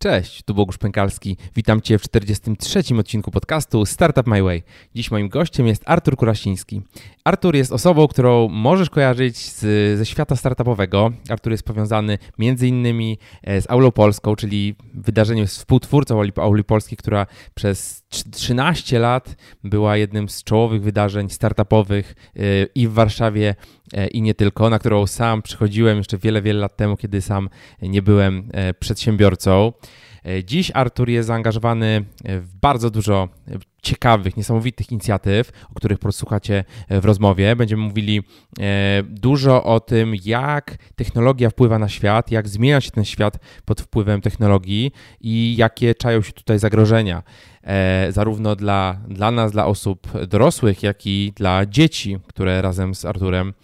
Cześć, 0.00 0.42
tu 0.42 0.54
Bogusz 0.54 0.78
Pękalski. 0.78 1.36
Witam 1.54 1.80
Cię 1.80 1.98
w 1.98 2.02
43. 2.02 2.82
odcinku 2.98 3.30
podcastu 3.30 3.86
Startup 3.86 4.26
My 4.26 4.42
Way. 4.42 4.62
Dziś 4.94 5.10
moim 5.10 5.28
gościem 5.28 5.66
jest 5.66 5.82
Artur 5.86 6.16
Kurasiński. 6.16 6.82
Artur 7.24 7.56
jest 7.56 7.72
osobą, 7.72 8.08
którą 8.08 8.48
możesz 8.48 8.90
kojarzyć 8.90 9.36
z, 9.38 9.98
ze 9.98 10.06
świata 10.06 10.36
startupowego. 10.36 11.12
Artur 11.28 11.52
jest 11.52 11.62
powiązany 11.62 12.18
innymi 12.62 13.18
e, 13.42 13.60
z 13.60 13.70
Aulą 13.70 13.90
Polską, 13.90 14.36
czyli 14.36 14.74
wydarzeniem 14.94 15.46
współtwórcą 15.46 16.20
Auli 16.36 16.64
Polskiej, 16.64 16.98
która 16.98 17.26
przez 17.54 18.04
13 18.30 18.98
lat 18.98 19.36
była 19.64 19.96
jednym 19.96 20.28
z 20.28 20.44
czołowych 20.44 20.82
wydarzeń 20.82 21.30
startupowych 21.30 22.14
e, 22.36 22.40
i 22.74 22.88
w 22.88 22.92
Warszawie 22.92 23.54
i 24.12 24.22
nie 24.22 24.34
tylko, 24.34 24.70
na 24.70 24.78
którą 24.78 25.06
sam 25.06 25.42
przychodziłem 25.42 25.98
jeszcze 25.98 26.18
wiele, 26.18 26.42
wiele 26.42 26.60
lat 26.60 26.76
temu, 26.76 26.96
kiedy 26.96 27.20
sam 27.20 27.48
nie 27.82 28.02
byłem 28.02 28.50
przedsiębiorcą. 28.80 29.72
E, 30.24 30.44
dziś 30.44 30.70
Artur 30.74 31.08
jest 31.08 31.26
zaangażowany 31.26 32.04
w 32.24 32.54
bardzo 32.60 32.90
dużo 32.90 33.28
ciekawych, 33.82 34.36
niesamowitych 34.36 34.92
inicjatyw, 34.92 35.52
o 35.70 35.74
których 35.74 35.98
posłuchacie 35.98 36.64
w 36.90 37.04
rozmowie. 37.04 37.56
Będziemy 37.56 37.82
mówili 37.82 38.22
e, 38.60 39.02
dużo 39.02 39.64
o 39.64 39.80
tym, 39.80 40.14
jak 40.24 40.76
technologia 40.96 41.50
wpływa 41.50 41.78
na 41.78 41.88
świat, 41.88 42.30
jak 42.30 42.48
zmienia 42.48 42.80
się 42.80 42.90
ten 42.90 43.04
świat 43.04 43.38
pod 43.64 43.80
wpływem 43.80 44.20
technologii 44.20 44.92
i 45.20 45.56
jakie 45.56 45.94
czają 45.94 46.22
się 46.22 46.32
tutaj 46.32 46.58
zagrożenia. 46.58 47.22
E, 47.64 48.06
zarówno 48.12 48.56
dla, 48.56 49.00
dla 49.08 49.30
nas, 49.30 49.52
dla 49.52 49.66
osób 49.66 50.26
dorosłych, 50.26 50.82
jak 50.82 51.06
i 51.06 51.32
dla 51.36 51.66
dzieci, 51.66 52.18
które 52.26 52.62
razem 52.62 52.94
z 52.94 53.04
Arturem 53.04 53.54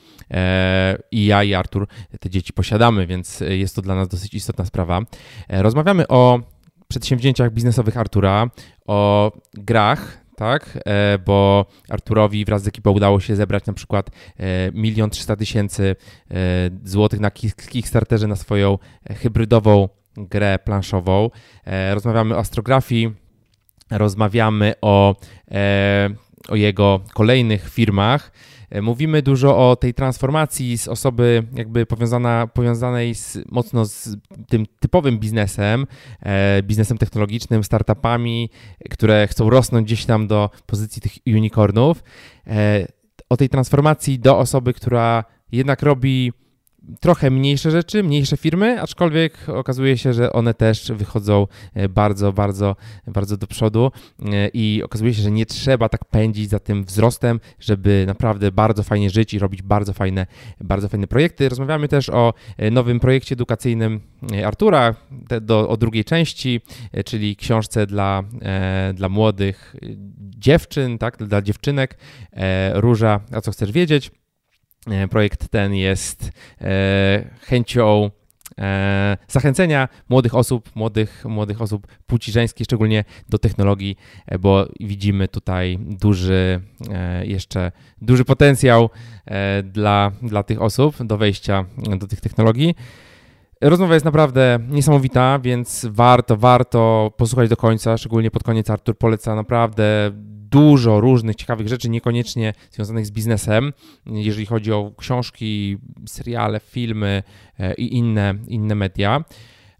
i 1.10 1.26
ja 1.26 1.44
i 1.44 1.54
Artur 1.54 1.86
te 2.20 2.30
dzieci 2.30 2.52
posiadamy, 2.52 3.06
więc 3.06 3.40
jest 3.40 3.76
to 3.76 3.82
dla 3.82 3.94
nas 3.94 4.08
dosyć 4.08 4.34
istotna 4.34 4.64
sprawa. 4.64 5.00
Rozmawiamy 5.48 6.08
o 6.08 6.40
przedsięwzięciach 6.88 7.52
biznesowych 7.52 7.96
Artura, 7.96 8.50
o 8.86 9.32
grach, 9.54 10.24
tak, 10.36 10.79
e, 10.86 11.18
bo 11.18 11.66
Arturowi 11.88 12.45
wraz 12.45 12.62
z 12.62 12.68
ekipą 12.68 12.90
udało 12.90 13.20
się 13.20 13.36
zebrać 13.36 13.66
na 13.66 13.73
przykład 13.73 14.10
e, 14.36 14.73
milion 14.73 15.10
trzysta 15.10 15.36
tysięcy 15.36 15.96
e, 16.30 16.34
złotych 16.84 17.20
na 17.20 17.30
Kickstarterze 17.70 18.26
na 18.26 18.36
swoją 18.36 18.79
hybrydową 19.10 19.88
grę 20.16 20.58
planszową. 20.64 21.30
Rozmawiamy 21.95 22.34
o 22.34 22.38
astrografii, 22.38 23.14
rozmawiamy 23.98 24.74
o, 24.80 25.16
o 26.48 26.56
jego 26.56 27.00
kolejnych 27.14 27.70
firmach. 27.70 28.30
E, 28.74 28.82
mówimy 28.82 29.23
dużo 29.23 29.70
o 29.70 29.76
tej 29.76 29.95
transformacji 29.95 30.78
z 30.78 30.88
osoby 30.88 31.46
jakby 31.54 31.86
powiązana, 31.86 32.46
powiązanej 32.46 33.14
z, 33.14 33.38
mocno 33.51 33.84
z 33.84 34.16
tym 34.48 34.66
typowym 34.80 35.18
biznesem, 35.18 35.86
e, 36.23 36.62
biznesem 36.62 36.98
technologicznym, 36.98 37.64
startupami, 37.64 38.51
które 38.90 39.26
chcą 39.28 39.51
rosnąć 39.51 39.86
gdzieś 39.86 40.04
tam 40.04 40.26
do 40.26 40.51
pozycji 40.66 41.02
tych 41.02 41.12
unicornów. 41.26 42.04
E, 42.46 42.86
o 43.29 43.36
tej 43.36 43.48
transformacji 43.48 44.18
do 44.18 44.38
osoby, 44.38 44.74
która 44.74 45.24
jednak 45.52 45.82
robi 45.82 46.32
trochę 47.01 47.30
mniejsze 47.30 47.71
rzeczy, 47.71 48.02
mniejsze 48.02 48.37
firmy, 48.37 48.82
aczkolwiek 48.82 49.49
okazuje 49.49 49.99
się, 49.99 50.13
że 50.13 50.32
one 50.32 50.54
też 50.54 50.93
wychodzą 50.93 51.46
e, 51.74 51.88
bardzo, 51.88 52.32
bardzo, 52.32 52.76
bardzo 53.07 53.37
do 53.37 53.46
przodu 53.46 53.91
e, 54.32 54.49
i 54.49 54.82
okazuje 54.82 55.15
się, 55.15 55.23
że 55.23 55.30
nie 55.30 55.46
trzeba 55.46 55.88
tak 55.88 56.04
pędzić 56.04 56.51
za 56.51 56.59
tym 56.59 56.85
wzrostem, 56.85 57.41
żeby 57.60 58.04
naprawdę 58.07 58.52
bardzo 58.52 58.82
fajnie 58.82 59.10
żyć 59.10 59.35
i 59.35 59.38
robić 59.38 59.63
bardzo 59.63 59.93
fajne, 59.93 60.26
bardzo 60.60 60.88
fajne 60.88 61.07
projekty. 61.07 61.49
Rozmawiamy 61.49 61.88
też 61.88 62.10
o 62.10 62.35
e, 62.57 62.71
nowym 62.71 63.01
projekcie 63.01 63.32
edukacyjnym 63.32 64.00
Artura, 64.47 64.94
do, 65.41 65.69
o 65.69 65.76
drugiej 65.76 66.04
części, 66.04 66.60
czyli 67.04 67.37
książce 67.37 67.87
dla, 67.87 68.22
dla 68.94 69.09
młodych 69.09 69.76
dziewczyn, 70.19 70.98
tak, 70.98 71.16
dla 71.16 71.43
dziewczynek, 71.43 71.98
Róża, 72.75 73.21
a 73.32 73.41
co 73.41 73.53
chcesz 73.53 73.72
wiedzieć? 73.72 74.10
E, 74.90 75.08
projekt 75.08 75.48
ten 75.48 75.74
jest 75.74 76.30
e, 76.60 77.30
chęcią 77.40 78.10
e, 78.58 79.16
zachęcenia 79.28 79.88
młodych 80.08 80.34
osób, 80.34 80.70
młodych, 80.74 81.24
młodych 81.24 81.62
osób 81.62 81.86
płci 82.06 82.32
żeńskiej, 82.32 82.64
szczególnie 82.64 83.04
do 83.28 83.38
technologii, 83.38 83.96
bo 84.40 84.66
widzimy 84.80 85.28
tutaj 85.28 85.78
duży, 85.80 86.60
jeszcze 87.22 87.72
duży 88.02 88.24
potencjał 88.24 88.90
dla, 89.64 90.12
dla 90.22 90.42
tych 90.42 90.62
osób 90.62 91.02
do 91.02 91.16
wejścia 91.18 91.64
do 91.98 92.06
tych 92.06 92.20
technologii. 92.20 92.74
Rozmowa 93.60 93.94
jest 93.94 94.04
naprawdę 94.04 94.58
niesamowita, 94.68 95.38
więc 95.38 95.86
warto, 95.90 96.36
warto 96.36 97.12
posłuchać 97.16 97.48
do 97.48 97.56
końca, 97.56 97.98
szczególnie 97.98 98.30
pod 98.30 98.42
koniec 98.42 98.70
Artur 98.70 98.98
poleca 98.98 99.34
naprawdę 99.34 100.12
dużo 100.54 101.00
różnych 101.00 101.37
ciekawych 101.37 101.69
rzeczy, 101.69 101.88
niekoniecznie 101.91 102.54
związanych 102.70 103.06
z 103.06 103.10
biznesem, 103.10 103.72
jeżeli 104.06 104.47
chodzi 104.47 104.72
o 104.72 104.92
książki, 104.97 105.78
seriale, 106.06 106.60
filmy 106.60 107.22
e, 107.59 107.75
i 107.75 107.97
inne, 107.97 108.34
inne 108.48 108.75
media. 108.75 109.25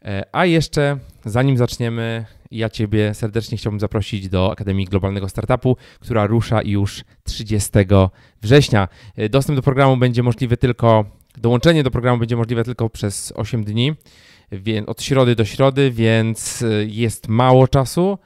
E, 0.05 0.25
a 0.33 0.47
jeszcze, 0.47 0.99
zanim 1.25 1.57
zaczniemy, 1.57 2.25
ja 2.51 2.69
Ciebie 2.69 3.15
serdecznie 3.15 3.59
chciałbym 3.59 3.81
zaprosić 3.81 4.29
do 4.29 4.53
Akademii 4.53 4.87
Globalnego 4.87 5.29
Startupu, 5.29 5.77
która 6.01 6.27
rusza 6.27 6.63
już 6.63 7.05
30 7.25 7.71
września. 8.43 8.89
E, 9.17 9.29
dostęp 9.29 9.57
do 9.57 9.63
programu 9.63 9.97
będzie 9.97 10.23
możliwy 10.23 10.57
tylko, 10.57 11.05
dołączenie 11.37 11.83
do 11.83 11.91
programu 11.91 12.19
będzie 12.19 12.37
możliwe 12.37 12.65
tylko 12.65 12.91
przez 12.91 13.33
8 13.37 13.65
dni, 13.65 13.93
od 14.87 15.03
środy 15.03 15.35
do 15.35 15.45
środy, 15.45 15.91
więc 15.91 16.65
jest 16.87 17.29
mało 17.29 17.69
czasu. 17.69 18.19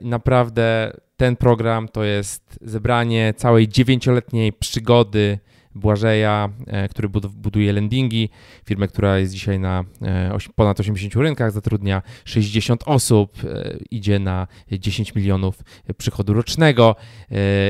Naprawdę 0.00 0.92
ten 1.16 1.36
program 1.36 1.88
to 1.88 2.04
jest 2.04 2.58
zebranie 2.62 3.34
całej 3.36 3.68
dziewięcioletniej 3.68 4.52
przygody 4.52 5.38
Błażeja, 5.74 6.48
e, 6.66 6.88
który 6.88 7.08
buduje 7.34 7.72
landingi, 7.72 8.30
firmę, 8.64 8.88
która 8.88 9.18
jest 9.18 9.32
dzisiaj 9.32 9.58
na 9.58 9.84
e, 10.02 10.38
ponad 10.54 10.80
80 10.80 11.14
rynkach, 11.16 11.52
zatrudnia 11.52 12.02
60 12.24 12.82
osób, 12.86 13.32
e, 13.44 13.76
idzie 13.90 14.18
na 14.18 14.46
10 14.70 15.14
milionów 15.14 15.62
przychodu 15.96 16.34
rocznego. 16.34 16.96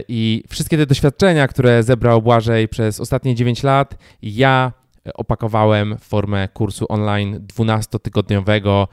I 0.08 0.44
wszystkie 0.48 0.76
te 0.76 0.86
doświadczenia, 0.86 1.48
które 1.48 1.82
zebrał 1.82 2.22
Błażej 2.22 2.68
przez 2.68 3.00
ostatnie 3.00 3.34
9 3.34 3.62
lat, 3.62 3.98
ja 4.22 4.72
opakowałem 5.14 5.98
w 5.98 6.04
formę 6.04 6.48
kursu 6.48 6.86
online 6.88 7.46
12-tygodniowego, 7.56 8.86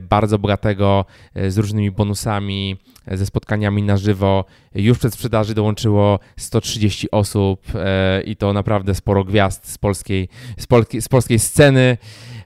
bardzo 0.00 0.38
bogatego, 0.38 1.04
z 1.48 1.58
różnymi 1.58 1.90
bonusami, 1.90 2.76
ze 3.06 3.26
spotkaniami 3.26 3.82
na 3.82 3.96
żywo. 3.96 4.44
Już 4.74 4.98
przed 4.98 5.14
sprzedaży 5.14 5.54
dołączyło 5.54 6.18
130 6.36 7.10
osób 7.10 7.62
e, 7.74 8.22
i 8.22 8.36
to 8.36 8.52
naprawdę 8.52 8.94
sporo 8.94 9.24
gwiazd 9.24 9.68
z 9.68 9.78
polskiej, 9.78 10.28
z 10.58 10.66
polskiej, 10.66 11.02
z 11.02 11.08
polskiej 11.08 11.38
sceny. 11.38 11.96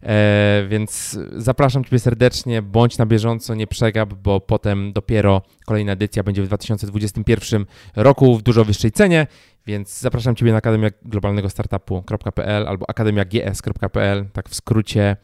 E, 0.02 0.66
więc 0.68 1.18
zapraszam 1.36 1.84
Ciebie 1.84 1.98
serdecznie, 1.98 2.62
bądź 2.62 2.98
na 2.98 3.06
bieżąco, 3.06 3.54
nie 3.54 3.66
przegap, 3.66 4.14
bo 4.14 4.40
potem 4.40 4.92
dopiero 4.92 5.42
kolejna 5.66 5.92
edycja 5.92 6.22
będzie 6.22 6.42
w 6.42 6.46
2021 6.46 7.66
roku 7.96 8.36
w 8.36 8.42
dużo 8.42 8.64
wyższej 8.64 8.92
cenie. 8.92 9.26
Więc 9.68 10.00
zapraszam 10.00 10.36
Ciebie 10.36 10.52
na 10.52 10.58
Akademia 10.58 10.90
Globalnego 11.02 11.50
Startupu.pl 11.50 12.68
albo 12.68 12.90
akademiags.pl, 12.90 14.26
tak 14.32 14.48
w 14.48 14.54
skrócie. 14.54 15.16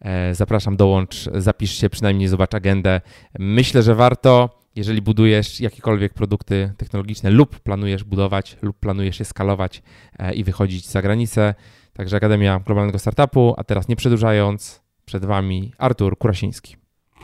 E, 0.00 0.34
zapraszam, 0.34 0.76
dołącz, 0.76 1.30
zapisz 1.34 1.70
się, 1.70 1.90
przynajmniej 1.90 2.28
zobacz 2.28 2.54
agendę. 2.54 3.00
Myślę, 3.38 3.82
że 3.82 3.94
warto 3.94 4.58
jeżeli 4.76 5.02
budujesz 5.02 5.60
jakiekolwiek 5.60 6.14
produkty 6.14 6.72
technologiczne 6.76 7.30
lub 7.30 7.60
planujesz 7.60 8.04
budować, 8.04 8.56
lub 8.62 8.78
planujesz 8.78 9.18
je 9.18 9.24
skalować 9.24 9.82
e, 10.18 10.34
i 10.34 10.44
wychodzić 10.44 10.86
za 10.86 11.02
granicę. 11.02 11.54
Także 11.92 12.16
Akademia 12.16 12.60
Globalnego 12.60 12.98
Startupu, 12.98 13.54
a 13.56 13.64
teraz 13.64 13.88
nie 13.88 13.96
przedłużając, 13.96 14.82
przed 15.04 15.24
Wami 15.24 15.72
Artur 15.78 16.18
Kurasiński. 16.18 16.76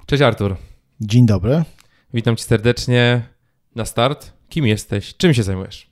Cześć 0.07 0.23
Artur. 0.23 0.57
Dzień 1.01 1.27
dobry. 1.27 1.63
Witam 2.15 2.37
Cię 2.37 2.45
serdecznie 2.45 3.23
na 3.75 3.85
start. 3.85 4.33
Kim 4.49 4.67
jesteś? 4.67 5.17
Czym 5.17 5.35
się 5.35 5.43
zajmujesz? 5.43 5.90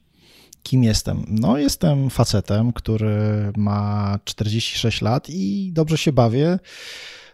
Kim 0.69 0.85
jestem? 0.85 1.25
No, 1.29 1.59
jestem 1.59 2.11
facetem, 2.11 2.73
który 2.73 3.53
ma 3.57 4.19
46 4.25 5.03
lat 5.03 5.31
i 5.31 5.73
dobrze 5.73 5.99
się 5.99 6.13
bawię 6.13 6.59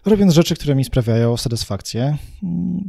robiąc 0.04 0.34
rzeczy, 0.34 0.54
które 0.54 0.74
mi 0.74 0.84
sprawiają 0.84 1.36
satysfakcję. 1.36 2.16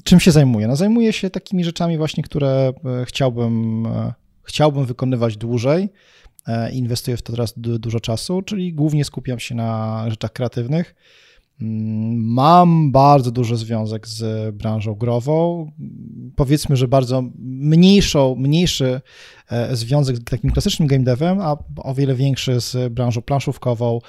Czym 0.03 0.19
się 0.19 0.31
zajmuję? 0.31 0.67
No, 0.67 0.75
zajmuję 0.75 1.13
się 1.13 1.29
takimi 1.29 1.63
rzeczami 1.63 1.97
właśnie, 1.97 2.23
które 2.23 2.73
e, 3.01 3.05
chciałbym, 3.05 3.85
e, 3.85 4.13
chciałbym 4.43 4.85
wykonywać 4.85 5.37
dłużej. 5.37 5.89
E, 6.47 6.71
inwestuję 6.71 7.17
w 7.17 7.21
to 7.21 7.33
teraz 7.33 7.53
dużo 7.57 7.99
czasu, 7.99 8.41
czyli 8.41 8.73
głównie 8.73 9.05
skupiam 9.05 9.39
się 9.39 9.55
na 9.55 10.05
rzeczach 10.09 10.33
kreatywnych. 10.33 10.95
Mam 11.59 12.91
bardzo 12.91 13.31
duży 13.31 13.57
związek 13.57 14.07
z 14.07 14.55
branżą 14.55 14.95
grową. 14.95 15.71
Powiedzmy, 16.35 16.75
że 16.75 16.87
bardzo 16.87 17.23
mniejszą, 17.39 18.35
mniejszy 18.35 19.01
e, 19.49 19.75
związek 19.75 20.17
z 20.17 20.23
takim 20.23 20.51
klasycznym 20.51 20.87
game 20.87 21.03
devem, 21.03 21.39
a 21.41 21.57
o 21.77 21.93
wiele 21.93 22.15
większy 22.15 22.61
z 22.61 22.93
branżą 22.93 23.21
planszówkową 23.21 23.99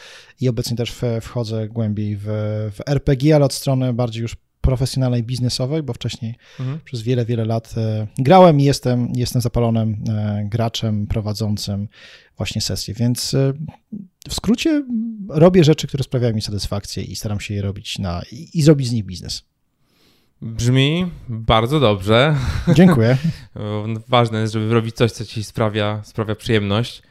i 0.40 0.48
obecnie 0.48 0.76
też 0.76 0.94
wchodzę 1.22 1.68
głębiej 1.68 2.16
w, 2.16 2.24
w 2.72 2.80
RPG, 2.86 3.36
ale 3.36 3.44
od 3.44 3.52
strony 3.52 3.92
bardziej 3.92 4.22
już 4.22 4.36
profesjonalnej, 4.66 5.22
biznesowej, 5.22 5.82
bo 5.82 5.92
wcześniej 5.92 6.34
mhm. 6.60 6.80
przez 6.84 7.02
wiele, 7.02 7.24
wiele 7.24 7.44
lat 7.44 7.74
e, 7.76 8.06
grałem 8.18 8.60
i 8.60 8.64
jestem, 8.64 9.12
jestem 9.14 9.42
zapalonym 9.42 10.04
e, 10.08 10.44
graczem 10.50 11.06
prowadzącym 11.06 11.88
właśnie 12.36 12.60
sesję, 12.60 12.94
więc 12.94 13.34
e, 13.34 13.52
w 14.28 14.34
skrócie 14.34 14.84
robię 15.28 15.64
rzeczy, 15.64 15.86
które 15.86 16.04
sprawiają 16.04 16.34
mi 16.34 16.42
satysfakcję 16.42 17.02
i 17.02 17.16
staram 17.16 17.40
się 17.40 17.54
je 17.54 17.62
robić 17.62 17.98
na, 17.98 18.22
i, 18.32 18.58
i 18.58 18.62
zrobić 18.62 18.88
z 18.88 18.92
nich 18.92 19.04
biznes. 19.04 19.42
Brzmi 20.42 21.10
bardzo 21.28 21.80
dobrze. 21.80 22.36
Dziękuję. 22.74 23.16
Ważne 24.08 24.40
jest, 24.40 24.52
żeby 24.52 24.74
robić 24.74 24.96
coś, 24.96 25.12
co 25.12 25.24
ci 25.24 25.44
sprawia, 25.44 26.02
sprawia 26.04 26.34
przyjemność. 26.34 27.02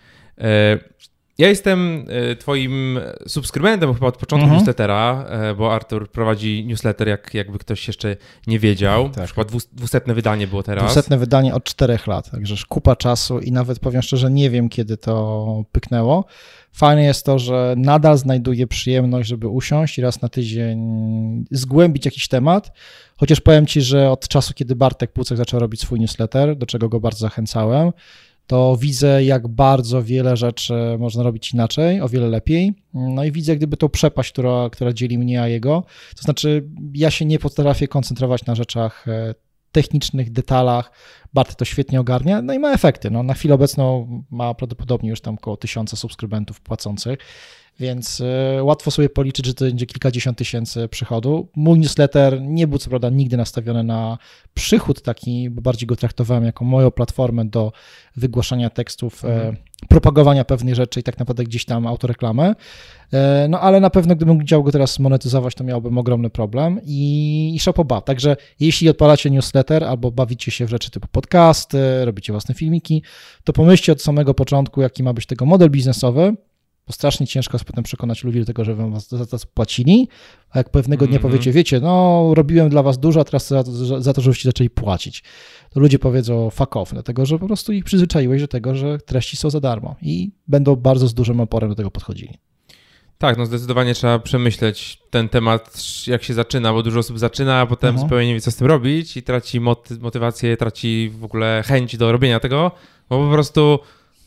Ja 1.38 1.50
jestem 1.50 2.06
e, 2.10 2.36
twoim 2.36 3.00
subskrybentem 3.28 3.94
chyba 3.94 4.08
od 4.08 4.18
początku 4.18 4.44
mhm. 4.44 4.58
newslettera, 4.58 5.26
e, 5.30 5.56
bo 5.56 5.74
Artur 5.74 6.12
prowadzi 6.12 6.66
newsletter, 6.66 7.08
jak, 7.08 7.34
jakby 7.34 7.60
ktoś 7.60 7.88
jeszcze 7.88 8.18
nie 8.48 8.60
wiedział. 8.60 9.10
Tak. 9.10 9.30
Chyba 9.30 9.46
dwusetne 9.74 10.14
wydanie 10.14 10.48
było 10.48 10.64
teraz. 10.64 10.84
Dwusetne 10.84 11.18
wydanie 11.18 11.54
od 11.54 11.64
czterech 11.64 12.08
lat, 12.08 12.32
także 12.32 12.56
kupa 12.70 12.96
czasu 12.96 13.40
i 13.40 13.52
nawet 13.52 13.80
powiem 13.80 14.02
szczerze, 14.02 14.32
nie 14.32 14.50
wiem 14.50 14.70
kiedy 14.70 14.98
to 14.98 15.64
pyknęło. 15.72 16.26
Fajne 16.72 17.04
jest 17.04 17.26
to, 17.26 17.40
że 17.40 17.74
nadal 17.78 18.18
znajduję 18.18 18.68
przyjemność, 18.68 19.30
żeby 19.30 19.48
usiąść 19.48 19.98
i 19.98 20.02
raz 20.02 20.22
na 20.22 20.30
tydzień 20.30 20.80
zgłębić 21.52 22.06
jakiś 22.06 22.28
temat. 22.28 22.72
Chociaż 23.18 23.42
powiem 23.42 23.66
Ci, 23.66 23.82
że 23.82 24.12
od 24.12 24.28
czasu, 24.28 24.54
kiedy 24.54 24.76
Bartek 24.76 25.12
Pucek 25.12 25.38
zaczął 25.38 25.60
robić 25.60 25.82
swój 25.82 26.00
newsletter, 26.00 26.58
do 26.58 26.66
czego 26.66 26.90
go 26.90 27.00
bardzo 27.00 27.20
zachęcałem, 27.20 27.92
to 28.47 28.77
widzę, 28.80 29.24
jak 29.24 29.47
bardzo 29.47 30.03
wiele 30.03 30.38
rzeczy 30.38 30.74
można 31.00 31.24
robić 31.24 31.53
inaczej, 31.53 32.01
o 32.01 32.09
wiele 32.09 32.27
lepiej. 32.27 32.74
No 32.94 33.24
i 33.24 33.31
widzę, 33.31 33.56
gdyby 33.56 33.77
tą 33.77 33.89
przepaść, 33.89 34.31
która, 34.31 34.69
która 34.71 34.94
dzieli 34.94 35.18
mnie 35.18 35.42
a 35.42 35.47
jego. 35.47 35.83
To 36.15 36.21
znaczy, 36.21 36.69
ja 36.94 37.12
się 37.12 37.25
nie 37.25 37.39
potrafię 37.39 37.88
koncentrować 37.88 38.45
na 38.45 38.56
rzeczach 38.56 39.07
e, 39.07 39.36
technicznych, 39.71 40.31
detalach. 40.31 40.92
Bart 41.33 41.56
to 41.56 41.65
świetnie 41.65 42.00
ogarnia, 42.00 42.42
no 42.42 42.53
i 42.53 42.59
ma 42.59 42.74
efekty. 42.74 43.12
No, 43.12 43.24
na 43.24 43.33
chwilę 43.33 43.56
obecną 43.56 44.07
ma 44.31 44.53
prawdopodobnie 44.53 45.09
już 45.09 45.21
tam 45.21 45.36
około 45.36 45.57
tysiąca 45.57 45.98
subskrybentów 45.98 46.62
płacących 46.62 47.19
więc 47.80 48.22
e, 48.22 48.63
łatwo 48.63 48.92
sobie 48.92 49.10
policzyć, 49.10 49.45
że 49.45 49.54
to 49.54 49.66
będzie 49.66 49.86
kilkadziesiąt 49.86 50.38
tysięcy 50.38 50.88
przychodu. 50.88 51.48
Mój 51.56 51.80
newsletter 51.80 52.42
nie 52.42 52.68
był 52.68 52.80
co 52.80 52.89
prawda 52.89 53.10
nigdy 53.10 53.38
nastawiony 53.38 53.83
na 53.83 54.18
przychód 54.54 55.01
taki, 55.01 55.50
bo 55.50 55.62
bardziej 55.62 55.88
go 55.88 55.95
traktowałem 55.95 56.45
jako 56.45 56.66
moją 56.66 56.92
platformę 56.92 57.45
do 57.45 57.72
wygłaszania 58.16 58.69
tekstów, 58.69 59.25
e, 59.25 59.27
mhm. 59.27 59.56
propagowania 59.89 60.45
pewnych 60.45 60.75
rzeczy 60.75 61.00
i 61.00 61.04
tak 61.04 61.19
naprawdę 61.19 61.44
gdzieś 61.44 61.66
tam 61.66 61.88
autoreklamę. 61.88 62.56
E, 63.13 63.48
no 63.50 63.60
ale 63.60 63.80
na 63.80 63.89
pewno 63.89 64.16
gdybym 64.16 64.39
chciał 64.39 64.63
go 64.63 64.72
teraz 64.72 65.00
monetyzować, 65.00 65.56
to 65.56 65.63
miałbym 65.63 65.98
ogromny 65.98 66.30
problem 66.30 66.80
i, 66.83 67.51
i 67.56 67.60
szopoba. 67.60 68.01
Także 68.01 68.38
jeśli 68.60 68.89
odpalacie 68.89 69.31
newsletter 69.31 69.83
albo 69.83 70.12
bawicie 70.12 70.51
się 70.51 70.66
w 70.66 70.69
rzeczy 70.69 70.92
typu 70.92 71.07
podcasty, 71.12 72.06
robicie 72.06 72.33
własne 72.33 72.56
filmiki, 72.56 73.04
to 73.44 73.54
pomyślcie 73.54 73.92
od 73.92 74.01
samego 74.01 74.33
początku, 74.33 74.81
jaki 74.81 75.04
ma 75.04 75.13
być 75.13 75.25
tego 75.25 75.45
model 75.45 75.69
biznesowy, 75.69 76.36
bo 76.88 76.94
strasznie 76.94 77.28
ciężko 77.28 77.56
jest 77.56 77.66
potem 77.66 77.84
przekonać 77.84 78.24
ludzi 78.24 78.40
do 78.40 78.46
tego, 78.46 78.66
żeby 78.66 78.90
was 78.90 79.10
za 79.10 79.26
to 79.26 79.38
płacili, 79.54 80.08
a 80.50 80.58
jak 80.58 80.70
pewnego 80.70 81.08
dnia 81.08 81.18
mm 81.18 81.20
-hmm. 81.20 81.32
powiecie, 81.32 81.52
wiecie, 81.52 81.80
no 81.80 82.32
robiłem 82.34 82.70
dla 82.70 82.84
was 82.84 82.98
dużo, 82.98 83.20
a 83.20 83.24
teraz 83.24 83.48
za, 83.48 83.64
za 84.00 84.14
to, 84.14 84.22
żebyście 84.22 84.50
zaczęli 84.50 84.70
płacić, 84.70 85.24
to 85.70 85.80
ludzie 85.80 86.00
powiedzą 86.00 86.50
fuck 86.50 86.76
off, 86.76 86.94
dlatego 86.94 87.26
że 87.26 87.40
po 87.40 87.48
prostu 87.48 87.74
ich 87.74 87.84
przyzwyczaiłeś 87.84 88.42
do 88.42 88.48
tego, 88.48 88.76
że 88.76 88.98
treści 88.98 89.38
są 89.38 89.50
za 89.50 89.60
darmo 89.60 89.96
i 90.02 90.32
będą 90.48 90.76
bardzo 90.76 91.08
z 91.08 91.14
dużym 91.14 91.40
oporem 91.40 91.70
do 91.70 91.76
tego 91.76 91.92
podchodzili. 91.92 92.38
Tak, 93.18 93.38
no 93.38 93.46
zdecydowanie 93.46 93.94
trzeba 93.94 94.20
przemyśleć 94.20 95.00
ten 95.10 95.30
temat, 95.30 95.84
jak 96.08 96.24
się 96.24 96.34
zaczyna, 96.34 96.74
bo 96.74 96.84
dużo 96.84 97.00
osób 97.00 97.20
zaczyna, 97.20 97.60
a 97.60 97.66
potem 97.66 97.90
mhm. 97.90 98.08
zupełnie 98.08 98.28
nie 98.28 98.34
wie, 98.34 98.42
co 98.42 98.52
z 98.52 98.56
tym 98.56 98.68
robić 98.68 99.18
i 99.18 99.24
traci 99.24 99.60
motywację, 100.00 100.58
traci 100.58 101.12
w 101.20 101.24
ogóle 101.24 101.64
chęć 101.66 101.98
do 101.98 102.12
robienia 102.12 102.40
tego, 102.40 102.72
bo 103.10 103.26
po 103.26 103.32
prostu 103.32 103.80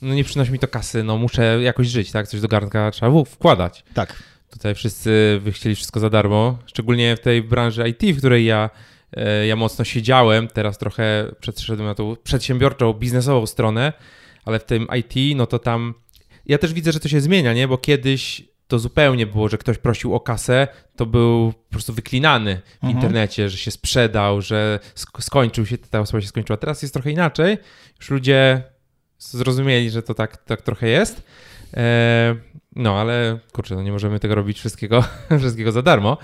no 0.03 0.15
nie 0.15 0.25
przynosi 0.25 0.53
mi 0.53 0.59
to 0.59 0.69
kasy, 0.69 1.05
no 1.05 1.17
muszę 1.17 1.63
jakoś 1.63 1.87
żyć, 1.87 2.13
tak? 2.13 2.29
Coś 2.29 2.41
do 2.41 2.49
garnka 2.49 2.91
trzeba 2.91 3.25
wkładać. 3.25 3.85
Tak. 3.95 4.23
Tutaj 4.51 4.75
wszyscy 4.75 5.41
by 5.45 5.53
chcieli 5.53 5.75
wszystko 5.75 6.01
za 6.01 6.11
darmo, 6.11 6.59
szczególnie 6.67 7.17
w 7.17 7.21
tej 7.21 7.43
branży 7.43 7.89
IT, 7.89 8.17
w 8.17 8.19
której 8.19 8.45
ja, 8.45 8.71
e, 9.13 9.47
ja 9.47 9.57
mocno 9.57 9.85
siedziałem, 9.85 10.49
teraz 10.49 10.79
trochę 10.79 11.31
przeszedłem 11.41 11.87
na 11.87 11.95
tą 11.95 12.17
przedsiębiorczą, 12.17 12.93
biznesową 12.93 13.47
stronę, 13.47 13.93
ale 14.45 14.59
w 14.59 14.65
tym 14.65 14.87
IT, 14.99 15.37
no 15.37 15.47
to 15.47 15.59
tam 15.59 15.95
ja 16.47 16.59
też 16.59 16.73
widzę, 16.73 16.93
że 16.93 17.01
to 17.01 17.09
się 17.09 17.21
zmienia, 17.21 17.53
nie? 17.53 17.69
Bo 17.69 17.79
kiedyś 17.79 18.43
to 18.69 18.79
zupełnie 18.79 19.27
było, 19.27 19.49
że 19.49 19.59
ktoś 19.59 19.79
prosił 19.79 20.15
o 20.15 20.21
kasę, 20.21 20.69
to 20.97 21.07
był 21.07 21.53
po 21.53 21.71
prostu 21.71 21.93
wyklinany 21.93 22.61
w 22.71 22.75
mhm. 22.75 22.93
internecie, 22.93 23.49
że 23.49 23.57
się 23.57 23.71
sprzedał, 23.71 24.43
że 24.43 24.81
skończył 25.19 25.67
się, 25.67 25.79
ta 25.79 26.01
osoba 26.01 26.21
się 26.21 26.29
skończyła. 26.29 26.57
Teraz 26.57 26.83
jest 26.83 26.95
trochę 26.95 27.11
inaczej. 27.11 27.59
Już 28.01 28.11
ludzie 28.11 28.63
zrozumieli, 29.19 29.91
że 29.91 30.03
to 30.03 30.15
tak, 30.15 30.37
tak 30.37 30.63
trochę 30.63 30.89
jest. 30.89 31.23
E, 31.75 32.37
no, 32.77 33.01
ale 33.01 33.39
kurczę, 33.53 33.75
no 33.75 33.83
nie 33.83 33.93
możemy 33.93 34.21
tego 34.21 34.35
robić 34.35 34.59
wszystkiego, 34.59 35.05
wszystkiego 35.41 35.73
za 35.73 35.83
darmo. 35.83 36.17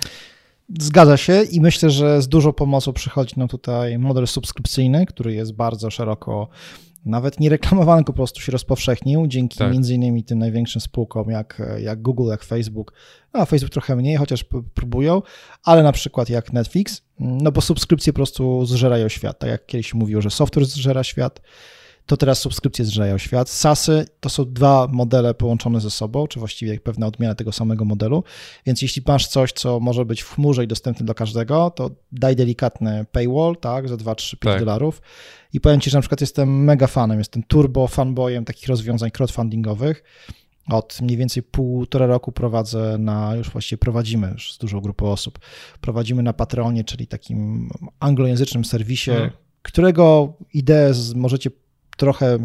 Zgadza 0.78 1.16
się 1.16 1.42
i 1.42 1.60
myślę, 1.60 1.90
że 1.90 2.22
z 2.22 2.28
dużą 2.28 2.52
pomocą 2.52 2.92
przychodzi 2.92 3.34
nam 3.36 3.48
tutaj 3.48 3.98
model 3.98 4.26
subskrypcyjny, 4.26 5.06
który 5.06 5.34
jest 5.34 5.52
bardzo 5.52 5.90
szeroko 5.90 6.48
nawet 7.04 7.40
nie 7.40 7.48
reklamowany, 7.48 8.04
po 8.04 8.12
prostu 8.12 8.40
się 8.40 8.52
rozpowszechnił 8.52 9.26
dzięki 9.26 9.58
tak. 9.58 9.72
między 9.72 9.94
innymi 9.94 10.24
tym 10.24 10.38
największym 10.38 10.80
spółkom 10.80 11.30
jak, 11.30 11.62
jak 11.78 12.02
Google, 12.02 12.28
jak 12.30 12.44
Facebook, 12.44 12.92
no, 13.34 13.40
a 13.40 13.44
Facebook 13.44 13.72
trochę 13.72 13.96
mniej, 13.96 14.16
chociaż 14.16 14.44
próbują, 14.74 15.22
ale 15.62 15.82
na 15.82 15.92
przykład 15.92 16.28
jak 16.28 16.52
Netflix, 16.52 17.02
no 17.18 17.52
bo 17.52 17.60
subskrypcje 17.60 18.12
po 18.12 18.16
prostu 18.16 18.66
zżerają 18.66 19.08
świat, 19.08 19.38
tak 19.38 19.50
jak 19.50 19.66
kiedyś 19.66 19.94
mówił, 19.94 20.22
że 20.22 20.30
software 20.30 20.64
zżera 20.64 21.04
świat, 21.04 21.40
to 22.06 22.16
teraz 22.16 22.38
subskrypcje 22.38 22.84
zżerają 22.84 23.18
świat. 23.18 23.50
SASy 23.50 24.06
to 24.20 24.28
są 24.28 24.52
dwa 24.52 24.88
modele 24.92 25.34
połączone 25.34 25.80
ze 25.80 25.90
sobą, 25.90 26.26
czy 26.26 26.38
właściwie 26.38 26.80
pewna 26.80 27.06
odmiana 27.06 27.34
tego 27.34 27.52
samego 27.52 27.84
modelu, 27.84 28.24
więc 28.66 28.82
jeśli 28.82 29.02
masz 29.06 29.28
coś, 29.28 29.52
co 29.52 29.80
może 29.80 30.04
być 30.04 30.22
w 30.22 30.34
chmurze 30.34 30.64
i 30.64 30.66
dostępne 30.66 31.06
dla 31.06 31.14
każdego, 31.14 31.70
to 31.70 31.90
daj 32.12 32.36
delikatny 32.36 33.06
paywall, 33.12 33.56
tak, 33.56 33.88
za 33.88 33.96
2, 33.96 34.14
3, 34.14 34.36
5 34.36 34.52
tak. 34.52 34.60
dolarów 34.60 35.02
i 35.52 35.60
powiem 35.60 35.80
Ci, 35.80 35.90
że 35.90 35.98
na 35.98 36.02
przykład 36.02 36.20
jestem 36.20 36.64
mega 36.64 36.86
fanem, 36.86 37.18
jestem 37.18 37.42
turbo 37.42 37.86
fanboyem 37.86 38.44
takich 38.44 38.68
rozwiązań 38.68 39.10
crowdfundingowych, 39.10 40.02
od 40.68 40.98
mniej 41.02 41.16
więcej 41.16 41.42
półtora 41.42 42.06
roku 42.06 42.32
prowadzę 42.32 42.96
na, 42.98 43.36
już 43.36 43.50
właściwie 43.50 43.78
prowadzimy 43.78 44.30
już 44.32 44.52
z 44.52 44.58
dużą 44.58 44.80
grupą 44.80 45.06
osób, 45.06 45.38
prowadzimy 45.80 46.22
na 46.22 46.32
Patreonie, 46.32 46.84
czyli 46.84 47.06
takim 47.06 47.70
anglojęzycznym 48.00 48.64
serwisie, 48.64 49.10
hmm. 49.10 49.30
którego 49.62 50.34
ideę 50.54 50.92
możecie 51.14 51.50
trochę 51.96 52.38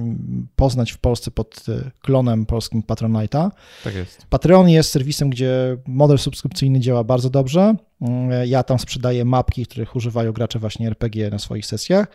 poznać 0.56 0.92
w 0.92 0.98
Polsce 0.98 1.32
pod 1.32 1.66
e, 1.70 1.92
klonem 2.02 2.46
polskim 2.46 2.84
Patronite'a. 2.84 3.52
Tak 3.84 3.96
jest. 3.96 4.26
Patreon 4.30 4.70
jest 4.70 4.92
serwisem, 4.92 5.30
gdzie 5.30 5.78
model 5.88 6.18
subskrypcyjny 6.18 6.80
działa 6.80 7.04
bardzo 7.04 7.30
dobrze. 7.30 7.76
Mm, 8.02 8.48
ja 8.48 8.64
tam 8.64 8.80
sprzedaję 8.80 9.26
mapki, 9.26 9.66
których 9.66 9.96
używają 9.96 10.32
gracze 10.32 10.60
właśnie 10.60 10.88
RPG 10.88 11.30
na 11.30 11.40
swoich 11.40 11.66
sesjach. 11.66 12.08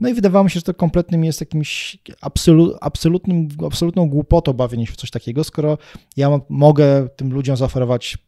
No 0.00 0.08
i 0.08 0.14
wydawało 0.14 0.44
mi 0.44 0.50
się, 0.50 0.54
że 0.54 0.62
to 0.62 0.74
kompletnym 0.74 1.24
jest 1.24 1.40
jakimś 1.40 1.98
absolu, 2.20 2.76
absolutnym, 2.80 3.48
absolutną 3.66 4.08
głupotą 4.08 4.52
bawienie 4.52 4.86
się 4.86 4.92
w 4.92 4.96
coś 4.96 5.10
takiego, 5.10 5.44
skoro 5.44 5.78
ja 6.16 6.40
mogę 6.48 7.08
tym 7.16 7.32
ludziom 7.32 7.56
zaoferować 7.56 8.18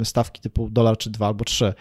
e, 0.00 0.04
stawki 0.04 0.40
typu 0.40 0.70
dolar 0.70 0.98
czy 0.98 1.10
dwa 1.10 1.26
albo 1.26 1.44
trzy. 1.44 1.74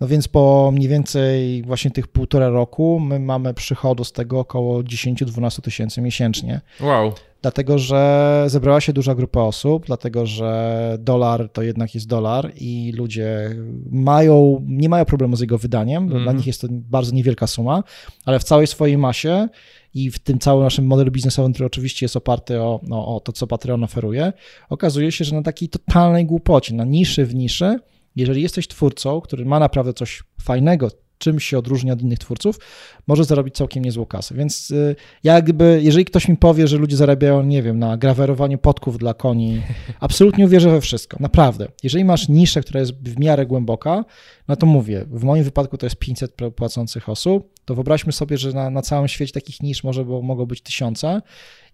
No 0.00 0.08
więc 0.08 0.28
po 0.28 0.72
mniej 0.74 0.88
więcej 0.88 1.62
właśnie 1.62 1.90
tych 1.90 2.08
półtora 2.08 2.48
roku 2.48 3.00
my 3.00 3.20
mamy 3.20 3.54
przychodu 3.54 4.04
z 4.04 4.12
tego 4.12 4.40
około 4.40 4.82
10-12 4.82 5.60
tysięcy 5.60 6.00
miesięcznie. 6.00 6.60
Wow. 6.80 7.12
Dlatego, 7.42 7.78
że 7.78 8.44
zebrała 8.46 8.80
się 8.80 8.92
duża 8.92 9.14
grupa 9.14 9.40
osób, 9.40 9.86
dlatego, 9.86 10.26
że 10.26 10.96
dolar 11.00 11.48
to 11.48 11.62
jednak 11.62 11.94
jest 11.94 12.06
dolar 12.06 12.52
i 12.56 12.92
ludzie 12.96 13.56
mają, 13.90 14.64
nie 14.66 14.88
mają 14.88 15.04
problemu 15.04 15.36
z 15.36 15.40
jego 15.40 15.58
wydaniem, 15.58 16.02
mm. 16.02 16.08
dla 16.08 16.18
mhm. 16.18 16.36
nich 16.36 16.46
jest 16.46 16.60
to 16.60 16.66
bardzo 16.70 17.14
niewielka 17.14 17.46
suma, 17.46 17.82
ale 18.24 18.38
w 18.38 18.44
całej 18.44 18.66
swojej 18.66 18.98
masie 18.98 19.48
i 19.94 20.10
w 20.10 20.18
tym 20.18 20.38
całym 20.38 20.64
naszym 20.64 20.86
modelu 20.86 21.10
biznesowym, 21.10 21.52
który 21.52 21.66
oczywiście 21.66 22.04
jest 22.04 22.16
oparty 22.16 22.60
o, 22.60 22.80
no, 22.82 23.16
o 23.16 23.20
to, 23.20 23.32
co 23.32 23.46
Patreon 23.46 23.84
oferuje, 23.84 24.32
okazuje 24.68 25.12
się, 25.12 25.24
że 25.24 25.34
na 25.34 25.42
takiej 25.42 25.68
totalnej 25.68 26.26
głupocie, 26.26 26.74
na 26.74 26.84
niszy 26.84 27.26
w 27.26 27.34
niszy, 27.34 27.78
jeżeli 28.16 28.42
jesteś 28.42 28.68
twórcą, 28.68 29.20
który 29.20 29.44
ma 29.44 29.58
naprawdę 29.58 29.92
coś 29.92 30.22
fajnego, 30.42 30.88
czym 31.18 31.40
się 31.40 31.58
odróżnia 31.58 31.92
od 31.92 32.02
innych 32.02 32.18
twórców, 32.18 32.58
może 33.06 33.24
zarobić 33.24 33.54
całkiem 33.54 33.84
niezłą 33.84 34.06
kasę. 34.06 34.34
Więc 34.34 34.70
y, 34.70 34.96
ja 35.24 35.42
gdyby, 35.42 35.80
jeżeli 35.82 36.04
ktoś 36.04 36.28
mi 36.28 36.36
powie, 36.36 36.68
że 36.68 36.76
ludzie 36.76 36.96
zarabiają, 36.96 37.42
nie 37.42 37.62
wiem, 37.62 37.78
na 37.78 37.96
grawerowaniu 37.96 38.58
podków 38.58 38.98
dla 38.98 39.14
koni, 39.14 39.62
absolutnie 40.00 40.44
uwierzę 40.44 40.70
we 40.70 40.80
wszystko, 40.80 41.16
naprawdę. 41.20 41.68
Jeżeli 41.82 42.04
masz 42.04 42.28
niszę, 42.28 42.60
która 42.60 42.80
jest 42.80 42.92
w 42.92 43.18
miarę 43.18 43.46
głęboka, 43.46 44.04
no 44.48 44.56
to 44.56 44.66
mówię, 44.66 45.04
w 45.10 45.24
moim 45.24 45.44
wypadku 45.44 45.78
to 45.78 45.86
jest 45.86 45.96
500 45.96 46.36
płacących 46.56 47.08
osób, 47.08 47.52
to 47.64 47.74
wyobraźmy 47.74 48.12
sobie, 48.12 48.38
że 48.38 48.52
na, 48.52 48.70
na 48.70 48.82
całym 48.82 49.08
świecie 49.08 49.32
takich 49.32 49.62
nisz 49.62 49.84
może 49.84 50.04
było, 50.04 50.22
mogą 50.22 50.46
być 50.46 50.60
tysiące 50.62 51.22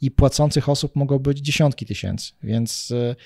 i 0.00 0.10
płacących 0.10 0.68
osób 0.68 0.96
mogą 0.96 1.18
być 1.18 1.38
dziesiątki 1.38 1.86
tysięcy, 1.86 2.32
więc 2.42 2.90
y, 2.90 3.16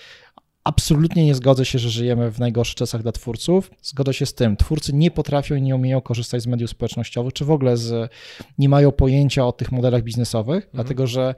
absolutnie 0.67 1.25
nie 1.25 1.35
zgodzę 1.35 1.65
się, 1.65 1.79
że 1.79 1.91
żyjemy 1.91 2.31
w 2.31 2.39
najgorszych 2.39 2.75
czasach 2.75 3.03
dla 3.03 3.13
twórców. 3.13 3.71
Zgodzę 3.83 4.15
się 4.15 4.27
z 4.27 4.35
tym. 4.35 4.57
Twórcy 4.57 4.93
nie 4.93 5.11
potrafią 5.11 5.55
i 5.55 5.63
nie 5.63 5.77
umieją 5.77 6.01
korzystać 6.01 6.43
z 6.43 6.47
mediów 6.47 6.71
społecznościowych, 6.71 7.33
czy 7.33 7.45
w 7.45 7.51
ogóle 7.51 7.77
z, 7.77 8.13
nie 8.59 8.69
mają 8.69 8.93
pojęcia 8.93 9.47
o 9.47 9.53
tych 9.53 9.73
modelach 9.73 10.03
biznesowych, 10.03 10.65
mhm. 10.65 10.71
dlatego 10.75 11.07
że 11.07 11.35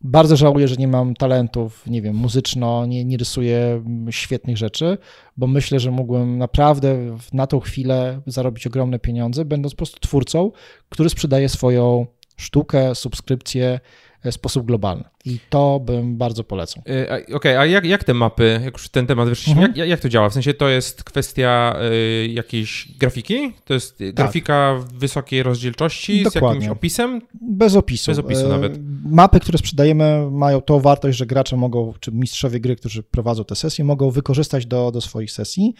bardzo 0.00 0.36
żałuję, 0.36 0.68
że 0.68 0.76
nie 0.76 0.88
mam 0.88 1.14
talentów, 1.14 1.86
nie 1.86 2.02
wiem, 2.02 2.16
muzyczno, 2.16 2.86
nie, 2.86 3.04
nie 3.04 3.16
rysuję 3.16 3.84
świetnych 4.10 4.56
rzeczy, 4.56 4.98
bo 5.36 5.46
myślę, 5.46 5.80
że 5.80 5.90
mógłbym 5.90 6.38
naprawdę 6.38 7.16
na 7.32 7.46
tą 7.46 7.60
chwilę 7.60 8.20
zarobić 8.26 8.66
ogromne 8.66 8.98
pieniądze, 8.98 9.44
będąc 9.44 9.74
po 9.74 9.76
prostu 9.76 10.00
twórcą, 10.00 10.52
który 10.88 11.10
sprzedaje 11.10 11.48
swoją 11.48 12.06
sztukę, 12.36 12.94
subskrypcję, 12.94 13.80
w 14.24 14.34
sposób 14.34 14.66
globalny. 14.66 15.04
I 15.24 15.38
to 15.50 15.80
bym 15.80 16.16
bardzo 16.16 16.44
polecał. 16.44 16.82
E, 16.88 17.04
okej, 17.04 17.34
okay, 17.34 17.58
a 17.58 17.66
jak, 17.66 17.84
jak 17.84 18.04
te 18.04 18.14
mapy, 18.14 18.60
jak 18.64 18.74
już 18.74 18.88
ten 18.88 19.06
temat 19.06 19.28
wyszliśmy, 19.28 19.62
mhm. 19.62 19.78
jak, 19.78 19.88
jak 19.88 20.00
to 20.00 20.08
działa? 20.08 20.28
W 20.28 20.32
sensie 20.32 20.54
to 20.54 20.68
jest 20.68 21.04
kwestia 21.04 21.76
y, 21.92 22.28
jakiejś 22.28 22.88
grafiki? 22.98 23.52
To 23.64 23.74
jest 23.74 23.98
tak. 23.98 24.14
grafika 24.14 24.84
wysokiej 24.94 25.42
rozdzielczości 25.42 26.22
Dokładnie. 26.22 26.60
z 26.60 26.62
jakimś 26.62 26.78
opisem? 26.78 27.22
Bez 27.40 27.76
opisu. 27.76 28.10
Bez 28.10 28.18
opisu 28.18 28.48
nawet. 28.48 28.78
Mapy, 29.04 29.40
które 29.40 29.58
sprzedajemy 29.58 30.30
mają 30.30 30.60
tą 30.60 30.80
wartość, 30.80 31.18
że 31.18 31.26
gracze 31.26 31.56
mogą, 31.56 31.94
czy 32.00 32.12
mistrzowie 32.12 32.60
gry, 32.60 32.76
którzy 32.76 33.02
prowadzą 33.02 33.44
te 33.44 33.54
sesje, 33.54 33.84
mogą 33.84 34.10
wykorzystać 34.10 34.66
do, 34.66 34.90
do 34.90 35.00
swoich 35.00 35.32
sesji. 35.32 35.74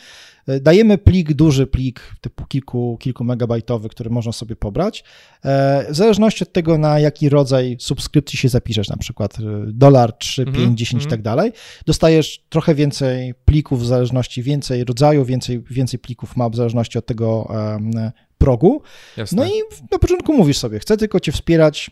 E, 0.47 0.61
dajemy 0.61 0.99
plik, 0.99 1.33
duży 1.33 1.67
plik, 1.67 2.15
typu 2.21 2.47
kilku, 2.47 2.97
kilku 3.01 3.25
megabajtowy, 3.25 3.89
który 3.89 4.11
można 4.11 4.33
sobie 4.33 4.57
pobrać. 4.57 5.05
E, 5.45 5.87
w 5.93 5.97
zależności 5.97 6.45
od 6.45 6.53
tego, 6.53 6.79
na 6.79 7.01
jaki 7.01 7.29
rodzaj 7.29 7.77
subskrypcji 7.81 8.39
się 8.39 8.49
zapiszesz, 8.49 8.89
na 8.89 8.97
przykład 8.97 9.39
e, 9.39 9.43
dolar, 9.67 10.13
3, 10.13 10.45
5, 10.45 10.79
10 10.79 11.05
i 11.05 11.07
tak 11.07 11.23
dalej, 11.23 11.53
dostajesz 11.87 12.45
trochę 12.49 12.75
więcej 12.75 13.35
plików 13.45 13.83
w 13.83 13.87
zależności, 13.87 14.43
więcej 14.43 14.85
rodzaju, 14.85 15.25
więcej, 15.25 15.63
więcej 15.71 16.01
plików 16.01 16.37
map 16.37 16.53
w 16.53 16.57
zależności 16.57 16.99
od 16.99 17.07
tego 17.07 17.53
progu. 18.39 18.83
Jasne. 19.17 19.43
No 19.43 19.49
i 19.49 19.53
na 19.91 19.99
początku 19.99 20.33
mówisz 20.33 20.59
sobie, 20.59 20.79
chcę 20.79 20.97
tylko 20.97 21.21
cię 21.21 21.33
wspierać 21.33 21.91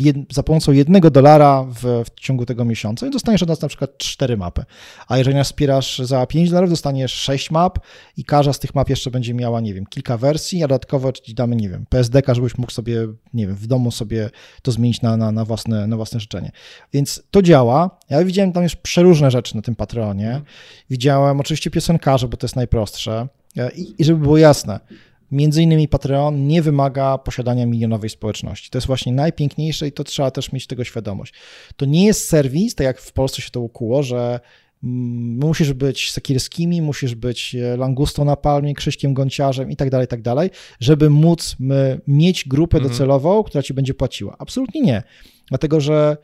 jed, 0.00 0.16
za 0.32 0.42
pomocą 0.42 0.72
jednego 0.72 1.10
dolara 1.10 1.64
w, 1.64 2.04
w, 2.04 2.20
ciągu 2.20 2.46
tego 2.46 2.64
miesiąca 2.64 3.06
i 3.06 3.10
dostaniesz 3.10 3.42
od 3.42 3.48
nas 3.48 3.62
na 3.62 3.68
przykład 3.68 3.98
cztery 3.98 4.36
mapy. 4.36 4.64
A 5.08 5.18
jeżeli 5.18 5.36
nas 5.36 5.46
wspierasz 5.46 5.98
za 5.98 6.26
5 6.26 6.50
dolarów, 6.50 6.70
dostaniesz 6.70 7.12
6 7.12 7.50
map 7.50 7.78
i 8.16 8.24
każda 8.24 8.52
z 8.52 8.58
tych 8.58 8.74
map 8.74 8.90
jeszcze 8.90 9.10
będzie 9.10 9.34
miała, 9.34 9.60
nie 9.60 9.74
wiem, 9.74 9.86
kilka 9.86 10.16
wersji, 10.16 10.64
a 10.64 10.68
dodatkowo 10.68 11.12
ci 11.12 11.34
damy, 11.34 11.56
nie 11.56 11.68
wiem, 11.68 11.86
PSDK, 11.88 12.34
żebyś 12.34 12.58
mógł 12.58 12.72
sobie, 12.72 13.06
nie 13.34 13.46
wiem, 13.46 13.56
w 13.56 13.66
domu 13.66 13.90
sobie 13.90 14.30
to 14.62 14.72
zmienić 14.72 15.02
na, 15.02 15.16
na, 15.16 15.32
na, 15.32 15.44
własne, 15.44 15.86
na 15.86 15.96
własne 15.96 16.20
życzenie. 16.20 16.52
Więc 16.92 17.22
to 17.30 17.42
działa. 17.42 17.98
Ja 18.10 18.24
widziałem 18.24 18.52
tam 18.52 18.62
już 18.62 18.76
przeróżne 18.76 19.30
rzeczy 19.30 19.56
na 19.56 19.62
tym 19.62 19.74
Patronie. 19.74 20.26
Mhm. 20.26 20.44
Widziałem 20.90 21.40
oczywiście 21.40 21.70
piosenkarze, 21.70 22.28
bo 22.28 22.36
to 22.36 22.46
jest 22.46 22.56
najprostsze. 22.56 23.28
I, 23.76 23.94
I 23.98 24.04
żeby 24.04 24.20
było 24.20 24.38
jasne, 24.38 24.80
Między 25.30 25.62
innymi 25.62 25.88
Patreon 25.88 26.46
nie 26.46 26.62
wymaga 26.62 27.18
posiadania 27.18 27.66
milionowej 27.66 28.10
społeczności. 28.10 28.70
To 28.70 28.78
jest 28.78 28.86
właśnie 28.86 29.12
najpiękniejsze 29.12 29.88
i 29.88 29.92
to 29.92 30.04
trzeba 30.04 30.30
też 30.30 30.52
mieć 30.52 30.66
tego 30.66 30.84
świadomość. 30.84 31.34
To 31.76 31.86
nie 31.86 32.06
jest 32.06 32.28
serwis, 32.28 32.74
tak 32.74 32.84
jak 32.84 33.00
w 33.00 33.12
Polsce 33.12 33.42
się 33.42 33.50
to 33.50 33.60
ukuło, 33.60 34.02
że 34.02 34.40
mm, 34.84 35.38
musisz 35.38 35.72
być 35.72 36.12
Sekierskimi, 36.12 36.82
musisz 36.82 37.14
być 37.14 37.54
e, 37.54 37.76
Langustą 37.76 38.24
na 38.24 38.36
Palmie, 38.36 38.74
Krzyśkiem 38.74 39.14
Gonciarzem 39.14 39.70
i 39.70 39.76
tak 39.76 39.90
dalej, 39.90 40.06
tak 40.06 40.22
dalej, 40.22 40.50
żeby 40.80 41.10
móc 41.10 41.56
mieć 42.06 42.48
grupę 42.48 42.76
mhm. 42.76 42.92
docelową, 42.92 43.42
która 43.42 43.62
ci 43.62 43.74
będzie 43.74 43.94
płaciła. 43.94 44.36
Absolutnie 44.38 44.80
nie. 44.80 45.02
Dlatego, 45.48 45.80
że 45.80 46.16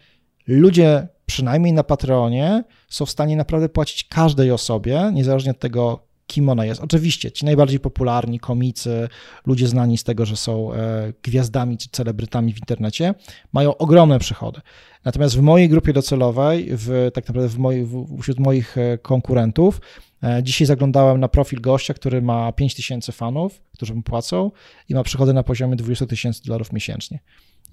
ludzie, 0.46 1.08
przynajmniej 1.26 1.72
na 1.72 1.82
Patreonie, 1.82 2.64
są 2.88 3.06
w 3.06 3.10
stanie 3.10 3.36
naprawdę 3.36 3.68
płacić 3.68 4.04
każdej 4.04 4.50
osobie, 4.50 5.10
niezależnie 5.14 5.50
od 5.50 5.58
tego, 5.58 6.05
kim 6.26 6.48
ona 6.48 6.64
jest. 6.64 6.80
Oczywiście 6.80 7.32
ci 7.32 7.44
najbardziej 7.44 7.80
popularni 7.80 8.40
komicy, 8.40 9.08
ludzie 9.46 9.68
znani 9.68 9.98
z 9.98 10.04
tego, 10.04 10.26
że 10.26 10.36
są 10.36 10.72
e, 10.72 11.12
gwiazdami 11.22 11.78
czy 11.78 11.88
celebrytami 11.92 12.52
w 12.52 12.58
internecie, 12.58 13.14
mają 13.52 13.76
ogromne 13.76 14.18
przychody. 14.18 14.60
Natomiast 15.04 15.36
w 15.36 15.40
mojej 15.40 15.68
grupie 15.68 15.92
docelowej, 15.92 16.68
w, 16.70 17.10
tak 17.14 17.28
naprawdę 17.28 17.48
w 17.48 17.58
moi, 17.58 17.84
w, 17.84 18.20
wśród 18.22 18.38
moich 18.38 18.78
e, 18.78 18.98
konkurentów, 18.98 19.80
e, 20.22 20.42
dzisiaj 20.42 20.66
zaglądałem 20.66 21.20
na 21.20 21.28
profil 21.28 21.60
gościa, 21.60 21.94
który 21.94 22.22
ma 22.22 22.52
5000 22.52 23.12
fanów, 23.12 23.60
którzy 23.72 23.94
mu 23.94 24.02
płacą 24.02 24.50
i 24.88 24.94
ma 24.94 25.02
przychody 25.02 25.32
na 25.32 25.42
poziomie 25.42 25.76
20 25.76 26.06
tysięcy 26.06 26.44
dolarów 26.44 26.72
miesięcznie. 26.72 27.18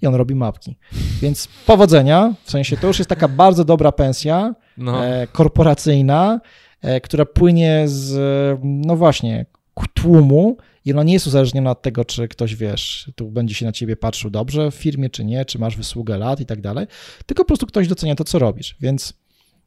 I 0.02 0.06
on 0.06 0.14
robi 0.14 0.34
mapki. 0.34 0.76
Więc 1.22 1.48
powodzenia, 1.66 2.34
w 2.44 2.50
sensie 2.50 2.76
to 2.76 2.86
już 2.86 2.98
jest 2.98 3.08
taka 3.08 3.28
bardzo 3.28 3.64
dobra 3.64 3.92
pensja 3.92 4.54
no. 4.76 5.00
korporacyjna, 5.32 6.40
która 7.02 7.24
płynie 7.24 7.82
z, 7.86 8.60
no 8.62 8.96
właśnie, 8.96 9.46
tłumu 9.94 10.56
i 10.84 10.92
ona 10.92 11.02
nie 11.02 11.12
jest 11.12 11.26
uzależniona 11.26 11.70
od 11.70 11.82
tego, 11.82 12.04
czy 12.04 12.28
ktoś, 12.28 12.54
wiesz, 12.54 13.10
tu 13.16 13.30
będzie 13.30 13.54
się 13.54 13.66
na 13.66 13.72
ciebie 13.72 13.96
patrzył 13.96 14.30
dobrze 14.30 14.70
w 14.70 14.74
firmie, 14.74 15.10
czy 15.10 15.24
nie, 15.24 15.44
czy 15.44 15.58
masz 15.58 15.76
wysługę 15.76 16.18
lat 16.18 16.40
i 16.40 16.46
tak 16.46 16.60
dalej, 16.60 16.86
tylko 17.26 17.44
po 17.44 17.46
prostu 17.46 17.66
ktoś 17.66 17.88
docenia 17.88 18.14
to, 18.14 18.24
co 18.24 18.38
robisz, 18.38 18.76
więc 18.80 19.14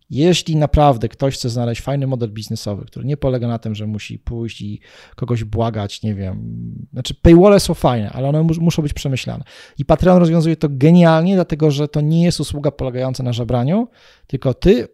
jeśli 0.09 0.55
naprawdę 0.55 1.09
ktoś 1.09 1.35
chce 1.35 1.49
znaleźć 1.49 1.81
fajny 1.81 2.07
model 2.07 2.29
biznesowy, 2.29 2.85
który 2.85 3.05
nie 3.05 3.17
polega 3.17 3.47
na 3.47 3.59
tym, 3.59 3.75
że 3.75 3.87
musi 3.87 4.19
pójść 4.19 4.61
i 4.61 4.79
kogoś 5.15 5.43
błagać, 5.43 6.03
nie 6.03 6.15
wiem, 6.15 6.65
znaczy 6.93 7.13
paywalle 7.13 7.59
są 7.59 7.73
fajne, 7.73 8.09
ale 8.09 8.29
one 8.29 8.43
muszą 8.59 8.81
być 8.81 8.93
przemyślane. 8.93 9.43
I 9.77 9.85
Patreon 9.85 10.17
rozwiązuje 10.17 10.55
to 10.55 10.67
genialnie, 10.71 11.35
dlatego 11.35 11.71
że 11.71 11.87
to 11.87 12.01
nie 12.01 12.23
jest 12.23 12.39
usługa 12.39 12.71
polegająca 12.71 13.23
na 13.23 13.33
żebraniu, 13.33 13.87
tylko 14.27 14.53
ty 14.53 14.87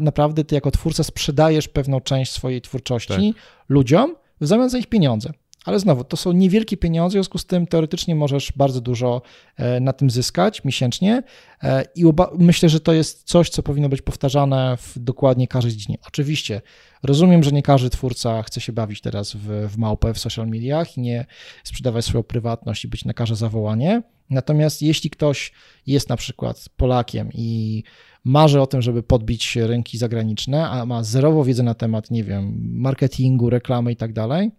naprawdę, 0.00 0.44
ty 0.44 0.54
jako 0.54 0.70
twórca 0.70 1.04
sprzedajesz 1.04 1.68
pewną 1.68 2.00
część 2.00 2.32
swojej 2.32 2.60
twórczości 2.60 3.34
tak. 3.34 3.42
ludziom 3.68 4.16
w 4.40 4.46
zamian 4.46 4.70
za 4.70 4.78
ich 4.78 4.86
pieniądze. 4.86 5.32
Ale 5.64 5.80
znowu, 5.80 6.04
to 6.04 6.16
są 6.16 6.32
niewielkie 6.32 6.76
pieniądze, 6.76 7.10
w 7.10 7.12
związku 7.12 7.38
z 7.38 7.46
tym 7.46 7.66
teoretycznie 7.66 8.14
możesz 8.14 8.52
bardzo 8.56 8.80
dużo 8.80 9.22
e, 9.56 9.80
na 9.80 9.92
tym 9.92 10.10
zyskać 10.10 10.64
miesięcznie 10.64 11.22
e, 11.62 11.84
i 11.94 12.04
myślę, 12.38 12.68
że 12.68 12.80
to 12.80 12.92
jest 12.92 13.22
coś, 13.22 13.50
co 13.50 13.62
powinno 13.62 13.88
być 13.88 14.02
powtarzane 14.02 14.76
w 14.76 14.98
dokładnie 14.98 15.48
każdej 15.48 15.72
dziedzinie. 15.72 15.98
Oczywiście 16.06 16.62
rozumiem, 17.02 17.42
że 17.42 17.52
nie 17.52 17.62
każdy 17.62 17.90
twórca 17.90 18.42
chce 18.42 18.60
się 18.60 18.72
bawić 18.72 19.00
teraz 19.00 19.32
w, 19.32 19.68
w 19.68 19.78
małpę 19.78 20.14
w 20.14 20.18
social 20.18 20.48
mediach 20.48 20.96
i 20.96 21.00
nie 21.00 21.26
sprzedawać 21.64 22.04
swoją 22.04 22.22
prywatność 22.22 22.84
i 22.84 22.88
być 22.88 23.04
na 23.04 23.14
każde 23.14 23.36
zawołanie. 23.36 24.02
Natomiast 24.30 24.82
jeśli 24.82 25.10
ktoś 25.10 25.52
jest 25.86 26.08
na 26.08 26.16
przykład 26.16 26.68
Polakiem 26.76 27.28
i 27.32 27.82
marzy 28.24 28.60
o 28.60 28.66
tym, 28.66 28.82
żeby 28.82 29.02
podbić 29.02 29.56
rynki 29.56 29.98
zagraniczne, 29.98 30.68
a 30.68 30.86
ma 30.86 31.02
zerową 31.02 31.42
wiedzę 31.42 31.62
na 31.62 31.74
temat, 31.74 32.10
nie 32.10 32.24
wiem, 32.24 32.60
marketingu, 32.74 33.50
reklamy 33.50 33.92
i 33.92 33.96
tak 33.96 34.12
dalej, 34.12 34.50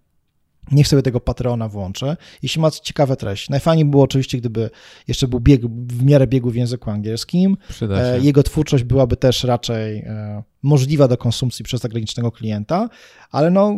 Niech 0.72 0.88
sobie 0.88 1.02
tego 1.02 1.20
Patreona 1.20 1.70
włączę. 1.70 2.18
Jeśli 2.44 2.62
ma 2.62 2.72
ciekawe 2.72 3.16
treści. 3.16 3.52
Najfajniej 3.52 3.86
było 3.86 4.04
oczywiście, 4.04 4.38
gdyby 4.38 4.70
jeszcze 5.08 5.28
był 5.28 5.40
bieg, 5.40 5.62
w 5.68 6.04
miarę 6.06 6.28
biegu 6.28 6.52
w 6.52 6.56
języku 6.56 6.90
angielskim. 6.90 7.58
E, 7.92 8.20
jego 8.20 8.44
twórczość 8.44 8.84
byłaby 8.84 9.18
też 9.18 9.44
raczej 9.44 9.98
e, 10.00 10.44
możliwa 10.64 11.08
do 11.08 11.18
konsumpcji 11.18 11.66
przez 11.66 11.82
zagranicznego 11.82 12.32
klienta, 12.32 12.90
ale 13.32 13.52
no 13.52 13.76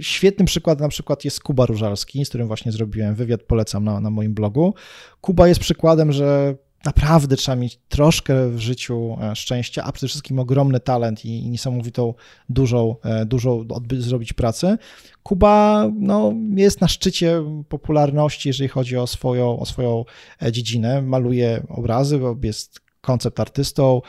świetnym 0.00 0.46
przykładem 0.46 0.82
na 0.82 0.88
przykład 0.88 1.24
jest 1.24 1.40
Kuba 1.40 1.66
Różalski, 1.66 2.24
z 2.24 2.28
którym 2.28 2.46
właśnie 2.46 2.72
zrobiłem 2.72 3.14
wywiad, 3.14 3.42
polecam 3.42 3.84
na, 3.84 4.00
na 4.00 4.10
moim 4.10 4.34
blogu. 4.34 4.74
Kuba 5.20 5.48
jest 5.48 5.60
przykładem, 5.60 6.12
że 6.12 6.56
naprawdę 6.84 7.36
trzeba 7.36 7.56
mieć 7.56 7.80
troszkę 7.88 8.48
w 8.50 8.58
życiu 8.58 9.16
e, 9.20 9.36
szczęścia, 9.36 9.84
a 9.84 9.92
przede 9.92 10.08
wszystkim 10.08 10.38
ogromny 10.38 10.80
talent 10.80 11.24
i 11.24 11.50
niesamowitą, 11.50 12.14
dużą, 12.48 12.96
e, 13.04 13.26
dużą 13.26 13.64
zrobić 13.98 14.32
pracę. 14.32 14.78
Kuba 15.22 15.84
no, 15.98 16.32
jest 16.54 16.80
na 16.80 16.88
szczycie 16.88 17.42
popularności, 17.68 18.48
jeżeli 18.48 18.68
chodzi 18.68 18.96
o 18.96 19.06
swoją, 19.06 19.58
o 19.58 19.66
swoją 19.66 20.04
e, 20.42 20.52
dziedzinę. 20.52 21.02
Maluje 21.02 21.62
obrazy, 21.68 22.20
jest 22.42 22.80
koncept 23.00 23.40
artystą, 23.40 24.02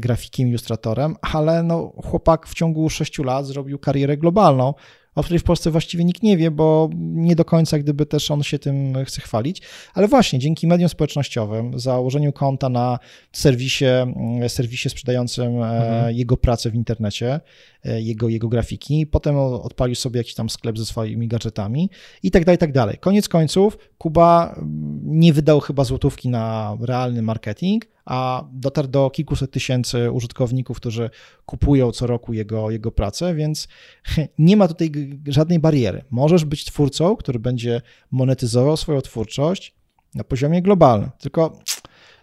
grafikiem, 0.00 0.48
ilustratorem, 0.48 1.16
ale 1.20 1.62
no, 1.62 1.92
chłopak 2.04 2.46
w 2.46 2.54
ciągu 2.54 2.90
6 2.90 3.18
lat 3.18 3.46
zrobił 3.46 3.78
karierę 3.78 4.16
globalną 4.16 4.74
o 5.14 5.22
której 5.22 5.38
w 5.38 5.44
Polsce 5.44 5.70
właściwie 5.70 6.04
nikt 6.04 6.22
nie 6.22 6.36
wie, 6.36 6.50
bo 6.50 6.90
nie 6.98 7.36
do 7.36 7.44
końca 7.44 7.78
gdyby 7.78 8.06
też 8.06 8.30
on 8.30 8.42
się 8.42 8.58
tym 8.58 9.04
chce 9.04 9.20
chwalić. 9.20 9.62
Ale 9.94 10.08
właśnie 10.08 10.38
dzięki 10.38 10.66
mediom 10.66 10.88
społecznościowym, 10.88 11.78
założeniu 11.78 12.32
konta 12.32 12.68
na 12.68 12.98
serwisie, 13.32 13.84
mm, 13.84 14.48
serwisie 14.48 14.90
sprzedającym 14.90 15.62
e, 15.62 15.66
mhm. 15.66 16.16
jego 16.16 16.36
pracę 16.36 16.70
w 16.70 16.74
internecie, 16.74 17.40
jego, 17.84 18.28
jego 18.28 18.48
grafiki, 18.48 19.06
potem 19.06 19.36
odpalił 19.36 19.94
sobie 19.94 20.18
jakiś 20.18 20.34
tam 20.34 20.50
sklep 20.50 20.78
ze 20.78 20.86
swoimi 20.86 21.28
gadżetami 21.28 21.90
i 22.22 22.30
tak 22.30 22.44
dalej, 22.44 22.56
i 22.56 22.58
tak 22.58 22.72
dalej. 22.72 22.98
Koniec 22.98 23.28
końców 23.28 23.78
Kuba 23.98 24.54
mm, 24.56 25.00
nie 25.04 25.32
wydał 25.32 25.60
chyba 25.60 25.84
złotówki 25.84 26.28
na 26.28 26.76
realny 26.80 27.22
marketing, 27.22 27.86
a 28.04 28.44
dotarł 28.52 28.88
do 28.88 29.10
kilkuset 29.10 29.50
tysięcy 29.50 30.10
użytkowników, 30.10 30.76
którzy 30.76 31.10
kupują 31.46 31.92
co 31.92 32.06
roku 32.06 32.32
jego, 32.32 32.70
jego 32.70 32.92
pracę, 32.92 33.34
więc 33.34 33.68
nie 34.38 34.56
ma 34.56 34.68
tutaj 34.68 34.92
żadnej 35.26 35.58
bariery. 35.58 36.04
Możesz 36.10 36.44
być 36.44 36.64
twórcą, 36.64 37.16
który 37.16 37.38
będzie 37.38 37.80
monetyzował 38.10 38.76
swoją 38.76 39.00
twórczość 39.00 39.74
na 40.14 40.24
poziomie 40.24 40.62
globalnym. 40.62 41.10
Tylko 41.18 41.58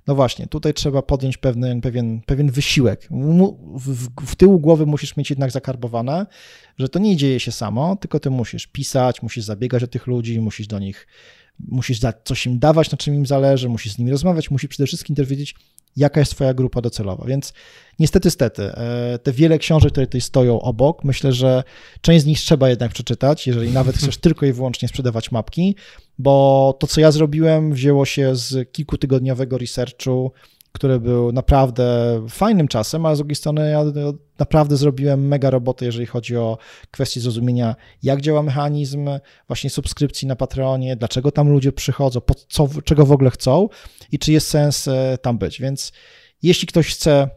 no 0.08 0.16
właśnie, 0.16 0.48
tutaj 0.48 0.74
trzeba 0.74 1.02
podjąć 1.02 1.38
pewien, 1.38 1.82
pewien, 1.82 2.22
pewien 2.22 2.52
wysiłek. 2.52 3.08
W, 3.76 4.08
w, 4.26 4.36
tyłu 4.36 4.60
głowy 4.60 4.86
musisz 4.86 5.18
mieć 5.18 5.30
jednak 5.30 5.52
zakarbowane, 5.52 6.26
że 6.78 6.90
to 6.90 7.00
nie 7.00 7.18
dzieje 7.18 7.40
się 7.40 7.52
samo, 7.52 7.96
tylko 7.96 8.20
ty 8.20 8.30
musisz 8.30 8.68
pisać, 8.68 9.22
musisz 9.22 9.44
zabiegać 9.44 9.84
o 9.84 9.88
tych 9.88 10.08
ludzi, 10.08 10.40
musisz 10.40 10.68
do 10.68 10.80
nich, 10.80 11.08
musisz 11.60 12.00
coś 12.24 12.46
im 12.46 12.60
dawać, 12.60 12.92
na 12.92 12.98
czym 12.98 13.16
im 13.16 13.26
zależy, 13.26 13.70
musisz 13.70 13.94
z 13.94 13.98
nimi 13.98 14.12
rozmawiać, 14.12 14.52
musisz 14.52 14.70
przede 14.70 14.88
wszystkim 14.88 15.16
też 15.16 15.28
wiedzieć, 15.28 15.56
jaka 15.96 16.20
jest 16.20 16.32
Twoja 16.32 16.54
grupa 16.54 16.82
docelowa. 16.82 17.26
Więc 17.28 17.54
niestety, 18.00 18.32
stety, 18.32 18.64
e, 18.64 19.20
te 19.24 19.32
wiele 19.32 19.60
książek, 19.60 19.92
które 19.92 20.08
tutaj 20.08 20.22
stoją 20.22 20.62
obok, 20.62 21.04
myślę, 21.04 21.32
że 21.32 21.64
część 22.02 22.24
z 22.24 22.26
nich 22.26 22.40
trzeba 22.40 22.70
jednak 22.70 22.92
przeczytać, 22.92 23.48
jeżeli 23.48 23.72
nawet 23.72 23.98
chcesz 23.98 24.18
tylko 24.28 24.46
i 24.46 24.54
wyłącznie 24.54 24.88
sprzedawać 24.88 25.32
mapki, 25.32 25.76
bo 26.18 26.78
to, 26.80 26.88
co 26.88 27.02
ja 27.02 27.12
zrobiłem, 27.12 27.74
wzięło 27.74 28.06
się 28.06 28.36
z 28.36 28.72
kilkutygodniowego 28.72 29.58
researchu, 29.58 30.32
który 30.72 31.00
był 31.00 31.32
naprawdę 31.32 31.86
fajnym 32.30 32.68
czasem, 32.68 33.06
ale 33.06 33.16
z 33.16 33.20
drugiej 33.20 33.36
strony 33.36 33.72
ja 33.72 33.84
naprawdę 34.40 34.78
zrobiłem 34.78 35.28
mega 35.28 35.50
robotę, 35.50 35.86
jeżeli 35.86 36.06
chodzi 36.06 36.38
o 36.38 36.58
kwestię 36.92 37.20
zrozumienia, 37.20 37.76
jak 38.04 38.22
działa 38.22 38.44
mechanizm 38.44 39.10
właśnie 39.48 39.70
subskrypcji 39.70 40.28
na 40.28 40.36
Patreonie, 40.36 40.96
dlaczego 40.96 41.32
tam 41.32 41.50
ludzie 41.50 41.72
przychodzą, 41.72 42.22
po 42.22 42.34
co, 42.36 42.68
czego 42.84 43.06
w 43.06 43.12
ogóle 43.12 43.30
chcą 43.30 43.70
i 44.12 44.20
czy 44.20 44.32
jest 44.32 44.48
sens 44.48 44.88
e, 44.88 45.18
tam 45.22 45.38
być. 45.38 45.62
Więc 45.62 45.92
jeśli 46.44 46.68
ktoś 46.68 46.94
chce 46.94 47.30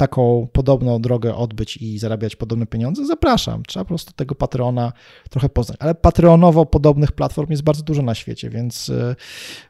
taką 0.00 0.48
podobną 0.52 1.00
drogę 1.00 1.34
odbyć 1.34 1.76
i 1.76 1.98
zarabiać 1.98 2.36
podobne 2.36 2.66
pieniądze, 2.66 3.06
zapraszam. 3.06 3.62
Trzeba 3.62 3.84
po 3.84 3.88
prostu 3.88 4.12
tego 4.12 4.34
Patreona 4.34 4.92
trochę 5.30 5.48
poznać. 5.48 5.76
Ale 5.80 5.94
Patreonowo 5.94 6.66
podobnych 6.66 7.12
platform 7.12 7.50
jest 7.50 7.62
bardzo 7.62 7.82
dużo 7.82 8.02
na 8.02 8.14
świecie, 8.14 8.50
więc 8.50 8.88
y, 8.88 9.16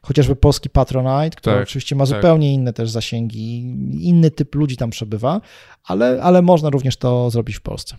chociażby 0.03 0.37
polski 0.37 0.71
Patronite, 0.71 1.37
który 1.37 1.57
tak, 1.57 1.63
oczywiście 1.63 1.97
ma 1.97 2.07
tak. 2.07 2.17
zupełnie 2.17 2.55
inne 2.55 2.73
też 2.73 2.91
zasięgi, 2.91 3.61
inny 4.09 4.31
typ 4.31 4.55
ludzi 4.55 4.77
tam 4.77 4.91
przebywa, 4.91 5.41
ale, 5.85 6.23
ale 6.23 6.43
można 6.43 6.71
również 6.71 6.97
to 6.97 7.31
zrobić 7.31 7.57
w 7.57 7.61
Polsce. 7.61 7.97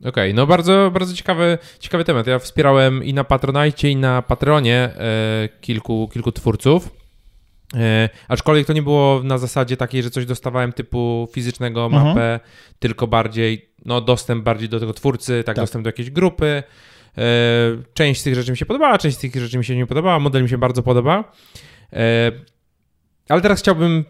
Okej, 0.00 0.10
okay, 0.10 0.34
no 0.34 0.46
bardzo, 0.46 0.90
bardzo 0.94 1.14
ciekawy, 1.14 1.58
ciekawy 1.78 2.04
temat. 2.04 2.26
Ja 2.26 2.38
wspierałem 2.38 3.04
i 3.04 3.14
na 3.14 3.24
Patronite, 3.24 3.88
i 3.88 3.96
na 3.96 4.22
Patronie 4.22 4.76
e, 4.76 5.48
kilku, 5.60 6.08
kilku 6.12 6.32
twórców. 6.32 7.03
E, 7.74 8.08
aczkolwiek 8.28 8.66
to 8.66 8.72
nie 8.72 8.82
było 8.82 9.20
na 9.24 9.38
zasadzie 9.38 9.76
takiej, 9.76 10.02
że 10.02 10.10
coś 10.10 10.26
dostawałem 10.26 10.72
typu 10.72 11.28
fizycznego 11.32 11.88
mapę, 11.88 12.08
mhm. 12.08 12.40
tylko 12.78 13.06
bardziej 13.06 13.68
no, 13.84 14.00
dostęp 14.00 14.44
bardziej 14.44 14.68
do 14.68 14.80
tego 14.80 14.92
twórcy, 14.92 15.42
tak, 15.46 15.56
tak. 15.56 15.62
dostęp 15.62 15.84
do 15.84 15.88
jakiejś 15.88 16.10
grupy. 16.10 16.62
E, 17.18 17.22
część 17.94 18.20
z 18.20 18.24
tych 18.24 18.34
rzeczy 18.34 18.50
mi 18.50 18.56
się 18.56 18.66
podobała, 18.66 18.98
część 18.98 19.16
z 19.16 19.20
tych 19.20 19.36
rzeczy 19.36 19.58
mi 19.58 19.64
się 19.64 19.76
nie 19.76 19.86
podobała, 19.86 20.18
model 20.18 20.42
mi 20.42 20.48
się 20.48 20.58
bardzo 20.58 20.82
podoba. 20.82 21.32
E, 21.92 22.32
ale 23.28 23.40
teraz 23.40 23.60
chciałbym 23.60 24.04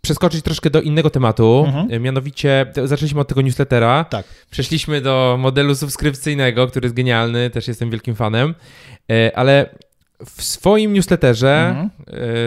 przeskoczyć 0.00 0.42
troszkę 0.42 0.70
do 0.70 0.80
innego 0.80 1.10
tematu, 1.10 1.64
mhm. 1.66 2.02
mianowicie 2.02 2.66
zaczęliśmy 2.84 3.20
od 3.20 3.28
tego 3.28 3.42
newslettera, 3.42 4.04
tak. 4.04 4.26
przeszliśmy 4.50 5.00
do 5.00 5.36
modelu 5.40 5.74
subskrypcyjnego, 5.74 6.66
który 6.66 6.86
jest 6.86 6.96
genialny, 6.96 7.50
też 7.50 7.68
jestem 7.68 7.90
wielkim 7.90 8.14
fanem, 8.14 8.54
ale 9.34 9.74
w 10.26 10.42
swoim 10.42 10.92
newsletterze 10.92 11.68
mhm. 11.68 11.90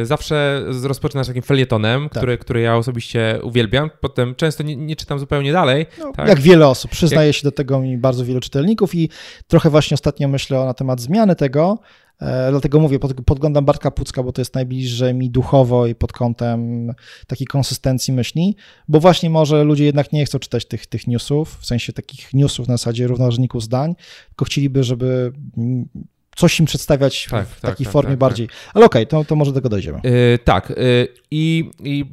Y, 0.01 0.05
zawsze 0.05 0.63
rozpoczynasz 0.83 1.27
takim 1.27 1.43
felietonem, 1.43 2.09
tak. 2.09 2.17
który, 2.17 2.37
który 2.37 2.61
ja 2.61 2.77
osobiście 2.77 3.39
uwielbiam. 3.43 3.89
Potem 4.01 4.35
często 4.35 4.63
nie, 4.63 4.75
nie 4.75 4.95
czytam 4.95 5.19
zupełnie 5.19 5.51
dalej. 5.51 5.85
No, 5.99 6.11
tak? 6.11 6.27
Jak 6.27 6.39
wiele 6.39 6.67
osób. 6.67 6.91
Przyznaje 6.91 7.27
jak... 7.27 7.35
się 7.35 7.43
do 7.43 7.51
tego 7.51 7.79
mi 7.79 7.97
bardzo 7.97 8.25
wielu 8.25 8.39
czytelników 8.39 8.95
i 8.95 9.09
trochę 9.47 9.69
właśnie 9.69 9.95
ostatnio 9.95 10.27
myślę 10.27 10.65
na 10.65 10.73
temat 10.73 11.01
zmiany 11.01 11.35
tego. 11.35 11.79
E, 12.21 12.51
dlatego 12.51 12.79
mówię, 12.79 12.99
pod, 12.99 13.13
podglądam 13.13 13.65
Bartka 13.65 13.91
Pucka, 13.91 14.23
bo 14.23 14.31
to 14.31 14.41
jest 14.41 14.55
najbliżej 14.55 15.13
mi 15.13 15.29
duchowo 15.29 15.87
i 15.87 15.95
pod 15.95 16.13
kątem 16.13 16.91
takiej 17.27 17.47
konsystencji 17.47 18.13
myśli, 18.13 18.55
bo 18.87 18.99
właśnie 18.99 19.29
może 19.29 19.63
ludzie 19.63 19.85
jednak 19.85 20.13
nie 20.13 20.25
chcą 20.25 20.39
czytać 20.39 20.65
tych, 20.65 20.87
tych 20.87 21.07
newsów, 21.07 21.57
w 21.59 21.65
sensie 21.65 21.93
takich 21.93 22.33
newsów 22.33 22.67
na 22.67 22.73
zasadzie 22.73 23.07
równoważników 23.07 23.63
zdań, 23.63 23.95
tylko 24.27 24.45
chcieliby, 24.45 24.83
żeby 24.83 25.31
coś 26.37 26.59
im 26.59 26.65
przedstawiać 26.65 27.27
tak, 27.31 27.47
w 27.47 27.61
tak, 27.61 27.71
takiej 27.71 27.85
tak, 27.85 27.93
formie 27.93 28.11
tak, 28.11 28.19
bardziej. 28.19 28.47
Tak. 28.47 28.57
Ale 28.73 28.85
okej, 28.85 29.03
okay, 29.03 29.23
to, 29.23 29.25
to 29.25 29.35
może 29.35 29.51
do 29.51 29.55
tego 29.55 29.69
dojdziemy. 29.69 29.99
Yy, 30.03 30.39
tak. 30.43 30.69
Yy, 30.69 31.07
I, 31.31 31.69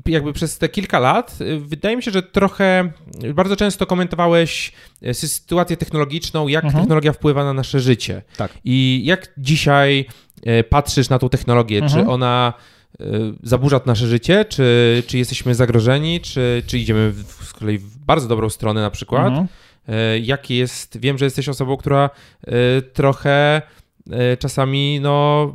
jakby 0.06 0.32
przez 0.32 0.58
te 0.58 0.68
kilka 0.68 0.98
lat 0.98 1.40
yy, 1.40 1.60
wydaje 1.60 1.96
mi 1.96 2.02
się, 2.02 2.10
że 2.10 2.22
trochę 2.22 2.90
bardzo 3.34 3.56
często 3.56 3.86
komentowałeś 3.86 4.72
sytuację 5.12 5.76
technologiczną, 5.76 6.48
jak 6.48 6.64
mhm. 6.64 6.82
technologia 6.82 7.12
wpływa 7.12 7.44
na 7.44 7.52
nasze 7.52 7.80
życie. 7.80 8.22
Tak. 8.36 8.52
I 8.64 9.02
jak 9.04 9.32
dzisiaj 9.38 10.06
patrzysz 10.68 11.08
na 11.08 11.18
tą 11.18 11.28
technologię? 11.28 11.78
Mhm. 11.78 12.04
Czy 12.04 12.10
ona 12.10 12.52
zaburza 13.42 13.80
nasze 13.86 14.06
życie, 14.06 14.44
czy, 14.44 15.02
czy 15.06 15.18
jesteśmy 15.18 15.54
zagrożeni, 15.54 16.20
czy, 16.20 16.62
czy 16.66 16.78
idziemy 16.78 17.10
w, 17.10 17.44
z 17.44 17.52
kolei 17.52 17.78
w 17.78 17.98
bardzo 17.98 18.28
dobrą 18.28 18.50
stronę 18.50 18.80
na 18.80 18.90
przykład? 18.90 19.26
Mhm. 19.26 19.48
Jaki 20.22 20.56
jest, 20.56 20.98
wiem, 20.98 21.18
że 21.18 21.24
jesteś 21.24 21.48
osobą, 21.48 21.76
która 21.76 22.10
trochę 22.92 23.62
czasami 24.38 25.00
no, 25.00 25.54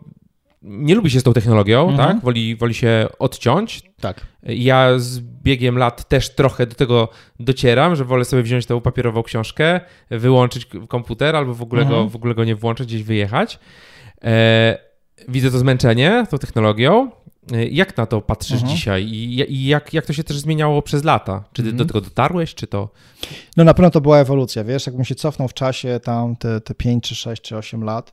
nie 0.62 0.96
lubi 0.96 1.10
się 1.10 1.20
z 1.20 1.24
tą 1.24 1.34
technologią, 1.34 1.90
mhm. 1.90 2.10
tak? 2.10 2.24
Woli, 2.24 2.56
woli 2.56 2.74
się 2.74 3.08
odciąć. 3.20 3.82
Tak. 4.02 4.26
Ja 4.44 5.00
z 5.00 5.20
biegiem 5.20 5.78
lat 5.78 6.08
też 6.08 6.36
trochę 6.36 6.68
do 6.68 6.76
tego 6.76 7.10
docieram, 7.40 7.96
że 7.96 8.06
wolę 8.06 8.26
sobie 8.26 8.44
wziąć 8.44 8.66
tę 8.66 8.82
papierową 8.82 9.24
książkę, 9.24 9.80
wyłączyć 10.10 10.68
komputer 10.88 11.36
albo 11.36 11.54
w 11.54 11.62
ogóle, 11.62 11.82
mhm. 11.82 12.04
go, 12.04 12.10
w 12.10 12.16
ogóle 12.16 12.36
go 12.36 12.44
nie 12.44 12.56
włączyć, 12.56 12.88
gdzieś 12.88 13.04
wyjechać. 13.04 13.60
E, 14.24 14.78
widzę 15.28 15.52
to 15.52 15.60
zmęczenie 15.60 16.26
tą 16.30 16.38
technologią. 16.38 17.12
E, 17.54 17.68
jak 17.68 17.98
na 17.98 18.06
to 18.06 18.22
patrzysz 18.22 18.62
mhm. 18.62 18.76
dzisiaj 18.76 19.06
i, 19.06 19.54
i, 19.54 19.66
jak, 19.66 19.94
jak 19.94 20.06
to 20.06 20.14
się 20.14 20.24
też 20.24 20.40
zmieniało 20.40 20.82
przez 20.82 21.04
lata? 21.04 21.44
Czy 21.54 21.64
ty 21.64 21.70
mhm. 21.70 21.78
do 21.78 21.86
tego 21.86 22.02
dotarłeś, 22.02 22.56
czy 22.56 22.68
to... 22.68 22.90
No 23.58 23.64
na 23.64 23.74
pewno 23.74 23.90
to 23.90 24.02
była 24.02 24.18
ewolucja, 24.20 24.64
wiesz, 24.64 24.86
jakbym 24.86 25.06
się 25.06 25.16
cofnął 25.16 25.48
w 25.48 25.54
czasie 25.54 26.00
tam 26.04 26.36
te, 26.36 26.62
te 26.62 26.76
5 26.76 27.04
czy 27.04 27.16
6 27.16 27.42
czy 27.42 27.58
8 27.58 27.84
lat, 27.84 28.12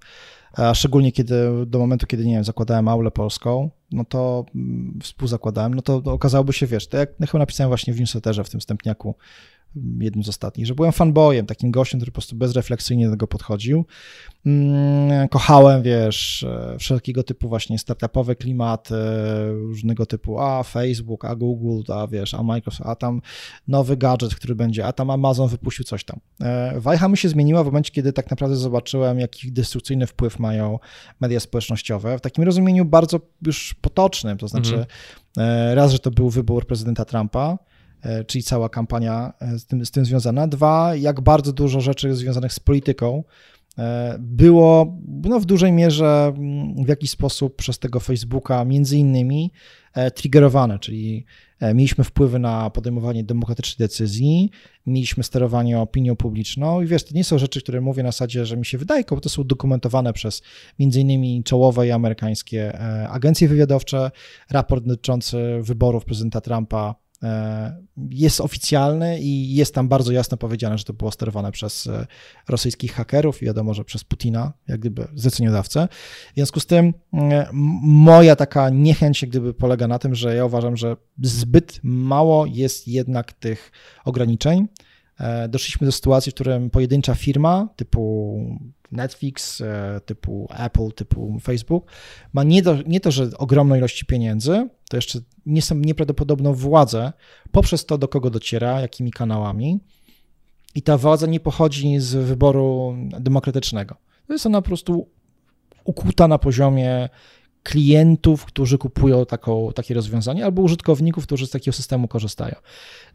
a 0.53 0.75
szczególnie 0.75 1.13
kiedy 1.13 1.67
do 1.67 1.79
momentu, 1.79 2.07
kiedy, 2.07 2.27
nie 2.27 2.35
wiem, 2.35 2.45
zakładałem 2.45 2.89
aulę 2.89 3.11
polską, 3.11 3.71
no 3.93 4.05
to 4.05 4.45
mm, 4.55 4.99
współzakładałem, 5.03 5.75
no 5.75 5.83
to, 5.83 6.03
to 6.03 6.13
okazałoby 6.13 6.53
się, 6.53 6.67
wiesz, 6.67 6.89
to 6.89 6.97
jak 6.97 7.11
chyba 7.21 7.39
napisałem 7.39 7.71
właśnie 7.71 7.95
w 7.95 8.01
newsletterze, 8.01 8.45
w 8.45 8.51
tym 8.51 8.61
wstępniaku, 8.61 9.15
jednym 10.01 10.25
z 10.25 10.29
ostatnich, 10.29 10.67
że 10.67 10.75
byłem 10.75 10.93
fanboyem, 10.93 11.47
takim 11.47 11.71
gościem, 11.71 12.01
który 12.01 12.13
po 12.13 12.15
prostu 12.15 12.37
bezrefleksyjnie 12.37 13.05
do 13.05 13.11
tego 13.11 13.27
podchodził. 13.27 13.85
Mm, 14.47 15.29
kochałem, 15.29 15.83
wiesz, 15.83 16.43
e, 16.43 16.77
wszelkiego 16.79 17.23
typu 17.23 17.49
właśnie 17.49 17.79
startupowe 17.79 18.37
klimaty, 18.37 18.95
różnego 19.53 20.07
typu, 20.07 20.41
a 20.41 20.63
Facebook, 20.63 21.25
a 21.25 21.35
Google, 21.35 21.93
a 21.93 22.07
wiesz, 22.07 22.35
a 22.35 22.43
Microsoft, 22.43 22.91
a 22.91 22.95
tam 22.95 23.21
nowy 23.69 23.97
gadżet, 23.97 24.35
który 24.35 24.55
będzie, 24.55 24.87
a 24.87 24.93
tam 24.93 25.11
Amazon 25.11 25.49
wypuścił 25.49 25.85
coś 25.85 26.05
tam. 26.05 26.21
E, 26.41 26.81
wajcha 26.81 27.09
mi 27.09 27.17
się 27.17 27.29
zmieniła 27.29 27.63
w 27.63 27.67
momencie, 27.67 27.93
kiedy 27.93 28.13
tak 28.13 28.31
naprawdę 28.31 28.57
zobaczyłem, 28.57 29.21
jaki 29.21 29.53
destrukcyjny 29.53 30.07
wpływ 30.07 30.39
mają 30.39 30.79
media 31.21 31.41
społecznościowe, 31.41 32.19
w 32.19 32.21
takim 32.21 32.45
rozumieniu 32.45 32.85
bardzo 32.85 33.21
już 33.47 33.75
potocznym, 33.75 34.39
to 34.39 34.49
znaczy 34.49 34.71
mhm. 34.71 34.87
E, 35.39 35.75
raz, 35.75 35.93
że 35.93 35.99
to 35.99 36.11
był 36.11 36.31
wybór 36.31 36.67
prezydenta 36.67 37.05
Trumpa, 37.05 37.59
E, 37.59 37.76
czyli 38.27 38.45
cała 38.45 38.69
kampania 38.69 39.33
e, 39.41 39.59
z 39.59 39.67
tym, 39.67 39.87
z 39.87 39.91
tym 39.91 40.05
związana. 40.05 40.49
Dwa, 40.49 40.97
jak 40.97 41.21
bardzo 41.21 41.53
dużo 41.53 41.81
rzeczy 41.81 42.15
związanych 42.15 42.53
z 42.53 42.61
polityką 42.61 43.25
e, 43.79 44.17
było 44.21 44.99
no, 45.23 45.41
w 45.41 45.45
dużej 45.45 45.73
mierze 45.73 46.33
mm, 46.37 46.85
w 46.85 46.89
jakiś 46.89 47.11
sposób 47.11 47.57
przez 47.57 47.79
tego 47.79 48.01
Facebooka 48.01 48.65
między 48.65 48.99
innymi 48.99 49.53
triggerowane, 50.15 50.79
czyli 50.79 51.27
mieliśmy 51.75 52.05
wpływy 52.05 52.39
na 52.39 52.71
podejmowanie 52.71 53.25
demokratycznych 53.25 53.79
decyzji, 53.79 54.51
mieliśmy 54.87 55.23
sterowanie 55.23 55.81
opinią 55.81 56.17
publiczną 56.17 56.83
i 56.83 56.87
wiesz, 56.87 57.05
to 57.05 57.15
nie 57.15 57.25
są 57.25 57.39
rzeczy, 57.39 57.63
które 57.63 57.81
mówię 57.81 58.03
na 58.03 58.09
zasadzie, 58.09 58.47
że 58.47 58.57
mi 58.57 58.67
się 58.67 58.79
wydaje, 58.79 59.05
bo 59.11 59.21
to 59.21 59.29
są 59.29 59.45
dokumentowane 59.45 60.13
przez 60.13 60.43
między 60.79 61.01
innymi 61.01 61.45
czołowe 61.45 61.87
i 61.87 61.91
amerykańskie 61.91 62.79
agencje 63.09 63.49
wywiadowcze, 63.49 64.11
raport 64.51 64.85
dotyczący 64.85 65.39
wyborów 65.63 66.05
prezydenta 66.05 66.41
Trumpa 66.41 66.95
E, 66.95 67.06
jest 68.11 68.41
oficjalny 68.41 69.21
i 69.21 69.55
jest 69.55 69.75
tam 69.75 69.89
bardzo 69.89 70.13
jasno 70.13 70.37
powiedziane, 70.37 70.79
że 70.79 70.85
to 70.85 70.93
było 70.93 71.11
sterowane 71.11 71.53
przez 71.53 71.87
e, 71.87 72.07
rosyjskich 72.49 72.93
hakerów 72.93 73.43
i 73.43 73.47
wiadomo, 73.47 73.75
że 73.75 73.85
przez 73.85 74.05
Putina, 74.05 74.53
jak 74.69 74.81
gdyby 74.81 75.09
zleceniodawcę. 75.15 75.89
W 76.33 76.35
związku 76.35 76.61
z 76.61 76.67
tym 76.67 76.95
e, 77.15 77.49
moja 77.83 78.37
taka 78.37 78.71
niechęć 78.71 79.23
jak 79.23 79.31
gdyby 79.31 79.55
polega 79.55 79.89
na 79.89 79.99
tym, 79.99 80.15
że 80.15 80.35
ja 80.35 80.45
uważam, 80.45 80.77
że 80.77 80.97
zbyt 81.23 81.81
mało 81.83 82.47
jest 82.47 82.89
jednak 82.89 83.33
tych 83.33 83.73
ograniczeń. 84.05 84.69
Doszliśmy 85.49 85.87
do 85.87 85.93
sytuacji, 85.93 86.33
w 86.33 86.35
którym 86.35 86.71
pojedyncza 86.71 87.15
firma 87.15 87.69
typu 87.77 88.39
Netflix, 88.93 89.63
typu 90.07 90.49
Apple, 90.59 90.93
typu 90.93 91.39
Facebook 91.43 91.91
ma 92.33 92.45
nie, 92.45 92.63
nie 92.87 93.01
to, 93.01 93.11
że 93.11 93.31
ogromną 93.39 93.75
ilości 93.75 94.07
pieniędzy, 94.07 94.69
to 94.89 94.97
jeszcze 94.97 95.19
nieprawdopodobną 95.77 96.55
władzę 96.55 97.13
poprzez 97.51 97.87
to, 97.87 97.99
do 97.99 98.09
kogo 98.09 98.31
dociera, 98.31 98.81
jakimi 98.81 99.11
kanałami. 99.11 99.81
I 100.75 100.83
ta 100.83 100.99
władza 100.99 101.27
nie 101.27 101.41
pochodzi 101.41 102.01
z 102.01 102.15
wyboru 102.15 102.97
demokratycznego. 103.21 103.97
To 104.27 104.33
jest 104.33 104.47
ona 104.47 104.63
po 104.63 104.67
prostu 104.67 105.09
ukuta 105.85 106.29
na 106.29 106.39
poziomie 106.39 107.09
klientów, 107.67 108.45
którzy 108.45 108.79
kupują 108.79 109.27
taką, 109.27 109.73
takie 109.75 109.95
rozwiązanie, 109.95 110.45
albo 110.45 110.63
użytkowników, 110.63 111.27
którzy 111.27 111.47
z 111.47 111.51
takiego 111.51 111.73
systemu 111.73 112.09
korzystają. 112.09 112.55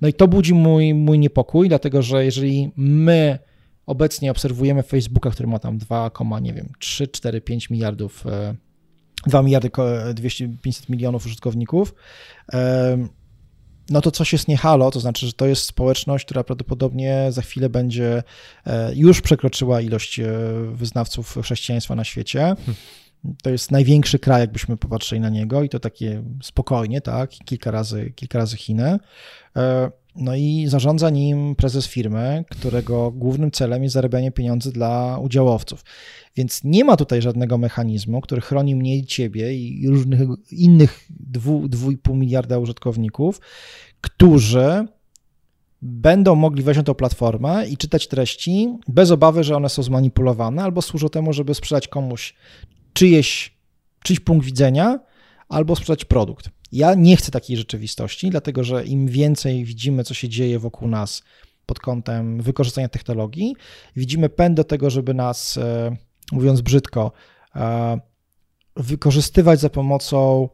No 0.02 0.08
i 0.08 0.14
to 0.14 0.28
budzi 0.28 0.54
mój, 0.54 0.94
mój 0.94 1.20
niepokój, 1.20 1.70
dlatego 1.70 2.02
że 2.02 2.26
jeżeli 2.26 2.72
my 2.76 3.40
obecnie 3.86 4.32
obserwujemy 4.32 4.84
Facebooka, 4.84 5.32
który 5.32 5.48
ma 5.48 5.60
tam 5.60 5.78
2, 5.78 6.12
nie 6.42 6.54
wiem, 6.54 6.70
3, 6.80 7.08
4, 7.08 7.42
5 7.42 7.70
miliardów, 7.70 8.24
2 9.28 9.42
miliardy 9.42 9.70
200, 10.14 10.50
500 10.62 10.90
milionów 10.90 11.26
użytkowników, 11.26 11.94
no 13.90 14.02
to 14.02 14.12
coś 14.12 14.34
jest 14.34 14.48
nie 14.48 14.58
halo, 14.58 14.92
to 14.92 15.00
znaczy, 15.00 15.28
że 15.28 15.34
to 15.34 15.46
jest 15.46 15.66
społeczność, 15.66 16.26
która 16.26 16.44
prawdopodobnie 16.44 17.28
za 17.30 17.42
chwilę 17.42 17.70
będzie 17.70 18.24
e, 18.66 18.96
już 18.96 19.22
przekroczyła 19.22 19.82
ilość 19.82 20.20
e, 20.20 20.26
wyznawców 20.74 21.38
chrześcijaństwa 21.42 21.96
na 21.96 22.04
świecie. 22.04 22.56
To 23.44 23.50
jest 23.50 23.72
największy 23.72 24.20
kraj, 24.20 24.42
jakbyśmy 24.42 24.78
popatrzyli 24.78 25.22
na 25.22 25.30
niego, 25.30 25.64
i 25.64 25.70
to 25.70 25.80
takie 25.80 26.24
spokojnie, 26.44 27.02
tak, 27.02 27.30
kilka 27.46 27.72
razy, 27.72 28.14
kilka 28.16 28.40
razy 28.40 28.58
Chiny. 28.58 29.00
E, 29.56 29.92
no 30.16 30.36
i 30.36 30.66
zarządza 30.68 31.10
nim 31.10 31.56
prezes 31.56 31.88
firmy, 31.88 32.46
którego 32.50 33.12
głównym 33.12 33.52
celem 33.52 33.84
jest 33.84 33.94
zarabianie 33.94 34.32
pieniędzy 34.32 34.72
dla 34.72 35.18
udziałowców. 35.18 35.84
Więc 36.36 36.64
nie 36.64 36.86
ma 36.86 36.98
tutaj 36.98 37.22
żadnego 37.22 37.58
mechanizmu, 37.58 38.22
który 38.22 38.42
chroni 38.42 38.76
mnie 38.76 38.98
i 38.98 39.06
ciebie 39.06 39.54
i 39.54 39.88
różnych 39.88 40.22
innych 40.52 41.08
2,5 41.32 42.16
miliarda 42.16 42.58
użytkowników, 42.58 43.42
którzy 44.02 44.86
będą 45.82 46.36
mogli 46.36 46.64
wejść 46.64 46.78
na 46.78 46.84
tą 46.84 46.94
platformę 46.94 47.68
i 47.68 47.78
czytać 47.78 48.08
treści 48.08 48.78
bez 48.88 49.12
obawy, 49.12 49.44
że 49.44 49.56
one 49.56 49.70
są 49.70 49.84
zmanipulowane 49.84 50.64
albo 50.64 50.82
służą 50.82 51.10
temu, 51.10 51.34
żeby 51.34 51.54
sprzedać 51.54 51.88
komuś 51.88 52.34
czyjeś, 52.94 53.54
czyjś 54.04 54.20
punkt 54.20 54.46
widzenia 54.46 55.00
albo 55.50 55.76
sprzedać 55.76 56.06
produkt. 56.06 56.50
Ja 56.72 56.94
nie 56.94 57.18
chcę 57.18 57.32
takiej 57.32 57.58
rzeczywistości, 57.58 58.30
dlatego 58.30 58.64
że 58.64 58.86
im 58.86 59.08
więcej 59.08 59.66
widzimy, 59.66 60.04
co 60.04 60.14
się 60.14 60.30
dzieje 60.30 60.60
wokół 60.60 60.88
nas 60.88 61.24
pod 61.66 61.80
kątem 61.80 62.42
wykorzystania 62.42 62.90
technologii, 62.90 63.56
widzimy 63.96 64.30
pęd 64.30 64.58
do 64.58 64.64
tego, 64.64 64.90
żeby 64.90 65.14
nas, 65.14 65.58
e, 65.58 65.96
mówiąc 66.32 66.62
brzydko, 66.62 67.12
e, 67.56 68.00
wykorzystywać 68.76 69.60
za 69.60 69.70
pomocą 69.70 70.50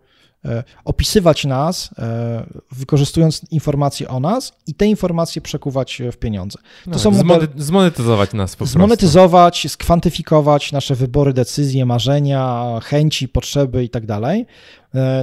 opisywać 0.85 1.45
nas, 1.45 1.89
e, 1.99 2.45
wykorzystując 2.71 3.41
informacje 3.51 4.07
o 4.07 4.19
nas 4.19 4.53
i 4.67 4.73
te 4.73 4.85
informacje 4.85 5.41
przekuwać 5.41 6.01
w 6.11 6.17
pieniądze. 6.17 6.59
To 6.85 6.91
no, 6.91 6.99
są 6.99 7.11
model... 7.11 7.47
Zmonetyzować 7.55 8.33
nas 8.33 8.55
po 8.55 8.65
Zmonetyzować, 8.65 9.61
prostu. 9.61 9.69
skwantyfikować 9.69 10.71
nasze 10.71 10.95
wybory, 10.95 11.33
decyzje, 11.33 11.85
marzenia, 11.85 12.65
chęci, 12.83 13.27
potrzeby 13.27 13.83
i 13.83 13.89
tak 13.89 14.05
dalej. 14.05 14.41
E, 14.41 14.45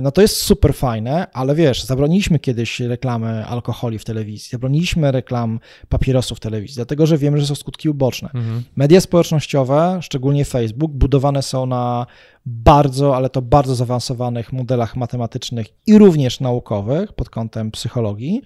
no 0.03 0.11
to 0.11 0.23
jest 0.23 0.37
super 0.37 0.75
fajne, 0.75 1.27
ale 1.33 1.55
wiesz, 1.55 1.85
zabroniliśmy 1.85 2.39
kiedyś 2.39 2.81
reklamy 2.81 3.47
alkoholi 3.47 3.99
w 3.99 4.05
telewizji, 4.05 4.51
zabroniliśmy 4.51 5.13
reklam 5.13 5.61
papierosów 5.89 6.39
w 6.39 6.41
telewizji, 6.41 6.77
dlatego 6.77 7.07
że 7.07 7.19
wiemy, 7.19 7.41
że 7.41 7.47
są 7.47 7.55
skutki 7.55 7.89
uboczne. 7.89 8.29
Mhm. 8.35 8.63
Media 8.77 9.01
społecznościowe, 9.01 9.99
szczególnie 10.03 10.45
Facebook, 10.45 10.93
budowane 10.93 11.43
są 11.43 11.67
na 11.67 12.07
bardzo, 12.47 13.17
ale 13.17 13.31
to 13.31 13.43
bardzo 13.43 13.75
zaawansowanych 13.75 14.53
modelach 14.53 14.97
matematycznych 14.97 15.67
i 15.87 15.99
również 15.99 16.41
naukowych 16.41 17.13
pod 17.13 17.31
kątem 17.31 17.71
psychologii. 17.71 18.43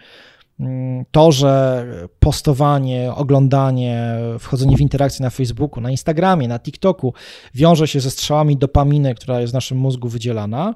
Mm, 0.61 1.05
to, 1.11 1.33
że 1.33 1.87
postowanie, 2.21 3.13
oglądanie, 3.15 4.19
wchodzenie 4.39 4.77
w 4.77 4.81
interakcję 4.81 5.23
na 5.23 5.31
Facebooku, 5.31 5.81
na 5.81 5.91
Instagramie, 5.91 6.49
na 6.49 6.59
TikToku 6.59 7.15
wiąże 7.55 7.89
się 7.89 8.01
ze 8.01 8.11
strzałami 8.11 8.57
dopaminy, 8.57 9.15
która 9.15 9.41
jest 9.41 9.53
w 9.53 9.55
naszym 9.55 9.79
mózgu 9.79 10.09
wydzielana, 10.09 10.75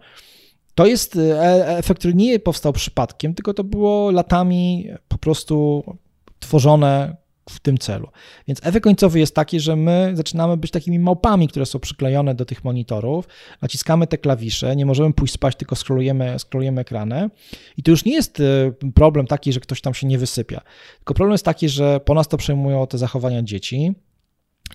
to 0.74 0.86
jest 0.86 1.16
e, 1.16 1.40
e, 1.40 1.78
efekt, 1.78 1.98
który 1.98 2.14
nie 2.14 2.38
powstał 2.38 2.72
przypadkiem, 2.72 3.34
tylko 3.34 3.54
to 3.54 3.64
było 3.64 4.10
latami 4.10 4.88
po 5.08 5.18
prostu 5.18 5.84
tworzone 6.40 7.16
w 7.50 7.60
tym 7.60 7.78
celu. 7.78 8.08
Więc 8.48 8.60
efekt 8.66 8.84
końcowy 8.84 9.18
jest 9.18 9.34
taki, 9.34 9.60
że 9.60 9.76
my 9.76 10.12
zaczynamy 10.14 10.56
być 10.56 10.70
takimi 10.70 10.98
małpami, 10.98 11.48
które 11.48 11.66
są 11.66 11.78
przyklejone 11.78 12.34
do 12.34 12.44
tych 12.44 12.64
monitorów, 12.64 13.28
naciskamy 13.62 14.06
te 14.06 14.18
klawisze, 14.18 14.76
nie 14.76 14.86
możemy 14.86 15.12
pójść 15.12 15.34
spać, 15.34 15.56
tylko 15.56 15.76
scrollujemy, 15.76 16.38
scrollujemy 16.38 16.80
ekrany. 16.80 17.30
I 17.76 17.82
to 17.82 17.90
już 17.90 18.04
nie 18.04 18.12
jest 18.12 18.40
e, 18.40 18.44
problem 18.94 19.26
taki, 19.26 19.52
że 19.52 19.60
ktoś 19.60 19.80
tam 19.80 19.94
się 19.94 20.06
nie 20.06 20.18
wysypia, 20.18 20.60
tylko 20.98 21.14
problem 21.14 21.32
jest 21.32 21.44
taki, 21.44 21.68
że 21.68 22.00
po 22.00 22.14
nas 22.14 22.28
to 22.28 22.36
przejmują 22.36 22.86
te 22.86 22.98
zachowania 22.98 23.42
dzieci, 23.42 23.94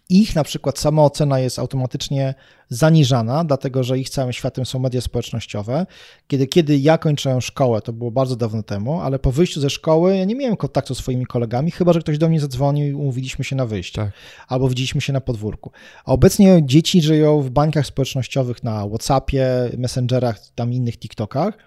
ich 0.10 0.36
na 0.36 0.44
przykład 0.44 0.80
samoocena 0.80 1.40
jest 1.40 1.60
automatycznie 1.60 2.36
zaniżana, 2.70 3.44
dlatego 3.44 3.84
że 3.84 4.00
ich 4.00 4.10
całym 4.10 4.34
światem 4.34 4.66
są 4.66 4.80
media 4.80 5.02
społecznościowe. 5.02 5.86
Kiedy, 6.28 6.48
kiedy 6.48 6.78
ja 6.78 6.98
kończyłem 6.98 7.42
szkołę, 7.42 7.82
to 7.82 7.94
było 7.94 8.12
bardzo 8.12 8.36
dawno 8.36 8.64
temu, 8.64 9.02
ale 9.02 9.20
po 9.20 9.32
wyjściu 9.32 9.62
ze 9.62 9.70
szkoły 9.70 10.18
ja 10.18 10.26
nie 10.26 10.36
miałem 10.36 10.58
kontaktu 10.58 10.96
z 10.96 10.98
swoimi 10.98 11.26
kolegami, 11.26 11.72
chyba 11.72 11.94
że 11.94 12.00
ktoś 12.00 12.18
do 12.18 12.30
mnie 12.30 12.40
zadzwonił 12.40 12.88
i 12.88 12.94
umówiliśmy 12.94 13.46
się 13.46 13.56
na 13.56 13.66
wyjście, 13.66 14.02
tak. 14.02 14.12
albo 14.48 14.70
widzieliśmy 14.70 15.02
się 15.02 15.14
na 15.14 15.22
podwórku. 15.22 15.72
A 16.06 16.12
obecnie 16.12 16.62
dzieci 16.66 17.02
żyją 17.02 17.42
w 17.42 17.50
bańkach 17.50 17.86
społecznościowych 17.86 18.64
na 18.64 18.88
WhatsAppie, 18.88 19.48
Messengerach, 19.78 20.40
tam 20.56 20.74
innych 20.74 20.98
TikTokach 20.98 21.58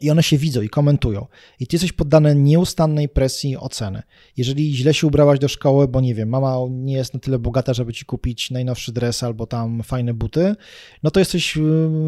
i 0.00 0.10
one 0.10 0.22
się 0.22 0.38
widzą 0.38 0.62
i 0.62 0.68
komentują. 0.68 1.26
I 1.60 1.66
ty 1.66 1.76
jesteś 1.76 1.92
poddany 1.92 2.34
nieustannej 2.34 3.08
presji 3.08 3.56
oceny. 3.56 4.02
Jeżeli 4.36 4.76
źle 4.76 4.94
się 4.94 5.06
ubrałaś 5.06 5.38
do 5.38 5.48
szkoły, 5.48 5.88
bo 5.88 6.00
nie 6.00 6.14
wiem, 6.14 6.28
mama 6.28 6.56
nie 6.70 6.94
jest 6.94 7.14
na 7.14 7.20
tyle 7.20 7.38
bogata, 7.38 7.74
żeby 7.74 7.92
ci 7.92 8.04
kupić 8.04 8.50
najnowszy 8.50 8.92
dres 8.92 9.22
albo 9.22 9.46
tam 9.46 9.82
fajne 9.82 10.14
buty, 10.14 10.54
no 11.02 11.10
to 11.10 11.20
jesteś 11.20 11.56
y, 11.56 11.60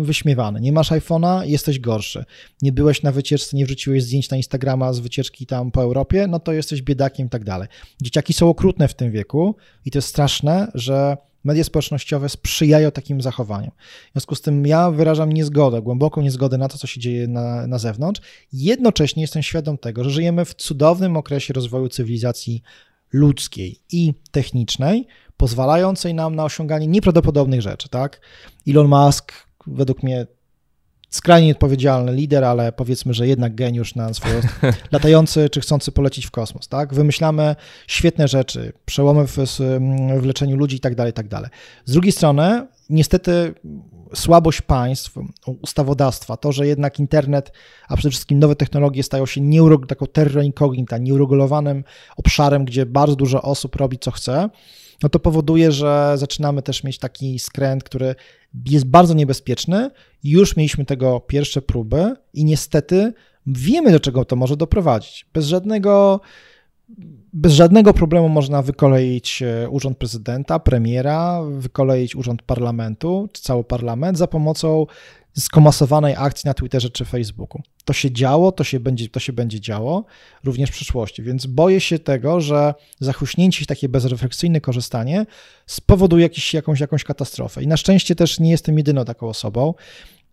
wyśmiewany. 0.03 0.61
Nie 0.61 0.73
masz 0.73 0.91
iPhone'a, 0.91 1.47
jesteś 1.47 1.81
gorszy. 1.81 2.25
Nie 2.63 2.73
byłeś 2.73 3.03
na 3.03 3.13
wycieczce, 3.13 3.57
nie 3.57 3.67
wrzuciłeś 3.67 4.05
zdjęć 4.05 4.31
na 4.31 4.37
Instagrama 4.37 4.93
z 4.93 4.99
wycieczki 4.99 5.47
tam 5.47 5.71
po 5.71 5.83
Europie, 5.83 6.27
no 6.27 6.41
to 6.41 6.53
jesteś 6.53 6.83
biedakiem 6.83 7.27
i 7.27 7.31
tak 7.31 7.45
dalej. 7.45 7.69
Dzieciaki 8.03 8.33
są 8.33 8.49
okrutne 8.49 8.89
w 8.89 8.95
tym 8.95 9.11
wieku 9.11 9.57
i 9.85 9.91
to 9.91 9.99
jest 9.99 10.09
straszne, 10.09 10.71
że 10.75 11.17
media 11.47 11.65
społecznościowe 11.65 12.29
sprzyjają 12.29 12.91
takim 12.91 13.23
zachowaniom. 13.23 13.71
W 14.09 14.13
związku 14.13 14.35
z 14.35 14.41
tym 14.41 14.67
ja 14.67 14.91
wyrażam 14.91 15.33
niezgodę, 15.33 15.83
głęboką 15.83 16.21
niezgodę 16.21 16.59
na 16.59 16.69
to, 16.69 16.79
co 16.79 16.87
się 16.87 17.01
dzieje 17.01 17.29
na, 17.29 17.67
na 17.67 17.79
zewnątrz. 17.79 18.21
Jednocześnie 18.53 19.23
jestem 19.23 19.43
świadom 19.43 19.79
tego, 19.79 20.05
że 20.05 20.11
żyjemy 20.11 20.45
w 20.45 20.55
cudownym 20.55 21.17
okresie 21.17 21.55
rozwoju 21.55 21.89
cywilizacji 21.89 22.63
ludzkiej 23.13 23.79
i 23.93 24.15
technicznej, 24.31 25.07
pozwalającej 25.37 26.15
nam 26.15 26.35
na 26.35 26.45
osiąganie 26.45 26.87
nieprawdopodobnych 26.87 27.63
rzeczy. 27.63 27.89
Tak? 27.89 28.21
Elon 28.69 28.89
Musk 28.89 29.33
według 29.67 30.03
mnie 30.03 30.27
skrajnie 31.11 31.53
odpowiedzialny 31.53 32.13
lider, 32.13 32.45
ale 32.45 32.73
powiedzmy, 32.73 33.15
że 33.15 33.29
jednak 33.29 33.55
geniusz 33.55 33.95
na 33.95 34.15
swoje 34.15 34.41
latający 34.93 35.51
czy 35.51 35.61
chcący 35.61 35.93
polecić 35.93 36.27
w 36.27 36.31
kosmos, 36.31 36.69
tak? 36.69 36.95
Wymyślamy 36.95 37.57
świetne 37.87 38.29
rzeczy, 38.29 38.73
przełomy 38.85 39.27
w, 39.27 39.37
w 40.21 40.25
leczeniu 40.25 40.57
ludzi 40.57 40.77
i 40.77 40.81
tak 40.81 40.95
dalej, 40.95 41.13
tak 41.13 41.29
dalej. 41.29 41.51
Z 41.85 41.93
drugiej 41.93 42.13
strony, 42.13 42.67
niestety 42.91 43.55
słabość 44.15 44.61
państw, 44.61 45.15
ustawodawstwa, 45.63 46.37
to, 46.37 46.53
że 46.53 46.67
jednak 46.67 46.99
internet, 46.99 47.53
a 47.89 47.97
przede 47.97 48.11
wszystkim 48.11 48.39
nowe 48.39 48.57
technologie 48.57 49.03
stają 49.03 49.27
się 49.27 49.41
nieurog- 49.41 49.87
taką 49.87 50.07
terra 50.07 50.43
incognita, 50.43 50.99
nieuregulowanym 50.99 51.85
obszarem, 52.17 52.65
gdzie 52.65 52.87
bardzo 52.87 53.17
dużo 53.17 53.43
osób 53.43 53.77
robi 53.77 53.99
co 53.99 54.11
chce, 54.11 54.51
no 55.03 55.09
to 55.09 55.19
powoduje, 55.19 55.73
że 55.73 56.13
zaczynamy 56.17 56.63
też 56.63 56.85
mieć 56.85 56.99
taki 56.99 57.39
skręt, 57.39 57.85
który 57.85 58.15
jest 58.67 58.87
bardzo 58.87 59.15
niebezpieczny. 59.15 59.91
Już 60.25 60.57
mieliśmy 60.57 60.85
tego 60.85 61.21
pierwsze 61.21 61.63
próby 61.63 62.15
i 62.35 62.45
niestety 62.45 63.13
wiemy, 63.47 63.93
do 63.93 64.01
czego 64.01 64.25
to 64.25 64.37
może 64.37 64.57
doprowadzić. 64.57 65.27
Bez 65.35 65.47
żadnego, 65.47 66.21
bez 67.33 67.53
żadnego 67.53 67.95
problemu 67.95 68.29
można 68.29 68.63
wykoleić 68.63 69.43
e, 69.43 69.69
urząd 69.69 69.99
prezydenta, 69.99 70.59
premiera, 70.59 71.43
wykoleić 71.43 72.17
urząd 72.17 72.43
parlamentu, 72.43 73.29
czy 73.33 73.43
cały 73.43 73.65
parlament 73.65 74.19
za 74.19 74.27
pomocą 74.27 74.87
skomasowanej 75.39 76.15
akcji 76.19 76.49
na 76.49 76.55
Twitterze 76.55 76.91
czy 76.91 77.05
Facebooku. 77.05 77.63
To 77.85 77.93
się 77.93 78.11
działo, 78.11 78.53
to 78.53 78.65
się 78.65 78.81
będzie, 78.81 79.09
to 79.09 79.21
się 79.21 79.33
będzie 79.33 79.61
działo 79.61 80.05
również 80.45 80.71
w 80.71 80.73
przyszłości, 80.73 81.23
więc 81.23 81.47
boję 81.47 81.81
się 81.81 81.99
tego, 81.99 82.41
że 82.41 82.75
zachuśnięcie 83.01 83.61
się, 83.61 83.67
takie 83.67 83.89
bezrefleksyjne 83.89 84.61
korzystanie 84.61 85.27
spowoduje 85.67 86.23
jakiś, 86.23 86.55
jakąś, 86.55 86.81
jakąś 86.81 87.05
katastrofę. 87.05 87.63
I 87.63 87.67
na 87.67 87.77
szczęście 87.77 88.15
też 88.15 88.41
nie 88.41 88.51
jestem 88.51 88.79
jedyną 88.79 89.05
taką 89.05 89.29
osobą. 89.29 89.75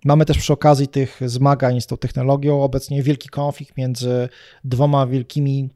Mamy 0.06 0.26
też 0.26 0.38
przy 0.38 0.54
okazji 0.54 0.88
tych 0.88 1.20
zmagań 1.26 1.82
z 1.82 1.88
tą 1.88 1.98
technologią 1.98 2.63
obecnie 2.63 3.04
wielki 3.04 3.30
konflikt 3.30 3.78
między 3.78 4.30
dwoma 4.63 5.08
wielkimi 5.08 5.70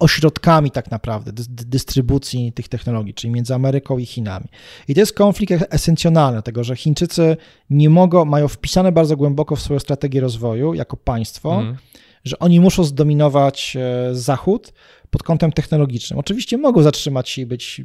ośrodkami 0.00 0.70
tak 0.70 0.90
naprawdę 0.90 1.32
dystrybucji 1.46 2.52
tych 2.52 2.68
technologii, 2.68 3.14
czyli 3.14 3.32
między 3.32 3.54
Ameryką 3.54 3.98
i 3.98 4.06
Chinami. 4.06 4.46
I 4.88 4.94
to 4.94 5.00
jest 5.00 5.12
konflikt 5.12 5.54
esencjonalny, 5.70 6.42
tego, 6.42 6.64
że 6.64 6.76
Chińczycy 6.76 7.36
nie 7.70 7.90
mogą, 7.90 8.24
mają 8.24 8.48
wpisane 8.48 8.92
bardzo 8.92 9.16
głęboko 9.16 9.56
w 9.56 9.60
swoją 9.60 9.80
strategię 9.80 10.20
rozwoju 10.20 10.74
jako 10.74 10.96
państwo, 10.96 11.60
mm. 11.60 11.76
że 12.24 12.38
oni 12.38 12.60
muszą 12.60 12.84
zdominować 12.84 13.76
e, 13.76 14.14
Zachód 14.14 14.72
pod 15.10 15.22
kątem 15.22 15.52
technologicznym. 15.52 16.18
Oczywiście 16.18 16.58
mogą 16.58 16.82
zatrzymać 16.82 17.28
się 17.28 17.42
i 17.42 17.46
być 17.46 17.82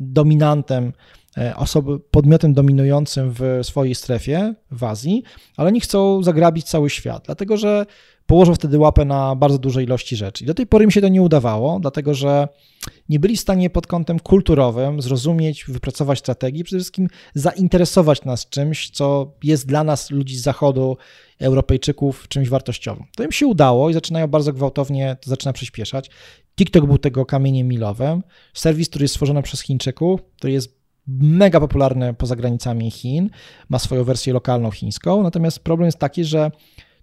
dominantem 0.00 0.92
osoby, 1.56 2.00
podmiotem 2.10 2.54
dominującym 2.54 3.34
w 3.38 3.60
swojej 3.62 3.94
strefie 3.94 4.54
w 4.70 4.84
Azji, 4.84 5.22
ale 5.56 5.72
nie 5.72 5.80
chcą 5.80 6.22
zagrabić 6.22 6.66
cały 6.66 6.90
świat, 6.90 7.22
dlatego 7.26 7.56
że 7.56 7.86
położą 8.26 8.54
wtedy 8.54 8.78
łapę 8.78 9.04
na 9.04 9.36
bardzo 9.36 9.58
dużej 9.58 9.84
ilości 9.84 10.16
rzeczy. 10.16 10.44
I 10.44 10.46
do 10.46 10.54
tej 10.54 10.66
pory 10.66 10.86
mi 10.86 10.92
się 10.92 11.00
to 11.00 11.08
nie 11.08 11.22
udawało, 11.22 11.80
dlatego 11.80 12.14
że 12.14 12.48
nie 13.08 13.18
byli 13.18 13.36
w 13.36 13.40
stanie 13.40 13.70
pod 13.70 13.86
kątem 13.86 14.20
kulturowym 14.20 15.02
zrozumieć, 15.02 15.64
wypracować 15.64 16.18
strategii, 16.18 16.64
przede 16.64 16.78
wszystkim 16.78 17.08
zainteresować 17.34 18.24
nas 18.24 18.48
czymś, 18.48 18.90
co 18.90 19.32
jest 19.42 19.66
dla 19.66 19.84
nas, 19.84 20.10
ludzi 20.10 20.36
z 20.36 20.42
Zachodu, 20.42 20.96
Europejczyków, 21.40 22.28
czymś 22.28 22.48
wartościowym. 22.48 23.04
To 23.16 23.24
im 23.24 23.32
się 23.32 23.46
udało 23.46 23.90
i 23.90 23.92
zaczynają 23.92 24.26
bardzo 24.26 24.52
gwałtownie, 24.52 25.16
to 25.20 25.30
zaczyna 25.30 25.52
przyspieszać. 25.52 26.10
TikTok 26.56 26.86
był 26.86 26.98
tego 26.98 27.26
kamieniem 27.26 27.68
milowym. 27.68 28.22
Serwis, 28.54 28.88
który 28.88 29.04
jest 29.04 29.14
stworzony 29.14 29.42
przez 29.42 29.60
Chińczyków, 29.60 30.20
który 30.36 30.52
jest 30.52 30.77
mega 31.08 31.60
popularny 31.60 32.14
poza 32.14 32.36
granicami 32.36 32.90
Chin, 32.90 33.30
ma 33.68 33.78
swoją 33.78 34.04
wersję 34.04 34.32
lokalną 34.32 34.70
chińską, 34.70 35.22
natomiast 35.22 35.58
problem 35.58 35.86
jest 35.86 35.98
taki, 35.98 36.24
że 36.24 36.50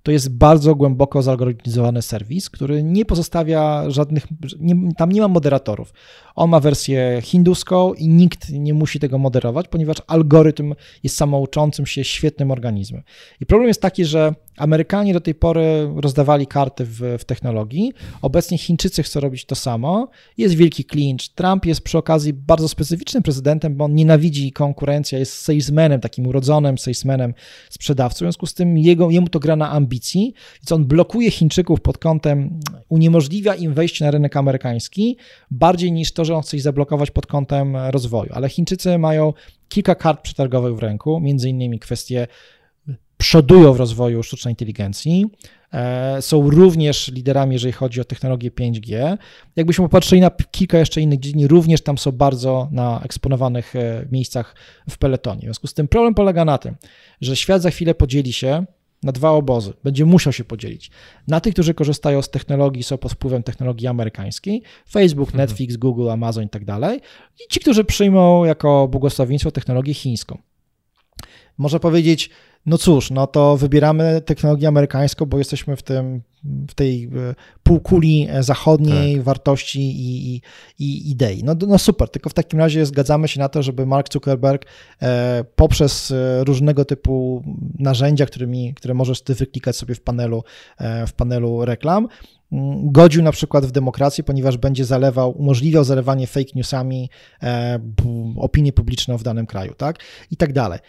to 0.05 0.11
jest 0.11 0.29
bardzo 0.37 0.75
głęboko 0.75 1.21
zalgorytmizowany 1.21 2.01
serwis, 2.01 2.49
który 2.49 2.83
nie 2.83 3.05
pozostawia 3.05 3.89
żadnych, 3.89 4.27
nie, 4.59 4.93
tam 4.97 5.11
nie 5.11 5.21
ma 5.21 5.27
moderatorów. 5.27 5.93
On 6.35 6.49
ma 6.49 6.59
wersję 6.59 7.19
hinduską 7.23 7.93
i 7.93 8.07
nikt 8.07 8.49
nie 8.49 8.73
musi 8.73 8.99
tego 8.99 9.17
moderować, 9.17 9.67
ponieważ 9.67 9.97
algorytm 10.07 10.75
jest 11.03 11.15
samouczącym 11.15 11.85
się 11.85 12.03
świetnym 12.03 12.51
organizmem. 12.51 13.03
I 13.41 13.45
problem 13.45 13.67
jest 13.67 13.81
taki, 13.81 14.05
że 14.05 14.35
Amerykanie 14.57 15.13
do 15.13 15.21
tej 15.21 15.35
pory 15.35 15.89
rozdawali 15.95 16.47
karty 16.47 16.85
w, 16.85 16.99
w, 17.19 17.25
technologii. 17.25 17.93
Obecnie 18.21 18.57
Chińczycy 18.57 19.03
chcą 19.03 19.19
robić 19.19 19.45
to 19.45 19.55
samo. 19.55 20.09
Jest 20.37 20.55
wielki 20.55 20.85
clinch. 20.85 21.27
Trump 21.35 21.65
jest 21.65 21.81
przy 21.81 21.97
okazji 21.97 22.33
bardzo 22.33 22.67
specyficznym 22.67 23.23
prezydentem, 23.23 23.75
bo 23.75 23.85
on 23.85 23.95
nienawidzi 23.95 24.51
konkurencji, 24.51 25.17
jest 25.17 25.37
salesmanem, 25.37 26.01
takim 26.01 26.27
urodzonym 26.27 26.77
salesmanem, 26.77 27.33
sprzedawcą. 27.69 28.15
W 28.15 28.19
związku 28.19 28.45
z 28.45 28.53
tym 28.53 28.77
jego, 28.77 29.09
jemu 29.09 29.27
to 29.27 29.39
gra 29.39 29.55
na 29.55 29.71
ambicji, 29.71 30.33
więc 30.61 30.71
on 30.71 30.85
blokuje 30.85 31.31
Chińczyków 31.31 31.81
pod 31.81 31.97
kątem, 31.97 32.59
uniemożliwia 32.89 33.55
im 33.55 33.73
wejście 33.73 34.05
na 34.05 34.11
rynek 34.11 34.37
amerykański, 34.37 35.17
bardziej 35.51 35.91
niż 35.91 36.11
to, 36.11 36.25
że 36.25 36.35
on 36.35 36.41
chce 36.41 36.57
ich 36.57 36.63
zablokować 36.63 37.11
pod 37.11 37.27
kątem 37.27 37.75
rozwoju. 37.75 38.31
Ale 38.33 38.49
Chińczycy 38.49 38.97
mają 38.97 39.33
kilka 39.69 39.95
kart 39.95 40.21
przetargowych 40.21 40.75
w 40.75 40.79
ręku, 40.79 41.19
między 41.19 41.49
innymi 41.49 41.79
kwestie 41.79 42.27
przodują 43.17 43.73
w 43.73 43.77
rozwoju 43.77 44.23
sztucznej 44.23 44.51
inteligencji, 44.51 45.25
e, 45.73 46.21
są 46.21 46.49
również 46.49 47.07
liderami, 47.07 47.53
jeżeli 47.53 47.73
chodzi 47.73 48.01
o 48.01 48.05
technologię 48.05 48.51
5G. 48.51 49.17
Jakbyśmy 49.55 49.85
popatrzyli 49.85 50.21
na 50.21 50.31
kilka 50.51 50.77
jeszcze 50.77 51.01
innych 51.01 51.19
dziedzin, 51.19 51.47
również 51.47 51.81
tam 51.81 51.97
są 51.97 52.11
bardzo 52.11 52.69
na 52.71 53.01
eksponowanych 53.03 53.75
e, 53.75 54.05
miejscach 54.11 54.55
w 54.89 54.97
peletonie. 54.97 55.39
W 55.39 55.43
związku 55.43 55.67
z 55.67 55.73
tym 55.73 55.87
problem 55.87 56.13
polega 56.13 56.45
na 56.45 56.57
tym, 56.57 56.75
że 57.21 57.35
świat 57.35 57.61
za 57.61 57.69
chwilę 57.69 57.95
podzieli 57.95 58.33
się 58.33 58.65
na 59.03 59.11
dwa 59.11 59.29
obozy. 59.29 59.73
Będzie 59.83 60.05
musiał 60.05 60.33
się 60.33 60.43
podzielić. 60.43 60.91
Na 61.27 61.41
tych, 61.41 61.53
którzy 61.53 61.73
korzystają 61.73 62.21
z 62.21 62.29
technologii, 62.29 62.83
są 62.83 62.97
pod 62.97 63.11
wpływem 63.11 63.43
technologii 63.43 63.87
amerykańskiej, 63.87 64.61
Facebook, 64.91 65.29
mhm. 65.29 65.49
Netflix, 65.49 65.77
Google, 65.77 66.09
Amazon 66.09 66.43
i 66.43 66.49
tak 66.49 66.65
dalej, 66.65 66.99
i 67.45 67.53
ci, 67.53 67.59
którzy 67.59 67.83
przyjmą 67.83 68.45
jako 68.45 68.87
błogosławieństwo 68.87 69.51
technologię 69.51 69.93
chińską. 69.93 70.37
Można 71.57 71.79
powiedzieć, 71.79 72.29
no 72.65 72.77
cóż, 72.77 73.11
no 73.11 73.27
to 73.27 73.57
wybieramy 73.57 74.21
technologię 74.25 74.67
amerykańską, 74.67 75.25
bo 75.25 75.37
jesteśmy 75.37 75.75
w 75.75 75.83
tym, 75.83 76.21
w 76.69 76.73
tej 76.73 77.03
e, 77.03 77.09
półkuli 77.63 78.27
zachodniej 78.39 79.15
tak. 79.15 79.23
wartości 79.23 79.81
i, 79.81 80.35
i, 80.35 80.41
i, 80.79 81.11
idei. 81.11 81.43
No, 81.43 81.55
no 81.67 81.77
super, 81.77 82.09
tylko 82.09 82.29
w 82.29 82.33
takim 82.33 82.59
razie 82.59 82.85
zgadzamy 82.85 83.27
się 83.27 83.39
na 83.39 83.49
to, 83.49 83.63
żeby 83.63 83.85
Mark 83.85 84.13
Zuckerberg 84.13 84.65
e, 85.01 85.43
poprzez 85.55 86.11
e, 86.11 86.43
różnego 86.43 86.85
typu 86.85 87.43
narzędzia, 87.79 88.25
którymi, 88.25 88.73
które 88.73 88.93
możesz 88.93 89.21
ty 89.21 89.35
wyklikać 89.35 89.75
sobie 89.75 89.95
w 89.95 90.01
panelu, 90.01 90.43
w 91.07 91.13
panelu 91.13 91.65
reklam, 91.65 92.07
mm, 92.51 92.91
godził 92.91 93.23
na 93.23 93.31
przykład 93.31 93.65
w 93.65 93.71
demokrację, 93.71 94.23
ponieważ 94.23 94.57
będzie 94.57 94.85
zalewał, 94.85 95.31
umożliwiał 95.31 95.83
zalewanie 95.83 96.27
fake 96.27 96.51
newsami 96.55 97.09
e, 97.43 97.79
opinię 98.37 98.73
publiczną 98.73 99.17
w 99.17 99.23
danym 99.23 99.45
kraju, 99.45 99.73
tak? 99.73 99.99
I 100.31 100.37
tak 100.37 100.53
dalej 100.53 100.79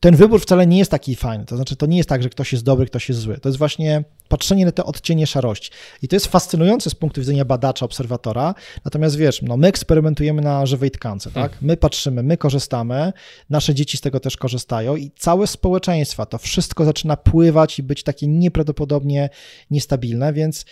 ten 0.00 0.16
wybór 0.16 0.40
wcale 0.40 0.66
nie 0.66 0.78
jest 0.78 0.90
taki 0.90 1.16
fajny. 1.16 1.44
To 1.44 1.56
znaczy, 1.56 1.76
to 1.76 1.86
nie 1.86 1.96
jest 1.96 2.08
tak, 2.08 2.22
że 2.22 2.28
ktoś 2.28 2.52
jest 2.52 2.64
dobry, 2.64 2.86
ktoś 2.86 3.08
jest 3.08 3.20
zły. 3.20 3.38
To 3.38 3.48
jest 3.48 3.58
właśnie 3.58 4.04
patrzenie 4.28 4.64
na 4.64 4.72
te 4.72 4.84
odcienie 4.84 5.26
szarości. 5.26 5.70
I 6.02 6.08
to 6.08 6.16
jest 6.16 6.26
fascynujące 6.26 6.90
z 6.90 6.94
punktu 6.94 7.20
widzenia 7.20 7.44
badacza, 7.44 7.86
obserwatora. 7.86 8.54
Natomiast 8.84 9.16
wiesz, 9.16 9.42
no, 9.42 9.56
my 9.56 9.68
eksperymentujemy 9.68 10.42
na 10.42 10.66
żywej 10.66 10.90
tkance, 10.90 11.30
tak? 11.30 11.52
My 11.62 11.76
patrzymy, 11.76 12.22
my 12.22 12.36
korzystamy, 12.36 13.12
nasze 13.50 13.74
dzieci 13.74 13.96
z 13.96 14.00
tego 14.00 14.20
też 14.20 14.36
korzystają 14.36 14.96
i 14.96 15.10
całe 15.16 15.46
społeczeństwa, 15.46 16.26
to 16.26 16.38
wszystko 16.38 16.84
zaczyna 16.84 17.16
pływać 17.16 17.78
i 17.78 17.82
być 17.82 18.02
takie 18.02 18.26
nieprawdopodobnie 18.26 19.30
niestabilne, 19.70 20.32
więc 20.32 20.64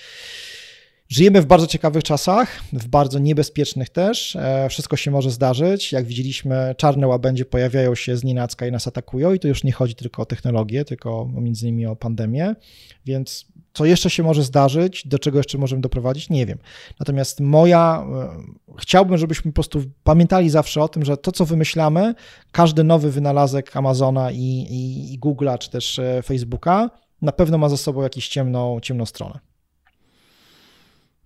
Żyjemy 1.09 1.42
w 1.42 1.47
bardzo 1.47 1.66
ciekawych 1.66 2.05
czasach, 2.05 2.61
w 2.73 2.87
bardzo 2.87 3.19
niebezpiecznych 3.19 3.90
też. 3.90 4.37
E, 4.37 4.69
wszystko 4.69 4.97
się 4.97 5.11
może 5.11 5.31
zdarzyć. 5.31 5.92
Jak 5.92 6.07
widzieliśmy, 6.07 6.75
czarne 6.79 7.07
łabędzie 7.07 7.45
pojawiają 7.45 7.95
się 7.95 8.16
z 8.16 8.25
nienacka 8.25 8.66
i 8.66 8.73
nas 8.73 8.87
atakują, 8.87 9.33
i 9.33 9.38
tu 9.38 9.49
już 9.49 9.64
nie 9.64 9.73
chodzi 9.73 9.95
tylko 9.95 10.23
o 10.23 10.27
technologię, 10.27 10.85
tylko 10.85 11.29
między 11.35 11.69
innymi 11.69 11.87
o 11.87 11.97
pandemię. 11.97 12.55
Więc 13.05 13.47
co 13.73 13.85
jeszcze 13.85 14.11
się 14.11 14.23
może 14.23 14.42
zdarzyć, 14.42 15.07
do 15.07 15.19
czego 15.19 15.38
jeszcze 15.38 15.59
możemy 15.59 15.83
doprowadzić, 15.83 16.31
nie 16.31 16.47
wiem. 16.47 16.59
Natomiast 17.01 17.40
moja, 17.40 18.07
e, 18.14 18.77
chciałbym, 18.79 19.19
żebyśmy 19.19 19.53
po 19.53 19.55
prostu 19.55 19.83
pamiętali 20.05 20.51
zawsze 20.51 20.83
o 20.83 20.88
tym, 20.88 21.05
że 21.05 21.16
to, 21.16 21.33
co 21.33 21.45
wymyślamy, 21.45 22.14
każdy 22.53 22.85
nowy 22.85 23.11
wynalazek 23.11 23.77
Amazona 23.77 24.31
i, 24.31 24.38
i, 24.71 25.14
i 25.14 25.21
Google'a, 25.21 25.59
czy 25.59 25.71
też 25.71 25.99
e, 25.99 26.23
Facebooka, 26.23 26.90
na 27.23 27.33
pewno 27.33 27.59
ma 27.59 27.69
za 27.69 27.77
sobą 27.77 28.03
jakąś 28.03 28.29
ciemną, 28.29 28.81
ciemną 28.81 29.07
stronę. 29.07 29.38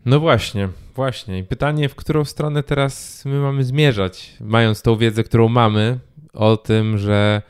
No 0.04 0.20
właśnie, 0.20 0.68
właśnie. 0.94 1.38
I 1.38 1.44
pytanie, 1.44 1.88
w 1.88 1.94
którą 1.94 2.24
stronę 2.24 2.62
teraz 2.62 3.24
my 3.24 3.40
mamy 3.40 3.64
zmierzać, 3.64 4.32
mając 4.40 4.82
tą 4.82 4.96
wiedzę, 4.96 5.24
którą 5.24 5.48
mamy 5.48 5.98
o 6.32 6.56
tym, 6.56 6.98
że 6.98 7.42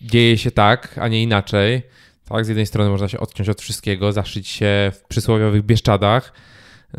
dzieje 0.00 0.38
się 0.38 0.50
tak, 0.50 0.98
a 0.98 1.08
nie 1.08 1.22
inaczej. 1.22 1.82
Tak, 2.28 2.44
z 2.44 2.48
jednej 2.48 2.66
strony 2.66 2.90
można 2.90 3.08
się 3.08 3.20
odciąć 3.20 3.48
od 3.48 3.60
wszystkiego, 3.60 4.12
zaszyć 4.12 4.48
się 4.48 4.92
w 4.94 5.04
przysłowiowych 5.08 5.62
bieszczadach. 5.62 6.32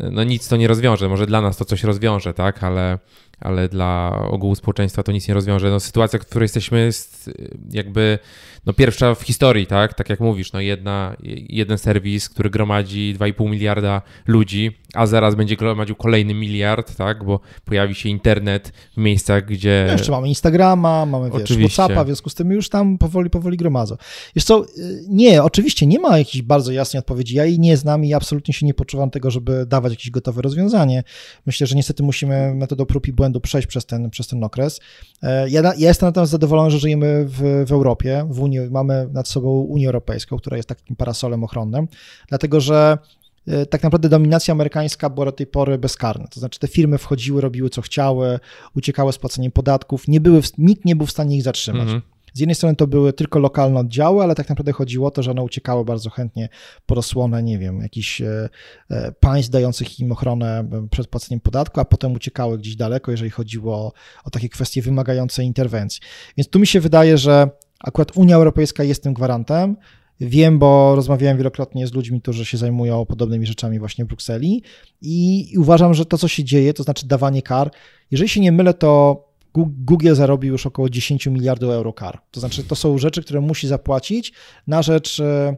No 0.00 0.24
nic 0.24 0.48
to 0.48 0.56
nie 0.56 0.68
rozwiąże. 0.68 1.08
Może 1.08 1.26
dla 1.26 1.40
nas 1.40 1.56
to 1.56 1.64
coś 1.64 1.84
rozwiąże, 1.84 2.34
tak, 2.34 2.62
ale 2.64 2.98
ale 3.42 3.68
dla 3.68 4.18
ogółu 4.30 4.54
społeczeństwa 4.54 5.02
to 5.02 5.12
nic 5.12 5.28
nie 5.28 5.34
rozwiąże. 5.34 5.70
No, 5.70 5.80
sytuacja, 5.80 6.18
w 6.18 6.22
której 6.22 6.44
jesteśmy, 6.44 6.80
jest 6.80 7.28
y, 7.28 7.58
jakby 7.70 8.18
no, 8.66 8.72
pierwsza 8.72 9.14
w 9.14 9.22
historii, 9.22 9.66
tak? 9.66 9.94
Tak 9.94 10.10
jak 10.10 10.20
mówisz, 10.20 10.52
no, 10.52 10.60
jedna, 10.60 11.16
jeden 11.48 11.78
serwis, 11.78 12.28
który 12.28 12.50
gromadzi 12.50 13.16
2,5 13.18 13.50
miliarda 13.50 14.02
ludzi, 14.26 14.78
a 14.94 15.06
zaraz 15.06 15.34
będzie 15.34 15.56
gromadził 15.56 15.96
kolejny 15.96 16.34
miliard, 16.34 16.96
tak? 16.96 17.24
Bo 17.24 17.40
pojawi 17.64 17.94
się 17.94 18.08
internet 18.08 18.72
w 18.96 18.96
miejscach, 18.96 19.44
gdzie. 19.44 19.84
No 19.86 19.92
jeszcze 19.92 20.12
mamy 20.12 20.28
Instagrama, 20.28 21.06
mamy 21.06 21.30
wiesz, 21.30 21.58
WhatsAppa, 21.58 22.04
w 22.04 22.06
związku 22.06 22.30
z 22.30 22.34
tym 22.34 22.50
już 22.50 22.68
tam 22.68 22.98
powoli, 22.98 23.30
powoli 23.30 23.56
gromadzą. 23.56 23.96
Wiesz 24.36 24.44
co, 24.44 24.64
y, 24.64 25.04
nie, 25.08 25.42
oczywiście 25.42 25.86
nie 25.86 25.98
ma 25.98 26.18
jakiejś 26.18 26.42
bardzo 26.42 26.72
jasnej 26.72 26.98
odpowiedzi. 26.98 27.36
Ja 27.36 27.44
jej 27.44 27.58
nie 27.58 27.76
znam 27.76 28.04
i 28.04 28.14
absolutnie 28.14 28.54
się 28.54 28.66
nie 28.66 28.74
poczuwam 28.74 29.10
tego, 29.10 29.30
żeby 29.30 29.66
dawać 29.66 29.92
jakieś 29.92 30.10
gotowe 30.10 30.42
rozwiązanie. 30.42 31.02
Myślę, 31.46 31.66
że 31.66 31.76
niestety 31.76 32.02
musimy 32.02 32.54
metodą 32.54 32.86
prób 32.86 33.08
i 33.08 33.12
błędów 33.12 33.31
błędu 33.32 33.40
przejść 33.40 33.68
przez 33.68 33.86
ten, 33.86 34.10
przez 34.10 34.26
ten 34.26 34.44
okres. 34.44 34.80
E, 35.22 35.50
ja, 35.50 35.62
ja 35.62 35.88
jestem 35.88 36.06
natomiast 36.06 36.32
zadowolony, 36.32 36.70
że 36.70 36.78
żyjemy 36.78 37.24
w, 37.28 37.64
w 37.66 37.72
Europie, 37.72 38.26
w 38.30 38.40
Unii, 38.40 38.60
mamy 38.70 39.08
nad 39.12 39.28
sobą 39.28 39.48
Unię 39.48 39.86
Europejską, 39.86 40.36
która 40.36 40.56
jest 40.56 40.68
takim 40.68 40.96
parasolem 40.96 41.44
ochronnym, 41.44 41.88
dlatego 42.28 42.60
że 42.60 42.98
e, 43.46 43.66
tak 43.66 43.82
naprawdę 43.82 44.08
dominacja 44.08 44.52
amerykańska 44.52 45.10
była 45.10 45.26
do 45.26 45.32
tej 45.32 45.46
pory 45.46 45.78
bezkarna. 45.78 46.26
To 46.26 46.40
znaczy 46.40 46.58
te 46.58 46.68
firmy 46.68 46.98
wchodziły, 46.98 47.40
robiły 47.40 47.70
co 47.70 47.82
chciały, 47.82 48.40
uciekały 48.76 49.12
z 49.12 49.18
płaceniem 49.18 49.52
podatków, 49.52 50.08
nie 50.08 50.20
były, 50.20 50.40
nikt 50.58 50.84
nie 50.84 50.96
był 50.96 51.06
w 51.06 51.10
stanie 51.10 51.36
ich 51.36 51.42
zatrzymać. 51.42 51.82
Mhm. 51.82 52.02
Z 52.34 52.40
jednej 52.40 52.54
strony 52.54 52.76
to 52.76 52.86
były 52.86 53.12
tylko 53.12 53.38
lokalne 53.38 53.80
oddziały, 53.80 54.22
ale 54.22 54.34
tak 54.34 54.48
naprawdę 54.48 54.72
chodziło 54.72 55.08
o 55.08 55.10
to, 55.10 55.22
że 55.22 55.30
one 55.30 55.42
uciekały 55.42 55.84
bardzo 55.84 56.10
chętnie 56.10 56.48
pod 56.86 56.98
osłonę, 56.98 57.42
nie 57.42 57.58
wiem, 57.58 57.80
jakichś 57.80 58.20
e, 58.20 58.48
e, 58.90 59.12
państw 59.12 59.50
dających 59.50 60.00
im 60.00 60.12
ochronę 60.12 60.60
e, 60.60 60.88
przed 60.90 61.06
płaceniem 61.06 61.40
podatku, 61.40 61.80
a 61.80 61.84
potem 61.84 62.12
uciekały 62.12 62.58
gdzieś 62.58 62.76
daleko, 62.76 63.10
jeżeli 63.10 63.30
chodziło 63.30 63.76
o, 63.76 63.92
o 64.24 64.30
takie 64.30 64.48
kwestie 64.48 64.82
wymagające 64.82 65.44
interwencji. 65.44 66.00
Więc 66.36 66.48
tu 66.48 66.58
mi 66.58 66.66
się 66.66 66.80
wydaje, 66.80 67.18
że 67.18 67.50
akurat 67.80 68.16
Unia 68.16 68.36
Europejska 68.36 68.84
jest 68.84 69.02
tym 69.02 69.14
gwarantem. 69.14 69.76
Wiem, 70.20 70.58
bo 70.58 70.94
rozmawiałem 70.96 71.36
wielokrotnie 71.36 71.86
z 71.86 71.92
ludźmi, 71.92 72.20
którzy 72.20 72.44
się 72.44 72.58
zajmują 72.58 73.06
podobnymi 73.06 73.46
rzeczami 73.46 73.78
właśnie 73.78 74.04
w 74.04 74.08
Brukseli 74.08 74.62
i 75.02 75.48
uważam, 75.58 75.94
że 75.94 76.06
to, 76.06 76.18
co 76.18 76.28
się 76.28 76.44
dzieje, 76.44 76.74
to 76.74 76.82
znaczy 76.82 77.06
dawanie 77.06 77.42
kar, 77.42 77.70
jeżeli 78.10 78.28
się 78.28 78.40
nie 78.40 78.52
mylę, 78.52 78.74
to 78.74 79.31
Google 79.54 80.14
zarobił 80.14 80.52
już 80.52 80.66
około 80.66 80.90
10 80.90 81.26
miliardów 81.26 81.70
euro 81.70 81.92
kar. 81.92 82.20
To 82.30 82.40
znaczy, 82.40 82.64
to 82.64 82.76
są 82.76 82.98
rzeczy, 82.98 83.22
które 83.22 83.40
musi 83.40 83.68
zapłacić 83.68 84.32
na 84.66 84.82
rzecz 84.82 85.20
e, 85.20 85.56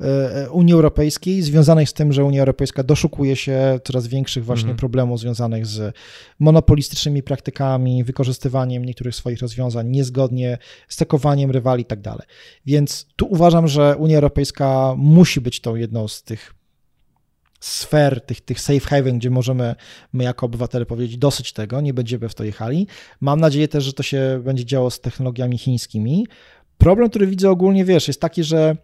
e, 0.00 0.50
Unii 0.50 0.74
Europejskiej, 0.74 1.42
związanych 1.42 1.88
z 1.88 1.92
tym, 1.92 2.12
że 2.12 2.24
Unia 2.24 2.40
Europejska 2.40 2.82
doszukuje 2.82 3.36
się 3.36 3.80
coraz 3.84 4.06
większych 4.06 4.44
właśnie 4.44 4.62
mhm. 4.62 4.78
problemów 4.78 5.20
związanych 5.20 5.66
z 5.66 5.94
monopolistycznymi 6.38 7.22
praktykami, 7.22 8.04
wykorzystywaniem 8.04 8.84
niektórych 8.84 9.14
swoich 9.14 9.38
rozwiązań 9.38 9.88
niezgodnie, 9.88 10.58
stekowaniem 10.88 11.50
rywali 11.50 11.82
i 11.82 11.86
tak 11.86 12.00
dalej. 12.00 12.26
Więc 12.66 13.06
tu 13.16 13.26
uważam, 13.26 13.68
że 13.68 13.96
Unia 13.98 14.16
Europejska 14.16 14.94
musi 14.96 15.40
być 15.40 15.60
tą 15.60 15.74
jedną 15.74 16.08
z 16.08 16.22
tych 16.22 16.55
sfer, 17.66 18.20
tych, 18.20 18.40
tych 18.40 18.60
safe 18.60 18.80
haven, 18.80 19.18
gdzie 19.18 19.30
możemy 19.30 19.74
my 20.12 20.24
jako 20.24 20.46
obywatele 20.46 20.86
powiedzieć 20.86 21.18
dosyć 21.18 21.52
tego, 21.52 21.80
nie 21.80 21.94
będziemy 21.94 22.28
w 22.28 22.34
to 22.34 22.44
jechali. 22.44 22.86
Mam 23.20 23.40
nadzieję 23.40 23.68
też, 23.68 23.84
że 23.84 23.92
to 23.92 24.02
się 24.02 24.40
będzie 24.44 24.64
działo 24.64 24.90
z 24.90 25.00
technologiami 25.00 25.58
chińskimi. 25.58 26.26
Problem, 26.78 27.10
który 27.10 27.26
widzę 27.26 27.50
ogólnie, 27.50 27.84
wiesz, 27.84 28.08
jest 28.08 28.20
taki, 28.20 28.44
że 28.44 28.76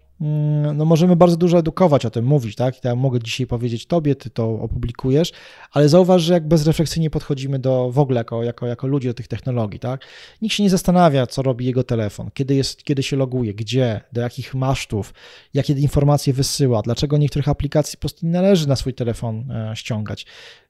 no 0.74 0.84
możemy 0.84 1.16
bardzo 1.16 1.36
dużo 1.36 1.58
edukować 1.58 2.06
o 2.06 2.10
tym, 2.10 2.24
mówić, 2.24 2.56
tak? 2.56 2.84
Ja 2.84 2.94
mogę 2.94 3.18
dzisiaj 3.20 3.46
powiedzieć 3.46 3.86
tobie, 3.86 4.14
ty 4.14 4.30
to 4.30 4.50
opublikujesz, 4.50 5.32
ale 5.72 5.88
zauważ, 5.88 6.22
że 6.22 6.34
jak 6.34 6.48
bezrefleksyjnie 6.48 7.10
podchodzimy 7.10 7.58
do 7.58 7.90
w 7.90 7.98
ogóle 7.98 8.18
jako, 8.18 8.42
jako, 8.42 8.66
jako 8.66 8.86
ludzie 8.86 9.08
do 9.08 9.14
tych 9.14 9.28
technologii, 9.28 9.80
tak? 9.80 10.04
Nikt 10.42 10.54
się 10.54 10.62
nie 10.62 10.70
zastanawia, 10.70 11.26
co 11.26 11.42
robi 11.42 11.66
jego 11.66 11.84
telefon, 11.84 12.30
kiedy, 12.34 12.54
jest, 12.54 12.82
kiedy 12.82 13.02
się 13.02 13.16
loguje, 13.16 13.54
gdzie, 13.54 14.00
do 14.12 14.20
jakich 14.20 14.54
masztów, 14.54 15.14
jakie 15.54 15.72
informacje 15.72 16.32
wysyła, 16.32 16.82
dlaczego 16.82 17.16
niektórych 17.16 17.48
aplikacji 17.48 17.96
po 17.96 18.00
prostu 18.00 18.26
nie 18.26 18.32
należy 18.32 18.68
na 18.68 18.76
swój 18.76 18.94
telefon 18.94 19.50
e, 19.50 19.76
ściągać. 19.76 20.26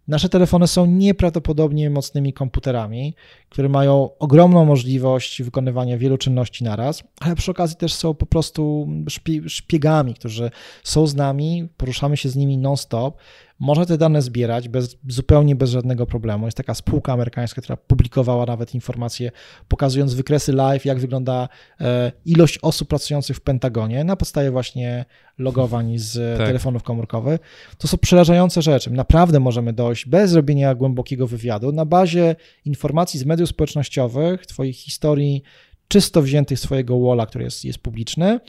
Nasze 0.09 0.29
telefony 0.29 0.67
są 0.67 0.87
nieprawdopodobnie 0.87 1.91
mocnymi 1.91 2.33
komputerami, 2.33 3.15
które 3.49 3.69
mają 3.69 4.11
ogromną 4.19 4.65
możliwość 4.65 5.43
wykonywania 5.43 5.99
wielu 5.99 6.19
czynności 6.19 6.65
naraz, 6.65 7.03
ale 7.21 7.37
przy 7.37 7.51
okazji 7.51 7.77
też 7.77 7.95
są 7.95 8.15
po 8.15 8.27
prostu 8.27 8.89
szpiegami, 9.47 10.15
którzy 10.15 10.51
są 10.83 11.07
z 11.07 11.15
nami, 11.15 11.69
poruszamy 11.77 12.17
się 12.17 12.29
z 12.29 12.37
nimi 12.37 12.59
non-stop, 12.59 13.17
można 13.63 13.87
te 13.87 13.99
dane 13.99 14.23
zbierać 14.23 14.69
bez, 14.69 14.97
zupełnie 15.09 15.57
bez 15.57 15.71
żadnego 15.71 16.07
problemu. 16.07 16.47
Jest 16.47 16.57
taka 16.57 16.75
spółka 16.75 17.13
amerykańska, 17.13 17.63
która 17.63 17.77
publikowała 17.77 18.47
nawet 18.47 18.75
informacje, 18.75 19.31
pokazując 19.69 20.15
wykresy 20.15 20.53
live, 20.53 20.85
jak 20.85 20.99
wygląda 20.99 21.49
e, 21.81 22.13
ilość 22.25 22.59
osób 22.63 22.89
pracujących 22.89 23.37
w 23.37 23.41
Pentagonie 23.41 24.05
na 24.05 24.17
podstawie 24.17 24.51
właśnie 24.51 25.05
logowań 25.39 25.99
z 25.99 26.39
tak. 26.39 26.47
telefonów 26.47 26.83
komórkowych. 26.83 27.41
To 27.79 27.89
są 27.89 27.99
przerażające 27.99 28.63
rzeczy. 28.63 28.91
Naprawdę 28.91 29.41
możemy 29.41 29.73
dojść 29.73 30.07
bez 30.07 30.35
robienia 30.35 30.75
głębokiego 30.75 31.27
wywiadu 31.27 31.73
na 31.73 31.85
bazie 31.85 32.37
informacji 32.65 33.21
z 33.21 33.25
mediów 33.25 33.49
społecznościowych, 33.49 34.47
Twoich 34.47 34.77
historii 34.77 35.43
czysto 35.89 36.23
wziętych 36.23 36.59
z 36.59 36.63
Twojego 36.63 37.01
walla, 37.01 37.27
który 37.27 37.45
jest, 37.45 37.65
jest 37.65 37.79
publiczny, 37.79 38.41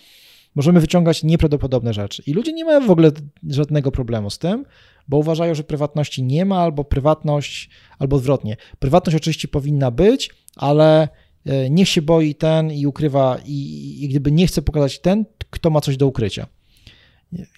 możemy 0.56 0.80
wyciągać 0.80 1.23
nieprawdopodobne 1.23 1.93
rzeczy. 1.93 2.23
I 2.28 2.34
ludzie 2.34 2.54
nie 2.54 2.65
mają 2.65 2.88
w 2.88 2.91
ogóle 2.91 3.12
żadnego 3.49 3.91
problemu 3.91 4.30
z 4.30 4.39
tym, 4.39 4.65
bo 5.07 5.17
uważają, 5.17 5.55
że 5.55 5.63
prywatności 5.63 6.23
nie 6.23 6.45
ma, 6.45 6.59
albo 6.59 6.83
prywatność, 6.83 7.69
albo 7.99 8.15
odwrotnie. 8.15 8.57
Prywatność 8.79 9.15
oczywiście 9.15 9.47
powinna 9.47 9.91
być, 9.91 10.29
ale 10.55 11.07
e, 11.45 11.69
niech 11.69 11.89
się 11.89 12.01
boi 12.01 12.35
ten 12.35 12.71
i 12.71 12.87
ukrywa, 12.87 13.37
i, 13.45 13.97
i 14.03 14.07
gdyby 14.09 14.31
nie 14.31 14.47
chce 14.47 14.61
pokazać 14.61 14.99
ten, 14.99 15.25
kto 15.49 15.69
ma 15.69 15.81
coś 15.81 15.97
do 15.97 16.07
ukrycia. 16.07 16.47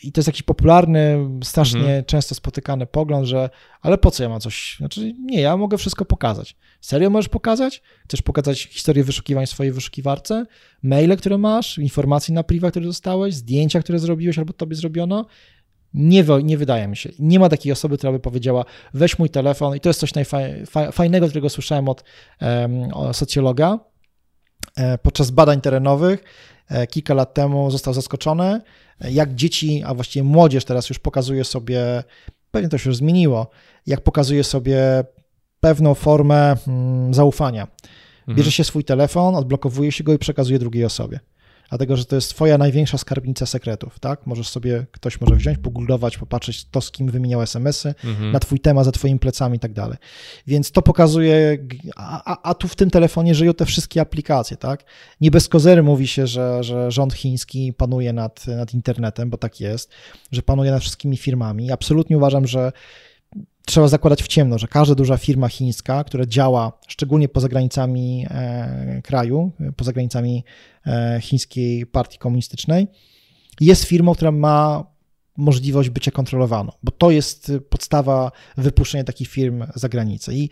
I 0.04 0.12
to 0.12 0.20
jest 0.20 0.28
jakiś 0.28 0.42
popularny, 0.42 1.30
strasznie 1.44 1.80
mhm. 1.80 2.06
często 2.06 2.36
spotykany 2.36 2.86
pogląd, 2.86 3.28
że 3.28 3.50
ale 3.82 3.98
po 3.98 4.12
co 4.12 4.24
ja 4.24 4.30
mam 4.30 4.40
coś? 4.40 4.76
Znaczy, 4.78 5.14
nie, 5.20 5.42
ja 5.42 5.58
mogę 5.58 5.78
wszystko 5.78 6.06
pokazać. 6.06 6.56
Serio 6.82 7.10
możesz 7.10 7.30
pokazać? 7.30 7.82
Chcesz 8.04 8.22
pokazać 8.22 8.64
historię 8.64 9.04
wyszukiwań 9.04 9.46
w 9.46 9.50
swojej 9.50 9.74
wyszukiwarce? 9.74 10.46
Maile, 10.84 11.18
które 11.18 11.38
masz, 11.38 11.78
informacje 11.78 12.36
na 12.36 12.44
priwa, 12.44 12.72
które 12.72 12.86
dostałeś, 12.86 13.34
zdjęcia, 13.34 13.80
które 13.80 14.00
zrobiłeś 14.00 14.40
albo 14.40 14.54
tobie 14.54 14.76
zrobiono? 14.76 15.26
Nie, 15.96 16.24
nie 16.44 16.58
wydaje 16.58 16.88
mi 16.88 16.98
się. 16.98 17.10
Nie 17.20 17.40
ma 17.40 17.50
takiej 17.50 17.72
osoby, 17.72 17.98
która 17.98 18.12
by 18.12 18.20
powiedziała, 18.20 18.66
weź 18.94 19.20
mój 19.20 19.30
telefon 19.30 19.76
i 19.76 19.80
to 19.80 19.90
jest 19.90 20.00
coś 20.00 20.14
najfajnego, 20.14 21.28
którego 21.28 21.50
słyszałem 21.50 21.90
od 21.90 22.04
um, 22.42 23.14
socjologa 23.14 23.80
e, 24.76 24.98
podczas 24.98 25.32
badań 25.32 25.62
terenowych 25.62 26.24
e, 26.70 26.88
kilka 26.88 27.14
lat 27.14 27.34
temu 27.34 27.72
został 27.72 27.94
zaskoczony, 27.94 28.62
jak 29.12 29.36
dzieci, 29.36 29.84
a 29.86 29.94
właściwie 29.94 30.24
młodzież 30.24 30.66
teraz 30.66 30.90
już 30.90 31.00
pokazuje 31.00 31.44
sobie, 31.44 32.04
pewnie 32.52 32.70
to 32.70 32.78
się 32.78 32.90
już 32.90 32.98
zmieniło, 32.98 33.50
jak 33.88 34.02
pokazuje 34.02 34.44
sobie 34.44 35.04
pewną 35.60 35.94
formę 35.94 36.56
mm, 36.68 37.14
zaufania. 37.14 37.68
Bierze 38.28 38.40
mhm. 38.40 38.52
się 38.52 38.64
swój 38.64 38.84
telefon, 38.84 39.36
odblokowuje 39.36 39.92
się 39.92 40.04
go 40.04 40.14
i 40.14 40.18
przekazuje 40.18 40.60
drugiej 40.60 40.86
osobie 40.86 41.20
dlatego 41.70 41.98
że 41.98 42.06
to 42.06 42.16
jest 42.16 42.30
twoja 42.30 42.58
największa 42.58 42.98
skarbnica 42.98 43.46
sekretów, 43.46 44.00
tak? 44.00 44.28
Możesz 44.28 44.48
sobie, 44.48 44.86
ktoś 44.92 45.22
może 45.22 45.36
wziąć, 45.36 45.58
pogooglować, 45.58 46.18
popatrzeć 46.18 46.66
to, 46.66 46.82
z 46.82 46.92
kim 46.92 47.12
wymieniał 47.12 47.42
SMS-y, 47.42 47.96
mhm. 48.04 48.32
na 48.32 48.40
twój 48.40 48.60
temat, 48.60 48.86
za 48.86 48.92
twoimi 48.92 49.20
plecami 49.20 49.58
i 49.58 49.60
tak 49.60 49.74
dalej. 49.74 49.98
Więc 50.48 50.72
to 50.72 50.82
pokazuje, 50.82 51.58
a, 51.96 52.50
a, 52.50 52.54
tu 52.54 52.68
w 52.68 52.76
tym 52.76 52.90
telefonie 52.90 53.36
żyją 53.36 53.54
te 53.54 53.66
wszystkie 53.66 54.02
aplikacje, 54.02 54.58
tak? 54.58 54.84
Nie 55.22 55.32
bez 55.32 55.48
kozery 55.48 55.84
mówi 55.84 56.08
się, 56.08 56.28
że, 56.28 56.64
że 56.64 56.92
rząd 56.92 57.14
chiński 57.14 57.74
panuje 57.74 58.14
nad, 58.14 58.48
nad 58.48 58.74
internetem, 58.74 59.30
bo 59.30 59.38
tak 59.38 59.60
jest, 59.60 59.92
że 60.32 60.42
panuje 60.42 60.72
nad 60.72 60.82
wszystkimi 60.82 61.18
firmami. 61.18 61.72
Absolutnie 61.72 62.18
uważam, 62.18 62.48
że 62.48 62.72
trzeba 63.66 63.88
zakładać 63.88 64.24
w 64.24 64.28
ciemno, 64.28 64.58
że 64.58 64.68
każda 64.68 64.96
duża 64.96 65.18
firma 65.18 65.48
chińska, 65.48 66.04
która 66.04 66.26
działa 66.26 66.72
szczególnie 66.88 67.30
poza 67.30 67.48
granicami 67.48 68.26
e, 68.30 69.02
kraju, 69.04 69.52
poza 69.76 69.94
granicami 69.94 70.44
e, 70.86 71.20
chińskiej 71.22 71.86
partii 71.86 72.18
komunistycznej, 72.18 72.88
jest 73.62 73.84
firmą, 73.84 74.14
która 74.14 74.32
ma 74.32 74.84
możliwość 75.38 75.90
bycia 75.90 76.12
kontrolowaną, 76.12 76.72
bo 76.84 76.92
to 76.92 77.12
jest 77.12 77.52
podstawa 77.70 78.32
wypuszczenia 78.58 79.04
takich 79.04 79.28
firm 79.28 79.64
za 79.76 79.90
granicę. 79.90 80.34
I 80.34 80.50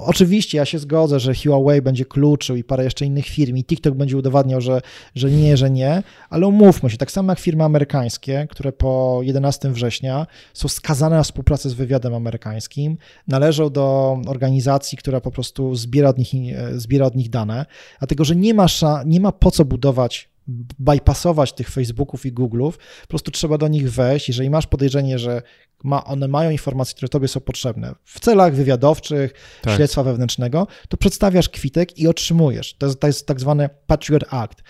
oczywiście 0.00 0.58
ja 0.58 0.64
się 0.64 0.78
zgodzę, 0.78 1.20
że 1.20 1.34
Huawei 1.34 1.82
będzie 1.82 2.04
kluczył 2.04 2.56
i 2.56 2.64
parę 2.64 2.84
jeszcze 2.84 3.04
innych 3.04 3.26
firm 3.26 3.56
i 3.56 3.64
TikTok 3.64 3.94
będzie 3.94 4.16
udowadniał, 4.16 4.60
że, 4.60 4.80
że 5.14 5.30
nie, 5.30 5.56
że 5.56 5.70
nie, 5.70 6.02
ale 6.30 6.46
umówmy 6.46 6.90
się, 6.90 6.96
tak 6.96 7.10
samo 7.10 7.32
jak 7.32 7.38
firmy 7.38 7.64
amerykańskie, 7.64 8.46
które 8.50 8.72
po 8.72 9.20
11 9.22 9.70
września 9.70 10.26
są 10.54 10.68
skazane 10.68 11.16
na 11.16 11.22
współpracę 11.22 11.70
z 11.70 11.74
wywiadem 11.74 12.14
amerykańskim, 12.14 12.96
należą 13.28 13.70
do 13.70 14.18
organizacji, 14.26 14.98
która 14.98 15.20
po 15.20 15.30
prostu 15.30 15.74
zbiera 15.74 16.08
od 16.08 16.18
nich, 16.18 16.32
zbiera 16.72 17.06
od 17.06 17.14
nich 17.14 17.30
dane, 17.30 17.66
dlatego 17.98 18.24
że 18.24 18.36
nie 18.36 18.54
ma, 18.54 18.66
nie 19.06 19.20
ma 19.20 19.32
po 19.32 19.50
co 19.50 19.64
budować 19.64 20.33
bypassować 20.78 21.52
tych 21.52 21.70
Facebooków 21.70 22.26
i 22.26 22.32
Google'ów, 22.32 22.72
po 23.02 23.08
prostu 23.08 23.30
trzeba 23.30 23.58
do 23.58 23.68
nich 23.68 23.92
wejść. 23.92 24.28
Jeżeli 24.28 24.50
masz 24.50 24.66
podejrzenie, 24.66 25.18
że 25.18 25.42
ma, 25.84 26.04
one 26.04 26.28
mają 26.28 26.50
informacje, 26.50 26.94
które 26.94 27.08
tobie 27.08 27.28
są 27.28 27.40
potrzebne 27.40 27.94
w 28.04 28.20
celach 28.20 28.54
wywiadowczych, 28.54 29.32
tak. 29.62 29.76
śledztwa 29.76 30.02
wewnętrznego, 30.02 30.66
to 30.88 30.96
przedstawiasz 30.96 31.48
kwitek 31.48 31.98
i 31.98 32.08
otrzymujesz. 32.08 32.74
To 32.74 32.86
jest, 32.86 33.00
to 33.00 33.06
jest 33.06 33.26
tak 33.26 33.40
zwany 33.40 33.68
Patriot 33.86 34.24
Act. 34.30 34.62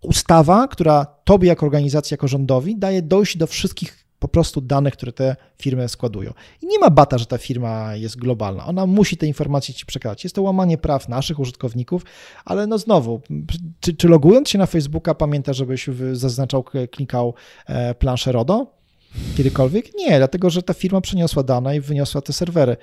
Ustawa, 0.00 0.68
która 0.68 1.04
tobie 1.04 1.48
jako 1.48 1.66
organizacji, 1.66 2.14
jako 2.14 2.28
rządowi 2.28 2.78
daje 2.78 3.02
dojść 3.02 3.36
do 3.36 3.46
wszystkich 3.46 4.09
po 4.20 4.28
prostu 4.28 4.60
danych, 4.60 4.94
które 4.94 5.12
te 5.12 5.36
firmy 5.58 5.88
składują. 5.88 6.32
I 6.62 6.66
nie 6.66 6.78
ma 6.78 6.90
bata, 6.90 7.18
że 7.18 7.26
ta 7.26 7.38
firma 7.38 7.94
jest 7.94 8.16
globalna. 8.16 8.66
Ona 8.66 8.86
musi 8.86 9.16
te 9.16 9.26
informacje 9.26 9.74
ci 9.74 9.86
przekazać. 9.86 10.24
Jest 10.24 10.36
to 10.36 10.42
łamanie 10.42 10.78
praw 10.78 11.08
naszych 11.08 11.38
użytkowników, 11.38 12.02
ale 12.44 12.66
no 12.66 12.78
znowu, 12.78 13.20
czy, 13.80 13.94
czy 13.94 14.08
logując 14.08 14.48
się 14.48 14.58
na 14.58 14.66
Facebooka 14.66 15.14
pamięta, 15.14 15.52
żebyś 15.52 15.86
zaznaczał, 16.12 16.64
klikał 16.90 17.34
e, 17.66 17.94
planszę 17.94 18.32
RODO? 18.32 18.66
Kiedykolwiek? 19.36 19.94
Nie, 19.94 20.18
dlatego 20.18 20.50
że 20.50 20.62
ta 20.62 20.74
firma 20.74 21.00
przeniosła 21.00 21.42
dane 21.42 21.76
i 21.76 21.80
wyniosła 21.80 22.20
te 22.20 22.32
serwery. 22.32 22.76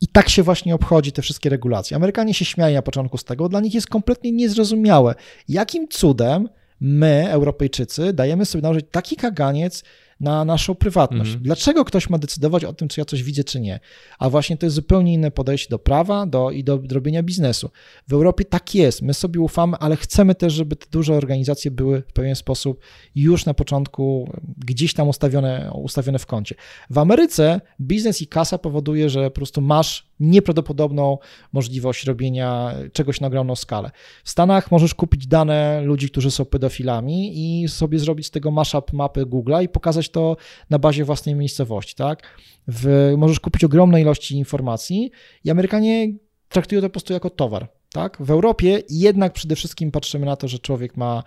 I 0.00 0.08
tak 0.08 0.28
się 0.28 0.42
właśnie 0.42 0.74
obchodzi 0.74 1.12
te 1.12 1.22
wszystkie 1.22 1.50
regulacje. 1.50 1.96
Amerykanie 1.96 2.34
się 2.34 2.44
śmiali 2.44 2.74
na 2.74 2.82
początku 2.82 3.18
z 3.18 3.24
tego, 3.24 3.48
dla 3.48 3.60
nich 3.60 3.74
jest 3.74 3.86
kompletnie 3.86 4.32
niezrozumiałe, 4.32 5.14
jakim 5.48 5.88
cudem 5.88 6.48
my, 6.80 7.30
Europejczycy, 7.30 8.12
dajemy 8.12 8.46
sobie 8.46 8.62
nałożyć 8.62 8.86
taki 8.90 9.16
kaganiec 9.16 9.84
na 10.22 10.44
naszą 10.44 10.74
prywatność. 10.74 11.30
Mhm. 11.30 11.42
Dlaczego 11.42 11.84
ktoś 11.84 12.10
ma 12.10 12.18
decydować 12.18 12.64
o 12.64 12.72
tym, 12.72 12.88
czy 12.88 13.00
ja 13.00 13.04
coś 13.04 13.22
widzę, 13.22 13.44
czy 13.44 13.60
nie? 13.60 13.80
A 14.18 14.30
właśnie 14.30 14.56
to 14.56 14.66
jest 14.66 14.76
zupełnie 14.76 15.14
inne 15.14 15.30
podejście 15.30 15.70
do 15.70 15.78
prawa 15.78 16.26
do, 16.26 16.50
i 16.50 16.64
do 16.64 16.82
robienia 16.92 17.22
biznesu. 17.22 17.70
W 18.08 18.12
Europie 18.12 18.44
tak 18.44 18.74
jest, 18.74 19.02
my 19.02 19.14
sobie 19.14 19.40
ufamy, 19.40 19.76
ale 19.76 19.96
chcemy 19.96 20.34
też, 20.34 20.52
żeby 20.52 20.76
te 20.76 20.86
duże 20.90 21.14
organizacje 21.14 21.70
były 21.70 22.02
w 22.08 22.12
pewien 22.12 22.34
sposób 22.34 22.80
już 23.14 23.46
na 23.46 23.54
początku 23.54 24.30
gdzieś 24.58 24.94
tam 24.94 25.08
ustawione, 25.08 25.70
ustawione 25.74 26.18
w 26.18 26.26
kącie. 26.26 26.54
W 26.90 26.98
Ameryce 26.98 27.60
biznes 27.80 28.22
i 28.22 28.26
kasa 28.26 28.58
powoduje, 28.58 29.10
że 29.10 29.30
po 29.30 29.34
prostu 29.34 29.60
masz 29.60 30.11
nieprawdopodobną 30.22 31.18
możliwość 31.52 32.04
robienia 32.04 32.74
czegoś 32.92 33.20
na 33.20 33.26
ogromną 33.26 33.56
skalę. 33.56 33.90
W 34.24 34.30
Stanach 34.30 34.70
możesz 34.70 34.94
kupić 34.94 35.26
dane 35.26 35.82
ludzi, 35.84 36.10
którzy 36.10 36.30
są 36.30 36.44
pedofilami 36.44 37.32
i 37.34 37.68
sobie 37.68 37.98
zrobić 37.98 38.26
z 38.26 38.30
tego 38.30 38.50
mashup 38.50 38.92
mapy 38.92 39.26
Google'a 39.26 39.62
i 39.62 39.68
pokazać 39.68 40.08
to 40.08 40.36
na 40.70 40.78
bazie 40.78 41.04
własnej 41.04 41.34
miejscowości, 41.34 41.94
tak? 41.94 42.22
W, 42.68 43.14
możesz 43.16 43.40
kupić 43.40 43.64
ogromne 43.64 44.00
ilości 44.00 44.36
informacji 44.36 45.10
i 45.44 45.50
Amerykanie 45.50 46.12
traktują 46.48 46.80
to 46.80 46.88
po 46.88 46.92
prostu 46.92 47.12
jako 47.12 47.30
towar, 47.30 47.68
tak? 47.92 48.16
W 48.20 48.30
Europie 48.30 48.82
jednak 48.90 49.32
przede 49.32 49.56
wszystkim 49.56 49.90
patrzymy 49.90 50.26
na 50.26 50.36
to, 50.36 50.48
że 50.48 50.58
człowiek 50.58 50.96
ma 50.96 51.22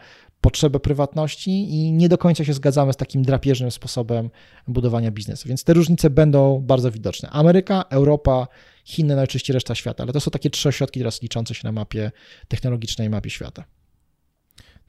potrzebę 0.46 0.80
prywatności 0.80 1.52
i 1.52 1.92
nie 1.92 2.10
do 2.10 2.18
końca 2.18 2.46
się 2.46 2.54
zgadzamy 2.54 2.94
z 2.94 2.96
takim 2.96 3.24
drapieżnym 3.24 3.72
sposobem 3.72 4.30
budowania 4.68 5.12
biznesu. 5.12 5.48
Więc 5.48 5.64
te 5.64 5.74
różnice 5.74 6.10
będą 6.10 6.62
bardzo 6.62 6.92
widoczne. 6.92 7.30
Ameryka, 7.30 7.86
Europa, 7.90 8.48
Chiny, 8.84 9.16
no 9.16 9.24
reszta 9.50 9.76
świata, 9.76 10.04
ale 10.04 10.14
to 10.14 10.20
są 10.20 10.32
takie 10.32 10.50
trzy 10.50 10.70
ośrodki 10.70 11.00
teraz 11.00 11.22
liczące 11.22 11.56
się 11.56 11.62
na 11.64 11.72
mapie 11.72 12.12
technologicznej 12.48 13.10
mapie 13.10 13.30
świata. 13.30 13.64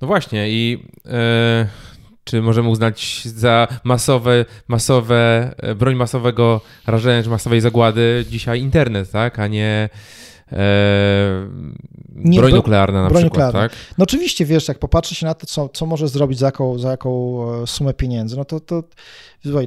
No 0.01 0.07
właśnie 0.07 0.51
i 0.51 0.89
e, 1.07 1.67
czy 2.25 2.43
możemy 2.43 2.69
uznać 2.69 3.23
za 3.25 3.69
masowe, 3.85 4.45
masowe 4.69 5.55
e, 5.59 5.75
broń 5.75 5.95
masowego 5.95 6.61
rażenia, 6.87 7.23
czy 7.23 7.29
masowej 7.29 7.61
zagłady 7.61 8.25
dzisiaj 8.31 8.61
internet, 8.61 9.11
tak, 9.11 9.39
a 9.39 9.47
nie 9.47 9.89
e, 10.53 10.59
nie, 12.25 12.39
broń 12.39 12.53
nuklearna 12.53 13.03
na 13.03 13.09
broń 13.09 13.23
przykład, 13.23 13.47
nuklearna. 13.47 13.69
tak? 13.69 13.79
No 13.99 14.03
oczywiście, 14.03 14.45
wiesz, 14.45 14.69
jak 14.69 14.79
popatrzy 14.79 15.15
się 15.15 15.27
na 15.27 15.35
to, 15.35 15.47
co, 15.47 15.69
co 15.69 15.87
może 15.87 16.09
zrobić 16.09 16.39
za 16.39 16.47
jaką, 16.47 16.79
za 16.79 16.91
jaką 16.91 17.43
e, 17.63 17.67
sumę 17.67 17.95
pieniędzy, 17.95 18.37
no 18.37 18.45
to, 18.45 18.61
to 18.61 18.83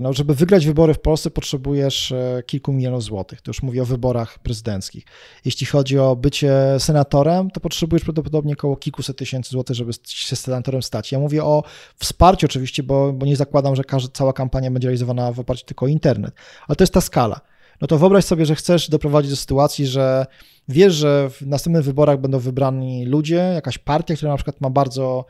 no, 0.01 0.13
żeby 0.13 0.35
wygrać 0.35 0.65
wybory 0.65 0.93
w 0.93 0.99
Polsce 0.99 1.31
potrzebujesz 1.31 2.11
e, 2.11 2.43
kilku 2.45 2.73
milionów 2.73 3.03
złotych. 3.03 3.41
To 3.41 3.49
już 3.49 3.63
mówię 3.63 3.81
o 3.81 3.85
wyborach 3.85 4.39
prezydenckich. 4.39 5.05
Jeśli 5.45 5.67
chodzi 5.67 5.99
o 5.99 6.15
bycie 6.15 6.53
senatorem, 6.79 7.51
to 7.51 7.59
potrzebujesz 7.59 8.03
prawdopodobnie 8.03 8.53
około 8.53 8.75
kilkuset 8.75 9.17
tysięcy 9.17 9.49
złotych, 9.49 9.75
żeby 9.75 9.91
się 10.07 10.35
senatorem 10.35 10.83
stać. 10.83 11.11
Ja 11.11 11.19
mówię 11.19 11.43
o 11.43 11.63
wsparciu 11.97 12.45
oczywiście, 12.45 12.83
bo, 12.83 13.13
bo 13.13 13.25
nie 13.25 13.35
zakładam, 13.35 13.75
że 13.75 13.83
każda, 13.83 14.09
cała 14.13 14.33
kampania 14.33 14.71
będzie 14.71 14.87
realizowana 14.87 15.31
w 15.31 15.39
oparciu 15.39 15.65
tylko 15.65 15.85
o 15.85 15.87
internet, 15.87 16.33
ale 16.67 16.75
to 16.75 16.83
jest 16.83 16.93
ta 16.93 17.01
skala 17.01 17.41
no 17.81 17.87
to 17.87 17.97
wyobraź 17.97 18.25
sobie, 18.25 18.45
że 18.45 18.55
chcesz 18.55 18.89
doprowadzić 18.89 19.31
do 19.31 19.37
sytuacji, 19.37 19.87
że 19.87 20.25
wiesz, 20.67 20.93
że 20.93 21.29
w 21.29 21.41
następnych 21.41 21.83
wyborach 21.83 22.21
będą 22.21 22.39
wybrani 22.39 23.05
ludzie, 23.05 23.35
jakaś 23.35 23.77
partia, 23.77 24.15
która 24.15 24.31
na 24.31 24.37
przykład 24.37 24.61
ma 24.61 24.69
bardzo 24.69 25.25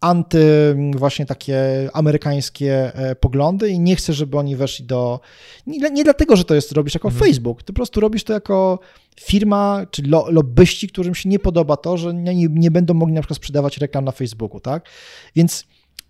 anty 0.00 0.76
właśnie 0.96 1.26
takie 1.26 1.88
amerykańskie 1.92 2.94
e, 2.94 3.14
poglądy 3.14 3.70
i 3.70 3.80
nie 3.80 3.96
chcesz, 3.96 4.16
żeby 4.16 4.38
oni 4.38 4.56
weszli 4.56 4.84
do... 4.84 5.20
Nie, 5.66 5.90
nie 5.90 6.04
dlatego, 6.04 6.36
że 6.36 6.44
to 6.44 6.54
jest, 6.54 6.72
robisz 6.72 6.94
jako 6.94 7.08
mhm. 7.08 7.24
Facebook, 7.24 7.62
ty 7.62 7.72
po 7.72 7.76
prostu 7.76 8.00
robisz 8.00 8.24
to 8.24 8.32
jako 8.32 8.78
firma 9.20 9.86
czy 9.90 10.02
lo, 10.02 10.26
lobbyści, 10.30 10.88
którym 10.88 11.14
się 11.14 11.28
nie 11.28 11.38
podoba 11.38 11.76
to, 11.76 11.96
że 11.96 12.14
nie, 12.14 12.48
nie 12.48 12.70
będą 12.70 12.94
mogli 12.94 13.14
na 13.14 13.20
przykład 13.20 13.36
sprzedawać 13.36 13.78
reklam 13.78 14.04
na 14.04 14.12
Facebooku, 14.12 14.60
tak? 14.60 14.88
Więc 15.36 15.64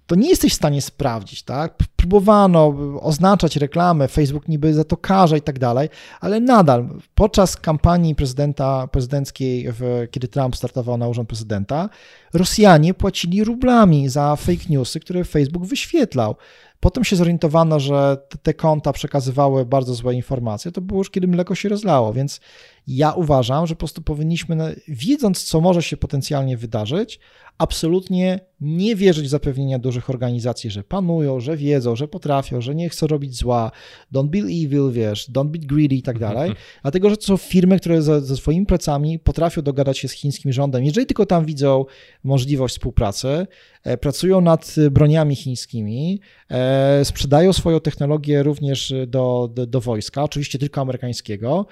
to 0.06 0.14
nie 0.14 0.28
jesteś 0.28 0.52
w 0.52 0.56
stanie 0.56 0.82
sprawdzić, 0.82 1.42
tak? 1.42 1.74
Próbowano 1.96 2.74
oznaczać 3.00 3.56
reklamę, 3.56 4.08
Facebook 4.08 4.48
niby 4.48 4.74
za 4.74 4.84
to 4.84 4.96
karze 4.96 5.38
i 5.38 5.42
tak 5.42 5.58
dalej, 5.58 5.88
ale 6.20 6.40
nadal 6.40 6.88
podczas 7.14 7.56
kampanii 7.56 8.14
prezydenta, 8.14 8.86
prezydenckiej, 8.86 9.66
w, 9.72 10.08
kiedy 10.10 10.28
Trump 10.28 10.56
startował 10.56 10.96
na 10.96 11.08
urząd 11.08 11.28
prezydenta, 11.28 11.88
Rosjanie 12.36 12.94
płacili 12.94 13.44
rublami 13.44 14.08
za 14.08 14.36
fake 14.36 14.64
newsy, 14.68 15.00
które 15.00 15.24
Facebook 15.24 15.64
wyświetlał. 15.64 16.36
Potem 16.80 17.04
się 17.04 17.16
zorientowano, 17.16 17.80
że 17.80 18.16
te 18.42 18.54
konta 18.54 18.92
przekazywały 18.92 19.66
bardzo 19.66 19.94
złe 19.94 20.14
informacje. 20.14 20.72
To 20.72 20.80
było 20.80 21.00
już 21.00 21.10
kiedy 21.10 21.26
mleko 21.26 21.54
się 21.54 21.68
rozlało, 21.68 22.12
więc 22.12 22.40
ja 22.86 23.12
uważam, 23.12 23.66
że 23.66 23.74
po 23.74 23.78
prostu 23.78 24.02
powinniśmy, 24.02 24.76
wiedząc, 24.88 25.44
co 25.44 25.60
może 25.60 25.82
się 25.82 25.96
potencjalnie 25.96 26.56
wydarzyć, 26.56 27.20
absolutnie 27.58 28.40
nie 28.60 28.96
wierzyć 28.96 29.26
w 29.26 29.28
zapewnienia 29.28 29.78
dużych 29.78 30.10
organizacji, 30.10 30.70
że 30.70 30.84
panują, 30.84 31.40
że 31.40 31.56
wiedzą, 31.56 31.96
że 31.96 32.08
potrafią, 32.08 32.60
że 32.60 32.74
nie 32.74 32.88
chcą 32.88 33.06
robić 33.06 33.36
zła, 33.36 33.70
don't 34.12 34.28
be 34.28 34.38
evil, 34.38 34.90
wiesz, 34.92 35.30
don't 35.30 35.48
be 35.48 35.58
greedy 35.58 35.94
i 35.94 36.02
tak 36.02 36.18
dalej, 36.18 36.52
dlatego, 36.82 37.10
że 37.10 37.16
to 37.16 37.22
są 37.22 37.36
firmy, 37.36 37.80
które 37.80 38.02
ze, 38.02 38.20
ze 38.20 38.36
swoimi 38.36 38.66
pracami 38.66 39.18
potrafią 39.18 39.62
dogadać 39.62 39.98
się 39.98 40.08
z 40.08 40.12
chińskim 40.12 40.52
rządem. 40.52 40.84
Jeżeli 40.84 41.06
tylko 41.06 41.26
tam 41.26 41.44
widzą 41.44 41.84
możliwość 42.24 42.74
współpracy, 42.74 43.46
e, 43.84 43.96
pracują 43.96 44.40
nad 44.40 44.74
broniami 44.90 45.36
chińskimi, 45.36 46.20
e, 46.50 47.04
sprzedają 47.04 47.52
swoją 47.52 47.80
technologię 47.80 48.42
również 48.42 48.94
do, 49.06 49.50
do, 49.54 49.66
do 49.66 49.80
wojska, 49.80 50.22
oczywiście 50.22 50.58
tylko 50.58 50.80
amerykańskiego, 50.80 51.66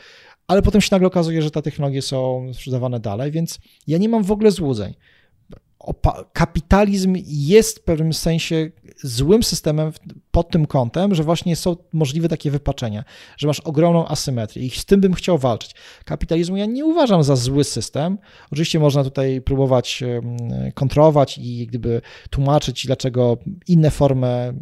ale 0.46 0.62
potem 0.62 0.80
się 0.80 0.88
nagle 0.92 1.06
okazuje, 1.06 1.42
że 1.42 1.50
te 1.50 1.62
technologie 1.62 2.02
są 2.02 2.46
sprzedawane 2.54 3.00
dalej, 3.00 3.30
więc 3.30 3.58
ja 3.86 3.98
nie 3.98 4.08
mam 4.08 4.22
w 4.22 4.32
ogóle 4.32 4.50
złudzeń 4.50 4.94
kapitalizm 6.32 7.16
jest 7.26 7.78
w 7.78 7.82
pewnym 7.82 8.12
sensie 8.12 8.70
złym 9.02 9.42
systemem 9.42 9.92
pod 10.30 10.50
tym 10.50 10.66
kątem, 10.66 11.14
że 11.14 11.24
właśnie 11.24 11.56
są 11.56 11.76
możliwe 11.92 12.28
takie 12.28 12.50
wypaczenia, 12.50 13.04
że 13.36 13.46
masz 13.46 13.60
ogromną 13.60 14.06
asymetrię 14.06 14.62
i 14.62 14.70
z 14.70 14.84
tym 14.84 15.00
bym 15.00 15.14
chciał 15.14 15.38
walczyć. 15.38 15.74
Kapitalizmu 16.04 16.56
ja 16.56 16.66
nie 16.66 16.84
uważam 16.84 17.24
za 17.24 17.36
zły 17.36 17.64
system. 17.64 18.18
Oczywiście 18.52 18.78
można 18.78 19.04
tutaj 19.04 19.40
próbować 19.40 20.04
kontrolować 20.74 21.38
i 21.38 21.66
gdyby 21.66 22.00
tłumaczyć, 22.30 22.86
dlaczego 22.86 23.36
inne 23.68 23.90
formy 23.90 24.54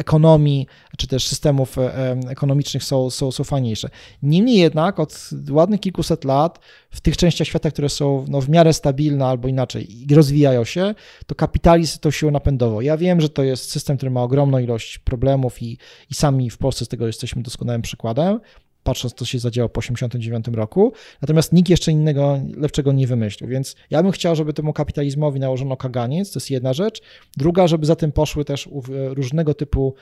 ekonomii, 0.00 0.66
czy 0.98 1.06
też 1.06 1.26
systemów 1.26 1.78
e, 1.78 2.16
ekonomicznych 2.28 2.84
są, 2.84 3.10
są, 3.10 3.32
są 3.32 3.44
fajniejsze. 3.44 3.88
Niemniej 4.22 4.58
jednak 4.58 5.00
od 5.00 5.30
ładnych 5.50 5.80
kilkuset 5.80 6.24
lat 6.24 6.58
w 6.90 7.00
tych 7.00 7.16
częściach 7.16 7.48
świata, 7.48 7.70
które 7.70 7.88
są 7.88 8.24
no, 8.28 8.40
w 8.40 8.48
miarę 8.48 8.72
stabilne 8.72 9.26
albo 9.26 9.48
inaczej 9.48 10.02
i 10.10 10.14
rozwijają 10.14 10.64
się, 10.64 10.94
to 11.26 11.34
kapitalizm 11.34 11.98
to 11.98 12.10
siłą 12.10 12.32
napędową. 12.32 12.80
Ja 12.80 12.96
wiem, 12.96 13.20
że 13.20 13.28
to 13.28 13.42
jest 13.42 13.70
system, 13.70 13.96
który 13.96 14.10
ma 14.10 14.22
ogromną 14.22 14.58
ilość 14.58 14.98
problemów 14.98 15.62
i, 15.62 15.78
i 16.10 16.14
sami 16.14 16.50
w 16.50 16.58
Polsce 16.58 16.84
z 16.84 16.88
tego 16.88 17.06
jesteśmy 17.06 17.42
doskonałym 17.42 17.82
przykładem, 17.82 18.40
patrząc, 18.84 19.14
co 19.14 19.24
się 19.24 19.38
zadziało 19.38 19.68
po 19.68 19.80
1989 19.80 20.56
roku. 20.56 20.92
Natomiast 21.22 21.52
nikt 21.52 21.68
jeszcze 21.68 21.92
innego 21.92 22.40
lepszego 22.56 22.92
nie 22.92 23.06
wymyślił. 23.06 23.50
Więc 23.50 23.76
ja 23.90 24.02
bym 24.02 24.12
chciał, 24.12 24.36
żeby 24.36 24.52
temu 24.52 24.72
kapitalizmowi 24.72 25.40
nałożono 25.40 25.76
kaganiec, 25.76 26.32
to 26.32 26.38
jest 26.38 26.50
jedna 26.50 26.72
rzecz. 26.72 27.02
Druga, 27.36 27.66
żeby 27.66 27.86
za 27.86 27.96
tym 27.96 28.12
poszły 28.12 28.44
też 28.44 28.68
różnego 29.14 29.54
typu 29.54 29.94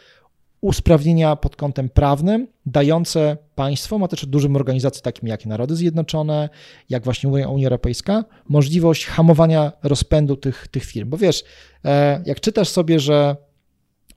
usprawnienia 0.61 1.37
pod 1.37 1.57
kątem 1.57 1.89
prawnym, 1.89 2.49
dające 2.67 3.37
państwom, 3.55 4.03
a 4.03 4.09
też 4.09 4.27
dużym 4.27 4.57
organizacjom 4.57 5.03
takim 5.03 5.29
jak 5.29 5.47
Narody 5.47 5.77
Zjednoczone, 5.77 6.49
jak 6.89 7.05
właśnie 7.05 7.29
Unia 7.29 7.67
Europejska, 7.67 8.25
możliwość 8.49 9.07
hamowania 9.07 9.73
rozpędu 9.83 10.37
tych, 10.37 10.69
tych 10.69 10.85
firm. 10.85 11.11
Bo 11.11 11.17
wiesz, 11.17 11.45
e, 11.85 12.23
jak 12.27 12.41
czytasz 12.41 12.69
sobie, 12.69 13.01
że 13.01 13.37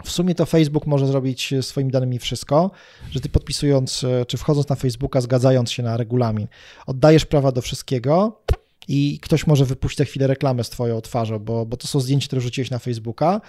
w 0.03 0.11
sumie 0.11 0.35
to 0.35 0.45
Facebook 0.45 0.87
może 0.87 1.07
zrobić 1.07 1.53
swoimi 1.61 1.91
danymi 1.91 2.19
wszystko, 2.19 2.71
że 3.11 3.19
ty 3.19 3.29
podpisując, 3.29 4.03
e, 4.03 4.25
czy 4.25 4.37
wchodząc 4.37 4.69
na 4.69 4.75
Facebooka, 4.75 5.21
zgadzając 5.21 5.71
się 5.71 5.83
na 5.83 5.97
regulamin, 5.97 6.47
oddajesz 6.87 7.25
prawa 7.25 7.51
do 7.51 7.61
wszystkiego 7.61 8.41
i 8.87 9.19
ktoś 9.21 9.47
może 9.47 9.65
wypuścić 9.65 9.97
za 9.97 10.05
chwilę 10.05 10.27
reklamę 10.27 10.63
z 10.63 10.69
twoją 10.69 11.01
twarzą, 11.01 11.39
bo, 11.39 11.65
bo 11.65 11.77
to 11.77 11.87
są 11.87 11.99
zdjęcia, 11.99 12.27
które 12.27 12.41
rzuciłeś 12.41 12.71
na 12.71 12.79
Facebooka, 12.79 13.41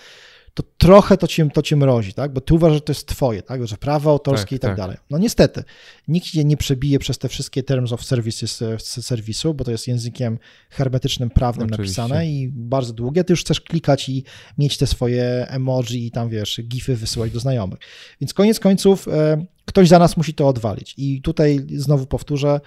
to 0.55 0.63
trochę 0.79 1.17
to 1.17 1.27
cię, 1.27 1.51
to 1.51 1.63
cię 1.63 1.77
mrozi, 1.77 2.15
tak? 2.15 2.33
bo 2.33 2.41
ty 2.41 2.55
uważasz, 2.55 2.77
że 2.77 2.81
to 2.81 2.93
jest 2.93 3.07
twoje, 3.07 3.43
tak? 3.43 3.67
że 3.67 3.77
prawo 3.77 4.11
autorskie 4.11 4.47
tak, 4.47 4.53
i 4.53 4.59
tak, 4.59 4.71
tak, 4.71 4.77
dalej. 4.77 4.97
No 5.11 5.19
niestety, 5.19 5.65
nikt 6.09 6.27
cię 6.27 6.45
nie 6.45 6.57
przebije 6.57 6.99
przez 6.99 7.19
te 7.19 7.29
wszystkie 7.29 7.63
terms 7.63 7.93
of 7.93 8.05
services 8.05 8.63
serwisu, 8.79 9.55
bo 9.55 9.65
to 9.65 9.71
jest 9.71 9.89
językiem 9.89 10.39
hermetycznym, 10.71 11.31
prawnym 11.31 11.69
Oczywiście. 11.73 12.03
napisane 12.03 12.27
i 12.27 12.49
bardzo 12.49 12.93
długie. 12.93 13.25
Ty 13.25 13.33
już 13.33 13.41
chcesz 13.41 13.61
klikać 13.61 14.09
i 14.09 14.25
mieć 14.59 14.79
te 14.79 14.87
swoje 14.87 15.47
emoji 15.49 16.07
i 16.07 16.11
tam, 16.11 16.29
wiesz, 16.29 16.61
gify 16.63 16.97
wysyłać 16.97 17.31
do 17.31 17.41
znajomych. 17.41 17.79
Więc 18.21 18.35
koniec 18.35 18.61
końców 18.61 19.09
e, 19.09 19.47
ktoś 19.65 19.89
za 19.89 19.99
nas 19.99 20.17
musi 20.17 20.35
to 20.35 20.49
odwalić. 20.49 20.95
I 20.97 21.23
tutaj 21.23 21.67
znowu 21.77 22.07
powtórzę, 22.07 22.61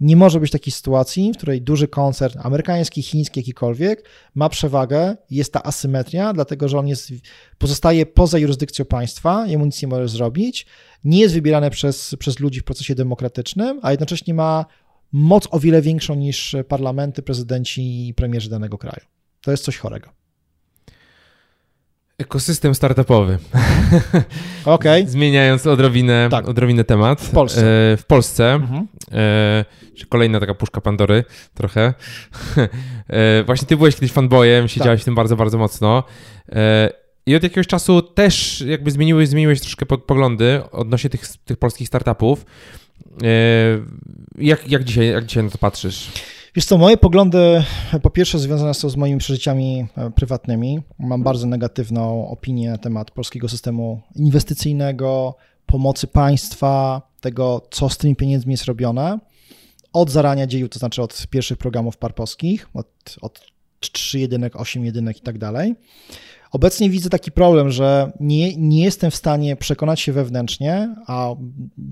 nie 0.00 0.16
może 0.16 0.40
być 0.40 0.50
takiej 0.50 0.72
sytuacji, 0.72 1.32
w 1.32 1.36
której 1.36 1.62
duży 1.62 1.88
koncern 1.88 2.38
amerykański, 2.42 3.02
chiński, 3.02 3.40
jakikolwiek 3.40 4.04
ma 4.34 4.48
przewagę, 4.48 5.16
jest 5.30 5.52
ta 5.52 5.62
asymetria, 5.62 6.32
dlatego 6.32 6.68
że 6.68 6.78
on 6.78 6.88
jest, 6.88 7.12
pozostaje 7.58 8.06
poza 8.06 8.38
jurysdykcją 8.38 8.84
państwa, 8.84 9.46
jemu 9.46 9.66
nic 9.66 9.82
nie 9.82 9.88
może 9.88 10.08
zrobić, 10.08 10.66
nie 11.04 11.20
jest 11.20 11.34
wybierany 11.34 11.70
przez, 11.70 12.14
przez 12.18 12.40
ludzi 12.40 12.60
w 12.60 12.64
procesie 12.64 12.94
demokratycznym, 12.94 13.80
a 13.82 13.90
jednocześnie 13.90 14.34
ma 14.34 14.64
moc 15.12 15.48
o 15.50 15.60
wiele 15.60 15.82
większą 15.82 16.14
niż 16.14 16.56
parlamenty, 16.68 17.22
prezydenci 17.22 18.08
i 18.08 18.14
premierzy 18.14 18.50
danego 18.50 18.78
kraju. 18.78 19.06
To 19.40 19.50
jest 19.50 19.64
coś 19.64 19.78
chorego. 19.78 20.19
Ekosystem 22.20 22.74
startupowy. 22.74 23.38
Okej. 24.64 25.02
Okay. 25.02 25.08
Zmieniając 25.08 25.66
odrobinę, 25.66 26.28
tak. 26.30 26.48
odrobinę 26.48 26.84
temat. 26.84 27.20
W 27.20 27.30
Polsce. 27.30 27.60
E, 27.60 27.96
w 27.96 28.04
Polsce. 28.06 28.52
Mhm. 28.52 28.86
E, 29.12 29.64
kolejna 30.08 30.40
taka 30.40 30.54
puszka 30.54 30.80
Pandory 30.80 31.24
trochę. 31.54 31.94
e, 33.08 33.44
właśnie 33.44 33.68
ty 33.68 33.76
byłeś 33.76 33.94
kiedyś 33.94 34.12
fanboyem, 34.12 34.68
siedziałeś 34.68 35.00
tak. 35.00 35.02
w 35.02 35.04
tym 35.04 35.14
bardzo, 35.14 35.36
bardzo 35.36 35.58
mocno. 35.58 36.04
I 37.26 37.36
od 37.36 37.42
jakiegoś 37.42 37.66
czasu 37.66 38.02
też 38.02 38.60
jakby 38.66 38.90
zmieniłeś, 38.90 39.28
zmieniłeś 39.28 39.60
troszkę 39.60 39.86
poglądy 39.86 40.62
odnośnie 40.72 41.10
tych, 41.10 41.22
tych 41.44 41.56
polskich 41.56 41.88
startupów. 41.88 42.44
Jak, 44.38 44.68
jak, 44.68 44.84
dzisiaj, 44.84 45.08
jak 45.08 45.26
dzisiaj 45.26 45.44
na 45.44 45.50
to 45.50 45.58
patrzysz? 45.58 46.10
Wiesz 46.54 46.64
co, 46.64 46.78
moje 46.78 46.96
poglądy 46.96 47.64
po 48.02 48.10
pierwsze 48.10 48.38
związane 48.38 48.74
są 48.74 48.88
z 48.88 48.96
moimi 48.96 49.18
przeżyciami 49.18 49.86
e, 49.96 50.10
prywatnymi. 50.10 50.80
Mam 50.98 51.22
bardzo 51.22 51.46
negatywną 51.46 52.28
opinię 52.28 52.70
na 52.70 52.78
temat 52.78 53.10
polskiego 53.10 53.48
systemu 53.48 54.00
inwestycyjnego, 54.16 55.34
pomocy 55.66 56.06
państwa, 56.06 57.02
tego, 57.20 57.66
co 57.70 57.88
z 57.88 57.98
tymi 57.98 58.16
pieniędzmi 58.16 58.52
jest 58.52 58.64
robione. 58.64 59.18
Od 59.92 60.10
zarania 60.10 60.46
dzieju, 60.46 60.68
to 60.68 60.78
znaczy 60.78 61.02
od 61.02 61.26
pierwszych 61.30 61.58
programów 61.58 61.96
parpowskich, 61.96 62.68
od, 62.74 63.16
od 63.20 63.46
3 63.80 64.18
jedynek, 64.18 64.56
8 64.56 64.84
jedynek 64.84 65.18
i 65.18 65.20
tak 65.20 65.38
dalej. 65.38 65.74
Obecnie 66.52 66.90
widzę 66.90 67.10
taki 67.10 67.32
problem, 67.32 67.70
że 67.70 68.12
nie, 68.20 68.56
nie 68.56 68.84
jestem 68.84 69.10
w 69.10 69.16
stanie 69.16 69.56
przekonać 69.56 70.00
się 70.00 70.12
wewnętrznie, 70.12 70.94
a 71.06 71.34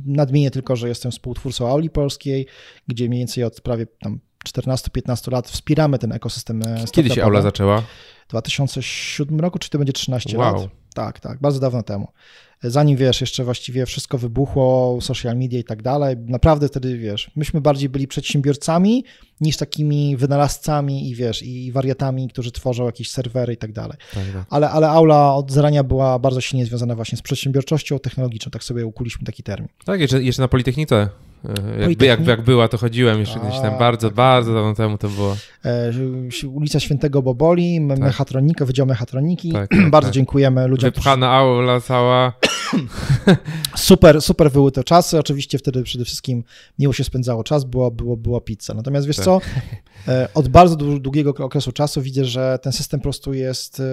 nadmienię 0.06 0.50
tylko, 0.50 0.76
że 0.76 0.88
jestem 0.88 1.12
współtwórcą 1.12 1.68
Auli 1.68 1.90
Polskiej, 1.90 2.46
gdzie 2.88 3.08
mniej 3.08 3.18
więcej 3.18 3.44
od 3.44 3.60
prawie 3.60 3.86
tam 3.86 4.20
14-15 4.46 5.32
lat 5.32 5.48
wspieramy 5.48 5.98
ten 5.98 6.12
ekosystem. 6.12 6.62
E, 6.62 6.84
Kiedy 6.92 7.10
się 7.10 7.24
Aula 7.24 7.42
zaczęła? 7.42 7.80
W 8.26 8.30
2007 8.30 9.40
roku, 9.40 9.58
czy 9.58 9.70
to 9.70 9.78
będzie 9.78 9.92
13 9.92 10.38
wow. 10.38 10.54
lat? 10.54 10.70
Tak, 10.94 11.20
tak, 11.20 11.40
bardzo 11.40 11.60
dawno 11.60 11.82
temu 11.82 12.08
zanim 12.62 12.96
wiesz, 12.96 13.20
jeszcze 13.20 13.44
właściwie 13.44 13.86
wszystko 13.86 14.18
wybuchło, 14.18 14.98
social 15.00 15.36
media 15.36 15.58
i 15.58 15.64
tak 15.64 15.82
dalej, 15.82 16.16
naprawdę 16.16 16.68
wtedy 16.68 16.98
wiesz, 16.98 17.30
myśmy 17.36 17.60
bardziej 17.60 17.88
byli 17.88 18.08
przedsiębiorcami 18.08 19.04
niż 19.40 19.56
takimi 19.56 20.16
wynalazcami 20.16 21.10
i 21.10 21.14
wiesz, 21.14 21.42
i 21.42 21.72
wariatami, 21.72 22.28
którzy 22.28 22.52
tworzą 22.52 22.86
jakieś 22.86 23.10
serwery 23.10 23.52
i 23.52 23.56
tak 23.56 23.72
dalej. 23.72 23.96
Tak, 24.14 24.24
tak. 24.32 24.44
Ale, 24.50 24.70
ale 24.70 24.88
aula 24.88 25.34
od 25.34 25.52
zarania 25.52 25.84
była 25.84 26.18
bardzo 26.18 26.40
silnie 26.40 26.66
związana 26.66 26.94
właśnie 26.94 27.18
z 27.18 27.22
przedsiębiorczością 27.22 27.98
technologiczną, 27.98 28.50
tak 28.50 28.64
sobie 28.64 28.86
ukuliśmy 28.86 29.26
taki 29.26 29.42
termin. 29.42 29.68
Tak, 29.84 30.00
jeszcze, 30.00 30.22
jeszcze 30.22 30.42
na 30.42 30.48
Politechnice 30.48 31.08
jakby, 31.80 32.06
jak, 32.06 32.26
jak 32.26 32.42
była, 32.42 32.68
to 32.68 32.78
chodziłem 32.78 33.20
jeszcze 33.20 33.40
gdzieś 33.40 33.60
tam 33.60 33.78
bardzo, 33.78 34.08
tak, 34.08 34.16
bardzo 34.16 34.54
dawno 34.54 34.74
temu 34.74 34.98
to 34.98 35.08
było. 35.08 35.36
E, 35.64 35.92
ulica 36.48 36.80
Świętego 36.80 37.22
Boboli, 37.22 37.80
tak. 37.88 37.98
mechatronika, 37.98 38.64
Wydział 38.64 38.86
Mechatroniki. 38.86 39.52
Tak, 39.52 39.70
tak, 39.78 39.90
bardzo 39.90 40.08
tak. 40.08 40.14
dziękujemy 40.14 40.68
ludziom. 40.68 40.90
Wypchana 40.90 41.30
aula 41.30 41.80
cała. 41.80 42.32
super, 43.76 44.22
super 44.22 44.52
były 44.52 44.72
te 44.72 44.84
czasy. 44.84 45.18
Oczywiście 45.18 45.58
wtedy 45.58 45.82
przede 45.82 46.04
wszystkim 46.04 46.44
miło 46.78 46.92
się 46.92 47.04
spędzało 47.04 47.44
czas, 47.44 47.64
było, 47.64 47.90
było, 47.90 48.16
była 48.16 48.40
pizza. 48.40 48.74
Natomiast 48.74 49.06
wiesz 49.06 49.16
tak. 49.16 49.24
co, 49.24 49.40
e, 50.08 50.28
od 50.34 50.48
bardzo 50.48 50.76
długiego 50.76 51.30
okresu 51.30 51.72
czasu 51.72 52.02
widzę, 52.02 52.24
że 52.24 52.58
ten 52.62 52.72
system 52.72 53.00
po 53.00 53.04
prostu 53.04 53.34
jest 53.34 53.80
e, 53.80 53.84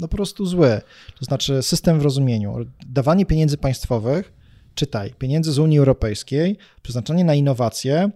no, 0.00 0.08
po 0.08 0.16
prostu 0.16 0.46
zły. 0.46 0.80
To 1.18 1.24
znaczy 1.24 1.62
system 1.62 2.00
w 2.00 2.02
rozumieniu. 2.02 2.56
Dawanie 2.86 3.26
pieniędzy 3.26 3.58
państwowych 3.58 4.39
czytaj, 4.80 5.14
pieniędzy 5.18 5.52
z 5.52 5.58
Unii 5.58 5.78
Europejskiej, 5.78 6.56
przeznaczenie 6.82 7.24
na 7.24 7.34
innowacje, 7.34 8.10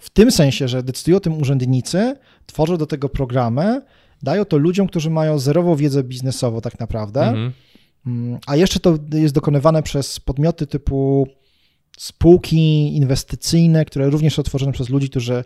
w 0.00 0.10
tym 0.10 0.30
sensie, 0.30 0.68
że 0.68 0.82
decydują 0.82 1.16
o 1.16 1.20
tym 1.20 1.40
urzędnicy, 1.40 2.16
tworzą 2.46 2.76
do 2.76 2.86
tego 2.86 3.08
programy, 3.08 3.82
dają 4.22 4.44
to 4.44 4.56
ludziom, 4.56 4.86
którzy 4.88 5.10
mają 5.10 5.38
zerową 5.38 5.76
wiedzę 5.76 6.04
biznesową 6.04 6.60
tak 6.60 6.80
naprawdę, 6.80 7.20
mhm. 7.20 7.52
mm, 8.06 8.38
a 8.46 8.56
jeszcze 8.56 8.80
to 8.80 8.98
jest 9.12 9.34
dokonywane 9.34 9.82
przez 9.82 10.20
podmioty 10.20 10.66
typu 10.66 11.28
spółki 11.98 12.96
inwestycyjne, 12.96 13.84
które 13.84 14.10
również 14.10 14.34
są 14.34 14.42
tworzone 14.42 14.72
przez 14.72 14.88
ludzi, 14.88 15.10
którzy 15.10 15.44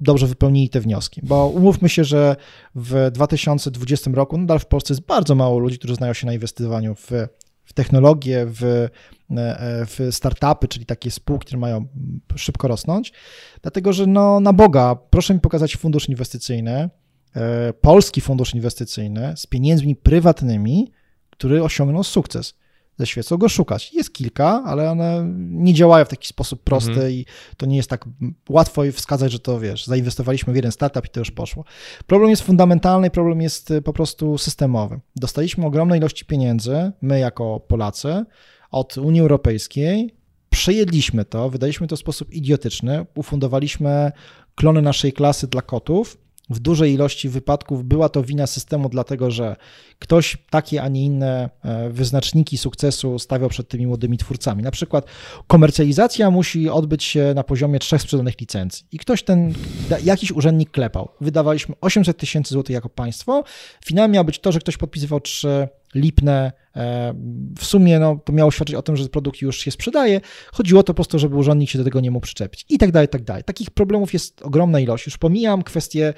dobrze 0.00 0.26
wypełnili 0.26 0.68
te 0.68 0.80
wnioski. 0.80 1.20
Bo 1.24 1.46
umówmy 1.46 1.88
się, 1.88 2.04
że 2.04 2.36
w 2.74 3.10
2020 3.12 4.10
roku 4.14 4.38
nadal 4.38 4.58
w 4.58 4.66
Polsce 4.66 4.94
jest 4.94 5.06
bardzo 5.06 5.34
mało 5.34 5.58
ludzi, 5.58 5.78
którzy 5.78 5.94
znają 5.94 6.12
się 6.12 6.26
na 6.26 6.32
inwestowaniu 6.32 6.94
w 6.94 7.10
w 7.70 7.72
technologię, 7.72 8.46
w, 8.48 8.62
e, 8.64 8.88
w 9.86 10.08
startupy, 10.10 10.68
czyli 10.68 10.86
takie 10.86 11.10
spółki, 11.10 11.46
które 11.46 11.58
mają 11.58 11.86
szybko 12.36 12.68
rosnąć, 12.68 13.12
dlatego 13.62 13.92
że 13.92 14.06
no, 14.06 14.40
na 14.40 14.52
Boga, 14.52 14.96
proszę 15.10 15.34
mi 15.34 15.40
pokazać 15.40 15.76
fundusz 15.76 16.08
inwestycyjny, 16.08 16.90
e, 17.36 17.72
polski 17.72 18.20
fundusz 18.20 18.54
inwestycyjny 18.54 19.34
z 19.36 19.46
pieniędzmi 19.46 19.96
prywatnymi, 19.96 20.92
który 21.30 21.64
osiągnął 21.64 22.04
sukces 22.04 22.54
ze 23.00 23.06
świecą 23.06 23.36
go 23.36 23.48
szukać. 23.48 23.92
Jest 23.92 24.12
kilka, 24.12 24.62
ale 24.66 24.90
one 24.90 25.24
nie 25.50 25.74
działają 25.74 26.04
w 26.04 26.08
taki 26.08 26.28
sposób 26.28 26.62
prosty 26.62 26.90
mhm. 26.90 27.10
i 27.10 27.26
to 27.56 27.66
nie 27.66 27.76
jest 27.76 27.90
tak 27.90 28.04
łatwo 28.48 28.82
wskazać, 28.92 29.32
że 29.32 29.38
to 29.38 29.60
wiesz, 29.60 29.86
zainwestowaliśmy 29.86 30.52
w 30.52 30.56
jeden 30.56 30.72
startup 30.72 31.06
i 31.06 31.08
to 31.08 31.20
już 31.20 31.30
poszło. 31.30 31.64
Problem 32.06 32.30
jest 32.30 32.42
fundamentalny, 32.42 33.10
problem 33.10 33.40
jest 33.40 33.70
y, 33.70 33.82
po 33.82 33.92
prostu 33.92 34.38
systemowy. 34.38 35.00
Dostaliśmy 35.16 35.66
ogromne 35.66 35.98
ilości 35.98 36.24
pieniędzy, 36.24 36.92
my 37.02 37.18
jako 37.18 37.60
Polacy, 37.60 38.24
od 38.70 38.98
Unii 38.98 39.20
Europejskiej, 39.20 40.14
przejedliśmy 40.50 41.24
to, 41.24 41.50
wydaliśmy 41.50 41.86
to 41.86 41.96
w 41.96 41.98
sposób 41.98 42.32
idiotyczny, 42.32 43.06
ufundowaliśmy 43.14 44.12
klony 44.54 44.82
naszej 44.82 45.12
klasy 45.12 45.46
dla 45.46 45.62
kotów, 45.62 46.18
w 46.50 46.58
dużej 46.58 46.92
ilości 46.92 47.28
wypadków 47.28 47.84
była 47.84 48.08
to 48.08 48.22
wina 48.22 48.46
systemu, 48.46 48.88
dlatego 48.88 49.30
że 49.30 49.56
ktoś 49.98 50.38
takie, 50.50 50.82
a 50.82 50.88
nie 50.88 51.04
inne 51.04 51.50
e, 51.64 51.90
wyznaczniki 51.90 52.58
sukcesu 52.58 53.18
stawiał 53.18 53.48
przed 53.48 53.68
tymi 53.68 53.86
młodymi 53.86 54.18
twórcami. 54.18 54.62
Na 54.62 54.70
przykład 54.70 55.04
komercjalizacja 55.46 56.30
musi 56.30 56.68
odbyć 56.68 57.04
się 57.04 57.32
na 57.34 57.44
poziomie 57.44 57.78
trzech 57.78 58.02
sprzedanych 58.02 58.40
licencji 58.40 58.86
i 58.92 58.98
ktoś 58.98 59.22
ten, 59.22 59.54
jakiś 60.04 60.32
urzędnik 60.32 60.70
klepał. 60.70 61.08
Wydawaliśmy 61.20 61.74
800 61.80 62.16
tysięcy 62.16 62.54
złotych 62.54 62.74
jako 62.74 62.88
państwo. 62.88 63.44
Finałem 63.84 64.10
miało 64.10 64.24
być 64.24 64.38
to, 64.38 64.52
że 64.52 64.58
ktoś 64.58 64.76
podpisywał 64.76 65.20
trzy 65.20 65.68
lipne. 65.94 66.52
E, 66.76 67.14
w 67.58 67.64
sumie 67.64 67.98
no, 67.98 68.20
to 68.24 68.32
miało 68.32 68.50
świadczyć 68.50 68.76
o 68.76 68.82
tym, 68.82 68.96
że 68.96 69.08
produkt 69.08 69.42
już 69.42 69.58
się 69.58 69.70
sprzedaje. 69.70 70.20
Chodziło 70.52 70.82
to 70.82 70.86
po 70.86 70.94
prostu, 70.94 71.18
żeby 71.18 71.36
urzędnik 71.36 71.70
się 71.70 71.78
do 71.78 71.84
tego 71.84 72.00
nie 72.00 72.10
mógł 72.10 72.24
przyczepić 72.24 72.66
i 72.68 72.78
tak 72.78 72.92
dalej, 72.92 73.08
tak 73.08 73.22
dalej. 73.22 73.44
Takich 73.44 73.70
problemów 73.70 74.12
jest 74.12 74.42
ogromna 74.42 74.80
ilość. 74.80 75.06
Już 75.06 75.18
pomijam 75.18 75.62
kwestie 75.62 76.14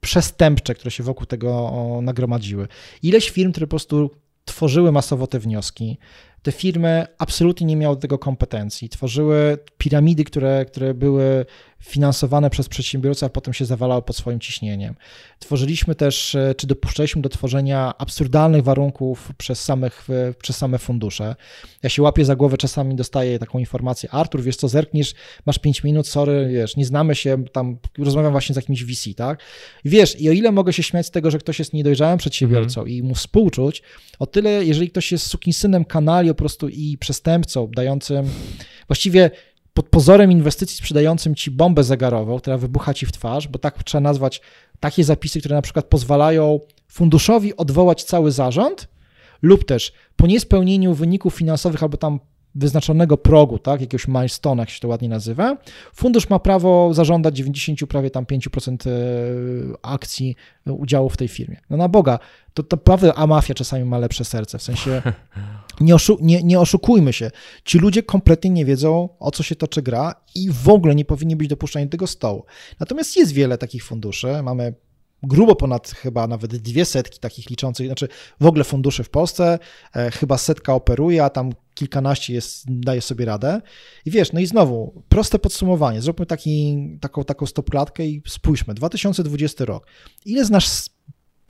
przestępcze, 0.00 0.74
które 0.74 0.90
się 0.90 1.02
wokół 1.02 1.26
tego 1.26 1.72
nagromadziły. 2.02 2.68
Ileś 3.02 3.30
firm, 3.30 3.52
które 3.52 3.66
po 3.66 3.70
prostu 3.70 4.10
tworzyły 4.44 4.92
masowo 4.92 5.26
te 5.26 5.38
wnioski, 5.38 5.98
te 6.42 6.52
firmy 6.52 7.06
absolutnie 7.18 7.66
nie 7.66 7.76
miały 7.76 7.96
do 7.96 8.00
tego 8.00 8.18
kompetencji. 8.18 8.88
Tworzyły 8.88 9.58
piramidy, 9.78 10.24
które, 10.24 10.64
które 10.64 10.94
były 10.94 11.46
finansowane 11.82 12.50
przez 12.50 12.68
przedsiębiorców, 12.68 13.26
a 13.26 13.28
potem 13.28 13.54
się 13.54 13.64
zawalały 13.64 14.02
pod 14.02 14.16
swoim 14.16 14.40
ciśnieniem. 14.40 14.94
Tworzyliśmy 15.38 15.94
też, 15.94 16.34
e, 16.34 16.54
czy 16.54 16.66
dopuszczaliśmy 16.66 17.22
do 17.22 17.28
tworzenia 17.28 17.94
absurdalnych 17.98 18.62
warunków 18.62 19.32
przez, 19.38 19.64
samych, 19.64 20.08
przez 20.42 20.56
same 20.56 20.78
fundusze. 20.78 21.36
Ja 21.82 21.88
się 21.88 22.02
łapię 22.02 22.24
za 22.24 22.36
głowę, 22.36 22.56
czasami 22.56 22.96
dostaję 22.96 23.38
taką 23.38 23.58
informację, 23.58 24.10
Artur, 24.10 24.42
wiesz 24.42 24.56
co, 24.56 24.68
zerkniesz, 24.68 25.14
masz 25.46 25.58
5 25.58 25.84
minut, 25.84 26.08
sorry, 26.08 26.48
wiesz, 26.52 26.76
nie 26.76 26.84
znamy 26.84 27.14
się, 27.14 27.44
tam 27.52 27.78
rozmawiam 27.98 28.32
właśnie 28.32 28.52
z 28.52 28.56
jakimś 28.56 28.84
VC, 28.84 29.14
tak? 29.14 29.40
I 29.84 29.88
wiesz, 29.88 30.20
i 30.20 30.28
o 30.28 30.32
ile 30.32 30.52
mogę 30.52 30.72
się 30.72 30.82
śmiać 30.82 31.06
z 31.06 31.10
tego, 31.10 31.30
że 31.30 31.38
ktoś 31.38 31.58
jest 31.58 31.72
niedojrzałym 31.72 32.18
przedsiębiorcą 32.18 32.80
mm. 32.80 32.92
i 32.92 33.02
mu 33.02 33.14
współczuć, 33.14 33.82
o 34.18 34.26
tyle, 34.26 34.64
jeżeli 34.64 34.90
ktoś 34.90 35.12
jest 35.12 35.26
sukinsynem 35.26 35.84
kanali 35.84 36.28
po 36.28 36.34
prostu 36.34 36.68
i 36.68 36.98
przestępcą, 36.98 37.70
dającym 37.74 38.30
właściwie 38.88 39.30
pod 39.78 39.88
pozorem 39.88 40.32
inwestycji 40.32 40.76
sprzedającym 40.76 41.34
ci 41.34 41.50
bombę 41.50 41.84
zegarową, 41.84 42.38
która 42.38 42.58
wybucha 42.58 42.94
ci 42.94 43.06
w 43.06 43.12
twarz, 43.12 43.48
bo 43.48 43.58
tak 43.58 43.82
trzeba 43.84 44.02
nazwać 44.02 44.40
takie 44.80 45.04
zapisy, 45.04 45.38
które 45.38 45.54
na 45.54 45.62
przykład 45.62 45.86
pozwalają 45.86 46.60
funduszowi 46.88 47.56
odwołać 47.56 48.04
cały 48.04 48.32
zarząd, 48.32 48.88
lub 49.42 49.64
też 49.64 49.92
po 50.16 50.26
niespełnieniu 50.26 50.94
wyników 50.94 51.34
finansowych 51.34 51.82
albo 51.82 51.96
tam 51.96 52.20
wyznaczonego 52.58 53.16
progu, 53.16 53.58
tak, 53.58 53.80
jakiegoś 53.80 54.08
milestone, 54.08 54.62
jak 54.62 54.70
się 54.70 54.80
to 54.80 54.88
ładnie 54.88 55.08
nazywa, 55.08 55.56
fundusz 55.94 56.30
ma 56.30 56.38
prawo 56.38 56.94
zażądać 56.94 57.36
90 57.36 57.80
prawie 57.88 58.10
tam 58.10 58.24
5% 58.24 58.88
e, 58.88 58.92
akcji 59.82 60.36
e, 60.66 60.72
udziału 60.72 61.08
w 61.08 61.16
tej 61.16 61.28
firmie. 61.28 61.56
No 61.70 61.76
na 61.76 61.88
Boga, 61.88 62.18
to, 62.54 62.62
to 62.62 62.76
prawda, 62.76 63.14
a 63.14 63.26
mafia 63.26 63.54
czasami 63.54 63.84
ma 63.84 63.98
lepsze 63.98 64.24
serce, 64.24 64.58
w 64.58 64.62
sensie 64.62 65.02
nie, 65.80 65.94
oszu 65.94 66.18
nie, 66.20 66.42
nie 66.42 66.60
oszukujmy 66.60 67.12
się. 67.12 67.30
Ci 67.64 67.78
ludzie 67.78 68.02
kompletnie 68.02 68.50
nie 68.50 68.64
wiedzą, 68.64 69.08
o 69.18 69.30
co 69.30 69.42
się 69.42 69.56
toczy 69.56 69.82
gra 69.82 70.14
i 70.34 70.50
w 70.50 70.68
ogóle 70.68 70.94
nie 70.94 71.04
powinni 71.04 71.36
być 71.36 71.48
dopuszczani 71.48 71.86
do 71.86 71.90
tego 71.90 72.06
stołu. 72.06 72.44
Natomiast 72.80 73.16
jest 73.16 73.32
wiele 73.32 73.58
takich 73.58 73.84
funduszy, 73.84 74.42
mamy 74.42 74.74
grubo 75.22 75.56
ponad 75.56 75.90
chyba 75.90 76.26
nawet 76.26 76.56
dwie 76.56 76.84
setki 76.84 77.18
takich 77.18 77.50
liczących, 77.50 77.86
znaczy 77.86 78.08
w 78.40 78.46
ogóle 78.46 78.64
funduszy 78.64 79.04
w 79.04 79.10
Polsce, 79.10 79.58
e, 79.96 80.10
chyba 80.10 80.38
setka 80.38 80.74
operuje, 80.74 81.24
a 81.24 81.30
tam 81.30 81.52
kilkanaście 81.74 82.34
jest, 82.34 82.64
daje 82.68 83.00
sobie 83.00 83.24
radę. 83.24 83.60
I 84.04 84.10
wiesz, 84.10 84.32
no 84.32 84.40
i 84.40 84.46
znowu, 84.46 85.02
proste 85.08 85.38
podsumowanie, 85.38 86.02
zróbmy 86.02 86.26
taki, 86.26 86.76
taką, 87.00 87.24
taką 87.24 87.46
stopklatkę 87.46 88.06
i 88.06 88.22
spójrzmy, 88.26 88.74
2020 88.74 89.64
rok. 89.64 89.86
Ile 90.24 90.44
znasz 90.44 90.68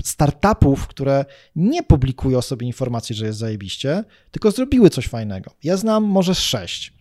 startupów, 0.04 0.86
które 0.86 1.24
nie 1.56 1.82
publikują 1.82 2.38
o 2.38 2.42
sobie 2.42 2.66
informacji, 2.66 3.14
że 3.14 3.26
jest 3.26 3.38
zajebiście, 3.38 4.04
tylko 4.30 4.50
zrobiły 4.50 4.90
coś 4.90 5.06
fajnego? 5.06 5.50
Ja 5.62 5.76
znam 5.76 6.04
może 6.04 6.34
sześć 6.34 6.97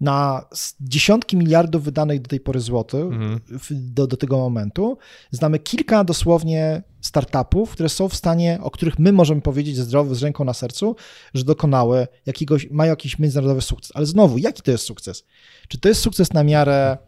na 0.00 0.44
dziesiątki 0.80 1.36
miliardów 1.36 1.84
wydanych 1.84 2.20
do 2.20 2.28
tej 2.28 2.40
pory 2.40 2.60
złotych 2.60 3.04
mhm. 3.04 3.40
do, 3.70 4.06
do 4.06 4.16
tego 4.16 4.38
momentu. 4.38 4.98
Znamy 5.30 5.58
kilka 5.58 6.04
dosłownie 6.04 6.82
startupów, 7.00 7.70
które 7.70 7.88
są 7.88 8.08
w 8.08 8.14
stanie, 8.14 8.58
o 8.62 8.70
których 8.70 8.98
my 8.98 9.12
możemy 9.12 9.40
powiedzieć 9.40 9.76
zdrowo, 9.76 10.14
z 10.14 10.22
ręką 10.22 10.44
na 10.44 10.54
sercu, 10.54 10.96
że 11.34 11.44
dokonały 11.44 12.06
jakiegoś, 12.26 12.70
mają 12.70 12.90
jakiś 12.90 13.18
międzynarodowy 13.18 13.60
sukces. 13.60 13.92
Ale 13.94 14.06
znowu, 14.06 14.38
jaki 14.38 14.62
to 14.62 14.70
jest 14.70 14.84
sukces? 14.84 15.24
Czy 15.68 15.78
to 15.78 15.88
jest 15.88 16.00
sukces 16.00 16.32
na 16.32 16.44
miarę 16.44 16.98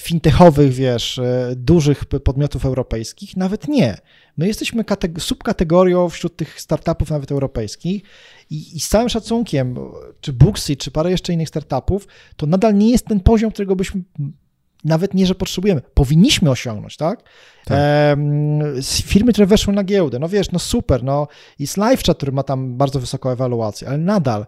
fintechowych, 0.00 0.72
wiesz, 0.72 1.18
e, 1.18 1.52
dużych 1.56 2.04
podmiotów 2.04 2.64
europejskich? 2.64 3.36
Nawet 3.36 3.68
nie. 3.68 3.96
My 4.36 4.46
jesteśmy 4.46 4.84
subkategorią 5.18 6.08
wśród 6.08 6.36
tych 6.36 6.60
startupów 6.60 7.10
nawet 7.10 7.32
europejskich 7.32 8.02
i, 8.50 8.76
i 8.76 8.80
z 8.80 8.88
całym 8.88 9.08
szacunkiem, 9.08 9.76
czy 10.20 10.32
Booksy, 10.32 10.76
czy 10.76 10.90
parę 10.90 11.10
jeszcze 11.10 11.32
innych 11.32 11.48
startupów, 11.48 12.06
to 12.36 12.46
nadal 12.46 12.74
nie 12.74 12.90
jest 12.90 13.06
ten 13.06 13.20
poziom, 13.20 13.50
którego 13.50 13.76
byśmy 13.76 14.02
nawet 14.84 15.14
nie, 15.14 15.26
że 15.26 15.34
potrzebujemy, 15.34 15.80
powinniśmy 15.94 16.50
osiągnąć, 16.50 16.96
tak? 16.96 17.22
tak. 17.64 17.78
E, 17.78 18.16
firmy, 18.82 19.32
które 19.32 19.46
weszły 19.46 19.74
na 19.74 19.84
giełdę, 19.84 20.18
no 20.18 20.28
wiesz, 20.28 20.50
no 20.50 20.58
super, 20.58 21.02
no 21.02 21.28
jest 21.58 21.76
LiveChat, 21.76 22.16
który 22.16 22.32
ma 22.32 22.42
tam 22.42 22.76
bardzo 22.76 23.00
wysoką 23.00 23.30
ewaluację, 23.30 23.88
ale 23.88 23.98
nadal 23.98 24.46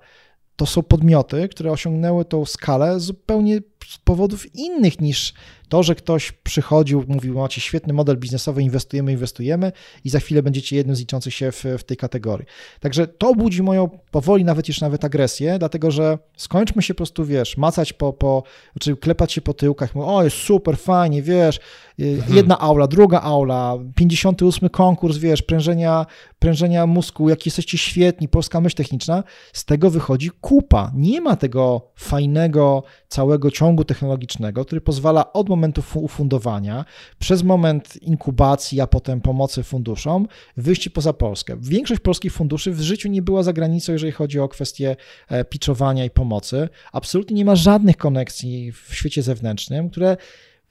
to 0.57 0.67
są 0.67 0.83
podmioty, 0.83 1.49
które 1.49 1.73
osiągnęły 1.73 2.25
tą 2.25 2.45
skalę 2.45 3.01
zupełnie 3.01 3.61
z 3.89 3.99
powodów 3.99 4.55
innych 4.55 5.01
niż 5.01 5.35
to, 5.73 5.83
że 5.83 5.95
ktoś 5.95 6.33
przychodził, 6.33 7.05
mówił, 7.09 7.39
macie 7.39 7.61
świetny 7.61 7.93
model 7.93 8.17
biznesowy, 8.17 8.63
inwestujemy, 8.63 9.13
inwestujemy 9.13 9.73
i 10.05 10.11
za 10.11 10.21
chwilę 10.21 10.43
będziecie 10.43 10.77
jednym 10.77 10.97
z 10.97 11.01
liczących 11.01 11.35
się 11.35 11.53
w, 11.53 11.65
w 11.79 11.85
tej 11.85 11.97
kategorii. 11.97 12.47
Także 12.81 13.07
to 13.07 13.35
budzi 13.35 13.63
moją 13.63 13.89
powoli 14.11 14.45
nawet 14.45 14.69
już 14.69 14.81
nawet 14.81 15.05
agresję, 15.05 15.59
dlatego 15.59 15.91
że 15.91 16.19
skończmy 16.37 16.83
się 16.83 16.95
po 16.95 16.97
prostu, 16.97 17.25
wiesz, 17.25 17.57
macać 17.57 17.93
po, 17.93 18.13
po 18.13 18.43
czy 18.81 18.97
klepać 18.97 19.33
się 19.33 19.41
po 19.41 19.55
tyłkach, 19.55 19.95
mówię, 19.95 20.07
o 20.07 20.25
jest 20.25 20.37
super, 20.37 20.79
fajnie, 20.79 21.23
wiesz, 21.23 21.61
y, 22.01 22.05
mhm. 22.05 22.37
jedna 22.37 22.59
aula, 22.59 22.87
druga 22.87 23.21
aula, 23.21 23.79
58 23.95 24.69
konkurs, 24.69 25.17
wiesz, 25.17 25.43
prężenia, 25.43 26.07
prężenia 26.39 26.87
mózgu, 26.87 27.29
jak 27.29 27.47
jesteście 27.47 27.79
świetni, 27.79 28.29
polska 28.29 28.61
myśl 28.61 28.77
techniczna, 28.77 29.25
z 29.53 29.65
tego 29.65 29.91
wychodzi 29.91 30.31
kupa. 30.41 30.93
Nie 30.95 31.21
ma 31.21 31.37
tego 31.37 31.91
fajnego 31.97 32.83
całego 33.09 33.51
ciągu 33.51 33.85
technologicznego, 33.85 34.65
który 34.65 34.81
pozwala 34.81 35.33
od 35.33 35.49
momentu 35.49 35.62
ufundowania, 35.95 36.85
przez 37.19 37.43
moment 37.43 38.03
inkubacji, 38.03 38.81
a 38.81 38.87
potem 38.87 39.21
pomocy 39.21 39.63
funduszom, 39.63 40.29
wyjść 40.57 40.89
poza 40.89 41.13
Polskę. 41.13 41.57
Większość 41.61 42.01
polskich 42.01 42.33
funduszy 42.33 42.73
w 42.73 42.81
życiu 42.81 43.09
nie 43.09 43.23
była 43.23 43.43
za 43.43 43.53
granicą, 43.53 43.93
jeżeli 43.93 44.13
chodzi 44.13 44.41
o 44.41 44.49
kwestie 44.49 44.97
e, 45.29 45.45
pitchowania 45.45 46.05
i 46.05 46.11
pomocy. 46.11 46.69
Absolutnie 46.93 47.37
nie 47.37 47.45
ma 47.45 47.57
żadnych 47.57 47.97
koneksji 47.97 48.73
w 48.73 48.95
świecie 48.95 49.23
zewnętrznym, 49.23 49.91
które 49.91 50.17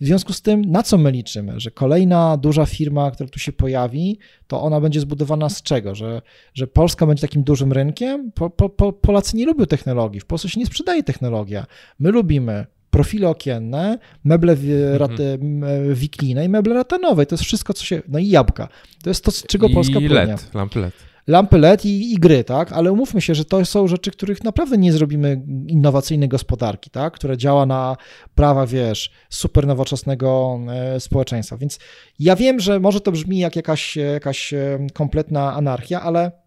w 0.01 0.05
związku 0.05 0.33
z 0.33 0.41
tym, 0.41 0.61
na 0.61 0.83
co 0.83 0.97
my 0.97 1.11
liczymy? 1.11 1.59
Że 1.59 1.71
kolejna 1.71 2.37
duża 2.37 2.65
firma, 2.65 3.11
która 3.11 3.29
tu 3.29 3.39
się 3.39 3.51
pojawi, 3.51 4.19
to 4.47 4.61
ona 4.61 4.81
będzie 4.81 4.99
zbudowana 4.99 5.49
z 5.49 5.61
czego? 5.61 5.95
Że, 5.95 6.21
że 6.53 6.67
Polska 6.67 7.05
będzie 7.05 7.21
takim 7.21 7.43
dużym 7.43 7.73
rynkiem? 7.73 8.31
Po, 8.31 8.49
po, 8.49 8.93
Polacy 8.93 9.37
nie 9.37 9.45
lubią 9.45 9.65
technologii. 9.65 10.19
W 10.19 10.25
Polsce 10.25 10.49
się 10.49 10.59
nie 10.59 10.65
sprzedaje 10.65 11.03
technologia. 11.03 11.65
My 11.99 12.11
lubimy 12.11 12.65
profile 12.91 13.29
okienne, 13.29 13.99
meble 14.23 14.53
mhm. 14.53 15.95
wiklinne 15.95 16.45
i 16.45 16.49
meble 16.49 16.73
ratanowe. 16.73 17.25
To 17.25 17.35
jest 17.35 17.43
wszystko, 17.43 17.73
co 17.73 17.85
się... 17.85 18.01
No 18.07 18.19
i 18.19 18.27
jabłka. 18.27 18.67
To 19.03 19.09
jest 19.09 19.23
to, 19.23 19.31
z 19.31 19.43
czego 19.43 19.67
I 19.67 19.73
Polska 19.73 19.99
LED, 19.99 20.09
płynie. 20.09 20.35
lampy 20.53 20.79
LED 20.79 20.93
lampy 21.27 21.57
LED 21.57 21.85
i, 21.85 22.13
i, 22.13 22.15
gry, 22.15 22.43
tak? 22.43 22.73
Ale 22.73 22.91
umówmy 22.91 23.21
się, 23.21 23.35
że 23.35 23.45
to 23.45 23.65
są 23.65 23.87
rzeczy, 23.87 24.11
których 24.11 24.43
naprawdę 24.43 24.77
nie 24.77 24.93
zrobimy 24.93 25.41
innowacyjnej 25.67 26.29
gospodarki, 26.29 26.89
tak? 26.89 27.13
Która 27.13 27.35
działa 27.35 27.65
na 27.65 27.97
prawa, 28.35 28.67
wiesz, 28.67 29.11
super 29.29 29.67
nowoczesnego 29.67 30.59
e, 30.69 30.99
społeczeństwa. 30.99 31.57
Więc 31.57 31.79
ja 32.19 32.35
wiem, 32.35 32.59
że 32.59 32.79
może 32.79 33.01
to 33.01 33.11
brzmi 33.11 33.39
jak 33.39 33.55
jakaś, 33.55 33.95
jakaś 33.95 34.53
e, 34.53 34.87
kompletna 34.93 35.53
anarchia, 35.53 36.01
ale 36.01 36.40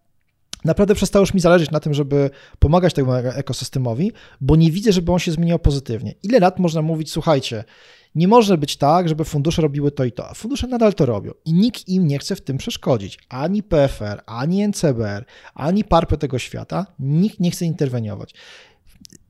naprawdę 0.65 0.95
przestało 0.95 1.23
już 1.23 1.33
mi 1.33 1.39
zależeć 1.39 1.71
na 1.71 1.79
tym, 1.79 1.93
żeby 1.93 2.29
pomagać 2.59 2.93
temu 2.93 3.13
ekosystemowi, 3.13 4.11
bo 4.41 4.55
nie 4.55 4.71
widzę, 4.71 4.91
żeby 4.91 5.11
on 5.11 5.19
się 5.19 5.31
zmieniał 5.31 5.59
pozytywnie. 5.59 6.13
Ile 6.23 6.39
lat 6.39 6.59
można 6.59 6.81
mówić, 6.81 7.11
słuchajcie, 7.11 7.63
nie 8.15 8.27
może 8.27 8.57
być 8.57 8.77
tak, 8.77 9.09
żeby 9.09 9.25
fundusze 9.25 9.61
robiły 9.61 9.91
to 9.91 10.03
i 10.03 10.11
to, 10.11 10.29
a 10.29 10.33
fundusze 10.33 10.67
nadal 10.67 10.93
to 10.93 11.05
robią 11.05 11.31
i 11.45 11.53
nikt 11.53 11.87
im 11.87 12.07
nie 12.07 12.19
chce 12.19 12.35
w 12.35 12.41
tym 12.41 12.57
przeszkodzić. 12.57 13.19
Ani 13.29 13.63
PFR, 13.63 14.21
ani 14.25 14.67
NCBR, 14.67 15.25
ani 15.53 15.83
PARPy 15.83 16.17
tego 16.17 16.39
świata, 16.39 16.85
nikt 16.99 17.39
nie 17.39 17.51
chce 17.51 17.65
interweniować. 17.65 18.33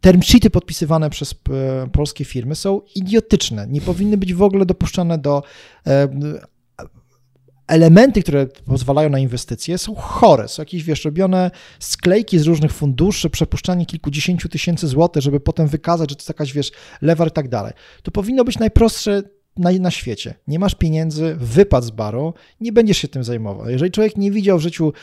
Term 0.01 0.21
sheety 0.21 0.49
podpisywane 0.49 1.09
przez 1.09 1.31
e, 1.31 1.87
polskie 1.89 2.25
firmy 2.25 2.55
są 2.55 2.81
idiotyczne, 2.95 3.67
nie 3.67 3.81
powinny 3.81 4.17
być 4.17 4.33
w 4.33 4.41
ogóle 4.41 4.65
dopuszczane 4.65 5.17
do 5.17 5.43
e, 5.87 6.07
elementy, 7.67 8.23
które 8.23 8.47
pozwalają 8.65 9.09
na 9.09 9.19
inwestycje, 9.19 9.77
są 9.77 9.95
chore. 9.95 10.47
Są 10.47 10.61
jakieś, 10.61 10.83
wiesz, 10.83 11.05
robione 11.05 11.51
sklejki 11.79 12.39
z 12.39 12.47
różnych 12.47 12.73
funduszy, 12.73 13.29
przepuszczanie 13.29 13.85
kilkudziesięciu 13.85 14.49
tysięcy 14.49 14.87
złotych, 14.87 15.23
żeby 15.23 15.39
potem 15.39 15.67
wykazać, 15.67 16.09
że 16.09 16.15
to 16.15 16.19
jest 16.19 16.29
jakaś, 16.29 16.53
wiesz, 16.53 16.71
lewar 17.01 17.27
i 17.27 17.31
tak 17.31 17.49
dalej. 17.49 17.73
To 18.03 18.11
powinno 18.11 18.43
być 18.43 18.59
najprostsze 18.59 19.23
na, 19.57 19.71
na 19.71 19.91
świecie. 19.91 20.33
Nie 20.47 20.59
masz 20.59 20.75
pieniędzy, 20.75 21.35
wypad 21.39 21.83
z 21.83 21.91
baru, 21.91 22.33
nie 22.61 22.71
będziesz 22.71 22.97
się 22.97 23.07
tym 23.07 23.23
zajmował. 23.23 23.69
Jeżeli 23.69 23.91
człowiek 23.91 24.17
nie 24.17 24.31
widział 24.31 24.57
w 24.57 24.61
życiu 24.61 24.93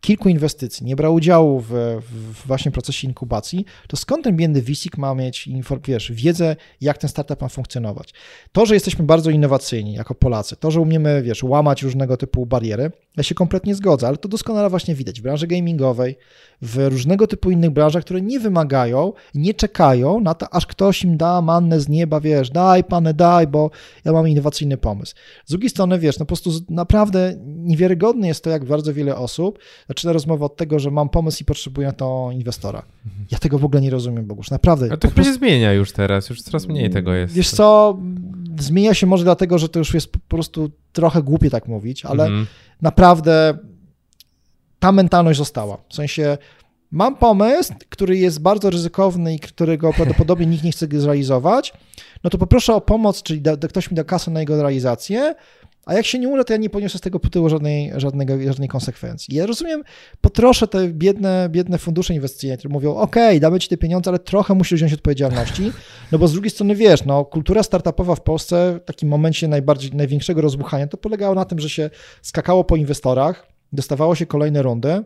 kilku 0.00 0.28
inwestycji, 0.28 0.86
nie 0.86 0.96
brał 0.96 1.14
udziału 1.14 1.60
w, 1.60 1.68
w 2.00 2.46
właśnie 2.46 2.70
procesie 2.70 3.08
inkubacji, 3.08 3.64
to 3.88 3.96
skąd 3.96 4.24
ten 4.24 4.36
biedny 4.36 4.62
WISIK 4.62 4.98
ma 4.98 5.14
mieć 5.14 5.48
wiesz, 5.84 6.12
wiedzę, 6.12 6.56
jak 6.80 6.98
ten 6.98 7.10
startup 7.10 7.40
ma 7.42 7.48
funkcjonować? 7.48 8.14
To, 8.52 8.66
że 8.66 8.74
jesteśmy 8.74 9.04
bardzo 9.04 9.30
innowacyjni 9.30 9.92
jako 9.92 10.14
Polacy, 10.14 10.56
to, 10.56 10.70
że 10.70 10.80
umiemy 10.80 11.22
wiesz, 11.22 11.42
łamać 11.42 11.82
różnego 11.82 12.16
typu 12.16 12.46
bariery, 12.46 12.90
ja 13.16 13.22
się 13.22 13.34
kompletnie 13.34 13.74
zgodzę, 13.74 14.08
ale 14.08 14.16
to 14.16 14.28
doskonale 14.28 14.70
właśnie 14.70 14.94
widać 14.94 15.20
w 15.20 15.22
branży 15.22 15.46
gamingowej, 15.46 16.18
w 16.62 16.86
różnego 16.88 17.26
typu 17.26 17.50
innych 17.50 17.70
branżach, 17.70 18.04
które 18.04 18.20
nie 18.20 18.40
wymagają, 18.40 19.12
nie 19.34 19.54
czekają 19.54 20.20
na 20.20 20.34
to, 20.34 20.54
aż 20.54 20.66
ktoś 20.66 21.02
im 21.04 21.16
da 21.16 21.42
mannę 21.42 21.80
z 21.80 21.88
nieba, 21.88 22.20
wiesz, 22.20 22.50
daj 22.50 22.84
pane, 22.84 23.14
daj, 23.14 23.46
bo 23.46 23.70
ja 24.04 24.12
mam 24.12 24.28
innowacyjny 24.28 24.76
pomysł. 24.76 25.14
Z 25.46 25.50
drugiej 25.50 25.70
strony, 25.70 25.98
wiesz, 25.98 26.18
no 26.18 26.24
po 26.24 26.28
prostu 26.28 26.50
naprawdę 26.70 27.34
niewiarygodne 27.46 28.28
jest 28.28 28.44
to, 28.44 28.50
jak 28.50 28.64
bardzo 28.64 28.94
wiele 28.94 29.16
osób 29.16 29.58
zaczyna 29.88 30.12
rozmowę 30.12 30.44
od 30.44 30.56
tego, 30.56 30.78
że 30.78 30.90
mam 30.90 31.08
pomysł 31.08 31.42
i 31.42 31.44
potrzebuję 31.44 31.86
na 31.86 31.92
to 31.92 32.28
inwestora. 32.32 32.82
Ja 33.30 33.38
tego 33.38 33.58
w 33.58 33.64
ogóle 33.64 33.80
nie 33.80 33.90
rozumiem, 33.90 34.26
Bogusz, 34.26 34.50
naprawdę. 34.50 34.86
A 34.92 34.96
to 34.96 35.08
chyba 35.08 35.14
prostu... 35.14 35.32
się 35.32 35.38
zmienia 35.38 35.72
już 35.72 35.92
teraz, 35.92 36.30
już 36.30 36.42
coraz 36.42 36.66
mniej 36.66 36.90
tego 36.90 37.14
jest. 37.14 37.34
Wiesz 37.34 37.50
co, 37.50 37.98
zmienia 38.58 38.94
się 38.94 39.06
może 39.06 39.24
dlatego, 39.24 39.58
że 39.58 39.68
to 39.68 39.78
już 39.78 39.94
jest 39.94 40.12
po 40.12 40.18
prostu 40.28 40.70
trochę 40.92 41.22
głupie 41.22 41.50
tak 41.50 41.68
mówić, 41.68 42.04
ale 42.04 42.26
mm. 42.26 42.46
naprawdę 42.82 43.58
ta 44.78 44.92
mentalność 44.92 45.38
została. 45.38 45.78
W 45.88 45.94
sensie 45.94 46.38
mam 46.90 47.16
pomysł, 47.16 47.72
który 47.88 48.16
jest 48.16 48.40
bardzo 48.40 48.70
ryzykowny 48.70 49.34
i 49.34 49.38
którego 49.38 49.92
prawdopodobnie 49.92 50.46
nikt 50.46 50.64
nie 50.64 50.72
chce 50.72 50.86
zrealizować, 50.92 51.72
no 52.24 52.30
to 52.30 52.38
poproszę 52.38 52.74
o 52.74 52.80
pomoc, 52.80 53.22
czyli 53.22 53.40
da, 53.40 53.56
da, 53.56 53.68
ktoś 53.68 53.90
mi 53.90 53.94
da 53.94 54.04
kasę 54.04 54.30
na 54.30 54.40
jego 54.40 54.62
realizację, 54.62 55.34
a 55.88 55.94
jak 55.94 56.06
się 56.06 56.18
nie 56.18 56.28
uda, 56.28 56.44
to 56.44 56.52
ja 56.52 56.58
nie 56.58 56.70
poniosę 56.70 56.98
z 56.98 57.00
tego 57.00 57.18
tytułu 57.18 57.48
żadnej, 57.48 57.92
żadnego, 57.96 58.42
żadnej 58.42 58.68
konsekwencji. 58.68 59.34
Ja 59.34 59.46
rozumiem, 59.46 59.82
potroszę 60.20 60.68
te 60.68 60.88
biedne, 60.88 61.48
biedne 61.50 61.78
fundusze 61.78 62.14
inwestycyjne, 62.14 62.56
które 62.56 62.72
mówią, 62.72 62.94
ok, 62.94 63.16
damy 63.40 63.60
ci 63.60 63.68
te 63.68 63.76
pieniądze, 63.76 64.10
ale 64.10 64.18
trochę 64.18 64.54
musisz 64.54 64.78
wziąć 64.78 64.92
odpowiedzialności, 64.92 65.72
no 66.12 66.18
bo 66.18 66.28
z 66.28 66.32
drugiej 66.32 66.50
strony 66.50 66.74
wiesz, 66.74 67.04
no 67.04 67.24
kultura 67.24 67.62
startupowa 67.62 68.14
w 68.14 68.20
Polsce 68.20 68.80
w 68.82 68.84
takim 68.84 69.08
momencie 69.08 69.48
najbardziej, 69.48 69.90
największego 69.94 70.40
rozbuchania 70.40 70.86
to 70.86 70.96
polegało 70.96 71.34
na 71.34 71.44
tym, 71.44 71.58
że 71.58 71.70
się 71.70 71.90
skakało 72.22 72.64
po 72.64 72.76
inwestorach, 72.76 73.46
dostawało 73.72 74.14
się 74.14 74.26
kolejne 74.26 74.62
rundy, 74.62 75.04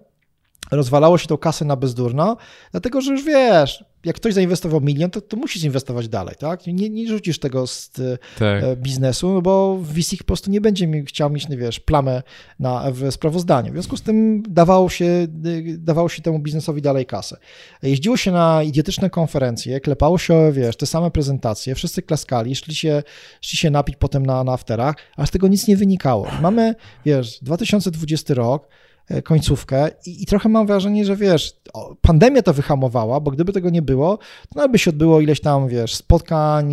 rozwalało 0.72 1.18
się 1.18 1.26
tą 1.26 1.38
kasę 1.38 1.64
na 1.64 1.76
bezdurno, 1.76 2.36
dlatego 2.72 3.00
że 3.00 3.12
już 3.12 3.24
wiesz, 3.24 3.84
jak 4.04 4.16
ktoś 4.16 4.34
zainwestował 4.34 4.80
milion, 4.80 5.10
to, 5.10 5.20
to 5.20 5.36
musisz 5.36 5.64
inwestować 5.64 6.08
dalej, 6.08 6.34
tak? 6.38 6.66
Nie, 6.66 6.90
nie 6.90 7.08
rzucisz 7.08 7.38
tego 7.38 7.66
z 7.66 7.90
tak. 8.38 8.62
E, 8.62 8.76
biznesu, 8.76 9.32
no 9.32 9.42
bo 9.42 9.78
VC 9.82 10.16
po 10.16 10.24
prostu 10.24 10.50
nie 10.50 10.60
będzie 10.60 10.86
mi, 10.86 11.04
chciał 11.04 11.30
mieć, 11.30 11.48
no 11.48 11.56
wiesz, 11.56 11.80
plamę 11.80 12.22
na, 12.58 12.84
w 12.90 13.12
sprawozdaniu. 13.12 13.70
W 13.70 13.74
związku 13.74 13.96
z 13.96 14.02
tym 14.02 14.42
dawało 14.48 14.88
się, 14.88 15.04
y, 15.46 15.78
dawało 15.78 16.08
się 16.08 16.22
temu 16.22 16.38
biznesowi 16.38 16.82
dalej 16.82 17.06
kasę. 17.06 17.36
Jeździło 17.82 18.16
się 18.16 18.32
na 18.32 18.62
idiotyczne 18.62 19.10
konferencje, 19.10 19.80
klepało 19.80 20.18
się, 20.18 20.52
wiesz, 20.52 20.76
te 20.76 20.86
same 20.86 21.10
prezentacje, 21.10 21.74
wszyscy 21.74 22.02
klaskali, 22.02 22.54
szli 22.54 22.74
się, 22.74 23.02
szli 23.40 23.58
się 23.58 23.70
napić 23.70 23.96
potem 23.96 24.26
na, 24.26 24.44
na 24.44 24.52
afterach, 24.52 24.96
a 25.16 25.26
z 25.26 25.30
tego 25.30 25.48
nic 25.48 25.68
nie 25.68 25.76
wynikało. 25.76 26.28
Mamy, 26.40 26.74
wiesz, 27.04 27.38
2020 27.42 28.34
rok, 28.34 28.68
E, 28.68 28.91
końcówkę 29.24 29.90
i, 30.06 30.22
i, 30.22 30.26
trochę 30.26 30.48
mam 30.48 30.66
wrażenie, 30.66 31.04
że 31.04 31.16
wiesz, 31.16 31.52
pandemia 32.00 32.42
to 32.42 32.52
wyhamowała, 32.52 33.20
bo 33.20 33.30
gdyby 33.30 33.52
tego 33.52 33.70
nie 33.70 33.82
było, 33.82 34.16
to 34.18 34.54
nawet 34.54 34.72
by 34.72 34.78
się 34.78 34.90
odbyło 34.90 35.20
ileś 35.20 35.40
tam, 35.40 35.68
wiesz, 35.68 35.94
spotkań, 35.94 36.72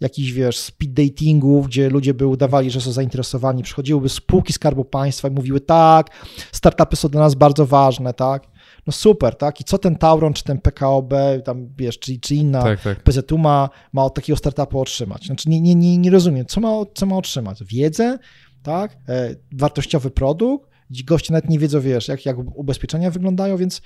jakichś, 0.00 0.30
wiesz, 0.30 0.58
speed 0.58 1.02
datingów, 1.02 1.66
gdzie 1.66 1.90
ludzie 1.90 2.14
by 2.14 2.26
udawali, 2.26 2.70
że 2.70 2.80
są 2.80 2.92
zainteresowani, 2.92 3.62
przychodziłyby 3.62 4.08
spółki 4.08 4.52
Skarbu 4.52 4.84
Państwa 4.84 5.28
i 5.28 5.30
mówiły 5.30 5.60
tak, 5.60 6.10
startupy 6.52 6.96
są 6.96 7.08
dla 7.08 7.20
nas 7.20 7.34
bardzo 7.34 7.66
ważne, 7.66 8.14
tak, 8.14 8.54
no 8.86 8.92
super, 8.92 9.36
tak? 9.36 9.60
I 9.60 9.64
co 9.64 9.78
ten 9.78 9.96
Tauron, 9.96 10.32
czy 10.32 10.44
ten 10.44 10.60
PKOB, 10.60 11.14
tam 11.44 11.68
wiesz, 11.76 11.98
czy, 11.98 12.20
czy 12.20 12.34
inna 12.34 12.62
tak, 12.62 12.80
tak. 12.82 13.02
PZU 13.02 13.38
ma, 13.38 13.70
ma 13.92 14.04
od 14.04 14.14
takiego 14.14 14.36
startupu 14.36 14.80
otrzymać? 14.80 15.26
Znaczy 15.26 15.48
nie, 15.48 15.60
nie, 15.60 15.74
nie, 15.74 15.98
nie 15.98 16.10
rozumiem, 16.10 16.46
co 16.46 16.60
ma, 16.60 16.70
co 16.94 17.06
ma 17.06 17.16
otrzymać? 17.16 17.64
Wiedzę, 17.64 18.18
tak? 18.62 18.96
E, 19.08 19.34
wartościowy 19.52 20.10
produkt, 20.10 20.73
goście 20.90 21.32
nawet 21.32 21.50
nie 21.50 21.58
wiedzą, 21.58 21.80
wiesz, 21.80 22.08
jak, 22.08 22.26
jak 22.26 22.36
ubezpieczenia 22.38 23.10
wyglądają, 23.10 23.56
więc 23.56 23.82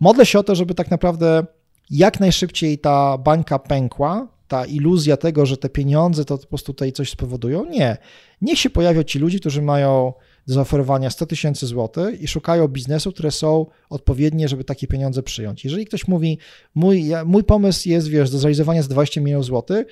modlę 0.00 0.26
się 0.26 0.38
o 0.38 0.42
to, 0.42 0.54
żeby 0.54 0.74
tak 0.74 0.90
naprawdę 0.90 1.46
jak 1.90 2.20
najszybciej 2.20 2.78
ta 2.78 3.18
bańka 3.18 3.58
pękła, 3.58 4.28
ta 4.48 4.64
iluzja 4.64 5.16
tego, 5.16 5.46
że 5.46 5.56
te 5.56 5.68
pieniądze 5.68 6.24
to 6.24 6.38
po 6.38 6.46
prostu 6.46 6.72
tutaj 6.72 6.92
coś 6.92 7.10
spowodują. 7.10 7.64
Nie. 7.64 7.96
Niech 8.42 8.58
się 8.58 8.70
pojawią 8.70 9.02
ci 9.02 9.18
ludzie, 9.18 9.38
którzy 9.38 9.62
mają 9.62 10.12
do 10.46 10.54
zaoferowania 10.54 11.10
100 11.10 11.26
tysięcy 11.26 11.66
złotych 11.66 12.20
i 12.20 12.28
szukają 12.28 12.68
biznesu, 12.68 13.12
które 13.12 13.30
są 13.30 13.66
odpowiednie, 13.90 14.48
żeby 14.48 14.64
takie 14.64 14.86
pieniądze 14.86 15.22
przyjąć. 15.22 15.64
Jeżeli 15.64 15.86
ktoś 15.86 16.08
mówi, 16.08 16.38
mój, 16.74 17.04
mój 17.24 17.44
pomysł 17.44 17.88
jest, 17.88 18.08
wiesz, 18.08 18.30
do 18.30 18.38
zrealizowania 18.38 18.82
z 18.82 18.88
20 18.88 19.20
milionów 19.20 19.44
złotych, 19.44 19.86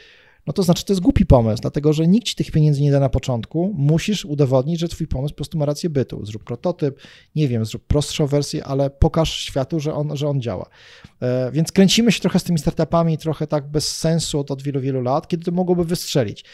no 0.47 0.53
to 0.53 0.63
znaczy 0.63 0.85
to 0.85 0.93
jest 0.93 1.03
głupi 1.03 1.27
pomysł, 1.27 1.63
dlatego 1.63 1.93
że 1.93 2.07
nikt 2.07 2.27
ci 2.27 2.35
tych 2.35 2.51
pieniędzy 2.51 2.83
nie 2.83 2.91
da 2.91 3.01
na 3.01 3.09
początku. 3.09 3.75
Musisz 3.77 4.25
udowodnić, 4.25 4.81
że 4.81 4.89
twój 4.89 5.07
pomysł 5.07 5.35
po 5.35 5.37
prostu 5.37 5.59
ma 5.59 5.65
rację 5.65 5.91
bytu. 5.91 6.27
Zrób 6.27 6.45
prototyp, 6.45 7.01
nie 7.37 7.49
wiem, 7.49 7.65
zrób 7.65 7.87
prostszą 7.87 8.27
wersję, 8.27 8.65
ale 8.65 8.91
pokaż 8.91 9.41
światu, 9.41 9.81
że 9.81 9.95
on, 9.95 10.17
że 10.17 10.29
on 10.29 10.41
działa. 10.41 10.69
E, 11.23 11.51
więc 11.53 11.73
kręcimy 11.73 12.13
się 12.13 12.21
trochę 12.21 12.39
z 12.39 12.45
tymi 12.45 12.59
startupami, 12.59 13.19
trochę 13.19 13.47
tak 13.47 13.71
bez 13.71 13.97
sensu 13.97 14.39
od, 14.39 14.51
od 14.51 14.63
wielu, 14.63 14.81
wielu 14.81 15.03
lat, 15.03 15.29
kiedy 15.29 15.45
to 15.45 15.53
mogłoby 15.53 15.85
wystrzelić. 15.85 16.45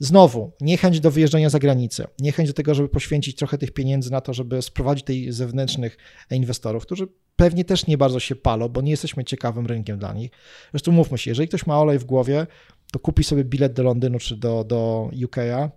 Znowu, 0.00 0.52
niechęć 0.60 1.00
do 1.00 1.10
wyjeżdżania 1.10 1.50
za 1.50 1.58
granicę, 1.58 2.06
niechęć 2.18 2.48
do 2.48 2.54
tego, 2.54 2.74
żeby 2.74 2.88
poświęcić 2.88 3.36
trochę 3.36 3.58
tych 3.58 3.70
pieniędzy 3.70 4.10
na 4.10 4.20
to, 4.20 4.34
żeby 4.34 4.62
sprowadzić 4.62 5.04
tych 5.04 5.32
zewnętrznych 5.32 5.96
inwestorów, 6.30 6.82
którzy 6.82 7.08
pewnie 7.36 7.64
też 7.64 7.86
nie 7.86 7.98
bardzo 7.98 8.20
się 8.20 8.36
palą, 8.36 8.68
bo 8.68 8.80
nie 8.80 8.90
jesteśmy 8.90 9.24
ciekawym 9.24 9.66
rynkiem 9.66 9.98
dla 9.98 10.12
nich. 10.12 10.30
Zresztą 10.70 10.92
mówmy 10.92 11.18
się, 11.18 11.30
jeżeli 11.30 11.48
ktoś 11.48 11.66
ma 11.66 11.80
olej 11.80 11.98
w 11.98 12.04
głowie, 12.04 12.46
to 12.92 12.98
kupi 12.98 13.24
sobie 13.24 13.44
bilet 13.44 13.72
do 13.72 13.82
Londynu 13.82 14.18
czy 14.18 14.36
do, 14.36 14.64
do 14.64 15.10
UK'a, 15.12 15.70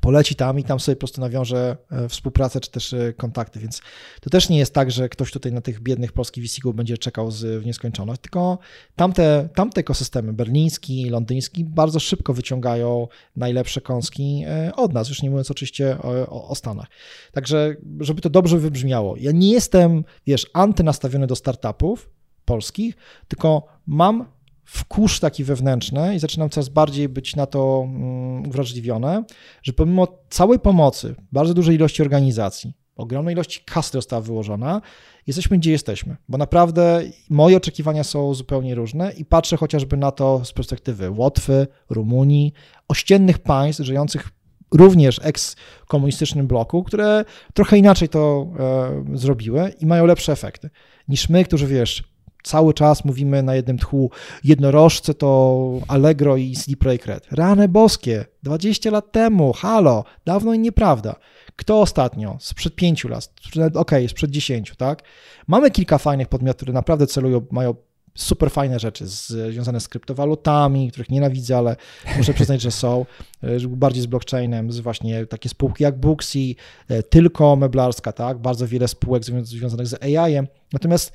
poleci 0.00 0.34
tam 0.34 0.58
i 0.58 0.64
tam 0.64 0.80
sobie 0.80 0.96
po 0.96 1.00
prostu 1.00 1.20
nawiąże 1.20 1.76
e, 1.90 2.08
współpracę 2.08 2.60
czy 2.60 2.70
też 2.70 2.92
e, 2.92 3.12
kontakty, 3.12 3.60
więc 3.60 3.80
to 4.20 4.30
też 4.30 4.48
nie 4.48 4.58
jest 4.58 4.74
tak, 4.74 4.90
że 4.90 5.08
ktoś 5.08 5.32
tutaj 5.32 5.52
na 5.52 5.60
tych 5.60 5.80
biednych 5.80 6.12
polskich 6.12 6.44
vc 6.44 6.72
będzie 6.74 6.98
czekał 6.98 7.30
z, 7.30 7.62
w 7.62 7.66
nieskończoność, 7.66 8.20
tylko 8.20 8.58
tamte, 8.96 9.48
tamte 9.54 9.80
ekosystemy, 9.80 10.32
berliński, 10.32 11.10
londyński, 11.10 11.64
bardzo 11.64 12.00
szybko 12.00 12.34
wyciągają 12.34 13.08
najlepsze 13.36 13.80
kąski 13.80 14.44
e, 14.46 14.72
od 14.76 14.92
nas, 14.92 15.08
już 15.08 15.22
nie 15.22 15.30
mówiąc 15.30 15.50
oczywiście 15.50 15.98
o, 16.02 16.48
o 16.48 16.54
Stanach. 16.54 16.86
Także, 17.32 17.76
żeby 18.00 18.20
to 18.20 18.30
dobrze 18.30 18.58
wybrzmiało, 18.58 19.16
ja 19.16 19.32
nie 19.32 19.52
jestem, 19.52 20.04
wiesz, 20.26 20.46
antynastawiony 20.52 21.26
do 21.26 21.36
startupów 21.36 22.10
polskich, 22.44 22.96
tylko 23.28 23.66
mam 23.86 24.26
wkurz 24.70 25.20
taki 25.20 25.44
wewnętrzny 25.44 26.14
i 26.14 26.18
zaczynam 26.18 26.50
coraz 26.50 26.68
bardziej 26.68 27.08
być 27.08 27.36
na 27.36 27.46
to 27.46 27.82
mm, 27.86 28.48
uwrażliwione, 28.48 29.24
że 29.62 29.72
pomimo 29.72 30.08
całej 30.28 30.58
pomocy, 30.58 31.14
bardzo 31.32 31.54
dużej 31.54 31.76
ilości 31.76 32.02
organizacji, 32.02 32.72
ogromnej 32.96 33.34
ilości 33.34 33.60
kasy 33.66 33.92
została 33.92 34.22
wyłożona, 34.22 34.80
jesteśmy 35.26 35.58
gdzie 35.58 35.70
jesteśmy, 35.70 36.16
bo 36.28 36.38
naprawdę 36.38 37.02
moje 37.30 37.56
oczekiwania 37.56 38.04
są 38.04 38.34
zupełnie 38.34 38.74
różne 38.74 39.12
i 39.12 39.24
patrzę 39.24 39.56
chociażby 39.56 39.96
na 39.96 40.10
to 40.10 40.44
z 40.44 40.52
perspektywy 40.52 41.10
Łotwy, 41.10 41.66
Rumunii, 41.90 42.52
ościennych 42.88 43.38
państw 43.38 43.82
żyjących 43.82 44.28
również 44.74 45.20
eks-komunistycznym 45.22 46.46
bloku, 46.46 46.84
które 46.84 47.24
trochę 47.54 47.78
inaczej 47.78 48.08
to 48.08 48.46
e, 48.58 49.18
zrobiły 49.18 49.72
i 49.80 49.86
mają 49.86 50.06
lepsze 50.06 50.32
efekty 50.32 50.70
niż 51.08 51.28
my, 51.28 51.44
którzy 51.44 51.66
wiesz, 51.66 52.04
cały 52.42 52.74
czas 52.74 53.04
mówimy 53.04 53.42
na 53.42 53.54
jednym 53.54 53.78
tchu, 53.78 54.10
jednorożce 54.44 55.14
to 55.14 55.60
Allegro 55.88 56.36
i 56.36 56.52
CD 56.52 56.76
Projekt 56.76 57.06
Red. 57.06 57.26
Rane 57.30 57.68
boskie, 57.68 58.24
20 58.42 58.90
lat 58.90 59.12
temu, 59.12 59.52
halo, 59.52 60.04
dawno 60.24 60.54
i 60.54 60.58
nieprawda. 60.58 61.14
Kto 61.56 61.80
ostatnio? 61.80 62.36
Sprzed 62.40 62.74
pięciu 62.74 63.08
lat, 63.08 63.32
okej, 63.56 63.72
okay, 63.74 64.08
sprzed 64.08 64.30
dziesięciu, 64.30 64.74
tak? 64.76 65.02
Mamy 65.46 65.70
kilka 65.70 65.98
fajnych 65.98 66.28
podmiotów, 66.28 66.56
które 66.56 66.72
naprawdę 66.72 67.06
celują, 67.06 67.46
mają 67.50 67.74
super 68.14 68.50
fajne 68.50 68.78
rzeczy 68.78 69.06
z, 69.06 69.26
związane 69.26 69.80
z 69.80 69.88
kryptowalutami, 69.88 70.90
których 70.90 71.10
nienawidzę, 71.10 71.58
ale 71.58 71.76
muszę 72.16 72.34
przyznać, 72.34 72.60
że 72.60 72.70
są, 72.70 73.06
e, 73.42 73.58
bardziej 73.68 74.02
z 74.02 74.06
blockchainem, 74.06 74.72
z 74.72 74.80
właśnie 74.80 75.26
takie 75.26 75.48
spółki 75.48 75.82
jak 75.82 76.00
Booksy, 76.00 76.54
e, 76.88 77.02
tylko 77.02 77.56
meblarska, 77.56 78.12
tak, 78.12 78.38
bardzo 78.38 78.66
wiele 78.66 78.88
spółek 78.88 79.24
związanych 79.42 79.86
z 79.86 80.02
AI-em, 80.02 80.46
natomiast 80.72 81.12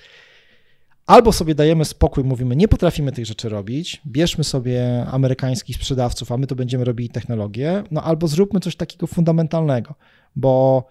Albo 1.06 1.32
sobie 1.32 1.56
dajemy 1.56 1.86
spokój, 1.86 2.24
mówimy, 2.24 2.56
nie 2.56 2.68
potrafimy 2.68 3.12
tych 3.12 3.26
rzeczy 3.26 3.50
robić, 3.50 4.02
bierzmy 4.08 4.44
sobie 4.44 5.06
amerykańskich 5.12 5.76
sprzedawców, 5.76 6.32
a 6.32 6.38
my 6.38 6.48
to 6.48 6.56
będziemy 6.56 6.84
robili 6.86 7.10
technologię, 7.10 7.84
no 7.92 8.04
albo 8.04 8.28
zróbmy 8.28 8.60
coś 8.60 8.76
takiego 8.76 9.08
fundamentalnego, 9.08 9.96
bo 10.36 10.84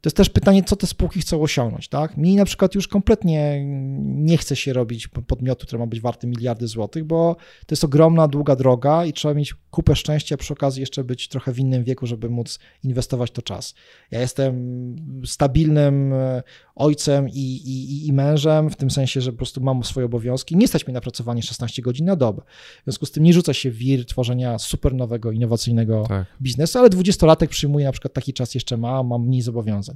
to 0.00 0.08
jest 0.08 0.16
też 0.16 0.30
pytanie, 0.30 0.62
co 0.62 0.76
te 0.76 0.86
spółki 0.86 1.20
chcą 1.20 1.42
osiągnąć, 1.42 1.88
tak? 1.88 2.16
Mi 2.16 2.36
na 2.36 2.44
przykład 2.44 2.74
już 2.74 2.88
kompletnie 2.88 3.64
nie 4.00 4.38
chce 4.38 4.56
się 4.56 4.72
robić 4.72 5.08
podmiotu, 5.08 5.66
który 5.66 5.78
ma 5.78 5.86
być 5.86 6.00
warty 6.00 6.26
miliardy 6.26 6.68
złotych, 6.68 7.04
bo 7.04 7.36
to 7.66 7.72
jest 7.72 7.84
ogromna, 7.84 8.28
długa 8.28 8.56
droga 8.56 9.04
i 9.04 9.12
trzeba 9.12 9.34
mieć 9.34 9.54
kupę 9.70 9.96
szczęścia, 9.96 10.36
przy 10.36 10.52
okazji 10.52 10.80
jeszcze 10.80 11.04
być 11.04 11.28
trochę 11.28 11.52
w 11.52 11.58
innym 11.58 11.84
wieku, 11.84 12.06
żeby 12.06 12.30
móc 12.30 12.58
inwestować 12.84 13.30
to 13.30 13.42
czas. 13.42 13.74
Ja 14.10 14.20
jestem 14.20 14.96
stabilnym 15.26 16.12
e, 16.12 16.42
ojcem 16.74 17.28
i, 17.28 17.32
i, 17.32 18.06
i 18.08 18.12
mężem, 18.12 18.70
w 18.70 18.76
tym 18.76 18.90
sensie, 18.90 19.20
że 19.20 19.32
po 19.32 19.36
prostu 19.36 19.60
mam 19.60 19.84
swoje 19.84 20.06
obowiązki. 20.06 20.56
Nie 20.56 20.68
stać 20.68 20.86
mi 20.86 20.92
na 20.92 21.00
pracowanie 21.00 21.42
16 21.42 21.82
godzin 21.82 22.06
na 22.06 22.16
dobę. 22.16 22.42
W 22.80 22.84
związku 22.84 23.06
z 23.06 23.10
tym 23.10 23.22
nie 23.22 23.32
rzuca 23.32 23.54
się 23.54 23.70
wir 23.70 24.06
tworzenia 24.06 24.58
super 24.58 24.94
nowego, 24.94 25.32
innowacyjnego 25.32 26.04
tak. 26.08 26.26
biznesu, 26.42 26.78
ale 26.78 26.88
20-latek 26.88 27.46
przyjmuje 27.46 27.86
na 27.86 27.92
przykład 27.92 28.12
taki 28.12 28.32
czas 28.32 28.54
jeszcze 28.54 28.76
ma, 28.76 29.02
mam 29.02 29.26
mniej 29.26 29.42
zobowiązań. 29.42 29.89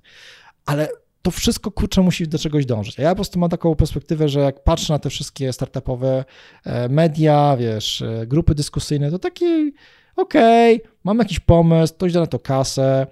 Ale 0.66 0.88
to 1.22 1.30
wszystko 1.30 1.70
kurczę 1.70 2.02
musi 2.02 2.28
do 2.28 2.38
czegoś 2.38 2.66
dążyć. 2.66 2.98
Ja 2.98 3.08
po 3.08 3.14
prostu 3.14 3.38
mam 3.38 3.50
taką 3.50 3.74
perspektywę, 3.74 4.28
że 4.28 4.40
jak 4.40 4.64
patrzę 4.64 4.92
na 4.92 4.98
te 4.98 5.10
wszystkie 5.10 5.52
startupowe 5.52 6.24
e, 6.64 6.88
media, 6.88 7.56
wiesz, 7.56 8.02
e, 8.02 8.26
grupy 8.26 8.54
dyskusyjne, 8.54 9.10
to 9.10 9.18
taki 9.18 9.72
okej, 10.16 10.76
okay, 10.76 10.90
mam 11.04 11.18
jakiś 11.18 11.40
pomysł, 11.40 11.94
ktoś 11.94 12.12
da 12.12 12.20
na 12.20 12.26
to 12.26 12.38
kasę, 12.38 13.06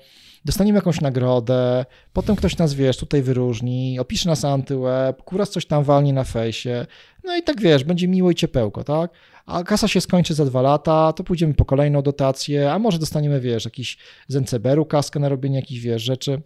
dostaniemy 0.45 0.79
jakąś 0.79 1.01
nagrodę, 1.01 1.85
potem 2.13 2.37
ktoś 2.37 2.57
nas, 2.57 2.75
wiesz, 2.75 2.97
tutaj 2.97 3.23
wyróżni, 3.23 3.99
opisze 3.99 4.29
nas 4.29 4.45
antyweb, 4.45 5.23
kuras 5.23 5.51
coś 5.51 5.67
tam 5.67 5.85
walnie 5.85 6.13
na 6.13 6.25
fejsie, 6.25 6.87
no 7.25 7.37
i 7.37 7.43
tak, 7.43 7.61
wiesz, 7.61 7.85
będzie 7.85 8.09
miło 8.09 8.31
i 8.31 8.35
ciepełko, 8.35 8.85
tak? 8.85 9.11
A 9.47 9.63
kasa 9.63 9.89
się 9.89 10.01
skończy 10.01 10.35
za 10.35 10.45
dwa 10.45 10.63
lata, 10.63 11.13
to 11.13 11.25
pójdziemy 11.25 11.55
po 11.55 11.65
kolejną 11.65 12.03
dotację, 12.03 12.73
a 12.73 12.79
może 12.79 12.99
dostaniemy, 12.99 13.41
wiesz, 13.41 13.65
jakiś 13.65 13.99
z 14.29 14.37
NCBR-u 14.37 14.87
kaskę 14.87 15.21
na 15.21 15.29
robienie 15.29 15.57
jakichś, 15.57 15.81
wiesz, 15.81 16.03
rzeczy. 16.03 16.43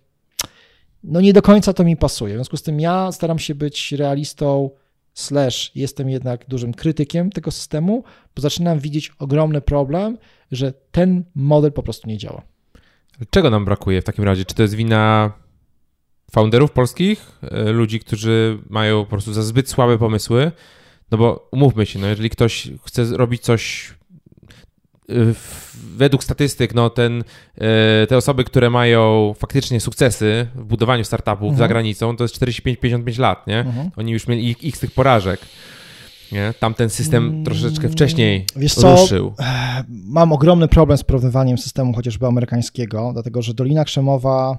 No 1.07 1.21
nie 1.21 1.33
do 1.33 1.43
końca 1.43 1.73
to 1.73 1.85
mi 1.85 1.97
pasuje, 1.97 2.35
w 2.35 2.37
związku 2.37 2.57
z 2.57 2.63
tym 2.63 2.81
ja 2.81 3.13
staram 3.13 3.39
się 3.39 3.55
być 3.55 3.93
realistą, 3.93 4.71
slash 5.17 5.73
jestem 5.75 6.11
jednak 6.11 6.45
dużym 6.49 6.75
krytykiem 6.75 7.31
tego 7.31 7.51
systemu, 7.51 8.05
bo 8.37 8.43
zaczynam 8.43 8.79
widzieć 8.79 9.13
ogromny 9.19 9.61
problem, 9.61 10.19
że 10.53 10.73
ten 10.93 11.25
model 11.35 11.73
po 11.73 11.83
prostu 11.83 12.09
nie 12.09 12.19
działa. 12.19 12.43
Czego 13.31 13.51
nam 13.51 13.65
brakuje 13.65 14.03
w 14.03 14.05
takim 14.05 14.25
razie? 14.25 14.45
Czy 14.45 14.55
to 14.55 14.63
jest 14.63 14.75
wina 14.75 15.33
founderów 16.33 16.73
polskich, 16.73 17.39
e, 17.43 17.73
ludzi, 17.73 18.01
którzy 18.01 18.59
mają 18.71 19.05
po 19.05 19.11
prostu 19.11 19.33
za 19.33 19.43
zbyt 19.43 19.69
słabe 19.69 19.99
pomysły? 19.99 20.53
No 21.11 21.19
bo 21.19 21.49
umówmy 21.53 21.87
się, 21.87 21.99
no 21.99 22.07
jeżeli 22.07 22.31
ktoś 22.31 22.69
chce 22.85 23.05
robić 23.05 23.43
coś 23.43 23.95
według 25.97 26.25
statystyk, 26.25 26.75
no 26.75 26.91
ten, 26.91 27.25
e, 27.59 28.07
te 28.07 28.17
osoby, 28.17 28.45
które 28.45 28.71
mają 28.71 29.35
faktycznie 29.39 29.81
sukcesy 29.81 30.47
w 30.55 30.65
budowaniu 30.65 31.05
startupów 31.05 31.43
mhm. 31.43 31.59
za 31.59 31.69
granicą, 31.69 32.17
to 32.17 32.25
jest 32.25 32.41
45-55 32.41 33.19
lat, 33.19 33.47
nie? 33.47 33.59
Mhm. 33.59 33.91
Oni 33.97 34.13
już 34.13 34.27
mieli 34.27 34.69
ich 34.69 34.79
tych 34.79 34.91
porażek. 34.91 35.41
Nie? 36.33 36.55
Tam 36.61 36.75
ten 36.75 36.91
system 36.91 37.29
mm, 37.29 37.45
troszeczkę 37.45 37.89
wcześniej 37.89 38.45
Wiesz 38.57 38.75
co, 38.75 38.97
ruszył. 38.97 39.35
Mam 39.89 40.33
ogromny 40.33 40.69
problem 40.69 40.99
z 40.99 41.05
porównywaniem 41.05 41.59
systemu 41.59 41.95
chociażby 41.95 42.27
amerykańskiego, 42.27 43.11
dlatego 43.13 43.43
że 43.43 43.55
Dolina 43.55 43.85
Krzemowa, 43.85 44.59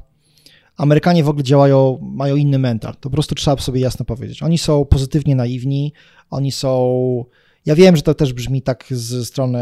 Amerykanie 0.78 1.24
w 1.24 1.30
ogóle 1.30 1.44
działają, 1.44 2.00
mają 2.02 2.36
inny 2.36 2.60
mental. 2.60 2.94
To 2.94 3.00
po 3.00 3.10
prostu 3.10 3.36
trzeba 3.36 3.58
sobie 3.58 3.82
jasno 3.82 4.06
powiedzieć. 4.06 4.44
Oni 4.44 4.58
są 4.58 4.86
pozytywnie 4.86 5.36
naiwni, 5.36 5.94
oni 6.30 6.52
są. 6.52 7.26
Ja 7.68 7.76
wiem, 7.76 7.96
że 7.96 8.02
to 8.02 8.14
też 8.14 8.34
brzmi 8.34 8.62
tak 8.62 8.86
ze 8.90 9.26
strony 9.26 9.60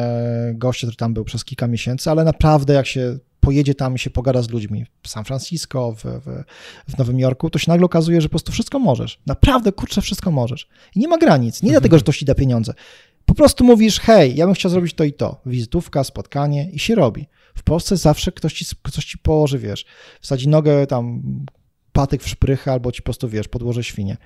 gościa, 0.54 0.88
który 0.88 0.98
tam 0.98 1.14
był 1.14 1.26
przez 1.26 1.46
kilka 1.46 1.68
miesięcy, 1.68 2.12
ale 2.12 2.24
naprawdę 2.24 2.74
jak 2.74 2.88
się 2.88 3.18
pojedzie 3.40 3.76
tam 3.76 3.96
i 3.96 4.00
się 4.00 4.10
pogada 4.10 4.42
z 4.42 4.50
ludźmi 4.50 4.86
w 5.04 5.08
San 5.08 5.26
Francisco, 5.26 5.92
w, 5.92 6.04
w, 6.04 6.44
w, 6.88 6.98
Nowym 6.98 7.20
Jorku, 7.20 7.50
to 7.50 7.60
się 7.60 7.72
nagle 7.72 7.86
okazuje, 7.86 8.22
że 8.22 8.28
po 8.28 8.32
prostu 8.32 8.52
wszystko 8.52 8.80
możesz. 8.80 9.20
Naprawdę, 9.26 9.72
kurczę, 9.72 10.02
wszystko 10.02 10.32
możesz. 10.32 10.68
I 10.96 11.00
nie 11.00 11.08
ma 11.08 11.18
granic. 11.18 11.64
Nie 11.64 11.70
mhm. 11.70 11.82
dlatego, 11.82 11.98
że 11.98 12.04
ktoś 12.04 12.18
ci 12.18 12.26
da 12.26 12.36
pieniądze. 12.36 12.74
Po 13.26 13.36
prostu 13.36 13.64
mówisz, 13.64 14.00
hej, 14.00 14.36
ja 14.36 14.46
bym 14.46 14.56
chciał 14.56 14.72
zrobić 14.72 14.94
to 14.94 15.04
i 15.04 15.14
to. 15.14 15.42
Wizytówka, 15.46 16.04
spotkanie 16.04 16.70
i 16.72 16.80
się 16.80 16.96
robi. 16.96 17.28
W 17.56 17.64
Polsce 17.64 17.98
zawsze 17.98 18.32
ktoś 18.32 18.54
ci, 18.54 18.66
coś 18.92 19.06
ci 19.06 19.18
położy, 19.18 19.60
wiesz, 19.60 19.86
wsadzi 20.22 20.48
nogę 20.48 20.88
tam, 20.88 21.22
patyk 21.92 22.24
w 22.24 22.30
szprychę 22.30 22.72
albo 22.72 22.92
ci 22.92 23.02
po 23.02 23.06
prostu, 23.06 23.30
wiesz, 23.30 23.48
podłoży 23.48 23.84
świnie. 23.84 24.18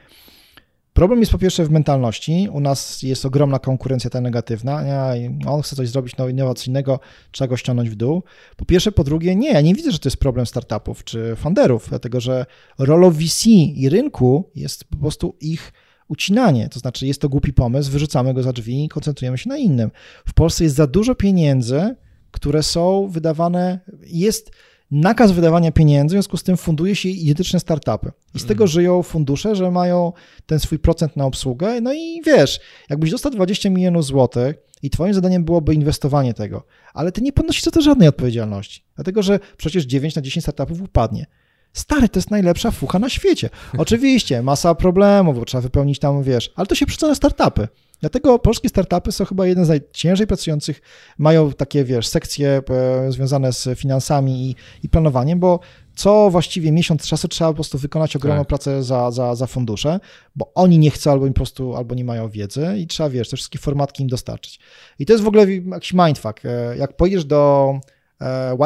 Problem 0.99 1.19
jest 1.19 1.31
po 1.31 1.37
pierwsze 1.37 1.65
w 1.65 1.69
mentalności. 1.69 2.47
U 2.51 2.59
nas 2.59 3.03
jest 3.03 3.25
ogromna 3.25 3.59
konkurencja 3.59 4.09
ta 4.09 4.21
negatywna. 4.21 4.83
Nie, 4.83 5.31
on 5.47 5.61
chce 5.61 5.75
coś 5.75 5.89
zrobić 5.89 6.15
innowacyjnego, 6.29 6.99
trzeba 7.31 7.47
go 7.47 7.57
ściągnąć 7.57 7.89
w 7.89 7.95
dół. 7.95 8.23
Po 8.57 8.65
pierwsze, 8.65 8.91
po 8.91 9.03
drugie, 9.03 9.35
nie, 9.35 9.51
ja 9.51 9.61
nie 9.61 9.75
widzę, 9.75 9.91
że 9.91 9.99
to 9.99 10.09
jest 10.09 10.17
problem 10.17 10.45
startupów 10.45 11.03
czy 11.03 11.35
funderów, 11.35 11.89
dlatego 11.89 12.19
że 12.19 12.45
rolą 12.77 13.11
VC 13.11 13.45
i 13.49 13.89
rynku 13.89 14.49
jest 14.55 14.83
po 14.83 14.97
prostu 14.97 15.35
ich 15.41 15.73
ucinanie. 16.07 16.69
To 16.69 16.79
znaczy, 16.79 17.07
jest 17.07 17.21
to 17.21 17.29
głupi 17.29 17.53
pomysł, 17.53 17.91
wyrzucamy 17.91 18.33
go 18.33 18.43
za 18.43 18.53
drzwi 18.53 18.85
i 18.85 18.89
koncentrujemy 18.89 19.37
się 19.37 19.49
na 19.49 19.57
innym. 19.57 19.91
W 20.27 20.33
Polsce 20.33 20.63
jest 20.63 20.75
za 20.75 20.87
dużo 20.87 21.15
pieniędzy, 21.15 21.95
które 22.31 22.63
są 22.63 23.07
wydawane, 23.07 23.79
jest 24.03 24.51
nakaz 24.91 25.31
wydawania 25.31 25.71
pieniędzy, 25.71 26.13
w 26.13 26.15
związku 26.15 26.37
z 26.37 26.43
tym 26.43 26.57
funduje 26.57 26.95
się 26.95 27.09
identyczne 27.09 27.59
startupy. 27.59 28.11
I 28.35 28.39
z 28.39 28.41
tego 28.41 28.63
mhm. 28.63 28.67
żyją 28.67 29.03
fundusze, 29.03 29.55
że 29.55 29.71
mają 29.71 30.13
ten 30.45 30.59
swój 30.59 30.79
procent 30.79 31.15
na 31.15 31.25
obsługę. 31.25 31.81
No 31.81 31.93
i 31.93 32.21
wiesz, 32.25 32.59
jakbyś 32.89 33.11
dostał 33.11 33.31
20 33.31 33.69
milionów 33.69 34.05
złotych, 34.05 34.55
i 34.83 34.89
twoim 34.89 35.13
zadaniem 35.13 35.43
byłoby 35.43 35.73
inwestowanie 35.73 36.33
tego, 36.33 36.63
ale 36.93 37.11
ty 37.11 37.21
nie 37.21 37.33
ponosisz 37.33 37.63
za 37.63 37.71
to 37.71 37.81
żadnej 37.81 38.07
odpowiedzialności, 38.07 38.83
dlatego 38.95 39.23
że 39.23 39.39
przecież 39.57 39.85
9 39.85 40.15
na 40.15 40.21
10 40.21 40.43
startupów 40.43 40.81
upadnie. 40.81 41.25
Stary, 41.73 42.09
to 42.09 42.19
jest 42.19 42.31
najlepsza 42.31 42.71
fucha 42.71 42.99
na 42.99 43.09
świecie. 43.09 43.49
Oczywiście, 43.77 44.41
masa 44.41 44.75
problemów, 44.75 45.39
bo 45.39 45.45
trzeba 45.45 45.61
wypełnić 45.61 45.99
tam, 45.99 46.23
wiesz, 46.23 46.53
ale 46.55 46.67
to 46.67 46.75
się 46.75 46.85
przerzuca 46.85 47.07
na 47.07 47.15
startupy. 47.15 47.67
Dlatego 47.99 48.39
polskie 48.39 48.69
startupy 48.69 49.11
są 49.11 49.25
chyba 49.25 49.47
jeden 49.47 49.65
z 49.65 49.69
najciężej 49.69 50.27
pracujących, 50.27 50.81
mają 51.17 51.51
takie, 51.51 51.83
wiesz, 51.83 52.07
sekcje 52.07 52.61
e, 52.69 53.11
związane 53.11 53.53
z 53.53 53.79
finansami 53.79 54.49
i, 54.49 54.55
i 54.83 54.89
planowaniem, 54.89 55.39
bo 55.39 55.59
co 55.95 56.29
właściwie 56.29 56.71
miesiąc 56.71 57.07
czasu 57.07 57.27
trzeba 57.27 57.49
po 57.49 57.55
prostu 57.55 57.77
wykonać 57.77 58.15
ogromną 58.15 58.41
tak. 58.41 58.47
pracę 58.47 58.83
za, 58.83 59.11
za, 59.11 59.35
za 59.35 59.47
fundusze, 59.47 59.99
bo 60.35 60.51
oni 60.55 60.79
nie 60.79 60.91
chcą 60.91 61.11
albo 61.11 61.27
im 61.27 61.33
po 61.33 61.37
prostu, 61.37 61.75
albo 61.75 61.95
nie 61.95 62.03
mają 62.03 62.29
wiedzy 62.29 62.67
i 62.77 62.87
trzeba, 62.87 63.09
wiesz, 63.09 63.29
te 63.29 63.35
wszystkie 63.35 63.59
formatki 63.59 64.03
im 64.03 64.09
dostarczyć. 64.09 64.59
I 64.99 65.05
to 65.05 65.13
jest 65.13 65.23
w 65.23 65.27
ogóle 65.27 65.45
jakiś 65.71 65.93
mindfuck. 65.93 66.45
E, 66.45 66.77
jak 66.77 66.97
pojedziesz 66.97 67.25
do 67.25 67.73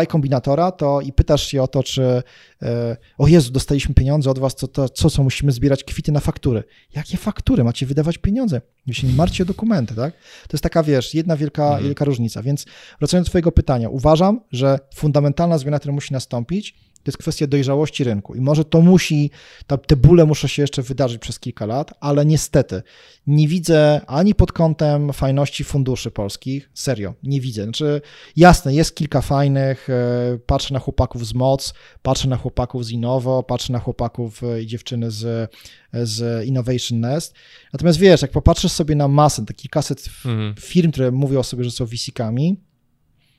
Y 0.04 0.08
Kombinatora, 0.08 0.72
to 0.72 1.02
i 1.02 1.14
pytasz 1.14 1.48
się 1.48 1.64
o 1.64 1.68
to, 1.68 1.84
czy 1.84 2.24
e, 2.62 2.98
o 3.18 3.28
Jezu, 3.28 3.52
dostaliśmy 3.52 3.96
pieniądze 3.96 4.32
od 4.32 4.40
was, 4.40 4.56
co, 4.56 4.68
to, 4.68 4.90
co, 4.90 5.10
co 5.10 5.24
musimy 5.24 5.52
zbierać 5.52 5.84
kwity 5.84 6.12
na 6.12 6.20
faktury. 6.20 6.64
Jakie 6.96 7.18
faktury? 7.18 7.64
Macie 7.64 7.86
wydawać 7.86 8.18
pieniądze. 8.18 8.62
Wy 8.88 8.94
się 8.94 9.08
nie 9.08 9.14
martwcie 9.14 9.44
o 9.44 9.46
dokumenty, 9.46 9.96
tak? 9.96 10.14
To 10.48 10.50
jest 10.54 10.64
taka, 10.64 10.84
wiesz, 10.84 11.14
jedna 11.14 11.38
wielka, 11.38 11.64
mhm. 11.64 11.84
wielka 11.84 12.06
różnica. 12.06 12.44
Więc 12.44 12.66
wracając 13.00 13.28
do 13.28 13.30
twojego 13.30 13.52
pytania, 13.52 13.90
uważam, 13.90 14.42
że 14.52 14.80
fundamentalna 14.96 15.58
zmiana, 15.58 15.80
która 15.80 15.94
musi 15.94 16.14
nastąpić, 16.14 16.76
to 17.04 17.10
jest 17.12 17.18
kwestia 17.18 17.48
dojrzałości 17.48 18.04
rynku 18.04 18.36
i 18.36 18.42
może 18.42 18.66
to 18.66 18.82
musi, 18.82 19.32
te 19.88 19.96
bóle 19.96 20.26
muszą 20.26 20.48
się 20.48 20.62
jeszcze 20.62 20.82
wydarzyć 20.82 21.22
przez 21.22 21.40
kilka 21.40 21.66
lat, 21.66 21.94
ale 22.00 22.26
niestety 22.26 22.82
nie 23.28 23.48
widzę 23.48 24.02
ani 24.08 24.36
pod 24.36 24.52
kątem 24.52 25.14
fajności 25.14 25.64
funduszy 25.64 26.12
polskich, 26.12 26.70
serio, 26.74 27.14
nie 27.24 27.42
widzę. 27.42 27.64
Znaczy, 27.64 28.02
jasne, 28.36 28.74
jest 28.74 28.96
kilka 28.96 29.22
fajnych, 29.22 29.90
e, 29.90 30.38
patrzę 30.46 30.74
na 30.74 30.80
chłopaków 30.80 31.28
z 31.28 31.34
MOC, 31.34 31.74
patrzę 32.02 32.28
na 32.28 32.38
chłopaków 32.38 32.86
z 32.86 32.92
Innovo, 32.92 33.44
patrzę 33.44 33.74
na 33.74 33.80
chłopaków 33.80 34.44
e, 34.44 34.62
i 34.62 34.68
dziewczyny 34.68 35.12
z, 35.12 35.52
z 35.94 36.46
Innovation 36.46 37.00
Nest, 37.00 37.34
natomiast 37.74 38.00
wiesz, 38.00 38.22
jak 38.22 38.32
popatrzysz 38.32 38.72
sobie 38.72 38.96
na 38.96 39.08
masę, 39.08 39.46
taki 39.46 39.70
kaset 39.70 40.10
mhm. 40.26 40.56
firm, 40.60 40.92
które 40.92 41.12
mówią 41.12 41.40
o 41.40 41.44
sobie, 41.44 41.64
że 41.64 41.72
są 41.72 41.86
VC-kami, 41.86 42.56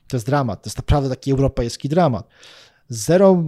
to 0.07 0.17
jest 0.17 0.25
dramat, 0.25 0.63
to 0.63 0.67
jest 0.67 0.77
naprawdę 0.77 1.09
taki 1.09 1.31
europejski 1.31 1.89
dramat 1.89 2.27
zero 2.89 3.43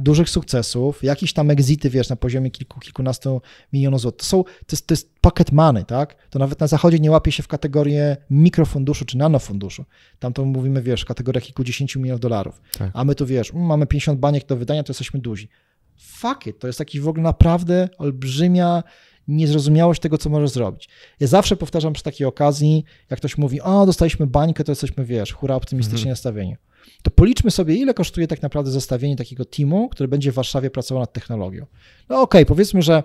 dużych 0.00 0.30
sukcesów, 0.30 1.02
jakieś 1.02 1.32
tam 1.32 1.50
exity, 1.50 1.90
wiesz, 1.90 2.08
na 2.08 2.16
poziomie 2.16 2.50
kilku, 2.50 2.80
kilkunastu 2.80 3.40
milionów 3.72 4.00
złotych. 4.00 4.18
To, 4.18 4.24
są, 4.24 4.44
to, 4.44 4.50
jest, 4.72 4.86
to 4.86 4.92
jest 4.92 5.14
pocket 5.20 5.52
money, 5.52 5.84
tak? 5.84 6.28
To 6.30 6.38
nawet 6.38 6.60
na 6.60 6.66
zachodzie 6.66 6.98
nie 6.98 7.10
łapie 7.10 7.32
się 7.32 7.42
w 7.42 7.48
kategorię 7.48 8.16
mikrofunduszu 8.30 9.04
czy 9.04 9.18
nanofunduszu. 9.18 9.84
Tam 10.18 10.32
to 10.32 10.44
mówimy, 10.44 10.82
wiesz, 10.82 11.02
w 11.02 11.04
kategoriach 11.04 11.44
kilkudziesięciu 11.44 12.00
milionów 12.00 12.20
dolarów. 12.20 12.60
Tak. 12.78 12.90
A 12.94 13.04
my 13.04 13.14
tu, 13.14 13.26
wiesz, 13.26 13.50
mm, 13.50 13.66
mamy 13.66 13.86
50 13.86 14.20
baniek 14.20 14.46
do 14.46 14.56
wydania, 14.56 14.82
to 14.82 14.90
jesteśmy 14.90 15.20
duzi. 15.20 15.48
Fuck 15.96 16.46
it, 16.46 16.58
to 16.58 16.66
jest 16.66 16.78
taki 16.78 17.00
w 17.00 17.08
ogóle 17.08 17.22
naprawdę 17.22 17.88
olbrzymia 17.98 18.82
niezrozumiałość 19.28 20.00
tego, 20.00 20.18
co 20.18 20.30
możesz 20.30 20.50
zrobić. 20.50 20.88
Ja 21.20 21.26
zawsze 21.26 21.56
powtarzam 21.56 21.92
przy 21.92 22.02
takiej 22.02 22.26
okazji, 22.26 22.84
jak 23.10 23.18
ktoś 23.20 23.38
mówi, 23.38 23.60
o, 23.60 23.86
dostaliśmy 23.86 24.26
bańkę, 24.26 24.64
to 24.64 24.72
jesteśmy, 24.72 25.04
wiesz, 25.04 25.32
hura 25.32 25.54
optymistycznie 25.54 25.98
mhm. 25.98 26.10
nastawieni 26.10 26.56
to 27.02 27.10
policzmy 27.10 27.50
sobie, 27.50 27.74
ile 27.74 27.94
kosztuje 27.94 28.26
tak 28.26 28.42
naprawdę 28.42 28.70
zestawienie 28.70 29.16
takiego 29.16 29.44
teamu, 29.44 29.88
który 29.88 30.08
będzie 30.08 30.32
w 30.32 30.34
Warszawie 30.34 30.70
pracował 30.70 31.02
nad 31.02 31.12
technologią. 31.12 31.66
No 32.08 32.16
okej, 32.20 32.42
okay, 32.42 32.46
powiedzmy, 32.46 32.82
że 32.82 33.02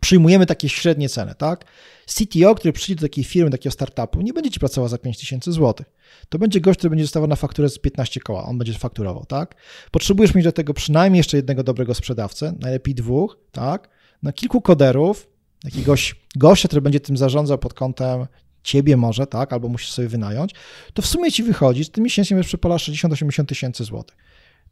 przyjmujemy 0.00 0.46
takie 0.46 0.68
średnie 0.68 1.08
ceny, 1.08 1.34
tak? 1.34 1.64
CTO, 2.06 2.54
który 2.54 2.72
przyjdzie 2.72 2.94
do 2.94 3.02
takiej 3.02 3.24
firmy, 3.24 3.50
takiego 3.50 3.72
startupu, 3.72 4.20
nie 4.20 4.32
będzie 4.32 4.50
ci 4.50 4.60
pracował 4.60 4.88
za 4.88 4.98
5000 4.98 5.52
zł. 5.52 5.86
To 6.28 6.38
będzie 6.38 6.60
gość, 6.60 6.78
który 6.78 6.90
będzie 6.90 7.04
dostawał 7.04 7.28
na 7.28 7.36
fakturę 7.36 7.68
z 7.68 7.78
15 7.78 8.20
koła, 8.20 8.44
on 8.44 8.58
będzie 8.58 8.72
fakturował, 8.72 9.24
tak? 9.24 9.54
Potrzebujesz 9.90 10.34
mieć 10.34 10.44
do 10.44 10.52
tego 10.52 10.74
przynajmniej 10.74 11.18
jeszcze 11.18 11.36
jednego 11.36 11.62
dobrego 11.62 11.94
sprzedawcę, 11.94 12.54
najlepiej 12.60 12.94
dwóch, 12.94 13.38
tak? 13.52 13.88
Na 14.22 14.32
kilku 14.32 14.60
koderów, 14.60 15.28
jakiegoś 15.64 16.14
gościa, 16.36 16.68
który 16.68 16.82
będzie 16.82 17.00
tym 17.00 17.16
zarządzał 17.16 17.58
pod 17.58 17.74
kątem 17.74 18.26
ciebie 18.64 18.96
może, 18.96 19.26
tak, 19.26 19.52
albo 19.52 19.68
musisz 19.68 19.92
sobie 19.92 20.08
wynająć, 20.08 20.54
to 20.94 21.02
w 21.02 21.06
sumie 21.06 21.32
ci 21.32 21.42
wychodzi, 21.42 21.84
że 21.84 21.90
ty 21.90 22.00
miesięcznie 22.00 22.34
będziesz 22.34 22.48
przepala 22.48 22.76
60-80 22.76 23.46
tysięcy 23.46 23.84
złotych. 23.84 24.16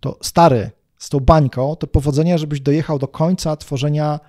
To 0.01 0.19
stary, 0.23 0.71
z 0.99 1.09
tą 1.09 1.21
bańką, 1.21 1.77
to 1.77 1.87
powodzenia, 1.87 2.39
żebyś 2.39 2.61
dojechał 2.61 2.99
do 2.99 3.09
końca 3.09 3.57
tworzenia 3.57 4.21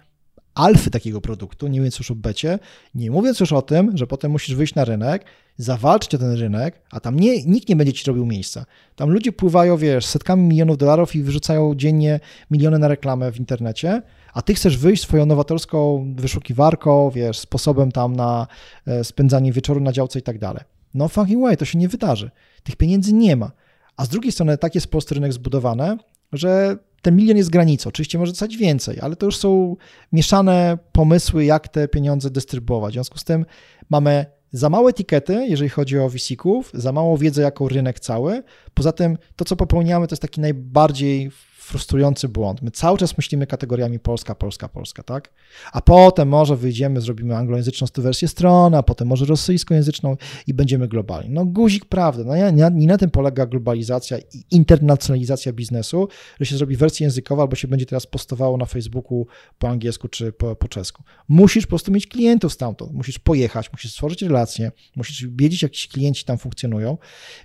alfy 0.55 0.89
takiego 0.91 1.21
produktu, 1.21 1.67
nie 1.67 1.79
mówiąc 1.79 1.99
już 1.99 2.11
o 2.11 2.15
becie, 2.15 2.59
nie 2.95 3.11
mówiąc 3.11 3.39
już 3.39 3.51
o 3.51 3.61
tym, 3.61 3.97
że 3.97 4.07
potem 4.07 4.31
musisz 4.31 4.55
wyjść 4.55 4.75
na 4.75 4.85
rynek, 4.85 5.25
zawalczyć 5.57 6.15
o 6.15 6.17
ten 6.17 6.33
rynek, 6.33 6.81
a 6.91 6.99
tam 6.99 7.19
nie, 7.19 7.43
nikt 7.45 7.69
nie 7.69 7.75
będzie 7.75 7.93
ci 7.93 8.05
robił 8.07 8.25
miejsca. 8.25 8.65
Tam 8.95 9.09
ludzie 9.09 9.31
pływają, 9.31 9.77
wiesz, 9.77 10.05
setkami 10.05 10.43
milionów 10.43 10.77
dolarów 10.77 11.15
i 11.15 11.23
wyrzucają 11.23 11.75
dziennie 11.75 12.19
miliony 12.51 12.79
na 12.79 12.87
reklamę 12.87 13.31
w 13.31 13.39
internecie, 13.39 14.01
a 14.33 14.41
ty 14.41 14.53
chcesz 14.53 14.77
wyjść 14.77 15.03
swoją 15.03 15.25
nowatorską 15.25 16.05
wyszukiwarką, 16.17 17.09
wiesz, 17.09 17.39
sposobem 17.39 17.91
tam 17.91 18.15
na 18.15 18.47
e, 18.87 19.03
spędzanie 19.03 19.53
wieczoru 19.53 19.79
na 19.79 19.91
działce 19.91 20.19
i 20.19 20.21
tak 20.21 20.39
dalej. 20.39 20.63
No 20.93 21.07
fucking 21.07 21.41
way, 21.43 21.57
to 21.57 21.65
się 21.65 21.77
nie 21.77 21.87
wydarzy. 21.87 22.31
Tych 22.63 22.75
pieniędzy 22.75 23.13
nie 23.13 23.35
ma. 23.35 23.51
A 23.97 24.05
z 24.05 24.09
drugiej 24.09 24.31
strony 24.31 24.57
tak 24.57 24.75
jest 24.75 24.87
polski 24.87 25.15
rynek 25.15 25.33
zbudowane, 25.33 25.97
że 26.33 26.77
ten 27.01 27.15
milion 27.15 27.37
jest 27.37 27.49
granicą. 27.49 27.89
Oczywiście 27.89 28.17
może 28.17 28.31
dostać 28.31 28.57
więcej, 28.57 28.99
ale 29.01 29.15
to 29.15 29.25
już 29.25 29.37
są 29.37 29.75
mieszane 30.11 30.77
pomysły, 30.91 31.45
jak 31.45 31.67
te 31.67 31.87
pieniądze 31.87 32.29
dystrybuować. 32.29 32.93
W 32.93 32.93
związku 32.93 33.17
z 33.17 33.23
tym 33.23 33.45
mamy 33.89 34.25
za 34.51 34.69
małe 34.69 34.89
etykiety, 34.89 35.45
jeżeli 35.49 35.69
chodzi 35.69 35.99
o 35.99 36.09
VC-ków, 36.09 36.71
za 36.73 36.91
mało 36.91 37.17
wiedzy 37.17 37.41
jako 37.41 37.67
rynek 37.67 37.99
cały. 37.99 38.43
Poza 38.73 38.91
tym 38.91 39.17
to, 39.35 39.45
co 39.45 39.55
popełniamy, 39.55 40.07
to 40.07 40.13
jest 40.13 40.21
taki 40.21 40.41
najbardziej 40.41 41.31
frustrujący 41.63 42.29
błąd. 42.29 42.61
My 42.61 42.71
cały 42.71 42.97
czas 42.97 43.17
myślimy 43.17 43.47
kategoriami 43.47 43.99
Polska, 43.99 44.35
Polska, 44.35 44.69
Polska, 44.69 45.03
tak? 45.03 45.33
A 45.71 45.81
potem 45.81 46.27
może 46.27 46.55
wyjdziemy, 46.57 47.01
zrobimy 47.01 47.35
anglojęzyczną 47.35 47.87
wersję 47.97 48.27
strony, 48.27 48.77
a 48.77 48.83
potem 48.83 49.07
może 49.07 49.25
rosyjskojęzyczną 49.25 50.17
i 50.47 50.53
będziemy 50.53 50.87
globalni. 50.87 51.29
No 51.29 51.45
guzik 51.45 51.85
prawda, 51.85 52.23
no, 52.23 52.51
nie, 52.51 52.69
nie 52.73 52.87
na 52.87 52.97
tym 52.97 53.09
polega 53.09 53.45
globalizacja 53.45 54.17
i 54.17 54.43
internacjonalizacja 54.51 55.53
biznesu, 55.53 56.07
że 56.39 56.45
się 56.45 56.57
zrobi 56.57 56.75
wersja 56.75 57.05
językowa 57.05 57.43
albo 57.43 57.55
się 57.55 57.67
będzie 57.67 57.85
teraz 57.85 58.07
postowało 58.07 58.57
na 58.57 58.65
Facebooku 58.65 59.27
po 59.59 59.69
angielsku 59.69 60.07
czy 60.07 60.31
po, 60.31 60.55
po 60.55 60.67
czesku. 60.67 61.03
Musisz 61.27 61.65
po 61.65 61.69
prostu 61.69 61.91
mieć 61.91 62.07
klientów 62.07 62.53
stamtąd, 62.53 62.93
musisz 62.93 63.19
pojechać, 63.19 63.71
musisz 63.71 63.91
stworzyć 63.91 64.21
relacje, 64.21 64.71
musisz 64.95 65.27
wiedzieć, 65.27 65.63
jak 65.63 65.71
ci 65.71 65.89
klienci 65.89 66.25
tam 66.25 66.37
funkcjonują, 66.37 66.97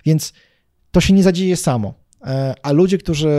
więc 0.05 0.33
to 0.91 1.01
się 1.01 1.13
nie 1.13 1.23
zadzieje 1.23 1.57
samo. 1.57 2.08
E, 2.25 2.55
a 2.61 2.71
ludzie, 2.71 2.97
którzy 2.97 3.29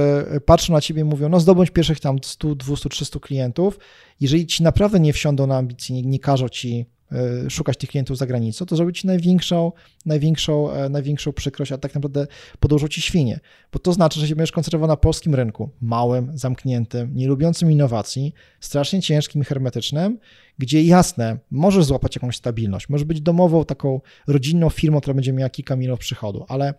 patrzą 0.47 0.73
na 0.73 0.81
ciebie 0.81 1.05
mówią, 1.05 1.29
no 1.29 1.41
zdobądź 1.41 1.71
pierwszych 1.71 2.01
tam 2.01 2.19
100, 2.23 2.55
200, 2.55 2.89
300 2.89 3.19
klientów, 3.19 3.79
jeżeli 4.21 4.47
ci 4.47 4.63
naprawdę 4.63 5.01
nie 5.01 5.13
wsiądą 5.13 5.47
na 5.47 5.57
ambicje, 5.57 5.97
nie, 5.97 6.03
nie 6.03 6.19
każą 6.19 6.49
ci 6.49 6.87
e, 7.13 7.51
szukać 7.51 7.77
tych 7.77 7.91
klientów 7.91 8.19
za 8.19 8.27
granicą, 8.27 8.67
to 8.67 8.77
zrobi 8.77 8.93
ci 8.93 9.07
największą, 9.07 9.73
największą, 10.07 10.71
e, 10.71 10.89
największą 10.89 11.33
przykrość, 11.33 11.73
a 11.73 11.79
tak 11.79 11.95
naprawdę 11.95 12.27
podłożą 12.61 12.89
ci 12.89 13.03
świnie, 13.03 13.41
bo 13.73 13.79
to 13.79 13.93
znaczy, 13.93 14.21
że 14.21 14.29
się 14.29 14.37
będziesz 14.37 14.53
koncentrował 14.53 14.89
na 14.89 14.97
polskim 14.97 15.35
rynku, 15.35 15.71
małym, 15.81 16.39
zamkniętym, 16.39 17.15
nielubiącym 17.15 17.71
innowacji, 17.71 18.35
strasznie 18.61 19.03
ciężkim 19.03 19.43
i 19.43 19.45
hermetycznym, 19.45 20.19
gdzie 20.59 20.83
jasne, 20.83 21.39
możesz 21.51 21.85
złapać 21.85 22.17
jakąś 22.17 22.37
stabilność, 22.37 22.89
możesz 22.89 23.05
być 23.05 23.21
domową, 23.21 23.65
taką 23.65 24.01
rodzinną 24.27 24.71
firmą, 24.71 25.01
która 25.01 25.15
będzie 25.15 25.33
miała 25.33 25.51
kilka 25.51 25.77
milionów 25.77 26.01
przychodu, 26.01 26.45
ale 26.49 26.75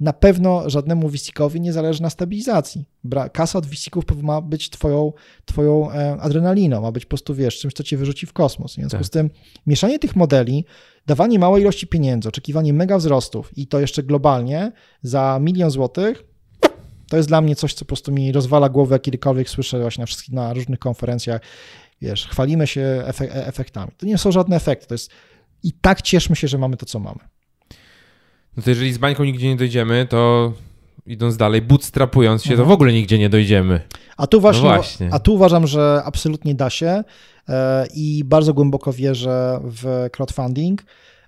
na 0.00 0.12
pewno 0.12 0.70
żadnemu 0.70 1.08
wisicowi 1.08 1.60
nie 1.60 1.72
zależy 1.72 2.02
na 2.02 2.10
stabilizacji. 2.10 2.84
Kasa 3.32 3.58
od 3.58 3.66
wisików 3.66 4.04
ma 4.22 4.40
być 4.40 4.70
twoją, 4.70 5.12
twoją 5.44 5.90
e, 5.90 6.16
adrenaliną, 6.20 6.80
ma 6.80 6.92
być 6.92 7.04
po 7.04 7.08
prostu, 7.08 7.34
wiesz, 7.34 7.58
czymś, 7.58 7.74
co 7.74 7.82
cię 7.82 7.96
wyrzuci 7.96 8.26
w 8.26 8.32
kosmos. 8.32 8.72
W 8.72 8.74
związku 8.74 8.98
tak. 8.98 9.06
z 9.06 9.10
tym 9.10 9.30
mieszanie 9.66 9.98
tych 9.98 10.16
modeli, 10.16 10.64
dawanie 11.06 11.38
małej 11.38 11.62
ilości 11.62 11.86
pieniędzy, 11.86 12.28
oczekiwanie 12.28 12.72
mega 12.72 12.98
wzrostów 12.98 13.58
i 13.58 13.66
to 13.66 13.80
jeszcze 13.80 14.02
globalnie 14.02 14.72
za 15.02 15.38
milion 15.42 15.70
złotych, 15.70 16.24
to 17.08 17.16
jest 17.16 17.28
dla 17.28 17.40
mnie 17.40 17.56
coś, 17.56 17.74
co 17.74 17.80
po 17.80 17.88
prostu 17.88 18.12
mi 18.12 18.32
rozwala 18.32 18.68
głowę, 18.68 19.00
kiedykolwiek 19.00 19.50
słyszę 19.50 19.80
właśnie 19.80 20.02
na, 20.02 20.06
wszystkich, 20.06 20.34
na 20.34 20.52
różnych 20.52 20.78
konferencjach, 20.78 21.40
wiesz, 22.02 22.26
chwalimy 22.26 22.66
się 22.66 23.02
efektami. 23.30 23.92
To 23.96 24.06
nie 24.06 24.18
są 24.18 24.32
żadne 24.32 24.56
efekty, 24.56 24.86
to 24.86 24.94
jest 24.94 25.10
i 25.62 25.72
tak 25.72 26.02
cieszmy 26.02 26.36
się, 26.36 26.48
że 26.48 26.58
mamy 26.58 26.76
to, 26.76 26.86
co 26.86 26.98
mamy. 26.98 27.18
No 28.56 28.62
to 28.62 28.70
jeżeli 28.70 28.92
z 28.92 28.98
bańką 28.98 29.24
nigdzie 29.24 29.48
nie 29.48 29.56
dojdziemy, 29.56 30.06
to 30.10 30.52
idąc 31.06 31.36
dalej, 31.36 31.62
bootstrapując 31.62 32.44
się, 32.44 32.50
mhm. 32.50 32.66
to 32.66 32.70
w 32.70 32.72
ogóle 32.72 32.92
nigdzie 32.92 33.18
nie 33.18 33.28
dojdziemy. 33.28 33.80
A 34.16 34.26
tu 34.26 34.40
właśnie, 34.40 34.68
no 34.68 34.74
właśnie, 34.74 35.08
a 35.12 35.18
tu 35.18 35.34
uważam, 35.34 35.66
że 35.66 36.02
absolutnie 36.04 36.54
da 36.54 36.70
się 36.70 37.04
e, 37.48 37.86
i 37.94 38.24
bardzo 38.24 38.54
głęboko 38.54 38.92
wierzę 38.92 39.60
w 39.62 40.08
crowdfunding. 40.12 40.84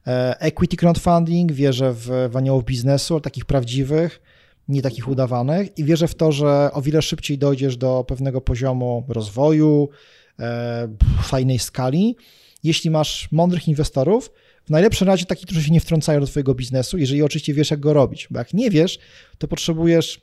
E, 0.07 0.41
equity 0.41 0.77
crowdfunding, 0.77 1.53
wierzę 1.53 1.93
w, 1.95 2.31
aniołów 2.35 2.65
biznesu, 2.65 3.21
takich 3.21 3.45
prawdziwych, 3.45 4.21
nie 4.69 4.83
takich 4.83 5.09
udawanych 5.09 5.79
i 5.79 5.85
wierzę 5.85 6.09
w 6.09 6.15
to, 6.15 6.33
że 6.33 6.71
o 6.73 6.83
wiele 6.83 7.03
szybciej 7.03 7.39
dojdziesz 7.39 7.77
do 7.77 8.05
pewnego 8.09 8.41
poziomu 8.41 9.05
rozwoju, 9.09 9.89
e, 10.39 10.89
fajnej 11.23 11.59
skali, 11.59 12.17
jeśli 12.65 12.91
masz 12.91 13.29
mądrych 13.33 13.69
inwestorów, 13.69 14.31
w 14.69 14.71
najlepszym 14.71 15.07
razie 15.09 15.25
takich, 15.27 15.45
którzy 15.47 15.63
się 15.63 15.73
nie 15.73 15.81
wtrącają 15.81 16.21
do 16.21 16.27
twojego 16.27 16.55
biznesu, 16.55 16.99
jeżeli 16.99 17.23
oczywiście 17.23 17.55
wiesz, 17.55 17.71
jak 17.71 17.81
go 17.81 17.93
robić, 17.93 18.29
bo 18.31 18.39
jak 18.39 18.55
nie 18.55 18.71
wiesz, 18.71 18.99
to 19.39 19.49
potrzebujesz 19.49 20.21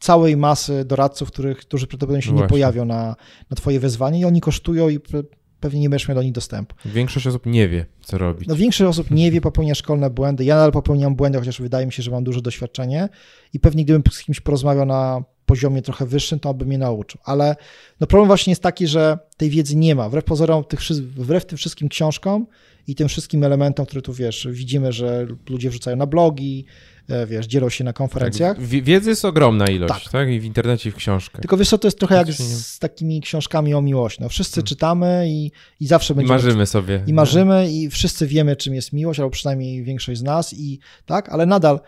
całej 0.00 0.36
masy 0.36 0.84
doradców, 0.84 1.28
których, 1.32 1.58
którzy 1.58 1.86
prawdopodobnie 1.86 2.22
się 2.22 2.28
No 2.28 2.32
nie 2.34 2.38
właśnie. 2.38 2.48
pojawią 2.48 2.84
na, 2.84 3.16
na 3.50 3.56
twoje 3.56 3.80
wezwanie 3.80 4.20
i 4.20 4.24
oni 4.24 4.40
kosztują 4.40 4.88
i 4.88 4.98
pe- 5.00 5.24
pewnie 5.60 5.80
nie 5.80 5.90
będziesz 5.90 6.08
miał 6.08 6.14
do 6.14 6.22
nich 6.22 6.32
dostępu. 6.32 6.74
Większość 6.84 7.26
osób 7.26 7.46
nie 7.46 7.68
wie, 7.68 7.86
co 8.00 8.18
robić. 8.18 8.48
No 8.48 8.56
większość 8.56 8.88
osób 8.90 9.10
nie 9.10 9.30
wie, 9.30 9.40
popełnia 9.40 9.74
szkolne 9.74 10.10
błędy. 10.10 10.44
Ja 10.44 10.54
nadal 10.54 10.72
popełniam 10.72 11.16
błędy, 11.16 11.38
chociaż 11.38 11.60
wydaje 11.60 11.86
mi 11.86 11.92
się, 11.92 12.02
że 12.02 12.10
mam 12.10 12.24
duże 12.24 12.42
doświadczenie 12.42 13.08
i 13.52 13.60
pewnie 13.60 13.84
gdybym 13.84 14.02
z 14.12 14.18
kimś 14.24 14.40
porozmawiał 14.40 14.86
na 14.86 15.22
poziomie 15.48 15.82
trochę 15.82 16.06
wyższym, 16.06 16.38
to 16.40 16.50
on 16.50 16.58
by 16.58 16.64
mnie 16.66 16.78
nauczył. 16.78 17.20
Ale 17.24 17.56
no 18.00 18.06
problem 18.06 18.26
właśnie 18.26 18.50
jest 18.50 18.62
taki, 18.62 18.86
że 18.86 19.18
tej 19.36 19.50
wiedzy 19.50 19.76
nie 19.76 19.94
ma. 19.94 20.08
Wbrew 20.08 20.24
pozorom, 20.24 20.64
tych, 20.64 20.80
wbrew 21.00 21.46
tym 21.46 21.58
wszystkim 21.58 21.88
książkom 21.88 22.46
i 22.86 22.94
tym 22.94 23.08
wszystkim 23.08 23.44
elementom, 23.44 23.86
które 23.86 24.02
tu 24.02 24.12
wiesz, 24.12 24.48
widzimy, 24.50 24.92
że 24.92 25.26
ludzie 25.50 25.70
wrzucają 25.70 25.96
na 25.96 26.06
blogi, 26.06 26.64
e, 27.08 27.26
wiesz, 27.26 27.46
dzielą 27.46 27.68
się 27.68 27.84
na 27.84 27.92
konferencjach. 27.92 28.56
Tak, 28.56 28.66
wi- 28.66 28.82
wiedzy 28.82 29.10
jest 29.10 29.24
ogromna 29.24 29.66
ilość, 29.68 30.04
Tak. 30.04 30.12
tak. 30.12 30.28
I 30.28 30.40
w 30.40 30.44
internecie, 30.44 30.88
i 30.88 30.92
w 30.92 30.96
książkach. 30.96 31.40
Tylko 31.40 31.56
wiesz 31.56 31.68
co, 31.68 31.78
to 31.78 31.86
jest 31.88 31.98
trochę 31.98 32.14
jak 32.14 32.26
nie- 32.28 32.34
z 32.34 32.78
takimi 32.78 33.20
książkami 33.20 33.74
o 33.74 33.82
miłości. 33.82 34.22
No, 34.22 34.28
wszyscy 34.28 34.54
Hmm. 34.54 34.66
czytamy 34.66 35.24
i, 35.28 35.50
i 35.80 35.86
zawsze 35.86 36.14
I 36.14 36.16
będziemy 36.16 36.34
marzymy 36.42 36.66
sobie. 36.66 37.02
i 37.06 37.12
marzymy 37.12 37.70
i 37.72 37.90
wszyscy 37.90 38.26
wiemy, 38.26 38.56
czym 38.56 38.74
jest 38.74 38.92
miłość, 38.92 39.20
albo 39.20 39.30
przynajmniej 39.30 39.82
większość 39.84 40.20
z 40.20 40.22
nas 40.22 40.54
i 40.54 40.78
tak, 41.06 41.28
ale 41.28 41.46
nadal 41.46 41.80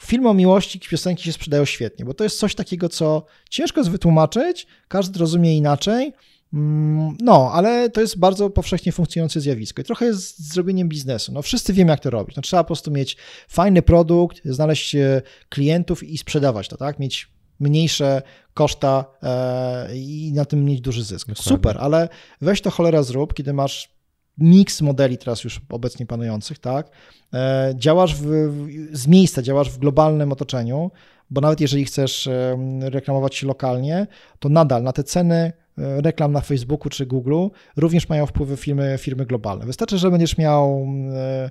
filmy 0.00 0.28
o 0.28 0.34
miłości, 0.34 0.80
piosenki 0.80 1.24
się 1.24 1.32
sprzedają 1.32 1.64
świetnie, 1.64 2.04
bo 2.04 2.14
to 2.14 2.24
jest 2.24 2.38
coś 2.38 2.54
takiego, 2.54 2.88
co 2.88 3.26
ciężko 3.50 3.80
jest 3.80 3.90
wytłumaczyć, 3.90 4.66
każdy 4.88 5.18
rozumie 5.18 5.56
inaczej, 5.56 6.12
Mm, 6.52 7.16
no, 7.20 7.50
ale 7.52 7.90
to 7.90 8.00
jest 8.00 8.18
bardzo 8.18 8.50
powszechnie 8.50 8.92
funkcjonujące 8.92 9.40
zjawisko 9.40 9.82
i 9.82 9.84
trochę 9.84 10.06
jest 10.06 10.38
z 10.38 10.52
zrobieniem 10.52 10.88
biznesu. 10.88 11.32
No, 11.32 11.42
wszyscy 11.42 11.72
wiemy, 11.72 11.90
jak 11.90 12.00
to 12.00 12.10
robić. 12.10 12.36
No, 12.36 12.42
trzeba 12.42 12.64
po 12.64 12.66
prostu 12.66 12.90
mieć 12.90 13.16
fajny 13.48 13.82
produkt, 13.82 14.40
znaleźć 14.44 14.94
e, 14.94 15.22
klientów 15.48 16.02
i 16.02 16.18
sprzedawać 16.18 16.68
to, 16.68 16.76
tak? 16.76 16.98
Mieć 16.98 17.28
mniejsze 17.60 18.22
koszta 18.54 19.04
e, 19.22 19.96
i 19.96 20.32
na 20.34 20.44
tym 20.44 20.64
mieć 20.64 20.80
duży 20.80 21.04
zysk. 21.04 21.28
Dokładnie. 21.28 21.50
Super, 21.50 21.76
ale 21.80 22.08
weź 22.40 22.60
to 22.60 22.70
cholera 22.70 23.02
zrób, 23.02 23.34
kiedy 23.34 23.52
masz 23.52 23.95
miks 24.38 24.82
modeli 24.82 25.18
teraz 25.18 25.44
już 25.44 25.60
obecnie 25.68 26.06
panujących, 26.06 26.58
tak? 26.58 26.90
E, 27.34 27.74
działasz 27.76 28.14
w, 28.14 28.50
z 28.92 29.06
miejsca, 29.06 29.42
działasz 29.42 29.70
w 29.70 29.78
globalnym 29.78 30.32
otoczeniu, 30.32 30.90
bo 31.30 31.40
nawet 31.40 31.60
jeżeli 31.60 31.84
chcesz 31.84 32.26
em, 32.26 32.82
reklamować 32.82 33.34
się 33.34 33.46
lokalnie, 33.46 34.06
to 34.38 34.48
nadal 34.48 34.82
na 34.82 34.92
te 34.92 35.04
ceny 35.04 35.52
e, 35.78 36.00
reklam 36.00 36.32
na 36.32 36.40
Facebooku 36.40 36.90
czy 36.90 37.06
Google 37.06 37.46
również 37.76 38.08
mają 38.08 38.26
wpływy 38.26 38.56
firmy, 38.56 38.96
firmy 38.98 39.26
globalne. 39.26 39.66
Wystarczy, 39.66 39.98
że 39.98 40.10
będziesz 40.10 40.38
miał 40.38 40.86
e, 41.14 41.50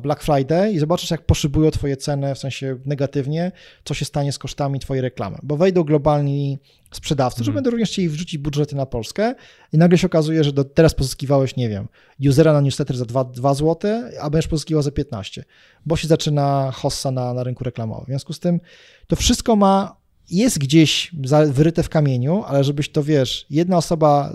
Black 0.00 0.22
Friday 0.22 0.72
i 0.72 0.78
zobaczysz, 0.78 1.10
jak 1.10 1.26
poszybują 1.26 1.70
twoje 1.70 1.96
ceny, 1.96 2.34
w 2.34 2.38
sensie 2.38 2.76
negatywnie, 2.86 3.52
co 3.84 3.94
się 3.94 4.04
stanie 4.04 4.32
z 4.32 4.38
kosztami 4.38 4.80
twojej 4.80 5.02
reklamy, 5.02 5.38
bo 5.42 5.56
wejdą 5.56 5.82
globalni 5.82 6.58
sprzedawcy, 6.92 7.44
że 7.44 7.50
Mhm. 7.50 7.54
będą 7.54 7.70
również 7.70 7.90
chcieli 7.90 8.08
wrzucić 8.08 8.38
budżety 8.38 8.76
na 8.76 8.86
Polskę 8.86 9.34
i 9.72 9.78
nagle 9.78 9.98
się 9.98 10.06
okazuje, 10.06 10.44
że 10.44 10.52
do, 10.52 10.64
teraz 10.64 10.94
pozyskiwałeś, 10.94 11.56
nie 11.56 11.68
wiem, 11.68 11.88
usera 12.28 12.52
na 12.52 12.60
newsletter 12.60 12.96
za 12.96 13.04
2, 13.04 13.24
2 13.24 13.54
zł, 13.54 13.90
a 14.20 14.30
będziesz 14.30 14.48
pozyskiwał 14.48 14.82
za 14.82 14.90
15, 14.90 15.44
bo 15.86 15.96
się 15.96 16.08
zaczyna 16.08 16.70
hossa 16.74 17.10
na, 17.10 17.34
na 17.34 17.42
rynku 17.44 17.64
reklamowym. 17.64 18.04
W 18.04 18.08
związku 18.08 18.32
z 18.32 18.40
tym 18.40 18.60
to 19.06 19.16
wszystko 19.16 19.56
ma, 19.56 19.96
jest 20.30 20.58
gdzieś 20.58 21.10
wyryte 21.48 21.82
w 21.82 21.88
kamieniu, 21.88 22.42
ale 22.46 22.64
żebyś 22.64 22.92
to, 22.92 23.02
wiesz, 23.02 23.46
jedna 23.50 23.76
osoba 23.76 24.32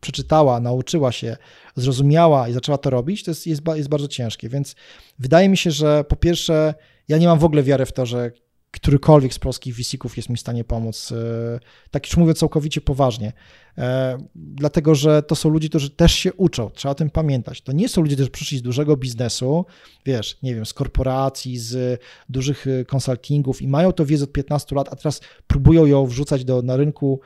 przeczytała, 0.00 0.60
nauczyła 0.60 1.12
się, 1.12 1.36
zrozumiała 1.76 2.48
i 2.48 2.52
zaczęła 2.52 2.78
to 2.78 2.90
robić, 2.90 3.24
to 3.24 3.30
jest, 3.30 3.46
jest, 3.46 3.62
jest 3.74 3.88
bardzo 3.88 4.08
ciężkie. 4.08 4.48
Więc 4.48 4.74
wydaje 5.18 5.48
mi 5.48 5.56
się, 5.56 5.70
że 5.70 6.04
po 6.04 6.16
pierwsze, 6.16 6.74
ja 7.08 7.18
nie 7.18 7.26
mam 7.26 7.38
w 7.38 7.44
ogóle 7.44 7.62
wiary 7.62 7.86
w 7.86 7.92
to, 7.92 8.06
że 8.06 8.30
którykolwiek 8.70 9.34
z 9.34 9.38
polskich 9.38 9.74
wisików 9.74 10.16
jest 10.16 10.28
mi 10.28 10.36
w 10.36 10.40
stanie 10.40 10.64
pomóc. 10.64 11.12
e, 11.12 11.60
Tak 11.90 12.06
już 12.06 12.16
mówię 12.16 12.34
całkowicie 12.34 12.80
poważnie. 12.80 13.32
E, 13.78 14.18
Dlatego, 14.34 14.94
że 14.94 15.22
to 15.22 15.34
są 15.36 15.48
ludzie, 15.48 15.68
którzy 15.68 15.90
też 15.90 16.12
się 16.14 16.32
uczą, 16.32 16.70
trzeba 16.70 16.92
o 16.92 16.94
tym 16.94 17.10
pamiętać. 17.10 17.60
To 17.62 17.72
nie 17.72 17.88
są 17.88 18.02
ludzie, 18.02 18.16
którzy 18.16 18.30
przyszli 18.30 18.58
z 18.58 18.62
dużego 18.62 18.96
biznesu, 18.96 19.64
wiesz, 20.06 20.38
nie 20.42 20.54
wiem, 20.54 20.66
z 20.66 20.72
korporacji, 20.72 21.58
z 21.58 22.00
dużych 22.28 22.66
e, 22.66 22.84
konsultingów 22.84 23.62
i 23.62 23.68
mają 23.68 23.92
to 23.92 24.06
wiedzę 24.06 24.24
od 24.24 24.32
15 24.32 24.76
lat, 24.76 24.88
a 24.92 24.96
teraz 24.96 25.20
próbują 25.46 25.86
ją 25.86 26.06
wrzucać 26.06 26.44
do, 26.44 26.62
na 26.62 26.76
rynku 26.76 27.20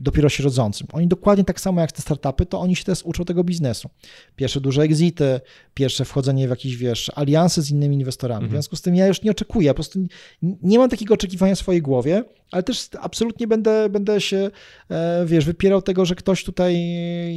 dopiero 0.00 0.28
się 0.28 0.42
rodzącym. 0.44 0.86
Oni 0.92 1.08
dokładnie 1.08 1.44
tak 1.44 1.60
samo 1.60 1.80
jak 1.80 1.92
te 1.92 2.02
startupy, 2.02 2.46
to 2.46 2.60
oni 2.60 2.76
się 2.76 2.84
też 2.84 3.02
uczą 3.04 3.24
tego 3.24 3.44
biznesu. 3.44 3.90
Pierwsze 4.36 4.60
duże 4.60 4.82
exity, 4.82 5.40
pierwsze 5.74 6.04
wchodzenie 6.04 6.46
w 6.46 6.50
jakieś, 6.50 6.76
wiesz, 6.76 7.10
alianse 7.14 7.62
z 7.62 7.70
innymi 7.70 7.96
inwestorami. 7.96 8.40
W 8.40 8.44
Mhm. 8.44 8.62
związku 8.62 8.76
z 8.76 8.82
tym 8.82 8.94
ja 8.94 9.06
już 9.06 9.22
nie 9.22 9.30
oczekuję, 9.30 9.70
po 9.70 9.74
prostu 9.74 9.98
nie, 10.42 10.78
mam 10.78 10.90
takiego 10.90 11.14
oczekiwania 11.14 11.54
w 11.54 11.58
swojej 11.58 11.82
głowie, 11.82 12.24
ale 12.50 12.62
też 12.62 12.88
absolutnie 13.00 13.46
będę, 13.46 13.88
będę 13.88 14.20
się, 14.20 14.50
e, 14.90 15.26
wiesz, 15.26 15.44
wypierał 15.44 15.82
tego, 15.82 16.04
że 16.04 16.14
ktoś 16.14 16.44
tutaj 16.44 16.76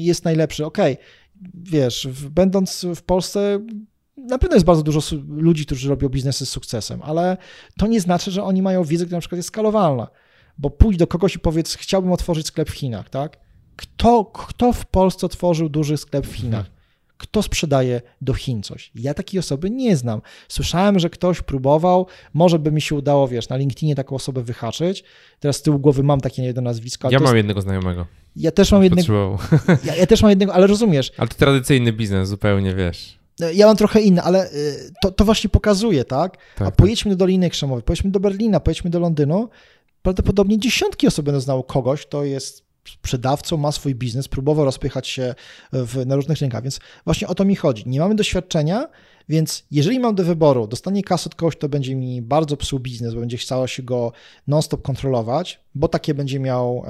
jest 0.01 0.25
najlepszy. 0.25 0.65
Okej, 0.65 0.97
wiesz, 1.53 2.07
w, 2.11 2.29
będąc 2.29 2.85
w 2.95 3.01
Polsce 3.01 3.59
na 4.17 4.37
pewno 4.37 4.55
jest 4.55 4.65
bardzo 4.65 4.83
dużo 4.83 5.01
ludzi, 5.27 5.65
którzy 5.65 5.89
robią 5.89 6.09
biznesy 6.09 6.45
z 6.45 6.49
sukcesem, 6.49 7.01
ale 7.03 7.37
to 7.77 7.87
nie 7.87 8.01
znaczy, 8.01 8.31
że 8.31 8.43
oni 8.43 8.61
mają 8.61 8.83
wiedzę, 8.83 9.05
która 9.05 9.17
na 9.17 9.21
przykład 9.21 9.37
jest 9.37 9.47
skalowalna. 9.47 10.07
Bo 10.61 10.69
pójdź 10.69 10.97
do 10.97 11.07
kogoś 11.07 11.35
i 11.35 11.39
powiedz, 11.39 11.75
chciałbym 11.75 12.11
otworzyć 12.11 12.47
sklep 12.47 12.69
w 12.69 12.73
Chinach, 12.73 13.09
tak? 13.09 13.37
Kto, 13.75 14.25
kto 14.25 14.73
w 14.73 14.85
Polsce 14.85 15.25
otworzył 15.25 15.69
duży 15.69 15.97
sklep 15.97 16.27
w 16.27 16.33
Chinach? 16.33 16.65
Kto 17.17 17.43
sprzedaje 17.43 18.01
do 18.21 18.33
Chin 18.33 18.63
coś? 18.63 18.91
Ja 18.95 19.13
takiej 19.13 19.39
osoby 19.39 19.69
nie 19.69 19.97
znam. 19.97 20.21
Słyszałem, 20.47 20.99
że 20.99 21.09
ktoś 21.09 21.41
próbował, 21.41 22.07
może 22.33 22.59
by 22.59 22.71
mi 22.71 22.81
się 22.81 22.95
udało, 22.95 23.27
wiesz, 23.27 23.49
na 23.49 23.57
LinkedInie 23.57 23.95
taką 23.95 24.15
osobę 24.15 24.43
wyhaczyć. 24.43 25.03
Teraz 25.39 25.55
z 25.55 25.61
tyłu 25.61 25.79
głowy 25.79 26.03
mam 26.03 26.21
takie 26.21 26.43
jedno 26.43 26.61
nazwisko. 26.61 27.09
Ja 27.11 27.19
mam 27.19 27.25
jest, 27.25 27.35
jednego 27.35 27.61
znajomego. 27.61 28.05
ja 28.35 28.51
też 28.51 28.71
mam 28.71 28.83
jednego, 28.83 29.37
ja, 29.85 29.95
ja 29.95 30.07
też 30.07 30.21
mam 30.21 30.29
jednego, 30.29 30.53
ale 30.53 30.67
rozumiesz, 30.67 31.11
Ale 31.17 31.27
to 31.27 31.35
tradycyjny 31.35 31.93
biznes 31.93 32.29
zupełnie, 32.29 32.75
wiesz. 32.75 33.19
ja 33.53 33.65
mam 33.67 33.77
trochę 33.77 34.01
inny, 34.01 34.21
ale 34.21 34.51
y, 34.51 34.93
to, 35.01 35.11
to 35.11 35.25
właśnie 35.25 35.49
pokazuje, 35.49 36.05
tak? 36.05 36.37
Tak, 36.55 36.67
A 36.67 36.71
pojedźmy 36.71 37.11
do 37.11 37.17
Doliny 37.17 37.49
Krzemowej, 37.49 37.83
pojedźmy 37.83 38.11
do 38.11 38.19
Berlina, 38.19 38.59
pojedźmy 38.59 38.89
do 38.89 38.99
Londynu, 38.99 39.49
prawdopodobnie 40.01 40.59
dziesiątki 40.59 41.07
osób 41.07 41.25
będą 41.25 41.39
znało 41.39 41.63
kogoś, 41.63 42.05
kto 42.05 42.23
jest 42.23 42.71
sprzedawcą, 42.85 43.57
ma 43.57 43.71
swój 43.71 43.95
biznes, 43.95 44.27
próbował 44.27 44.65
rozpychać 44.65 45.07
się 45.07 45.35
w, 45.73 46.05
na 46.05 46.15
różnych 46.15 46.39
rynkach, 46.39 46.63
więc 46.63 46.79
właśnie 47.05 47.27
o 47.27 47.35
to 47.35 47.45
mi 47.45 47.55
chodzi. 47.55 47.83
Nie 47.85 47.99
mamy 47.99 48.15
doświadczenia, 48.15 48.87
więc 49.29 49.63
jeżeli 49.71 49.99
mam 49.99 50.15
do 50.15 50.23
wyboru, 50.23 50.67
dostanie 50.67 51.03
kasę 51.03 51.25
od 51.25 51.35
kogoś, 51.35 51.55
kto 51.55 51.69
będzie 51.69 51.95
mi 51.95 52.21
bardzo 52.21 52.57
psuł 52.57 52.79
biznes, 52.79 53.13
bo 53.13 53.19
będzie 53.19 53.37
chciało 53.37 53.67
się 53.67 53.83
go 53.83 54.11
non-stop 54.47 54.81
kontrolować, 54.81 55.59
bo 55.75 55.87
takie 55.87 56.13
będzie 56.13 56.39
miał, 56.39 56.83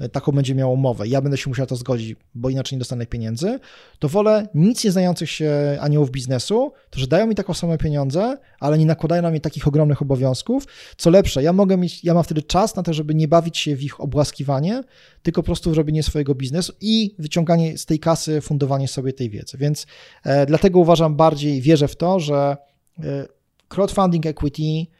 e, 0.00 0.08
taką 0.12 0.32
będzie 0.32 0.54
miał 0.54 0.72
umowę, 0.72 1.08
ja 1.08 1.22
będę 1.22 1.36
się 1.36 1.50
musiał 1.50 1.66
to 1.66 1.76
zgodzić, 1.76 2.16
bo 2.34 2.50
inaczej 2.50 2.76
nie 2.76 2.78
dostanę 2.78 3.06
pieniędzy, 3.06 3.58
to 3.98 4.08
wolę 4.08 4.48
nic 4.54 4.84
nie 4.84 4.92
znających 4.92 5.30
się 5.30 5.78
aniołów 5.80 6.10
biznesu, 6.10 6.72
to 6.90 7.00
że 7.00 7.06
dają 7.06 7.26
mi 7.26 7.34
taką 7.34 7.54
same 7.54 7.78
pieniądze, 7.78 8.38
ale 8.60 8.78
nie 8.78 8.86
nakładają 8.86 9.22
na 9.22 9.30
mnie 9.30 9.40
takich 9.40 9.68
ogromnych 9.68 10.02
obowiązków. 10.02 10.64
Co 10.96 11.10
lepsze, 11.10 11.42
ja 11.42 11.52
mogę 11.52 11.76
mieć, 11.76 12.04
ja 12.04 12.14
mam 12.14 12.24
wtedy 12.24 12.42
czas 12.42 12.76
na 12.76 12.82
to, 12.82 12.92
żeby 12.92 13.14
nie 13.14 13.28
bawić 13.28 13.58
się 13.58 13.76
w 13.76 13.82
ich 13.82 14.00
obłaskiwanie, 14.00 14.82
tylko 15.22 15.42
po 15.42 15.46
prostu 15.46 15.74
robienie 15.74 16.02
swojego 16.02 16.34
biznesu 16.34 16.72
i 16.80 17.14
wyciąganie 17.18 17.78
z 17.78 17.86
tej 17.86 17.98
kasy, 17.98 18.40
fundowanie 18.40 18.88
sobie 18.88 19.12
tej 19.12 19.30
wiedzy. 19.30 19.58
Więc 19.58 19.86
e, 20.24 20.46
dlatego 20.46 20.78
uważam 20.78 21.16
bardziej, 21.16 21.60
wierzę 21.60 21.88
w 21.88 21.96
to, 21.96 22.20
że 22.20 22.56
e, 22.98 23.26
crowdfunding 23.68 24.26
equity, 24.26 24.90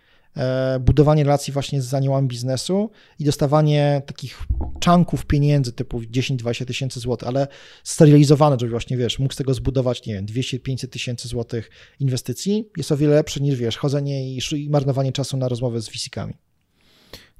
budowanie 0.80 1.24
relacji 1.24 1.52
właśnie 1.52 1.82
z 1.82 1.94
aniołami 1.94 2.28
biznesu 2.28 2.90
i 3.18 3.24
dostawanie 3.24 4.02
takich 4.06 4.46
czanków 4.80 5.26
pieniędzy 5.26 5.72
typu 5.72 6.00
10-20 6.00 6.64
tysięcy 6.64 7.00
złotych, 7.00 7.28
ale 7.28 7.48
sterylizowane, 7.84 8.56
żeby 8.60 8.70
właśnie, 8.70 8.96
wiesz, 8.96 9.18
mógł 9.18 9.34
z 9.34 9.36
tego 9.36 9.54
zbudować, 9.54 10.06
nie 10.06 10.14
wiem, 10.14 10.26
200-500 10.26 10.88
tysięcy 10.88 11.28
złotych 11.28 11.70
inwestycji, 12.00 12.68
jest 12.76 12.92
o 12.92 12.96
wiele 12.96 13.14
lepsze 13.14 13.40
niż, 13.40 13.56
wiesz, 13.56 13.76
chodzenie 13.76 14.34
i, 14.36 14.40
marnowanie 14.70 15.12
czasu 15.12 15.36
na 15.36 15.48
rozmowy 15.48 15.80
z 15.80 15.88
VC-kami. 15.88 16.47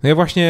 No 0.03 0.09
ja 0.09 0.15
właśnie 0.15 0.47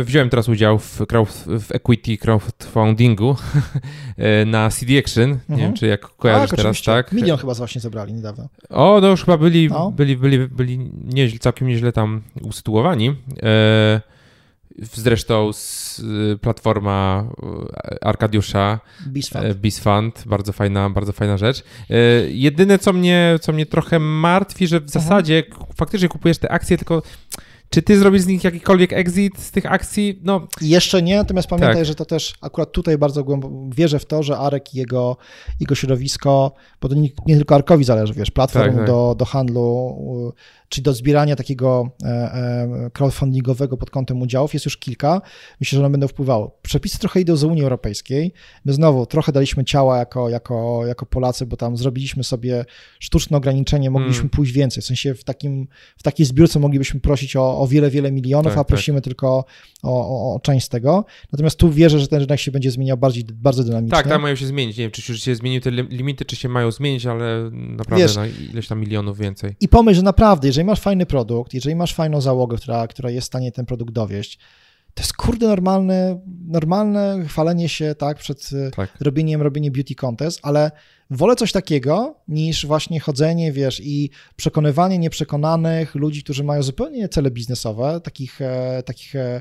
e, 0.00 0.04
wziąłem 0.04 0.30
teraz 0.30 0.48
udział 0.48 0.78
w, 0.78 1.06
crowd, 1.08 1.44
w 1.46 1.72
equity 1.74 2.16
crowdfundingu 2.18 3.36
e, 4.16 4.44
na 4.44 4.70
CD 4.70 4.98
Action. 4.98 5.28
Nie 5.30 5.34
Mhm. 5.34 5.60
wiem, 5.60 5.74
czy 5.74 5.86
jak 5.86 6.00
kojarzysz 6.00 6.50
Tak, 6.50 6.56
teraz, 6.56 6.70
oczywiście. 6.70 6.92
tak? 6.92 7.12
Milion 7.12 7.38
chyba 7.38 7.54
właśnie 7.54 7.80
zebrali 7.80 8.12
niedawno. 8.12 8.48
O, 8.70 8.98
no 9.02 9.08
już 9.08 9.24
chyba 9.24 9.38
byli, 9.38 9.68
No. 9.68 9.90
byli, 9.90 10.16
byli, 10.16 10.38
byli 10.48 10.78
nieźle, 11.04 11.38
całkiem 11.38 11.68
nieźle 11.68 11.92
tam 11.92 12.22
usytuowani. 12.42 13.14
E, 13.42 14.00
zresztą 14.78 15.52
z, 15.52 15.98
y, 16.34 16.38
platforma 16.40 17.24
Arkadiusza 18.02 18.80
Bisfund. 19.54 20.22
Bardzo 20.26 20.52
fajna, 20.52 20.90
bardzo 20.90 21.12
fajna 21.12 21.36
rzecz. 21.38 21.64
Jedyne, 22.28 22.78
co 22.78 22.92
mnie, 22.92 23.38
co 23.40 23.52
mnie 23.52 23.66
trochę 23.66 23.98
martwi, 23.98 24.66
że 24.66 24.80
w 24.80 24.90
zasadzie 24.90 25.42
k- 25.42 25.56
faktycznie 25.76 26.08
kupujesz 26.08 26.38
te 26.38 26.52
akcje, 26.52 26.78
tylko 26.78 27.02
Czy 27.70 27.82
ty 27.82 27.98
zrobisz 27.98 28.22
z 28.22 28.26
nich 28.26 28.44
jakikolwiek 28.44 28.92
exit 28.92 29.38
z 29.38 29.50
tych 29.50 29.72
akcji? 29.72 30.20
No. 30.22 30.48
Jeszcze 30.60 31.02
nie, 31.02 31.16
natomiast 31.16 31.48
pamiętaj, 31.48 31.76
tak. 31.76 31.84
że 31.84 31.94
to 31.94 32.04
też 32.04 32.34
akurat 32.40 32.72
tutaj 32.72 32.98
bardzo 32.98 33.24
głęboko 33.24 33.54
wierzę 33.76 33.98
w 33.98 34.06
to, 34.06 34.22
że 34.22 34.38
Arek 34.38 34.74
i 34.74 34.78
jego, 34.78 35.16
jego 35.60 35.74
środowisko, 35.74 36.52
bo 36.80 36.88
to 36.88 36.94
nie, 36.94 37.08
nie 37.26 37.36
tylko 37.36 37.54
Arkowi 37.54 37.84
zależy, 37.84 38.14
wiesz, 38.14 38.30
platform 38.30 38.66
tak, 38.66 38.76
tak. 38.76 38.86
Do, 38.86 39.14
do 39.18 39.24
handlu 39.24 40.32
czyli 40.68 40.82
do 40.82 40.92
zbierania 40.92 41.36
takiego 41.36 41.90
e, 42.04 42.06
e, 42.06 42.90
crowdfundingowego 42.92 43.76
pod 43.76 43.90
kątem 43.90 44.22
udziałów 44.22 44.54
jest 44.54 44.64
już 44.64 44.76
kilka. 44.76 45.22
Myślę, 45.60 45.76
że 45.76 45.84
one 45.84 45.90
będą 45.90 46.08
wpływały. 46.08 46.48
Przepisy 46.62 46.98
trochę 46.98 47.20
idą 47.20 47.36
z 47.36 47.44
Unii 47.44 47.62
Europejskiej. 47.62 48.32
My 48.64 48.72
znowu 48.72 49.06
trochę 49.06 49.32
daliśmy 49.32 49.64
ciała 49.64 49.98
jako, 49.98 50.28
jako, 50.28 50.86
jako 50.86 51.06
Polacy, 51.06 51.46
bo 51.46 51.56
tam 51.56 51.76
zrobiliśmy 51.76 52.24
sobie 52.24 52.64
sztuczne 52.98 53.36
ograniczenie, 53.36 53.90
mogliśmy 53.90 54.14
hmm. 54.14 54.30
pójść 54.30 54.52
więcej. 54.52 54.82
W 54.82 54.86
sensie 54.86 55.14
w, 55.14 55.24
takim, 55.24 55.68
w 55.96 56.02
takiej 56.02 56.26
zbiórce 56.26 56.58
moglibyśmy 56.58 57.00
prosić 57.00 57.36
o, 57.36 57.58
o 57.58 57.66
wiele, 57.66 57.90
wiele 57.90 58.12
milionów, 58.12 58.52
tak, 58.52 58.58
a 58.58 58.64
prosimy 58.64 58.98
tak. 58.98 59.04
tylko 59.04 59.44
o, 59.82 60.08
o, 60.08 60.34
o, 60.34 60.40
część 60.40 60.66
z 60.66 60.68
tego. 60.68 61.04
Natomiast 61.32 61.56
tu 61.56 61.70
wierzę, 61.70 62.00
że 62.00 62.08
ten 62.08 62.20
rynek 62.20 62.40
się 62.40 62.50
będzie 62.50 62.70
zmieniał 62.70 62.96
bardziej, 62.96 63.24
bardzo 63.32 63.64
dynamicznie. 63.64 63.96
Tak, 63.96 64.08
tak 64.08 64.22
mają 64.22 64.36
się 64.36 64.46
zmienić. 64.46 64.76
Nie 64.76 64.84
wiem, 64.84 64.90
czy 64.90 65.12
już 65.12 65.22
się 65.22 65.34
zmieniły 65.34 65.60
te 65.60 65.70
limity, 65.70 66.24
czy 66.24 66.36
się 66.36 66.48
mają 66.48 66.70
zmienić, 66.70 67.06
ale 67.06 67.50
naprawdę 67.52 68.04
Wiesz, 68.04 68.16
na 68.16 68.26
ileś 68.26 68.68
tam 68.68 68.80
milionów 68.80 69.18
więcej. 69.18 69.56
I 69.60 69.68
pomyśl, 69.68 69.96
że 69.96 70.02
naprawdę, 70.02 70.48
jeżeli 70.56 70.66
masz 70.66 70.80
fajny 70.80 71.06
produkt, 71.06 71.54
jeżeli 71.54 71.76
masz 71.76 71.94
fajną 71.94 72.20
załogę, 72.20 72.56
która, 72.56 72.86
która 72.86 73.10
jest 73.10 73.24
w 73.24 73.28
stanie 73.28 73.52
ten 73.52 73.66
produkt 73.66 73.92
dowieść, 73.92 74.38
to 74.94 75.02
jest 75.02 75.12
kurde 75.12 75.46
normalne, 75.46 76.20
normalne 76.48 77.24
chwalenie 77.28 77.68
się 77.68 77.94
tak 77.94 78.18
przed 78.18 78.50
e, 78.52 78.70
tak. 78.70 78.96
robieniem, 79.00 79.42
robieniem 79.42 79.72
beauty 79.72 79.94
contest, 79.94 80.40
ale 80.42 80.70
wolę 81.10 81.36
coś 81.36 81.52
takiego 81.52 82.20
niż 82.28 82.66
właśnie 82.66 83.00
chodzenie, 83.00 83.52
wiesz, 83.52 83.80
i 83.84 84.10
przekonywanie 84.36 84.98
nieprzekonanych 84.98 85.94
ludzi, 85.94 86.22
którzy 86.22 86.44
mają 86.44 86.62
zupełnie 86.62 87.08
cele 87.08 87.30
biznesowe, 87.30 88.00
takich, 88.00 88.40
e, 88.40 88.82
takich 88.82 89.16
e, 89.16 89.40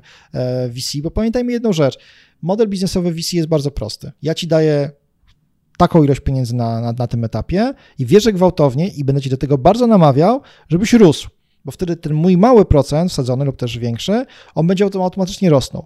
VC, 0.69 0.97
bo 1.01 1.11
pamiętajmy 1.11 1.51
jedną 1.51 1.73
rzecz, 1.73 1.97
model 2.41 2.67
biznesowy 2.67 3.11
VC 3.11 3.33
jest 3.33 3.49
bardzo 3.49 3.71
prosty. 3.71 4.11
Ja 4.21 4.33
ci 4.33 4.47
daję 4.47 4.91
taką 5.77 6.03
ilość 6.03 6.19
pieniędzy 6.19 6.55
na, 6.55 6.81
na, 6.81 6.93
na 6.93 7.07
tym 7.07 7.23
etapie 7.23 7.73
i 7.99 8.05
wierzę 8.05 8.33
gwałtownie 8.33 8.87
i 8.87 9.03
będę 9.03 9.21
ci 9.21 9.29
do 9.29 9.37
tego 9.37 9.57
bardzo 9.57 9.87
namawiał, 9.87 10.41
żebyś 10.69 10.93
rósł 10.93 11.29
bo 11.65 11.71
wtedy 11.71 11.95
ten 11.95 12.13
mój 12.13 12.37
mały 12.37 12.65
procent 12.65 13.11
wsadzony 13.11 13.45
lub 13.45 13.57
też 13.57 13.77
większy, 13.77 14.25
on 14.55 14.67
będzie 14.67 14.83
automatycznie 14.83 15.49
rosnął. 15.49 15.85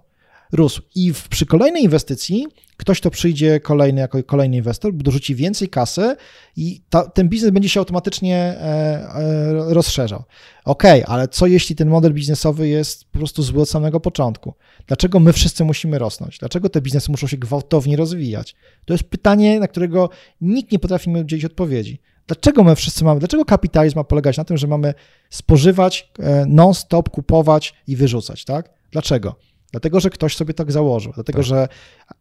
Rósł. 0.52 0.82
I 0.96 1.14
w, 1.14 1.28
przy 1.28 1.46
kolejnej 1.46 1.84
inwestycji 1.84 2.48
ktoś, 2.78 3.02
to 3.02 3.12
przyjdzie 3.12 3.60
kolejny 3.60 4.02
jako 4.02 4.24
kolejny 4.24 4.58
inwestor, 4.58 4.94
dorzuci 4.94 5.36
więcej 5.36 5.70
kasy 5.70 6.16
i 6.56 6.82
ta, 6.90 7.06
ten 7.06 7.30
biznes 7.30 7.52
będzie 7.52 7.70
się 7.70 7.80
automatycznie 7.80 8.36
e, 8.36 8.64
e, 9.16 9.74
rozszerzał. 9.74 10.24
Ok, 10.66 10.84
ale 11.06 11.28
co 11.28 11.48
jeśli 11.48 11.76
ten 11.76 11.90
model 11.90 12.14
biznesowy 12.14 12.68
jest 12.68 13.06
po 13.12 13.20
prostu 13.20 13.44
zły 13.44 13.62
od 13.62 13.70
samego 13.70 14.00
początku? 14.00 14.54
Dlaczego 14.88 15.20
my 15.20 15.34
wszyscy 15.34 15.66
musimy 15.66 16.00
rosnąć? 16.00 16.38
Dlaczego 16.38 16.70
te 16.70 16.82
biznesy 16.82 17.12
muszą 17.12 17.28
się 17.28 17.38
gwałtownie 17.38 17.98
rozwijać? 17.98 18.56
To 18.86 18.94
jest 18.94 19.04
pytanie, 19.04 19.60
na 19.60 19.68
którego 19.68 20.10
nikt 20.42 20.72
nie 20.72 20.80
potrafi 20.80 21.10
mi 21.10 21.22
udzielić 21.22 21.46
odpowiedzi. 21.46 22.00
Dlaczego 22.28 22.64
my 22.64 22.76
wszyscy 22.76 23.04
mamy, 23.04 23.20
dlaczego 23.20 23.46
kapitalizm 23.46 23.98
ma 23.98 24.04
polegać 24.04 24.38
na 24.38 24.44
tym, 24.44 24.58
że 24.58 24.68
mamy 24.68 24.94
spożywać 25.30 26.12
e, 26.20 26.46
non-stop, 26.46 27.10
kupować 27.10 27.74
i 27.88 27.96
wyrzucać, 27.96 28.46
tak? 28.46 28.70
Dlaczego? 28.92 29.49
Dlatego, 29.72 30.00
że 30.00 30.10
ktoś 30.10 30.36
sobie 30.36 30.54
tak 30.54 30.72
założył. 30.72 31.12
Dlatego, 31.14 31.38
tak. 31.38 31.46
że 31.46 31.68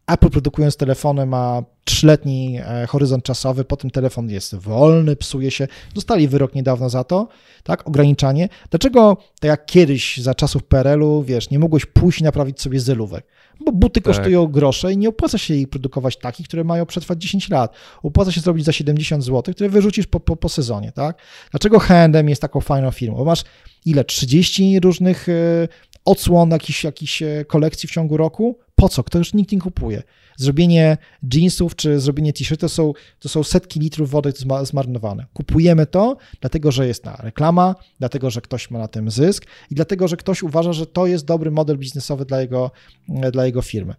Apple 0.07 0.29
produkując 0.29 0.77
telefony 0.77 1.25
ma 1.25 1.63
trzyletni 1.83 2.59
e, 2.65 2.87
horyzont 2.87 3.23
czasowy, 3.23 3.65
potem 3.65 3.91
telefon 3.91 4.29
jest 4.29 4.55
wolny, 4.55 5.15
psuje 5.15 5.51
się. 5.51 5.67
Dostali 5.95 6.27
wyrok 6.27 6.55
niedawno 6.55 6.89
za 6.89 7.03
to, 7.03 7.27
tak? 7.63 7.87
Ograniczanie. 7.87 8.49
Dlaczego, 8.69 9.17
tak 9.39 9.49
jak 9.49 9.65
kiedyś 9.65 10.17
za 10.17 10.35
czasów 10.35 10.63
PRL-u, 10.63 11.23
wiesz, 11.23 11.49
nie 11.49 11.59
mogłeś 11.59 11.85
pójść 11.85 12.19
i 12.19 12.23
naprawić 12.23 12.61
sobie 12.61 12.79
zylówek? 12.79 13.25
Bo 13.65 13.71
buty 13.71 14.01
tak. 14.01 14.15
kosztują 14.15 14.47
grosze 14.47 14.93
i 14.93 14.97
nie 14.97 15.09
opłaca 15.09 15.37
się 15.37 15.53
jej 15.53 15.67
produkować 15.67 16.17
takich, 16.17 16.47
które 16.47 16.63
mają 16.63 16.85
przetrwać 16.85 17.21
10 17.21 17.49
lat. 17.49 17.73
Opłaca 18.03 18.31
się 18.31 18.41
zrobić 18.41 18.65
za 18.65 18.71
70 18.71 19.23
zł, 19.23 19.53
które 19.53 19.69
wyrzucisz 19.69 20.07
po, 20.07 20.19
po, 20.19 20.35
po 20.35 20.49
sezonie, 20.49 20.91
tak? 20.91 21.17
Dlaczego 21.51 21.79
H&M 21.79 22.29
jest 22.29 22.41
taką 22.41 22.61
fajną 22.61 22.91
firmą? 22.91 23.17
Bo 23.17 23.25
masz 23.25 23.43
ile? 23.85 24.03
30 24.03 24.79
różnych 24.79 25.29
e, 25.29 25.67
odsłon 26.05 26.49
jakichś, 26.49 26.83
jakichś 26.83 27.21
e, 27.21 27.45
kolekcji 27.47 27.89
w 27.89 27.91
ciągu 27.91 28.17
roku? 28.17 28.59
Po 28.75 28.89
co? 28.89 29.03
Kto 29.03 29.17
już 29.17 29.33
nikt 29.33 29.51
nie 29.51 29.59
kupuje? 29.59 30.03
Zrobienie 30.37 30.97
jeansów 31.33 31.75
czy 31.75 31.99
zrobienie 31.99 32.33
t-shirtów 32.33 32.59
to 32.59 32.69
są, 32.69 32.93
to 33.19 33.29
są 33.29 33.43
setki 33.43 33.79
litrów 33.79 34.09
wody 34.09 34.33
zmarnowane. 34.63 35.25
Kupujemy 35.33 35.85
to, 35.85 36.17
dlatego 36.41 36.71
że 36.71 36.87
jest 36.87 37.05
na 37.05 37.15
reklama, 37.15 37.75
dlatego 37.99 38.29
że 38.29 38.41
ktoś 38.41 38.71
ma 38.71 38.79
na 38.79 38.87
tym 38.87 39.11
zysk 39.11 39.45
i 39.71 39.75
dlatego 39.75 40.07
że 40.07 40.17
ktoś 40.17 40.43
uważa, 40.43 40.73
że 40.73 40.85
to 40.85 41.07
jest 41.07 41.25
dobry 41.25 41.51
model 41.51 41.77
biznesowy 41.77 42.25
dla 42.25 42.41
jego, 42.41 42.71
dla 43.31 43.45
jego 43.45 43.61
firmy 43.61 43.95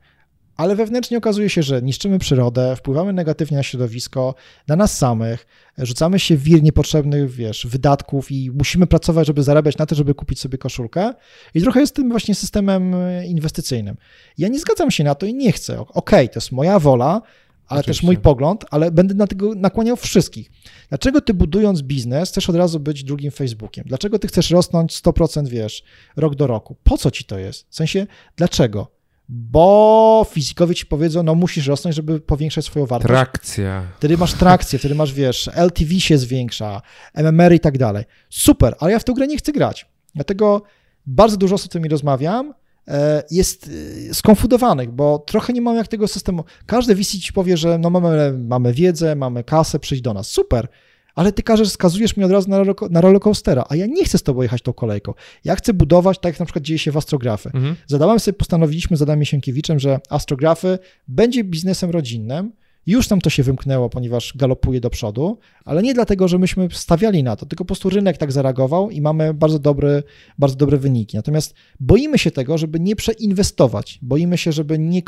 ale 0.57 0.76
wewnętrznie 0.76 1.18
okazuje 1.18 1.51
się, 1.51 1.62
że 1.62 1.82
niszczymy 1.82 2.18
przyrodę, 2.18 2.76
wpływamy 2.76 3.12
negatywnie 3.12 3.57
na 3.57 3.62
środowisko, 3.62 4.34
na 4.68 4.76
nas 4.76 4.98
samych, 4.98 5.46
rzucamy 5.78 6.18
się 6.18 6.36
w 6.36 6.42
wir 6.42 6.62
niepotrzebnych, 6.62 7.30
wiesz, 7.30 7.66
wydatków 7.66 8.30
i 8.30 8.51
musimy 8.51 8.86
pracować, 8.86 9.26
żeby 9.26 9.42
zarabiać 9.42 9.78
na 9.78 9.86
to, 9.86 9.94
żeby 9.94 10.14
kupić 10.14 10.40
sobie 10.40 10.59
koszulkę. 10.59 11.14
I 11.55 11.61
trochę 11.61 11.80
jest 11.80 11.94
tym 11.94 12.11
właśnie 12.11 12.34
systemem 12.34 12.94
inwestycyjnym. 13.26 13.96
Ja 14.38 14.48
nie 14.48 14.59
zgadzam 14.59 14.90
się 14.90 15.05
na 15.05 15.14
to 15.14 15.26
i 15.26 15.34
nie 15.34 15.53
chcę. 15.53 15.80
Okej, 15.80 15.90
okay, 15.94 16.28
to 16.28 16.34
jest 16.36 16.53
moja 16.53 16.78
wola, 16.78 17.22
ale 17.66 17.80
Oczywiście. 17.80 18.01
też 18.01 18.07
mój 18.07 18.18
pogląd, 18.18 18.64
ale 18.70 18.90
będę 18.90 19.14
na 19.14 19.26
tego 19.26 19.55
nakłaniał 19.55 19.96
wszystkich. 19.96 20.51
Dlaczego 20.88 21.20
ty 21.20 21.34
budując 21.34 21.82
biznes 21.82 22.30
chcesz 22.30 22.51
od 22.51 22.57
razu 22.57 22.80
być 22.80 23.05
drugim 23.05 23.30
Facebookiem? 23.30 23.84
Dlaczego 23.88 24.18
ty 24.18 24.28
chcesz 24.28 24.51
rosnąć 24.51 25.03
100%, 25.03 25.48
wiesz, 25.48 25.82
rok 26.16 26.34
do 26.34 26.46
roku? 26.46 26.76
Po 26.84 26.98
co 26.98 27.11
ci 27.11 27.24
to 27.24 27.38
jest? 27.38 27.66
W 27.68 27.74
sensie, 27.74 28.07
dlaczego? 28.36 28.99
Bo 29.33 30.26
fizykowie 30.31 30.74
ci 30.74 30.87
powiedzą, 30.87 31.22
no 31.22 31.35
musisz 31.35 31.66
rosnąć, 31.66 31.97
żeby 31.97 32.20
powiększać 32.20 32.64
swoją 32.64 32.87
wartość. 32.87 33.09
Trakcja. 33.09 33.83
Wtedy 33.99 34.18
masz 34.18 34.35
trakcję, 34.35 34.78
wtedy 34.78 34.95
masz, 34.95 35.12
wiesz, 35.12 35.51
LTV 35.55 36.01
się 36.01 36.18
zwiększa, 36.18 36.83
MMR 37.14 37.53
i 37.53 37.61
tak 37.61 37.78
dalej. 37.78 38.05
Super, 38.31 38.74
ale 38.78 38.93
ja 38.93 38.99
w 38.99 39.05
tę 39.05 39.12
grę 39.12 39.26
nie 39.26 39.37
chcę 39.37 39.53
grać. 39.53 39.87
Dlatego 40.14 40.62
bardzo 41.07 41.37
dużo 41.37 41.55
osób, 41.55 41.66
z 41.66 41.68
którymi 41.68 41.89
rozmawiam, 41.89 42.55
e, 42.89 43.22
jest 43.31 43.70
e, 44.11 44.14
skonfudowanych, 44.14 44.91
bo 44.91 45.18
trochę 45.18 45.53
nie 45.53 45.61
mam 45.61 45.76
jak 45.76 45.89
tego 45.89 46.09
systemu. 46.09 46.45
Każdy 46.66 46.95
VC 46.95 47.18
ci 47.18 47.33
powie, 47.33 47.57
że 47.57 47.78
no 47.78 47.91
mamy, 47.91 48.39
mamy 48.39 48.72
wiedzę, 48.72 49.16
mamy 49.16 49.45
kasę, 49.45 49.78
przyjdź 49.78 50.01
do 50.01 50.14
nas. 50.14 50.31
Super, 50.31 50.68
ale 51.15 51.33
ty 51.33 51.43
każesz, 51.43 51.69
skazujesz 51.69 52.17
mnie 52.17 52.27
od 52.27 52.33
razu 52.33 52.51
na, 52.51 52.63
na 52.91 53.01
rollercoastera, 53.01 53.65
a 53.69 53.77
ja 53.77 53.87
nie 53.87 54.05
chcę 54.05 54.19
z 54.19 54.23
tobą 54.23 54.43
jechać 54.43 54.63
tą 54.63 54.73
kolejką. 54.73 55.15
Ja 55.45 55.57
chcę 55.57 55.75
budować 55.75 56.19
tak, 56.19 56.33
jak 56.33 56.41
na 56.41 56.47
przykład 56.47 56.65
dzieje 56.65 56.79
się 56.79 56.93
w 56.93 56.97
astrografy. 56.97 57.51
Mhm. 57.55 57.77
Zadałem 57.87 58.21
sobie, 58.21 58.39
postanowiliśmy 58.39 58.97
z 58.97 59.03
Adamem 59.03 59.25
Sienkiewiczem, 59.25 59.79
że 59.79 60.01
astrografy 60.11 60.79
będzie 61.09 61.45
biznesem 61.45 61.91
rodzinnym, 61.91 62.53
już 62.87 63.09
tam 63.09 63.21
to 63.21 63.31
się 63.31 63.43
wymknęło, 63.43 63.89
ponieważ 63.89 64.37
galopuje 64.37 64.81
do 64.81 64.91
przodu, 64.91 65.39
ale 65.65 65.83
nie 65.83 65.95
dlatego, 65.95 66.29
że 66.29 66.39
myśmy 66.39 66.69
stawiali 66.73 67.23
na 67.23 67.37
to, 67.37 67.47
tylko 67.47 67.65
po 67.65 67.67
prostu 67.67 67.91
rynek 67.91 68.17
tak 68.17 68.33
zareagował 68.33 68.91
i 68.91 69.01
mamy 69.01 69.35
bardzo, 69.35 69.59
dobry, 69.59 70.03
bardzo 70.39 70.57
dobre 70.57 70.79
wyniki. 70.79 71.17
Natomiast 71.17 71.55
boimy 71.81 72.19
się 72.19 72.31
tego, 72.31 72.59
żeby 72.59 72.81
nie 72.81 72.97
przeinwestować. 72.97 73.99
Boimy 74.03 74.39
się, 74.39 74.53
żeby 74.53 74.79
nie, 74.79 75.03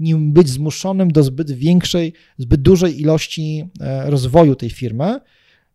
nie 0.00 0.16
być 0.16 0.48
zmuszonym 0.48 1.10
do 1.12 1.22
zbyt 1.22 1.50
większej, 1.50 2.12
zbyt 2.38 2.62
dużej 2.62 3.00
ilości 3.00 3.64
e, 3.80 4.10
rozwoju 4.10 4.54
tej 4.54 4.70
firmy, 4.70 5.20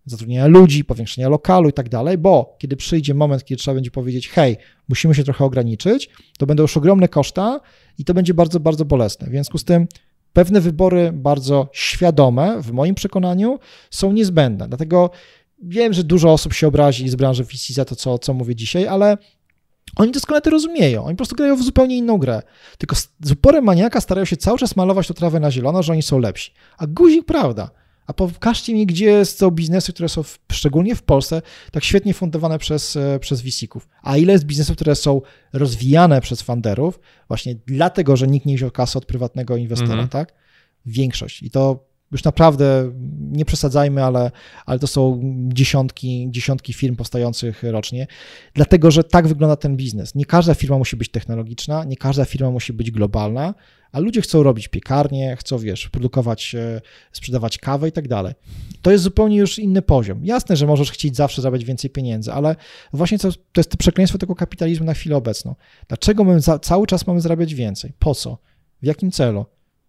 zatrudnienia 0.06 0.48
ludzi, 0.48 0.86
powiększenia 0.86 1.30
lokalu 1.30 1.70
i 1.70 1.74
tak 1.74 1.90
dalej, 1.90 2.18
bo 2.18 2.56
kiedy 2.60 2.76
przyjdzie 2.76 3.14
moment, 3.14 3.46
kiedy 3.46 3.60
trzeba 3.60 3.76
będzie 3.76 3.92
powiedzieć, 3.92 4.30
hej, 4.30 4.58
musimy 4.90 5.16
się 5.16 5.24
trochę 5.24 5.46
ograniczyć, 5.46 6.10
to 6.38 6.46
będą 6.46 6.64
już 6.64 6.78
ogromne 6.78 7.08
koszta 7.08 7.60
i 7.98 8.06
to 8.06 8.14
będzie 8.14 8.34
bardzo, 8.34 8.60
bardzo 8.60 8.86
bolesne. 8.86 9.28
W 9.28 9.30
związku 9.30 9.58
z 9.58 9.64
tym 9.64 9.88
pewne 10.34 10.62
wybory 10.62 11.12
bardzo 11.14 11.70
świadome, 11.74 12.62
w 12.62 12.72
moim 12.72 12.96
przekonaniu, 12.96 13.60
są 13.90 14.12
niezbędne. 14.12 14.68
Dlatego 14.68 15.10
wiem, 15.64 15.94
że 15.94 16.04
dużo 16.04 16.34
osób 16.34 16.54
się 16.54 16.68
obrazi 16.68 17.10
z 17.10 17.16
branży 17.16 17.44
VC 17.44 17.74
za 17.74 17.86
to, 17.86 17.96
co, 17.96 18.20
co 18.20 18.34
mówię 18.34 18.56
dzisiaj, 18.56 18.88
ale 18.88 19.18
oni 19.96 20.12
doskonale 20.12 20.42
to 20.42 20.50
rozumieją. 20.50 21.04
Oni 21.04 21.16
po 21.16 21.18
prostu 21.18 21.36
grają 21.36 21.56
w 21.56 21.64
zupełnie 21.64 21.98
inną 21.98 22.18
grę. 22.18 22.42
Tylko 22.78 22.96
z 22.96 23.32
uporem 23.32 23.64
maniaka 23.64 24.02
starają 24.02 24.26
się 24.26 24.38
cały 24.38 24.58
czas 24.58 24.76
malować 24.76 25.08
to 25.08 25.14
trawę 25.14 25.40
na 25.40 25.52
zielono, 25.52 25.84
że 25.84 25.92
oni 25.94 26.02
są 26.02 26.20
lepsi. 26.20 26.52
A 26.78 26.88
guzik 26.88 27.26
prawda. 27.26 27.72
A 28.08 28.14
pokażcie 28.14 28.74
mi, 28.74 28.86
gdzie 28.86 29.26
są 29.26 29.52
biznesy, 29.52 29.94
które 29.94 30.10
są 30.10 30.24
w, 30.24 30.40
szczególnie 30.52 30.96
w 30.96 31.04
Polsce 31.04 31.42
tak 31.72 31.84
świetnie 31.84 32.14
fundowane 32.14 32.60
przez, 32.60 32.96
e, 32.96 33.20
przez 33.20 33.42
VC-ków. 33.42 33.88
A 34.04 34.18
ile 34.18 34.34
jest 34.34 34.46
biznesów, 34.46 34.76
które 34.76 34.96
są 34.96 35.22
rozwijane 35.54 36.22
przez 36.22 36.42
funderów, 36.42 37.00
właśnie 37.28 37.56
dlatego, 37.66 38.18
że 38.18 38.28
nikt 38.28 38.46
nie 38.46 38.56
wziął 38.56 38.72
kasy 38.72 38.98
od 38.98 39.06
prywatnego 39.06 39.56
inwestora, 39.56 39.94
mm 39.94 40.06
-hmm. 40.06 40.10
tak? 40.10 40.34
Większość. 40.86 41.44
I 41.44 41.52
to 41.52 41.92
Już 42.12 42.24
naprawdę 42.24 42.92
nie 43.20 43.46
przesadzajmy, 43.46 44.04
ale, 44.04 44.32
ale 44.66 44.80
to 44.80 44.88
są 44.88 45.20
dziesiątki, 45.48 46.28
dziesiątki 46.30 46.74
firm 46.74 46.96
powstających 46.96 47.64
rocznie, 47.64 48.08
dlatego 48.54 48.92
że 48.92 49.04
tak 49.04 49.28
wygląda 49.28 49.56
ten 49.56 49.78
biznes. 49.78 50.16
Nie 50.16 50.26
każda 50.26 50.54
firma 50.54 50.78
musi 50.78 50.96
być 50.96 51.12
technologiczna, 51.12 51.84
nie 51.84 51.98
każda 51.98 52.26
firma 52.26 52.52
musi 52.52 52.74
być 52.74 52.92
globalna, 52.92 53.54
a 53.92 54.00
ludzie 54.00 54.22
chcą 54.22 54.44
robić 54.44 54.68
piekarnie, 54.68 55.36
chcą, 55.40 55.58
wiesz, 55.58 55.90
produkować, 55.90 56.56
e, 56.56 56.82
sprzedawać 57.12 57.58
kawę 57.58 57.88
i 57.88 57.92
tak 57.92 58.08
dalej. 58.08 58.34
To 58.82 58.92
jest 58.92 59.04
zupełnie 59.04 59.38
już 59.38 59.60
inny 59.60 59.82
poziom. 59.82 60.26
Jasne, 60.26 60.56
że 60.56 60.68
możesz 60.68 60.92
chcieć 60.92 61.16
zawsze 61.16 61.42
zarabiać 61.42 61.66
więcej 61.66 61.90
pieniędzy, 61.90 62.34
ale 62.34 62.56
właśnie 62.94 63.20
to, 63.20 63.32
to 63.32 63.38
jest 63.58 63.72
to 63.72 63.78
przekleństwo 63.78 64.18
tego 64.18 64.36
kapitalizmu 64.36 64.86
na 64.86 64.94
chwilę 64.94 65.16
obecną. 65.16 65.56
Dlaczego 65.88 66.24
my 66.24 66.42
za, 66.42 66.60
cały 66.60 66.88
czas 66.88 67.08
mamy 67.08 67.22
zarabiać 67.22 67.54
więcej? 67.54 67.94
Po 68.00 68.16
co? 68.16 68.38
W 68.82 68.86
jakim 68.86 69.12
celu? 69.12 69.46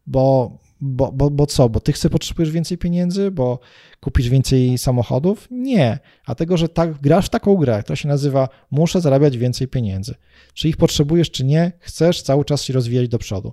Bo, 0.06 0.58
bo, 0.80 1.12
bo, 1.12 1.30
bo 1.30 1.46
co? 1.46 1.68
Bo 1.68 1.80
ty 1.80 1.92
chcesz, 1.92 2.12
potrzebujesz 2.12 2.50
więcej 2.50 2.78
pieniędzy? 2.78 3.30
Bo 3.30 3.58
kupisz 4.00 4.28
więcej 4.28 4.78
samochodów? 4.78 5.48
Nie. 5.50 5.98
A 6.26 6.34
tego, 6.34 6.56
że 6.56 6.68
tak, 6.68 7.00
grasz 7.00 7.26
w 7.26 7.28
taką 7.28 7.56
grę, 7.56 7.82
która 7.82 7.96
się 7.96 8.08
nazywa 8.08 8.48
muszę 8.70 9.00
zarabiać 9.00 9.38
więcej 9.38 9.68
pieniędzy. 9.68 10.14
Czy 10.54 10.68
ich 10.68 10.76
potrzebujesz, 10.76 11.30
czy 11.30 11.44
nie, 11.44 11.72
chcesz 11.78 12.22
cały 12.22 12.44
czas 12.44 12.62
się 12.62 12.72
rozwijać 12.72 13.08
do 13.08 13.18
przodu. 13.18 13.52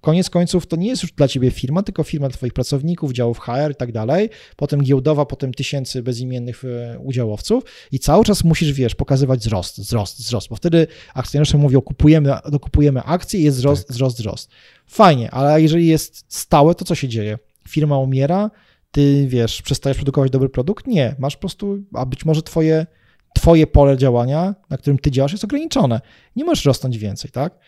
Koniec 0.00 0.30
końców 0.30 0.66
to 0.66 0.76
nie 0.76 0.88
jest 0.88 1.02
już 1.02 1.12
dla 1.12 1.28
ciebie 1.28 1.50
firma, 1.50 1.82
tylko 1.82 2.02
firma 2.02 2.28
twoich 2.28 2.52
pracowników, 2.52 3.12
działów 3.12 3.38
HR 3.38 3.70
i 3.72 3.74
tak 3.74 3.92
dalej, 3.92 4.30
potem 4.56 4.82
giełdowa, 4.82 5.26
potem 5.26 5.54
tysięcy 5.54 6.02
bezimiennych 6.02 6.64
e, 6.64 6.98
udziałowców 6.98 7.64
i 7.92 7.98
cały 7.98 8.24
czas 8.24 8.44
musisz, 8.44 8.72
wiesz, 8.72 8.94
pokazywać 8.94 9.40
wzrost, 9.40 9.80
wzrost, 9.80 10.18
wzrost, 10.18 10.48
bo 10.48 10.56
wtedy 10.56 10.86
akcjonariusze 11.14 11.58
mówią, 11.58 11.80
kupujemy, 11.80 12.32
dokupujemy 12.50 13.02
akcje 13.02 13.40
i 13.40 13.42
jest 13.42 13.58
wzrost, 13.58 13.86
tak. 13.86 13.94
wzrost, 13.94 14.18
wzrost. 14.18 14.50
Fajnie, 14.86 15.30
ale 15.30 15.62
jeżeli 15.62 15.86
jest 15.86 16.24
stałe, 16.28 16.74
to 16.74 16.84
co 16.84 16.94
się 16.94 17.08
dzieje? 17.08 17.38
Firma 17.68 17.98
umiera, 17.98 18.50
ty, 18.90 19.26
wiesz, 19.28 19.62
przestajesz 19.62 19.96
produkować 19.96 20.30
dobry 20.30 20.48
produkt? 20.48 20.86
Nie, 20.86 21.14
masz 21.18 21.36
po 21.36 21.40
prostu, 21.40 21.78
a 21.94 22.06
być 22.06 22.24
może 22.24 22.42
twoje, 22.42 22.86
twoje 23.34 23.66
pole 23.66 23.96
działania, 23.96 24.54
na 24.70 24.78
którym 24.78 24.98
ty 24.98 25.10
działasz, 25.10 25.32
jest 25.32 25.44
ograniczone. 25.44 26.00
Nie 26.36 26.44
możesz 26.44 26.64
rosnąć 26.64 26.98
więcej, 26.98 27.30
tak? 27.30 27.58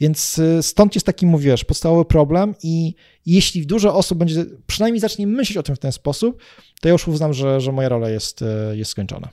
Więc 0.00 0.38
y, 0.38 0.62
stąd 0.62 0.94
jest 0.94 1.06
taki, 1.06 1.26
mówisz, 1.26 1.64
podstawowy 1.64 2.04
problem 2.04 2.54
i 2.62 2.94
jeśli 3.26 3.66
dużo 3.66 3.94
osób 3.94 4.18
będzie, 4.18 4.44
przynajmniej 4.66 5.00
zacznie 5.00 5.26
myśleć 5.26 5.56
o 5.56 5.62
tym 5.62 5.76
w 5.76 5.78
ten 5.78 5.92
sposób, 5.92 6.42
to 6.80 6.88
ja 6.88 6.92
już 6.92 7.08
uznam, 7.08 7.34
że, 7.34 7.60
że 7.60 7.72
moja 7.72 7.88
rola 7.88 8.10
jest, 8.10 8.42
y, 8.42 8.76
jest 8.76 8.90
skończona. 8.90 9.28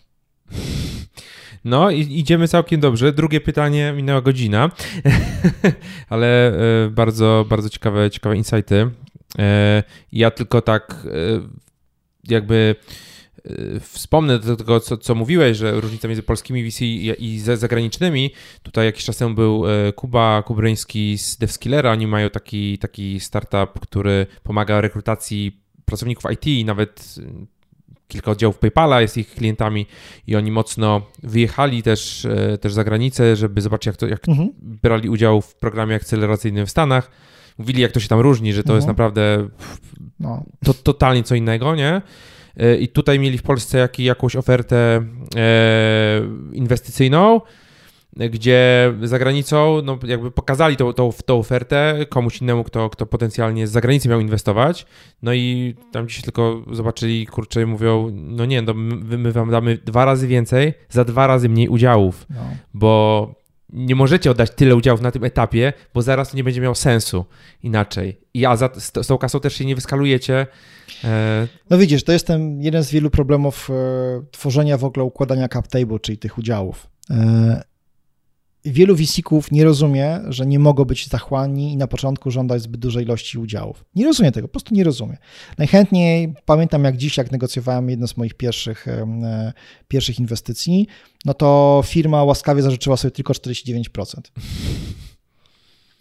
No, 1.63 1.91
idziemy 1.91 2.47
całkiem 2.47 2.79
dobrze. 2.79 3.13
Drugie 3.13 3.41
pytanie, 3.41 3.93
minęła 3.95 4.21
godzina, 4.21 4.71
ale 6.09 6.53
y, 6.85 6.89
bardzo, 6.89 7.45
bardzo 7.49 7.69
ciekawe, 7.69 8.11
ciekawe 8.11 8.37
insighty. 8.37 8.89
Ja 10.11 10.31
tylko 10.31 10.61
tak 10.61 11.07
jakby 12.27 12.75
wspomnę 13.79 14.39
do 14.39 14.55
tego, 14.55 14.79
co, 14.79 14.97
co 14.97 15.15
mówiłeś, 15.15 15.57
że 15.57 15.81
różnica 15.81 16.07
między 16.07 16.23
polskimi 16.23 16.71
VC 16.71 16.81
i, 16.81 17.39
zagranicznymi. 17.39 18.31
Tutaj 18.63 18.85
jakiś 18.85 19.05
czas 19.05 19.17
temu 19.17 19.35
był 19.35 19.65
y, 19.67 19.93
Kuba 19.93 20.43
Kubryński 20.43 21.17
z 21.17 21.37
DevSkillera. 21.37 21.91
Oni 21.91 22.07
mają 22.07 22.29
taki, 22.29 22.77
taki 22.77 23.19
startup, 23.19 23.79
który 23.81 24.27
pomaga 24.43 24.81
rekrutacji 24.81 25.61
pracowników 25.85 26.31
IT 26.31 26.47
i 26.47 26.65
nawet 26.65 27.15
y, 27.17 27.23
kilka 28.07 28.31
oddziałów 28.31 28.57
PayPala 28.57 29.01
jest 29.01 29.17
ich 29.17 29.33
klientami 29.33 29.85
i 30.27 30.35
oni 30.35 30.51
mocno 30.51 31.01
wyjechali 31.23 31.83
też, 31.83 32.27
też 32.61 32.73
za 32.73 32.83
granicę, 32.83 33.35
żeby 33.35 33.61
zobaczyć, 33.61 33.85
jak, 33.85 33.97
to, 33.97 34.07
jak 34.07 34.29
mhm. 34.29 34.49
brali 34.55 35.09
udział 35.09 35.41
w 35.41 35.55
programie 35.55 35.95
akceleracyjnym 35.95 36.65
w 36.65 36.69
Stanach. 36.69 37.11
Mówili, 37.57 37.81
jak 37.81 37.91
to 37.91 37.99
się 37.99 38.07
tam 38.07 38.19
różni, 38.19 38.53
że 38.53 38.63
to 38.63 38.67
mhm. 38.67 38.77
jest 38.77 38.87
naprawdę 38.87 39.47
no. 40.19 40.43
to, 40.65 40.73
totalnie 40.73 41.23
co 41.23 41.35
innego, 41.35 41.75
nie? 41.75 42.01
E, 42.57 42.75
i 42.75 42.87
tutaj 42.87 43.19
mieli 43.19 43.37
w 43.37 43.43
Polsce 43.43 43.77
jak, 43.77 43.99
jakąś 43.99 44.35
ofertę 44.35 45.05
e, 45.35 46.21
inwestycyjną, 46.53 47.41
gdzie 48.15 48.93
za 49.03 49.19
granicą 49.19 49.81
no, 49.83 49.99
jakby 50.03 50.31
pokazali 50.31 50.75
tą, 50.75 50.93
tą, 50.93 51.11
tą 51.25 51.39
ofertę 51.39 52.05
komuś 52.09 52.41
innemu, 52.41 52.63
kto, 52.63 52.89
kto 52.89 53.05
potencjalnie 53.05 53.67
z 53.67 53.71
zagranicy 53.71 54.09
miał 54.09 54.19
inwestować, 54.19 54.85
no 55.21 55.33
i 55.33 55.75
tam 55.91 56.05
gdzieś 56.05 56.21
tylko 56.21 56.61
zobaczyli, 56.71 57.27
kurczę, 57.27 57.65
mówią, 57.65 58.11
no 58.13 58.45
nie, 58.45 58.61
no 58.61 58.73
my, 58.73 59.17
my 59.17 59.31
wam 59.31 59.51
damy 59.51 59.77
dwa 59.77 60.05
razy 60.05 60.27
więcej 60.27 60.73
za 60.89 61.03
dwa 61.03 61.27
razy 61.27 61.49
mniej 61.49 61.69
udziałów, 61.69 62.25
no. 62.29 62.41
bo 62.73 63.40
nie 63.73 63.95
możecie 63.95 64.31
oddać 64.31 64.51
tyle 64.51 64.75
udziałów 64.75 65.01
na 65.01 65.11
tym 65.11 65.23
etapie, 65.23 65.73
bo 65.93 66.01
zaraz 66.01 66.31
to 66.31 66.37
nie 66.37 66.43
będzie 66.43 66.61
miało 66.61 66.75
sensu 66.75 67.25
inaczej. 67.63 68.19
I 68.33 68.45
a 68.45 68.55
za, 68.55 68.69
z, 68.77 68.91
tą 68.91 69.17
kasą 69.17 69.39
też 69.39 69.55
się 69.55 69.65
nie 69.65 69.75
wyskalujecie. 69.75 70.47
E... 71.03 71.47
No 71.69 71.77
widzisz, 71.77 72.03
to 72.03 72.11
jest 72.11 72.27
ten 72.27 72.61
jeden 72.61 72.83
z 72.83 72.91
wielu 72.91 73.09
problemów 73.09 73.69
e, 73.69 73.73
tworzenia 74.31 74.77
w 74.77 74.83
ogóle 74.83 75.03
układania 75.03 75.47
cap 75.47 75.67
table, 75.67 75.99
czyli 75.99 76.17
tych 76.17 76.37
udziałów. 76.37 76.87
E, 77.09 77.63
wielu 78.65 78.95
wisików 78.95 79.51
nie 79.51 79.63
rozumie, 79.63 80.19
że 80.29 80.45
nie 80.45 80.59
mogą 80.59 80.85
być 80.85 81.07
zachłanni 81.07 81.73
i 81.73 81.77
na 81.77 81.87
początku 81.87 82.31
żądać 82.31 82.61
zbyt 82.61 82.81
dużej 82.81 83.03
ilości 83.03 83.37
udziałów. 83.37 83.85
Nie 83.95 84.05
rozumie 84.05 84.31
tego, 84.31 84.47
po 84.47 84.51
prostu 84.51 84.75
nie 84.75 84.83
rozumie. 84.83 85.17
Najchętniej 85.57 86.33
pamiętam 86.45 86.83
jak 86.83 86.97
dziś, 86.97 87.17
jak 87.17 87.31
negocjowałem 87.31 87.89
jedno 87.89 88.07
z 88.07 88.17
moich 88.17 88.33
pierwszych, 88.33 88.87
e, 88.87 89.53
pierwszych 89.87 90.19
inwestycji, 90.19 90.87
no 91.25 91.33
to 91.33 91.81
firma 91.85 92.23
łaskawie 92.23 92.61
zażyczyła 92.61 92.97
sobie 92.97 93.11
tylko 93.11 93.33
49%. 93.33 94.31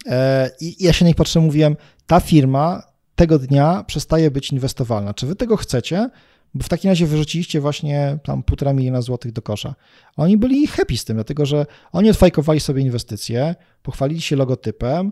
E, 0.05 0.51
I 0.61 0.83
ja 0.83 0.93
się 0.93 1.05
na 1.05 1.07
nich 1.07 1.15
patrzę, 1.15 1.39
mówiłem, 1.39 1.75
ta 2.07 2.19
firma 2.19 2.91
tego 3.15 3.39
dnia 3.39 3.83
przestaje 3.87 4.31
być 4.31 4.51
inwestowalna. 4.51 5.13
Czy 5.13 5.25
wy 5.25 5.35
tego 5.35 5.57
chcecie? 5.57 6.09
Bo 6.53 6.63
w 6.63 6.69
takim 6.69 6.89
razie 6.89 7.05
wyrzuciliście 7.05 7.61
właśnie 7.61 8.19
tam 8.23 8.43
półtora 8.43 8.73
miliona 8.73 9.01
złotych 9.01 9.31
do 9.31 9.41
kosza. 9.41 9.75
Oni 10.17 10.37
byli 10.37 10.67
happy 10.67 10.97
z 10.97 11.05
tym, 11.05 11.17
dlatego 11.17 11.45
że 11.45 11.65
oni 11.91 12.09
odfajkowali 12.09 12.59
sobie 12.59 12.81
inwestycje, 12.81 13.55
pochwalili 13.83 14.21
się 14.21 14.35
logotypem 14.35 15.11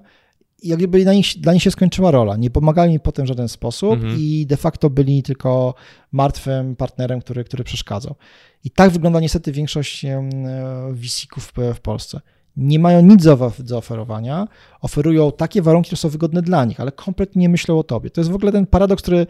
i 0.62 0.68
jakby 0.68 1.04
dla 1.04 1.14
nich, 1.14 1.26
dla 1.38 1.54
nich 1.54 1.64
się 1.64 1.72
skończyła 1.72 2.12
rola. 2.12 2.38
Nie 2.38 2.50
pomagali 2.50 2.92
mi 2.92 3.00
potem 3.00 3.26
w 3.26 3.28
żaden 3.28 3.48
sposób 3.48 3.94
mhm. 3.94 4.16
i 4.20 4.46
de 4.46 4.58
facto 4.58 4.90
byli 4.90 5.24
tylko 5.24 5.74
martwym 6.12 6.76
partnerem, 6.76 7.22
który, 7.22 7.44
który 7.44 7.64
przeszkadzał. 7.64 8.16
I 8.64 8.72
tak 8.72 8.92
wygląda 8.92 9.20
niestety 9.20 9.52
większość 9.52 10.06
VC-ków 10.92 11.54
w 11.76 11.80
Polsce 11.80 12.22
nie 12.60 12.80
mają 12.80 13.02
nic 13.02 13.24
do 13.24 13.52
zaoferowania, 13.66 14.48
oferują 14.82 15.32
takie 15.32 15.62
warunki, 15.62 15.88
które 15.88 15.98
są 15.98 16.10
wygodne 16.10 16.42
dla 16.42 16.66
nich, 16.66 16.80
ale 16.80 16.92
kompletnie 16.92 17.42
nie 17.42 17.50
myślą 17.50 17.80
o 17.80 17.84
tobie. 17.84 18.10
To 18.10 18.22
jest 18.22 18.32
w 18.32 18.36
ogóle 18.36 18.52
ten 18.52 18.66
paradoks, 18.66 19.04
który, 19.04 19.28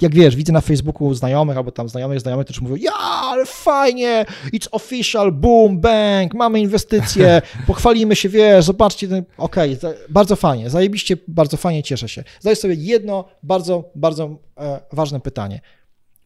jak 0.00 0.14
wiesz, 0.14 0.36
widzę 0.36 0.52
na 0.52 0.60
Facebooku 0.60 1.14
znajomych 1.14 1.56
albo 1.56 1.72
tam 1.72 1.88
znajomych, 1.88 2.20
znajomych, 2.20 2.44
którzy 2.44 2.60
mówią, 2.60 2.76
ja, 2.76 2.92
ale 2.98 3.46
fajnie, 3.46 4.26
it's 4.52 4.68
official, 4.70 5.32
boom, 5.32 5.80
bang, 5.80 6.34
mamy 6.34 6.60
inwestycje, 6.60 7.42
pochwalimy 7.66 8.16
się, 8.16 8.28
wiesz, 8.28 8.64
zobaczcie, 8.64 9.24
okej, 9.38 9.78
okay, 9.78 9.94
bardzo 10.08 10.36
fajnie, 10.36 10.70
zajebiście, 10.70 11.16
bardzo 11.28 11.56
fajnie, 11.56 11.82
cieszę 11.82 12.08
się. 12.08 12.24
Zadaję 12.40 12.56
sobie 12.56 12.74
jedno 12.74 13.24
bardzo, 13.42 13.84
bardzo 13.94 14.38
e, 14.58 14.80
ważne 14.92 15.20
pytanie. 15.20 15.60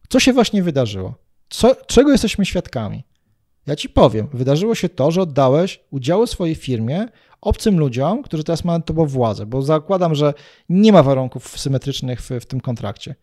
Co 0.08 0.20
się 0.20 0.32
właśnie 0.32 0.62
wydarzyło? 0.62 1.14
Co, 1.48 1.76
czego 1.86 2.12
jesteśmy 2.12 2.46
świadkami? 2.46 3.04
Ja 3.66 3.76
ci 3.76 3.88
powiem, 3.88 4.28
wydarzyło 4.32 4.74
się 4.74 4.88
to, 4.88 5.10
że 5.10 5.22
oddałeś 5.22 5.80
udziały 5.90 6.26
swojej 6.26 6.54
firmie 6.54 7.08
obcym 7.40 7.78
ludziom, 7.78 8.22
którzy 8.22 8.44
teraz 8.44 8.64
mają 8.64 8.82
tobą 8.82 9.06
władzę, 9.06 9.46
bo 9.46 9.62
zakładam, 9.62 10.14
że 10.14 10.34
nie 10.68 10.92
ma 10.92 11.02
warunków 11.02 11.60
symetrycznych 11.60 12.20
w, 12.20 12.30
w 12.30 12.46
tym 12.46 12.60
kontrakcie. 12.60 13.14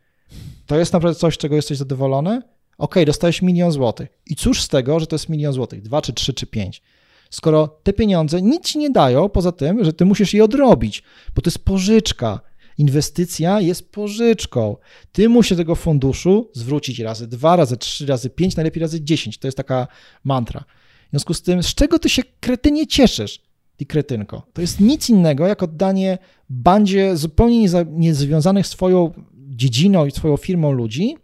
To 0.65 0.77
jest 0.77 0.93
naprawdę 0.93 1.19
coś, 1.19 1.38
czego 1.38 1.55
jesteś 1.55 1.77
zadowolony? 1.77 2.41
Ok, 2.77 2.95
dostajesz 3.05 3.41
milion 3.41 3.72
złotych. 3.72 4.09
I 4.27 4.35
cóż 4.35 4.61
z 4.61 4.68
tego, 4.68 4.99
że 4.99 5.07
to 5.07 5.15
jest 5.15 5.30
milion 5.30 5.53
złotych? 5.53 5.81
Dwa, 5.81 6.01
czy 6.01 6.13
trzy, 6.13 6.34
czy 6.34 6.47
pięć? 6.47 6.81
Skoro 7.30 7.68
te 7.84 7.93
pieniądze 7.93 8.41
nic 8.41 8.65
ci 8.65 8.80
nie 8.80 8.89
dają, 8.89 9.30
poza 9.30 9.51
tym, 9.51 9.84
że 9.84 9.93
ty 9.93 10.05
musisz 10.05 10.34
je 10.34 10.43
odrobić, 10.43 11.03
bo 11.35 11.41
to 11.41 11.49
jest 11.49 11.65
pożyczka. 11.65 12.39
Inwestycja 12.82 13.62
jest 13.62 13.91
pożyczką. 13.91 14.76
Ty 15.12 15.30
musisz 15.30 15.58
tego 15.58 15.76
funduszu 15.76 16.49
zwrócić 16.53 16.99
razy 16.99 17.28
dwa, 17.28 17.56
razy 17.56 17.78
trzy, 17.78 18.06
razy 18.06 18.30
pięć, 18.30 18.56
najlepiej 18.56 18.82
razy 18.82 19.02
dziesięć. 19.02 19.38
To 19.38 19.48
jest 19.48 19.58
taka 19.58 19.88
mantra. 20.24 20.64
W 21.08 21.10
związku 21.10 21.34
z 21.34 21.41
tym, 21.41 21.64
z 21.64 21.76
czego 21.76 21.99
ty 21.99 22.10
się 22.10 22.22
kretynie 22.40 22.88
cieszysz, 22.88 23.41
ty 23.78 23.86
kretynko? 23.86 24.48
To 24.53 24.62
jest 24.62 24.80
nic 24.80 25.10
innego, 25.10 25.48
jak 25.48 25.64
oddanie 25.64 26.18
bandzie 26.49 27.18
zupełnie 27.18 27.70
niezwiązanych 27.88 28.68
z 28.68 28.70
twoją 28.70 29.12
dziedziną 29.34 30.06
i 30.06 30.12
swoją 30.12 30.38
firmą 30.38 30.72
ludzi 30.72 31.16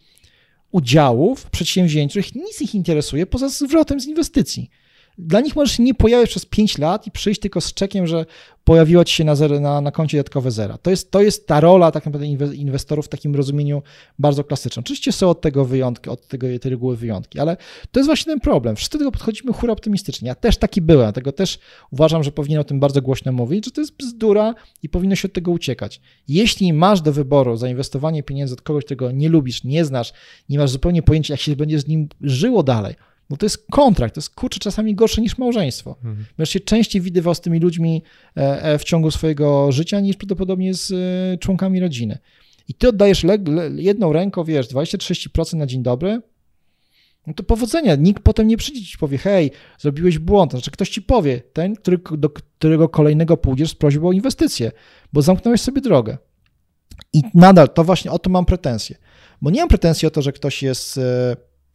udziałów 0.72 1.40
w 1.40 1.50
przedsięwzięciu, 1.50 2.20
nic 2.36 2.62
ich 2.62 2.76
interesuje 2.76 3.26
poza 3.26 3.50
zwrotem 3.50 4.00
z 4.00 4.08
inwestycji. 4.08 4.70
Dla 5.18 5.42
nich 5.42 5.56
możesz 5.56 5.80
nie 5.80 5.94
pojawiać 5.94 6.30
przez 6.30 6.46
5 6.46 6.78
lat 6.78 7.08
i 7.08 7.12
przyjść 7.12 7.42
tylko 7.42 7.62
z 7.62 7.74
czekiem, 7.74 8.08
że 8.08 8.26
pojawiło 8.64 9.06
ci 9.06 9.16
się 9.16 9.24
na, 9.24 9.36
zero, 9.36 9.60
na, 9.60 9.82
na 9.82 9.92
koncie 9.92 10.18
dodatkowe 10.18 10.52
zera. 10.52 10.78
To 10.78 10.90
jest, 10.90 11.12
to 11.12 11.22
jest 11.22 11.48
ta 11.48 11.60
rola 11.60 11.92
tak 11.92 12.06
naprawdę 12.06 12.28
inwestorów 12.56 13.06
w 13.06 13.10
takim 13.10 13.36
rozumieniu 13.36 13.82
bardzo 14.20 14.44
klasycznym. 14.44 14.84
Oczywiście 14.84 15.12
są 15.12 15.30
od 15.30 15.42
tego 15.42 15.66
wyjątki, 15.66 16.10
od 16.10 16.28
tego, 16.28 16.48
tej 16.62 16.72
reguły 16.72 16.98
wyjątki, 16.98 17.40
ale 17.40 17.58
to 17.92 18.00
jest 18.00 18.08
właśnie 18.08 18.34
ten 18.34 18.40
problem. 18.40 18.76
Wszyscy 18.76 18.98
do 18.98 19.00
tego 19.00 19.12
podchodzimy 19.12 19.54
hura 19.54 19.74
optymistycznie. 19.74 20.28
Ja 20.28 20.36
też 20.36 20.58
taki 20.58 20.82
byłem, 20.82 21.06
dlatego 21.06 21.32
też 21.32 21.60
uważam, 21.92 22.24
że 22.24 22.32
powinien 22.32 22.60
o 22.60 22.64
tym 22.64 22.80
bardzo 22.80 23.02
głośno 23.02 23.32
mówić, 23.32 23.66
że 23.66 23.72
to 23.72 23.82
jest 23.82 23.98
bzdura 23.98 24.56
i 24.84 24.90
powinno 24.90 25.16
się 25.16 25.28
od 25.28 25.34
tego 25.34 25.52
uciekać. 25.52 26.02
Jeśli 26.28 26.74
masz 26.74 27.02
do 27.02 27.12
wyboru 27.12 27.58
zainwestowanie 27.58 28.24
pieniędzy 28.24 28.54
od 28.54 28.62
kogoś, 28.62 28.86
którego 28.86 29.12
nie 29.12 29.30
lubisz, 29.30 29.64
nie 29.64 29.86
znasz, 29.86 30.14
nie 30.50 30.58
masz 30.58 30.70
zupełnie 30.70 31.04
pojęcia, 31.04 31.34
jak 31.34 31.42
się 31.42 31.56
będzie 31.56 31.80
z 31.80 31.88
nim 31.88 32.10
żyło 32.22 32.64
dalej, 32.64 32.96
bo 33.30 33.38
to 33.38 33.46
jest 33.46 33.66
kontrakt, 33.72 34.16
to 34.16 34.20
jest 34.20 34.36
kurczę 34.36 34.60
czasami 34.60 34.96
gorsze 34.96 35.22
niż 35.22 35.38
małżeństwo. 35.38 35.96
Mhm. 35.98 36.26
Będziesz 36.38 36.54
się 36.54 36.60
częściej 36.60 37.02
widywał 37.02 37.36
z 37.36 37.42
tymi 37.42 37.60
ludźmi 37.60 38.04
e, 38.38 38.64
e, 38.64 38.78
w 38.78 38.84
ciągu 38.84 39.12
swojego 39.12 39.72
życia 39.72 40.00
niż 40.00 40.18
prawdopodobnie 40.18 40.74
z 40.74 40.92
e, 40.92 41.38
członkami 41.38 41.80
rodziny. 41.80 42.18
I 42.68 42.74
ty 42.74 42.90
oddajesz 42.90 43.26
jedną 43.76 44.14
ręką, 44.14 44.44
wiesz, 44.44 44.68
20-30% 44.68 45.56
na 45.56 45.66
dzień 45.66 45.84
dobry, 45.84 46.22
no 47.28 47.34
to 47.34 47.44
powodzenia. 47.44 47.96
Nikt 47.96 48.24
potem 48.24 48.48
nie 48.48 48.58
przyjdzie 48.58 48.86
ci 48.86 48.98
powie, 48.98 49.18
hej, 49.18 49.52
zrobiłeś 49.80 50.20
błąd. 50.20 50.52
Znaczy 50.52 50.72
ktoś 50.72 50.90
ci 50.90 51.02
powie, 51.02 51.42
ten, 51.54 51.76
który, 51.76 52.00
do 52.12 52.30
którego 52.30 52.90
kolejnego 52.90 53.38
pójdziesz 53.38 53.70
z 53.70 53.76
prośbą 53.76 54.08
o 54.08 54.12
inwestycję, 54.12 54.72
bo 55.14 55.22
zamknąłeś 55.22 55.62
sobie 55.62 55.82
drogę. 55.82 56.18
I 57.14 57.22
nadal 57.34 57.70
to 57.70 57.84
właśnie 57.84 58.12
o 58.12 58.20
to 58.20 58.30
mam 58.30 58.46
pretensje. 58.46 58.98
Bo 59.42 59.50
nie 59.50 59.60
mam 59.60 59.70
pretensji 59.70 60.08
o 60.08 60.12
to, 60.12 60.22
że 60.22 60.32
ktoś 60.32 60.64
jest 60.64 61.00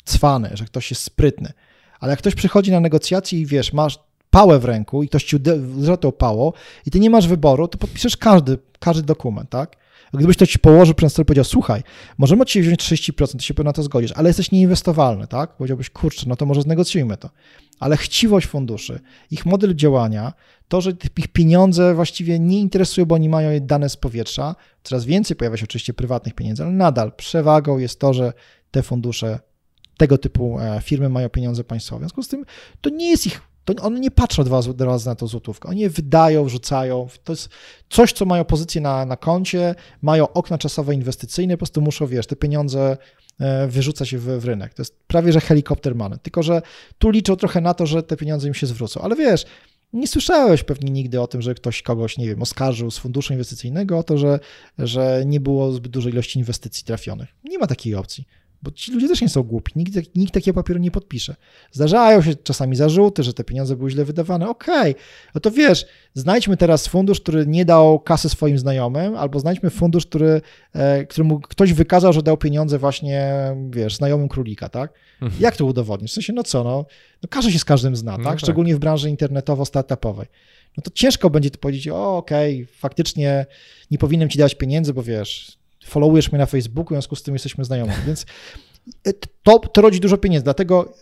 cwany, 0.05 0.51
że 0.55 0.65
ktoś 0.65 0.91
jest 0.91 1.03
sprytny. 1.03 1.53
Ale 2.01 2.11
jak 2.11 2.19
ktoś 2.19 2.35
przychodzi 2.35 2.70
na 2.70 2.81
negocjacje 2.81 3.41
i 3.41 3.47
wiesz, 3.47 3.73
masz 3.73 3.99
pałę 4.31 4.59
w 4.59 4.65
ręku 4.65 5.03
i 5.03 5.09
ktoś 5.09 5.24
ci 5.24 5.37
uderza 5.37 5.97
tą 5.97 6.12
pałą 6.12 6.53
i 6.87 6.91
ty 6.91 7.01
nie 7.01 7.11
masz 7.11 7.29
wyboru, 7.29 7.69
to 7.69 7.79
podpiszesz 7.79 8.16
każdy, 8.16 8.59
każdy 8.81 9.03
dokument, 9.03 9.51
tak? 9.51 9.77
Gdybyś 10.15 10.37
to 10.37 10.47
ci 10.47 10.59
położył 10.59 10.95
przez 10.95 11.12
stole 11.12 11.24
powiedział, 11.24 11.45
słuchaj, 11.45 11.83
możemy 12.19 12.43
od 12.43 12.49
ciebie 12.49 12.66
wziąć 12.66 12.81
30%, 12.81 13.37
ty 13.37 13.45
się 13.45 13.55
na 13.65 13.73
to 13.73 13.83
zgodzisz, 13.83 14.12
ale 14.12 14.29
jesteś 14.29 14.53
nieinwestowalny, 14.53 15.27
tak? 15.27 15.57
Powiedziałbyś, 15.57 15.91
kurczę, 15.91 16.24
no 16.29 16.37
to 16.37 16.47
może 16.47 16.62
znegocjujmy 16.62 17.16
to. 17.16 17.31
Ale 17.81 17.97
chciwość 17.97 18.47
funduszy, 18.47 19.01
ich 19.31 19.47
model 19.47 19.74
działania, 19.74 20.33
to, 20.69 20.81
że 20.81 20.93
ich 21.19 21.29
pieniądze 21.29 21.95
właściwie 21.95 22.39
nie 22.39 22.61
interesują, 22.61 23.07
bo 23.07 23.15
oni 23.15 23.29
mają 23.29 23.61
dane 23.61 23.89
z 23.89 23.97
powietrza, 23.97 24.55
coraz 24.83 25.05
więcej 25.05 25.37
pojawia 25.37 25.57
się 25.57 25.65
oczywiście 25.65 25.95
prywatnych 25.95 26.35
pieniędzy, 26.35 26.62
ale 26.62 26.73
nadal 26.73 27.12
przewagą 27.12 27.79
jest 27.79 28.01
to, 28.01 28.15
że 28.15 28.33
te 28.70 28.83
fundusze 28.83 29.39
tego 29.97 30.19
typu 30.19 30.59
e, 30.60 30.81
firmy 30.81 31.09
mają 31.09 31.28
pieniądze 31.28 31.64
państwowe. 31.64 31.98
W 31.98 32.02
związku 32.02 32.23
z 32.23 32.28
tym 32.28 32.44
to 32.81 32.90
nie 32.90 33.10
jest 33.10 33.27
ich, 33.27 33.40
to 33.64 33.74
one 33.82 34.01
nie 34.01 34.10
patrzą 34.10 34.44
dwa 34.44 34.60
razy 34.78 35.06
na 35.06 35.14
to 35.14 35.27
złotówkę. 35.27 35.69
Oni 35.69 35.81
je 35.81 35.90
wydają, 35.90 36.44
wrzucają. 36.44 37.09
To 37.24 37.32
jest 37.32 37.48
coś, 37.90 38.12
co 38.12 38.24
mają 38.24 38.44
pozycję 38.44 38.81
na, 38.81 39.06
na 39.06 39.16
koncie, 39.16 39.74
mają 40.02 40.32
okna 40.32 40.59
czasowe 40.59 40.94
inwestycyjne, 40.94 41.55
po 41.55 41.59
prostu 41.59 41.81
muszą, 41.81 42.06
wiesz, 42.06 42.27
te 42.27 42.36
pieniądze 42.36 42.97
e, 43.40 43.69
wyrzuca 43.69 44.05
się 44.05 44.19
w, 44.19 44.24
w, 44.24 44.44
rynek. 44.44 44.74
To 44.74 44.82
jest 44.82 44.98
prawie, 45.06 45.32
że 45.32 45.40
helikopter 45.40 45.94
money. 45.94 46.19
Tylko, 46.19 46.43
że 46.43 46.62
tu 46.98 47.10
liczą 47.10 47.36
trochę 47.36 47.60
na 47.60 47.74
to, 47.74 47.86
że 47.86 48.02
te 48.02 48.16
pieniądze 48.16 48.48
im 48.48 48.55
się 48.55 48.66
zwrócą. 48.66 49.01
Ale 49.01 49.16
wiesz, 49.16 49.44
nie 49.93 50.06
słyszałeś 50.06 50.62
pewnie 50.62 50.90
nigdy 50.90 51.20
o 51.20 51.27
tym, 51.27 51.43
że 51.43 51.55
ktoś 51.55 51.82
kogoś, 51.82 52.19
nie 52.19 52.27
wiem, 52.27 52.43
oskarżył 52.43 52.90
z 52.90 52.98
funduszu 52.98 53.32
inwestycyjnego 53.32 53.98
o 53.98 54.02
to, 54.02 54.19
że, 54.19 54.40
że 54.78 55.23
nie 55.27 55.40
było 55.40 55.73
zbyt 55.73 55.93
dużej 55.93 56.12
ilości 56.12 56.39
inwestycji 56.39 56.85
trafionych. 56.85 57.28
Nie 57.44 57.59
ma 57.59 57.66
takiej 57.66 57.94
opcji. 57.94 58.24
Bo 58.63 58.71
ci 58.71 58.93
ludzie 58.93 59.09
też 59.09 59.21
nie 59.21 59.29
są 59.29 59.43
głupi, 59.43 59.73
nikt, 59.77 60.17
nikt 60.17 60.35
takiego 60.35 60.55
papieru 60.63 60.81
nie 60.81 60.91
podpisze. 60.91 61.37
Zdarzają 61.73 62.23
się 62.23 62.35
czasami 62.35 62.77
zarzuty, 62.77 63.23
że 63.23 63.35
te 63.35 63.45
pieniądze 63.45 63.77
były 63.77 63.91
źle 63.91 64.05
wydawane. 64.05 64.49
Okej, 64.49 64.93
okay. 64.93 65.03
no 65.35 65.41
to 65.41 65.51
wiesz, 65.51 65.87
znajdźmy 66.15 66.57
teraz 66.57 66.87
fundusz, 66.87 67.21
który 67.21 67.47
nie 67.47 67.65
dał 67.65 68.01
kasy 68.01 68.29
swoim 68.29 68.59
znajomym, 68.59 69.17
albo 69.17 69.41
znajdźmy 69.41 69.71
fundusz, 69.71 70.07
który, 70.07 70.41
e, 70.73 71.07
któremu 71.07 71.41
ktoś 71.41 71.73
wykazał, 71.73 72.13
że 72.13 72.23
dał 72.23 72.37
pieniądze 72.37 72.79
właśnie, 72.79 73.35
wiesz, 73.71 73.97
znajomym 73.97 74.29
królika, 74.29 74.69
tak? 74.69 74.93
Mhm. 75.23 75.43
Jak 75.43 75.57
to 75.57 75.65
udowodnić? 75.65 76.11
W 76.11 76.15
sensie, 76.15 76.33
no 76.33 76.43
co, 76.43 76.65
no, 76.65 76.85
no 77.23 77.29
każdy 77.29 77.53
się 77.53 77.59
z 77.59 77.65
każdym 77.65 77.97
zna, 77.97 78.19
no 78.19 78.25
tak? 78.25 78.41
Szczególnie 78.41 78.77
w 78.77 78.79
branży 78.79 79.11
internetowo-startupowej. 79.11 80.27
No 80.77 80.83
to 80.83 80.91
ciężko 80.95 81.31
będzie 81.31 81.51
to 81.51 81.59
powiedzieć, 81.59 81.89
o 81.89 82.17
okej, 82.17 82.63
okay, 82.63 82.75
faktycznie 82.75 83.47
nie 83.91 83.99
powinienem 83.99 84.29
ci 84.29 84.39
dać 84.39 84.55
pieniędzy, 84.55 84.95
bo 84.95 85.03
wiesz, 85.03 85.59
followujesz 85.85 86.33
mnie 86.33 86.39
na 86.39 86.47
Facebooku, 86.47 86.89
w 86.89 86.97
związku 86.97 87.17
z 87.17 87.23
tym 87.23 87.35
jesteśmy 87.35 87.65
znajomi, 87.65 87.93
więc 88.07 88.27
e, 89.05 89.13
to, 89.43 89.59
to 89.59 89.81
rodzi 89.81 90.01
dużo 90.01 90.19
pieniędzy, 90.19 90.45
dlatego 90.45 90.93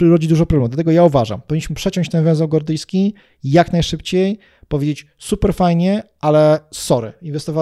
rodzi 0.00 0.28
dużo 0.28 0.46
problemów. 0.46 0.70
Dlatego 0.70 0.90
ja 0.90 1.04
uważam, 1.04 1.40
powinniśmy 1.46 1.76
przeciąć 1.76 2.08
ten 2.08 2.24
węzeł 2.24 2.48
gordyjski 2.48 3.14
jak 3.44 3.72
najszybciej, 3.72 4.38
powiedzieć 4.68 5.06
super 5.18 5.54
fajnie, 5.54 6.02
ale 6.20 6.60
sorry, 6.70 7.12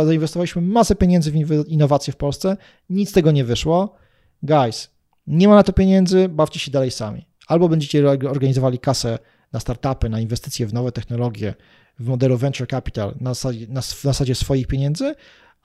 zainwestowaliśmy 0.04 0.62
masę 0.62 0.94
pieniędzy 0.94 1.32
w 1.32 1.68
innowacje 1.68 2.12
w 2.12 2.16
Polsce, 2.16 2.56
nic 2.90 3.10
z 3.10 3.12
tego 3.12 3.30
nie 3.30 3.44
wyszło. 3.44 3.94
Guys, 4.42 4.90
nie 5.26 5.48
ma 5.48 5.54
na 5.54 5.62
to 5.62 5.72
pieniędzy, 5.72 6.28
bawcie 6.28 6.60
się 6.60 6.70
dalej 6.70 6.90
sami. 6.90 7.26
Albo 7.46 7.68
będziecie 7.68 8.10
organizowali 8.10 8.78
kasę 8.78 9.18
na 9.52 9.60
startupy, 9.60 10.08
na 10.08 10.20
inwestycje 10.20 10.66
w 10.66 10.74
nowe 10.74 10.92
technologie, 10.92 11.54
w 11.98 12.08
modelu 12.08 12.36
venture 12.36 12.68
capital 12.68 13.14
na 13.20 13.34
zasadzie, 13.34 13.66
na, 13.66 13.74
na 13.74 13.82
zasadzie 13.82 14.34
swoich 14.34 14.66
pieniędzy, 14.66 15.14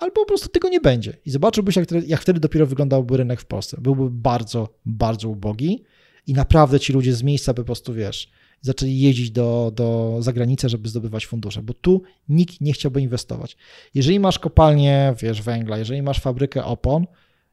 albo 0.02 0.22
po 0.22 0.26
prostu 0.26 0.50
tego 0.50 0.70
nie 0.70 0.82
będzie. 0.82 1.18
I 1.26 1.32
zobaczyłbyś, 1.32 1.76
jak, 1.76 1.92
jak 2.08 2.22
wtedy 2.22 2.40
dopiero 2.40 2.66
wyglądałby 2.66 3.18
rynek 3.18 3.42
w 3.42 3.46
Polsce. 3.46 3.78
Byłby 3.82 4.10
bardzo, 4.10 4.70
bardzo 4.86 5.30
ubogi 5.30 5.84
i 6.28 6.34
naprawdę 6.34 6.80
ci 6.80 6.94
ludzie 6.94 7.14
z 7.14 7.24
miejsca 7.24 7.54
by 7.54 7.62
po 7.62 7.66
prostu, 7.66 7.94
wiesz, 7.94 8.32
zaczęli 8.62 9.00
jeździć 9.00 9.32
do, 9.32 9.72
do 9.76 10.18
zagranicy, 10.20 10.70
żeby 10.70 10.90
zdobywać 10.90 11.26
fundusze, 11.26 11.62
bo 11.62 11.74
tu 11.74 12.02
nikt 12.30 12.62
nie 12.62 12.74
chciałby 12.74 13.02
inwestować. 13.02 13.58
Jeżeli 13.94 14.20
masz 14.20 14.40
kopalnię, 14.40 15.14
wiesz, 15.22 15.42
węgla, 15.42 15.78
jeżeli 15.78 16.02
masz 16.02 16.20
fabrykę 16.20 16.64
opon 16.66 17.06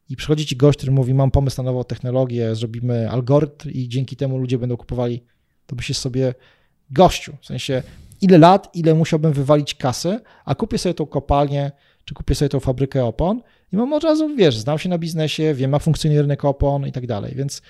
i 0.09 0.17
przychodzi 0.17 0.47
ci 0.47 0.57
gość, 0.57 0.79
który 0.79 0.93
mówi, 0.93 1.15
mam 1.15 1.31
pomysł 1.31 1.57
na 1.57 1.63
nową 1.63 1.85
technologię, 1.85 2.55
zrobimy 2.55 3.11
algorytm 3.11 3.71
i 3.71 3.89
dzięki 3.89 4.17
temu 4.17 4.39
ludzie 4.39 4.59
będą 4.59 4.77
kupowali, 4.77 5.23
to 5.67 5.77
byś 5.77 5.97
sobie 5.97 6.35
gościu, 6.91 7.37
w 7.41 7.47
sensie 7.47 7.83
ile 8.21 8.39
lat, 8.39 8.77
ile 8.77 8.95
musiałbym 8.95 9.33
wywalić 9.33 9.75
kasę, 9.75 10.21
a 10.45 10.55
kupię 10.55 10.79
sobie 10.79 10.95
tą 10.95 11.07
kopalnię, 11.07 11.73
czy 12.09 12.15
kupię 12.15 12.35
sobie 12.35 12.49
tą 12.49 12.61
fabrykę 12.61 13.05
opon 13.05 13.43
i 13.73 13.77
mam 13.77 13.93
od 13.93 14.05
razu, 14.05 14.37
wiesz, 14.37 14.57
znam 14.57 14.79
się 14.79 14.89
na 14.89 14.99
biznesie, 14.99 15.55
wiem, 15.55 15.73
jak 15.73 15.83
funkcjonuje 15.83 16.23
rynek 16.23 16.45
opon 16.45 16.87
i 16.87 16.93
tak 16.93 17.07
dalej, 17.07 17.35
więc 17.37 17.63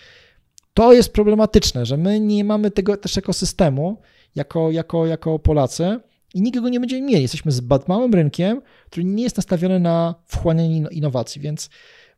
to 0.74 0.92
jest 0.92 1.12
problematyczne, 1.12 1.86
że 1.86 1.96
my 1.96 2.20
nie 2.20 2.44
mamy 2.44 2.70
tego 2.70 2.96
też 2.96 3.18
ekosystemu 3.18 4.00
jako, 4.34 4.70
jako, 4.70 5.06
jako 5.06 5.38
Polacy 5.38 6.00
i 6.34 6.42
nikogo 6.42 6.68
nie 6.68 6.80
będziemy 6.80 7.06
mieli. 7.06 7.22
Jesteśmy 7.22 7.52
zbyt 7.52 7.88
małym 7.88 8.14
rynkiem, 8.14 8.62
który 8.86 9.04
nie 9.04 9.22
jest 9.22 9.36
nastawiony 9.36 9.80
na 9.80 10.14
wchłanianie 10.26 10.84
innowacji, 10.90 11.40
więc 11.40 11.70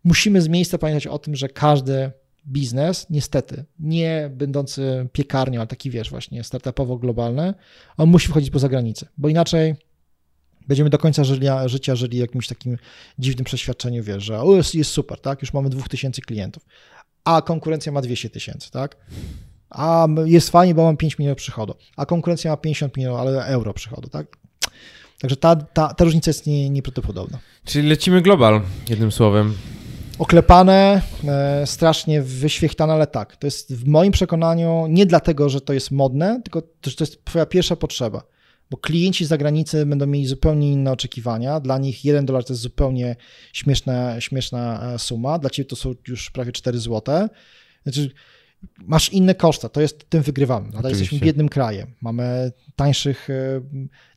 musimy 0.05 0.43
z 0.43 0.49
miejsca 0.49 0.79
pamiętać 0.79 1.07
o 1.07 1.19
tym, 1.19 1.37
że 1.37 1.49
każdy 1.49 2.11
biznes, 2.47 3.07
niestety, 3.11 3.65
nie 3.79 4.31
będący 4.35 5.09
piekarnią, 5.13 5.61
ale 5.61 5.67
taki 5.67 5.91
wiesz, 5.91 6.11
właśnie 6.11 6.43
startupowo-globalny, 6.43 7.55
on 7.97 8.09
musi 8.09 8.29
wchodzić 8.29 8.51
poza 8.51 8.69
granicę, 8.69 9.07
bo 9.19 9.29
inaczej 9.29 9.75
będziemy 10.71 10.91
do 10.91 10.99
końca 10.99 11.23
życia 11.67 11.97
żyli 11.97 12.19
jakimś 12.19 12.47
takim 12.47 12.79
dziwnym 13.19 13.45
przeświadczeniu, 13.45 14.03
wiesz, 14.03 14.25
że 14.25 14.41
o, 14.41 14.57
jest, 14.57 14.75
jest 14.75 14.91
super, 14.91 15.21
tak, 15.21 15.43
już 15.43 15.53
mamy 15.53 15.71
2000 15.71 16.23
klientów, 16.23 16.63
a 17.25 17.43
konkurencja 17.43 17.93
ma 17.93 18.03
200 18.03 18.31
tysięcy, 18.31 18.71
tak, 18.71 18.97
a 19.71 20.07
jest 20.25 20.51
fajnie, 20.51 20.75
bo 20.75 20.85
mam 20.85 20.97
5 20.97 21.19
milionów 21.19 21.39
przychodu, 21.39 21.75
a 21.97 22.07
konkurencja 22.07 22.51
ma 22.51 22.57
50 22.57 22.97
milionów 22.97 23.21
ale 23.21 23.47
euro 23.47 23.75
przychodu, 23.75 24.09
tak. 24.09 24.37
Także 25.21 25.37
ta, 25.37 25.57
ta, 25.57 25.95
ta 25.95 26.05
różnica 26.05 26.31
jest 26.31 26.47
nie, 26.47 26.71
nieprawdopodobna. 26.71 27.39
Czyli 27.65 27.89
lecimy 27.89 28.23
global, 28.23 28.63
jednym 28.89 29.13
słowem. 29.13 29.55
Oklepane, 30.19 31.03
e, 31.29 31.67
strasznie 31.67 32.23
wyświechtane, 32.23 32.93
ale 32.93 33.07
tak. 33.07 33.37
To 33.37 33.47
jest 33.47 33.75
w 33.75 33.87
moim 33.87 34.13
przekonaniu 34.13 34.87
nie 34.89 35.07
dlatego, 35.07 35.49
że 35.49 35.61
to 35.61 35.73
jest 35.73 35.91
modne, 35.91 36.41
tylko 36.45 36.63
że 36.87 36.97
to 36.97 37.05
jest 37.05 37.25
twoja 37.25 37.47
pierwsza 37.47 37.77
potrzeba 37.77 38.23
bo 38.71 38.77
klienci 38.77 39.25
z 39.25 39.29
zagranicy 39.29 39.87
będą 39.87 40.07
mieli 40.07 40.27
zupełnie 40.27 40.73
inne 40.73 40.93
oczekiwania. 40.93 41.61
Dla 41.61 41.79
nich 41.79 42.05
1 42.05 42.27
dolar 42.27 42.45
to 42.45 42.53
jest 42.53 42.63
zupełnie 42.63 43.17
śmieszna, 43.53 44.21
śmieszna 44.21 44.93
e, 44.95 44.99
suma, 44.99 45.39
dla 45.39 45.51
ciebie 45.51 45.69
to 45.69 45.77
są 45.77 45.95
już 46.09 46.31
prawie 46.31 46.53
4 46.53 46.79
zł. 46.79 47.29
Znaczy, 47.83 48.11
masz 48.79 49.13
inne 49.13 49.35
koszta, 49.35 49.69
to 49.69 49.81
jest 49.81 50.11
tym 50.11 50.23
wygrywamy. 50.23 50.67
Nadal 50.67 50.81
Oczywiście. 50.81 51.03
jesteśmy 51.03 51.27
biednym 51.27 51.49
krajem. 51.49 51.95
Mamy 52.01 52.53
tańszych 52.77 53.31
e, 53.31 53.61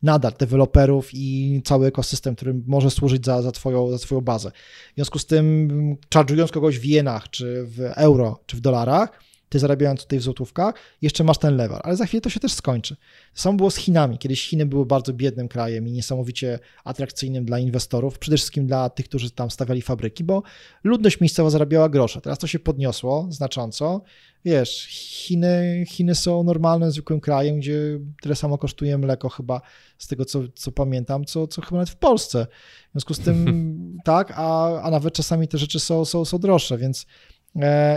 nadal 0.03 0.33
deweloperów 0.39 1.09
i 1.13 1.61
cały 1.65 1.87
ekosystem, 1.87 2.35
który 2.35 2.53
może 2.67 2.91
służyć 2.91 3.25
za, 3.25 3.41
za, 3.41 3.51
twoją, 3.51 3.89
za 3.89 3.97
twoją 3.97 4.21
bazę. 4.21 4.51
W 4.91 4.95
związku 4.95 5.19
z 5.19 5.25
tym, 5.25 5.97
charge'ując 6.15 6.51
kogoś 6.51 6.79
w 6.79 6.85
jenach, 6.85 7.29
czy 7.29 7.65
w 7.65 7.79
euro, 7.95 8.39
czy 8.45 8.57
w 8.57 8.61
dolarach, 8.61 9.19
ty 9.53 9.59
zarabiając 9.59 10.01
tutaj 10.01 10.19
w 10.19 10.21
złotówkach, 10.21 10.75
jeszcze 11.01 11.23
masz 11.23 11.37
ten 11.37 11.55
level, 11.55 11.79
ale 11.83 11.95
za 11.95 12.05
chwilę 12.05 12.21
to 12.21 12.29
się 12.29 12.39
też 12.39 12.53
skończy. 12.53 12.95
Samo 13.33 13.57
było 13.57 13.71
z 13.71 13.75
Chinami. 13.75 14.17
Kiedyś 14.17 14.47
Chiny 14.47 14.65
były 14.65 14.85
bardzo 14.85 15.13
biednym 15.13 15.47
krajem 15.47 15.87
i 15.87 15.91
niesamowicie 15.91 16.59
atrakcyjnym 16.83 17.45
dla 17.45 17.59
inwestorów, 17.59 18.19
przede 18.19 18.37
wszystkim 18.37 18.67
dla 18.67 18.89
tych, 18.89 19.05
którzy 19.05 19.31
tam 19.31 19.51
stawiali 19.51 19.81
fabryki, 19.81 20.23
bo 20.23 20.43
ludność 20.83 21.21
miejscowa 21.21 21.49
zarabiała 21.49 21.89
grosze. 21.89 22.21
Teraz 22.21 22.39
to 22.39 22.47
się 22.47 22.59
podniosło 22.59 23.27
znacząco. 23.29 24.01
wiesz, 24.45 24.85
Chiny, 24.89 25.83
Chiny 25.87 26.15
są 26.15 26.43
normalnym, 26.43 26.91
zwykłym 26.91 27.19
krajem, 27.19 27.59
gdzie 27.59 27.99
tyle 28.21 28.35
samo 28.35 28.57
kosztuje 28.57 28.97
mleko 28.97 29.29
chyba, 29.29 29.61
z 29.97 30.07
tego 30.07 30.25
co, 30.25 30.39
co 30.55 30.71
pamiętam, 30.71 31.25
co, 31.25 31.47
co 31.47 31.61
chyba 31.61 31.77
nawet 31.77 31.89
w 31.89 31.95
Polsce. 31.95 32.47
W 32.89 32.91
związku 32.91 33.13
z 33.13 33.19
tym 33.19 33.67
tak, 34.05 34.33
a, 34.35 34.81
a 34.81 34.91
nawet 34.91 35.13
czasami 35.13 35.47
te 35.47 35.57
rzeczy 35.57 35.79
są, 35.79 36.05
są, 36.05 36.25
są 36.25 36.37
droższe, 36.37 36.77
więc 36.77 37.05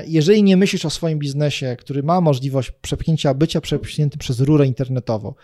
jeżeli 0.06 0.42
nie 0.42 0.56
myślisz 0.56 0.84
o 0.84 0.90
swoim 0.90 1.18
biznesie, 1.18 1.76
który 1.78 2.02
ma 2.02 2.20
możliwość 2.20 2.70
przepchnięcia, 2.70 3.34
bycia 3.34 3.60
przepchniętym 3.60 4.18
przez 4.18 4.40
rurę 4.40 4.66
internetową 4.66 5.34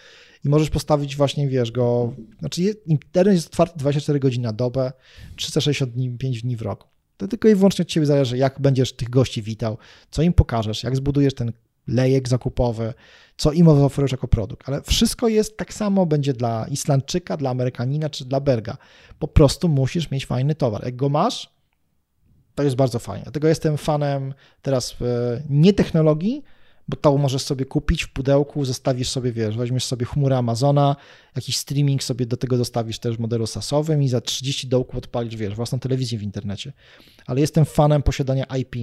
i 0.44 0.48
możesz 0.48 0.70
postawić 0.70 1.16
właśnie, 1.16 1.48
wiesz, 1.48 1.72
go, 1.72 2.14
znaczy 2.38 2.62
internet 2.86 3.34
jest 3.34 3.46
otwarty 3.46 3.78
24 3.78 4.18
godziny 4.18 4.44
na 4.44 4.52
dobę, 4.52 4.92
365 5.36 6.42
dni 6.42 6.56
w 6.56 6.62
roku. 6.62 6.88
To 7.16 7.28
tylko 7.28 7.48
i 7.48 7.54
wyłącznie 7.54 7.82
od 7.82 7.88
ciebie 7.88 8.06
zależy, 8.06 8.38
jak 8.38 8.60
będziesz 8.60 8.92
tych 8.92 9.10
gości 9.10 9.42
witał, 9.42 9.78
co 10.10 10.22
im 10.22 10.32
pokażesz, 10.32 10.82
jak 10.82 10.96
zbudujesz 10.96 11.34
ten 11.34 11.52
lejek 11.86 12.28
zakupowy, 12.28 12.94
co 13.36 13.52
im 13.52 13.68
oferujesz 13.68 14.12
jako 14.12 14.28
produkt. 14.28 14.68
Ale 14.68 14.82
wszystko 14.82 15.28
jest 15.28 15.56
tak 15.56 15.74
samo, 15.74 16.06
będzie 16.06 16.32
dla 16.32 16.66
Islandczyka, 16.70 17.36
dla 17.36 17.50
Amerykanina 17.50 18.10
czy 18.10 18.24
dla 18.24 18.40
Belga. 18.40 18.76
Po 19.18 19.28
prostu 19.28 19.68
musisz 19.68 20.10
mieć 20.10 20.26
fajny 20.26 20.54
towar. 20.54 20.84
Jak 20.84 20.96
go 20.96 21.08
masz, 21.08 21.52
to 22.54 22.62
jest 22.62 22.76
bardzo 22.76 22.98
fajnie. 22.98 23.22
Dlatego 23.22 23.48
jestem 23.48 23.76
fanem 23.76 24.34
teraz 24.62 24.96
e, 25.00 25.42
nie 25.50 25.72
technologii, 25.72 26.42
bo 26.88 26.96
to 26.96 27.18
możesz 27.18 27.42
sobie 27.42 27.64
kupić 27.64 28.04
w 28.04 28.12
pudełku, 28.12 28.64
zostawisz 28.64 29.08
sobie, 29.08 29.32
wiesz, 29.32 29.56
weźmiesz 29.56 29.84
sobie 29.84 30.06
chmurę 30.06 30.36
Amazona, 30.36 30.96
jakiś 31.36 31.56
streaming 31.56 32.02
sobie 32.02 32.26
do 32.26 32.36
tego 32.36 32.58
dostawisz 32.58 32.98
też 32.98 33.16
w 33.16 33.20
modelu 33.20 33.46
SASowym 33.46 34.02
i 34.02 34.08
za 34.08 34.20
30 34.20 34.68
dołków 34.68 34.96
odpalisz, 34.96 35.36
wiesz, 35.36 35.54
własną 35.54 35.78
telewizję 35.78 36.18
w 36.18 36.22
internecie. 36.22 36.72
Ale 37.26 37.40
jestem 37.40 37.64
fanem 37.64 38.02
posiadania 38.02 38.44
IP, 38.44 38.76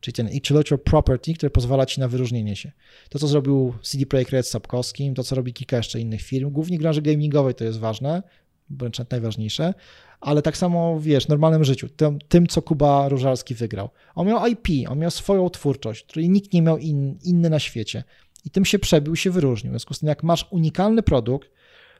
czyli 0.00 0.14
ten 0.14 0.28
intellectual 0.28 0.78
property, 0.78 1.34
który 1.34 1.50
pozwala 1.50 1.86
ci 1.86 2.00
na 2.00 2.08
wyróżnienie 2.08 2.56
się. 2.56 2.72
To, 3.08 3.18
co 3.18 3.28
zrobił 3.28 3.74
CD 3.82 4.06
Projekt 4.06 4.30
Red 4.30 4.48
Sapkowskim, 4.48 5.14
to, 5.14 5.24
co 5.24 5.34
robi 5.36 5.52
kilka 5.52 5.76
jeszcze 5.76 6.00
innych 6.00 6.22
firm, 6.22 6.50
głównie 6.50 6.78
w 6.78 6.80
branży 6.80 7.02
gamingowej 7.02 7.54
to 7.54 7.64
jest 7.64 7.78
ważne, 7.78 8.22
wręcz 8.70 8.98
najważniejsze, 9.10 9.74
ale 10.22 10.42
tak 10.42 10.56
samo, 10.56 11.00
wiesz, 11.00 11.24
w 11.24 11.28
normalnym 11.28 11.64
życiu, 11.64 11.88
tym, 11.88 12.18
tym, 12.28 12.46
co 12.46 12.62
Kuba 12.62 13.08
Różalski 13.08 13.54
wygrał. 13.54 13.90
On 14.14 14.26
miał 14.26 14.46
IP, 14.46 14.68
on 14.88 14.98
miał 14.98 15.10
swoją 15.10 15.50
twórczość, 15.50 16.04
której 16.04 16.28
nikt 16.28 16.52
nie 16.52 16.62
miał 16.62 16.78
in, 16.78 17.18
inny 17.22 17.50
na 17.50 17.58
świecie 17.58 18.04
i 18.44 18.50
tym 18.50 18.64
się 18.64 18.78
przebił, 18.78 19.16
się 19.16 19.30
wyróżnił. 19.30 19.70
W 19.70 19.74
związku 19.74 19.94
z 19.94 19.98
tym, 19.98 20.08
jak 20.08 20.22
masz 20.22 20.46
unikalny 20.50 21.02
produkt, 21.02 21.50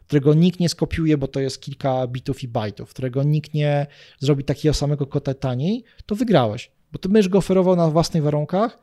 którego 0.06 0.34
nikt 0.34 0.60
nie 0.60 0.68
skopiuje, 0.68 1.18
bo 1.18 1.28
to 1.28 1.40
jest 1.40 1.60
kilka 1.60 2.06
bitów 2.06 2.42
i 2.42 2.48
bajtów, 2.48 2.90
którego 2.90 3.22
nikt 3.22 3.54
nie 3.54 3.86
zrobi 4.18 4.44
takiego 4.44 4.74
samego 4.74 5.06
kota 5.06 5.34
taniej, 5.34 5.84
to 6.06 6.14
wygrałeś, 6.14 6.70
bo 6.92 6.98
ty 6.98 7.08
będziesz 7.08 7.28
go 7.28 7.38
oferował 7.38 7.76
na 7.76 7.90
własnych 7.90 8.22
warunkach 8.22 8.78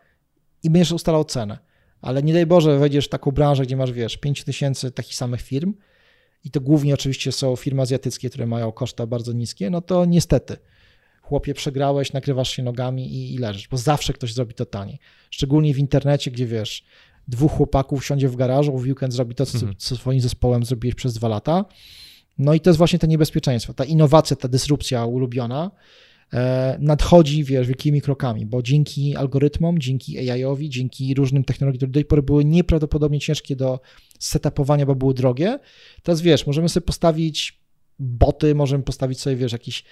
i 0.63 0.69
będziesz 0.69 0.91
ustalał 0.91 1.23
cenę. 1.23 1.57
Ale 2.01 2.23
nie 2.23 2.33
daj 2.33 2.45
Boże, 2.45 2.79
wejdziesz 2.79 3.05
w 3.05 3.09
taką 3.09 3.31
branżę, 3.31 3.63
gdzie 3.63 3.77
masz, 3.77 3.91
wiesz, 3.91 4.17
5 4.17 4.43
tysięcy 4.43 4.91
takich 4.91 5.15
samych 5.15 5.41
firm, 5.41 5.73
i 6.43 6.51
to 6.51 6.61
głównie 6.61 6.93
oczywiście 6.93 7.31
są 7.31 7.55
firmy 7.55 7.81
azjatyckie, 7.81 8.29
które 8.29 8.45
mają 8.45 8.71
koszta 8.71 9.07
bardzo 9.07 9.33
niskie, 9.33 9.69
no 9.69 9.81
to 9.81 10.05
niestety, 10.05 10.57
chłopie, 11.21 11.53
przegrałeś, 11.53 12.13
nakrywasz 12.13 12.49
się 12.51 12.63
nogami 12.63 13.13
i, 13.13 13.33
i 13.33 13.37
leżysz, 13.37 13.67
bo 13.67 13.77
zawsze 13.77 14.13
ktoś 14.13 14.33
zrobi 14.33 14.53
to 14.53 14.65
taniej. 14.65 14.99
Szczególnie 15.29 15.73
w 15.73 15.77
internecie, 15.77 16.31
gdzie 16.31 16.45
wiesz, 16.45 16.83
dwóch 17.27 17.51
chłopaków 17.51 18.05
siądzie 18.05 18.29
w 18.29 18.35
garażu, 18.35 18.77
w 18.77 18.81
weekend 18.81 19.13
zrobi 19.13 19.35
to, 19.35 19.45
co, 19.45 19.57
mhm. 19.57 19.75
co 19.77 19.95
swoim 19.95 20.21
zespołem 20.21 20.65
zrobiłeś 20.65 20.95
przez 20.95 21.13
dwa 21.13 21.27
lata. 21.27 21.65
No 22.37 22.53
i 22.53 22.59
to 22.59 22.69
jest 22.69 22.77
właśnie 22.77 22.99
to 22.99 23.07
niebezpieczeństwo, 23.07 23.73
ta 23.73 23.83
innowacja, 23.83 24.35
ta 24.35 24.47
dysrupcja 24.47 25.05
ulubiona, 25.05 25.71
nadchodzi, 26.79 27.43
wiesz, 27.43 27.67
wielkimi 27.67 28.01
krokami, 28.01 28.45
bo 28.45 28.61
dzięki 28.61 29.15
algorytmom, 29.15 29.79
dzięki 29.79 30.29
AI-owi, 30.29 30.69
dzięki 30.69 31.13
różnym 31.13 31.43
technologiom, 31.43 31.77
które 31.77 31.89
do 31.89 31.93
tej 31.93 32.05
pory 32.05 32.23
były 32.23 32.45
nieprawdopodobnie 32.45 33.19
ciężkie 33.19 33.55
do 33.55 33.79
setupowania, 34.19 34.85
bo 34.85 34.95
były 34.95 35.13
drogie, 35.13 35.59
teraz 36.03 36.21
wiesz, 36.21 36.47
możemy 36.47 36.69
sobie 36.69 36.85
postawić 36.85 37.59
boty, 37.99 38.55
możemy 38.55 38.83
postawić 38.83 39.19
sobie, 39.19 39.35
wiesz, 39.35 39.51
jakieś 39.51 39.83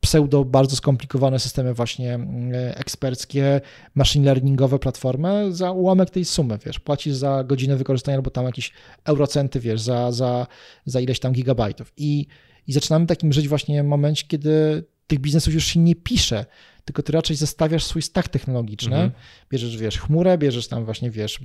pseudo 0.00 0.44
bardzo 0.44 0.76
skomplikowane 0.76 1.38
systemy 1.38 1.74
właśnie 1.74 2.14
mm, 2.14 2.52
eksperckie, 2.54 3.60
machine 3.94 4.24
learningowe 4.24 4.78
platformy 4.78 5.52
za 5.52 5.70
ułamek 5.70 6.10
tej 6.10 6.24
sumy, 6.24 6.58
wiesz, 6.66 6.78
płacisz 6.78 7.14
za 7.14 7.44
godzinę 7.44 7.76
wykorzystania 7.76 8.16
albo 8.16 8.30
tam 8.30 8.46
jakieś 8.46 8.72
eurocenty, 9.04 9.60
wiesz, 9.60 9.80
za, 9.80 10.12
za, 10.12 10.46
za 10.84 11.00
ileś 11.00 11.20
tam 11.20 11.32
gigabajtów. 11.32 11.92
I, 11.96 12.26
i 12.66 12.72
zaczynamy 12.72 13.06
takim 13.06 13.32
żyć 13.32 13.48
właśnie 13.48 13.82
w 13.82 13.86
momencie, 13.86 14.24
kiedy 14.28 14.84
tych 15.10 15.18
biznesów 15.18 15.54
już 15.54 15.64
się 15.64 15.80
nie 15.80 15.94
pisze, 15.96 16.46
tylko 16.84 17.02
ty 17.02 17.12
raczej 17.12 17.36
zestawiasz 17.36 17.84
swój 17.84 18.02
stack 18.02 18.28
technologiczny, 18.28 18.96
mhm. 18.96 19.10
bierzesz, 19.50 19.76
wiesz, 19.76 19.98
chmurę, 19.98 20.38
bierzesz 20.38 20.68
tam 20.68 20.84
właśnie, 20.84 21.10
wiesz, 21.10 21.40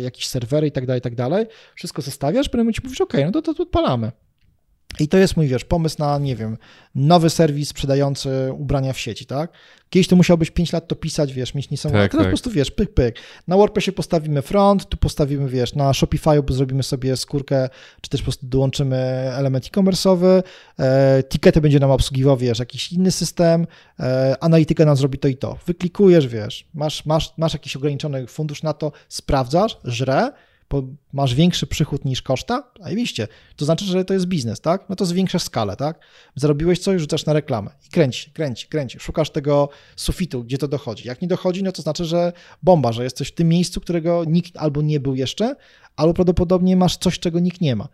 jakieś 0.00 0.26
serwery 0.26 0.66
i 0.66 0.72
tak 0.72 0.86
dalej, 0.86 0.98
i 0.98 1.02
tak 1.02 1.14
dalej, 1.14 1.46
wszystko 1.74 2.02
zestawiasz, 2.02 2.48
potem 2.48 2.72
ci 2.72 2.80
mówisz, 2.84 3.00
ok, 3.00 3.14
no 3.24 3.30
to, 3.30 3.42
to, 3.42 3.54
to 3.54 3.62
odpalamy. 3.62 4.12
I 5.00 5.08
to 5.08 5.18
jest 5.18 5.36
mój, 5.36 5.46
wiesz, 5.46 5.64
pomysł 5.64 5.96
na, 5.98 6.18
nie 6.18 6.36
wiem, 6.36 6.56
nowy 6.94 7.30
serwis 7.30 7.68
sprzedający 7.68 8.52
ubrania 8.52 8.92
w 8.92 8.98
sieci, 8.98 9.26
tak? 9.26 9.52
Kiedyś 9.90 10.08
to 10.08 10.16
musiałbyś 10.16 10.50
5 10.50 10.72
lat 10.72 10.88
to 10.88 10.96
pisać, 10.96 11.32
wiesz, 11.32 11.54
mieć 11.54 11.70
niesamowite. 11.70 12.04
Tak, 12.04 12.10
teraz 12.10 12.24
tak. 12.24 12.28
po 12.28 12.30
prostu, 12.30 12.50
wiesz, 12.50 12.70
pyk, 12.70 12.94
pyk. 12.94 13.18
Na 13.48 13.56
WordPressie 13.56 13.92
postawimy 13.92 14.42
front, 14.42 14.88
tu 14.88 14.96
postawimy, 14.96 15.48
wiesz, 15.48 15.74
na 15.74 15.92
Shopify'u 15.92 16.52
zrobimy 16.52 16.82
sobie 16.82 17.16
skórkę, 17.16 17.68
czy 18.00 18.10
też 18.10 18.20
po 18.20 18.24
prostu 18.24 18.46
dołączymy 18.46 18.96
element 19.36 19.66
e-commerce'owy, 19.66 20.42
e, 20.78 21.22
tikety 21.22 21.60
będzie 21.60 21.80
nam 21.80 21.90
obsługiwał, 21.90 22.36
wiesz, 22.36 22.58
jakiś 22.58 22.92
inny 22.92 23.10
system, 23.10 23.66
e, 24.00 24.36
analityka 24.40 24.84
nam 24.84 24.96
zrobi 24.96 25.18
to 25.18 25.28
i 25.28 25.36
to. 25.36 25.58
Wyklikujesz, 25.66 26.28
wiesz, 26.28 26.68
masz, 26.74 27.06
masz, 27.06 27.32
masz 27.36 27.52
jakiś 27.52 27.76
ograniczony 27.76 28.26
fundusz 28.26 28.62
na 28.62 28.72
to, 28.72 28.92
sprawdzasz, 29.08 29.78
żre, 29.84 30.32
masz 31.12 31.34
większy 31.34 31.66
przychód 31.66 32.04
niż 32.04 32.22
koszta, 32.22 32.70
oczywiście, 32.80 33.28
to 33.56 33.64
znaczy, 33.64 33.84
że 33.84 34.04
to 34.04 34.14
jest 34.14 34.26
biznes, 34.26 34.60
tak? 34.60 34.88
No 34.88 34.96
to 34.96 35.06
zwiększasz 35.06 35.42
skalę, 35.42 35.76
tak? 35.76 36.00
Zarobiłeś 36.34 36.78
coś, 36.78 37.00
rzucasz 37.00 37.26
na 37.26 37.32
reklamę 37.32 37.70
i 37.86 37.90
kręci, 37.90 38.30
kręci, 38.30 38.66
kręci. 38.66 38.98
Szukasz 39.00 39.30
tego 39.30 39.68
sufitu, 39.96 40.44
gdzie 40.44 40.58
to 40.58 40.68
dochodzi. 40.68 41.08
Jak 41.08 41.22
nie 41.22 41.28
dochodzi, 41.28 41.62
no 41.62 41.72
to 41.72 41.82
znaczy, 41.82 42.04
że 42.04 42.32
bomba, 42.62 42.92
że 42.92 43.04
jesteś 43.04 43.28
w 43.28 43.34
tym 43.34 43.48
miejscu, 43.48 43.80
którego 43.80 44.24
nikt 44.24 44.56
albo 44.56 44.82
nie 44.82 45.00
był 45.00 45.14
jeszcze, 45.14 45.56
albo 45.96 46.14
prawdopodobnie 46.14 46.76
masz 46.76 46.96
coś, 46.96 47.18
czego 47.18 47.40
nikt 47.40 47.60
nie 47.60 47.76
ma. 47.76 47.88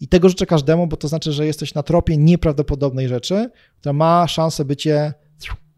I 0.00 0.08
tego 0.08 0.28
życzę 0.28 0.46
każdemu, 0.46 0.86
bo 0.86 0.96
to 0.96 1.08
znaczy, 1.08 1.32
że 1.32 1.46
jesteś 1.46 1.74
na 1.74 1.82
tropie 1.82 2.16
nieprawdopodobnej 2.16 3.08
rzeczy, 3.08 3.50
która 3.80 3.92
ma 3.92 4.28
szansę 4.28 4.64
bycie 4.64 5.14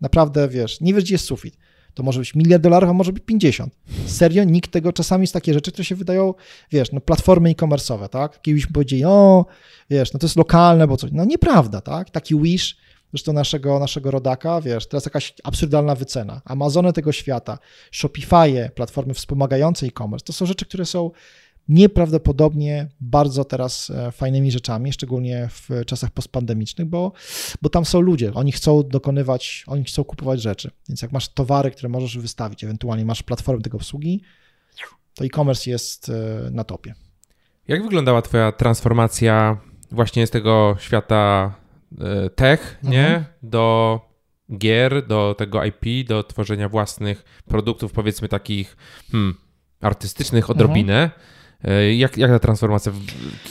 naprawdę, 0.01 0.49
wiesz, 0.49 0.81
nie 0.81 0.95
wiesz, 0.95 1.05
gdzie 1.05 1.15
jest 1.15 1.25
sufit. 1.25 1.57
To 1.99 2.03
może 2.03 2.21
być 2.21 2.35
miliard 2.35 2.63
dolarów, 2.63 2.91
a 2.91 2.93
może 2.93 3.13
być 3.13 3.25
50. 3.27 3.75
Serio, 4.07 4.45
nikt 4.45 4.71
tego, 4.71 4.93
czasami 4.93 5.23
jest 5.23 5.33
takie 5.33 5.55
rzeczy, 5.55 5.73
które 5.73 5.85
się 5.85 5.95
wydają, 5.95 6.35
wiesz, 6.73 6.93
no 6.93 7.01
platformy 7.01 7.51
e-commerce'owe, 7.51 8.09
tak? 8.09 8.43
Kiedyś 8.43 8.67
powiedzieli, 8.67 9.05
o, 9.05 9.47
wiesz, 9.91 10.13
no 10.13 10.19
to 10.19 10.27
jest 10.27 10.37
lokalne, 10.37 10.87
bo 10.87 10.97
coś. 10.97 11.11
No 11.13 11.25
nieprawda, 11.25 11.81
tak? 11.81 12.11
Taki 12.11 12.41
Wish, 12.41 12.77
zresztą 13.13 13.33
naszego, 13.33 13.79
naszego 13.79 14.11
rodaka, 14.11 14.61
wiesz, 14.61 14.87
teraz 14.89 15.05
jakaś 15.05 15.35
absurdalna 15.45 15.95
wycena. 15.95 16.41
Amazony 16.45 16.93
tego 16.93 17.13
świata, 17.13 17.59
Shopify, 17.93 18.71
platformy 18.75 19.15
wspomagające 19.15 19.87
e-commerce, 19.87 20.25
to 20.25 20.33
są 20.33 20.47
rzeczy, 20.47 20.67
które 20.67 20.87
są 20.87 21.11
nieprawdopodobnie 21.69 22.89
bardzo 23.01 23.45
teraz 23.45 23.91
e, 23.91 24.13
fajnymi 24.13 24.51
rzeczami, 24.51 24.93
szczególnie 24.93 25.49
w 25.51 25.85
czasach 25.87 26.11
postpandemicznych, 26.11 26.89
bo, 26.89 27.13
bo 27.63 27.69
tam 27.69 27.85
są 27.85 28.01
ludzie, 28.01 28.35
oni 28.35 28.53
chcą 28.53 28.83
dokonywać, 28.83 29.65
oni 29.67 29.85
chcą 29.85 30.05
kupować 30.05 30.43
rzeczy. 30.43 30.71
Więc 30.89 31.03
jak 31.03 31.13
masz 31.13 31.29
towary, 31.29 31.71
które 31.71 31.89
możesz 31.89 32.19
wystawić, 32.19 32.65
ewentualnie 32.65 33.05
masz 33.05 33.23
platformę 33.23 33.63
tego 33.63 33.77
obsługi, 33.77 34.23
to 35.15 35.25
e-commerce 35.25 35.71
jest 35.71 36.09
e, 36.09 36.51
na 36.51 36.65
topie. 36.65 36.95
Jak 37.69 37.83
wyglądała 37.83 38.23
Twoja 38.23 38.53
transformacja 38.53 39.61
właśnie 39.91 40.27
z 40.27 40.31
tego 40.31 40.77
świata 40.81 41.55
e, 42.01 42.31
tech, 42.31 42.79
mhm. 42.85 42.93
nie? 42.93 43.25
Do 43.43 44.01
gier, 44.59 45.07
do 45.07 45.35
tego 45.39 45.65
IP, 45.65 46.09
do 46.09 46.25
tworzenia 46.25 46.69
własnych 46.69 47.25
produktów, 47.49 47.93
powiedzmy 47.93 48.29
takich 48.29 48.77
hmm, 49.13 49.35
artystycznych 49.81 50.51
odrobinę. 50.51 51.03
Mhm. 51.03 51.21
E, 51.65 51.95
jak, 51.95 52.17
jak 52.17 52.31
ta 52.31 52.39
transformacja? 52.39 52.93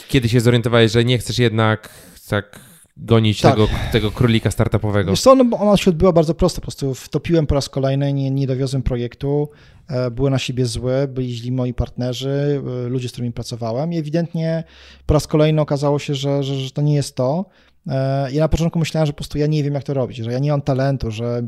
Kiedy 0.08 0.30
się 0.30 0.40
zorientowałeś, 0.40 0.92
że 0.92 1.06
nie 1.06 1.18
chcesz 1.18 1.40
jednak 1.40 1.90
tak 2.30 2.60
gonić 2.98 3.42
tak. 3.42 3.54
Tego, 3.54 3.68
tego 3.92 4.12
królika 4.12 4.52
startupowego? 4.52 5.12
Wiesz 5.12 5.22
co, 5.22 5.36
no, 5.36 5.58
ona 5.58 5.78
się 5.78 5.92
odbyła 5.92 6.12
bardzo 6.12 6.34
prosto. 6.34 6.62
Po 6.62 6.66
prostu 6.66 6.94
wtopiłem 6.94 7.48
po 7.48 7.56
raz 7.56 7.70
kolejny, 7.70 8.14
nie, 8.14 8.32
nie 8.32 8.48
dowiozłem 8.48 8.84
projektu, 8.84 9.50
e, 9.88 10.12
były 10.12 10.30
na 10.30 10.40
siebie 10.40 10.66
złe, 10.66 11.08
byli 11.08 11.34
źli 11.34 11.52
moi 11.52 11.74
partnerzy, 11.74 12.62
e, 12.86 12.90
ludzie, 12.90 13.10
z 13.10 13.12
którymi 13.12 13.34
pracowałem 13.34 13.94
i 13.94 13.98
ewidentnie 13.98 14.64
po 15.06 15.14
raz 15.14 15.28
kolejny 15.28 15.62
okazało 15.62 16.00
się, 16.00 16.16
że, 16.16 16.44
że, 16.44 16.56
że 16.56 16.72
to 16.72 16.82
nie 16.82 16.96
jest 16.96 17.16
to. 17.16 17.46
E, 17.88 18.32
ja 18.32 18.42
na 18.42 18.48
początku 18.50 18.80
myślałem, 18.80 19.06
że 19.06 19.14
po 19.14 19.18
prostu 19.18 19.38
ja 19.38 19.48
nie 19.48 19.64
wiem, 19.64 19.74
jak 19.74 19.84
to 19.84 19.94
robić, 19.94 20.18
że 20.18 20.32
ja 20.32 20.40
nie 20.40 20.52
mam 20.52 20.62
talentu, 20.62 21.12
że 21.12 21.48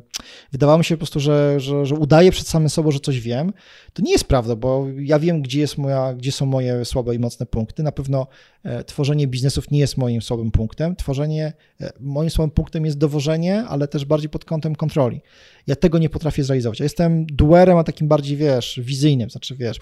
wydawało 0.52 0.78
mi 0.78 0.86
się 0.86 0.96
po 0.96 1.00
prostu, 1.00 1.20
że, 1.20 1.60
że, 1.60 1.86
że 1.86 1.96
udaję 1.96 2.32
przed 2.32 2.48
samym 2.48 2.70
sobą, 2.70 2.92
że 2.92 3.00
coś 3.00 3.20
wiem. 3.20 3.54
To 3.94 4.02
nie 4.02 4.12
jest 4.12 4.24
prawda, 4.24 4.56
bo 4.56 4.86
ja 4.98 5.20
wiem, 5.20 5.42
gdzie, 5.42 5.60
jest 5.60 5.78
moja, 5.78 6.14
gdzie 6.14 6.32
są 6.32 6.46
moje 6.46 6.86
słabe 6.86 7.16
i 7.16 7.20
mocne 7.20 7.46
punkty. 7.46 7.84
Na 7.84 7.92
pewno 7.92 8.28
e, 8.64 8.84
tworzenie 8.84 9.28
biznesów 9.28 9.72
nie 9.72 9.80
jest 9.80 9.98
moim 9.98 10.22
słabym 10.22 10.52
punktem. 10.52 10.96
Tworzenie, 10.96 11.54
e, 11.82 11.92
moim 12.00 12.30
słabym 12.30 12.52
punktem 12.52 12.86
jest 12.86 12.98
dowożenie, 12.98 13.64
ale 13.64 13.88
też 13.88 14.06
bardziej 14.06 14.30
pod 14.30 14.46
kątem 14.46 14.76
kontroli. 14.76 15.22
Ja 15.70 15.76
tego 15.76 15.98
nie 15.98 16.10
potrafię 16.10 16.44
zrealizować. 16.44 16.80
Ja 16.80 16.86
jestem 16.86 17.26
duerem, 17.26 17.78
a 17.78 17.84
takim 17.84 18.08
bardziej, 18.08 18.38
wiesz, 18.38 18.80
wizyjnym. 18.84 19.30
Znaczy, 19.30 19.56
wiesz, 19.56 19.78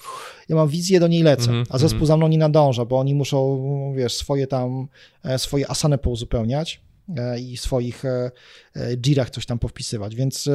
ja 0.49 0.55
mam 0.55 0.67
wizję, 0.67 0.99
do 0.99 1.07
niej 1.07 1.23
lecę, 1.23 1.49
mm 1.49 1.63
-hmm. 1.63 1.67
a 1.69 1.77
zespół 1.77 2.05
za 2.05 2.17
mną 2.17 2.27
nie 2.27 2.37
nadąża, 2.37 2.85
bo 2.85 2.99
oni 2.99 3.15
muszą, 3.15 3.93
wiesz, 3.95 4.13
swoje 4.13 4.47
tam, 4.47 4.87
swoje 5.37 5.71
asany 5.71 5.97
pouzupełniać 5.97 6.27
uzupełniać 6.27 6.81
e, 7.17 7.39
i 7.39 7.57
w 7.57 7.61
swoich 7.61 8.03
girach 8.97 9.27
e, 9.27 9.29
e, 9.29 9.33
coś 9.33 9.45
tam 9.45 9.59
powpisywać, 9.59 10.15
więc 10.15 10.49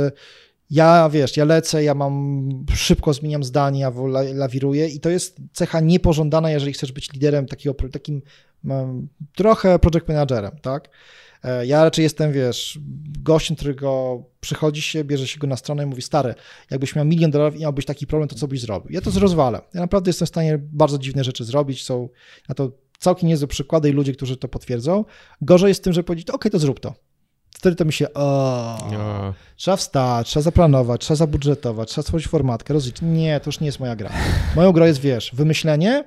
ja, 0.70 1.08
wiesz, 1.08 1.36
ja 1.36 1.44
lecę, 1.44 1.84
ja 1.84 1.94
mam, 1.94 2.48
szybko 2.74 3.12
zmieniam 3.12 3.44
zdania, 3.44 3.92
lawiruję 4.34 4.88
i 4.88 5.00
to 5.00 5.10
jest 5.10 5.40
cecha 5.52 5.80
niepożądana, 5.80 6.50
jeżeli 6.50 6.72
chcesz 6.72 6.92
być 6.92 7.12
liderem 7.12 7.46
takiego, 7.46 7.74
takim 7.92 8.22
trochę 9.34 9.78
project 9.78 10.08
managerem, 10.08 10.52
tak? 10.62 10.90
Ja 11.64 11.84
raczej 11.84 12.02
jestem, 12.02 12.32
wiesz, 12.32 12.78
gościem, 13.18 13.56
którego 13.56 14.22
przychodzi 14.40 14.82
się, 14.82 15.04
bierze 15.04 15.26
się 15.26 15.38
go 15.38 15.46
na 15.46 15.56
stronę 15.56 15.82
i 15.82 15.86
mówi, 15.86 16.02
stary, 16.02 16.34
jakbyś 16.70 16.96
miał 16.96 17.04
milion 17.04 17.30
dolarów 17.30 17.56
i 17.56 17.60
miałbyś 17.60 17.84
taki 17.84 18.06
problem, 18.06 18.28
to 18.28 18.36
co 18.36 18.48
byś 18.48 18.60
zrobił? 18.60 18.92
Ja 18.92 19.00
to 19.00 19.10
zrozwalę. 19.10 19.60
Ja 19.74 19.80
naprawdę 19.80 20.08
jestem 20.08 20.26
w 20.26 20.28
stanie 20.28 20.58
bardzo 20.58 20.98
dziwne 20.98 21.24
rzeczy 21.24 21.44
zrobić, 21.44 21.84
są 21.84 22.08
na 22.48 22.54
to 22.54 22.70
całkiem 22.98 23.28
niezłe 23.28 23.48
przykłady 23.48 23.90
i 23.90 23.92
ludzie, 23.92 24.12
którzy 24.12 24.36
to 24.36 24.48
potwierdzą. 24.48 25.04
Gorzej 25.40 25.68
jest 25.68 25.84
tym, 25.84 25.92
że 25.92 26.02
powiedzieć, 26.02 26.30
ok, 26.30 26.44
to 26.52 26.58
zrób 26.58 26.80
to. 26.80 26.94
Wtedy 27.50 27.76
to 27.76 27.84
mi 27.84 27.92
się, 27.92 28.14
o, 28.14 29.34
trzeba 29.56 29.76
wstać, 29.76 30.28
trzeba 30.28 30.42
zaplanować, 30.42 31.00
trzeba 31.00 31.16
zabudżetować, 31.16 31.88
trzeba 31.88 32.02
stworzyć 32.02 32.28
formatkę, 32.28 32.74
rozliczyć. 32.74 33.02
Nie, 33.02 33.40
to 33.40 33.48
już 33.48 33.60
nie 33.60 33.66
jest 33.66 33.80
moja 33.80 33.96
gra. 33.96 34.10
Moją 34.56 34.72
grą 34.72 34.86
jest, 34.86 35.00
wiesz, 35.00 35.30
wymyślenie, 35.34 36.04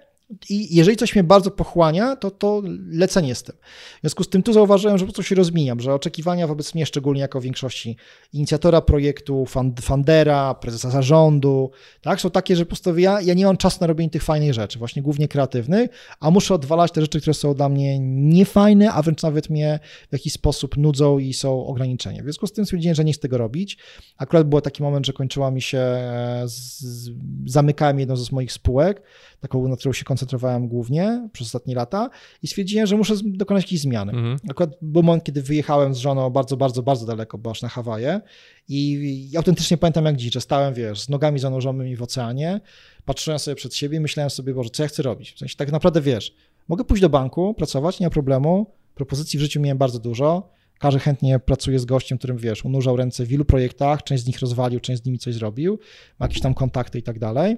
i 0.50 0.76
jeżeli 0.76 0.98
coś 0.98 1.16
mnie 1.16 1.24
bardzo 1.24 1.52
pochłania, 1.52 2.16
to, 2.16 2.32
to 2.32 2.62
lecenie 2.90 3.36
z 3.36 3.44
tym. 3.44 3.56
W 3.98 4.02
związku 4.02 4.24
z 4.24 4.30
tym 4.30 4.44
tu 4.44 4.54
zauważyłem, 4.54 4.98
że 4.98 5.06
po 5.06 5.08
prostu 5.08 5.24
się 5.24 5.36
rozmijam, 5.36 5.80
że 5.80 5.94
oczekiwania 5.94 6.48
wobec 6.48 6.76
mnie, 6.76 6.86
szczególnie 6.86 7.22
jako 7.22 7.42
większości 7.42 7.98
inicjatora 8.34 8.82
projektu, 8.82 9.46
fundera, 9.82 10.54
prezesa 10.54 10.92
zarządu, 10.92 11.72
tak, 12.02 12.22
są 12.22 12.32
takie, 12.32 12.56
że 12.56 12.66
po 12.66 12.70
prostu 12.70 12.98
ja, 12.98 13.22
ja 13.22 13.34
nie 13.34 13.46
mam 13.46 13.58
czasu 13.58 13.78
na 13.82 13.88
robienie 13.88 14.10
tych 14.10 14.24
fajnych 14.24 14.54
rzeczy, 14.54 14.80
właśnie 14.80 15.02
głównie 15.02 15.28
kreatywnych, 15.28 15.90
a 16.20 16.32
muszę 16.32 16.54
odwalać 16.54 16.92
te 16.92 17.02
rzeczy, 17.02 17.22
które 17.22 17.34
są 17.34 17.54
dla 17.54 17.70
mnie 17.70 18.00
niefajne, 18.00 18.92
a 18.92 19.02
wręcz 19.02 19.24
nawet 19.24 19.50
mnie 19.50 19.80
w 20.10 20.14
jakiś 20.14 20.34
sposób 20.34 20.78
nudzą 20.78 21.20
i 21.20 21.34
są 21.34 21.66
ograniczenia. 21.66 22.22
W 22.22 22.24
związku 22.24 22.48
z 22.48 22.54
tym 22.54 22.66
stwierdziłem, 22.66 22.96
że 22.96 23.04
nie 23.04 23.14
chcę 23.14 23.22
tego 23.22 23.38
robić. 23.38 23.78
Akurat 24.18 24.50
był 24.50 24.62
taki 24.62 24.84
moment, 24.84 25.06
że 25.06 25.14
kończyła 25.14 25.52
mi 25.52 25.62
się, 25.62 25.78
e, 25.78 26.44
z, 26.46 27.10
zamykałem 27.46 28.00
jedną 28.00 28.16
z 28.16 28.32
moich 28.32 28.52
spółek, 28.52 29.02
taką, 29.48 29.68
na 29.68 29.76
którą 29.76 29.94
się 29.94 30.06
koncentrowałem 30.06 30.68
głównie 30.68 31.30
przez 31.34 31.48
ostatnie 31.48 31.76
lata 31.76 32.10
i 32.44 32.48
stwierdziłem, 32.48 32.88
że 32.88 32.98
muszę 32.98 33.14
dokonać 33.24 33.64
jakiejś 33.64 33.82
zmiany. 33.82 34.12
Mhm. 34.12 34.38
Akurat 34.50 34.70
był 34.82 35.04
moment, 35.04 35.24
kiedy 35.24 35.42
wyjechałem 35.42 35.94
z 35.94 35.98
żoną 35.98 36.30
bardzo, 36.30 36.58
bardzo, 36.58 36.84
bardzo 36.84 37.06
daleko, 37.06 37.38
bo 37.38 37.52
aż 37.52 37.62
na 37.62 37.70
Hawaje 37.70 38.22
i, 38.70 38.92
i 39.32 39.38
autentycznie 39.38 39.78
pamiętam 39.78 40.06
jak 40.06 40.16
dziś, 40.16 40.34
stałem, 40.40 40.74
wiesz, 40.74 41.02
z 41.02 41.10
nogami 41.10 41.40
zanurzonymi 41.40 41.96
w 41.96 42.02
oceanie, 42.02 42.62
patrzyłem 43.06 43.40
sobie 43.40 43.56
przed 43.56 43.76
siebie 43.76 43.98
i 43.98 44.00
myślałem 44.00 44.30
sobie, 44.30 44.54
Boże, 44.54 44.70
co 44.70 44.84
ja 44.84 44.90
chcę 44.90 45.04
robić? 45.04 45.32
W 45.32 45.40
sensie 45.40 45.56
tak 45.56 45.72
naprawdę, 45.72 46.02
wiesz, 46.02 46.36
mogę 46.68 46.84
pójść 46.84 47.02
do 47.02 47.10
banku, 47.10 47.54
pracować, 47.54 48.00
nie 48.00 48.06
ma 48.06 48.12
problemu, 48.12 48.66
propozycji 48.96 49.40
w 49.40 49.42
życiu 49.42 49.62
miałem 49.62 49.78
bardzo 49.78 50.00
dużo, 50.00 50.50
każdy 50.80 51.00
chętnie 51.00 51.40
pracuje 51.40 51.80
z 51.80 51.86
gościem, 51.86 52.18
którym 52.18 52.38
wiesz, 52.38 52.66
unurzał 52.66 52.98
ręce 52.98 53.26
w 53.26 53.28
wielu 53.28 53.46
projektach, 53.46 54.04
część 54.04 54.24
z 54.24 54.28
nich 54.28 54.40
rozwalił, 54.40 54.80
część 54.80 55.04
z 55.04 55.06
nimi 55.06 55.20
coś 55.20 55.34
zrobił, 55.34 55.80
ma 56.20 56.26
jakieś 56.26 56.42
tam 56.42 56.54
kontakty 56.54 57.00
i 57.00 57.04
tak 57.04 57.20
dalej 57.20 57.58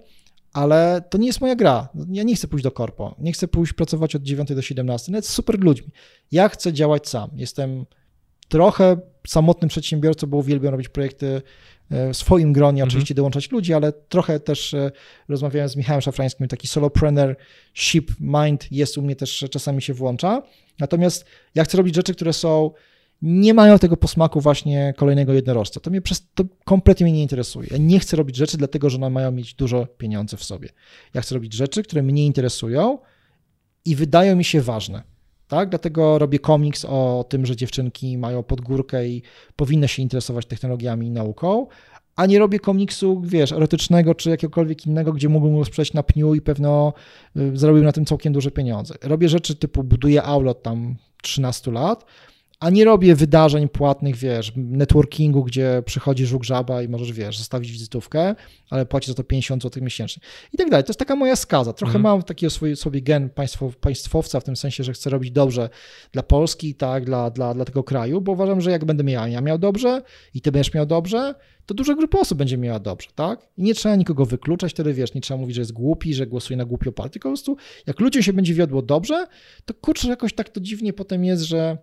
ale 0.58 1.02
to 1.10 1.18
nie 1.18 1.28
jest 1.28 1.42
moja 1.42 1.56
gra. 1.56 1.90
Ja 2.10 2.24
nie 2.24 2.36
chcę 2.36 2.48
pójść 2.48 2.64
do 2.64 2.72
korpo, 2.72 3.16
nie 3.20 3.32
chcę 3.32 3.48
pójść 3.48 3.74
pracować 3.74 4.16
od 4.16 4.24
9 4.24 4.50
do 4.50 4.62
17, 4.62 5.12
nawet 5.12 5.26
z 5.26 5.30
super 5.30 5.60
ludźmi. 5.60 5.88
Ja 6.32 6.50
chcę 6.50 6.74
działać 6.74 7.10
sam. 7.10 7.30
Jestem 7.36 7.86
trochę 8.48 8.98
samotnym 9.28 9.70
przedsiębiorcą, 9.70 10.28
bo 10.28 10.38
uwielbiam 10.38 10.72
robić 10.72 10.90
projekty 10.90 11.42
e, 11.92 12.14
w 12.14 12.18
swoim 12.18 12.54
gronie, 12.54 12.82
mhm. 12.82 12.88
oczywiście 12.88 13.16
dołączać 13.16 13.52
ludzi, 13.52 13.74
ale 13.74 13.92
trochę 13.92 14.40
też 14.40 14.74
e, 14.74 14.92
rozmawiałem 15.30 15.70
z 15.70 15.76
Michałem 15.76 16.02
Szafrańskim, 16.02 16.48
taki 16.48 16.68
solopreneurship 16.68 18.12
mind 18.20 18.72
jest 18.72 18.98
u 18.98 19.02
mnie 19.02 19.16
też, 19.16 19.46
czasami 19.52 19.82
się 19.82 19.94
włącza. 19.94 20.42
Natomiast 20.80 21.26
ja 21.56 21.64
chcę 21.64 21.78
robić 21.78 21.96
rzeczy, 21.96 22.14
które 22.14 22.34
są 22.34 22.72
nie 23.22 23.54
mają 23.54 23.80
tego 23.80 23.98
posmaku 23.98 24.42
właśnie 24.42 24.94
kolejnego 24.98 25.34
jednorożca. 25.34 25.80
To 25.80 25.90
mnie 25.90 26.02
przez 26.02 26.28
to 26.34 26.44
kompletnie 26.66 27.04
mnie 27.04 27.14
nie 27.14 27.22
interesuje. 27.22 27.68
Ja 27.72 27.78
nie 27.78 28.00
chcę 28.00 28.18
robić 28.18 28.36
rzeczy 28.36 28.58
dlatego, 28.58 28.90
że 28.90 28.98
one 28.98 29.10
mają 29.10 29.32
mieć 29.32 29.54
dużo 29.54 29.86
pieniędzy 29.86 30.38
w 30.38 30.44
sobie. 30.44 30.70
Ja 31.14 31.22
chcę 31.22 31.36
robić 31.36 31.54
rzeczy, 31.54 31.84
które 31.84 32.04
mnie 32.04 32.26
interesują 32.26 32.98
i 33.86 33.96
wydają 33.96 34.36
mi 34.36 34.44
się 34.44 34.62
ważne. 34.62 35.04
Tak? 35.48 35.70
Dlatego 35.70 36.20
robię 36.20 36.40
komiks 36.40 36.86
o 36.86 37.26
tym, 37.30 37.46
że 37.46 37.56
dziewczynki 37.56 38.18
mają 38.18 38.44
podgórkę 38.44 39.08
i 39.08 39.22
powinny 39.56 39.88
się 39.88 40.02
interesować 40.02 40.46
technologiami 40.46 41.08
i 41.08 41.12
nauką, 41.12 41.68
a 42.16 42.26
nie 42.26 42.40
robię 42.40 42.60
komiksu, 42.60 43.22
wiesz, 43.26 43.52
erotycznego 43.52 44.16
czy 44.16 44.30
jakiegokolwiek 44.30 44.86
innego, 44.86 45.14
gdzie 45.14 45.30
mógłbym 45.30 45.58
go 45.58 45.66
sprzedać 45.66 45.94
na 45.94 46.04
pniu 46.04 46.36
i 46.36 46.42
pewno 46.42 46.94
y, 47.38 47.58
zarobił 47.58 47.84
na 47.84 47.92
tym 47.92 48.06
całkiem 48.06 48.34
duże 48.34 48.52
pieniądze. 48.52 48.96
Robię 49.02 49.30
rzeczy 49.30 49.56
typu 49.56 49.84
buduję 49.84 50.24
aula 50.24 50.52
od 50.52 50.64
tam 50.64 50.96
13 51.22 51.72
lat, 51.72 52.06
a 52.60 52.70
nie 52.70 52.86
robię 52.86 53.16
wydarzeń 53.16 53.70
płatnych, 53.70 54.16
wiesz, 54.16 54.54
networkingu, 54.56 55.44
gdzie 55.44 55.84
przychodzi 55.86 56.26
żuk 56.26 56.44
żaba 56.44 56.82
i 56.82 56.88
możesz, 56.88 57.12
wiesz, 57.14 57.38
zostawić 57.38 57.72
wizytówkę, 57.72 58.36
ale 58.70 58.86
płaci 58.86 59.08
za 59.08 59.14
to 59.14 59.24
50 59.24 59.64
zł 59.64 59.84
miesięcznie 59.84 60.24
i 60.54 60.58
tak 60.58 60.70
dalej. 60.70 60.84
To 60.84 60.90
jest 60.90 61.00
taka 61.00 61.16
moja 61.16 61.36
skaza. 61.36 61.74
Trochę 61.74 61.98
mhm. 61.98 62.04
mam 62.04 62.24
takiego 62.24 62.50
swój, 62.50 62.76
sobie 62.76 63.02
gen 63.02 63.30
państwo, 63.30 63.72
państwowca 63.82 64.40
w 64.40 64.44
tym 64.44 64.56
sensie, 64.56 64.84
że 64.84 64.94
chcę 64.94 65.10
robić 65.10 65.32
dobrze 65.32 65.70
dla 66.12 66.24
Polski, 66.24 66.76
tak, 66.76 67.06
dla, 67.06 67.30
dla, 67.30 67.54
dla 67.54 67.66
tego 67.66 67.84
kraju, 67.84 68.22
bo 68.22 68.32
uważam, 68.32 68.62
że 68.62 68.72
jak 68.72 68.86
będę 68.86 69.04
miał, 69.04 69.28
ja 69.28 69.42
miał 69.42 69.58
dobrze 69.58 70.02
i 70.34 70.42
ty 70.42 70.52
będziesz 70.52 70.74
miał 70.74 70.86
dobrze, 70.86 71.36
to 71.66 71.74
duża 71.74 71.96
grupa 71.96 72.20
osób 72.20 72.38
będzie 72.38 72.58
miała 72.58 72.80
dobrze, 72.80 73.10
tak? 73.16 73.48
I 73.58 73.64
nie 73.64 73.74
trzeba 73.74 73.96
nikogo 73.96 74.26
wykluczać, 74.26 74.72
wtedy 74.72 74.94
wiesz, 74.94 75.14
nie 75.14 75.22
trzeba 75.22 75.40
mówić, 75.40 75.56
że 75.56 75.62
jest 75.62 75.72
głupi, 75.72 76.14
że 76.14 76.28
głosuje 76.28 76.58
na 76.58 76.66
głupio 76.66 76.92
partię, 76.92 77.14
tylko 77.14 77.30
po 77.30 77.32
prostu 77.32 77.58
jak 77.88 78.00
ludziom 78.00 78.24
się 78.24 78.34
będzie 78.34 78.54
wiodło 78.54 78.82
dobrze, 78.82 79.28
to 79.66 79.74
kurczę, 79.74 80.08
jakoś 80.08 80.34
tak 80.34 80.50
to 80.50 80.60
dziwnie 80.60 80.94
potem 80.94 81.26
jest, 81.26 81.44
że 81.44 81.78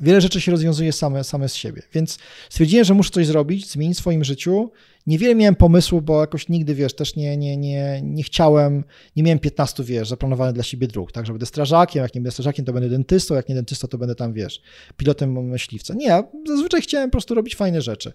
wiele 0.00 0.20
rzeczy 0.20 0.40
się 0.40 0.52
rozwiązuje 0.52 0.92
same, 0.92 1.24
same 1.24 1.48
z 1.48 1.54
siebie. 1.54 1.82
Więc 1.92 2.18
stwierdziłem, 2.48 2.84
że 2.84 2.94
muszę 2.94 3.10
coś 3.10 3.26
zrobić, 3.26 3.70
zmienić 3.70 3.96
w 3.96 4.00
swoim 4.00 4.24
życiu. 4.24 4.70
Niewiele 5.06 5.34
miałem 5.34 5.54
pomysłu, 5.54 6.02
bo 6.02 6.20
jakoś 6.20 6.48
nigdy, 6.48 6.74
wiesz, 6.74 6.94
też 6.94 7.16
nie, 7.16 7.36
nie, 7.36 7.56
nie, 7.56 8.00
nie 8.04 8.22
chciałem, 8.22 8.84
nie 9.16 9.22
miałem 9.22 9.38
15, 9.38 9.84
wiesz, 9.84 10.08
zaplanowanych 10.08 10.54
dla 10.54 10.62
siebie 10.62 10.86
dróg, 10.86 11.12
tak, 11.12 11.26
że 11.26 11.32
będę 11.32 11.46
strażakiem, 11.46 12.02
jak 12.02 12.14
nie 12.14 12.20
będę 12.20 12.30
strażakiem, 12.30 12.64
to 12.64 12.72
będę 12.72 12.88
dentystą, 12.88 13.34
jak 13.34 13.48
nie 13.48 13.54
dentystą, 13.54 13.88
to 13.88 13.98
będę 13.98 14.14
tam, 14.14 14.32
wiesz, 14.32 14.62
pilotem 14.96 15.48
myśliwca. 15.48 15.94
Nie, 15.94 16.22
zazwyczaj 16.46 16.82
chciałem 16.82 17.10
po 17.10 17.12
prostu 17.12 17.34
robić 17.34 17.56
fajne 17.56 17.82
rzeczy. 17.82 18.12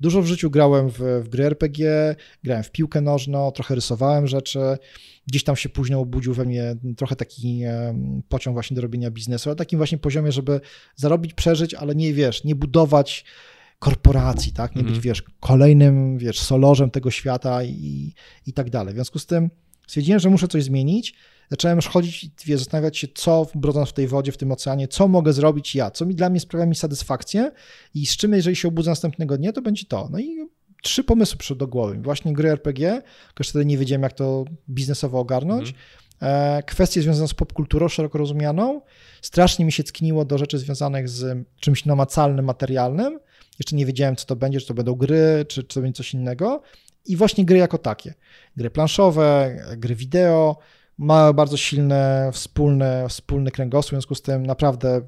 Dużo 0.00 0.22
w 0.22 0.26
życiu 0.26 0.50
grałem 0.50 0.90
w, 0.90 0.98
w 0.98 1.28
gry 1.28 1.44
RPG, 1.44 2.14
grałem 2.44 2.64
w 2.64 2.70
piłkę 2.70 3.00
nożną, 3.00 3.50
trochę 3.50 3.74
rysowałem 3.74 4.26
rzeczy, 4.26 4.60
gdzieś 5.28 5.44
tam 5.44 5.56
się 5.56 5.68
później 5.68 5.98
obudził 5.98 6.34
we 6.34 6.44
mnie 6.44 6.76
trochę 6.96 7.16
taki 7.16 7.62
pociąg 8.28 8.54
właśnie 8.54 8.74
do 8.74 8.82
robienia 8.82 9.10
biznesu, 9.10 9.48
ale 9.48 9.56
takim 9.56 9.76
właśnie 9.76 9.98
poziomie, 9.98 10.32
żeby 10.32 10.60
zarobić, 10.96 11.34
przeżyć, 11.34 11.74
ale 11.74 11.94
nie, 11.94 12.14
wiesz, 12.14 12.44
nie 12.44 12.54
budować 12.54 13.24
korporacji, 13.78 14.52
tak, 14.52 14.76
nie 14.76 14.80
mm. 14.80 14.92
być, 14.92 14.96
mhm. 14.96 15.02
wiesz, 15.02 15.22
kolejnym, 15.40 16.18
wiesz, 16.18 16.40
solorzem 16.40 16.90
tego 16.90 17.10
świata 17.10 17.64
i, 17.64 18.14
i 18.46 18.52
tak 18.52 18.70
dalej. 18.70 18.94
W 18.94 18.96
związku 18.96 19.18
z 19.18 19.26
tym 19.26 19.50
stwierdziłem, 19.86 20.20
że 20.20 20.30
muszę 20.30 20.48
coś 20.48 20.64
zmienić, 20.64 21.14
zacząłem 21.50 21.78
już 21.78 21.86
chodzić 21.86 22.30
i 22.46 22.52
zastanawiać 22.52 22.98
się, 22.98 23.08
co 23.14 23.46
brodząc 23.54 23.88
w 23.88 23.92
tej 23.92 24.08
wodzie, 24.08 24.32
w 24.32 24.36
tym 24.36 24.52
oceanie, 24.52 24.88
co 24.88 25.08
mogę 25.08 25.32
zrobić 25.32 25.74
ja, 25.74 25.90
co 25.90 26.06
mi 26.06 26.14
dla 26.14 26.30
mnie 26.30 26.40
sprawia 26.40 26.66
mi 26.66 26.74
satysfakcję 26.74 27.50
i 27.94 28.06
z 28.06 28.16
czym, 28.16 28.32
jeżeli 28.32 28.56
się 28.56 28.68
obudzę 28.68 28.90
następnego 28.90 29.38
dnia, 29.38 29.52
to 29.52 29.62
będzie 29.62 29.86
to. 29.86 30.08
No 30.12 30.18
i 30.18 30.48
trzy 30.82 31.04
pomysły 31.04 31.38
przyszły 31.38 31.56
do 31.56 31.66
głowy. 31.66 31.98
Właśnie 32.02 32.32
gry 32.32 32.50
RPG, 32.50 33.02
tylko 33.26 33.50
wtedy 33.50 33.64
nie 33.64 33.78
wiedziałem, 33.78 34.02
jak 34.02 34.12
to 34.12 34.44
biznesowo 34.70 35.18
ogarnąć. 35.18 35.74
Mm. 36.20 36.62
Kwestie 36.62 37.02
związane 37.02 37.28
z 37.28 37.34
popkulturą 37.34 37.88
szeroko 37.88 38.18
rozumianą. 38.18 38.80
Strasznie 39.22 39.64
mi 39.64 39.72
się 39.72 39.84
ckniło 39.84 40.24
do 40.24 40.38
rzeczy 40.38 40.58
związanych 40.58 41.08
z 41.08 41.46
czymś 41.60 41.84
namacalnym, 41.84 42.44
materialnym. 42.44 43.20
Jeszcze 43.58 43.76
nie 43.76 43.86
wiedziałem, 43.86 44.16
co 44.16 44.26
to 44.26 44.36
będzie, 44.36 44.60
czy 44.60 44.66
to 44.66 44.74
będą 44.74 44.94
gry, 44.94 45.44
czy, 45.48 45.62
czy 45.62 45.74
to 45.74 45.80
będzie 45.80 45.96
coś 45.96 46.14
innego. 46.14 46.62
I 47.06 47.16
właśnie 47.16 47.44
gry 47.44 47.58
jako 47.58 47.78
takie. 47.78 48.14
Gry 48.56 48.70
planszowe, 48.70 49.56
gry 49.76 49.94
wideo, 49.94 50.56
ma 50.98 51.32
bardzo 51.32 51.56
silny 51.56 51.96
wspólny, 52.32 53.04
wspólny 53.08 53.50
kręgosłup, 53.50 53.88
w 53.88 53.90
związku 53.90 54.14
z 54.14 54.22
tym 54.22 54.46
naprawdę 54.46 55.00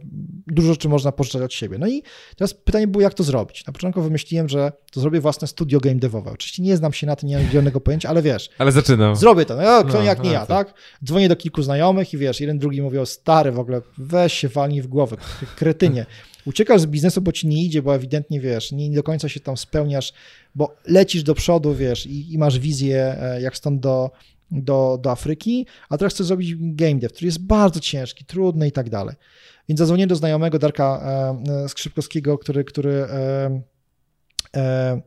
dużo 0.47 0.73
rzeczy 0.73 0.89
można 0.89 1.13
pożyczać 1.13 1.43
od 1.43 1.53
siebie. 1.53 1.79
No 1.79 1.89
i 1.89 2.03
teraz 2.37 2.55
pytanie 2.55 2.87
było, 2.87 3.03
jak 3.03 3.15
to 3.15 3.23
zrobić. 3.23 3.67
Na 3.67 3.73
początku 3.73 4.03
wymyśliłem, 4.03 4.49
że 4.49 4.73
to 4.93 5.01
zrobię 5.01 5.21
własne 5.21 5.49
studio 5.49 5.81
game 5.81 5.95
devowe. 5.95 6.31
Oczywiście 6.31 6.63
nie 6.63 6.77
znam 6.77 6.93
się 6.93 7.07
na 7.07 7.17
tym, 7.17 7.29
nie 7.29 7.37
mam 7.37 7.47
zielonego 7.47 7.81
pojęcia, 7.81 8.09
ale 8.09 8.23
wiesz. 8.23 8.51
Ale 8.59 8.73
zaczynam. 8.73 9.17
Zrobię 9.17 9.45
to. 9.45 9.57
No, 9.57 9.85
kto 9.85 9.99
No, 9.99 10.05
jak 10.05 10.19
nie 10.19 10.31
no, 10.31 10.35
ja, 10.35 10.47
tak. 10.47 10.75
Dzwonię 11.05 11.29
do 11.29 11.37
kilku 11.37 11.63
znajomych 11.63 12.13
i 12.15 12.19
wiesz, 12.19 12.41
jeden 12.41 12.59
drugi 12.59 12.83
mówi 12.83 12.99
o 12.99 13.07
stary 13.07 13.53
w 13.53 13.59
ogóle, 13.59 13.83
weź 13.99 14.33
się 14.33 14.49
walnij 14.49 14.83
w 14.83 14.87
głowę, 14.87 15.17
ty 15.41 15.47
kretynie. 15.57 16.07
Uciekasz 16.47 16.81
z 16.81 16.87
biznesu, 16.87 17.21
bo 17.21 17.33
ci 17.33 17.47
nie 17.49 17.65
idzie, 17.65 17.83
bo 17.83 17.95
ewidentnie 17.95 18.41
wiesz, 18.41 18.73
nie 18.73 18.91
do 18.91 19.03
końca 19.03 19.29
się 19.29 19.41
tam 19.41 19.57
spełniasz, 19.57 20.13
bo 20.55 20.77
lecisz 20.87 21.23
do 21.23 21.35
przodu, 21.35 21.75
wiesz, 21.75 22.07
i, 22.07 22.33
i 22.33 22.39
masz 22.39 22.59
wizję, 22.59 23.17
e, 23.21 23.43
jak 23.43 23.57
stąd 23.57 23.81
do, 23.81 24.11
do, 24.51 24.99
do 25.03 25.11
Afryki, 25.11 25.67
a 25.89 25.99
teraz 25.99 26.15
chcesz 26.15 26.27
zrobić 26.27 26.55
game 26.59 26.95
dev, 26.95 27.15
który 27.15 27.27
jest 27.27 27.47
bardzo 27.47 27.81
ciężki, 27.81 28.25
trudny 28.25 28.69
i 28.69 28.73
tak 28.73 28.91
dalej. 28.91 29.17
Więc 29.69 29.79
zadzwonię 29.79 30.07
do 30.07 30.17
znajomego 30.17 30.59
Darka 30.59 31.03
e, 31.49 31.65
e, 31.65 31.69
Skrzypkowskiego, 31.69 32.39
który, 32.39 32.65
który 32.65 32.93
e, 32.93 33.63
e, 34.57 35.01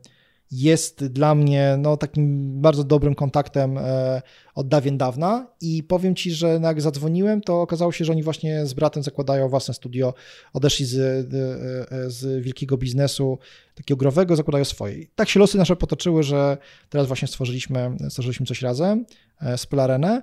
jest 0.50 1.06
dla 1.06 1.34
mnie 1.34 1.76
no, 1.78 1.96
takim 1.96 2.60
bardzo 2.60 2.84
dobrym 2.84 3.14
kontaktem 3.14 3.78
e, 3.78 4.22
od 4.54 4.68
dawien 4.68 4.98
dawna 4.98 5.46
i 5.60 5.82
powiem 5.82 6.14
Ci, 6.14 6.30
że 6.32 6.60
jak 6.62 6.80
zadzwoniłem, 6.80 7.40
to 7.40 7.62
okazało 7.62 7.92
się, 7.92 8.04
że 8.04 8.12
oni 8.12 8.22
właśnie 8.22 8.66
z 8.66 8.74
bratem 8.74 9.02
zakładają 9.02 9.48
własne 9.48 9.74
studio, 9.74 10.14
odeszli 10.52 10.86
z, 10.86 10.90
z, 11.30 12.14
z 12.14 12.42
wielkiego 12.42 12.76
biznesu 12.76 13.38
takiego 13.74 13.98
growego, 13.98 14.36
zakładają 14.36 14.64
swoje. 14.64 14.94
I 14.98 15.06
tak 15.14 15.28
się 15.28 15.40
losy 15.40 15.58
nasze 15.58 15.76
potoczyły, 15.76 16.22
że 16.22 16.58
teraz 16.88 17.06
właśnie 17.06 17.28
stworzyliśmy, 17.28 17.96
stworzyliśmy 18.08 18.46
coś 18.46 18.62
razem, 18.62 19.04
e, 19.42 19.58
Spelarenę, 19.58 20.22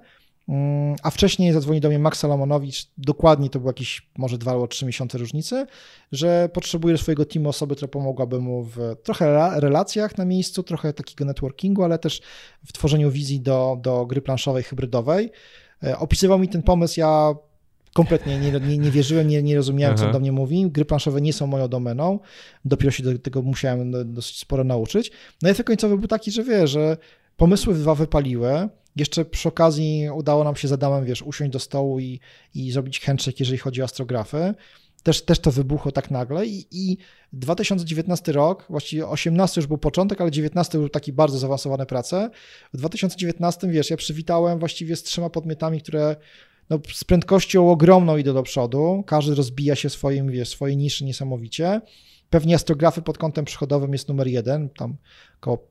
Mm, 0.49 0.95
a 1.03 1.09
wcześniej 1.11 1.53
zadzwonił 1.53 1.81
do 1.81 1.89
mnie 1.89 1.99
Max 1.99 2.19
Salomonowicz, 2.19 2.87
dokładnie 2.97 3.49
to 3.49 3.59
było 3.59 3.69
jakieś 3.69 4.09
może 4.17 4.37
dwa 4.37 4.51
albo 4.51 4.67
trzy 4.67 4.85
miesiące 4.85 5.17
różnicy, 5.17 5.65
że 6.11 6.49
potrzebuje 6.53 6.97
swojego 6.97 7.25
teamu 7.25 7.49
osoby, 7.49 7.75
która 7.75 7.87
pomogłaby 7.87 8.39
mu 8.39 8.63
w 8.63 8.77
trochę 9.03 9.25
rela- 9.25 9.59
relacjach 9.59 10.17
na 10.17 10.25
miejscu, 10.25 10.63
trochę 10.63 10.93
takiego 10.93 11.25
networkingu, 11.25 11.83
ale 11.83 11.99
też 11.99 12.21
w 12.65 12.73
tworzeniu 12.73 13.11
wizji 13.11 13.39
do, 13.39 13.77
do 13.81 14.05
gry 14.05 14.21
planszowej, 14.21 14.63
hybrydowej. 14.63 15.31
E, 15.83 15.97
Opisywał 15.99 16.39
mi 16.39 16.47
ten 16.49 16.63
pomysł, 16.63 16.99
ja 16.99 17.33
kompletnie 17.93 18.39
nie, 18.39 18.51
nie, 18.51 18.77
nie 18.77 18.91
wierzyłem, 18.91 19.27
nie, 19.27 19.43
nie 19.43 19.55
rozumiałem, 19.55 19.97
co 19.97 20.03
on 20.03 20.09
Aha. 20.09 20.13
do 20.13 20.19
mnie 20.19 20.31
mówi. 20.31 20.71
Gry 20.71 20.85
planszowe 20.85 21.21
nie 21.21 21.33
są 21.33 21.47
moją 21.47 21.67
domeną, 21.67 22.19
dopiero 22.65 22.91
się 22.91 23.03
do 23.03 23.19
tego 23.19 23.41
musiałem 23.41 23.91
do- 23.91 24.05
dosyć 24.05 24.39
sporo 24.39 24.63
nauczyć. 24.63 25.11
No 25.41 25.49
i 25.49 25.51
efekt 25.51 25.67
końcowy 25.67 25.97
był 25.97 26.07
taki, 26.07 26.31
że 26.31 26.43
wie, 26.43 26.67
że 26.67 26.97
pomysły 27.37 27.73
dwa 27.73 27.95
wypaliły, 27.95 28.69
jeszcze 28.95 29.25
przy 29.25 29.49
okazji 29.49 30.09
udało 30.13 30.43
nam 30.43 30.55
się 30.55 30.67
z 30.67 30.71
Adamem, 30.71 31.05
wiesz, 31.05 31.21
usiąść 31.21 31.51
do 31.51 31.59
stołu 31.59 31.99
i, 31.99 32.19
i 32.55 32.71
zrobić 32.71 32.99
handshake, 32.99 33.39
jeżeli 33.39 33.57
chodzi 33.57 33.81
o 33.81 33.85
astrografy. 33.85 34.53
Też, 35.03 35.21
też 35.21 35.39
to 35.39 35.51
wybuchło 35.51 35.91
tak 35.91 36.11
nagle 36.11 36.45
i, 36.47 36.65
i 36.71 36.97
2019 37.33 38.31
rok, 38.31 38.65
właściwie 38.69 39.07
18 39.07 39.61
już 39.61 39.67
był 39.67 39.77
początek, 39.77 40.21
ale 40.21 40.31
19 40.31 40.77
był 40.77 40.89
taki 40.89 41.13
bardzo 41.13 41.37
zaawansowane 41.37 41.85
prace. 41.85 42.29
W 42.73 42.77
2019, 42.77 43.67
wiesz, 43.67 43.89
ja 43.89 43.97
przywitałem 43.97 44.59
właściwie 44.59 44.95
z 44.95 45.03
trzema 45.03 45.29
podmiotami, 45.29 45.81
które 45.81 46.15
no, 46.69 46.79
z 46.93 47.03
prędkością 47.03 47.71
ogromną 47.71 48.17
idą 48.17 48.33
do 48.33 48.43
przodu. 48.43 49.03
Każdy 49.07 49.35
rozbija 49.35 49.75
się 49.75 49.89
swoim, 49.89 50.31
wiesz, 50.31 50.49
swojej 50.49 50.77
niszy 50.77 51.05
niesamowicie. 51.05 51.81
Pewnie 52.29 52.55
astrografy 52.55 53.01
pod 53.01 53.17
kątem 53.17 53.45
przychodowym 53.45 53.93
jest 53.93 54.07
numer 54.07 54.27
jeden, 54.27 54.69
tam 54.69 54.95
około 55.37 55.67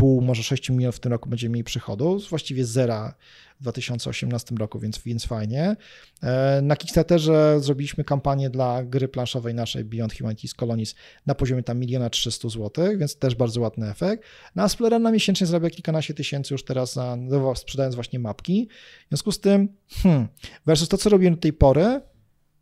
5,5, 0.00 0.22
może 0.22 0.42
6 0.42 0.70
milionów 0.70 0.96
w 0.96 1.00
tym 1.00 1.12
roku 1.12 1.28
będziemy 1.28 1.52
mieli 1.52 1.64
przychodu, 1.64 2.20
właściwie 2.30 2.64
zera 2.64 3.14
w 3.60 3.62
2018 3.62 4.54
roku, 4.54 4.78
więc, 4.78 4.98
więc 4.98 5.24
fajnie. 5.24 5.76
E, 6.22 6.60
Na 6.62 6.76
Kickstarterze 6.76 7.60
zrobiliśmy 7.60 8.04
kampanię 8.04 8.50
dla 8.50 8.84
gry 8.84 9.08
planszowej 9.08 9.54
naszej 9.54 9.84
Beyond 9.84 10.14
Humanities 10.14 10.54
Colonies 10.54 10.94
na 11.26 11.34
poziomie 11.34 11.62
tam 11.62 11.78
miliona 11.78 12.10
300 12.10 12.48
zł, 12.48 12.98
więc 12.98 13.16
też 13.16 13.34
bardzo 13.34 13.60
ładny 13.60 13.90
efekt. 13.90 14.24
No 14.56 14.62
a 14.62 14.68
Splerena 14.68 15.12
miesięcznie 15.12 15.46
zarabia 15.46 15.70
kilkanaście 15.70 16.14
tysięcy 16.14 16.54
już 16.54 16.64
teraz 16.64 16.92
za, 16.92 17.16
no, 17.16 17.54
sprzedając 17.54 17.94
właśnie 17.94 18.18
mapki. 18.18 18.68
W 19.06 19.08
związku 19.08 19.32
z 19.32 19.40
tym, 19.40 19.68
hmm, 20.02 20.28
versus 20.66 20.88
to, 20.88 20.98
co 20.98 21.10
robiłem 21.10 21.34
do 21.34 21.40
tej 21.40 21.52
pory, 21.52 22.00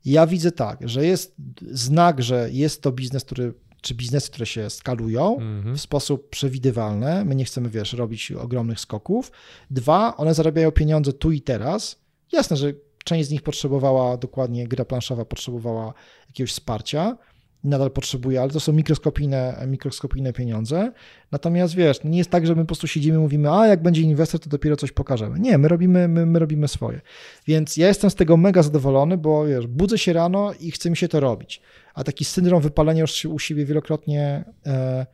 ja 0.04 0.26
widzę 0.26 0.52
tak, 0.52 0.88
że 0.88 1.06
jest 1.06 1.34
znak, 1.70 2.22
że 2.22 2.48
jest 2.52 2.82
to 2.82 2.92
biznes, 2.92 3.24
który, 3.24 3.54
czy 3.80 3.94
biznesy, 3.94 4.30
które 4.30 4.46
się 4.46 4.70
skalują 4.70 5.36
Mhm. 5.38 5.76
w 5.76 5.80
sposób 5.80 6.30
przewidywalny. 6.30 7.24
My 7.24 7.34
nie 7.34 7.44
chcemy, 7.44 7.68
wiesz, 7.68 7.92
robić 7.92 8.32
ogromnych 8.32 8.80
skoków. 8.80 9.32
Dwa, 9.70 10.16
one 10.16 10.34
zarabiają 10.34 10.70
pieniądze 10.70 11.12
tu 11.12 11.32
i 11.32 11.40
teraz. 11.40 11.96
Jasne, 12.32 12.56
że 12.56 12.72
część 13.04 13.28
z 13.28 13.30
nich 13.30 13.42
potrzebowała 13.42 14.16
dokładnie, 14.16 14.68
gra 14.68 14.84
planszowa 14.84 15.24
potrzebowała 15.24 15.94
jakiegoś 16.28 16.50
wsparcia, 16.52 17.16
nadal 17.64 17.90
potrzebuje, 17.90 18.40
ale 18.42 18.50
to 18.50 18.60
są 18.60 18.72
mikroskopijne, 18.72 19.64
mikroskopijne 19.66 20.32
pieniądze. 20.32 20.92
Natomiast 21.32 21.74
wiesz, 21.74 22.04
nie 22.04 22.18
jest 22.18 22.30
tak, 22.30 22.46
że 22.46 22.54
my 22.54 22.62
po 22.62 22.66
prostu 22.66 22.86
siedzimy 22.86 23.16
i 23.18 23.20
mówimy, 23.20 23.50
a 23.52 23.66
jak 23.66 23.82
będzie 23.82 24.02
inwestor, 24.02 24.40
to 24.40 24.50
dopiero 24.50 24.76
coś 24.76 24.92
pokażemy. 24.92 25.38
Nie, 25.38 25.58
my 25.58 25.68
robimy, 25.68 26.08
my, 26.08 26.26
my 26.26 26.38
robimy 26.38 26.68
swoje. 26.68 27.00
Więc 27.46 27.76
ja 27.76 27.88
jestem 27.88 28.10
z 28.10 28.14
tego 28.14 28.36
mega 28.36 28.62
zadowolony, 28.62 29.16
bo 29.16 29.46
wiesz, 29.46 29.66
budzę 29.66 29.98
się 29.98 30.12
rano 30.12 30.52
i 30.60 30.70
chce 30.70 30.90
mi 30.90 30.96
się 30.96 31.08
to 31.08 31.20
robić. 31.20 31.60
A 31.98 32.04
taki 32.04 32.24
syndrom 32.24 32.62
wypalenia 32.62 33.00
już 33.00 33.24
u 33.24 33.38
siebie 33.38 33.64
wielokrotnie 33.64 34.44
e, 34.66 35.06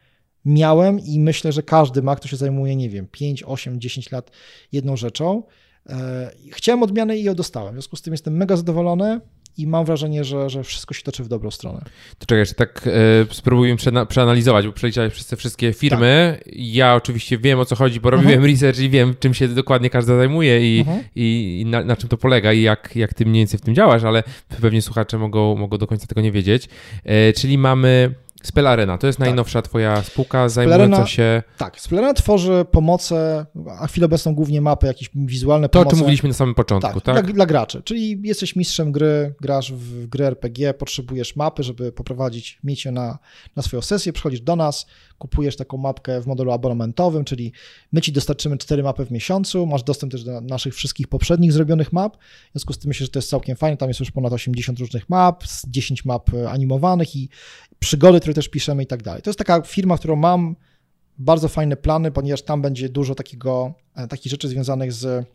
miałem 0.44 1.01
i 1.01 1.20
myślę, 1.20 1.52
że 1.52 1.62
każdy 1.62 2.02
ma, 2.02 2.16
kto 2.16 2.28
się 2.28 2.36
zajmuje, 2.36 2.77
nie 2.77 2.90
wiem, 2.90 3.06
5, 3.11 3.43
8, 3.43 3.81
10 3.81 4.11
lat 4.11 4.31
jedną 4.73 4.97
rzeczą. 4.97 5.43
E, 5.89 6.31
Chciałem 6.52 6.82
odmiany 6.82 7.19
i 7.19 7.23
ją 7.23 7.35
dostałem. 7.35 7.73
W 7.73 7.74
związku 7.74 7.97
z 7.97 8.02
tym 8.02 8.15
jestem 8.15 8.36
mega 8.36 8.56
zadowolony 8.56 9.20
i 9.59 9.66
mam 9.66 9.85
wrażenie, 9.85 10.24
że, 10.24 10.51
że 10.51 10.64
wszystko 10.64 10.94
się 10.94 11.02
toczy 11.02 11.24
w 11.24 11.28
dobrą 11.28 11.51
stronę. 11.51 11.81
To 12.18 12.26
czekaj, 12.26 12.39
jeszcze 12.39 12.55
tak 12.55 12.86
e, 13.31 13.35
spróbujmy 13.35 13.76
przena- 13.76 14.06
przeanalizować, 14.06 14.66
bo 14.66 14.72
przeliczałeś 14.72 15.12
przez 15.12 15.26
te 15.26 15.36
wszystkie 15.36 15.72
firmy. 15.72 16.40
Ja 16.52 16.94
oczywiście 16.94 17.39
wiem 17.39 17.59
o 17.59 17.64
co 17.64 17.76
chodzi, 17.76 18.01
bo 18.01 18.10
robiłem 18.10 18.32
Mhm. 18.35 18.52
research 18.52 18.78
i 18.78 18.90
wiem, 18.90 19.14
czym 19.20 19.35
się 19.35 19.48
dokładnie 19.48 19.90
każda 19.90 20.16
zajmuje 20.16 20.76
i, 20.76 20.81
Mhm. 20.81 21.02
i, 21.16 21.59
i 21.60 21.66
na, 21.66 21.85
na 21.85 21.97
czym 21.97 22.09
to 22.09 22.16
polega 22.16 22.52
i 22.52 22.62
jak, 22.62 22.97
jak 22.97 23.14
ty 23.14 23.26
mniej 23.26 23.40
więcej 23.40 23.59
w 23.59 23.62
tym 23.62 23.74
działasz, 23.74 24.05
ale 24.05 24.22
pewnie 24.60 24.82
słuchacze 24.82 25.18
mogą, 25.18 25.56
mogą 25.56 25.78
do 25.78 25.86
końca 25.86 26.06
tego 26.06 26.20
nie 26.20 26.32
wiedzieć. 26.32 26.68
E, 27.05 27.32
czyli 27.32 27.59
mamy 27.59 28.14
Spell 28.44 28.66
Arena, 28.66 28.98
to 28.98 29.06
jest 29.06 29.18
Tak. 29.18 29.26
najnowsza 29.28 29.62
twoja 29.62 30.02
spółka 30.02 30.38
Arena- 30.38 30.48
zajmująca 30.48 31.06
się... 31.06 31.42
Tak, 31.58 31.80
Splerena 31.80 32.14
tworzy 32.14 32.64
pomoce, 32.70 33.46
a 33.80 33.86
chwilę 33.86 34.04
obecną 34.06 34.34
głównie 34.34 34.60
mapy, 34.60 34.86
jakieś 34.86 35.10
wizualne 35.14 35.68
To, 35.68 35.78
o 35.78 35.82
pomoce. 35.82 35.90
czym 35.96 35.98
mówiliśmy 35.98 36.28
na 36.28 36.34
samym 36.34 36.54
początku, 36.54 37.00
Tak, 37.00 37.14
tak? 37.16 37.24
Dla, 37.24 37.34
dla 37.34 37.46
graczy. 37.46 37.82
Czyli 37.82 38.20
jesteś 38.22 38.56
mistrzem 38.56 38.92
gry, 38.92 39.34
grasz 39.40 39.72
w 39.72 40.06
gry 40.06 40.24
RPG, 40.26 40.74
potrzebujesz 40.74 41.36
mapy, 41.36 41.62
żeby 41.62 41.92
poprowadzić, 41.92 42.58
mieć 42.64 42.84
ją 42.84 42.92
na, 42.92 43.18
na 43.56 43.62
swoją 43.62 43.82
sesję, 43.82 44.12
przychodzisz 44.12 44.40
do 44.40 44.56
nas, 44.56 44.86
kupujesz 45.18 45.56
taką 45.56 45.76
mapkę 45.76 46.20
w 46.20 46.26
modelu 46.26 46.52
abonamentowym, 46.52 47.24
czyli 47.24 47.52
my 47.92 48.00
ci 48.00 48.12
dostarczymy 48.12 48.58
cztery 48.58 48.82
mapy 48.82 49.06
w 49.06 49.10
miesiącu, 49.10 49.66
masz 49.66 49.82
dostęp 49.82 50.12
też 50.12 50.24
do 50.24 50.40
naszych 50.40 50.74
wszystkich 50.74 51.08
poprzednich 51.08 51.52
zrobionych 51.52 51.92
map, 51.92 52.16
w 52.16 52.52
związku 52.52 52.72
z 52.72 52.78
tym 52.78 52.88
myślę, 52.88 53.06
że 53.06 53.12
to 53.12 53.18
jest 53.18 53.30
całkiem 53.30 53.56
fajne, 53.56 53.76
tam 53.76 53.88
jest 53.88 54.00
już 54.00 54.10
ponad 54.10 54.32
80 54.32 54.78
różnych 54.78 55.08
map, 55.08 55.46
z 55.46 55.66
10 55.68 56.04
map 56.04 56.34
e, 56.34 56.50
animowanych 56.50 57.16
i 57.16 57.28
przygody, 57.78 58.20
które 58.20 58.34
też 58.34 58.48
piszemy 58.48 58.82
i 58.82 58.86
tak 58.86 59.02
dalej. 59.02 59.22
To 59.22 59.30
jest 59.30 59.38
taka 59.38 59.62
firma, 59.62 59.98
którą 59.98 60.16
mam 60.16 60.56
bardzo 61.18 61.48
fajne 61.48 61.76
plany, 61.76 62.10
ponieważ 62.10 62.42
tam 62.42 62.62
będzie 62.62 62.88
dużo 62.88 63.14
takiego, 63.14 63.74
e, 63.94 64.08
takich 64.08 64.30
rzeczy 64.30 64.48
związanych 64.48 64.92
z 64.92 65.26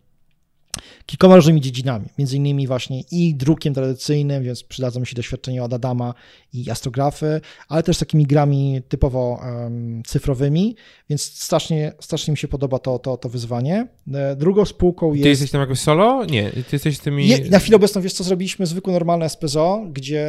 kilkoma 1.05 1.35
różnymi 1.35 1.61
dziedzinami, 1.61 2.05
między 2.17 2.37
innymi 2.37 2.67
właśnie 2.67 3.01
i 3.11 3.35
drukiem 3.35 3.73
tradycyjnym, 3.73 4.43
więc 4.43 4.63
przydadzą 4.63 4.99
mi 4.99 5.07
się 5.07 5.15
doświadczenia 5.15 5.63
od 5.63 5.73
Adama 5.73 6.13
i 6.53 6.69
astrografy, 6.69 7.41
ale 7.67 7.83
też 7.83 7.97
takimi 7.97 8.25
grami 8.25 8.81
typowo 8.89 9.41
em, 9.43 10.03
cyfrowymi, 10.05 10.75
więc 11.09 11.21
strasznie, 11.21 11.93
strasznie 11.99 12.31
mi 12.31 12.37
się 12.37 12.47
podoba 12.47 12.79
to, 12.79 12.99
to, 12.99 13.17
to 13.17 13.29
wyzwanie. 13.29 13.87
E, 14.13 14.35
Drugą 14.35 14.65
spółką 14.65 15.11
Ty 15.11 15.17
jest... 15.17 15.27
jesteś 15.27 15.51
tam 15.51 15.61
jakoś 15.61 15.79
solo? 15.79 16.25
Nie, 16.25 16.49
ty 16.49 16.63
jesteś 16.73 16.97
z 16.97 16.99
tymi... 16.99 17.27
Je, 17.27 17.49
na 17.49 17.59
chwilę 17.59 17.75
obecną, 17.75 18.01
wiesz 18.01 18.13
co, 18.13 18.23
zrobiliśmy 18.23 18.65
zwykłe, 18.65 18.93
normalne 18.93 19.29
SPZO, 19.29 19.85
gdzie 19.91 20.27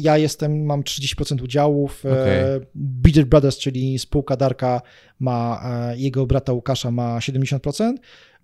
ja 0.00 0.18
jestem, 0.18 0.64
mam 0.64 0.82
30% 0.82 1.42
udziałów, 1.42 2.04
okay. 2.04 2.66
Bidget 2.76 3.28
Brothers, 3.28 3.58
czyli 3.58 3.98
spółka 3.98 4.36
Darka 4.36 4.82
ma, 5.22 5.62
e, 5.64 5.98
jego 5.98 6.26
brata 6.26 6.52
Łukasza 6.52 6.90
ma 6.90 7.18
70%, 7.18 7.92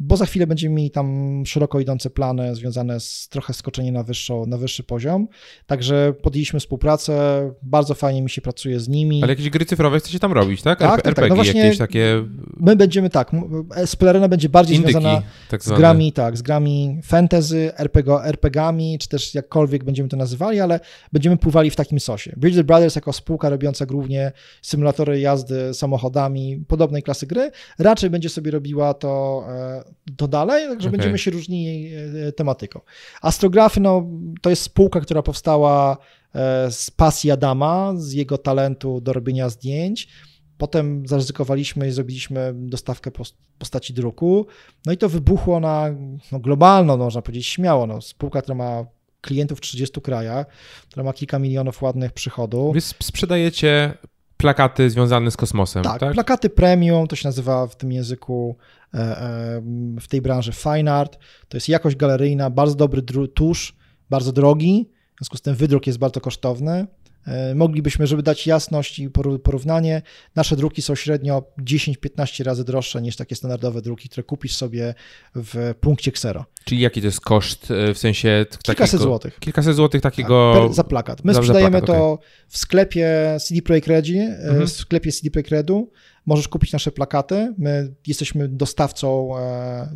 bo 0.01 0.17
za 0.17 0.27
chwilę 0.27 0.47
będziemy 0.47 0.75
mieli 0.75 0.91
tam 0.91 1.43
szeroko 1.47 1.81
idące 1.81 2.11
plany 2.11 2.55
związane 2.55 3.01
z 3.01 3.29
trochę 3.29 3.55
skoczeniem 3.55 3.95
na, 3.95 4.03
wyższą, 4.03 4.47
na 4.47 4.57
wyższy 4.57 4.83
poziom, 4.83 5.29
także 5.67 6.15
podjęliśmy 6.23 6.61
współpracę, 6.61 7.43
bardzo 7.63 7.95
fajnie 7.95 8.23
mi 8.23 8.31
się 8.31 8.41
pracuje 8.41 8.81
z 8.81 8.89
nimi. 8.89 9.23
Ale 9.23 9.33
jakieś 9.33 9.51
gry 9.51 9.65
cyfrowe 9.65 9.99
chcecie 10.01 10.19
tam 10.19 10.33
robić, 10.33 10.63
tak? 10.63 10.79
Tak, 10.79 10.91
RP- 10.91 11.03
tak, 11.03 11.15
tak. 11.15 11.17
No 11.17 11.23
RPG, 11.23 11.35
właśnie 11.45 11.61
jakieś 11.61 11.79
takie 11.79 12.25
My 12.57 12.77
będziemy 12.77 13.11
tak, 13.11 13.31
Splarena 13.87 14.29
będzie 14.29 14.49
bardziej 14.49 14.77
indyki, 14.77 14.93
związana 14.93 15.23
tak 15.51 15.65
z 15.65 15.73
grami, 15.73 16.13
tak, 16.13 16.37
z 16.37 16.43
grami 16.43 17.01
fantasy, 17.05 17.73
RPG, 17.79 18.23
RPGami, 18.25 18.99
czy 18.99 19.09
też 19.09 19.35
jakkolwiek 19.35 19.85
będziemy 19.85 20.09
to 20.09 20.17
nazywali, 20.17 20.61
ale 20.61 20.81
będziemy 21.13 21.37
pływali 21.37 21.71
w 21.71 21.77
takim 21.77 22.01
sosie. 22.01 22.35
Bridge 22.37 22.57
the 22.57 22.65
Brothers 22.65 22.95
jako 22.95 23.13
spółka 23.13 23.49
robiąca 23.49 23.87
głównie 23.87 24.33
symulatory 24.63 25.21
jazdy 25.21 25.75
samochodami 25.75 26.65
podobnej 26.69 27.03
klasy 27.03 27.27
gry, 27.27 27.51
raczej 27.79 28.11
będzie 28.11 28.29
sobie 28.29 28.51
robiła 28.51 28.95
to, 28.95 29.45
e, 29.49 29.85
to 30.17 30.29
dalej, 30.29 30.69
także 30.69 30.89
Okej. 30.89 30.99
będziemy 30.99 31.19
się 31.19 31.31
różnili 31.31 31.91
e, 31.95 32.33
tematyką. 32.33 32.81
Astrografy, 33.23 33.81
no, 33.81 34.07
to 34.43 34.51
jest 34.51 34.63
spółka, 34.63 35.01
która 35.01 35.23
powstała 35.23 35.97
e, 36.35 36.71
z 36.71 36.91
pasji 36.91 37.31
Adama, 37.31 37.93
z 37.97 38.13
jego 38.13 38.39
talentu 38.39 39.01
do 39.01 39.13
robienia 39.13 39.49
zdjęć. 39.49 40.09
Potem 40.59 41.09
zaryzykowaliśmy 41.09 41.89
i 41.89 41.91
zrobiliśmy 41.91 42.53
dostawkę 42.55 43.11
pos- 43.11 43.35
postaci 43.59 43.95
druku. 43.95 44.47
No 44.87 44.93
i 44.93 44.97
to 44.97 45.09
wybuchło 45.09 45.61
na 45.61 45.95
no, 46.33 46.39
globalną, 46.39 46.97
no, 46.97 47.05
można 47.05 47.23
powiedzieć 47.23 47.47
śmiało. 47.47 47.87
No, 47.87 48.01
spółka, 48.01 48.43
która 48.43 48.55
ma 48.55 48.85
klientów 49.21 49.59
w 49.59 49.61
30 49.61 50.01
krajach, 50.01 50.47
która 50.91 51.05
ma 51.05 51.13
kilka 51.13 51.39
milionów 51.39 51.83
ładnych 51.83 52.13
przychodów. 52.13 52.75
Wy 52.75 52.79
sp- 52.91 53.05
sprzedajecie 53.05 53.99
plakaty 54.39 54.91
związane 54.91 55.31
z 55.31 55.37
kosmosem, 55.37 55.83
tak? 55.83 56.01
Tak, 56.01 56.13
plakaty 56.13 56.51
premium, 56.51 57.07
to 57.07 57.17
się 57.17 57.29
nazywa 57.29 57.67
w 57.67 57.77
tym 57.77 57.93
języku, 57.93 58.57
e, 58.95 58.99
e, 58.99 59.63
w 60.01 60.09
tej 60.09 60.23
branży 60.23 60.53
fine 60.53 60.95
art. 60.95 61.19
To 61.49 61.57
jest 61.57 61.69
jakość 61.69 61.97
galeryjna, 61.97 62.51
bardzo 62.51 62.75
dobry 62.75 63.03
tusz, 63.35 63.77
bardzo 64.11 64.33
drogi, 64.33 64.91
w 65.15 65.19
związku 65.19 65.37
z 65.37 65.43
tym 65.43 65.55
wydruk 65.55 65.87
jest 65.87 65.99
bardzo 65.99 66.21
kosztowny. 66.21 66.87
E, 67.29 67.55
Moglibyśmy, 67.55 68.07
żeby 68.07 68.23
dać 68.23 68.47
jasność 68.47 68.99
i 68.99 69.11
porównanie, 69.43 70.03
nasze 70.37 70.57
druki 70.57 70.83
są 70.83 70.95
średnio 70.95 71.43
10-15 71.63 72.45
razy 72.45 72.65
droższe 72.65 73.03
niż 73.03 73.17
takie 73.17 73.37
standardowe 73.37 73.83
druki, 73.83 74.09
które 74.09 74.25
kupisz 74.25 74.57
sobie 74.57 74.95
w 75.35 75.75
punkcie 75.81 76.11
Xero. 76.11 76.45
Czyli 76.65 76.81
jaki 76.81 77.01
to 77.01 77.07
jest 77.07 77.21
koszt, 77.21 77.71
e, 77.71 77.95
w 77.95 77.99
sensie 77.99 78.47
Kilkaset 78.63 78.91
takiego- 78.91 79.05
złotych. 79.05 79.39
Kilkaset 79.41 79.77
złotych 79.77 80.03
Tak, 80.03 80.13
takiego... 80.13 80.53
per, 80.55 80.75
za 80.75 80.85
plakat. 80.85 81.25
My 81.25 81.33
za- 81.33 81.37
za 81.37 81.43
sprzedajemy 81.43 81.71
plakat, 81.71 81.87
to 81.97 82.19
w 82.49 82.59
sklepie 82.59 83.37
CD 83.41 83.63
Projekt 83.63 83.89
Redi, 83.89 84.19
Mhm. 84.19 84.67
w 84.67 84.71
sklepie 84.71 85.13
CD 85.13 85.31
Projekt 85.31 85.51
Redu. 85.51 85.91
Możesz 86.29 86.49
kupić 86.49 86.73
nasze 86.73 86.91
plakaty. 86.93 87.55
My 87.59 87.95
jesteśmy 88.07 88.49
dostawcą 88.49 89.39
e, 89.39 89.89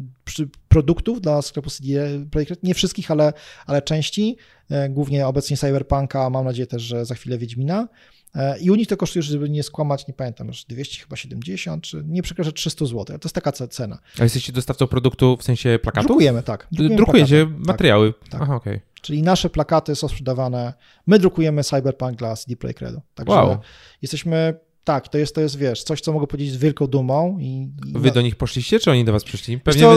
produktów 0.68 1.20
dla 1.20 1.42
sklepu 1.42 1.70
CD 1.70 1.86
Projekt 2.30 2.50
Red. 2.50 2.62
Nie 2.62 2.74
wszystkich, 2.74 3.10
ale, 3.10 3.32
ale 3.66 3.82
części. 3.82 4.36
E, 4.70 4.88
głównie 4.88 5.26
obecnie 5.26 5.56
Cyberpunka, 5.56 6.30
mam 6.30 6.44
nadzieję 6.44 6.66
też, 6.66 6.82
że 6.82 7.04
za 7.04 7.14
chwilę 7.14 7.38
Wiedźmina. 7.38 7.88
E, 8.34 8.58
I 8.58 8.70
u 8.70 8.74
nich 8.74 8.88
to 8.88 8.96
kosztuje, 8.96 9.22
żeby 9.22 9.50
nie 9.50 9.62
skłamać, 9.62 10.08
nie 10.08 10.14
pamiętam, 10.14 10.46
już 10.46 10.64
200 10.64 11.02
chyba 11.02 11.16
70, 11.16 11.84
czy 11.84 12.02
nie 12.06 12.22
przekracza 12.22 12.52
300 12.52 12.84
zł. 12.86 13.04
To 13.04 13.12
jest 13.24 13.34
taka 13.34 13.50
ce- 13.50 13.68
cena. 13.68 13.98
A 14.18 14.22
jesteście 14.22 14.52
dostawcą 14.52 14.86
produktu 14.86 15.36
w 15.36 15.42
sensie 15.42 15.78
plakatów? 15.82 16.06
Drukujemy, 16.08 16.42
tak. 16.42 16.68
D- 16.72 16.88
Drukujecie 16.96 17.36
plakaty, 17.46 17.58
tak. 17.60 17.66
materiały? 17.66 18.14
tak. 18.30 18.42
Aha, 18.42 18.54
okej. 18.56 18.80
Czyli 19.02 19.22
nasze 19.22 19.50
plakaty 19.50 19.94
są 19.96 20.08
sprzedawane. 20.08 20.74
My 21.06 21.18
drukujemy 21.18 21.64
Cyberpunk 21.64 22.16
dla 22.16 22.36
CD 22.36 22.56
Projekt 22.56 22.80
Redu. 22.82 23.00
Także 23.14 23.32
Wow. 23.34 23.58
jesteśmy, 24.02 24.54
tak, 24.84 25.08
to 25.08 25.18
jest, 25.18 25.34
to 25.34 25.40
jest, 25.40 25.56
wiesz, 25.56 25.82
coś, 25.82 26.00
co 26.00 26.12
mogę 26.12 26.26
powiedzieć 26.26 26.52
z 26.52 26.56
wielką 26.56 26.86
dumą. 26.86 27.38
I, 27.40 27.68
i 27.86 27.92
Wy 27.98 28.10
do 28.10 28.22
nich 28.22 28.36
poszliście, 28.36 28.78
czy 28.80 28.90
oni 28.90 29.04
do 29.04 29.12
was 29.12 29.24
przyszli? 29.24 29.58
Pewnie 29.58 29.82
co, 29.82 29.96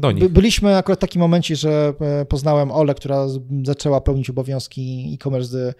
do 0.00 0.12
nich. 0.12 0.22
By, 0.24 0.30
byliśmy 0.30 0.76
akurat 0.76 0.98
w 0.98 1.00
takim 1.00 1.20
momencie, 1.20 1.56
że 1.56 1.94
e, 2.00 2.24
poznałem 2.24 2.70
Olę, 2.70 2.94
która 2.94 3.26
zaczęła 3.64 4.00
pełnić 4.00 4.30
obowiązki 4.30 5.10
e-commerce, 5.14 5.74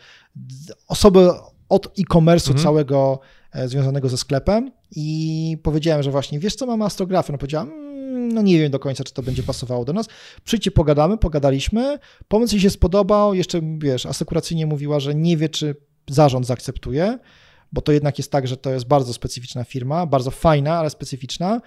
osoby 0.88 1.30
od 1.68 1.86
e-commerce'u 1.98 2.48
Mhm. 2.50 2.64
całego 2.64 3.20
e, 3.52 3.68
związanego 3.68 4.08
ze 4.08 4.16
sklepem 4.16 4.70
i 4.96 5.58
powiedziałem, 5.62 6.02
że 6.02 6.10
właśnie, 6.10 6.38
wiesz 6.38 6.54
co, 6.54 6.66
mamy 6.66 6.84
astrografię. 6.84 7.32
No 7.32 7.38
powiedziała, 7.38 7.64
"Mm, 7.64 8.32
no 8.32 8.42
nie 8.42 8.58
wiem 8.58 8.70
do 8.70 8.78
końca, 8.78 9.04
czy 9.04 9.14
to 9.14 9.22
będzie 9.22 9.42
pasowało 9.42 9.84
do 9.84 9.92
nas. 9.92 10.06
Przyjdźcie, 10.44 10.70
pogadamy, 10.70 11.18
pogadaliśmy. 11.18 11.98
Pomysł 12.28 12.54
jej 12.54 12.62
się 12.62 12.70
spodobał, 12.70 13.34
jeszcze, 13.34 13.60
wiesz, 13.78 14.06
asekuracyjnie 14.06 14.66
mówiła, 14.66 15.00
że 15.00 15.14
nie 15.14 15.36
wie, 15.36 15.48
czy 15.48 15.76
zarząd 16.10 16.46
zaakceptuje, 16.46 17.18
bo 17.74 17.80
to 17.80 17.92
jednak 17.92 18.18
jest 18.18 18.30
tak, 18.30 18.46
że 18.48 18.56
to 18.56 18.70
jest 18.70 18.86
bardzo 18.86 19.12
specyficzna 19.12 19.64
firma, 19.64 20.06
bardzo 20.06 20.30
fajna, 20.30 20.78
ale 20.78 20.90
specyficzna. 20.90 21.60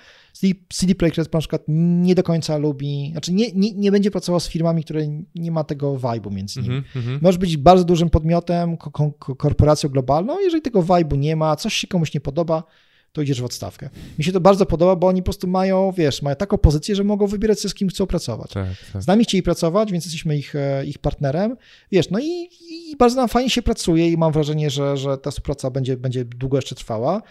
CD, 0.73 0.95
Projekt 0.95 1.17
Red 1.17 1.33
na 1.33 1.39
przykład 1.39 1.63
nie 1.67 2.15
do 2.15 2.23
końca 2.23 2.57
lubi, 2.57 3.09
znaczy 3.11 3.33
nie, 3.33 3.51
nie, 3.51 3.71
nie 3.73 3.91
będzie 3.91 4.11
pracował 4.11 4.39
z 4.39 4.47
firmami, 4.47 4.83
które 4.83 5.01
nie 5.35 5.51
ma 5.51 5.63
tego 5.63 5.93
vibe'u 5.95 6.31
między 6.31 6.61
nimi. 6.61 6.75
Mhm, 6.75 6.93
mhm. 6.95 7.19
Możesz 7.21 7.37
być 7.37 7.57
bardzo 7.57 7.83
dużym 7.85 8.09
podmiotem, 8.09 8.77
ko- 8.77 8.91
ko- 8.91 9.35
korporacją 9.35 9.89
globalną, 9.89 10.39
jeżeli 10.39 10.61
tego 10.61 10.83
vibe'u 10.83 11.17
nie 11.17 11.35
ma, 11.35 11.55
coś 11.55 11.73
się 11.73 11.87
komuś 11.87 12.13
nie 12.13 12.21
podoba, 12.21 12.63
to 13.11 13.21
idziesz 13.21 13.41
w 13.41 13.45
odstawkę. 13.45 13.89
Mi 14.17 14.23
się 14.23 14.31
to 14.31 14.41
bardzo 14.41 14.65
podoba, 14.65 14.95
bo 14.95 15.07
oni 15.07 15.21
po 15.21 15.25
prostu 15.25 15.47
mają, 15.47 15.91
wiesz, 15.91 16.21
mają 16.21 16.35
taką 16.35 16.57
pozycję, 16.57 16.95
że 16.95 17.03
mogą 17.03 17.27
wybierać 17.27 17.59
sobie, 17.59 17.69
z 17.69 17.73
kim 17.73 17.89
chcą 17.89 18.07
pracować. 18.07 18.51
Tak, 18.51 18.67
tak. 18.93 19.03
Z 19.03 19.07
nami 19.07 19.23
chcieli 19.23 19.43
pracować, 19.43 19.91
więc 19.91 20.05
jesteśmy 20.05 20.37
ich, 20.37 20.55
e, 20.55 20.85
ich 20.85 20.97
partnerem. 20.97 21.57
Wiesz, 21.91 22.09
no 22.09 22.19
i, 22.19 22.49
i 22.69 22.95
bardzo 22.99 23.15
nam 23.15 23.29
fajnie 23.29 23.49
się 23.49 23.61
pracuje 23.61 24.11
i 24.11 24.17
mam 24.17 24.31
wrażenie, 24.31 24.69
że, 24.69 24.97
że 24.97 25.17
ta 25.17 25.31
współpraca 25.31 25.69
będzie, 25.69 25.97
będzie 25.97 26.25
długo 26.25 26.57
jeszcze 26.57 26.75
trwała. 26.75 27.21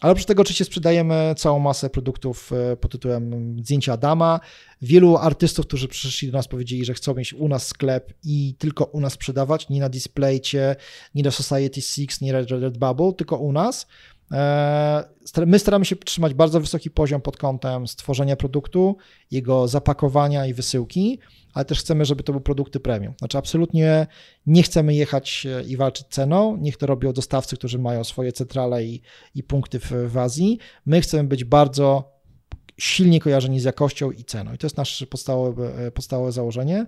Ale 0.00 0.12
oprócz 0.12 0.26
tego 0.26 0.42
oczywiście 0.42 0.64
sprzedajemy 0.64 1.34
całą 1.36 1.58
masę 1.58 1.90
produktów 1.90 2.52
e, 2.52 2.76
pod 2.76 2.92
tytułem 2.92 3.56
Zdjęcia 3.64 3.92
Adama. 3.92 4.40
Wielu 4.82 5.16
artystów, 5.16 5.66
którzy 5.66 5.88
przyszli 5.88 6.30
do 6.30 6.38
nas, 6.38 6.48
powiedzieli, 6.48 6.84
że 6.84 6.94
chcą 6.94 7.14
mieć 7.14 7.34
u 7.34 7.48
nas 7.48 7.66
sklep 7.66 8.12
i 8.24 8.54
tylko 8.58 8.84
u 8.84 9.00
nas 9.00 9.12
sprzedawać, 9.12 9.68
nie 9.68 9.80
na 9.80 9.88
Displaycie, 9.88 10.76
nie 11.14 11.22
na 11.22 11.30
Society 11.30 11.80
Six, 11.80 12.20
nie 12.20 12.32
Red, 12.32 12.50
Red 12.50 12.78
Bubble, 12.78 13.12
tylko 13.12 13.36
u 13.36 13.52
nas. 13.52 13.86
E, 14.32 15.18
My 15.46 15.58
staramy 15.58 15.84
się 15.84 15.96
trzymać 15.96 16.34
bardzo 16.34 16.60
wysoki 16.60 16.90
poziom 16.90 17.20
pod 17.20 17.36
kątem 17.36 17.88
stworzenia 17.88 18.36
produktu, 18.36 18.96
jego 19.30 19.68
zapakowania 19.68 20.46
i 20.46 20.54
wysyłki, 20.54 21.18
ale 21.54 21.64
też 21.64 21.80
chcemy, 21.80 22.04
żeby 22.04 22.22
to 22.22 22.32
były 22.32 22.42
produkty 22.42 22.80
premium. 22.80 23.14
Znaczy, 23.18 23.38
absolutnie 23.38 24.06
nie 24.46 24.62
chcemy 24.62 24.94
jechać 24.94 25.46
e, 25.46 25.62
i 25.62 25.76
walczyć 25.76 26.06
ceną. 26.10 26.56
Niech 26.56 26.76
to 26.76 26.86
robią 26.86 27.12
dostawcy, 27.12 27.56
którzy 27.56 27.78
mają 27.78 28.04
swoje 28.04 28.32
centrale 28.32 28.84
i, 28.84 29.02
i 29.34 29.42
punkty 29.42 29.80
w, 29.80 29.92
w 30.08 30.18
Azji. 30.18 30.58
My 30.86 31.00
chcemy 31.00 31.28
być 31.28 31.44
bardzo 31.44 32.17
silnie 32.78 33.20
kojarzeni 33.20 33.60
z 33.60 33.64
jakością 33.64 34.10
i 34.10 34.24
ceną. 34.24 34.54
I 34.54 34.58
to 34.58 34.66
jest 34.66 34.76
nasze 34.76 35.06
podstawowe, 35.06 35.86
e, 35.86 35.90
podstawowe 35.90 36.32
założenie. 36.32 36.86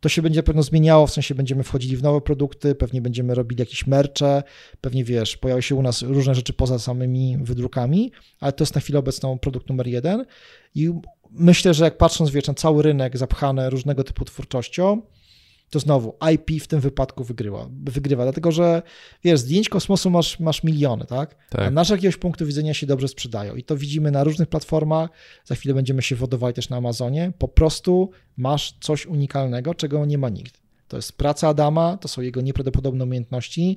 To 0.00 0.08
się 0.08 0.22
będzie 0.22 0.42
pewno 0.42 0.62
zmieniało, 0.62 1.06
w 1.06 1.12
sensie 1.12 1.34
będziemy 1.34 1.62
wchodzili 1.62 1.96
w 1.96 2.02
nowe 2.02 2.20
produkty, 2.20 2.74
pewnie 2.74 3.02
będziemy 3.02 3.34
robili 3.34 3.60
jakieś 3.60 3.86
mercze, 3.86 4.42
pewnie 4.80 5.04
wiesz, 5.04 5.36
pojawią 5.36 5.60
się 5.60 5.74
u 5.74 5.82
nas 5.82 6.02
różne 6.02 6.34
rzeczy 6.34 6.52
poza 6.52 6.78
samymi 6.78 7.38
wydrukami, 7.40 8.12
ale 8.40 8.52
to 8.52 8.64
jest 8.64 8.74
na 8.74 8.80
chwilę 8.80 8.98
obecną 8.98 9.38
produkt 9.38 9.68
numer 9.68 9.86
jeden. 9.86 10.24
I 10.74 10.90
myślę, 11.30 11.74
że 11.74 11.84
jak 11.84 11.98
patrząc 11.98 12.30
wiesz, 12.30 12.46
na 12.46 12.54
cały 12.54 12.82
rynek 12.82 13.18
zapchany 13.18 13.70
różnego 13.70 14.04
typu 14.04 14.24
twórczością, 14.24 15.02
to 15.72 15.80
znowu 15.80 16.16
IP 16.32 16.62
w 16.62 16.66
tym 16.66 16.80
wypadku 16.80 17.24
wygrywa, 17.24 17.68
wygrywa, 17.84 18.22
dlatego 18.22 18.52
że 18.52 18.82
wiesz, 19.24 19.40
zdjęć 19.40 19.68
kosmosu 19.68 20.10
masz, 20.10 20.40
masz 20.40 20.64
miliony, 20.64 21.04
tak? 21.06 21.36
A 21.50 21.56
tak. 21.56 21.72
nasze 21.72 21.94
jakiegoś 21.94 22.16
punktu 22.16 22.46
widzenia 22.46 22.74
się 22.74 22.86
dobrze 22.86 23.08
sprzedają 23.08 23.54
i 23.54 23.64
to 23.64 23.76
widzimy 23.76 24.10
na 24.10 24.24
różnych 24.24 24.48
platformach, 24.48 25.10
za 25.44 25.54
chwilę 25.54 25.74
będziemy 25.74 26.02
się 26.02 26.16
wodowali 26.16 26.54
też 26.54 26.68
na 26.68 26.76
Amazonie, 26.76 27.32
po 27.38 27.48
prostu 27.48 28.10
masz 28.36 28.76
coś 28.80 29.06
unikalnego, 29.06 29.74
czego 29.74 30.06
nie 30.06 30.18
ma 30.18 30.28
nikt. 30.28 30.60
To 30.88 30.96
jest 30.96 31.12
praca 31.12 31.48
Adama, 31.48 31.96
to 31.96 32.08
są 32.08 32.22
jego 32.22 32.40
nieprawdopodobne 32.40 33.04
umiejętności, 33.04 33.76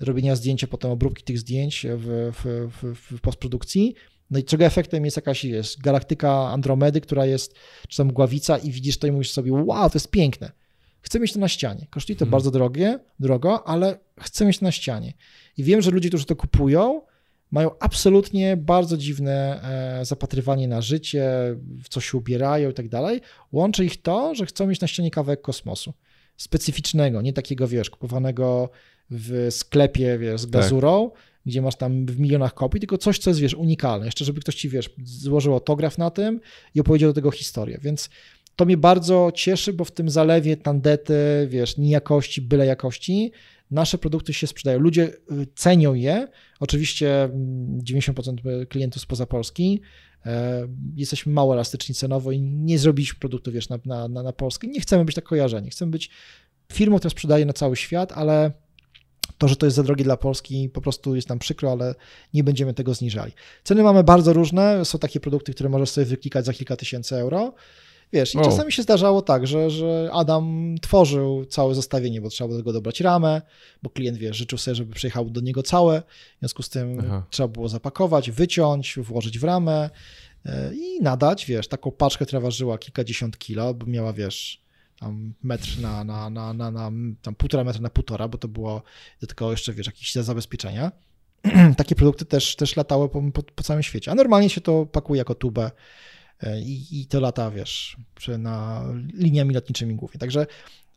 robienia 0.00 0.36
zdjęcia, 0.36 0.66
potem 0.66 0.90
obróbki 0.90 1.24
tych 1.24 1.38
zdjęć 1.38 1.86
w, 1.96 2.32
w, 2.32 2.70
w, 2.82 3.16
w 3.16 3.20
postprodukcji, 3.20 3.94
no 4.30 4.38
i 4.38 4.44
czego 4.44 4.64
efektem 4.64 5.04
jest 5.04 5.16
jakaś 5.16 5.44
jest 5.44 5.80
galaktyka 5.80 6.30
Andromedy, 6.30 7.00
która 7.00 7.26
jest, 7.26 7.54
czy 7.88 7.96
tam 7.96 8.06
mgławica 8.06 8.58
i 8.58 8.70
widzisz 8.70 8.98
to 8.98 9.06
i 9.06 9.12
mówisz 9.12 9.30
sobie, 9.30 9.52
wow, 9.52 9.90
to 9.90 9.96
jest 9.96 10.10
piękne. 10.10 10.61
Chcę 11.02 11.20
mieć 11.20 11.32
to 11.32 11.38
na 11.38 11.48
ścianie. 11.48 11.86
Kosztuje 11.90 12.16
to 12.16 12.24
Mhm. 12.24 12.30
bardzo 12.30 12.50
drogie, 12.50 12.98
drogo, 13.20 13.68
ale 13.68 13.98
chcę 14.20 14.44
mieć 14.46 14.58
to 14.58 14.64
na 14.64 14.72
ścianie. 14.72 15.12
I 15.56 15.64
wiem, 15.64 15.82
że 15.82 15.90
ludzie, 15.90 16.08
którzy 16.08 16.24
to 16.24 16.36
kupują, 16.36 17.02
mają 17.50 17.70
absolutnie 17.80 18.56
bardzo 18.56 18.96
dziwne 18.96 19.60
e, 20.00 20.04
zapatrywanie 20.04 20.68
na 20.68 20.80
życie, 20.80 21.30
w 21.82 21.88
co 21.88 22.00
się 22.00 22.18
ubierają 22.18 22.70
i 22.70 22.74
tak 22.74 22.88
dalej. 22.88 23.20
Łączy 23.52 23.84
ich 23.84 24.02
to, 24.02 24.34
że 24.34 24.46
chcą 24.46 24.66
mieć 24.66 24.80
na 24.80 24.86
ścianie 24.88 25.10
kawałek 25.10 25.40
kosmosu. 25.42 25.92
Specyficznego, 26.36 27.22
nie 27.22 27.32
takiego, 27.32 27.68
wiesz, 27.68 27.90
kupowanego 27.90 28.70
w 29.10 29.46
sklepie, 29.50 30.18
wiesz, 30.18 30.40
z 30.40 30.44
Tak. 30.44 30.50
glazurą, 30.50 31.10
gdzie 31.46 31.62
masz 31.62 31.76
tam 31.76 32.06
w 32.06 32.18
milionach 32.20 32.54
kopii, 32.54 32.80
tylko 32.80 32.98
coś, 32.98 33.18
co 33.18 33.30
jest, 33.30 33.40
wiesz, 33.40 33.54
unikalne. 33.54 34.06
Jeszcze, 34.06 34.24
żeby 34.24 34.40
ktoś 34.40 34.54
ci, 34.54 34.68
wiesz, 34.68 34.90
złożył 35.04 35.52
autograf 35.54 35.98
na 35.98 36.10
tym 36.10 36.40
i 36.74 36.80
opowiedział 36.80 37.10
do 37.10 37.14
tego 37.14 37.30
historię. 37.30 37.78
Więc 37.82 38.10
to 38.56 38.64
mnie 38.64 38.76
bardzo 38.76 39.32
cieszy, 39.34 39.72
bo 39.72 39.84
w 39.84 39.90
tym 39.90 40.10
zalewie 40.10 40.56
tandety, 40.56 41.14
wiesz, 41.48 41.76
nijakości, 41.76 42.42
byle 42.42 42.66
jakości, 42.66 43.32
nasze 43.70 43.98
produkty 43.98 44.34
się 44.34 44.46
sprzedają. 44.46 44.78
Ludzie 44.78 45.04
y, 45.04 45.46
cenią 45.54 45.94
je. 45.94 46.28
Oczywiście 46.60 47.24
mm, 47.24 47.80
90% 47.80 48.66
klientów 48.66 49.02
spoza 49.02 49.26
Polski. 49.26 49.80
E, 50.26 50.68
Jesteśmy 50.96 51.32
mało 51.32 51.54
elastyczni 51.54 51.94
cenowo 51.94 52.32
i 52.32 52.40
nie 52.40 52.78
zrobiliśmy 52.78 53.18
produktu, 53.18 53.52
wiesz, 53.52 53.68
na, 53.68 53.78
na, 53.84 54.08
na 54.08 54.32
Polskę. 54.32 54.66
Nie 54.66 54.80
chcemy 54.80 55.04
być 55.04 55.14
tak 55.14 55.24
kojarzeni. 55.24 55.70
Chcemy 55.70 55.90
być 55.90 56.10
firmą, 56.72 56.98
która 56.98 57.10
sprzedaje 57.10 57.46
na 57.46 57.52
cały 57.52 57.76
świat, 57.76 58.12
ale 58.12 58.52
to, 59.38 59.48
że 59.48 59.56
to 59.56 59.66
jest 59.66 59.76
za 59.76 59.82
drogie 59.82 60.04
dla 60.04 60.16
Polski, 60.16 60.68
po 60.68 60.80
prostu 60.80 61.16
jest 61.16 61.28
nam 61.28 61.38
przykro, 61.38 61.72
ale 61.72 61.94
nie 62.34 62.44
będziemy 62.44 62.74
tego 62.74 62.94
zniżali. 62.94 63.32
Ceny 63.64 63.82
mamy 63.82 64.04
bardzo 64.04 64.32
różne. 64.32 64.84
Są 64.84 64.98
takie 64.98 65.20
produkty, 65.20 65.54
które 65.54 65.68
możesz 65.68 65.90
sobie 65.90 66.04
wyklikać 66.04 66.44
za 66.44 66.52
kilka 66.52 66.76
tysięcy 66.76 67.16
euro. 67.16 67.54
Wiesz, 68.12 68.34
i 68.34 68.38
czasami 68.38 68.72
się 68.72 68.82
zdarzało 68.82 69.22
tak, 69.22 69.46
że, 69.46 69.70
że 69.70 70.10
Adam 70.12 70.74
tworzył 70.82 71.44
całe 71.44 71.74
zestawienie, 71.74 72.20
bo 72.20 72.28
trzeba 72.28 72.48
było 72.48 72.58
do 72.58 72.62
tego 72.64 72.72
dobrać 72.72 73.00
ramę, 73.00 73.42
bo 73.82 73.90
klient, 73.90 74.18
wiesz, 74.18 74.36
życzył 74.36 74.58
sobie, 74.58 74.74
żeby 74.74 74.94
przyjechało 74.94 75.30
do 75.30 75.40
niego 75.40 75.62
całe, 75.62 76.02
w 76.36 76.38
związku 76.38 76.62
z 76.62 76.68
tym 76.68 76.98
Aha. 77.00 77.26
trzeba 77.30 77.48
było 77.48 77.68
zapakować, 77.68 78.30
wyciąć, 78.30 78.98
włożyć 78.98 79.38
w 79.38 79.44
ramę 79.44 79.90
e, 80.46 80.74
i 80.74 81.02
nadać, 81.02 81.46
wiesz, 81.46 81.68
taką 81.68 81.90
paczkę, 81.90 82.26
która 82.26 82.40
ważyła 82.40 82.78
kilkadziesiąt 82.78 83.38
kilo, 83.38 83.74
bo 83.74 83.86
miała, 83.86 84.12
wiesz, 84.12 84.62
tam 85.00 85.34
metr 85.42 85.80
na, 85.80 86.04
na, 86.04 86.30
na, 86.30 86.52
na, 86.52 86.70
na 86.70 86.90
tam 87.22 87.34
półtora 87.34 87.64
metra 87.64 87.82
na 87.82 87.90
półtora, 87.90 88.28
bo 88.28 88.38
to 88.38 88.48
było 88.48 88.82
tego 89.28 89.50
jeszcze, 89.50 89.72
wiesz, 89.72 89.86
jakieś 89.86 90.14
zabezpieczenia. 90.14 90.92
Takie 91.76 91.94
produkty 91.94 92.24
też, 92.24 92.56
też 92.56 92.76
latały 92.76 93.08
po, 93.08 93.22
po, 93.32 93.42
po 93.42 93.62
całym 93.62 93.82
świecie, 93.82 94.10
a 94.10 94.14
normalnie 94.14 94.50
się 94.50 94.60
to 94.60 94.86
pakuje 94.86 95.18
jako 95.18 95.34
tubę 95.34 95.70
i, 96.60 97.00
i 97.00 97.06
to 97.06 97.20
lata, 97.20 97.50
wiesz, 97.50 97.96
na 98.38 98.82
liniami 99.14 99.54
lotniczymi 99.54 99.94
głównie. 99.94 100.20
Także 100.20 100.46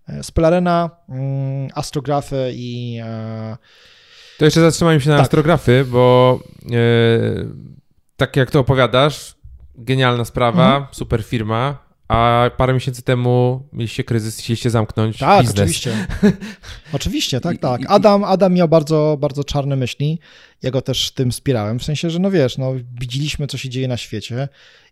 e, 0.08 0.24
Spelarena, 0.24 0.90
mm, 1.10 1.70
astrografy 1.76 2.52
i 2.56 3.00
e, 3.04 3.58
To 4.40 4.46
jeszcze 4.46 4.62
zatrzymajmy 4.62 5.02
się 5.02 5.10
na 5.10 5.16
Tak. 5.16 5.24
astrografy, 5.24 5.86
bo 5.86 6.40
e, 6.66 6.78
tak 8.18 8.36
jak 8.36 8.52
to 8.52 8.60
opowiadasz, 8.60 9.36
genialna 9.78 10.26
sprawa, 10.26 10.66
Mhm. 10.68 10.86
super 10.92 11.24
firma, 11.24 11.86
a 12.08 12.50
parę 12.58 12.74
miesięcy 12.74 13.02
temu 13.02 13.68
mieliście 13.74 14.04
kryzys, 14.04 14.40
chcieliście 14.40 14.70
zamknąć 14.70 15.18
Tak, 15.18 15.42
biznes. 15.42 15.60
oczywiście. 15.60 16.08
oczywiście, 16.94 17.42
tak, 17.42 17.58
tak. 17.58 17.82
Adam, 17.88 18.24
Adam 18.24 18.54
miał 18.54 18.68
bardzo, 18.68 19.18
bardzo 19.20 19.44
czarne 19.44 19.76
myśli. 19.76 20.20
Ja 20.64 20.72
go 20.72 20.82
też 20.82 21.12
tym 21.12 21.32
wspierałem. 21.32 21.80
W 21.80 21.84
sensie, 21.84 22.10
że 22.10 22.20
no 22.20 22.32
wiesz, 22.32 22.58
no, 22.58 22.74
widzieliśmy, 23.00 23.48
co 23.48 23.58
się 23.58 23.70
dzieje 23.70 23.88
na 23.88 23.98
świecie 23.98 24.48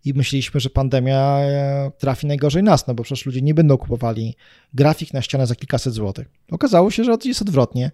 i 0.05 0.13
myśleliśmy, 0.13 0.59
że 0.59 0.69
pandemia 0.69 1.39
e, 1.39 1.91
trafi 1.97 2.27
najgorzej 2.27 2.63
nas, 2.63 2.87
no 2.87 2.93
bo 2.93 3.03
przecież 3.03 3.25
ludzie 3.25 3.41
nie 3.41 3.53
będą 3.53 3.77
kupowali 3.77 4.35
grafik 4.73 5.13
na 5.13 5.21
ścianę 5.21 5.47
za 5.47 5.55
kilkaset 5.55 5.93
złotych. 5.93 6.27
Okazało 6.51 6.91
się, 6.91 7.03
że 7.03 7.17
jest 7.25 7.41
odwrotnie, 7.41 7.91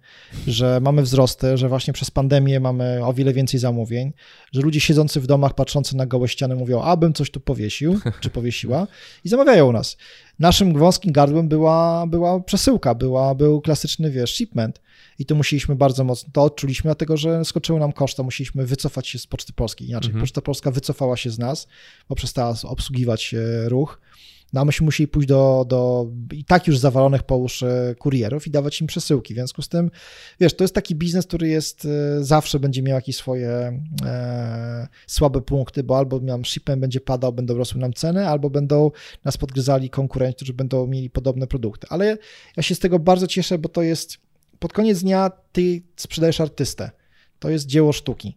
że 0.47 0.79
mamy 0.81 1.01
wzrosty, 1.01 1.57
że 1.57 1.69
właśnie 1.69 1.93
przez 1.93 2.11
pandemię 2.11 2.59
mamy 2.59 3.05
o 3.05 3.13
wiele 3.13 3.33
więcej 3.33 3.59
zamówień, 3.59 4.13
że 4.51 4.61
ludzie 4.61 4.79
siedzący 4.79 5.21
w 5.21 5.27
domach, 5.27 5.53
patrzący 5.53 5.97
na 5.97 6.05
gołe 6.05 6.27
ściany 6.27 6.55
mówią, 6.55 6.81
abym 6.81 7.13
coś 7.13 7.31
tu 7.31 7.39
powiesił, 7.39 7.99
czy 8.21 8.29
powiesiła 8.29 8.87
i 9.25 9.29
zamawiają 9.29 9.67
u 9.67 9.71
nas. 9.71 9.97
Naszym 10.39 10.73
wąskim 10.73 11.11
gardłem 11.11 11.47
była, 11.47 12.07
była 12.07 12.39
przesyłka, 12.39 12.95
była, 12.95 13.35
był 13.35 13.61
klasyczny, 13.61 14.11
wiesz, 14.11 14.33
shipment 14.33 14.81
i 15.19 15.25
to 15.25 15.35
musieliśmy 15.35 15.75
bardzo 15.75 16.03
mocno, 16.03 16.29
to 16.33 16.43
odczuliśmy, 16.43 16.87
dlatego 16.87 17.17
że 17.17 17.45
skoczyły 17.45 17.79
nam 17.79 17.91
koszta, 17.91 18.23
musieliśmy 18.23 18.65
wycofać 18.65 19.07
się 19.07 19.19
z 19.19 19.27
Poczty 19.27 19.53
Polskiej, 19.53 19.89
inaczej 19.89 20.09
Mhm. 20.09 20.23
Poczta 20.23 20.41
Polska 20.41 20.71
wycofała 20.71 21.17
się 21.17 21.29
z 21.29 21.39
nas, 21.39 21.67
bo 22.09 22.15
przestała 22.15 22.55
obsługiwać 22.63 23.33
e, 23.33 23.69
ruch, 23.69 23.99
no 24.53 24.61
a 24.61 24.65
myśmy 24.65 24.85
musieli 24.85 25.07
pójść 25.07 25.27
do, 25.29 25.65
do 25.67 26.07
i 26.31 26.45
tak 26.45 26.67
już 26.67 26.77
zawalonych 26.77 27.23
po 27.23 27.37
uszy 27.37 27.95
kurierów 27.99 28.47
i 28.47 28.51
dawać 28.51 28.81
im 28.81 28.87
przesyłki, 28.87 29.33
w 29.33 29.37
związku 29.37 29.61
z 29.61 29.69
tym, 29.69 29.91
wiesz, 30.39 30.53
to 30.53 30.63
jest 30.63 30.75
taki 30.75 30.95
biznes, 30.95 31.27
który 31.27 31.47
jest, 31.47 31.85
e, 31.85 32.23
zawsze 32.23 32.59
będzie 32.59 32.81
miał 32.81 32.95
jakieś 32.95 33.15
swoje 33.15 33.81
e, 34.05 34.87
słabe 35.07 35.41
punkty, 35.41 35.83
bo 35.83 35.97
albo 35.97 36.19
nam 36.19 36.45
shipment 36.45 36.81
będzie 36.81 37.01
padał, 37.01 37.33
będą 37.33 37.53
rosły 37.53 37.81
nam 37.81 37.93
ceny, 37.93 38.27
albo 38.27 38.49
będą 38.49 38.91
nas 39.25 39.37
podgryzali 39.37 39.89
konkurenci, 39.89 40.35
którzy 40.35 40.53
będą 40.53 40.87
mieli 40.87 41.09
podobne 41.09 41.47
produkty. 41.47 41.87
Ale 41.89 42.17
ja 42.57 42.63
się 42.63 42.75
z 42.75 42.79
tego 42.79 42.99
bardzo 42.99 43.27
cieszę, 43.27 43.57
bo 43.57 43.69
to 43.69 43.81
jest 43.81 44.28
pod 44.59 44.73
koniec 44.73 45.01
dnia 45.01 45.31
ty 45.51 45.81
sprzedajesz 45.95 46.41
artystę. 46.41 46.91
To 47.39 47.49
jest 47.49 47.65
dzieło 47.65 47.93
sztuki. 47.93 48.35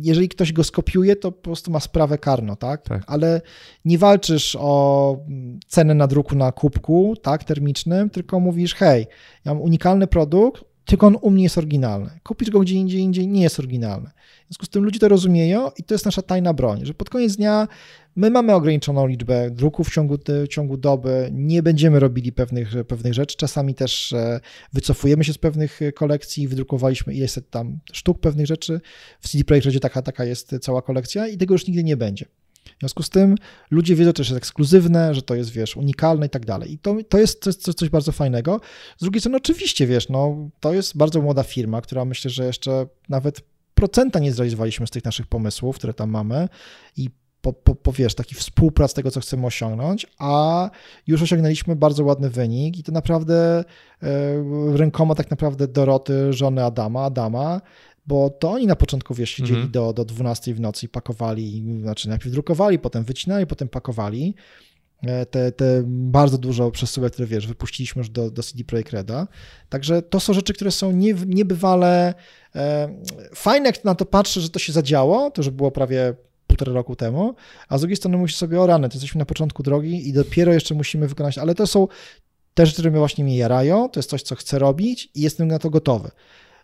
Jeżeli 0.00 0.28
ktoś 0.28 0.52
go 0.52 0.64
skopiuje, 0.64 1.16
to 1.16 1.32
po 1.32 1.42
prostu 1.42 1.70
ma 1.70 1.80
sprawę 1.80 2.18
karną, 2.18 2.56
tak? 2.56 2.82
Tak. 2.82 3.02
Ale 3.06 3.40
nie 3.84 3.98
walczysz 3.98 4.56
o 4.60 5.16
cenę 5.66 5.94
nadruku 5.94 6.34
na 6.34 6.52
kubku, 6.52 7.14
tak, 7.22 7.44
termicznym, 7.44 8.10
tylko 8.10 8.40
mówisz, 8.40 8.74
hej, 8.74 9.06
ja 9.44 9.54
mam 9.54 9.62
unikalny 9.62 10.06
produkt, 10.06 10.64
tylko 10.86 11.06
on 11.06 11.16
u 11.20 11.30
mnie 11.30 11.42
jest 11.42 11.58
oryginalny. 11.58 12.10
Kupisz 12.22 12.50
go 12.50 12.60
gdzie 12.60 12.74
indziej, 12.74 13.00
indziej 13.00 13.28
nie 13.28 13.42
jest 13.42 13.58
oryginalny. 13.58 14.10
W 14.44 14.48
związku 14.48 14.66
z 14.66 14.68
tym 14.68 14.84
ludzie 14.84 14.98
to 14.98 15.08
rozumieją 15.08 15.70
i 15.78 15.82
to 15.82 15.94
jest 15.94 16.04
nasza 16.04 16.22
tajna 16.22 16.54
broń, 16.54 16.86
że 16.86 16.94
pod 16.94 17.10
koniec 17.10 17.36
dnia 17.36 17.68
my 18.16 18.30
mamy 18.30 18.54
ograniczoną 18.54 19.06
liczbę 19.06 19.50
druków 19.50 19.88
w 19.88 19.94
ciągu, 19.94 20.18
w 20.44 20.48
ciągu 20.48 20.76
doby, 20.76 21.28
nie 21.32 21.62
będziemy 21.62 22.00
robili 22.00 22.32
pewnych, 22.32 22.72
pewnych 22.88 23.14
rzeczy, 23.14 23.36
czasami 23.36 23.74
też 23.74 24.12
e, 24.12 24.40
wycofujemy 24.72 25.24
się 25.24 25.32
z 25.32 25.38
pewnych 25.38 25.80
kolekcji, 25.94 26.48
wydrukowaliśmy 26.48 27.14
ileś 27.14 27.34
tam 27.50 27.78
sztuk 27.92 28.20
pewnych 28.20 28.46
rzeczy, 28.46 28.80
w 29.20 29.28
CD 29.28 29.44
Projekcie 29.44 29.80
taka, 29.80 30.02
taka 30.02 30.24
jest 30.24 30.56
cała 30.60 30.82
kolekcja 30.82 31.28
i 31.28 31.36
tego 31.36 31.54
już 31.54 31.66
nigdy 31.66 31.84
nie 31.84 31.96
będzie. 31.96 32.26
W 32.76 32.80
związku 32.80 33.02
z 33.02 33.10
tym 33.10 33.34
ludzie 33.70 33.96
wiedzą, 33.96 34.08
że 34.08 34.14
to 34.14 34.22
jest 34.22 34.32
ekskluzywne, 34.36 35.14
że 35.14 35.22
to 35.22 35.34
jest, 35.34 35.50
wiesz, 35.50 35.76
unikalne 35.76 36.26
i 36.26 36.30
tak 36.30 36.46
dalej. 36.46 36.72
I 36.72 36.78
to, 36.78 36.96
to 37.08 37.18
jest 37.18 37.42
coś, 37.42 37.74
coś 37.74 37.88
bardzo 37.88 38.12
fajnego. 38.12 38.60
Z 38.98 39.02
drugiej 39.02 39.20
strony, 39.20 39.36
oczywiście, 39.36 39.86
wiesz, 39.86 40.08
no, 40.08 40.48
to 40.60 40.74
jest 40.74 40.96
bardzo 40.96 41.22
młoda 41.22 41.42
firma, 41.42 41.80
która 41.80 42.04
myślę, 42.04 42.30
że 42.30 42.46
jeszcze 42.46 42.86
nawet 43.08 43.40
procenta 43.74 44.18
nie 44.18 44.32
zrealizowaliśmy 44.32 44.86
z 44.86 44.90
tych 44.90 45.04
naszych 45.04 45.26
pomysłów, 45.26 45.76
które 45.76 45.94
tam 45.94 46.10
mamy 46.10 46.48
i 46.96 47.10
po, 47.46 47.52
po, 47.52 47.74
po 47.74 47.92
wiesz, 47.92 48.14
taki 48.14 48.34
współprac 48.34 48.94
tego, 48.94 49.10
co 49.10 49.20
chcemy 49.20 49.46
osiągnąć, 49.46 50.06
a 50.18 50.70
już 51.06 51.22
osiągnęliśmy 51.22 51.76
bardzo 51.76 52.04
ładny 52.04 52.30
wynik 52.30 52.78
i 52.78 52.82
to 52.82 52.92
naprawdę 52.92 53.64
e, 54.02 54.06
rękoma 54.76 55.14
tak 55.14 55.30
naprawdę 55.30 55.68
Doroty, 55.68 56.32
żony 56.32 56.64
Adama, 56.64 57.04
Adama, 57.04 57.60
bo 58.06 58.30
to 58.30 58.50
oni 58.50 58.66
na 58.66 58.76
początku, 58.76 59.14
wiesz, 59.14 59.30
siedzieli 59.30 59.54
Mhm. 59.60 59.70
do, 59.72 59.92
do 59.92 60.04
12 60.04 60.54
w 60.54 60.60
nocy 60.60 60.86
i 60.86 60.88
pakowali, 60.88 61.64
znaczy 61.82 62.08
najpierw 62.08 62.32
drukowali, 62.32 62.78
potem 62.78 63.04
wycinali, 63.04 63.46
potem 63.46 63.68
pakowali. 63.68 64.34
E, 65.02 65.26
Te, 65.26 65.52
te 65.52 65.82
bardzo 65.86 66.38
dużo 66.38 66.70
przesyłek, 66.70 67.12
które 67.12 67.26
wiesz, 67.28 67.46
wypuściliśmy 67.46 68.00
już 68.00 68.08
do, 68.10 68.30
do 68.30 68.42
CD 68.42 68.64
Projekt 68.64 68.92
Reda. 68.92 69.28
Także 69.68 70.02
to 70.02 70.20
są 70.20 70.32
rzeczy, 70.32 70.54
które 70.54 70.70
są 70.70 70.92
nie, 70.92 71.14
niebywale 71.26 72.14
e, 72.54 72.88
fajne, 73.34 73.66
jak 73.66 73.84
na 73.84 73.94
to 73.94 74.04
patrzę, 74.06 74.40
że 74.40 74.48
to 74.50 74.58
się 74.58 74.72
zadziało, 74.72 75.30
to 75.30 75.42
że 75.42 75.52
było 75.52 75.70
prawie 75.70 76.14
półtora 76.46 76.72
roku 76.72 76.96
temu, 76.96 77.34
a 77.68 77.78
z 77.78 77.80
drugiej 77.80 77.96
strony 77.96 78.16
musisz 78.16 78.36
sobie, 78.36 78.60
o 78.60 78.66
rany, 78.66 78.88
to 78.88 78.94
jesteśmy 78.94 79.18
na 79.18 79.24
początku 79.24 79.62
drogi 79.62 80.08
i 80.08 80.12
dopiero 80.12 80.52
jeszcze 80.52 80.74
musimy 80.74 81.08
wykonać, 81.08 81.38
ale 81.38 81.54
to 81.54 81.66
są 81.66 81.88
te 82.54 82.66
rzeczy, 82.66 82.74
które 82.74 82.90
mnie 82.90 82.98
właśnie 82.98 83.24
mnie 83.24 83.36
jarają, 83.36 83.88
to 83.88 84.00
jest 84.00 84.10
coś, 84.10 84.22
co 84.22 84.34
chcę 84.34 84.58
robić 84.58 85.10
i 85.14 85.20
jestem 85.20 85.48
na 85.48 85.58
to 85.58 85.70
gotowy. 85.70 86.10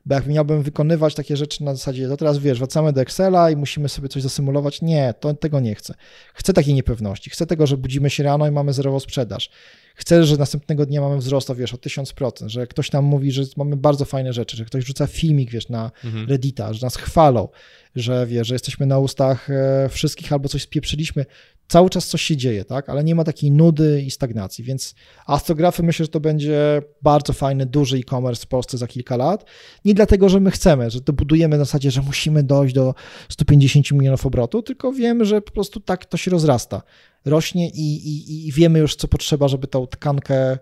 Bo 0.06 0.14
jak 0.14 0.26
miałbym 0.26 0.62
wykonywać 0.62 1.14
takie 1.14 1.36
rzeczy 1.36 1.64
na 1.64 1.74
zasadzie, 1.74 2.08
to 2.08 2.16
teraz 2.16 2.38
wiesz, 2.38 2.58
wracamy 2.58 2.92
do 2.92 3.00
Excela 3.00 3.50
i 3.50 3.56
musimy 3.56 3.88
sobie 3.88 4.08
coś 4.08 4.22
zasymulować. 4.22 4.82
Nie, 4.82 5.14
to 5.20 5.34
tego 5.34 5.60
nie 5.60 5.74
chcę. 5.74 5.94
Chcę 6.34 6.52
takiej 6.52 6.74
niepewności. 6.74 7.30
Chcę 7.30 7.46
tego, 7.46 7.66
że 7.66 7.76
budzimy 7.76 8.10
się 8.10 8.22
rano 8.22 8.46
i 8.46 8.50
mamy 8.50 8.72
zerową 8.72 9.00
sprzedaż. 9.00 9.50
Chcę, 9.94 10.24
że 10.24 10.36
następnego 10.36 10.86
dnia 10.86 11.00
mamy 11.00 11.18
wzrost 11.18 11.50
o, 11.50 11.54
wiesz, 11.54 11.74
o 11.74 11.76
1000%, 11.76 12.48
że 12.48 12.66
ktoś 12.66 12.92
nam 12.92 13.04
mówi, 13.04 13.32
że 13.32 13.42
mamy 13.56 13.76
bardzo 13.76 14.04
fajne 14.04 14.32
rzeczy, 14.32 14.56
że 14.56 14.64
ktoś 14.64 14.84
rzuca 14.84 15.06
filmik, 15.06 15.50
wiesz, 15.50 15.68
na 15.68 15.90
Mhm. 16.04 16.28
Reddita, 16.28 16.72
że 16.72 16.86
nas 16.86 16.96
chwalą, 16.96 17.48
że 17.96 18.26
wiesz, 18.26 18.48
że 18.48 18.54
jesteśmy 18.54 18.86
na 18.86 18.98
ustach 18.98 19.50
e, 19.50 19.88
wszystkich 19.88 20.32
albo 20.32 20.48
coś 20.48 20.62
spieprzyliśmy. 20.62 21.26
Cały 21.68 21.90
czas 21.90 22.06
coś 22.06 22.22
się 22.22 22.36
dzieje, 22.36 22.64
tak? 22.64 22.88
Ale 22.88 23.04
nie 23.04 23.14
ma 23.14 23.24
takiej 23.24 23.50
nudy 23.50 24.02
i 24.02 24.10
stagnacji, 24.10 24.64
więc 24.64 24.94
astrografy 25.26 25.82
myślę, 25.82 26.04
że 26.04 26.08
to 26.08 26.20
będzie 26.20 26.82
bardzo 27.02 27.32
fajny, 27.32 27.66
duży 27.66 27.96
e-commerce 27.96 28.42
w 28.42 28.46
Polsce 28.46 28.78
za 28.78 28.86
kilka 28.86 29.16
lat. 29.16 29.44
Nie 29.84 29.94
dlatego, 29.94 30.28
że 30.28 30.40
my 30.40 30.50
chcemy, 30.50 30.90
że 30.90 31.00
to 31.00 31.12
budujemy 31.12 31.58
na 31.58 31.64
zasadzie, 31.64 31.90
że 31.90 32.02
musimy 32.02 32.42
dojść 32.42 32.74
do 32.74 32.94
150 33.28 33.90
milionów 33.90 34.26
obrotu, 34.26 34.62
tylko 34.62 34.92
wiemy, 34.92 35.24
że 35.24 35.42
po 35.42 35.52
prostu 35.52 35.80
tak 35.80 36.06
to 36.06 36.16
się 36.16 36.30
rozrasta. 36.30 36.82
Rośnie 37.24 37.68
i, 37.70 38.08
i, 38.08 38.48
i 38.48 38.52
wiemy 38.52 38.78
już, 38.78 38.96
co 38.96 39.08
potrzeba, 39.08 39.48
żeby 39.48 39.66
tą 39.66 39.86
tkankę, 39.86 40.58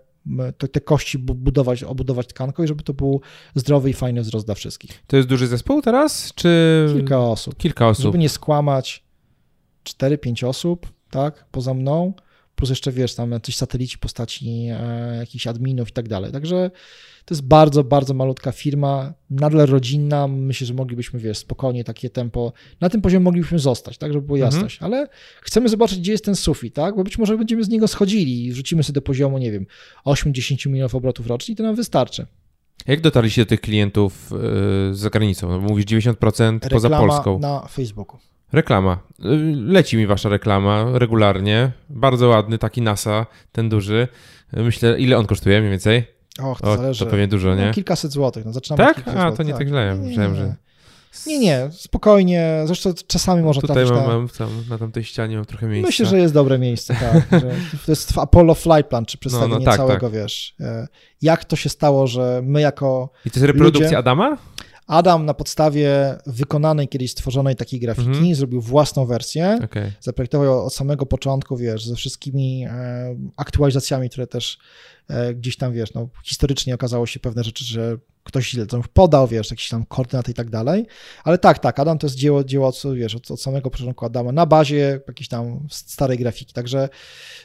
te, 0.57 0.67
te 0.67 0.81
kości 0.81 1.17
bu- 1.17 1.35
budować, 1.35 1.83
obudować 1.83 2.27
tkanką 2.27 2.63
i 2.63 2.67
żeby 2.67 2.83
to 2.83 2.93
był 2.93 3.21
zdrowy 3.55 3.89
i 3.89 3.93
fajny 3.93 4.21
wzrost 4.21 4.45
dla 4.45 4.55
wszystkich. 4.55 5.03
To 5.07 5.17
jest 5.17 5.29
duży 5.29 5.47
zespół 5.47 5.81
teraz, 5.81 6.33
czy 6.35 6.85
Kilka 6.93 7.19
osób. 7.19 7.57
kilka 7.57 7.87
osób? 7.87 8.03
Żeby 8.03 8.17
nie 8.17 8.29
skłamać, 8.29 9.03
4-5 9.83 10.47
osób, 10.47 10.87
tak, 11.09 11.45
poza 11.51 11.73
mną, 11.73 12.13
plus 12.61 12.69
jeszcze, 12.69 12.91
wiesz, 12.91 13.15
tam 13.15 13.31
jacyś 13.31 13.55
satelici 13.55 13.95
w 13.97 13.99
postaci 13.99 14.49
e, 14.71 15.15
jakichś 15.19 15.47
adminów 15.47 15.89
i 15.89 15.91
tak 15.91 16.07
dalej. 16.09 16.31
Także 16.31 16.71
to 17.25 17.33
jest 17.33 17.41
bardzo, 17.47 17.83
bardzo 17.83 18.13
malutka 18.13 18.51
firma, 18.51 19.13
nadal 19.29 19.67
rodzinna. 19.67 20.27
Myślę, 20.27 20.67
że 20.67 20.73
moglibyśmy, 20.73 21.19
wiesz, 21.19 21.37
spokojnie 21.37 21.83
takie 21.83 22.09
tempo, 22.09 22.53
na 22.81 22.89
tym 22.89 23.01
poziomie 23.01 23.23
moglibyśmy 23.23 23.59
zostać, 23.59 23.97
tak, 23.97 24.13
żeby 24.13 24.25
było 24.25 24.37
Mhm. 24.37 24.53
jasność, 24.53 24.77
ale 24.81 25.07
chcemy 25.41 25.69
zobaczyć, 25.69 25.99
gdzie 25.99 26.11
jest 26.11 26.25
ten 26.25 26.35
sufit, 26.35 26.73
tak, 26.75 26.95
bo 26.95 27.03
być 27.03 27.17
może 27.17 27.37
będziemy 27.37 27.63
z 27.63 27.69
niego 27.69 27.87
schodzili 27.87 28.45
i 28.45 28.51
wrzucimy 28.51 28.83
sobie 28.83 28.93
do 28.93 29.01
poziomu, 29.01 29.37
nie 29.37 29.51
wiem, 29.51 29.65
8-10 30.05 30.69
milionów 30.69 30.95
obrotów 30.95 31.27
rocznie 31.27 31.53
i 31.53 31.55
to 31.55 31.63
nam 31.63 31.75
wystarczy. 31.75 32.25
Jak 32.87 33.01
dotarliście 33.01 33.41
do 33.41 33.45
tych 33.49 33.61
klientów 33.61 34.29
yy, 34.89 34.95
za 34.95 35.09
granicą? 35.09 35.49
No, 35.49 35.59
mówisz 35.61 35.85
90% 35.85 36.59
poza 36.69 36.87
Reklama 36.89 37.07
Polską. 37.07 37.39
na 37.39 37.67
Facebooku. 37.67 38.17
Reklama. 38.53 38.97
Y, 39.19 39.27
Leci 39.55 39.97
mi 39.97 40.07
wasza 40.07 40.29
reklama 40.29 40.85
regularnie. 40.93 41.71
Bardzo 41.89 42.27
ładny, 42.27 42.57
taki 42.57 42.81
NASA, 42.81 43.25
ten 43.51 43.69
duży. 43.69 44.07
Myślę, 44.53 44.99
ile 44.99 45.17
on 45.17 45.25
kosztuje 45.25 45.59
mniej 45.59 45.71
więcej? 45.71 46.03
Och, 46.43 46.61
to 46.61 46.71
O, 46.71 46.77
zależy. 46.77 47.05
to 47.05 47.11
pewnie 47.11 47.27
dużo, 47.27 47.55
nie? 47.55 47.65
No, 47.67 47.73
kilkaset 47.73 48.11
złotych. 48.11 48.45
No, 48.45 48.53
zaczynamy 48.53 48.83
Tak? 48.93 49.07
A, 49.07 49.11
to 49.13 49.21
złotych, 49.27 49.47
nie 49.47 49.53
tak 49.53 49.67
źle. 49.67 49.93
Nie, 49.95 50.01
nie, 50.01 50.07
Myślałem, 50.07 50.35
że... 50.35 50.55
Nie, 51.27 51.39
nie, 51.39 51.69
spokojnie. 51.71 52.61
Zresztą 52.65 52.93
czasami 53.07 53.43
można 53.43 53.61
Tutaj 53.61 53.75
trafić 53.75 53.91
mam, 53.93 54.07
na... 54.07 54.17
mam 54.17 54.29
tam, 54.29 54.49
na 54.69 54.77
tamtej 54.77 55.03
ścianie 55.03 55.35
mam 55.35 55.45
trochę 55.45 55.67
miejsca. 55.67 55.87
Myślę, 55.87 56.05
że 56.05 56.19
jest 56.19 56.33
dobre 56.33 56.59
miejsce, 56.59 56.95
tak. 56.95 57.41
To 57.85 57.91
jest 57.91 58.17
Apollo 58.17 58.53
Flight 58.55 58.87
Plan, 58.89 59.05
czy 59.05 59.17
przedstawienie 59.17 59.53
No, 59.53 59.59
no, 59.59 59.65
tak, 59.65 59.77
całego, 59.77 60.07
tak. 60.09 60.13
wiesz. 60.19 60.55
e, 60.59 60.87
Jak 61.21 61.45
to 61.45 61.55
się 61.55 61.69
stało, 61.69 62.07
że 62.07 62.41
my 62.43 62.61
jako 62.61 63.09
I 63.25 63.31
to 63.31 63.39
jest 63.39 63.47
reprodukcja 63.47 63.83
ludzie- 63.87 63.97
Adama? 63.97 64.37
Adam 64.87 65.25
na 65.25 65.33
podstawie 65.33 66.17
wykonanej 66.25 66.87
kiedyś 66.87 67.11
stworzonej 67.11 67.55
takiej 67.55 67.79
grafiki 67.79 68.07
Mhm. 68.07 68.35
zrobił 68.35 68.61
własną 68.61 69.05
wersję. 69.05 69.59
Okej. 69.63 69.91
zaprojektował 69.99 70.45
ją 70.47 70.63
od 70.63 70.73
samego 70.73 71.05
początku, 71.05 71.57
wiesz, 71.57 71.85
ze 71.85 71.95
wszystkimi 71.95 72.65
e, 72.69 73.15
aktualizacjami, 73.37 74.09
które 74.09 74.27
też 74.27 74.57
e, 75.09 75.33
gdzieś 75.33 75.57
tam, 75.57 75.73
wiesz, 75.73 75.93
no, 75.93 76.07
historycznie 76.23 76.75
okazało 76.75 77.05
się 77.05 77.19
pewne 77.19 77.43
rzeczy, 77.43 77.65
że 77.65 77.97
ktoś 78.23 78.49
źle 78.49 78.65
to 78.65 78.81
podał, 78.93 79.27
wiesz, 79.27 79.51
jakieś 79.51 79.69
tam 79.69 79.85
koordynaty 79.85 80.31
i 80.31 80.33
tak 80.33 80.49
dalej, 80.49 80.85
ale 81.23 81.37
tak, 81.37 81.59
tak, 81.59 81.79
Adam 81.79 81.97
to 81.97 82.07
jest 82.07 82.17
dzieło, 82.17 82.43
dzieło 82.43 82.71
co, 82.71 82.93
wiesz, 82.93 83.15
od, 83.15 83.31
od 83.31 83.41
samego 83.41 83.69
początku 83.69 84.05
Adama 84.05 84.31
na 84.31 84.45
bazie 84.45 84.99
jakiejś 85.07 85.27
tam 85.27 85.67
starej 85.69 86.17
grafiki, 86.17 86.53
także 86.53 86.89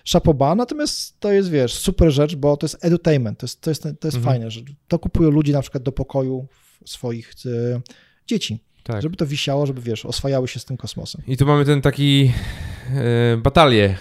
szapoba, 0.04 0.54
natomiast 0.54 1.20
to 1.20 1.32
jest, 1.32 1.50
wiesz, 1.50 1.74
super 1.74 2.10
rzecz, 2.10 2.36
bo 2.36 2.56
to 2.56 2.64
jest 2.66 2.84
edutainment, 2.84 3.38
to 3.38 3.44
jest, 3.46 3.60
to 3.60 3.70
jest, 3.70 3.82
to 3.82 3.88
jest 3.88 4.16
Mhm. 4.16 4.24
fajne, 4.24 4.50
że 4.50 4.60
to 4.88 4.98
kupują 4.98 5.30
ludzie 5.30 5.52
na 5.52 5.62
przykład 5.62 5.82
do 5.82 5.92
pokoju 5.92 6.46
swoich 6.86 7.32
e, 7.46 7.80
dzieci, 8.26 8.58
Tak. 8.82 9.02
żeby 9.02 9.16
to 9.16 9.26
wisiało, 9.26 9.66
żeby, 9.66 9.80
wiesz, 9.80 10.04
oswajały 10.06 10.48
się 10.48 10.60
z 10.60 10.64
tym 10.64 10.76
kosmosem. 10.76 11.22
I 11.28 11.36
tu 11.36 11.46
mamy 11.46 11.64
ten 11.64 11.82
taki 11.82 12.32
e, 12.94 13.36
batalię. 13.36 13.96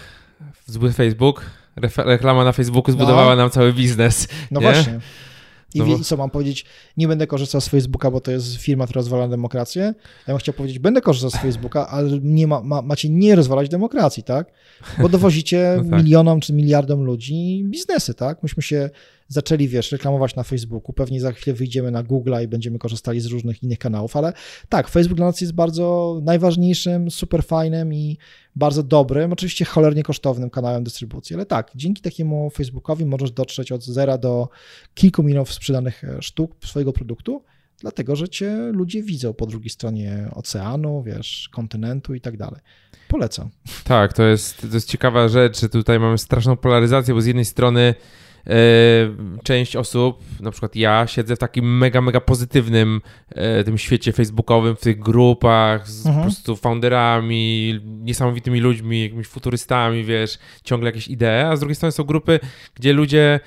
Zły 0.66 0.92
Facebook. 0.92 1.50
Reklama 1.96 2.44
na 2.44 2.52
Facebooku 2.52 2.92
zbudowała 2.92 3.30
No. 3.30 3.36
nam 3.36 3.50
cały 3.50 3.72
biznes. 3.72 4.28
No 4.50 4.60
Nie? 4.60 4.66
właśnie. 4.66 5.00
I, 5.74 5.78
No 5.78 5.84
wie, 5.86 5.98
co 5.98 6.16
mam 6.16 6.30
powiedzieć? 6.30 6.64
Nie 6.96 7.08
będę 7.08 7.26
korzystał 7.26 7.60
z 7.60 7.68
Facebooka, 7.68 8.10
bo 8.10 8.20
to 8.20 8.30
jest 8.30 8.56
firma, 8.56 8.84
która 8.84 8.98
rozwala 8.98 9.28
demokrację. 9.28 9.82
Ja 10.26 10.34
bym 10.34 10.38
chciał 10.38 10.54
powiedzieć, 10.54 10.78
będę 10.78 11.00
korzystał 11.00 11.30
z 11.30 11.36
Facebooka, 11.36 11.88
ale 11.88 12.18
nie 12.22 12.46
ma, 12.46 12.62
ma, 12.62 12.82
macie 12.82 13.08
nie 13.08 13.34
rozwalać 13.34 13.68
demokracji, 13.68 14.22
tak? 14.22 14.52
Bo 15.02 15.08
dowozicie 15.08 15.74
No 15.84 15.90
tak. 15.90 16.02
milionom 16.04 16.40
czy 16.40 16.52
miliardom 16.52 17.04
ludzi 17.04 17.62
biznesy, 17.66 18.14
tak? 18.14 18.42
Myśmy 18.42 18.62
się 18.62 18.90
zaczęli, 19.28 19.68
wiesz, 19.68 19.92
reklamować 19.92 20.36
na 20.36 20.42
Facebooku. 20.42 20.92
Pewnie 20.92 21.20
za 21.20 21.32
chwilę 21.32 21.56
wyjdziemy 21.56 21.90
na 21.90 22.04
Google'a 22.04 22.44
i 22.44 22.48
będziemy 22.48 22.78
korzystali 22.78 23.20
z 23.20 23.26
różnych 23.26 23.62
innych 23.62 23.78
kanałów, 23.78 24.16
ale 24.16 24.32
tak, 24.68 24.88
Facebook 24.88 25.16
dla 25.16 25.26
nas 25.26 25.40
jest 25.40 25.52
bardzo 25.52 26.18
najważniejszym, 26.22 27.10
super 27.10 27.44
fajnym 27.44 27.94
i 27.94 28.18
bardzo 28.56 28.82
dobrym, 28.82 29.32
oczywiście 29.32 29.64
cholernie 29.64 30.02
kosztownym 30.02 30.50
kanałem 30.50 30.84
dystrybucji, 30.84 31.36
ale 31.36 31.46
tak, 31.46 31.70
dzięki 31.74 32.02
takiemu 32.02 32.50
Facebookowi 32.50 33.06
możesz 33.06 33.30
dotrzeć 33.30 33.72
od 33.72 33.84
zera 33.84 34.18
do 34.18 34.48
kilku 34.94 35.22
milionów 35.22 35.52
sprzedanych 35.52 36.04
e, 36.04 36.22
sztuk 36.22 36.56
swojego 36.64 36.92
produktu, 36.92 37.42
dlatego 37.80 38.16
że 38.16 38.28
cię 38.28 38.56
ludzie 38.72 39.02
widzą 39.02 39.34
po 39.34 39.46
drugiej 39.46 39.70
stronie 39.70 40.28
oceanu, 40.34 41.02
wiesz, 41.02 41.48
kontynentu 41.52 42.14
i 42.14 42.20
tak 42.20 42.36
dalej. 42.36 42.60
Polecam. 43.08 43.50
Tak, 43.84 44.12
to 44.12 44.22
jest, 44.22 44.60
to 44.60 44.74
jest 44.74 44.88
ciekawa 44.88 45.28
rzecz, 45.28 45.60
tutaj 45.72 46.00
mamy 46.00 46.18
straszną 46.18 46.56
polaryzację, 46.56 47.14
bo 47.14 47.20
z 47.20 47.26
jednej 47.26 47.44
strony 47.44 47.94
część 49.42 49.76
osób, 49.76 50.20
na 50.40 50.50
przykład 50.50 50.76
ja, 50.76 51.06
siedzę 51.06 51.36
w 51.36 51.38
takim 51.38 51.78
mega, 51.78 52.00
mega 52.00 52.20
pozytywnym 52.20 53.00
e, 53.30 53.64
tym 53.64 53.78
świecie 53.78 54.12
facebookowym, 54.12 54.76
w 54.76 54.80
tych 54.80 54.98
grupach 54.98 55.88
z 55.88 56.06
Mhm. 56.06 56.16
po 56.16 56.30
prostu 56.30 56.56
founderami, 56.56 57.80
niesamowitymi 57.84 58.60
ludźmi, 58.60 59.02
jakimiś 59.02 59.26
futurystami, 59.26 60.04
wiesz, 60.04 60.38
ciągle 60.64 60.88
jakieś 60.88 61.08
idee, 61.08 61.46
a 61.46 61.56
z 61.56 61.60
drugiej 61.60 61.74
strony 61.74 61.92
są 61.92 62.04
grupy, 62.04 62.40
gdzie 62.74 62.92
ludzie 62.92 63.40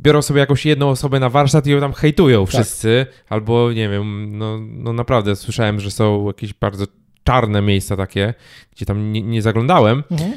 biorą 0.00 0.22
sobie 0.22 0.40
jakąś 0.40 0.66
jedną 0.66 0.88
osobę 0.90 1.20
na 1.20 1.28
warsztat 1.30 1.66
i 1.66 1.70
ją 1.70 1.80
tam 1.80 1.92
hejtują 1.92 2.46
wszyscy, 2.46 3.06
albo 3.28 3.72
nie 3.72 3.88
wiem, 3.88 4.38
no, 4.38 4.58
no 4.60 4.92
naprawdę 4.92 5.36
słyszałem, 5.36 5.80
że 5.80 5.90
są 5.90 6.26
jakieś 6.26 6.54
bardzo 6.54 6.86
czarne 7.24 7.62
miejsca 7.62 7.96
takie, 7.96 8.34
gdzie 8.72 8.86
tam 8.86 9.12
nie, 9.12 9.22
nie 9.22 9.42
zaglądałem. 9.42 10.02
Mhm. 10.10 10.32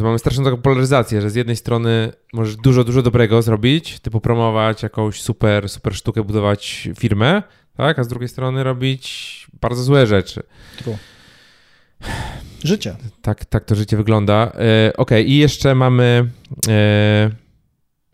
Mamy 0.00 0.18
straszną 0.18 0.44
taką 0.44 0.56
polaryzację, 0.56 1.20
że 1.20 1.30
z 1.30 1.34
jednej 1.34 1.56
strony 1.56 2.12
możesz 2.32 2.56
dużo, 2.56 2.84
dużo 2.84 3.02
dobrego 3.02 3.42
zrobić, 3.42 4.00
typu 4.00 4.20
promować 4.20 4.82
jakąś 4.82 5.22
super, 5.22 5.68
super 5.68 5.94
sztukę, 5.94 6.22
budować 6.24 6.88
firmę, 6.98 7.42
tak? 7.76 7.98
A 7.98 8.04
z 8.04 8.08
drugiej 8.08 8.28
strony 8.28 8.64
robić 8.64 9.46
bardzo 9.60 9.82
złe 9.82 10.06
rzeczy. 10.06 10.42
True. 10.78 10.98
Życie. 12.64 12.96
Tak, 13.22 13.44
tak 13.44 13.64
to 13.64 13.74
życie 13.74 13.96
wygląda. 13.96 14.52
E, 14.86 14.92
Okej, 14.96 15.30
i 15.30 15.36
jeszcze 15.36 15.74
mamy 15.74 16.30
e, 16.68 17.30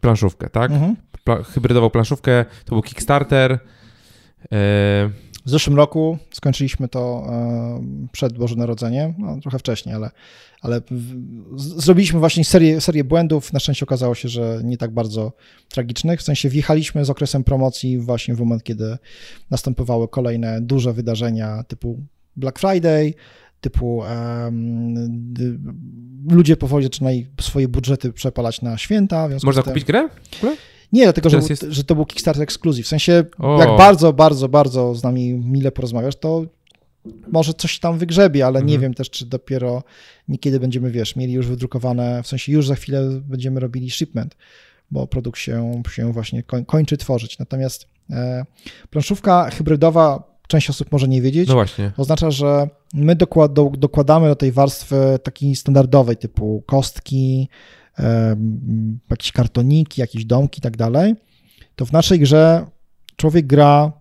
planszówkę, 0.00 0.50
tak? 0.50 0.70
Mhm. 0.70 0.96
Pla- 1.26 1.44
hybrydową 1.44 1.90
planszówkę, 1.90 2.44
to 2.64 2.74
był 2.74 2.82
Kickstarter. 2.82 3.58
E, 4.52 5.10
W 5.46 5.50
zeszłym 5.50 5.76
roku 5.76 6.18
skończyliśmy 6.32 6.88
to 6.88 7.26
e, 7.28 8.08
przed 8.12 8.38
Boże 8.38 8.56
Narodzenie, 8.56 9.14
no, 9.18 9.40
trochę 9.40 9.58
wcześniej, 9.58 9.94
ale, 9.94 10.10
ale 10.60 10.80
w- 10.90 11.60
zrobiliśmy 11.82 12.20
właśnie 12.20 12.44
serię, 12.44 12.80
serię 12.80 13.04
błędów. 13.04 13.52
Na 13.52 13.58
szczęście 13.60 13.84
okazało 13.86 14.14
się, 14.14 14.28
że 14.28 14.60
nie 14.64 14.76
tak 14.76 14.90
bardzo 14.94 15.32
tragicznych. 15.68 16.20
W 16.20 16.22
sensie 16.22 16.48
wjechaliśmy 16.48 17.04
z 17.04 17.10
okresem 17.10 17.44
promocji 17.44 17.98
właśnie 17.98 18.34
w 18.34 18.38
moment, 18.40 18.62
kiedy 18.64 18.96
następowały 19.50 20.08
kolejne 20.08 20.60
duże 20.60 20.92
wydarzenia 20.92 21.62
typu 21.62 22.00
Black 22.36 22.58
Friday, 22.58 23.14
typu 23.60 24.02
d- 25.08 25.58
ludzie 26.30 26.56
powoli 26.56 26.84
zaczynali 26.84 27.26
swoje 27.40 27.68
budżety 27.68 28.12
przepalać 28.12 28.62
na 28.62 28.78
święta. 28.78 29.28
w 29.28 29.32
można 29.44 29.62
kupić 29.62 29.84
grę? 29.84 30.08
Nie, 30.92 31.02
dlatego, 31.02 31.30
że, 31.30 31.36
jest- 31.50 31.66
że 31.68 31.84
to 31.84 31.94
był 31.94 32.06
Kickstarter 32.06 32.42
Exclusive. 32.42 32.86
W 32.86 32.88
sensie, 32.88 33.24
O. 33.38 33.58
jak 33.60 33.68
bardzo, 33.78 34.12
bardzo, 34.12 34.48
bardzo 34.48 34.94
z 34.94 35.02
nami 35.02 35.32
mile 35.34 35.72
porozmawiasz, 35.72 36.16
to 36.16 36.44
może 37.32 37.54
coś 37.54 37.78
tam 37.78 37.98
wygrzebie, 37.98 38.46
ale 38.46 38.58
nie 38.60 38.74
Mhm. 38.74 38.80
wiem 38.80 38.94
też, 38.94 39.10
czy 39.10 39.26
dopiero 39.26 39.82
niekiedy 40.28 40.60
będziemy, 40.60 40.90
wiesz, 40.90 41.16
mieli 41.16 41.32
już 41.32 41.46
wydrukowane, 41.46 42.22
w 42.22 42.26
sensie 42.26 42.52
już 42.52 42.66
za 42.66 42.74
chwilę 42.74 43.20
będziemy 43.28 43.60
robili 43.60 43.90
shipment, 43.90 44.36
bo 44.90 45.06
produkt 45.06 45.38
się, 45.38 45.82
się 45.90 46.12
właśnie 46.12 46.42
koń, 46.42 46.64
kończy 46.64 46.96
tworzyć. 46.96 47.38
Natomiast 47.38 47.86
e, 48.10 48.44
planszówka 48.90 49.50
hybrydowa, 49.50 50.36
część 50.48 50.70
osób 50.70 50.92
może 50.92 51.08
nie 51.08 51.22
wiedzieć, 51.22 51.48
No 51.48 51.54
właśnie. 51.54 51.92
Oznacza, 51.96 52.30
że 52.30 52.68
my 52.94 53.16
dokład, 53.16 53.52
do, 53.52 53.72
dokładamy 53.78 54.28
do 54.28 54.36
tej 54.36 54.52
warstwy 54.52 54.96
takiej 55.22 55.56
standardowej, 55.56 56.16
typu 56.16 56.62
kostki, 56.66 57.48
jakieś 59.10 59.32
kartoniki, 59.32 60.00
jakieś 60.00 60.24
domki 60.24 60.58
i 60.58 60.62
tak 60.62 60.76
dalej. 60.76 61.14
To 61.76 61.86
w 61.86 61.92
naszej 61.92 62.20
grze 62.20 62.66
człowiek 63.16 63.46
gra 63.46 63.92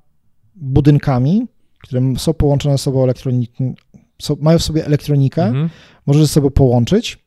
budynkami, 0.55 1.47
które 1.83 2.01
są 2.17 2.33
połączone 2.33 2.73
ze 2.73 2.83
sobą 2.83 3.03
elektroniką, 3.03 3.73
są, 4.21 4.35
mają 4.41 4.59
w 4.59 4.63
sobie 4.63 4.85
elektronikę, 4.85 5.43
Mhm. 5.43 5.69
możesz 6.05 6.21
ze 6.21 6.27
sobą 6.27 6.49
połączyć. 6.49 7.25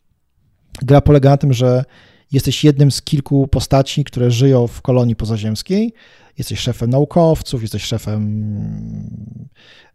Gra 0.82 1.00
polega 1.00 1.30
na 1.30 1.36
tym, 1.36 1.52
że 1.52 1.84
jesteś 2.32 2.64
jednym 2.64 2.90
z 2.90 3.02
kilku 3.02 3.46
postaci, 3.48 4.04
które 4.04 4.30
żyją 4.30 4.66
w 4.66 4.82
kolonii 4.82 5.16
pozaziemskiej. 5.16 5.92
Jesteś 6.38 6.58
szefem 6.60 6.90
naukowców, 6.90 7.62
jesteś 7.62 7.82
szefem 7.82 8.22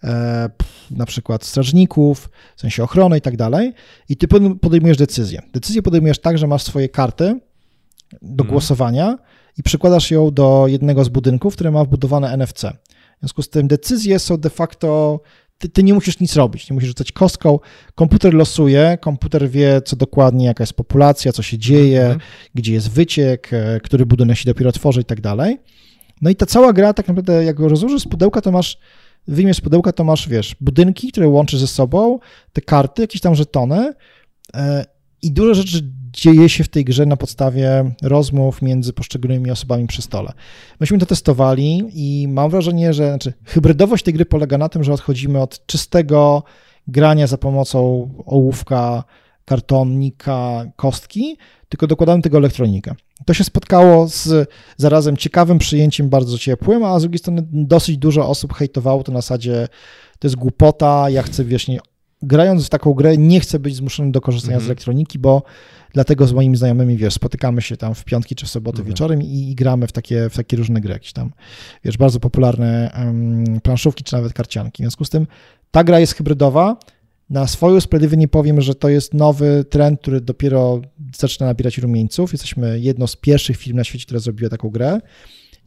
e, 0.04 0.50
na 0.92 1.06
przykład 1.06 1.46
strażników, 1.46 2.30
w 2.56 2.62
sensie 2.62 2.84
ochrony 2.84 3.18
i 3.18 3.22
tak 3.22 3.38
dalej. 3.38 3.74
I 4.10 4.18
ty 4.18 4.28
pod- 4.28 4.60
podejmujesz 4.62 4.98
decyzję. 4.98 5.42
Decyzję 5.54 5.82
podejmujesz 5.82 6.20
tak, 6.20 6.38
że 6.38 6.48
masz 6.48 6.64
swoje 6.64 6.90
karty 6.90 7.40
do 8.22 8.30
Mhm. 8.44 8.50
głosowania 8.50 9.18
i 9.58 9.64
przykładasz 9.64 10.12
ją 10.12 10.32
do 10.32 10.66
jednego 10.68 11.04
z 11.04 11.10
budynków, 11.10 11.54
który 11.54 11.72
ma 11.72 11.84
wbudowane 11.84 12.32
NFC. 12.38 12.62
W 12.62 13.20
związku 13.20 13.42
z 13.42 13.50
tym 13.50 13.68
decyzje 13.68 14.20
są 14.20 14.38
de 14.38 14.50
facto 14.50 15.20
ty, 15.58 15.70
ty 15.70 15.84
nie 15.84 15.94
musisz 15.94 16.20
nic 16.20 16.36
robić, 16.36 16.70
nie 16.70 16.74
musisz 16.74 16.88
rzucać 16.88 17.12
kostką. 17.12 17.60
Komputer 17.96 18.34
losuje, 18.34 18.98
komputer 19.02 19.50
wie, 19.50 19.82
co 19.86 19.96
dokładnie, 19.96 20.46
jaka 20.46 20.64
jest 20.64 20.74
populacja, 20.74 21.32
co 21.32 21.44
się 21.44 21.58
dzieje, 21.58 22.02
Mhm. 22.02 22.20
gdzie 22.56 22.74
jest 22.74 22.92
wyciek, 22.92 23.50
e, 23.54 23.80
który 23.84 24.06
budynek 24.06 24.38
się 24.38 24.46
dopiero 24.46 24.72
tworzy 24.72 25.02
i 25.02 25.06
tak 25.06 25.22
dalej. 25.22 25.58
No 26.22 26.30
i 26.30 26.36
ta 26.36 26.46
cała 26.46 26.74
gra, 26.74 26.94
tak 26.94 27.08
naprawdę, 27.08 27.44
jak 27.44 27.56
go 27.56 27.68
rozłożysz 27.68 28.02
z 28.02 28.08
pudełka, 28.08 28.42
to 28.42 28.52
masz, 28.52 28.78
wyjmiesz 29.28 29.58
z 29.58 29.62
pudełka, 29.62 29.92
to 29.92 30.04
masz, 30.04 30.30
wiesz, 30.30 30.56
budynki, 30.62 31.12
które 31.12 31.28
łączy 31.28 31.58
ze 31.58 31.68
sobą, 31.68 32.20
te 32.54 32.62
karty, 32.62 33.02
jakieś 33.02 33.22
tam 33.22 33.36
żetony 33.36 33.94
e, 34.56 34.86
i 35.24 35.32
dużo 35.32 35.54
rzeczy 35.54 35.82
dzieje 36.14 36.50
się 36.50 36.64
w 36.64 36.68
tej 36.68 36.86
grze 36.86 37.06
na 37.06 37.18
podstawie 37.18 37.94
rozmów 38.02 38.62
między 38.62 38.94
poszczególnymi 38.94 39.52
osobami 39.52 39.88
przy 39.88 40.02
stole. 40.02 40.34
Myśmy 40.80 40.98
to 40.98 41.06
testowali 41.06 41.84
i 41.94 42.28
mam 42.28 42.50
wrażenie, 42.50 42.94
że 42.94 43.08
znaczy, 43.08 43.34
hybrydowość 43.46 44.04
tej 44.04 44.14
gry 44.14 44.26
polega 44.26 44.58
na 44.58 44.70
tym, 44.70 44.84
że 44.84 44.94
odchodzimy 44.94 45.42
od 45.42 45.66
czystego 45.66 46.44
grania 46.88 47.28
za 47.28 47.38
pomocą 47.38 48.10
ołówka, 48.26 49.04
kartonika, 49.46 50.66
kostki, 50.76 51.38
tylko 51.70 51.88
dokładamy 51.88 52.22
tego 52.22 52.38
elektronikę. 52.38 52.96
To 53.26 53.34
się 53.34 53.44
spotkało 53.44 54.08
z 54.08 54.50
zarazem 54.78 55.18
ciekawym 55.18 55.58
przyjęciem, 55.58 56.10
bardzo 56.10 56.38
ciepłym, 56.38 56.84
a 56.84 57.00
z 57.00 57.02
drugiej 57.02 57.20
strony 57.20 57.48
dosyć 57.52 57.98
dużo 57.98 58.30
osób 58.30 58.54
hejtowało 58.54 59.04
to 59.04 59.12
na 59.12 59.22
zasadzie, 59.22 59.68
to 60.20 60.28
jest 60.28 60.36
głupota, 60.36 61.10
ja 61.10 61.24
chcę 61.24 61.46
wiesz, 61.46 61.68
nie, 61.68 61.80
grając 62.24 62.66
w 62.66 62.70
taką 62.70 62.94
grę 62.94 63.18
nie 63.18 63.40
chcę 63.40 63.60
być 63.60 63.76
zmuszony 63.76 64.12
do 64.12 64.22
korzystania 64.22 64.54
Mhm. 64.56 64.68
z 64.68 64.70
elektroniki, 64.70 65.20
bo 65.20 65.44
dlatego 65.94 66.28
z 66.28 66.34
moimi 66.34 66.58
znajomymi, 66.58 66.98
wiesz, 66.98 67.14
spotykamy 67.14 67.62
się 67.62 67.78
tam 67.78 67.96
w 67.96 68.04
piątki 68.04 68.36
czy 68.36 68.46
w 68.46 68.50
soboty 68.50 68.78
Mhm. 68.78 68.90
wieczorem 68.90 69.22
i, 69.22 69.50
i 69.52 69.56
gramy 69.56 69.88
w 69.88 69.92
takie, 69.92 70.30
w 70.30 70.36
takie 70.36 70.58
różne 70.58 70.82
gry, 70.82 70.94
jakieś 70.94 71.14
tam, 71.14 71.32
wiesz, 71.84 71.98
bardzo 71.98 72.20
popularne 72.20 72.92
em, 72.94 73.60
planszówki 73.64 74.04
czy 74.04 74.14
nawet 74.14 74.34
karcianki. 74.34 74.84
W 74.84 74.86
związku 74.86 75.06
z 75.06 75.10
tym 75.10 75.28
ta 75.72 75.84
gra 75.84 76.00
jest 76.00 76.14
hybrydowa. 76.16 76.78
Na 77.30 77.48
swoje 77.48 77.76
usprawiedliwienie 77.76 78.28
powiem, 78.28 78.62
że 78.62 78.76
to 78.76 78.90
jest 78.90 79.14
nowy 79.14 79.66
trend, 79.70 80.02
który 80.02 80.22
dopiero 80.22 80.82
zaczyna 81.18 81.48
nabierać 81.48 81.78
rumieńców. 81.78 82.32
Jesteśmy 82.32 82.80
jedną 82.80 83.08
z 83.08 83.16
pierwszych 83.16 83.58
firm 83.58 83.78
na 83.78 83.84
świecie, 83.84 84.06
która 84.06 84.20
zrobiła 84.20 84.50
taką 84.50 84.70
grę 84.70 85.00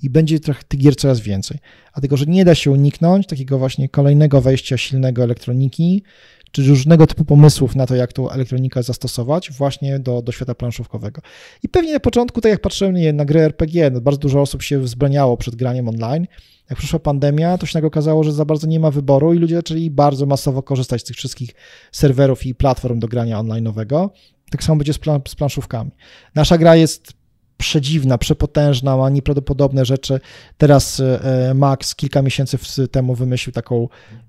i 0.03 0.11
będzie 0.11 0.41
trochę 0.41 0.63
tych 0.69 0.81
gier 0.81 0.97
coraz 0.97 1.21
więcej. 1.21 1.59
A 1.93 2.01
tego, 2.01 2.17
że 2.17 2.25
nie 2.27 2.45
da 2.45 2.55
się 2.55 2.71
uniknąć 2.71 3.27
takiego 3.27 3.59
właśnie 3.59 3.89
kolejnego 3.89 4.41
wejścia 4.41 4.77
silnego 4.77 5.23
elektroniki, 5.25 6.03
czy 6.51 6.63
różnego 6.63 7.07
typu 7.07 7.25
pomysłów 7.25 7.77
na 7.77 7.87
to, 7.87 7.95
jak 7.95 8.13
tą 8.13 8.31
elektronikę 8.31 8.83
zastosować 8.83 9.51
właśnie 9.51 9.99
do, 9.99 10.23
do 10.23 10.33
świata 10.33 10.55
planszówkowego. 10.55 11.23
I 11.63 11.69
pewnie 11.69 11.93
na 11.93 12.01
początku, 12.01 12.41
tak 12.41 12.51
jak 12.51 12.61
patrzyłem 12.61 12.95
nie, 12.95 13.13
na 13.13 13.25
gry 13.25 13.41
RPG, 13.41 13.91
no 13.91 14.01
bardzo 14.01 14.21
dużo 14.21 14.41
osób 14.41 14.63
się 14.63 14.79
wzbraniało 14.79 15.37
przed 15.37 15.57
graniem 15.57 15.89
online. 15.89 16.27
Jak 16.71 16.79
przyszła 16.79 16.99
pandemia, 16.99 17.59
to 17.59 17.67
się 17.67 17.79
nagle 17.79 17.87
okazało, 17.89 18.25
że 18.25 18.33
za 18.33 18.45
bardzo 18.45 18.67
nie 18.67 18.81
ma 18.81 18.91
wyboru 18.91 19.35
i 19.35 19.39
ludzie 19.39 19.57
zaczęli 19.57 19.91
bardzo 19.91 20.27
masowo 20.27 20.63
korzystać 20.63 21.01
z 21.01 21.05
tych 21.05 21.17
wszystkich 21.17 21.51
serwerów 21.93 22.47
i 22.47 22.55
platform 22.55 22.99
do 22.99 23.09
grania 23.09 23.39
online'owego. 23.39 24.09
Tak 24.51 24.65
samo 24.65 24.79
będzie 24.79 24.93
z, 24.93 24.99
plan, 24.99 25.21
z 25.29 25.35
planszówkami. 25.35 25.91
Nasza 26.35 26.59
gra 26.59 26.77
jest 26.77 27.13
przedziwna, 27.57 28.19
przepotężna, 28.19 28.97
ma 28.97 29.11
nieprawdopodobne 29.11 29.85
rzeczy. 29.85 30.21
Teraz 30.59 31.01
e, 31.01 31.55
Max 31.55 31.95
kilka 31.95 32.23
miesięcy 32.23 32.89
temu 32.89 33.15
wymyślił 33.15 33.53
taką 33.53 33.89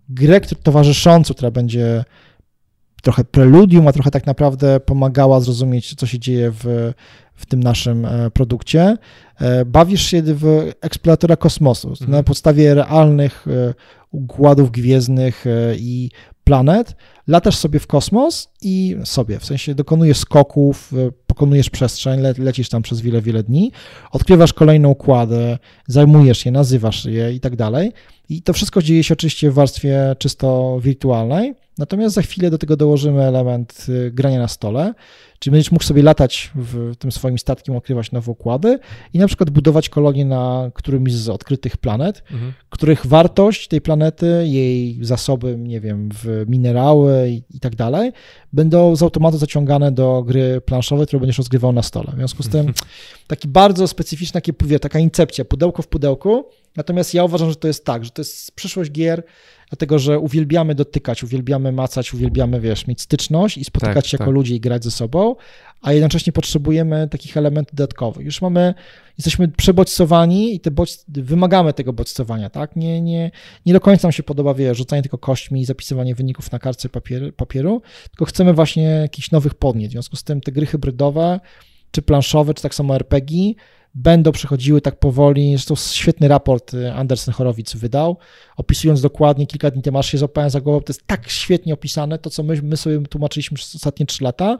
grę 0.10 0.42
towarzyszącą, 0.42 1.34
która 1.34 1.52
będzie 1.52 2.04
trochę 3.04 3.24
preludium, 3.24 3.88
a 3.88 3.94
trochę 3.94 4.12
tak 4.12 4.26
naprawdę 4.26 4.80
pomagała 4.80 5.40
zrozumieć, 5.40 5.96
co 5.96 6.06
się 6.06 6.20
dzieje 6.20 6.52
w, 6.52 6.94
w 7.34 7.46
tym 7.46 7.64
naszym 7.64 8.06
e, 8.06 8.32
produkcie. 8.32 8.98
E, 9.42 9.66
Bawisz 9.66 10.02
się 10.06 10.22
w 10.26 10.72
eksploratora 10.82 11.36
kosmosu 11.36 11.90
Mhm. 11.90 12.12
na 12.12 12.24
podstawie 12.24 12.74
realnych 12.74 13.46
e, 13.48 13.74
układów 14.12 14.72
gwiezdnych 14.72 15.48
e, 15.48 15.76
i 15.76 16.12
planet. 16.44 16.96
Latasz 17.28 17.58
sobie 17.58 17.80
w 17.80 17.88
kosmos 17.88 18.50
i 18.62 18.98
sobie, 19.04 19.40
w 19.40 19.46
sensie 19.46 19.76
dokonujesz 19.76 20.18
skoków, 20.18 20.94
e, 20.94 21.12
pokonujesz 21.38 21.70
przestrzeń, 21.70 22.22
le, 22.22 22.34
lecisz 22.38 22.70
tam 22.70 22.82
przez 22.82 23.02
wiele, 23.02 23.22
wiele 23.22 23.44
dni, 23.44 23.72
odkrywasz 24.12 24.54
kolejne 24.54 24.88
układy, 24.88 25.58
zajmujesz 25.88 26.46
je, 26.46 26.52
nazywasz 26.52 27.06
je 27.06 27.34
i 27.34 27.40
tak 27.40 27.56
dalej. 27.56 27.92
I 28.30 28.42
to 28.42 28.54
wszystko 28.54 28.82
dzieje 28.82 29.04
się 29.04 29.14
oczywiście 29.14 29.52
w 29.52 29.54
warstwie 29.54 30.16
czysto 30.20 30.80
wirtualnej, 30.84 31.56
natomiast 31.78 32.16
za 32.16 32.22
chwilę 32.22 32.50
do 32.50 32.58
tego 32.58 32.78
dołożymy 32.78 33.24
element 33.24 33.86
y, 33.90 34.12
grania 34.12 34.40
na 34.40 34.48
stole, 34.48 34.94
czyli 35.40 35.52
będziesz 35.52 35.72
mógł 35.72 35.84
sobie 35.84 36.04
latać 36.04 36.52
w 36.56 36.96
tym 37.00 37.12
swoim 37.12 37.38
statkiem, 37.38 37.76
odkrywać 37.76 38.12
nowe 38.12 38.32
układy 38.32 38.80
i 39.14 39.20
na 39.20 39.28
przykład 39.28 39.50
budować 39.50 39.90
kolonie 39.90 40.26
na 40.26 40.72
którymś 40.74 41.14
z 41.14 41.30
odkrytych 41.30 41.78
planet, 41.78 42.24
Mhm. 42.32 42.54
których 42.70 43.06
wartość 43.06 43.68
tej 43.68 43.82
planety, 43.82 44.44
jej 44.48 45.00
zasoby, 45.02 45.58
nie 45.58 45.82
wiem, 45.82 46.10
w 46.14 46.46
minerały 46.48 47.30
i, 47.30 47.44
i 47.58 47.60
tak 47.60 47.76
dalej, 47.76 48.12
będą 48.54 48.96
z 48.96 49.04
automatu 49.04 49.38
zaciągane 49.38 49.92
do 49.92 50.24
gry 50.24 50.62
planszowej, 50.62 51.08
którą 51.08 51.20
będziesz 51.20 51.38
rozgrywał 51.38 51.74
na 51.74 51.84
stole. 51.84 52.12
W 52.14 52.16
związku 52.16 52.44
z 52.44 52.50
tym 52.50 52.74
taki 53.28 53.48
bardzo 53.48 53.88
specyficzny, 53.88 54.34
takie, 54.34 54.54
wie, 54.66 54.80
taka 54.80 55.00
incepcja, 55.00 55.46
pudełko 55.46 55.82
w 55.82 55.88
pudełku, 55.88 56.46
natomiast 56.76 57.14
ja 57.14 57.24
uważam, 57.24 57.50
że 57.50 57.56
to 57.56 57.68
jest 57.68 57.86
tak, 57.86 58.06
że 58.06 58.12
to 58.12 58.22
jest 58.22 58.52
przyszłość 58.52 58.92
gier, 58.92 59.24
dlatego, 59.70 60.00
że 60.00 60.20
uwielbiamy 60.20 60.76
dotykać, 60.76 61.24
uwielbiamy 61.24 61.72
macać, 61.72 62.14
uwielbiamy, 62.14 62.62
wiesz, 62.62 62.88
mieć 62.88 63.02
styczność 63.02 63.58
i 63.58 63.66
spotykać 63.66 63.96
Tak, 63.96 64.06
się 64.06 64.16
jako 64.16 64.26
tak. 64.26 64.34
ludzie 64.34 64.56
i 64.56 64.60
grać 64.60 64.84
ze 64.84 64.92
sobą, 64.92 65.36
a 65.82 65.94
jednocześnie 65.94 66.34
potrzebujemy 66.34 67.08
takich 67.08 67.38
elementów 67.38 67.76
dodatkowych. 67.76 68.26
Już 68.26 68.42
mamy, 68.42 68.74
jesteśmy 69.18 69.48
przebodźcowani 69.48 70.56
i 70.56 70.60
te 70.60 70.72
bodź, 70.72 70.98
wymagamy 71.08 71.74
tego 71.74 71.94
bodźcowania, 71.94 72.50
tak? 72.50 72.76
Nie, 72.76 73.02
nie, 73.02 73.32
nie 73.66 73.74
do 73.74 73.80
końca 73.80 74.08
nam 74.08 74.12
się 74.12 74.24
podoba, 74.24 74.54
wiesz, 74.54 74.78
rzucanie 74.78 75.02
tylko 75.02 75.18
kośćmi 75.18 75.62
i 75.62 75.66
zapisywanie 75.66 76.16
wyników 76.16 76.52
na 76.52 76.60
kartce 76.60 76.90
papieru, 76.90 77.32
papieru, 77.32 77.82
tylko 78.10 78.26
chcemy 78.26 78.54
właśnie 78.54 78.84
jakichś 78.84 79.32
nowych 79.32 79.56
podmiot. 79.56 79.90
W 79.90 79.92
związku 79.92 80.16
z 80.16 80.24
tym 80.24 80.42
te 80.42 80.52
gry 80.52 80.66
hybrydowe, 80.66 81.40
czy 81.92 82.02
planszowe, 82.02 82.54
czy 82.54 82.64
tak 82.64 82.76
samo 82.76 82.96
RPG, 82.96 83.54
będą 83.98 84.32
przechodziły 84.32 84.82
tak 84.82 85.00
powoli. 85.00 85.52
Zresztą 85.52 85.76
świetny 85.76 86.28
raport 86.28 86.74
y, 86.74 86.94
Andersen 86.94 87.34
Horowitz 87.34 87.76
wydał, 87.76 88.18
opisując 88.58 89.02
dokładnie, 89.02 89.48
kilka 89.48 89.72
dni 89.72 89.82
temu 89.82 89.98
aż 89.98 90.12
się 90.12 90.18
złapałem 90.18 90.50
za 90.50 90.62
głowę, 90.62 90.86
to 90.86 90.94
jest 90.94 91.08
tak 91.08 91.30
świetnie 91.30 91.74
opisane, 91.74 92.20
to 92.20 92.30
co 92.30 92.44
my, 92.44 92.62
my 92.64 92.78
sobie 92.78 93.02
tłumaczyliśmy 93.02 93.56
przez 93.56 93.76
ostatnie 93.76 94.06
trzy 94.06 94.24
lata, 94.24 94.60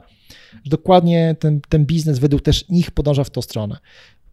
że 0.64 0.70
dokładnie 0.70 1.36
ten, 1.38 1.60
ten 1.68 1.86
biznes 1.86 2.18
według 2.18 2.42
też 2.42 2.68
nich 2.68 2.90
podąża 2.90 3.24
w 3.24 3.30
tą 3.30 3.42
stronę. 3.42 3.76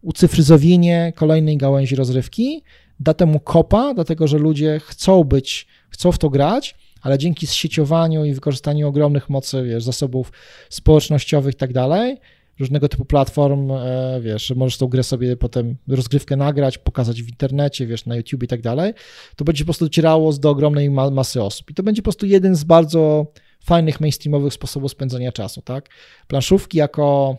Ucyfryzowienie 0.02 1.12
kolejnej 1.16 1.56
gałęzi 1.56 1.96
rozrywki 1.96 2.62
da 3.00 3.14
temu 3.14 3.40
kopa, 3.40 3.94
dlatego 3.94 4.28
że 4.28 4.38
ludzie 4.38 4.80
chcą 4.84 5.24
być, 5.24 5.66
chcą 5.90 6.12
w 6.12 6.18
to 6.18 6.30
grać, 6.30 6.74
ale 7.02 7.18
dzięki 7.18 7.46
zsieciowaniu 7.46 8.24
i 8.24 8.34
wykorzystaniu 8.34 8.88
ogromnych 8.88 9.30
mocy, 9.30 9.62
wiesz, 9.62 9.84
zasobów 9.84 10.32
społecznościowych 10.70 11.54
i 11.54 11.56
tak 11.56 11.72
dalej, 11.72 12.16
różnego 12.60 12.88
typu 12.88 13.04
platform, 13.04 13.70
e, 13.70 14.20
wiesz, 14.20 14.46
że 14.46 14.54
możesz 14.54 14.78
tą 14.78 14.86
grę 14.86 15.02
sobie 15.02 15.36
potem 15.36 15.76
rozgrywkę 15.88 16.36
nagrać, 16.36 16.78
pokazać 16.78 17.22
w 17.22 17.28
internecie, 17.28 17.86
wiesz, 17.86 18.06
na 18.06 18.16
YouTube 18.16 18.42
i 18.42 18.46
tak 18.46 18.62
dalej, 18.62 18.94
to 19.36 19.44
będzie 19.44 19.64
po 19.64 19.66
prostu 19.66 19.84
docierało 19.84 20.32
do 20.32 20.50
ogromnej 20.50 20.90
ma- 20.90 21.10
masy 21.10 21.42
osób. 21.42 21.70
I 21.70 21.74
to 21.74 21.82
będzie 21.82 22.02
po 22.02 22.04
prostu 22.04 22.26
jeden 22.26 22.54
z 22.54 22.64
bardzo 22.64 23.26
fajnych 23.64 24.00
mainstreamowych 24.00 24.54
sposobów 24.54 24.92
spędzania 24.92 25.32
czasu, 25.32 25.62
tak? 25.62 25.88
Planszówki 26.28 26.78
jako 26.78 27.36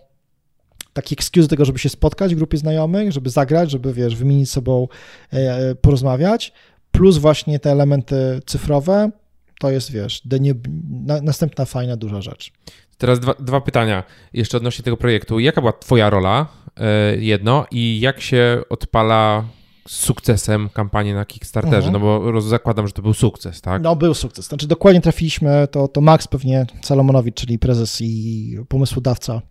taki 0.93 1.15
excuse 1.15 1.41
do 1.41 1.49
tego, 1.49 1.65
żeby 1.65 1.79
się 1.79 1.89
spotkać 1.89 2.35
w 2.35 2.37
grupie 2.37 2.57
znajomych, 2.57 3.11
żeby 3.11 3.29
zagrać, 3.29 3.71
żeby, 3.71 3.93
wiesz, 3.93 4.15
wymienić 4.15 4.51
sobą, 4.51 4.87
e, 5.31 5.75
porozmawiać, 5.75 6.53
plus 6.91 7.17
właśnie 7.17 7.59
te 7.59 7.71
elementy 7.71 8.15
cyfrowe, 8.45 9.11
to 9.59 9.71
jest, 9.71 9.91
wiesz, 9.91 10.21
denie, 10.25 10.53
na, 10.89 11.21
następna 11.21 11.65
fajna, 11.65 11.97
duża 11.97 12.21
rzecz. 12.21 12.51
Teraz 12.97 13.19
dwa, 13.19 13.33
dwa 13.39 13.61
pytania 13.61 14.03
jeszcze 14.33 14.57
odnośnie 14.57 14.83
tego 14.83 14.97
projektu. 14.97 15.39
Jaka 15.39 15.61
była 15.61 15.73
Twoja 15.73 16.09
rola? 16.09 16.45
e, 16.77 17.17
Jedno, 17.17 17.65
i 17.71 17.99
jak 17.99 18.21
się 18.21 18.61
odpala 18.69 19.43
z 19.87 19.95
sukcesem 19.95 20.69
kampanię 20.69 21.13
na 21.13 21.25
Kickstarterze? 21.25 21.75
Mhm. 21.87 21.93
No 21.93 21.99
bo 21.99 22.31
roz- 22.31 22.45
zakładam, 22.45 22.87
że 22.87 22.93
to 22.93 23.01
był 23.01 23.13
sukces, 23.13 23.61
tak? 23.61 23.81
No, 23.81 23.95
był 23.95 24.13
sukces. 24.13 24.45
Znaczy, 24.45 24.67
dokładnie 24.67 25.01
trafiliśmy, 25.01 25.67
to, 25.71 25.87
to 25.87 26.01
Max 26.01 26.27
pewnie 26.27 26.65
Salomonowicz, 26.81 27.35
czyli 27.35 27.59
prezes 27.59 28.01
i 28.01 28.57
pomysłodawca, 28.69 29.41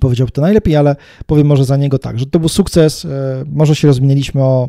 powiedział 0.00 0.28
to 0.28 0.42
najlepiej, 0.42 0.76
ale 0.76 0.96
powiem 1.26 1.46
może 1.46 1.64
za 1.64 1.76
niego 1.76 1.98
tak, 1.98 2.18
że 2.18 2.26
to 2.26 2.38
był 2.38 2.48
sukces. 2.48 3.04
e, 3.04 3.44
Może 3.52 3.76
się 3.76 3.88
rozminęliśmy 3.88 4.42
o 4.42 4.68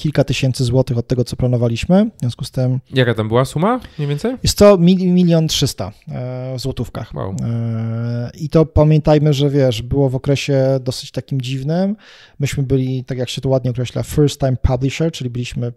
kilka 0.00 0.24
tysięcy 0.24 0.64
złotych 0.64 0.98
od 0.98 1.06
tego, 1.06 1.24
co 1.24 1.36
planowaliśmy. 1.36 2.10
W 2.16 2.20
związku 2.20 2.44
z 2.44 2.50
tym 2.50 2.80
Jaka 2.94 3.14
tam 3.14 3.28
była 3.28 3.44
suma 3.44 3.80
mniej 3.98 4.08
więcej? 4.08 4.34
jest 4.42 4.58
to 4.58 4.78
mil- 4.78 5.06
milion 5.12 5.48
trzysta 5.48 5.92
e, 6.08 6.54
w 6.56 6.60
złotówkach. 6.60 7.14
Wow. 7.14 7.34
E, 7.42 8.30
I 8.40 8.48
to 8.48 8.66
pamiętajmy, 8.66 9.32
że 9.32 9.50
wiesz, 9.50 9.82
było 9.82 10.08
w 10.10 10.14
okresie 10.14 10.64
dosyć 10.82 11.10
takim 11.10 11.40
dziwnym. 11.40 11.96
Myśmy 12.38 12.62
byli, 12.62 13.04
tak 13.04 13.18
jak 13.18 13.28
się 13.28 13.40
to 13.40 13.48
ładnie 13.48 13.70
określa, 13.70 14.02
first 14.02 14.40
time 14.40 14.56
publisher, 14.62 15.12
czyli 15.12 15.30
byliśmy 15.30 15.72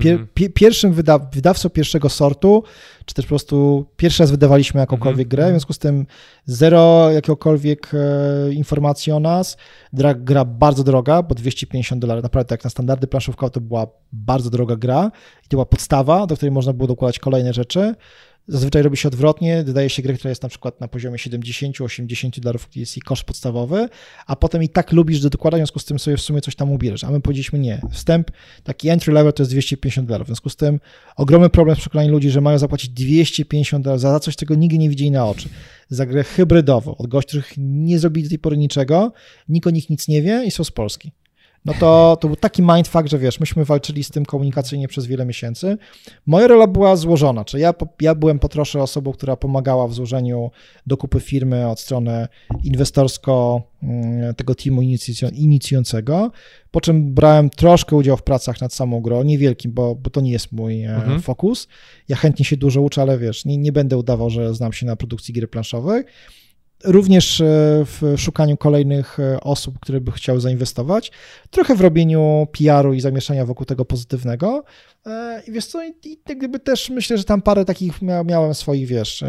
pier, 0.00 0.12
Mhm. 0.12 0.28
pie, 0.34 0.50
pierwszym 0.50 0.92
wyda, 0.92 1.18
wydawcą 1.18 1.70
pierwszego 1.70 2.08
sortu, 2.08 2.62
czy 3.04 3.14
też 3.14 3.24
po 3.24 3.28
prostu 3.28 3.86
pierwszy 3.96 4.22
raz 4.22 4.30
wydawaliśmy 4.30 4.80
jakąkolwiek 4.80 5.26
Mhm. 5.26 5.28
grę, 5.28 5.46
w 5.46 5.50
związku 5.50 5.72
z 5.72 5.78
tym 5.78 6.06
zero 6.46 7.10
jakiegokolwiek 7.10 7.90
e, 7.94 8.52
informacji 8.52 9.12
o 9.12 9.20
nas. 9.20 9.56
Gra, 9.92 10.14
gra 10.14 10.44
bardzo 10.44 10.84
droga, 10.84 11.22
bo 11.22 11.34
250 11.34 12.00
dolarów, 12.00 12.22
naprawdę 12.22 12.52
jak 12.54 12.64
na 12.64 12.70
standardy 12.70 13.06
planszówkowe 13.06 13.50
to 13.50 13.60
była 13.60 13.86
bardzo 14.12 14.50
droga 14.50 14.76
gra 14.76 15.10
i 15.44 15.48
to 15.48 15.56
była 15.56 15.66
podstawa, 15.66 16.26
do 16.26 16.36
której 16.36 16.52
można 16.52 16.72
było 16.72 16.86
dokładać 16.86 17.18
kolejne 17.18 17.52
rzeczy. 17.52 17.94
Zazwyczaj 18.48 18.82
robi 18.82 18.96
się 18.96 19.08
odwrotnie, 19.08 19.64
dodaje 19.64 19.90
się 19.90 20.02
grę, 20.02 20.14
która 20.14 20.28
jest 20.28 20.42
na 20.42 20.48
przykład 20.48 20.80
na 20.80 20.88
poziomie 20.88 21.16
70-80 21.16 22.40
dolarów, 22.40 22.66
który 22.66 22.80
jest 22.80 22.96
jej 22.96 23.02
koszt 23.02 23.24
podstawowy, 23.24 23.88
a 24.26 24.36
potem 24.36 24.62
i 24.62 24.68
tak 24.68 24.92
lubisz 24.92 25.20
do 25.20 25.30
dokładania, 25.30 25.64
w 25.64 25.66
związku 25.66 25.78
z 25.78 25.84
tym 25.84 25.98
sobie 25.98 26.16
w 26.16 26.20
sumie 26.20 26.40
coś 26.40 26.56
tam 26.56 26.72
ubierzesz. 26.72 27.04
A 27.04 27.10
my 27.10 27.20
powiedzieliśmy 27.20 27.58
nie. 27.58 27.80
Wstęp, 27.90 28.30
taki 28.64 28.88
entry 28.88 29.12
level 29.12 29.32
to 29.32 29.42
jest 29.42 29.52
250 29.52 30.08
dolarów. 30.08 30.26
W 30.26 30.28
związku 30.28 30.48
z 30.48 30.56
tym 30.56 30.80
ogromny 31.16 31.48
problem 31.48 31.76
z 31.76 31.80
przekonaniem 31.80 32.12
ludzi, 32.12 32.30
że 32.30 32.40
mają 32.40 32.58
zapłacić 32.58 32.90
250 32.90 33.84
dolarów 33.84 34.00
za 34.00 34.20
coś, 34.20 34.36
czego 34.36 34.54
nigdy 34.54 34.78
nie 34.78 34.90
widzieli 34.90 35.10
na 35.10 35.26
oczy. 35.26 35.48
Za 35.88 36.06
grę 36.06 36.24
hybrydową, 36.24 36.96
od 36.96 37.06
gości, 37.06 37.28
których 37.28 37.52
nie 37.56 37.98
zrobili 37.98 38.24
do 38.24 38.28
tej 38.28 38.38
pory 38.38 38.56
niczego, 38.56 39.12
nikt 39.48 39.66
o 39.66 39.70
nich 39.70 39.90
nic 39.90 40.08
nie 40.08 40.22
wie 40.22 40.44
i 40.46 40.50
są 40.50 40.64
z 40.64 40.70
Polski. 40.70 41.12
No 41.64 41.74
to, 41.80 42.16
to 42.20 42.28
był 42.28 42.36
taki 42.36 42.62
mindfuck, 42.62 43.06
że 43.06 43.18
wiesz, 43.18 43.40
myśmy 43.40 43.64
walczyli 43.64 44.04
z 44.04 44.10
tym 44.10 44.24
komunikacyjnie 44.24 44.88
przez 44.88 45.06
wiele 45.06 45.26
miesięcy. 45.26 45.78
Moja 46.26 46.46
rola 46.46 46.66
była 46.66 46.96
złożona, 46.96 47.44
czyli 47.44 47.62
ja, 47.62 47.74
ja 48.00 48.14
byłem 48.14 48.38
po 48.38 48.48
trosze 48.48 48.82
osobą, 48.82 49.12
która 49.12 49.36
pomagała 49.36 49.88
w 49.88 49.94
złożeniu 49.94 50.50
dokupy 50.86 51.20
firmy 51.20 51.68
od 51.68 51.80
strony 51.80 52.28
inwestorsko 52.64 53.62
mm, 53.82 54.34
tego 54.34 54.54
teamu 54.54 54.82
inicjującego, 55.32 56.30
po 56.70 56.80
czym 56.80 57.14
brałem 57.14 57.50
troszkę 57.50 57.96
udział 57.96 58.16
w 58.16 58.22
pracach 58.22 58.60
nad 58.60 58.74
samą 58.74 59.00
grą, 59.00 59.22
niewielkim, 59.22 59.72
bo, 59.72 59.94
bo 59.94 60.10
to 60.10 60.20
nie 60.20 60.30
jest 60.30 60.52
mój 60.52 60.82
e, 60.82 60.94
mhm. 60.94 61.22
fokus. 61.22 61.68
Ja 62.08 62.16
chętnie 62.16 62.44
się 62.44 62.56
dużo 62.56 62.80
uczę, 62.80 63.02
ale 63.02 63.18
wiesz, 63.18 63.44
nie, 63.44 63.58
nie 63.58 63.72
będę 63.72 63.96
udawał, 63.96 64.30
że 64.30 64.54
znam 64.54 64.72
się 64.72 64.86
na 64.86 64.96
produkcji 64.96 65.34
gier 65.34 65.50
planszowych 65.50 66.06
również 66.84 67.40
e, 67.40 67.44
w 67.84 68.14
szukaniu 68.16 68.56
kolejnych 68.56 69.20
e, 69.20 69.40
osób, 69.40 69.78
które 69.80 70.00
by 70.00 70.12
chciały 70.12 70.40
zainwestować, 70.40 71.12
trochę 71.50 71.74
w 71.74 71.80
robieniu 71.80 72.46
PR-u 72.52 72.92
i 72.92 73.00
zamieszania 73.00 73.46
wokół 73.46 73.66
tego 73.66 73.84
pozytywnego. 73.84 74.64
E, 75.06 75.42
I 75.46 75.52
wiesz 75.52 75.66
co, 75.66 75.84
i, 75.84 75.94
i 76.04 76.36
gdyby 76.36 76.58
też 76.58 76.90
myślę, 76.90 77.18
że 77.18 77.24
tam 77.24 77.42
parę 77.42 77.64
takich 77.64 78.02
miałem 78.02 78.54
swoich, 78.54 78.86
wiesz, 78.86 79.24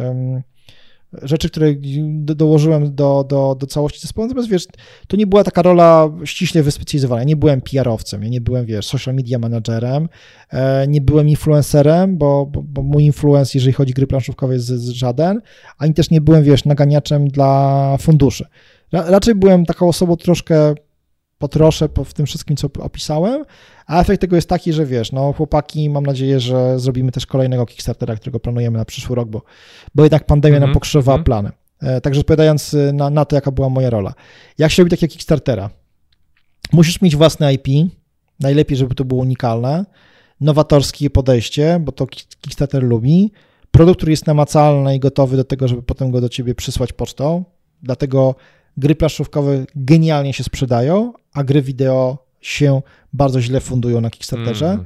rzeczy, 1.21 1.49
które 1.49 1.73
dołożyłem 2.19 2.95
do, 2.95 3.25
do, 3.29 3.55
do 3.59 3.67
całości 3.67 3.99
zespołu. 3.99 4.27
Natomiast 4.27 4.49
wiesz, 4.49 4.67
to 5.07 5.17
nie 5.17 5.27
była 5.27 5.43
taka 5.43 5.61
rola 5.61 6.09
ściśle 6.25 6.63
wyspecjalizowana. 6.63 7.21
Ja 7.21 7.27
nie 7.27 7.35
byłem 7.35 7.61
PR-owcem, 7.61 8.23
ja 8.23 8.29
nie 8.29 8.41
byłem, 8.41 8.65
wiesz, 8.65 8.87
social 8.87 9.15
media 9.15 9.39
managerem, 9.39 10.09
e, 10.49 10.87
nie 10.87 11.01
byłem 11.01 11.29
influencerem, 11.29 12.17
bo, 12.17 12.45
bo, 12.45 12.63
bo 12.63 12.81
mój 12.81 13.03
influence, 13.03 13.51
jeżeli 13.53 13.73
chodzi 13.73 13.93
o 13.93 13.95
gry 13.95 14.07
planszówkowe, 14.07 14.53
jest 14.53 14.69
żaden, 14.69 15.41
ani 15.77 15.93
też 15.93 16.09
nie 16.09 16.21
byłem, 16.21 16.43
wiesz, 16.43 16.65
naganiaczem 16.65 17.27
dla 17.27 17.97
funduszy. 17.99 18.45
Raczej 18.91 19.35
byłem 19.35 19.65
taką 19.65 19.87
osobą 19.87 20.15
troszkę 20.15 20.75
potroszę 21.43 21.89
po, 21.89 22.03
w 22.03 22.13
tym 22.13 22.25
wszystkim, 22.25 22.57
co 22.57 22.69
opisałem, 22.79 23.45
a 23.87 24.01
efekt 24.01 24.21
tego 24.21 24.35
jest 24.35 24.49
taki, 24.49 24.73
że 24.73 24.85
wiesz, 24.85 25.11
no 25.11 25.33
chłopaki, 25.33 25.89
mam 25.89 26.05
nadzieję, 26.05 26.39
że 26.39 26.79
zrobimy 26.79 27.11
też 27.11 27.25
kolejnego 27.25 27.65
Kickstartera, 27.65 28.15
którego 28.15 28.39
planujemy 28.39 28.77
na 28.77 28.85
przyszły 28.85 29.15
rok, 29.15 29.29
bo, 29.29 29.41
bo 29.95 30.03
jednak 30.03 30.25
pandemia 30.25 30.57
mm 30.57 30.59
-hmm. 30.59 30.61
nam 30.61 30.69
mhm, 30.69 30.73
pokrzyżowała 30.73 31.15
mm 31.15 31.23
-hmm. 31.23 31.25
plany. 31.25 31.51
E, 31.81 32.01
także 32.01 32.19
odpowiadając 32.19 32.73
y, 32.73 32.93
na, 32.93 33.09
na 33.09 33.25
to, 33.25 33.35
jaka 33.35 33.51
była 33.51 33.69
moja 33.69 33.89
rola. 33.89 34.13
Jak 34.57 34.71
się 34.71 34.83
robi 34.83 34.89
takiego 34.89 35.11
Kickstartera? 35.11 35.69
Musisz 36.73 37.01
mieć 37.01 37.15
własne 37.15 37.53
IP, 37.53 37.67
najlepiej, 38.39 38.77
żeby 38.77 38.95
to 38.95 39.05
było 39.05 39.21
unikalne, 39.21 39.85
nowatorskie 40.41 41.09
podejście, 41.09 41.79
bo 41.81 41.91
to 41.91 42.07
Kickstarter 42.41 42.83
lubi, 42.83 43.31
produkt, 43.71 43.97
który 43.97 44.11
jest 44.11 44.27
namacalny 44.27 44.95
i 44.95 44.99
gotowy 44.99 45.37
do 45.37 45.43
tego, 45.43 45.67
żeby 45.67 45.83
potem 45.83 46.11
go 46.11 46.21
do 46.21 46.29
ciebie 46.29 46.55
przysłać 46.55 46.93
pocztą, 46.93 47.43
dlatego 47.81 48.35
gry 48.77 48.95
planszówkowe 48.95 49.65
genialnie 49.75 50.33
się 50.33 50.43
sprzedają, 50.43 51.13
a 51.33 51.43
gry 51.43 51.61
wideo 51.61 52.17
się 52.41 52.81
bardzo 53.13 53.41
źle 53.41 53.59
fundują 53.59 54.01
na 54.01 54.09
Kickstarterze. 54.09 54.69
Mm. 54.69 54.85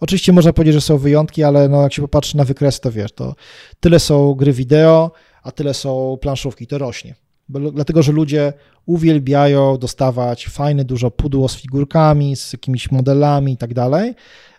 Oczywiście 0.00 0.32
można 0.32 0.52
powiedzieć, 0.52 0.74
że 0.74 0.80
są 0.80 0.98
wyjątki, 0.98 1.44
ale 1.44 1.68
no 1.68 1.82
jak 1.82 1.92
się 1.92 2.02
popatrzy 2.02 2.36
na 2.36 2.44
wykres, 2.44 2.80
to 2.80 2.92
wiesz, 2.92 3.12
to 3.12 3.34
tyle 3.80 4.00
są 4.00 4.34
gry 4.34 4.52
wideo, 4.52 5.10
a 5.42 5.52
tyle 5.52 5.74
są 5.74 6.18
planszówki, 6.20 6.66
to 6.66 6.78
rośnie. 6.78 7.14
Dlatego, 7.48 8.02
że 8.02 8.12
ludzie 8.12 8.52
uwielbiają 8.86 9.78
dostawać 9.78 10.46
fajne, 10.46 10.84
dużo 10.84 11.10
pudło 11.10 11.48
z 11.48 11.56
figurkami, 11.56 12.36
z 12.36 12.52
jakimiś 12.52 12.90
modelami 12.90 13.52
i 13.52 13.56
tak 13.56 13.74
dalej. 13.74 14.14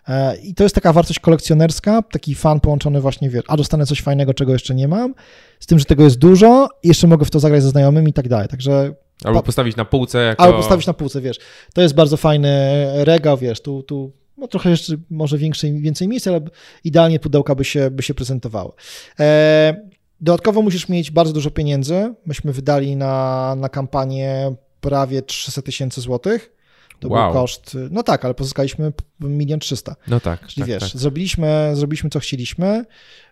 E, 0.08 0.36
I 0.36 0.54
to 0.54 0.62
jest 0.62 0.74
taka 0.74 0.92
wartość 0.92 1.20
kolekcjonerska, 1.20 2.02
taki 2.02 2.34
fan 2.34 2.60
połączony 2.60 3.00
właśnie, 3.00 3.30
wiesz, 3.30 3.44
a 3.48 3.56
dostanę 3.56 3.86
coś 3.86 4.02
fajnego, 4.02 4.34
czego 4.34 4.52
jeszcze 4.52 4.74
nie 4.74 4.88
mam, 4.88 5.14
z 5.60 5.66
tym, 5.66 5.78
że 5.78 5.84
tego 5.84 6.04
jest 6.04 6.18
dużo 6.18 6.68
jeszcze 6.82 7.06
mogę 7.06 7.24
w 7.24 7.30
to 7.30 7.40
zagrać 7.40 7.62
ze 7.62 7.70
znajomymi 7.70 8.10
i 8.10 8.12
tak 8.12 8.28
dalej. 8.28 8.48
Także 8.48 8.94
Albo 9.24 9.42
postawić 9.42 9.76
na 9.76 9.84
półce 9.84 10.18
jako... 10.18 10.42
Albo 10.42 10.58
postawić 10.58 10.86
na 10.86 10.92
półce, 10.92 11.20
wiesz. 11.20 11.38
To 11.74 11.82
jest 11.82 11.94
bardzo 11.94 12.16
fajny 12.16 12.84
regał, 13.04 13.36
wiesz, 13.36 13.60
tu, 13.60 13.82
tu 13.82 14.12
no 14.36 14.48
trochę 14.48 14.70
jeszcze 14.70 14.94
może 15.10 15.38
większe, 15.38 15.72
więcej 15.72 16.08
miejsca, 16.08 16.30
ale 16.30 16.40
idealnie 16.84 17.20
pudełka 17.20 17.54
by 17.54 17.64
się, 17.64 17.90
by 17.90 18.02
się 18.02 18.14
prezentowały. 18.14 18.72
E, 19.20 19.76
dodatkowo 20.20 20.62
musisz 20.62 20.88
mieć 20.88 21.10
bardzo 21.10 21.32
dużo 21.32 21.50
pieniędzy. 21.50 22.14
Myśmy 22.26 22.52
wydali 22.52 22.96
na, 22.96 23.54
na 23.58 23.68
kampanię 23.68 24.54
prawie 24.80 25.22
300 25.22 25.62
tysięcy 25.62 26.00
złotych. 26.00 26.52
To 27.00 27.08
wow. 27.08 27.32
był 27.32 27.40
koszt, 27.40 27.76
no 27.90 28.02
tak, 28.02 28.24
ale 28.24 28.34
pozyskaliśmy 28.34 28.92
milion 29.20 29.60
trzysta. 29.60 29.96
No 30.08 30.20
tak. 30.20 30.46
Czyli 30.46 30.62
tak, 30.62 30.68
wiesz, 30.68 30.92
tak. 30.92 31.00
Zrobiliśmy, 31.00 31.70
zrobiliśmy 31.74 32.10
co 32.10 32.20
chcieliśmy, 32.20 32.84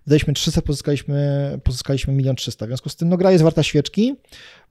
wydaliśmy 0.07 0.35
300, 0.35 0.63
pozyskaliśmy, 0.63 1.61
pozyskaliśmy 1.65 2.13
milion 2.13 2.37
trzysta. 2.37 2.67
W 2.67 2.69
związku 2.69 2.89
z 2.89 2.97
tym, 2.97 3.09
no 3.09 3.17
gra 3.17 3.33
jest 3.33 3.45
warta 3.45 3.63
świeczki. 3.63 4.17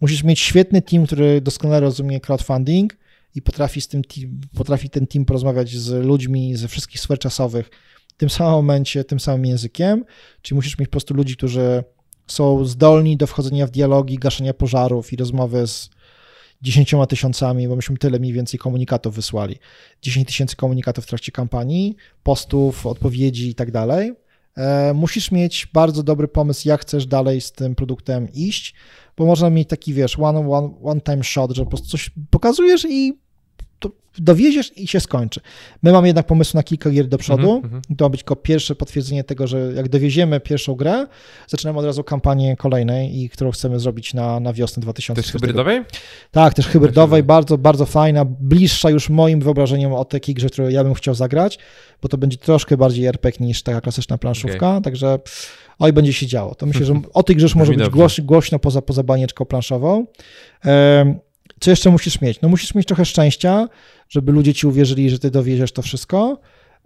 Musisz 0.02 0.24
mieć 0.24 0.40
świetny 0.40 0.82
team, 0.82 1.06
który 1.06 1.42
doskonale 1.42 1.80
rozumie 1.80 2.20
crowdfunding 2.20 2.98
i 3.36 3.42
potrafi, 3.42 3.82
z 3.82 3.88
tym 3.88 4.04
team, 4.04 4.42
potrafi 4.56 4.90
ten 4.90 5.08
team 5.08 5.26
porozmawiać 5.26 5.70
z 5.70 6.06
ludźmi 6.06 6.56
ze 6.56 6.68
wszystkich 6.68 7.02
sfer 7.02 7.20
czasowych 7.20 7.70
w 8.08 8.14
tym 8.18 8.30
samym 8.30 8.52
momencie, 8.52 9.04
tym 9.04 9.20
samym 9.20 9.46
językiem. 9.46 10.06
Czyli 10.42 10.56
musisz 10.56 10.80
mieć 10.80 10.88
po 10.88 10.92
prostu 10.92 11.14
ludzi, 11.14 11.38
którzy 11.38 11.84
są 12.28 12.66
zdolni 12.66 13.18
do 13.18 13.28
wchodzenia 13.28 13.68
w 13.68 13.72
dialogi, 13.72 14.18
gaszenia 14.18 14.54
pożarów 14.54 15.14
i 15.14 15.16
rozmowy 15.16 15.68
z 15.68 15.90
dziesięcioma 16.62 17.08
tysiącami, 17.08 17.68
bo 17.68 17.76
myśmy 17.76 17.98
tyle 17.98 18.20
mniej 18.20 18.34
więcej 18.34 18.60
komunikatów 18.60 19.16
wysłali. 19.16 19.56
10 20.02 20.28
tysięcy 20.28 20.56
komunikatów 20.56 21.06
w 21.06 21.08
trakcie 21.08 21.32
kampanii, 21.32 21.96
postów, 22.24 22.86
odpowiedzi 22.86 23.50
i 23.50 23.56
tak 23.56 23.72
dalej. 23.72 24.14
E, 24.58 24.94
musisz 24.94 25.32
mieć 25.32 25.68
bardzo 25.74 26.04
dobry 26.04 26.28
pomysł, 26.28 26.68
jak 26.68 26.82
chcesz 26.82 27.06
dalej 27.06 27.42
z 27.42 27.52
tym 27.52 27.76
produktem 27.76 28.28
iść, 28.34 28.76
bo 29.18 29.26
można 29.26 29.50
mieć 29.50 29.70
taki, 29.70 29.94
wiesz, 29.94 30.20
one, 30.20 30.40
one, 30.52 30.70
one 30.84 31.02
time 31.02 31.24
shot, 31.24 31.52
że 31.52 31.64
po 31.64 31.70
prostu 31.70 31.88
coś 31.88 32.12
pokazujesz 32.30 32.86
i 32.90 33.20
dowieziesz 34.18 34.78
i 34.78 34.88
się 34.88 34.99
skończy. 34.99 35.41
My 35.84 35.91
mamy 35.91 36.08
jednak 36.08 36.28
pomysł 36.28 36.58
na 36.58 36.64
kilka 36.64 36.90
gier 36.90 37.08
do 37.08 37.18
przodu. 37.18 37.62
Mm 37.64 37.80
-hmm. 37.80 37.95
To 37.98 38.06
ma 38.06 38.10
być 38.10 38.22
tylko 38.22 38.36
pierwsze 38.36 38.76
potwierdzenie 38.76 39.24
tego, 39.24 39.48
że 39.48 39.74
jak 39.76 39.90
dowieziemy 39.90 40.40
pierwszą 40.40 40.76
grę, 40.76 41.08
zaczynamy 41.48 41.80
od 41.80 41.86
razu 41.86 42.03
kampanię 42.03 42.58
kolejnej, 42.58 43.22
i 43.22 43.30
którą 43.30 43.52
chcemy 43.52 43.80
zrobić 43.80 44.14
na, 44.14 44.40
na 44.40 44.53
wiosnę 44.53 44.82
2020. 44.82 45.34
Też 45.34 45.41
hybrydowej? 45.41 45.82
Tak, 46.32 46.53
też 46.53 46.68
hybrydowej, 46.68 47.24
bardzo, 47.24 47.58
bardzo 47.58 47.86
fajna, 47.86 48.26
bliższa 48.26 48.90
już 48.90 49.10
moim 49.10 49.40
wyobrażeniom 49.40 49.94
o 49.94 50.06
takiej 50.06 50.36
grze, 50.36 50.49
którą 50.49 50.70
ja 50.70 50.84
bym 50.84 50.94
chciał 50.94 51.16
zagrać, 51.16 51.60
bo 52.02 52.10
to 52.10 52.18
będzie 52.18 52.38
troszkę 52.38 52.78
bardziej 52.78 53.06
RPG 53.06 53.45
niż 53.45 53.64
taka 53.64 53.82
klasyczna 53.82 54.18
planszówka, 54.18 54.70
okay. 54.70 54.82
także 54.82 55.20
oj, 55.80 55.94
będzie 55.94 56.14
się 56.14 56.28
działo. 56.28 56.56
To 56.56 56.66
myślę, 56.66 56.86
że 56.86 56.94
o 57.14 57.24
tej 57.24 57.36
grze 57.36 57.48
może 57.56 57.74
być 57.74 57.90
głoś, 57.90 58.22
głośno 58.22 58.60
poza, 58.60 58.82
poza 58.82 59.03
banieczką 59.03 59.45
planszową. 59.45 60.06
Co 61.62 61.70
jeszcze 61.70 61.90
musisz 61.90 62.22
mieć? 62.22 62.42
No 62.42 62.50
musisz 62.50 62.76
mieć 62.76 62.88
trochę 62.88 63.06
szczęścia, 63.06 63.68
żeby 64.10 64.32
ludzie 64.32 64.54
ci 64.54 64.68
uwierzyli, 64.68 65.10
że 65.10 65.20
ty 65.20 65.32
dowieziesz 65.32 65.72
to 65.72 65.82
wszystko. 65.82 66.40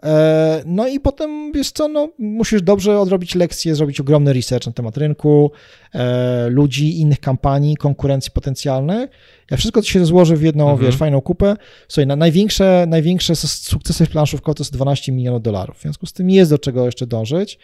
E, 0.03 0.63
no 0.65 0.87
i 0.87 0.99
potem, 0.99 1.51
wiesz 1.51 1.71
co, 1.71 1.87
no, 1.87 2.09
musisz 2.19 2.61
dobrze 2.61 2.99
odrobić 2.99 3.35
lekcje, 3.35 3.75
zrobić 3.75 3.99
ogromny 3.99 4.33
research 4.33 4.67
na 4.67 4.73
temat 4.73 4.97
rynku, 4.97 5.51
e, 5.93 6.49
ludzi, 6.49 6.99
innych 6.99 7.19
kampanii, 7.19 7.77
konkurencji 7.77 8.31
potencjalnych. 8.31 9.09
Jak 9.51 9.59
wszystko 9.59 9.81
to 9.81 9.87
się 9.87 10.05
złoży 10.05 10.37
w 10.37 10.41
jedną, 10.41 10.69
mhm. 10.71 10.87
wiesz, 10.87 10.97
fajną 10.97 11.21
kupę, 11.21 11.55
słuchaj, 11.87 12.07
na 12.07 12.15
największe, 12.15 12.85
największe 12.87 13.35
sukcesy 13.35 14.07
planszówkowe 14.07 14.55
to 14.55 14.63
jest 14.63 14.73
12 14.73 15.11
milionów 15.11 15.41
dolarów. 15.41 15.77
W 15.77 15.81
związku 15.81 16.05
z 16.05 16.13
tym 16.13 16.29
jest 16.29 16.51
do 16.51 16.59
czego 16.59 16.85
jeszcze 16.85 17.07
dążyć. 17.07 17.59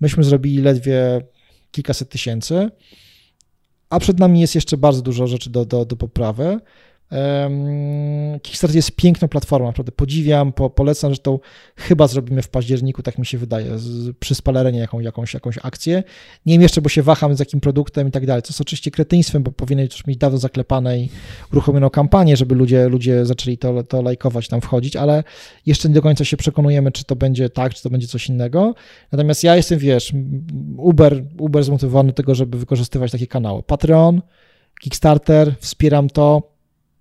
Myśmy 0.00 0.24
zrobili 0.24 0.62
ledwie 0.62 1.20
kilkaset 1.70 2.08
tysięcy, 2.08 2.70
a 3.90 3.98
przed 3.98 4.18
nami 4.18 4.40
jest 4.40 4.54
jeszcze 4.54 4.76
bardzo 4.76 5.02
dużo 5.02 5.26
rzeczy 5.26 5.50
do, 5.50 5.64
do, 5.64 5.84
do 5.84 5.96
poprawy. 5.96 6.60
Kickstarter 8.42 8.76
jest 8.76 8.96
piękną 8.96 9.28
platformą, 9.28 9.66
naprawdę 9.66 9.92
podziwiam, 9.92 10.52
po, 10.52 10.70
polecam, 10.70 11.14
że 11.14 11.18
to 11.18 11.40
chyba 11.76 12.06
zrobimy 12.06 12.42
w 12.42 12.48
październiku, 12.48 13.02
tak 13.02 13.18
mi 13.18 13.26
się 13.26 13.38
wydaje, 13.38 13.78
z, 13.78 14.16
przy 14.16 14.34
spalerenie 14.34 14.78
jaką, 14.78 15.00
jakąś, 15.00 15.34
jakąś 15.34 15.58
akcję. 15.62 16.02
Nie 16.46 16.54
wiem 16.54 16.62
jeszcze, 16.62 16.82
bo 16.82 16.88
się 16.88 17.02
waham 17.02 17.36
z 17.36 17.38
jakim 17.38 17.60
produktem 17.60 18.08
i 18.08 18.10
tak 18.10 18.26
dalej, 18.26 18.42
co 18.42 18.48
jest 18.48 18.60
oczywiście 18.60 18.90
kretyństwem, 18.90 19.42
bo 19.42 19.52
powinien 19.52 19.86
już 19.92 20.06
mieć 20.06 20.18
dawno 20.18 20.38
zaklepane 20.38 20.98
i 20.98 21.08
uruchomioną 21.52 21.90
kampanię, 21.90 22.36
żeby 22.36 22.54
ludzie, 22.54 22.88
ludzie 22.88 23.26
zaczęli 23.26 23.58
to, 23.58 23.82
to 23.82 24.02
lajkować, 24.02 24.48
tam 24.48 24.60
wchodzić, 24.60 24.96
ale 24.96 25.24
jeszcze 25.66 25.88
nie 25.88 25.94
do 25.94 26.02
końca 26.02 26.24
się 26.24 26.36
przekonujemy, 26.36 26.92
czy 26.92 27.04
to 27.04 27.16
będzie 27.16 27.50
tak, 27.50 27.74
czy 27.74 27.82
to 27.82 27.90
będzie 27.90 28.06
coś 28.06 28.28
innego. 28.28 28.74
Natomiast 29.12 29.44
ja 29.44 29.56
jestem, 29.56 29.78
wiesz, 29.78 30.12
Uber, 30.76 31.24
Uber 31.38 31.64
zmotywowany 31.64 32.08
do 32.08 32.14
tego, 32.14 32.34
żeby 32.34 32.58
wykorzystywać 32.58 33.12
takie 33.12 33.26
kanały. 33.26 33.62
Patreon, 33.62 34.22
Kickstarter, 34.80 35.54
wspieram 35.60 36.10
to, 36.10 36.55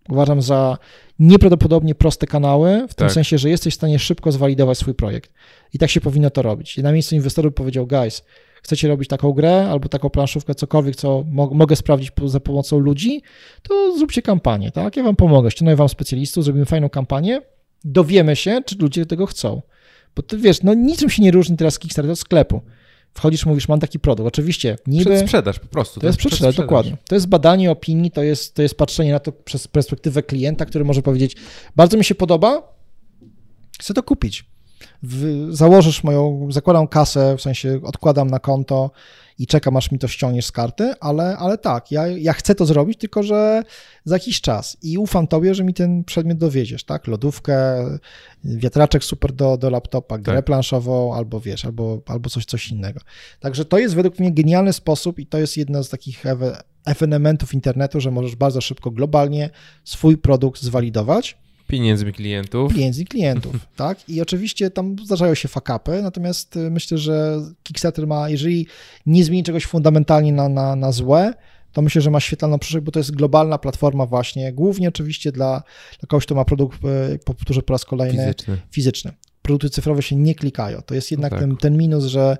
Uważam 0.10 0.42
za 0.42 0.78
nieprawdopodobnie 1.20 1.96
proste 1.96 2.28
kanały, 2.28 2.86
w 2.90 2.94
tym 2.94 3.08
tak. 3.08 3.12
sensie, 3.12 3.38
że 3.38 3.50
jesteś 3.50 3.74
w 3.74 3.78
stanie 3.78 4.00
szybko 4.00 4.32
zwalidować 4.32 4.78
swój 4.78 4.94
projekt. 4.94 5.34
I 5.74 5.78
tak 5.80 5.90
się 5.90 6.02
powinno 6.02 6.30
to 6.30 6.42
robić. 6.42 6.78
I 6.78 6.84
na 6.84 6.92
miejscu 6.92 7.16
inwestorów 7.16 7.54
powiedział, 7.54 7.88
guys, 7.88 8.24
chcecie 8.64 8.88
robić 8.88 9.10
taką 9.10 9.32
grę 9.32 9.68
albo 9.70 9.90
taką 9.90 10.10
planszówkę, 10.10 10.56
cokolwiek, 10.56 10.96
co 10.96 11.24
mo 11.32 11.50
mogę 11.54 11.76
sprawdzić 11.76 12.12
za 12.26 12.40
pomocą 12.40 12.80
ludzi, 12.80 13.22
to 13.64 13.98
zróbcie 13.98 14.22
kampanię, 14.22 14.72
tak? 14.72 14.98
Ja 14.98 15.04
wam 15.04 15.16
pomogę, 15.16 15.52
ściągnę 15.52 15.76
wam 15.76 15.90
specjalistów, 15.90 16.44
zrobimy 16.44 16.66
fajną 16.66 16.90
kampanię, 16.90 17.42
dowiemy 17.84 18.36
się, 18.36 18.62
czy 18.66 18.76
ludzie 18.80 19.06
tego 19.06 19.26
chcą. 19.26 19.62
Bo 20.16 20.22
ty 20.22 20.38
wiesz, 20.38 20.64
no 20.64 20.74
niczym 20.74 21.10
się 21.10 21.24
nie 21.24 21.32
różni 21.32 21.58
teraz 21.58 21.80
Kickstarter 21.80 22.12
od 22.12 22.20
sklepu. 22.20 22.62
Wchodzisz, 23.16 23.46
mówisz, 23.46 23.68
mam 23.68 23.80
taki 23.80 24.00
produkt. 24.00 24.28
Oczywiście, 24.28 24.78
niby... 24.88 25.20
sprzedaż 25.20 25.60
po 25.60 25.68
prostu. 25.68 26.00
To, 26.00 26.08
jest 26.08 26.20
sprzedaż, 26.20 26.56
dokładnie. 26.56 26.98
To 27.08 27.16
jest 27.16 27.28
badanie 27.28 27.72
opinii, 27.72 28.12
to 28.12 28.24
jest, 28.24 28.56
to 28.56 28.62
jest 28.62 28.76
patrzenie 28.76 29.12
na 29.12 29.20
to 29.20 29.32
przez 29.32 29.68
perspektywę 29.68 30.24
klienta, 30.24 30.66
który 30.66 30.86
może 30.86 31.02
powiedzieć, 31.02 31.36
bardzo 31.76 31.98
mi 31.98 32.06
się 32.06 32.16
podoba, 32.16 32.76
chcę 33.80 33.94
to 33.94 34.04
kupić. 34.04 34.46
W, 35.04 35.48
założysz 35.50 36.04
moją, 36.04 36.48
zakładam 36.52 36.88
kasę, 36.88 37.36
w 37.38 37.42
sensie 37.42 37.80
odkładam 37.84 38.30
na 38.30 38.40
konto 38.40 38.92
i 39.40 39.48
czekam, 39.48 39.78
aż 39.78 39.92
mi 39.92 40.00
to 40.00 40.08
ściągniesz 40.08 40.46
z 40.46 40.52
karty, 40.52 40.94
ale, 41.00 41.38
ale 41.38 41.58
tak, 41.58 41.92
ja, 41.92 42.08
ja 42.08 42.34
chcę 42.34 42.56
to 42.56 42.66
zrobić, 42.66 43.00
tylko 43.00 43.24
że 43.24 43.64
za 44.06 44.16
jakiś 44.16 44.42
czas 44.42 44.78
i 44.82 44.98
ufam 44.98 45.28
tobie, 45.28 45.56
że 45.56 45.64
mi 45.64 45.74
ten 45.74 46.04
przedmiot 46.04 46.38
dowiedziesz, 46.38 46.84
tak? 46.84 47.08
Lodówkę, 47.08 47.86
wiatraczek 48.44 49.04
super 49.04 49.32
do, 49.32 49.58
do 49.58 49.70
laptopa, 49.70 50.18
grę 50.18 50.36
tak. 50.36 50.46
planszową, 50.46 51.14
albo 51.14 51.40
wiesz, 51.40 51.66
albo, 51.66 52.02
albo 52.06 52.30
coś, 52.30 52.46
coś 52.46 52.68
innego. 52.68 53.00
Także 53.40 53.66
to 53.66 53.78
jest 53.78 53.96
według 53.96 54.20
mnie 54.20 54.34
genialny 54.34 54.74
sposób 54.74 55.20
i 55.20 55.28
to 55.28 55.38
jest 55.38 55.58
jedna 55.58 55.84
z 55.84 55.90
takich 55.90 56.24
ewenementów 56.86 57.54
internetu, 57.54 58.02
że 58.02 58.12
możesz 58.12 58.36
bardzo 58.36 58.62
szybko, 58.62 58.92
globalnie 58.92 59.50
swój 59.84 60.18
produkt 60.18 60.62
zwalidować 60.62 61.45
Pieniędzmi 61.68 62.14
klientów. 62.14 62.74
Pieniędzy 62.74 63.06
klientów, 63.06 63.56
tak? 63.76 64.10
I 64.10 64.22
oczywiście 64.22 64.70
tam 64.70 64.96
zdarzają 65.06 65.36
się 65.36 65.48
fakapy, 65.48 66.02
natomiast 66.02 66.58
y, 66.58 66.72
myślę, 66.72 66.98
że 66.98 67.42
Kickstarter 67.64 68.08
ma, 68.08 68.30
jeżeli 68.30 68.68
nie 69.06 69.24
zmieni 69.24 69.44
czegoś 69.44 69.66
fundamentalnie 69.66 70.34
na, 70.34 70.50
na, 70.50 70.76
na 70.76 70.92
złe, 70.92 71.34
to 71.72 71.82
myślę, 71.82 72.02
że 72.02 72.12
ma 72.12 72.20
świetlną 72.20 72.60
przyszłość, 72.60 72.86
bo 72.86 72.92
to 72.92 73.00
jest 73.00 73.12
globalna 73.12 73.58
platforma 73.58 74.06
właśnie, 74.06 74.54
głównie 74.54 74.88
oczywiście 74.88 75.32
dla, 75.32 75.64
dla 76.00 76.08
kogoś, 76.08 76.26
kto 76.26 76.36
ma 76.36 76.46
produkt, 76.46 76.80
y, 77.14 77.20
powtórzę 77.20 77.62
po 77.62 77.74
raz 77.74 77.86
kolejny, 77.86 78.24
fizyczny. 78.24 78.58
fizyczny. 78.72 79.12
Produkty 79.42 79.70
cyfrowe 79.70 80.02
się 80.02 80.16
nie 80.16 80.36
klikają. 80.36 80.82
To 80.82 80.96
jest 80.96 81.12
jednak 81.12 81.32
no 81.32 81.38
tak. 81.38 81.48
ten, 81.48 81.58
ten 81.58 81.78
minus, 81.78 82.06
że 82.06 82.38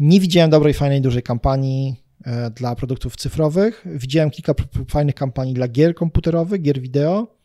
nie 0.00 0.20
widziałem 0.20 0.50
dobrej, 0.50 0.74
fajnej, 0.74 1.00
dużej 1.00 1.22
kampanii 1.22 1.94
e, 2.24 2.50
dla 2.50 2.74
produktów 2.76 3.16
cyfrowych. 3.16 3.84
Widziałem 3.86 4.30
kilka 4.30 4.54
fajnych 4.88 5.14
kampanii 5.14 5.54
dla 5.54 5.68
gier 5.68 5.94
komputerowych, 5.94 6.62
gier 6.62 6.80
wideo, 6.80 7.39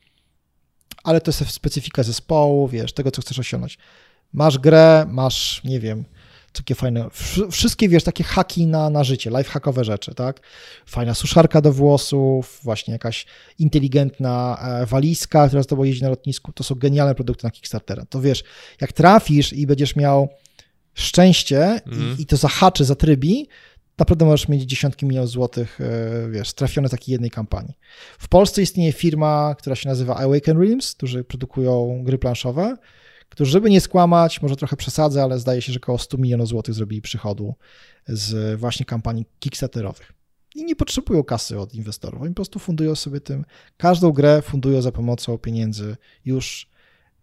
ale 1.06 1.22
to 1.22 1.32
jest 1.32 1.49
specyfika 1.49 2.03
zespołu, 2.03 2.68
wiesz, 2.68 2.94
tego, 2.94 3.11
co 3.11 3.22
chcesz 3.22 3.40
osiągnąć. 3.40 3.77
Masz 4.34 4.57
grę, 4.57 5.06
masz, 5.10 5.61
nie 5.64 5.80
wiem, 5.80 6.06
takie 6.53 6.76
fajne, 6.76 7.10
wszystkie, 7.52 7.90
wiesz, 7.90 8.03
takie 8.03 8.23
haki 8.23 8.68
na, 8.68 8.90
na 8.90 9.03
życie, 9.03 9.30
lifehackowe 9.30 9.84
rzeczy, 9.84 10.15
tak? 10.15 10.40
Fajna 10.86 11.14
suszarka 11.14 11.61
do 11.61 11.73
włosów, 11.73 12.60
właśnie 12.64 12.91
jakaś 12.94 13.26
inteligentna 13.60 14.57
e, 14.61 14.86
walizka, 14.86 15.48
która 15.48 15.64
z 15.64 15.68
tobą 15.68 15.84
jeździ 15.84 16.03
na 16.03 16.10
lotnisku, 16.10 16.53
to 16.53 16.64
są 16.64 16.76
genialne 16.76 17.15
produkty 17.15 17.48
na 17.48 17.52
Kickstartera. 17.52 18.06
To 18.06 18.22
wiesz, 18.22 18.44
jak 18.82 18.94
trafisz 18.94 19.53
i 19.53 19.68
będziesz 19.68 19.95
miał 19.95 20.30
szczęście 20.94 21.64
mm. 21.64 21.82
i, 21.86 21.94
mhm. 21.94 22.18
i, 22.19 22.26
to 22.26 22.38
zahaczy, 22.38 22.86
zatrybi, 22.86 23.48
naprawdę 23.99 24.26
możesz 24.26 24.47
mieć 24.47 24.63
dziesiątki 24.63 25.05
milionów 25.05 25.30
złotych, 25.30 25.81
e, 25.81 26.30
wiesz, 26.30 26.53
trafione 26.53 26.89
takiej 26.89 27.11
jednej 27.11 27.31
kampanii. 27.31 27.73
W 28.19 28.27
Polsce 28.27 28.61
istnieje 28.61 28.91
firma, 28.91 29.55
która 29.59 29.76
się 29.76 29.89
nazywa 29.89 30.15
Awaken 30.15 30.61
Realms, 30.61 30.93
którzy 30.93 31.23
produkują 31.23 32.03
gry 32.03 32.17
planszowe, 32.17 32.77
którzy, 33.30 33.51
żeby 33.51 33.69
nie 33.69 33.81
skłamać, 33.81 34.41
może 34.41 34.55
trochę 34.55 34.76
przesadzę, 34.76 35.23
ale 35.23 35.39
zdaje 35.39 35.61
się, 35.61 35.73
że 35.73 35.80
około 35.80 35.97
100 35.97 36.17
milionów 36.17 36.47
złotych 36.47 36.76
zrobili 36.76 37.01
przychodu 37.01 37.55
z 38.07 38.59
właśnie 38.59 38.85
kampanii 38.85 39.26
kickstarterowych. 39.39 40.11
I 40.55 40.65
nie 40.65 40.76
potrzebują 40.76 41.23
kasy 41.23 41.59
od 41.59 41.73
inwestorów, 41.73 42.22
oni 42.22 42.31
po 42.31 42.35
prostu 42.35 42.59
fundują 42.59 42.95
sobie 42.95 43.22
tym. 43.22 43.45
Każdą 43.77 44.11
grę 44.11 44.41
fundują 44.41 44.81
za 44.81 44.91
pomocą 44.91 45.38
pieniędzy 45.38 45.95
już 46.26 46.69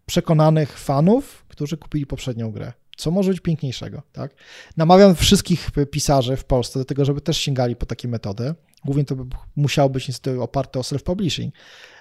przekonanych 0.05 0.77
fanów, 0.77 1.45
którzy 1.47 1.77
kupili 1.77 2.05
poprzednią 2.05 2.51
grę. 2.51 2.73
Co 2.97 3.11
może 3.11 3.31
być 3.31 3.39
piękniejszego, 3.39 4.01
tak? 4.11 4.35
Namawiam 4.77 5.15
wszystkich 5.15 5.69
pisarzy 5.91 6.35
w 6.35 6.45
Polsce 6.45 6.79
do 6.79 6.85
tego, 6.85 7.05
żeby 7.05 7.21
też 7.21 7.37
sięgali 7.37 7.75
po 7.75 7.85
takie 7.85 8.07
metody. 8.07 8.55
Głównie 8.85 9.05
to 9.05 9.15
by 9.15 9.35
musiało 9.55 9.89
być 9.89 10.07
niestety 10.07 10.41
oparte 10.41 10.79
o 10.79 10.81
self-publishing, 10.81 11.49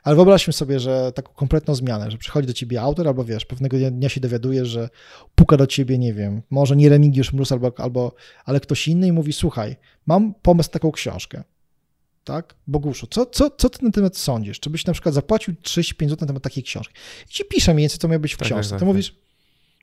ale 0.02 0.16
wyobraźmy 0.16 0.52
sobie, 0.52 0.80
że 0.80 1.12
taką 1.12 1.32
kompletną 1.32 1.74
zmianę, 1.74 2.10
że 2.10 2.18
przychodzi 2.18 2.46
do 2.46 2.52
ciebie 2.52 2.80
autor, 2.80 3.08
albo 3.08 3.24
wiesz, 3.24 3.44
pewnego 3.44 3.76
dnia 3.90 4.08
się 4.08 4.20
dowiadujesz, 4.20 4.68
że 4.68 4.88
puka 5.34 5.56
do 5.56 5.66
ciebie, 5.66 5.98
nie 5.98 6.14
wiem, 6.14 6.42
może 6.50 6.76
nie 6.76 6.88
Remigiusz 6.88 7.32
Mróz, 7.32 7.52
albo, 7.52 7.72
albo 7.76 8.14
ale 8.44 8.60
ktoś 8.60 8.88
inny 8.88 9.06
i 9.06 9.12
mówi, 9.12 9.32
słuchaj, 9.32 9.76
mam 10.06 10.34
pomysł 10.34 10.68
na 10.68 10.72
taką 10.72 10.92
książkę, 10.92 11.44
tak? 12.24 12.54
Boguszu, 12.66 13.06
co, 13.06 13.26
co, 13.26 13.50
co 13.50 13.70
ty 13.70 13.78
na 13.78 13.90
ten 13.90 13.92
temat 13.92 14.16
sądzisz? 14.16 14.60
Czy 14.60 14.70
byś 14.70 14.86
na 14.86 14.92
przykład 14.92 15.14
zapłacił 15.14 15.54
35 15.62 16.10
zł 16.10 16.20
na 16.20 16.26
temat 16.26 16.42
takiej 16.42 16.62
książki? 16.62 16.94
I 17.26 17.32
ci 17.32 17.44
pisze 17.44 17.74
mniej 17.74 17.82
więcej, 17.82 17.98
co 17.98 18.08
miał 18.08 18.20
być 18.20 18.34
w 18.34 18.38
tak, 18.38 18.46
książce. 18.46 18.70
Tak, 18.70 18.70
tak, 18.70 18.78
ty 18.78 18.84
mówisz, 18.84 19.16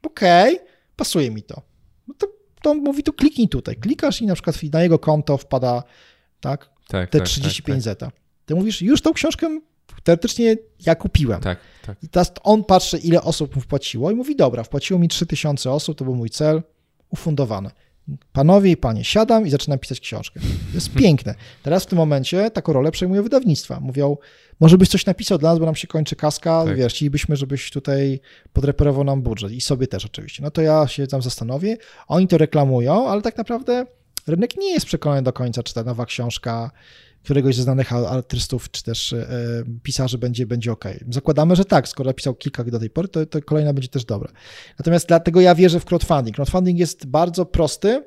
okej, 0.04 0.56
okay, 0.56 0.68
pasuje 1.00 1.32
mi 1.32 1.44
to. 1.44 1.62
No 2.08 2.14
to, 2.18 2.28
to 2.62 2.76
mówi, 2.76 3.04
to 3.04 3.14
kliknij 3.14 3.50
tutaj. 3.50 3.76
Klikasz 3.76 4.22
i 4.22 4.26
na 4.26 4.34
przykład 4.34 4.64
na 4.74 4.84
jego 4.84 5.00
konto 5.00 5.38
wpada 5.38 5.84
tak, 6.40 6.70
tak 6.88 7.10
te 7.10 7.18
tak, 7.18 7.28
35 7.28 7.76
tak, 7.76 7.82
zeta. 7.82 8.12
Ty 8.46 8.56
mówisz, 8.56 8.82
już 8.82 9.02
tą 9.02 9.14
książkę 9.14 9.60
teoretycznie 10.04 10.58
ja 10.86 10.96
kupiłem. 10.96 11.42
Tak, 11.42 11.60
tak. 11.86 12.04
I 12.04 12.10
teraz 12.10 12.32
on 12.44 12.64
patrzy, 12.64 12.98
ile 12.98 13.22
osób 13.22 13.56
mu 13.56 13.62
wpłaciło 13.62 14.12
i 14.12 14.16
mówi, 14.16 14.36
dobra, 14.36 14.64
wpłaciło 14.64 15.00
mi 15.00 15.08
3000 15.08 15.72
osób, 15.72 15.98
to 15.98 16.06
był 16.06 16.16
mój 16.16 16.30
cel, 16.30 16.64
ufundowane. 17.10 17.72
Panowie 18.34 18.72
i 18.72 18.78
panie, 18.78 19.04
siadam 19.04 19.48
i 19.48 19.50
zaczynam 19.50 19.80
pisać 19.80 20.00
książkę. 20.00 20.40
To 20.40 20.76
jest 20.76 20.94
piękne. 20.94 21.36
Teraz 21.64 21.84
w 21.84 21.86
tym 21.86 21.98
momencie 21.98 22.52
taką 22.52 22.74
rolę 22.74 22.92
przejmuje 22.92 23.22
wydawnictwa. 23.22 23.80
Mówią, 23.80 24.18
może 24.60 24.78
byś 24.78 24.90
coś 24.90 25.06
napisał 25.06 25.38
dla 25.38 25.50
nas, 25.50 25.60
bo 25.60 25.66
nam 25.66 25.76
się 25.76 25.88
kończy 25.88 26.16
kaska, 26.16 26.66
tak. 26.66 26.78
wiesz, 26.78 26.94
chcielibyśmy, 26.94 27.36
żebyś 27.36 27.72
tutaj 27.72 28.20
podreperował 28.54 29.04
nam 29.04 29.22
budżet 29.22 29.52
i 29.52 29.62
sobie 29.62 29.88
też 29.88 30.06
oczywiście. 30.06 30.44
No 30.44 30.52
to 30.52 30.62
ja 30.62 30.88
się 30.88 31.08
tam 31.08 31.22
zastanowię. 31.22 31.78
Oni 32.08 32.28
to 32.28 32.38
reklamują, 32.38 33.10
ale 33.10 33.22
tak 33.22 33.38
naprawdę 33.38 33.86
rynek 34.30 34.58
nie 34.58 34.74
jest 34.74 34.86
przekonany 34.86 35.22
do 35.22 35.34
końca, 35.34 35.64
czy 35.64 35.74
ta 35.74 35.84
nowa 35.84 36.06
książka 36.06 36.72
któregoś 37.24 37.56
ze 37.56 37.64
znanych 37.64 37.94
artystów 37.94 38.72
czy 38.72 38.84
też 38.84 39.14
e, 39.14 39.28
pisarzy 39.84 40.18
będzie, 40.18 40.46
będzie 40.46 40.72
ok. 40.72 40.86
Zakładamy, 41.10 41.56
że 41.56 41.66
tak, 41.66 41.88
skoro 41.88 42.10
napisał 42.10 42.36
kilka 42.36 42.64
do 42.64 42.80
tej 42.80 42.90
pory, 42.90 43.08
to, 43.08 43.26
to 43.26 43.42
kolejna 43.42 43.74
będzie 43.74 43.90
też 43.90 44.06
dobra. 44.06 44.32
Natomiast 44.80 45.08
dlatego 45.08 45.42
ja 45.42 45.56
wierzę 45.56 45.80
w 45.80 45.86
crowdfunding. 45.86 46.36
Crowdfunding 46.36 46.80
jest 46.80 47.06
bardzo 47.06 47.46
prosty, 47.46 48.04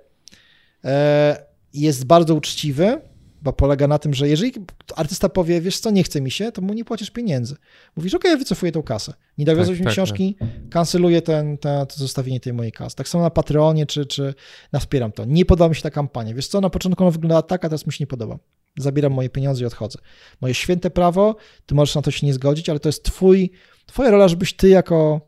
e, 0.84 1.46
jest 1.74 2.04
bardzo 2.04 2.34
uczciwy, 2.34 3.00
bo 3.42 3.52
polega 3.52 3.88
na 3.88 3.98
tym, 3.98 4.14
że 4.14 4.28
jeżeli 4.28 4.52
artysta 4.96 5.28
powie, 5.28 5.60
wiesz 5.60 5.78
co, 5.78 5.90
nie 5.90 6.02
chce 6.02 6.20
mi 6.20 6.30
się, 6.30 6.52
to 6.52 6.62
mu 6.62 6.74
nie 6.74 6.84
płacisz 6.84 7.10
pieniędzy. 7.10 7.56
Mówisz, 7.96 8.14
ok, 8.14 8.24
ja 8.24 8.36
wycofuję 8.36 8.72
tą 8.72 8.82
kasę. 8.82 9.14
Nie 9.38 9.44
dowiozłeś 9.44 9.78
tak, 9.78 9.80
mi 9.80 9.84
tak, 9.84 9.92
książki, 9.92 10.36
tak. 10.38 10.48
kanceluję 10.70 11.22
ten, 11.22 11.58
ten, 11.58 11.86
to 11.86 11.96
zostawienie 11.96 12.40
tej 12.40 12.52
mojej 12.52 12.72
kasy. 12.72 12.96
Tak 12.96 13.08
samo 13.08 13.24
na 13.24 13.30
Patreonie, 13.30 13.86
czy, 13.86 14.06
czy 14.06 14.34
na 14.72 14.78
Wspieram 14.78 15.12
to. 15.12 15.24
Nie 15.24 15.44
podoba 15.44 15.68
mi 15.68 15.74
się 15.74 15.82
ta 15.82 15.90
kampania. 15.90 16.34
Wiesz 16.34 16.48
co, 16.48 16.60
na 16.60 16.70
początku 16.70 17.04
ona 17.04 17.10
wyglądała 17.10 17.42
tak, 17.42 17.64
a 17.64 17.68
teraz 17.68 17.86
mi 17.86 17.92
się 17.92 18.04
nie 18.04 18.06
podoba 18.06 18.38
zabieram 18.76 19.12
moje 19.12 19.28
pieniądze 19.28 19.62
i 19.62 19.66
odchodzę. 19.66 19.98
Moje 20.40 20.54
święte 20.54 20.90
prawo, 20.90 21.36
ty 21.66 21.74
możesz 21.74 21.94
na 21.94 22.02
to 22.02 22.10
się 22.10 22.26
nie 22.26 22.34
zgodzić, 22.34 22.68
ale 22.68 22.80
to 22.80 22.88
jest 22.88 23.04
twój, 23.04 23.50
twoja 23.86 24.10
rola, 24.10 24.28
żebyś 24.28 24.52
ty 24.52 24.68
jako 24.68 25.20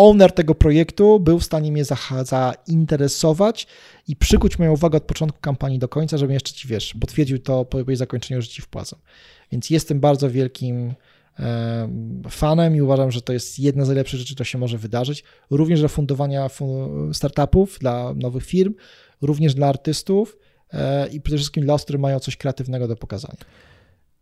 owner 0.00 0.32
tego 0.32 0.54
projektu 0.54 1.20
był 1.20 1.38
w 1.38 1.44
stanie 1.44 1.72
mnie 1.72 1.84
zainteresować 2.24 3.66
i 4.08 4.16
przykuć 4.16 4.58
moją 4.58 4.72
uwagę 4.72 4.96
od 4.96 5.04
początku 5.04 5.38
kampanii 5.40 5.78
do 5.78 5.88
końca, 5.88 6.18
żebym 6.18 6.34
jeszcze 6.34 6.52
ci, 6.52 6.68
wiesz, 6.68 6.94
potwierdził 7.00 7.38
to 7.38 7.64
po 7.64 7.78
jej 7.78 7.96
zakończeniu, 7.96 8.42
że 8.42 8.48
ci 8.48 8.62
wpłacam. 8.62 8.98
Więc 9.52 9.70
jestem 9.70 10.00
bardzo 10.00 10.30
wielkim 10.30 10.94
fanem 12.30 12.76
i 12.76 12.80
uważam, 12.80 13.10
że 13.10 13.22
to 13.22 13.32
jest 13.32 13.58
jedna 13.58 13.84
z 13.84 13.88
najlepszych 13.88 14.20
rzeczy, 14.20 14.34
która 14.34 14.44
się 14.44 14.58
może 14.58 14.78
wydarzyć. 14.78 15.24
Również 15.50 15.80
dla 15.80 15.88
fundowania 15.88 16.50
startupów, 17.12 17.78
dla 17.78 18.14
nowych 18.14 18.44
firm, 18.44 18.74
również 19.20 19.54
dla 19.54 19.68
artystów, 19.68 20.36
E, 20.72 21.08
i 21.08 21.20
przede 21.20 21.36
wszystkim 21.36 21.64
dla 21.64 21.74
osób, 21.74 21.84
które 21.84 21.98
mają 21.98 22.18
coś 22.18 22.36
kreatywnego 22.36 22.88
do 22.88 22.96
pokazania. 22.96 23.36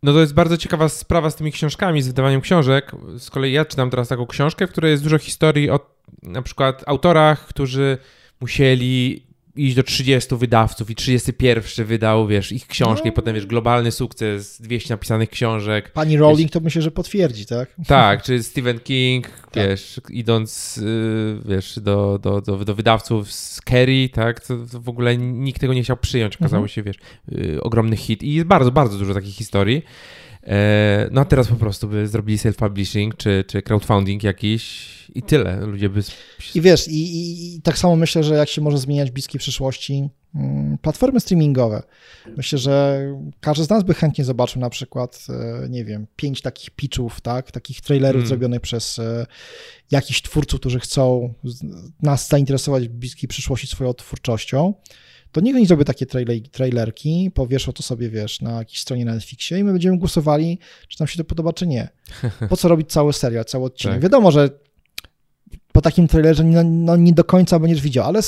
No 0.03 0.13
to 0.13 0.19
jest 0.19 0.33
bardzo 0.33 0.57
ciekawa 0.57 0.89
sprawa 0.89 1.29
z 1.29 1.35
tymi 1.35 1.51
książkami, 1.51 2.01
z 2.01 2.07
wydawaniem 2.07 2.41
książek. 2.41 2.91
Z 3.17 3.29
kolei 3.29 3.53
ja 3.53 3.65
czytam 3.65 3.89
teraz 3.89 4.07
taką 4.07 4.27
książkę, 4.27 4.67
w 4.67 4.71
której 4.71 4.91
jest 4.91 5.03
dużo 5.03 5.17
historii 5.17 5.69
o 5.69 5.79
na 6.23 6.41
przykład 6.41 6.83
autorach, 6.87 7.47
którzy 7.47 7.97
musieli 8.41 9.23
iść 9.65 9.75
do 9.75 9.83
30 9.83 10.35
wydawców 10.35 10.89
i 10.89 10.95
31 10.95 11.85
wydał, 11.85 12.27
wiesz, 12.27 12.51
ich 12.51 12.67
książkę 12.67 13.05
no. 13.05 13.11
i 13.11 13.13
potem, 13.13 13.35
wiesz, 13.35 13.45
globalny 13.45 13.91
sukces, 13.91 14.61
200 14.61 14.93
napisanych 14.93 15.29
książek. 15.29 15.91
Pani 15.91 16.17
Rowling 16.17 16.47
wiesz, 16.47 16.51
to 16.51 16.59
myślę, 16.59 16.81
że 16.81 16.91
potwierdzi, 16.91 17.45
tak? 17.45 17.75
Tak, 17.87 18.23
czy 18.23 18.43
Stephen 18.43 18.79
King, 18.79 19.29
tak. 19.29 19.53
wiesz, 19.53 20.01
idąc, 20.09 20.77
y, 20.77 21.37
wiesz, 21.45 21.79
do, 21.79 22.19
do, 22.21 22.41
do, 22.41 22.65
do 22.65 22.75
wydawców 22.75 23.31
z 23.31 23.61
Kerry, 23.61 24.09
tak, 24.09 24.39
to, 24.39 24.57
to, 24.71 24.79
w 24.79 24.89
ogóle 24.89 25.17
nikt 25.17 25.61
tego 25.61 25.73
nie 25.73 25.83
chciał 25.83 25.97
przyjąć, 25.97 26.35
okazało 26.35 26.63
mhm. 26.63 26.69
się, 26.69 26.83
wiesz, 26.83 26.97
y, 27.31 27.63
ogromny 27.63 27.97
hit 27.97 28.23
i 28.23 28.33
jest 28.33 28.47
bardzo, 28.47 28.71
bardzo 28.71 28.97
dużo 28.97 29.13
takich 29.13 29.35
historii. 29.35 29.83
E, 30.49 31.09
no 31.11 31.21
a 31.21 31.25
teraz 31.25 31.47
po 31.47 31.55
prostu 31.55 31.87
by 31.87 32.07
zrobili 32.07 32.37
self-publishing 32.37 33.11
czy, 33.17 33.43
czy 33.47 33.61
crowdfunding 33.61 34.23
jakiś 34.23 34.89
i 35.15 35.21
tyle. 35.21 35.59
Ludzie 35.59 35.89
by... 35.89 36.01
I 36.55 36.61
wiesz, 36.61 36.87
i, 36.87 36.91
i, 36.93 37.55
i 37.55 37.61
tak 37.61 37.77
samo 37.77 37.95
myślę, 37.95 38.23
że 38.23 38.35
jak 38.35 38.49
się 38.49 38.61
może 38.61 38.77
zmieniać 38.77 39.09
w 39.09 39.13
bliskiej 39.13 39.39
przyszłości 39.39 40.09
mm, 40.35 40.77
platformy 40.77 41.19
streamingowe. 41.19 41.83
Myślę, 42.37 42.59
że 42.59 43.05
każdy 43.39 43.63
z 43.63 43.69
nas 43.69 43.83
by 43.83 43.93
chętnie 43.93 44.25
zobaczył 44.25 44.61
na 44.61 44.69
przykład, 44.69 45.27
e, 45.29 45.69
nie 45.69 45.85
wiem, 45.85 46.07
pięć 46.15 46.41
takich 46.41 46.69
pitchów, 46.69 47.21
tak, 47.21 47.51
takich 47.51 47.81
trailerów 47.81 48.19
hmm. 48.19 48.27
zrobionych 48.27 48.61
przez 48.61 48.99
e, 48.99 49.25
jakichś 49.91 50.21
twórców, 50.21 50.59
którzy 50.59 50.79
chcą 50.79 51.33
nas 52.01 52.27
zainteresować 52.27 52.87
w 52.87 52.91
bliskiej 52.91 53.27
przyszłości 53.27 53.67
swoją 53.67 53.93
twórczością 53.93 54.73
to 55.31 55.41
niech 55.41 55.55
oni 55.55 55.65
zrobią 55.65 55.83
takie 55.83 56.05
trailerki, 56.51 57.31
powieszą 57.33 57.71
to 57.71 57.83
sobie, 57.83 58.09
wiesz, 58.09 58.41
na 58.41 58.57
jakiejś 58.57 58.79
stronie 58.79 59.05
na 59.05 59.13
Netflixie 59.13 59.59
i 59.59 59.63
my 59.63 59.71
będziemy 59.71 59.97
głosowali, 59.97 60.59
czy 60.87 60.99
nam 60.99 61.07
się 61.07 61.17
to 61.17 61.23
podoba, 61.23 61.53
czy 61.53 61.67
nie. 61.67 61.89
Po 62.49 62.57
co 62.57 62.67
robić 62.67 62.91
cały 62.91 63.13
serial, 63.13 63.45
cały 63.45 63.65
odcinek? 63.65 63.95
Tak. 63.95 64.03
Wiadomo, 64.03 64.31
że 64.31 64.49
po 65.71 65.81
takim 65.81 66.07
trailerze 66.07 66.43
no, 66.43 66.63
no, 66.63 66.95
nie 66.95 67.13
do 67.13 67.23
końca 67.23 67.59
będziesz 67.59 67.81
widział, 67.81 68.05
ale 68.05 68.21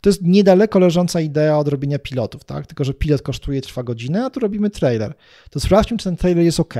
to 0.00 0.08
jest 0.08 0.22
niedaleko 0.22 0.78
leżąca 0.78 1.20
idea 1.20 1.58
od 1.58 1.68
robienia 1.68 1.98
pilotów, 1.98 2.44
tak? 2.44 2.66
Tylko, 2.66 2.84
że 2.84 2.94
pilot 2.94 3.22
kosztuje, 3.22 3.60
trwa 3.60 3.82
godzinę, 3.82 4.24
a 4.24 4.30
tu 4.30 4.40
robimy 4.40 4.70
trailer. 4.70 5.14
To 5.50 5.60
sprawdźmy, 5.60 5.98
czy 5.98 6.04
ten 6.04 6.16
trailer 6.16 6.44
jest 6.44 6.60
ok, 6.60 6.74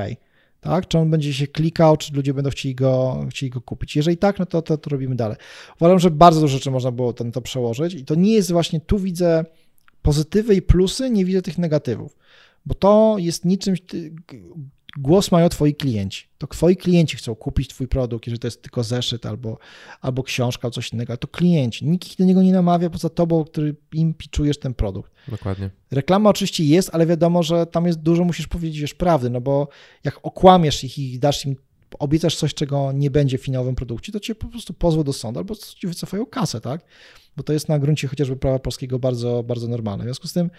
tak? 0.60 0.88
Czy 0.88 0.98
on 0.98 1.10
będzie 1.10 1.34
się 1.34 1.46
klikał, 1.46 1.96
czy 1.96 2.14
ludzie 2.14 2.34
będą 2.34 2.50
chcieli 2.50 2.74
go, 2.74 3.24
chcieli 3.30 3.50
go 3.50 3.60
kupić. 3.60 3.96
Jeżeli 3.96 4.16
tak, 4.16 4.38
no 4.38 4.46
to, 4.46 4.62
to, 4.62 4.78
to 4.78 4.90
robimy 4.90 5.14
dalej. 5.14 5.36
Uważam, 5.80 5.98
że 5.98 6.10
bardzo 6.10 6.40
dużo 6.40 6.56
rzeczy 6.56 6.70
można 6.70 6.90
było 6.90 7.12
ten, 7.12 7.32
to 7.32 7.42
przełożyć 7.42 7.94
i 7.94 8.04
to 8.04 8.14
nie 8.14 8.32
jest 8.32 8.52
właśnie, 8.52 8.80
tu 8.80 8.98
widzę 8.98 9.44
pozytywy 10.06 10.54
i 10.54 10.62
plusy, 10.62 11.10
nie 11.10 11.24
widzę 11.24 11.42
tych 11.42 11.58
negatywów, 11.58 12.16
bo 12.66 12.74
to 12.74 13.16
jest 13.18 13.44
niczym, 13.44 13.74
głos 14.98 15.32
mają 15.32 15.48
twoi 15.48 15.74
klienci. 15.74 16.28
To 16.38 16.46
twoi 16.46 16.76
klienci 16.76 17.16
chcą 17.16 17.34
kupić 17.34 17.68
twój 17.68 17.88
produkt, 17.88 18.26
jeżeli 18.26 18.38
to 18.38 18.46
jest 18.46 18.62
tylko 18.62 18.84
zeszyt 18.84 19.26
albo, 19.26 19.58
albo 20.00 20.22
książka, 20.22 20.66
albo 20.66 20.74
coś 20.74 20.92
innego, 20.92 21.16
to 21.16 21.28
klienci. 21.28 21.86
Nikt 21.86 22.10
ich 22.10 22.16
do 22.16 22.24
niego 22.24 22.42
nie 22.42 22.52
namawia 22.52 22.90
poza 22.90 23.08
tobą, 23.08 23.44
który 23.44 23.76
im 23.92 24.14
piczujesz 24.14 24.58
ten 24.58 24.74
produkt. 24.74 25.12
Dokładnie. 25.28 25.70
Reklama 25.90 26.30
oczywiście 26.30 26.64
jest, 26.64 26.90
ale 26.92 27.06
wiadomo, 27.06 27.42
że 27.42 27.66
tam 27.66 27.86
jest 27.86 27.98
dużo, 27.98 28.24
musisz 28.24 28.46
powiedzieć 28.46 28.80
wiesz, 28.80 28.94
prawdy, 28.94 29.30
no 29.30 29.40
bo 29.40 29.68
jak 30.04 30.18
okłamiesz 30.22 30.84
ich 30.84 30.98
i 30.98 31.18
dasz 31.18 31.46
im 31.46 31.56
obiecasz 31.98 32.36
coś, 32.36 32.54
czego 32.54 32.92
nie 32.92 33.10
będzie 33.10 33.38
w 33.38 33.42
finałowym 33.42 33.74
produkcie, 33.74 34.12
to 34.12 34.20
cię 34.20 34.34
po 34.34 34.46
prostu 34.46 34.74
pozwą 34.74 35.02
do 35.02 35.12
sądu 35.12 35.38
albo 35.38 35.54
ci 35.54 35.86
wycofają 35.86 36.26
kasę, 36.26 36.60
tak? 36.60 36.80
Bo 37.36 37.42
to 37.42 37.52
jest 37.52 37.68
na 37.68 37.78
gruncie 37.78 38.08
chociażby 38.08 38.36
prawa 38.36 38.58
polskiego 38.58 38.98
bardzo, 38.98 39.42
bardzo 39.42 39.68
normalne. 39.68 40.04
W 40.04 40.06
związku 40.06 40.28
z 40.28 40.32
tym 40.32 40.50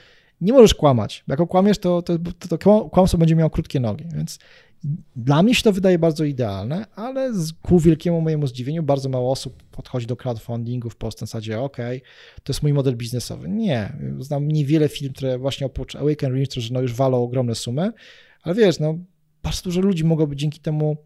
nie 0.42 0.54
możesz 0.54 0.74
kłamać. 0.74 1.24
Jak 1.28 1.40
okłamiesz, 1.40 1.78
to, 1.78 2.02
to, 2.02 2.14
to, 2.40 2.58
to 2.58 2.90
kłamstwo 2.90 3.18
będzie 3.18 3.36
miało 3.36 3.50
krótkie 3.50 3.80
nogi, 3.80 4.06
więc 4.16 4.40
dla 5.16 5.44
mnie 5.44 5.56
się 5.56 5.64
to 5.64 5.72
wydaje 5.72 6.00
bardzo 6.00 6.24
idealne, 6.24 6.86
ale 6.96 7.32
ku 7.62 7.80
wielkiemu 7.80 8.22
mojemu 8.22 8.48
zdziwieniu 8.48 8.84
bardzo 8.84 9.10
mało 9.10 9.32
osób 9.32 9.64
podchodzi 9.64 10.08
do 10.08 10.16
crowdfundingu 10.16 10.90
w 10.90 10.96
Polsce 10.96 11.24
na 11.24 11.28
zasadzie, 11.28 11.62
ok, 11.62 11.78
to 12.44 12.54
jest 12.54 12.64
mój 12.64 12.74
model 12.74 12.96
biznesowy. 12.96 13.50
Nie, 13.50 13.98
znam 14.20 14.48
niewiele 14.48 14.90
firm, 14.90 15.14
które 15.14 15.38
właśnie 15.38 15.68
oprócz 15.68 15.96
Awaken 15.96 16.32
Dreams, 16.32 16.50
które 16.50 16.66
no 16.72 16.82
już 16.82 16.94
walą 16.94 17.24
ogromne 17.24 17.56
sumy, 17.56 17.92
ale 18.42 18.56
wiesz, 18.56 18.80
no 18.80 18.98
bardzo 19.44 19.62
dużo 19.64 19.82
ludzi 19.82 20.04
mogłoby 20.04 20.36
dzięki 20.36 20.60
temu 20.60 20.98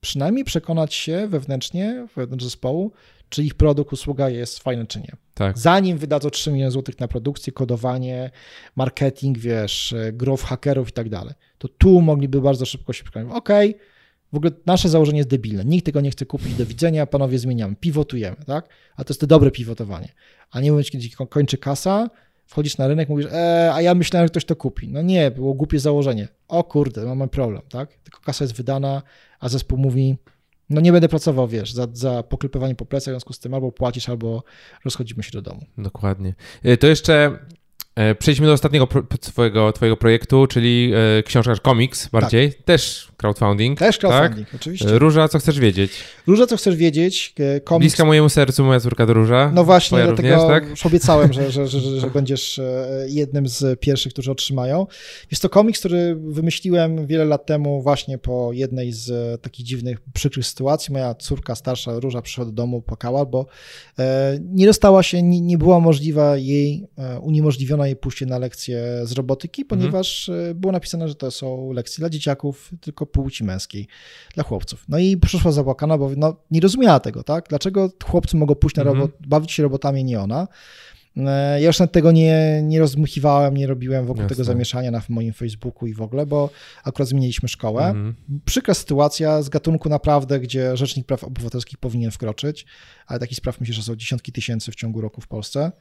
przynajmniej 0.00 0.44
przekonać 0.44 0.94
się 0.94 1.28
wewnętrznie, 1.28 2.06
wewnątrz 2.16 2.44
zespołu, 2.44 2.92
czy 3.30 3.42
ich 3.42 3.54
produkt, 3.54 3.92
usługa 3.92 4.28
jest 4.28 4.58
fajna, 4.58 4.86
czy 4.86 5.00
nie. 5.00 5.12
Tak. 5.34 5.58
Zanim 5.58 5.98
wydadzą 5.98 6.30
3 6.30 6.52
miliony 6.52 6.70
złotych 6.70 7.00
na 7.00 7.08
produkcję, 7.08 7.52
kodowanie, 7.52 8.30
marketing, 8.76 9.38
wiesz, 9.38 9.94
growth 10.12 10.44
hakerów 10.44 10.88
i 10.88 10.92
tak 10.92 11.08
dalej, 11.08 11.34
to 11.58 11.68
tu 11.68 12.00
mogliby 12.00 12.40
bardzo 12.40 12.66
szybko 12.66 12.92
się 12.92 13.04
przekonać, 13.04 13.36
ok, 13.36 13.48
w 14.32 14.36
ogóle 14.36 14.52
nasze 14.66 14.88
założenie 14.88 15.18
jest 15.18 15.28
debilne, 15.28 15.64
nikt 15.64 15.86
tego 15.86 16.00
nie 16.00 16.10
chce 16.10 16.26
kupić, 16.26 16.54
do 16.54 16.66
widzenia, 16.66 17.06
panowie 17.06 17.38
zmieniamy, 17.38 17.76
pivotujemy, 17.76 18.36
tak? 18.46 18.68
A 18.96 19.04
to 19.04 19.12
jest 19.12 19.20
to 19.20 19.26
dobre 19.26 19.50
pivotowanie. 19.50 20.08
A 20.50 20.60
nie 20.60 20.72
mówić, 20.72 20.90
kiedy 20.90 21.08
kończy 21.28 21.58
kasa, 21.58 22.10
wchodzisz 22.46 22.78
na 22.78 22.88
rynek, 22.88 23.08
mówisz, 23.08 23.26
e, 23.32 23.70
a 23.74 23.82
ja 23.82 23.94
myślałem, 23.94 24.26
że 24.26 24.30
ktoś 24.30 24.44
to 24.44 24.56
kupi. 24.56 24.88
No 24.88 25.02
nie, 25.02 25.30
było 25.30 25.54
głupie 25.54 25.80
założenie. 25.80 26.28
O 26.48 26.64
kurde, 26.64 27.06
mamy 27.06 27.28
problem, 27.28 27.62
tak? 27.68 27.94
Tylko 27.94 28.20
kasa 28.20 28.44
jest 28.44 28.54
wydana, 28.54 29.02
a 29.40 29.48
zespół 29.48 29.78
mówi, 29.78 30.16
no 30.70 30.80
nie 30.80 30.92
będę 30.92 31.08
pracował, 31.08 31.48
wiesz, 31.48 31.72
za, 31.72 31.86
za 31.92 32.22
poklepywanie 32.22 32.74
po 32.74 32.86
plecach, 32.86 33.12
w 33.12 33.14
związku 33.14 33.32
z 33.32 33.38
tym 33.38 33.54
albo 33.54 33.72
płacisz, 33.72 34.08
albo 34.08 34.42
rozchodzimy 34.84 35.22
się 35.22 35.30
do 35.32 35.42
domu. 35.42 35.66
Dokładnie. 35.78 36.34
E, 36.62 36.76
to 36.76 36.86
jeszcze 36.86 37.38
E, 37.94 38.14
przejdźmy 38.14 38.46
do 38.46 38.52
ostatniego 38.52 38.86
pro, 38.86 39.02
twojego, 39.20 39.72
twojego 39.72 39.96
projektu, 39.96 40.46
czyli 40.46 40.92
e, 41.18 41.22
książka 41.22 41.54
komiks 41.56 42.08
bardziej. 42.08 42.52
Tak. 42.52 42.62
Też 42.62 43.09
crowdfunding. 43.20 43.78
Też 43.78 43.98
crowdfunding, 43.98 44.48
tak? 44.48 44.60
oczywiście. 44.60 44.88
E, 44.88 44.98
Róża, 44.98 45.28
co 45.28 45.38
chcesz 45.38 45.60
wiedzieć? 45.60 45.92
Róża, 46.26 46.46
co 46.46 46.56
chcesz 46.56 46.76
wiedzieć. 46.76 47.34
Komiks... 47.64 47.82
Bliska 47.82 48.04
mojemu 48.04 48.28
sercu 48.28 48.64
moja 48.64 48.80
córka 48.80 49.06
do 49.06 49.14
Róża. 49.14 49.52
No 49.54 49.64
właśnie, 49.64 49.98
Twoja 49.98 50.06
dlatego 50.06 50.28
również, 50.28 50.50
tak? 50.50 50.70
już 50.70 50.86
obiecałem, 50.86 51.32
że, 51.32 51.50
że, 51.50 51.68
że, 51.68 51.80
że, 51.80 52.10
będziesz 52.20 52.60
jednym 53.06 53.48
z 53.48 53.80
pierwszych, 53.80 54.12
którzy 54.12 54.30
otrzymają. 54.30 54.86
Jest 55.30 55.42
to 55.42 55.48
komiks, 55.48 55.80
który 55.80 56.14
wymyśliłem 56.14 57.06
wiele 57.06 57.24
lat 57.24 57.46
temu 57.46 57.82
właśnie 57.82 58.18
po 58.18 58.52
jednej 58.52 58.92
z 58.92 59.40
takich 59.42 59.66
dziwnych, 59.66 60.00
przykrych 60.14 60.46
sytuacji. 60.46 60.92
Moja 60.92 61.14
córka 61.14 61.54
starsza, 61.54 62.00
Róża, 62.00 62.22
przyszła 62.22 62.44
do 62.44 62.52
domu, 62.52 62.82
płakała, 62.82 63.24
bo 63.24 63.46
nie 64.40 64.66
dostała 64.66 65.02
się, 65.02 65.22
nie, 65.22 65.40
nie 65.40 65.58
była 65.58 65.80
możliwa 65.80 66.36
jej 66.36 66.86
uniemożliwiona 67.20 67.86
jej 67.86 67.96
pójście 67.96 68.26
na 68.26 68.38
lekcje 68.38 68.82
z 69.04 69.12
robotyki, 69.12 69.62
mhm. 69.62 69.80
ponieważ 69.80 70.28
mhm. 70.28 70.60
było 70.60 70.72
napisane, 70.72 71.08
że 71.08 71.14
to 71.14 71.30
są 71.30 71.72
lekcje 71.72 72.02
dla 72.02 72.10
dzieciaków, 72.10 72.70
tylko 72.80 73.06
płci 73.12 73.44
męskiej, 73.44 73.88
dla 74.34 74.44
chłopców. 74.44 74.84
No 74.88 74.98
i 74.98 75.16
przyszła 75.16 75.52
zapłakana, 75.52 75.98
bo 75.98 76.10
no, 76.16 76.36
nie 76.50 76.60
rozumiała 76.60 77.00
tego, 77.00 77.22
tak? 77.22 77.48
Dlaczego 77.48 77.90
chłopcy 78.04 78.36
mogą 78.36 78.54
pójść 78.54 78.76
na 78.76 78.82
robot, 78.82 79.10
mhm. 79.10 79.28
bawić 79.28 79.52
się 79.52 79.62
robotami, 79.62 80.04
nie 80.04 80.20
ona? 80.20 80.48
E, 81.16 81.60
ja 81.60 81.66
już 81.66 81.78
nawet 81.78 81.92
tego 81.92 82.12
nie, 82.12 82.60
nie 82.62 82.78
rozmuchiwałem, 82.78 83.56
nie 83.56 83.66
robiłem 83.66 84.06
wokół 84.06 84.22
Jasne. 84.22 84.36
tego 84.36 84.44
zamieszania 84.44 84.90
na 84.90 85.02
moim 85.08 85.32
Facebooku 85.32 85.88
i 85.88 85.94
w 85.94 86.02
ogóle, 86.02 86.26
bo 86.26 86.50
akurat 86.84 87.08
zmieniliśmy 87.08 87.48
szkołę. 87.48 87.84
Mhm. 87.84 88.14
Przykra 88.44 88.74
sytuacja 88.74 89.42
z 89.42 89.48
gatunku 89.48 89.88
naprawdę, 89.88 90.40
gdzie 90.40 90.76
Rzecznik 90.76 91.06
Praw 91.06 91.24
Obywatelskich 91.24 91.78
powinien 91.78 92.10
wkroczyć, 92.10 92.66
ale 93.06 93.20
takich 93.20 93.38
spraw 93.38 93.60
myślę, 93.60 93.74
że 93.74 93.82
są 93.82 93.96
dziesiątki 93.96 94.32
tysięcy 94.32 94.72
w 94.72 94.74
ciągu 94.74 95.00
roku 95.00 95.20
w 95.20 95.28
Polsce. 95.28 95.72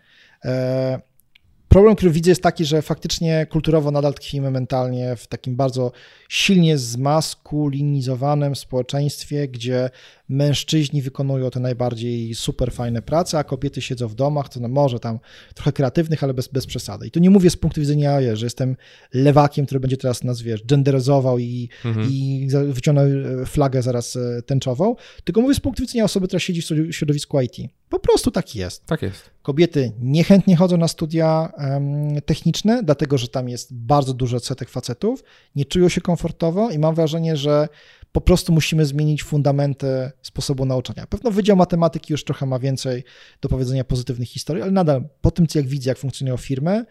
Problem, 1.69 1.95
który 1.95 2.11
widzę, 2.11 2.31
jest 2.31 2.43
taki, 2.43 2.65
że 2.65 2.81
faktycznie 2.81 3.47
kulturowo 3.49 3.91
nadal 3.91 4.13
tkwimy 4.13 4.51
mentalnie 4.51 5.15
w 5.15 5.27
takim 5.27 5.55
bardzo 5.55 5.91
silnie 6.29 6.77
zmaskulinizowanym 6.77 8.55
społeczeństwie, 8.55 9.47
gdzie 9.47 9.89
mężczyźni 10.29 11.01
wykonują 11.01 11.49
te 11.49 11.59
najbardziej 11.59 12.35
super 12.35 12.71
fajne 12.71 13.01
prace, 13.01 13.37
a 13.37 13.43
kobiety 13.43 13.81
siedzą 13.81 14.07
w 14.07 14.15
domach, 14.15 14.49
to 14.49 14.59
no 14.59 14.67
może 14.67 14.99
tam 14.99 15.19
trochę 15.55 15.71
kreatywnych, 15.71 16.23
ale 16.23 16.33
bez, 16.33 16.47
bez 16.47 16.65
przesady. 16.65 17.07
I 17.07 17.11
tu 17.11 17.19
nie 17.19 17.29
mówię 17.29 17.49
z 17.49 17.55
punktu 17.55 17.81
widzenia, 17.81 18.35
że 18.35 18.45
jestem 18.45 18.75
lewakiem, 19.13 19.65
który 19.65 19.79
będzie 19.79 19.97
teraz 19.97 20.23
nas, 20.23 20.41
wiesz, 20.41 20.63
genderyzował 20.63 21.39
i, 21.39 21.69
mhm. 21.85 22.07
i 22.11 22.47
wyciągnął 22.67 23.05
e, 23.05 23.45
flagę 23.45 23.81
zaraz 23.81 24.15
e, 24.15 24.41
tęczową, 24.41 24.95
tylko 25.23 25.41
mówię 25.41 25.55
z 25.55 25.59
punktu 25.59 25.83
widzenia 25.83 26.03
osoby, 26.03 26.27
która 26.27 26.39
siedzi 26.39 26.61
w 26.61 26.91
środowisku 26.91 27.41
IT. 27.41 27.55
Po 27.89 27.99
prostu 27.99 28.31
tak 28.31 28.55
jest. 28.55 28.85
Tak 28.85 29.01
jest. 29.01 29.29
Kobiety 29.41 29.91
niechętnie 29.99 30.55
chodzą 30.55 30.77
na 30.77 30.87
studia 30.87 31.53
um, 31.57 32.21
techniczne, 32.25 32.83
dlatego 32.83 33.17
że 33.17 33.27
tam 33.27 33.49
jest 33.49 33.73
bardzo 33.73 34.13
dużo 34.13 34.37
odsetek 34.37 34.69
facetów, 34.69 35.23
nie 35.55 35.65
czują 35.65 35.89
się 35.89 36.01
komfortowo 36.01 36.71
i 36.71 36.79
mam 36.79 36.95
wrażenie, 36.95 37.37
że 37.37 37.67
po 38.11 38.21
prostu 38.21 38.53
musimy 38.53 38.85
zmienić 38.85 39.23
fundamenty 39.23 40.11
sposobu 40.21 40.65
nauczania. 40.65 41.07
Pewno 41.07 41.31
Wydział 41.31 41.57
Matematyki 41.57 42.13
już 42.13 42.23
trochę 42.23 42.45
ma 42.45 42.59
więcej 42.59 43.03
do 43.41 43.49
powiedzenia 43.49 43.83
pozytywnych 43.83 44.29
historii, 44.29 44.63
ale 44.63 44.71
nadal 44.71 45.09
po 45.21 45.31
tym, 45.31 45.47
co 45.47 45.59
jak 45.59 45.67
widzę, 45.67 45.89
jak 45.89 45.97
funkcjonują 45.97 46.37
firmy, 46.37 46.85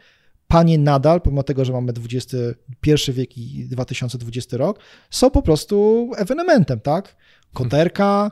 panie 0.49 0.79
nadal, 0.79 1.21
pomimo 1.21 1.43
tego, 1.43 1.65
że 1.65 1.73
mamy 1.73 1.93
XXI 1.93 3.13
wiek 3.13 3.39
i 3.39 3.65
2020 3.69 4.57
rok, 4.57 4.79
są 5.11 5.31
po 5.31 5.43
prostu 5.43 6.11
ewenementem, 6.17 6.81
tak? 6.81 7.17
Koterka, 7.53 8.31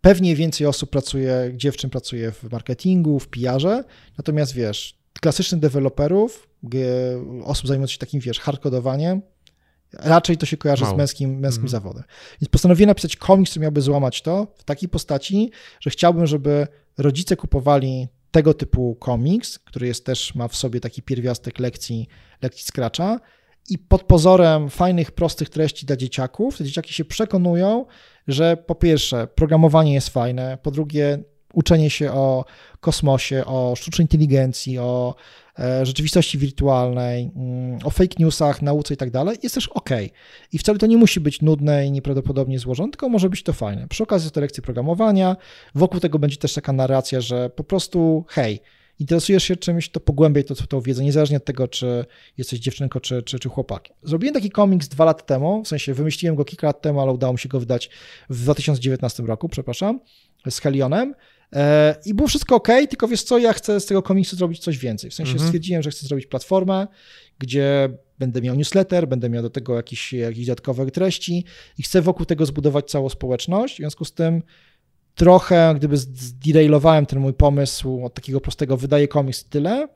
pewnie 0.00 0.36
więcej 0.36 0.66
osób 0.66 0.90
pracuje, 0.90 1.52
dziewczyn 1.56 1.90
pracuje 1.90 2.32
w 2.32 2.52
marketingu, 2.52 3.18
w 3.18 3.28
PR-ze, 3.28 3.84
natomiast 4.18 4.52
wiesz, 4.52 4.98
klasycznych 5.20 5.60
deweloperów, 5.60 6.48
osób 7.44 7.68
zajmujących 7.68 7.92
się 7.92 7.98
takim, 7.98 8.20
wiesz, 8.20 8.40
hardkodowaniem, 8.40 9.22
Raczej 9.92 10.36
to 10.36 10.46
się 10.46 10.56
kojarzy 10.56 10.84
Mało. 10.84 10.96
z 10.96 10.98
męskim, 10.98 11.38
męskim 11.38 11.62
mm. 11.62 11.68
zawodem. 11.68 12.04
Więc 12.40 12.48
postanowiłem 12.50 12.88
napisać 12.88 13.16
komiks, 13.16 13.50
który 13.50 13.62
miałby 13.62 13.80
złamać 13.80 14.22
to 14.22 14.46
w 14.56 14.64
takiej 14.64 14.88
postaci, 14.88 15.50
że 15.80 15.90
chciałbym, 15.90 16.26
żeby 16.26 16.66
rodzice 16.98 17.36
kupowali 17.36 18.08
tego 18.30 18.54
typu 18.54 18.94
komiks, 18.94 19.58
który 19.58 19.86
jest 19.86 20.04
też, 20.04 20.34
ma 20.34 20.48
w 20.48 20.56
sobie 20.56 20.80
taki 20.80 21.02
pierwiastek 21.02 21.58
lekcji, 21.58 22.08
lekcji 22.42 22.64
Scratcha 22.64 23.20
i 23.70 23.78
pod 23.78 24.02
pozorem 24.02 24.70
fajnych, 24.70 25.10
prostych 25.10 25.48
treści 25.48 25.86
dla 25.86 25.96
dzieciaków, 25.96 26.58
te 26.58 26.64
dzieciaki 26.64 26.94
się 26.94 27.04
przekonują, 27.04 27.86
że 28.28 28.56
po 28.56 28.74
pierwsze 28.74 29.26
programowanie 29.26 29.94
jest 29.94 30.08
fajne, 30.08 30.58
po 30.62 30.70
drugie 30.70 31.18
uczenie 31.52 31.90
się 31.90 32.12
o 32.12 32.44
kosmosie, 32.80 33.44
o 33.44 33.74
sztucznej 33.76 34.04
inteligencji, 34.04 34.78
o 34.78 35.14
rzeczywistości 35.82 36.38
wirtualnej, 36.38 37.30
mm, 37.36 37.78
o 37.84 37.90
fake 37.90 38.14
newsach, 38.18 38.62
nauce 38.62 38.94
i 38.94 38.96
tak 38.96 39.10
dalej, 39.10 39.36
jest 39.42 39.54
też 39.54 39.68
ok. 39.68 39.90
I 40.52 40.58
wcale 40.58 40.78
to 40.78 40.86
nie 40.86 40.96
musi 40.96 41.20
być 41.20 41.42
nudne 41.42 41.86
i 41.86 41.90
nieprawdopodobnie 41.90 42.58
złożone, 42.58 42.90
tylko 42.90 43.08
może 43.08 43.30
być 43.30 43.42
to 43.42 43.52
fajne. 43.52 43.88
Przy 43.88 44.02
okazji 44.02 44.30
to 44.30 44.40
lekcje 44.40 44.62
programowania, 44.62 45.36
wokół 45.74 46.00
tego 46.00 46.18
będzie 46.18 46.36
też 46.36 46.54
taka 46.54 46.72
narracja, 46.72 47.20
że 47.20 47.50
po 47.50 47.64
prostu 47.64 48.24
hej, 48.28 48.60
interesujesz 48.98 49.44
się 49.44 49.56
czymś, 49.56 49.88
to 49.88 50.00
pogłębiaj 50.00 50.44
to, 50.44 50.54
tą 50.54 50.80
wiedzę, 50.80 51.04
niezależnie 51.04 51.36
od 51.36 51.44
tego, 51.44 51.68
czy 51.68 52.04
jesteś 52.38 52.58
dziewczynką, 52.58 53.00
czy, 53.00 53.22
czy, 53.22 53.38
czy 53.38 53.48
chłopakiem. 53.48 53.96
Zrobiłem 54.02 54.34
taki 54.34 54.50
komiks 54.50 54.88
dwa 54.88 55.04
lata 55.04 55.22
temu, 55.22 55.64
w 55.64 55.68
sensie 55.68 55.94
wymyśliłem 55.94 56.36
go 56.36 56.44
kilka 56.44 56.66
lat 56.66 56.82
temu, 56.82 57.00
ale 57.00 57.12
udało 57.12 57.32
mi 57.32 57.38
się 57.38 57.48
go 57.48 57.60
wydać 57.60 57.90
w 58.30 58.42
2019 58.42 59.22
roku, 59.22 59.48
przepraszam, 59.48 60.00
z 60.50 60.60
Helionem. 60.60 61.14
E, 61.52 61.94
I 62.04 62.14
było 62.14 62.28
wszystko 62.28 62.54
ok, 62.56 62.68
tylko 62.90 63.08
wiesz 63.08 63.22
co, 63.22 63.38
ja 63.38 63.52
chcę 63.52 63.80
z 63.80 63.86
tego 63.86 64.02
komiksu 64.02 64.36
zrobić 64.36 64.58
coś 64.58 64.78
więcej. 64.78 65.10
W 65.10 65.14
sensie 65.14 65.32
mhm. 65.32 65.48
stwierdziłem, 65.48 65.82
że 65.82 65.90
chcę 65.90 66.06
zrobić 66.06 66.26
platformę, 66.26 66.86
gdzie 67.38 67.88
będę 68.18 68.42
miał 68.42 68.54
newsletter, 68.54 69.08
będę 69.08 69.30
miał 69.30 69.42
do 69.42 69.50
tego 69.50 69.76
jakieś, 69.76 70.12
jakieś 70.12 70.46
dodatkowe 70.46 70.90
treści 70.90 71.44
i 71.78 71.82
chcę 71.82 72.02
wokół 72.02 72.26
tego 72.26 72.46
zbudować 72.46 72.90
całą 72.90 73.08
społeczność. 73.08 73.74
W 73.74 73.76
związku 73.76 74.04
z 74.04 74.12
tym 74.12 74.42
trochę 75.14 75.74
gdyby 75.76 75.96
zderailowałem 75.96 77.06
ten 77.06 77.20
mój 77.20 77.34
pomysł 77.34 78.04
od 78.04 78.14
takiego 78.14 78.40
prostego 78.40 78.76
wydaje 78.76 79.08
komiks 79.08 79.44
tyle 79.44 79.88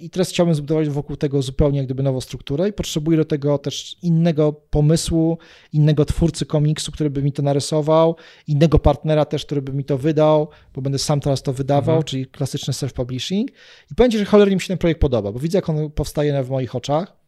i 0.00 0.10
teraz 0.10 0.28
chciałbym 0.28 0.54
zbudować 0.54 0.88
wokół 0.88 1.16
tego 1.16 1.42
zupełnie 1.42 1.78
jak 1.78 1.86
gdyby 1.86 2.02
nową 2.02 2.20
strukturę 2.20 2.68
i 2.68 2.72
potrzebuję 2.72 3.18
do 3.18 3.24
tego 3.24 3.58
też 3.58 3.96
innego 4.02 4.52
pomysłu, 4.52 5.38
innego 5.72 6.04
twórcy 6.04 6.46
komiksu, 6.46 6.92
który 6.92 7.10
by 7.10 7.22
mi 7.22 7.32
to 7.32 7.42
narysował, 7.42 8.16
innego 8.46 8.78
partnera 8.78 9.24
też, 9.24 9.46
który 9.46 9.62
by 9.62 9.72
mi 9.72 9.84
to 9.84 9.98
wydał, 9.98 10.48
bo 10.74 10.82
będę 10.82 10.98
sam 10.98 11.20
teraz 11.20 11.42
to 11.42 11.52
wydawał, 11.52 11.96
mhm. 11.96 12.04
czyli 12.04 12.26
klasyczny 12.26 12.74
self-publishing 12.74 13.44
i 13.90 13.94
powiem 13.94 14.12
Ci, 14.12 14.18
że 14.18 14.24
cholernie 14.24 14.54
mi 14.54 14.60
się 14.60 14.68
ten 14.68 14.78
projekt 14.78 15.00
podoba, 15.00 15.32
bo 15.32 15.38
widzę 15.38 15.58
jak 15.58 15.68
on 15.68 15.90
powstaje 15.90 16.42
w 16.42 16.50
moich 16.50 16.74
oczach 16.74 17.26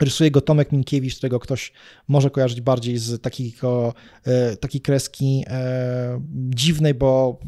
Rysuje 0.00 0.30
go 0.30 0.40
Tomek 0.40 0.72
Minkiewicz, 0.72 1.16
którego 1.16 1.40
ktoś 1.40 1.72
może 2.08 2.30
kojarzyć 2.30 2.60
bardziej 2.60 2.98
z 2.98 3.22
takiego, 3.22 3.94
e, 4.24 4.56
takiej 4.56 4.80
kreski 4.80 5.44
e, 5.46 6.20
dziwnej, 6.34 6.94
bo 6.94 7.38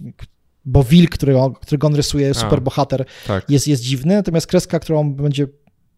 bo 0.66 0.84
wilk, 0.84 1.10
którego, 1.10 1.50
którego 1.50 1.86
on 1.86 1.94
rysuje, 1.94 2.34
super 2.34 2.62
bohater, 2.62 3.04
tak. 3.26 3.50
jest, 3.50 3.68
jest 3.68 3.82
dziwny, 3.82 4.14
natomiast 4.14 4.46
kreska, 4.46 4.78
którą 4.78 5.12
będzie 5.14 5.46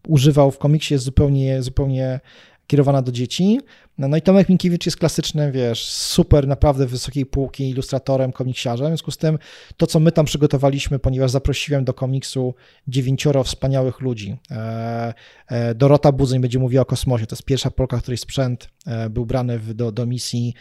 używał 0.07 0.51
w 0.51 0.57
komiksie 0.57 0.93
jest 0.93 1.05
zupełnie, 1.05 1.63
zupełnie 1.63 2.19
kierowana 2.67 3.01
do 3.01 3.11
dzieci. 3.11 3.59
No, 3.99 4.07
no 4.07 4.17
i 4.17 4.21
Tomek 4.21 4.49
Minkiewicz 4.49 4.85
jest 4.85 4.97
klasycznym, 4.97 5.51
wiesz, 5.51 5.85
super, 5.89 6.47
naprawdę 6.47 6.85
wysokiej 6.85 7.25
półki 7.25 7.69
ilustratorem, 7.69 8.31
komiksiarzem. 8.31 8.87
W 8.87 8.89
związku 8.89 9.11
z 9.11 9.17
tym 9.17 9.39
to, 9.77 9.87
co 9.87 9.99
my 9.99 10.11
tam 10.11 10.25
przygotowaliśmy, 10.25 10.99
ponieważ 10.99 11.31
zaprosiłem 11.31 11.85
do 11.85 11.93
komiksu 11.93 12.53
dziewięcioro 12.87 13.43
wspaniałych 13.43 14.01
ludzi. 14.01 14.37
E, 14.51 15.13
e, 15.47 15.75
Dorota 15.75 16.11
Budzeń 16.11 16.41
będzie 16.41 16.59
mówiła 16.59 16.81
o 16.81 16.85
kosmosie. 16.85 17.25
To 17.25 17.35
jest 17.35 17.43
pierwsza 17.43 17.71
Polka, 17.71 17.97
której 17.97 18.17
sprzęt 18.17 18.69
e, 18.85 19.09
był 19.09 19.25
brany 19.25 19.59
w, 19.59 19.73
do, 19.73 19.91
do 19.91 20.05
misji 20.05 20.53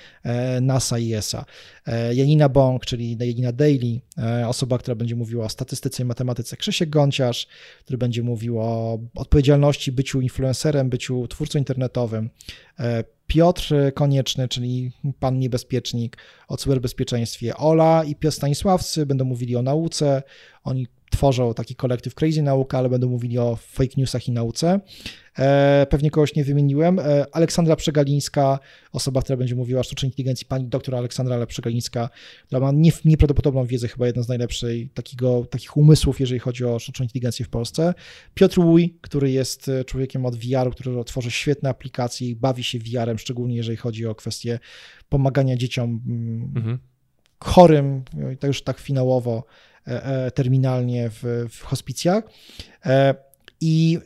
NASA 0.61 0.99
i 0.99 1.15
ESA. 1.15 1.45
Janina 2.13 2.49
Bąk, 2.49 2.87
czyli 2.87 3.17
Janina 3.21 3.53
Daily, 3.53 4.01
osoba, 4.47 4.79
która 4.79 4.95
będzie 4.95 5.17
mówiła 5.17 5.45
o 5.45 5.49
statystyce 5.49 6.03
i 6.03 6.07
matematyce. 6.07 6.57
Krzysiek 6.57 6.91
Gąciarz, 6.91 7.47
który 7.85 7.99
będzie 7.99 8.23
mówił 8.23 8.61
o 8.61 8.99
odpowiedzialności, 9.15 9.93
byciu 9.93 10.21
influencerem, 10.21 10.91
byciu 10.91 11.29
twórcą 11.29 11.59
internetowym. 11.59 12.31
Piotr 13.27 13.75
Konieczny, 13.95 14.49
czyli 14.49 14.93
pan 15.21 15.39
niebezpiecznik 15.39 16.17
o 16.49 16.57
cyberbezpieczeństwie, 16.57 17.57
Ola 17.57 18.05
i 18.05 18.17
Piotr 18.17 18.37
Stanisławcy 18.37 19.07
będą 19.07 19.25
mówili 19.25 19.57
o 19.57 19.63
nauce, 19.63 20.23
oni 20.65 20.87
tworzą 21.11 21.55
taki 21.55 21.75
kolektyw 21.75 22.15
Crazy 22.15 22.43
Nauka, 22.43 22.79
ale 22.79 22.89
będą 22.89 23.09
mówili 23.09 23.39
o 23.39 23.57
fake 23.57 23.95
newsach 23.97 24.29
i 24.29 24.33
nauce. 24.33 24.81
E, 25.39 25.87
pewnie 25.91 26.11
kogoś 26.11 26.35
nie 26.35 26.45
wymieniłem. 26.45 26.99
E, 26.99 27.27
Aleksandra 27.33 27.77
Przegalińska, 27.77 28.59
osoba, 28.93 29.23
która 29.23 29.37
będzie 29.37 29.55
mówiła 29.55 29.81
o 29.81 29.83
sztucznej 29.83 30.09
inteligencji, 30.09 30.47
pani 30.47 30.67
doktor 30.67 30.95
Aleksandra 30.95 31.47
Przegalińska, 31.47 32.11
która 32.47 32.61
ma 32.61 32.73
nieprawdopodobną 33.05 33.67
wiedzę, 33.67 33.89
chyba 33.89 34.07
jedna 34.07 34.23
z 34.23 34.29
najlepszych 34.29 34.93
takiego, 34.95 35.47
takich 35.51 35.77
umysłów, 35.77 36.21
jeżeli 36.21 36.41
chodzi 36.41 36.65
o 36.65 36.79
sztuczną 36.79 37.05
inteligencję 37.05 37.45
w 37.45 37.49
Polsce. 37.49 37.95
Piotr 38.35 38.61
Łuj, 38.61 38.99
który 39.01 39.31
jest 39.31 39.69
e, 39.69 39.85
człowiekiem 39.85 40.27
od 40.27 40.37
VR-u, 40.37 40.71
który 40.71 41.05
tworzy 41.05 41.31
świetne 41.31 41.69
aplikacje 41.71 42.29
i 42.29 42.37
bawi 42.37 42.65
się 42.65 42.79
VR-em, 42.79 43.19
szczególnie 43.19 43.57
jeżeli 43.57 43.77
chodzi 43.77 44.07
o 44.07 44.15
kwestie 44.15 44.59
pomagania 45.09 45.57
dzieciom 45.57 46.03
mm, 46.07 46.53
mhm. 46.57 46.79
chorym, 47.41 48.03
to 48.41 48.47
już 48.47 48.63
tak 48.63 48.79
finałowo, 48.79 49.45
terminalnie 50.35 51.11
w, 51.11 51.47
w 51.51 51.63
hospicjach. 51.63 52.25
I 53.61 53.99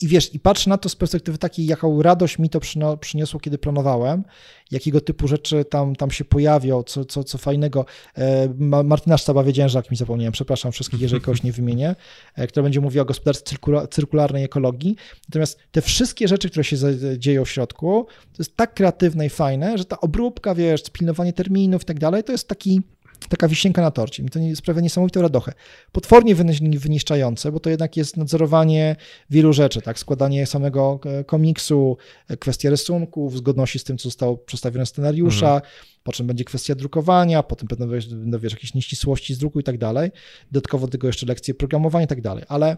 i 0.00 0.08
wiesz, 0.08 0.34
i 0.34 0.40
patrz 0.40 0.66
na 0.66 0.78
to 0.78 0.88
z 0.88 0.96
perspektywy 0.96 1.38
takiej, 1.38 1.66
jaką 1.66 2.02
radość 2.02 2.38
mi 2.38 2.50
to 2.50 2.60
przyniosło, 3.00 3.40
kiedy 3.40 3.58
planowałem, 3.58 4.24
jakiego 4.70 5.00
typu 5.00 5.28
rzeczy 5.28 5.64
tam, 5.64 5.96
tam 5.96 6.10
się 6.10 6.24
pojawią, 6.24 6.82
co, 6.82 7.04
co, 7.04 7.24
co 7.24 7.38
fajnego. 7.38 7.86
E, 8.18 8.48
Martyna 8.84 9.16
Sztaba-Wiedziężak 9.16 9.90
mi 9.90 9.96
zapomniałem, 9.96 10.32
przepraszam 10.32 10.72
wszystkich, 10.72 11.00
jeżeli 11.00 11.22
kogoś 11.22 11.42
nie 11.42 11.52
wymienię, 11.52 11.96
e, 12.34 12.46
która 12.46 12.62
będzie 12.62 12.80
mówiła 12.80 13.02
o 13.02 13.06
gospodarce 13.06 13.56
cyrkularnej 13.90 14.44
ekologii. 14.44 14.96
Natomiast 15.28 15.58
te 15.70 15.82
wszystkie 15.82 16.28
rzeczy, 16.28 16.50
które 16.50 16.64
się 16.64 16.76
dzieją 17.18 17.44
w 17.44 17.50
środku, 17.50 18.06
to 18.32 18.36
jest 18.38 18.56
tak 18.56 18.74
kreatywne 18.74 19.26
i 19.26 19.28
fajne, 19.28 19.78
że 19.78 19.84
ta 19.84 20.00
obróbka, 20.00 20.54
wiesz, 20.54 20.82
pilnowanie 20.92 21.32
terminów 21.32 21.82
i 21.82 21.84
tak 21.84 21.98
dalej, 21.98 22.24
to 22.24 22.32
jest 22.32 22.48
taki 22.48 22.82
taka 23.28 23.48
wisienka 23.48 23.82
na 23.82 23.90
torcie. 23.90 24.22
Mi 24.22 24.30
to 24.30 24.40
sprawia 24.54 24.80
niesamowitą 24.80 25.22
radochę. 25.22 25.52
Potwornie 25.92 26.34
wyniszczające, 26.78 27.52
bo 27.52 27.60
to 27.60 27.70
jednak 27.70 27.96
jest 27.96 28.16
nadzorowanie 28.16 28.96
wielu 29.30 29.52
rzeczy, 29.52 29.82
tak? 29.82 29.98
Składanie 29.98 30.46
samego 30.46 31.00
e, 31.04 31.24
komiksu, 31.24 31.96
e, 32.28 32.36
kwestia 32.36 32.70
rysunków, 32.70 33.36
zgodności 33.36 33.78
z 33.78 33.84
tym, 33.84 33.98
co 33.98 34.08
zostało 34.08 34.36
przedstawione 34.36 34.86
scenariusza, 34.86 35.54
mhm. 35.54 35.72
po 36.02 36.12
czym 36.12 36.26
będzie 36.26 36.44
kwestia 36.44 36.74
drukowania, 36.74 37.42
potem 37.42 37.68
będą, 37.68 37.88
będą 38.10 38.38
wiesz, 38.38 38.52
jakieś 38.52 38.74
nieścisłości 38.74 39.34
z 39.34 39.38
druku 39.38 39.60
i 39.60 39.62
tak 39.62 39.78
dalej. 39.78 40.10
Dodatkowo 40.52 40.86
do 40.86 40.90
tego 40.90 41.06
jeszcze 41.06 41.26
lekcje 41.26 41.54
programowania 41.54 42.04
i 42.04 42.08
tak 42.08 42.20
dalej, 42.20 42.44
ale 42.48 42.76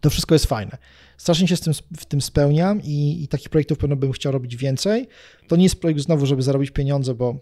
to 0.00 0.10
wszystko 0.10 0.34
jest 0.34 0.46
fajne. 0.46 0.78
Strasznie 1.16 1.48
się 1.48 1.56
z 1.56 1.60
tym, 1.60 1.72
w 1.96 2.04
tym 2.04 2.20
spełniam 2.20 2.82
i, 2.82 3.22
i 3.22 3.28
takich 3.28 3.48
projektów 3.48 3.78
pewno 3.78 3.96
bym 3.96 4.12
chciał 4.12 4.32
robić 4.32 4.56
więcej. 4.56 5.08
To 5.48 5.56
nie 5.56 5.62
jest 5.62 5.80
projekt 5.80 6.00
znowu, 6.00 6.26
żeby 6.26 6.42
zarobić 6.42 6.70
pieniądze, 6.70 7.14
bo 7.14 7.40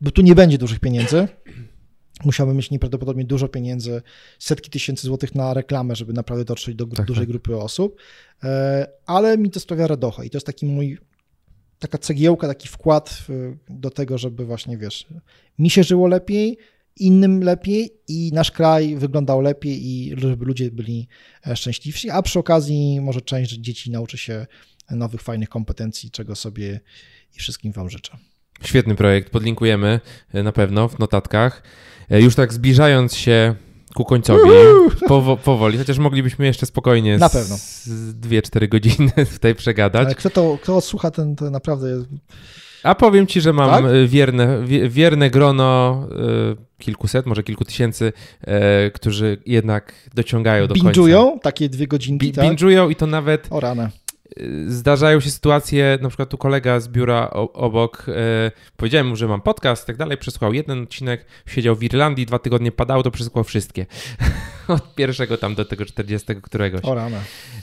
bo 0.00 0.10
tu 0.10 0.22
nie 0.22 0.34
będzie 0.34 0.58
dużych 0.58 0.80
pieniędzy. 0.80 1.28
Musiałbym 2.24 2.56
mieć 2.56 2.70
nieprawdopodobnie 2.70 3.24
dużo 3.24 3.48
pieniędzy, 3.48 4.02
setki 4.38 4.70
tysięcy 4.70 5.06
złotych 5.06 5.34
na 5.34 5.54
reklamę, 5.54 5.96
żeby 5.96 6.12
naprawdę 6.12 6.44
dotrzeć 6.44 6.74
do 6.74 6.86
tak, 6.86 7.06
dużej 7.06 7.22
tak. 7.22 7.28
grupy 7.28 7.56
osób, 7.56 7.96
e, 8.44 8.86
ale 9.06 9.38
mi 9.38 9.50
to 9.50 9.60
sprawia 9.60 9.86
radochę 9.86 10.26
i 10.26 10.30
to 10.30 10.36
jest 10.36 10.46
taki 10.46 10.66
mój, 10.66 10.98
taka 11.78 11.98
cegiełka, 11.98 12.48
taki 12.48 12.68
wkład 12.68 13.26
do 13.68 13.90
tego, 13.90 14.18
żeby 14.18 14.44
właśnie, 14.44 14.78
wiesz, 14.78 15.06
mi 15.58 15.70
się 15.70 15.84
żyło 15.84 16.06
lepiej, 16.06 16.58
innym 16.96 17.42
lepiej 17.42 17.90
i 18.08 18.30
nasz 18.34 18.50
kraj 18.50 18.96
wyglądał 18.96 19.40
lepiej 19.40 19.86
i 19.86 20.14
żeby 20.16 20.44
ludzie 20.44 20.70
byli 20.70 21.08
e, 21.46 21.56
szczęśliwsi, 21.56 22.10
a 22.10 22.22
przy 22.22 22.38
okazji 22.38 23.00
może 23.00 23.20
część 23.20 23.52
dzieci 23.52 23.90
nauczy 23.90 24.18
się 24.18 24.46
nowych, 24.90 25.22
fajnych 25.22 25.48
kompetencji, 25.48 26.10
czego 26.10 26.36
sobie 26.36 26.80
i 27.36 27.38
wszystkim 27.38 27.72
Wam 27.72 27.90
życzę. 27.90 28.29
Świetny 28.64 28.94
projekt, 28.94 29.30
podlinkujemy 29.30 30.00
e, 30.34 30.42
na 30.42 30.52
pewno 30.52 30.88
w 30.88 30.98
notatkach. 30.98 31.62
E, 32.10 32.20
już 32.20 32.34
tak 32.34 32.52
zbliżając 32.52 33.14
się 33.14 33.54
ku 33.94 34.04
końcowi, 34.04 34.50
powo 35.06 35.36
powoli, 35.36 35.78
chociaż 35.78 35.98
moglibyśmy 35.98 36.46
jeszcze 36.46 36.66
spokojnie 36.66 37.18
na 37.18 37.28
pewno. 37.28 37.56
z 37.56 38.20
2-4 38.20 38.68
godziny 38.68 39.12
tutaj 39.34 39.54
przegadać. 39.54 40.06
Ale 40.06 40.14
kto 40.14 40.30
to, 40.30 40.58
kto 40.62 40.76
odsłucha, 40.76 41.10
ten 41.10 41.36
to 41.36 41.50
naprawdę 41.50 41.90
jest... 41.90 42.06
A 42.82 42.94
powiem 42.94 43.26
ci, 43.26 43.40
że 43.40 43.52
mam 43.52 43.70
tak? 43.70 43.92
E, 43.92 44.06
wierne, 44.06 44.64
wierne 44.88 45.30
grono 45.30 46.06
kilkuset, 46.78 47.26
może 47.26 47.42
kilku 47.42 47.64
tysięcy, 47.64 48.12
którzy 48.94 49.38
jednak 49.46 49.92
dociągają 50.14 50.66
do 50.66 50.74
końca. 50.74 50.90
Binge'ują 50.90 51.38
takie 51.42 51.68
dwie 51.68 51.86
godzinki, 51.86 52.26
Bi 52.26 52.32
tak? 52.32 52.44
Binge'ują 52.44 52.90
i 52.90 52.96
to 52.96 53.06
nawet... 53.06 53.46
O 53.50 53.60
rane 53.60 53.90
zdarzają 54.66 55.20
się 55.20 55.30
sytuacje, 55.30 55.98
na 56.02 56.08
przykład 56.08 56.28
tu 56.28 56.38
kolega 56.38 56.80
z 56.80 56.88
biura 56.88 57.30
obok, 57.30 58.06
e, 58.08 58.50
powiedziałem 58.76 59.06
mu, 59.06 59.16
że 59.16 59.28
mam 59.28 59.40
podcast 59.40 59.82
i 59.82 59.86
tak 59.86 59.96
dalej, 59.96 60.18
przesłuchał 60.18 60.52
jeden 60.52 60.82
odcinek, 60.82 61.24
siedział 61.46 61.76
w 61.76 61.82
Irlandii, 61.82 62.26
dwa 62.26 62.38
tygodnie 62.38 62.72
padało, 62.72 63.02
to 63.02 63.10
przesłuchał 63.10 63.44
wszystkie. 63.44 63.86
Od 64.68 64.94
pierwszego 64.94 65.36
tam 65.36 65.54
do 65.54 65.64
tego 65.64 65.84
40 65.84 66.36
któregoś. 66.42 66.84
O 66.84 66.94
rana. 66.94 67.18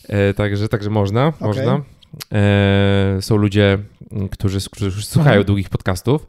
E, 0.09 0.33
także, 0.33 0.67
także 0.67 0.89
można, 0.89 1.27
okay. 1.27 1.47
można. 1.47 1.81
E, 2.33 3.17
są 3.21 3.37
ludzie, 3.37 3.77
którzy, 4.31 4.59
którzy 4.71 5.05
słuchają 5.05 5.33
mhm. 5.33 5.45
długich 5.45 5.69
podcastów. 5.69 6.27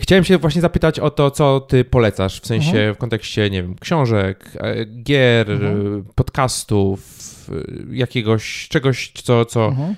E, 0.00 0.02
chciałem 0.02 0.24
się 0.24 0.38
właśnie 0.38 0.60
zapytać 0.60 0.98
o 0.98 1.10
to, 1.10 1.30
co 1.30 1.60
ty 1.60 1.84
polecasz, 1.84 2.40
w 2.40 2.46
sensie 2.46 2.68
mhm. 2.68 2.94
w 2.94 2.98
kontekście, 2.98 3.50
nie 3.50 3.62
wiem, 3.62 3.74
książek, 3.80 4.50
e, 4.60 4.84
gier, 4.84 5.50
mhm. 5.50 6.04
podcastów, 6.14 7.00
jakiegoś 7.90 8.68
czegoś, 8.68 9.12
co, 9.24 9.44
co 9.44 9.66
mhm. 9.66 9.96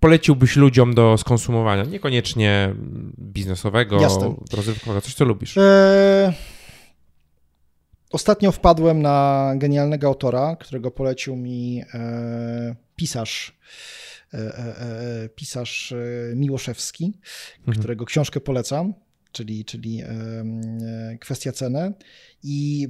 poleciłbyś 0.00 0.56
ludziom 0.56 0.94
do 0.94 1.18
skonsumowania? 1.18 1.84
Niekoniecznie 1.84 2.74
biznesowego, 3.18 3.98
rozrywkowego, 4.52 5.00
coś, 5.00 5.14
co 5.14 5.24
lubisz. 5.24 5.56
Eee... 5.58 6.32
ostatnio 8.10 8.52
wpadłem 8.52 9.02
na 9.02 9.52
genialnego 9.56 10.06
autora, 10.06 10.56
którego 10.56 10.90
polecił 10.90 11.36
mi 11.36 11.82
e, 11.94 12.76
pisarz, 12.96 13.58
e, 14.34 14.38
e, 14.38 14.80
e 15.24 15.28
pisarz 15.28 15.92
e, 15.92 16.36
Miłoszewski, 16.36 17.12
mhm. 17.58 17.78
którego 17.78 18.04
książkę 18.04 18.40
polecam, 18.40 18.94
czyli, 19.34 19.64
czyli 19.64 20.02
e, 20.02 20.08
kwestia 21.20 21.52
ceny. 21.52 21.92
I 22.42 22.88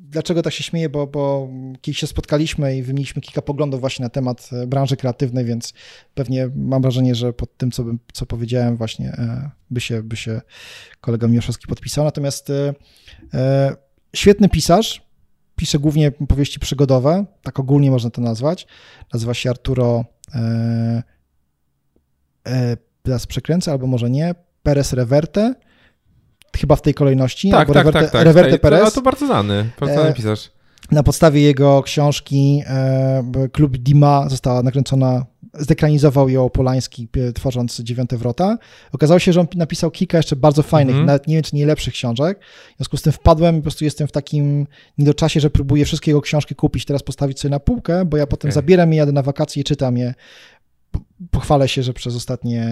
dlaczego 0.00 0.42
tak 0.42 0.52
się 0.52 0.64
śmieję, 0.64 0.88
bo, 0.88 1.06
bo 1.06 1.48
kiedyś 1.80 1.98
się 1.98 2.06
spotkaliśmy 2.06 2.76
i 2.76 2.82
wymieniliśmy 2.82 3.22
kilka 3.22 3.42
poglądów 3.42 3.80
właśnie 3.80 4.02
na 4.02 4.08
temat 4.08 4.50
branży 4.66 4.96
kreatywnej, 4.96 5.44
więc 5.44 5.72
pewnie 6.14 6.50
mam 6.56 6.82
wrażenie, 6.82 7.14
że 7.14 7.32
pod 7.32 7.56
tym, 7.56 7.70
co, 7.70 7.84
bym, 7.84 7.98
co 8.12 8.26
powiedziałem 8.26 8.76
właśnie 8.76 9.16
by 9.70 9.80
się, 9.80 10.02
by 10.02 10.16
się 10.16 10.40
kolega 11.00 11.28
Miłoszewski 11.28 11.66
podpisał. 11.66 12.04
Natomiast 12.04 12.52
świetny 14.14 14.48
pisarz, 14.48 15.08
pisze 15.58 15.78
głównie 15.78 16.10
powieści 16.10 16.60
przygodowe, 16.60 17.24
tak 17.42 17.58
ogólnie 17.60 17.90
można 17.90 18.10
to 18.10 18.20
nazwać. 18.20 18.66
Nazywa 19.12 19.34
się 19.34 19.50
Arturo, 19.50 20.04
e, 20.34 21.02
e, 22.46 22.76
teraz 23.02 23.26
przekręcę, 23.26 23.72
albo 23.72 23.86
może 23.86 24.10
nie, 24.10 24.34
Perez 24.62 24.92
Reverte, 24.92 25.54
chyba 26.56 26.76
w 26.76 26.82
tej 26.82 26.94
kolejności. 26.94 27.50
Tak, 27.50 27.68
tak, 27.68 27.76
Reverte, 27.76 28.00
tak, 28.00 28.10
tak. 28.10 28.24
Reverte 28.24 28.58
Perez. 28.58 28.84
To, 28.84 28.90
to 28.90 29.02
bardzo 29.02 29.26
znany, 29.26 29.70
bardzo 29.80 29.94
znany 29.94 30.10
e, 30.10 30.14
pisarz. 30.14 30.50
Na 30.90 31.02
podstawie 31.02 31.42
jego 31.42 31.82
książki 31.82 32.62
e, 32.66 33.48
Klub 33.52 33.76
Dima 33.76 34.28
została 34.28 34.62
nakręcona 34.62 35.26
Zdekranizował 35.54 36.28
ją 36.28 36.50
Polański, 36.50 37.08
e, 37.28 37.32
tworząc 37.32 37.80
Dziewiąte 37.80 38.16
Wrota. 38.16 38.58
Okazało 38.92 39.18
się, 39.18 39.32
że 39.32 39.40
on 39.40 39.46
napisał 39.54 39.90
kilka 39.90 40.16
jeszcze 40.16 40.36
bardzo 40.36 40.62
fajnych, 40.62 40.94
mm 40.94 41.04
-hmm. 41.04 41.06
nawet 41.06 41.26
nie 41.26 41.34
wiem, 41.34 41.42
czy 41.42 41.56
nie 41.56 41.66
lepszych 41.66 41.94
książek. 41.94 42.40
W 42.74 42.76
związku 42.76 42.96
z 42.96 43.02
tym 43.02 43.12
wpadłem 43.12 43.56
po 43.56 43.62
prostu 43.62 43.84
jestem 43.84 44.08
w 44.08 44.12
takim 44.12 44.66
niedoczasie, 44.98 45.40
że 45.40 45.50
próbuję 45.50 45.84
wszystkie 45.84 46.10
jego 46.10 46.20
książki 46.20 46.54
kupić, 46.54 46.84
teraz 46.84 47.02
postawić 47.02 47.40
sobie 47.40 47.50
na 47.50 47.60
półkę, 47.60 48.04
bo 48.04 48.16
ja 48.16 48.26
potem 48.26 48.48
okay. 48.48 48.54
zabieram 48.54 48.92
je, 48.92 48.98
jadę 48.98 49.12
na 49.12 49.22
wakacje 49.22 49.60
i 49.60 49.64
czytam 49.64 49.96
je. 49.96 50.14
Pochwalę 51.30 51.68
się, 51.68 51.82
że 51.82 51.92
przez 51.92 52.16
ostatnie, 52.16 52.66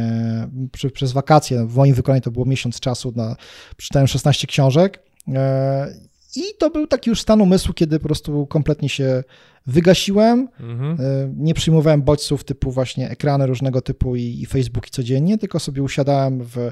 przez 0.93 1.13
wakacje, 1.13 1.67
w 1.67 1.77
moim 1.77 1.95
wykonaniu 1.95 2.23
to 2.23 2.31
było 2.31 2.45
miesiąc 2.47 2.81
czasu, 2.81 3.13
na, 3.17 3.37
przeczytałem 3.77 4.09
16 4.09 4.47
książek 4.47 5.03
e, 5.29 5.95
i 6.37 6.43
to 6.59 6.71
był 6.71 6.87
taki 6.87 7.11
już 7.11 7.21
stan 7.21 7.41
umysłu, 7.41 7.75
kiedy 7.75 7.99
po 7.99 8.05
prostu 8.05 8.47
kompletnie 8.47 8.89
się 8.89 9.25
wygasiłem. 9.67 10.49
Mhm. 10.61 11.01
E, 11.01 11.33
nie 11.37 11.55
przyjmowałem 11.55 12.03
bodźców 12.03 12.45
typu 12.45 12.71
właśnie 12.71 13.11
ekrany 13.11 13.47
różnego 13.47 13.81
typu 13.81 14.17
i, 14.17 14.23
i 14.23 14.47
Facebooki 14.47 14.91
codziennie, 14.91 15.39
tylko 15.39 15.61
sobie 15.61 15.83
usiadałem 15.83 16.45
w, 16.45 16.71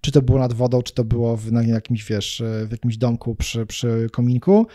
czy 0.00 0.12
to 0.12 0.22
było 0.22 0.38
nad 0.38 0.52
wodą, 0.52 0.82
czy 0.82 0.94
to 0.94 1.04
było 1.04 1.36
w, 1.36 1.52
na 1.52 1.62
jakimś, 1.62 2.04
wiesz, 2.04 2.42
w 2.66 2.70
jakimś 2.70 2.96
domku 2.96 3.34
przy, 3.34 3.66
przy 3.66 4.08
kominku. 4.12 4.66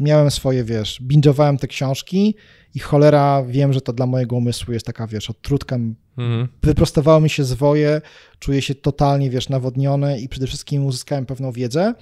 Miałem 0.00 0.30
swoje, 0.30 0.64
wiesz, 0.64 1.02
binge'owałem 1.02 1.58
te 1.58 1.66
książki 1.66 2.34
i 2.76 2.78
cholera, 2.78 3.44
wiem, 3.48 3.72
że 3.72 3.80
to 3.80 3.92
dla 3.92 4.06
mojego 4.06 4.36
umysłu 4.36 4.72
jest 4.72 4.86
taka, 4.86 5.06
wiesz, 5.06 5.30
odtrutka. 5.30 5.76
Mhm. 6.18 6.48
Wyprostowało 6.62 7.20
mi 7.20 7.30
się 7.30 7.44
zwoje, 7.44 8.00
czuję 8.38 8.62
się 8.62 8.74
totalnie, 8.74 9.30
wiesz, 9.30 9.48
nawodniony 9.48 10.20
i 10.20 10.28
przede 10.28 10.46
wszystkim 10.46 10.86
uzyskałem 10.86 11.26
pewną 11.26 11.52
wiedzę. 11.52 11.94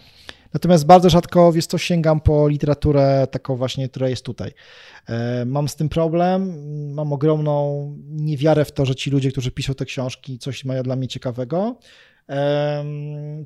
Natomiast 0.54 0.86
bardzo 0.86 1.10
rzadko, 1.10 1.52
wiesz 1.52 1.66
co, 1.66 1.78
sięgam 1.78 2.20
po 2.20 2.48
literaturę 2.48 3.26
taką 3.30 3.56
właśnie, 3.56 3.88
która 3.88 4.08
jest 4.08 4.24
tutaj. 4.24 4.50
E, 5.08 5.44
mam 5.44 5.68
z 5.68 5.76
tym 5.76 5.88
problem, 5.88 6.54
mam 6.94 7.12
ogromną 7.12 7.96
niewiarę 8.08 8.64
w 8.64 8.72
to, 8.72 8.86
że 8.86 8.94
ci 8.94 9.10
ludzie, 9.10 9.32
którzy 9.32 9.50
piszą 9.50 9.74
te 9.74 9.84
książki, 9.84 10.38
coś 10.38 10.64
mają 10.64 10.82
dla 10.82 10.96
mnie 10.96 11.08
ciekawego. 11.08 11.78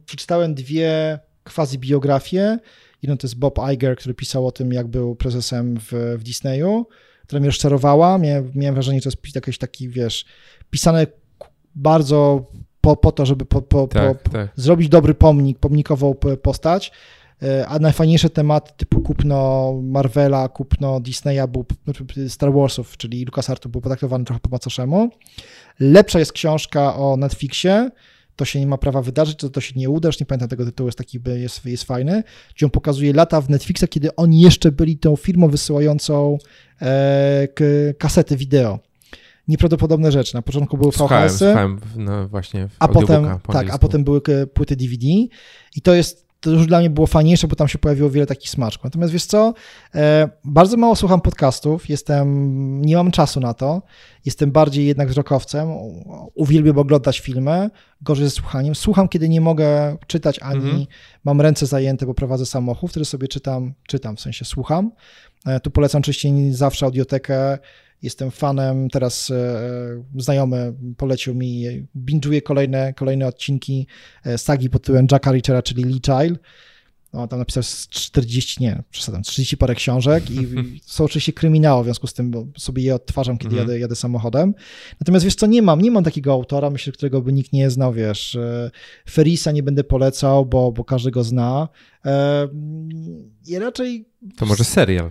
Przeczytałem 0.07 0.55
dwie 0.55 1.19
quasi 1.45 1.79
biografie. 1.79 2.59
Jedną 3.03 3.17
to 3.17 3.27
jest 3.27 3.39
Bob 3.39 3.59
Iger, 3.73 3.97
który 3.97 4.15
pisał 4.15 4.47
o 4.47 4.53
tym, 4.53 4.73
jak 4.73 4.87
był 4.87 5.17
prezesem 5.17 5.79
w, 5.81 6.17
w 6.19 6.23
Disneyu, 6.23 6.87
która 7.29 7.41
mnie 7.41 7.49
rozczarowała. 7.49 8.19
Miałem, 8.19 8.51
miałem 8.55 8.75
wrażenie, 8.75 8.99
że 8.99 9.03
to 9.03 9.09
jest 9.09 9.35
jakiś 9.35 9.59
taki, 9.59 9.89
wiesz, 9.89 10.25
pisane 10.71 11.07
bardzo 11.75 12.47
po, 12.81 12.97
po 12.97 13.13
to, 13.13 13.27
żeby 13.27 13.47
po, 13.47 13.63
po, 13.63 13.87
tak, 13.87 14.23
po, 14.23 14.31
tak. 14.31 14.51
zrobić 14.57 14.89
dobry 14.89 15.15
pomnik, 15.15 15.59
pomnikową 15.59 16.15
postać. 16.43 16.93
E, 17.43 17.67
a 17.67 17.79
najfajniejsze 17.79 18.31
tematy 18.31 18.73
typu 18.77 19.01
kupno 19.01 19.73
Marvela, 19.83 20.49
kupno 20.49 21.01
Disneya, 21.01 21.49
był, 21.49 21.65
Star 22.29 22.53
Warsów, 22.53 22.97
czyli 22.97 23.25
LucasArtu 23.25 23.69
był 23.69 23.81
potraktowany 23.81 24.25
trochę 24.25 24.41
po 24.41 24.51
macoszemu. 24.51 25.11
Lepsza 25.81 26.19
jest 26.19 26.33
książka 26.33 26.97
o 26.97 27.17
Netflixie, 27.17 27.91
to 28.39 28.45
się 28.45 28.61
nie 28.61 28.67
ma 28.67 28.79
prawa 28.79 29.03
wydarzyć, 29.03 29.39
to, 29.39 29.51
to 29.51 29.61
się 29.61 29.73
nie 29.77 29.91
uda, 29.91 30.09
już 30.09 30.21
nie 30.21 30.27
pamiętam 30.27 30.49
tego 30.49 30.65
tytułu, 30.65 30.89
jest 30.89 30.99
taki, 30.99 31.21
jest, 31.37 31.67
jest 31.67 31.85
fajny, 31.85 32.23
gdzie 32.55 32.67
on 32.67 32.71
pokazuje 32.71 33.13
lata 33.13 33.41
w 33.41 33.51
Netflixa, 33.51 33.85
kiedy 33.91 34.17
oni 34.17 34.41
jeszcze 34.41 34.73
byli 34.73 34.99
tą 34.99 35.17
firmą 35.17 35.49
wysyłającą 35.49 36.39
e, 36.83 37.49
kasety 37.99 38.37
wideo 38.37 38.79
nieprawdopodobne 39.49 40.13
rzeczy. 40.13 40.35
Na 40.35 40.43
początku 40.43 40.79
były 40.79 40.93
VHS-y. 40.93 41.55
No 41.97 42.29
a 42.79 42.89
potem, 42.89 43.27
tak, 43.53 43.71
a 43.71 43.79
potem 43.79 44.05
były 44.05 44.21
płyty 44.55 44.77
DVD 44.77 45.07
i 45.77 45.83
to 45.83 45.95
jest 45.95 46.28
to 46.41 46.51
już 46.51 46.67
dla 46.67 46.79
mnie 46.79 46.91
było 46.91 47.07
fajniejsze, 47.07 47.49
bo 47.49 47.57
tam 47.57 47.69
się 47.69 47.79
pojawiło 47.79 48.11
wiele 48.11 48.27
takich 48.27 48.51
smaczków. 48.51 48.85
Natomiast 48.85 49.13
wiesz 49.13 49.25
co, 49.25 49.55
e, 49.95 50.29
bardzo 50.45 50.77
mało 50.77 50.97
słucham 50.97 51.21
podcastów, 51.21 51.89
jestem, 51.89 52.83
nie 52.83 52.97
mam 52.97 53.11
czasu 53.11 53.41
na 53.41 53.55
to, 53.55 53.83
jestem 54.25 54.53
bardziej 54.53 54.87
jednak 54.87 55.09
wzrokowcem, 55.09 55.69
uwielbiam 56.35 56.79
oglądać 56.79 57.21
filmy, 57.21 57.71
gorzej 58.03 58.25
ze 58.25 58.31
słuchaniem. 58.31 58.75
Słucham, 58.75 59.09
kiedy 59.09 59.29
nie 59.29 59.41
mogę 59.41 59.97
czytać, 60.07 60.39
ani 60.43 60.65
mhm. 60.65 60.87
mam 61.25 61.41
ręce 61.41 61.67
zajęte, 61.67 62.07
bo 62.07 62.15
prowadzę 62.15 62.47
samochód, 62.47 62.91
wtedy 62.91 63.07
sobie 63.07 63.29
czytam, 63.29 63.75
czytam, 63.87 64.17
w 64.17 64.21
sensie 64.21 64.45
słucham. 64.45 64.91
E, 65.47 65.61
tu 65.61 65.71
polecam 65.71 66.01
oczywiście 66.01 66.55
zawsze 66.55 66.87
audiotekę, 66.87 67.59
Jestem 68.03 68.31
fanem, 68.31 68.89
teraz 68.91 69.31
e, 69.31 70.05
znajomy 70.17 70.75
polecił 70.97 71.35
mi, 71.35 71.65
binge'uję 71.97 72.43
kolejne, 72.43 72.95
kolejne 72.95 73.27
odcinki 73.27 73.87
e, 74.25 74.39
sagi 74.39 74.71
pod 74.71 74.83
tytułem 74.83 75.07
Jacka 75.13 75.33
Richera, 75.33 75.63
czyli 75.63 75.85
Lee 75.85 76.01
Child. 76.01 76.41
No, 77.13 77.29
tam 77.29 77.39
napisał 77.39 77.63
40, 77.91 78.63
nie, 78.63 78.83
przesadam, 78.91 79.23
30 79.23 79.57
parę 79.57 79.75
książek 79.75 80.31
i 80.31 80.47
są 80.85 81.05
oczywiście 81.05 81.33
kryminały, 81.33 81.83
w 81.83 81.87
związku 81.87 82.07
z 82.07 82.15
tym 82.15 82.31
bo 82.31 82.47
sobie 82.59 82.83
je 82.83 82.95
odtwarzam, 82.95 83.39
kiedy 83.39 83.55
mhm. 83.55 83.69
jadę, 83.69 83.81
jadę 83.81 83.97
samochodem. 83.97 84.55
Natomiast 85.01 85.25
wiesz 85.25 85.35
co, 85.35 85.47
nie 85.47 85.63
mam, 85.63 85.81
nie 85.81 85.91
mam 85.91 86.05
takiego 86.05 86.33
autora, 86.33 86.71
myślę, 86.71 86.93
którego 86.93 87.23
by 87.23 87.33
nikt 87.33 87.53
nie 87.53 87.71
znał, 87.71 87.93
wiesz, 87.93 88.35
e, 88.35 88.71
Ferisa 89.11 89.53
nie 89.53 89.63
będę 89.63 89.85
polecał, 89.85 90.47
bo, 90.47 90.73
bo 90.73 90.85
każdy 90.85 91.11
go 91.11 91.25
zna. 91.25 91.69
I 93.47 93.59
raczej... 93.59 94.09
To 94.37 94.47
może 94.47 94.65
serial. 94.65 95.11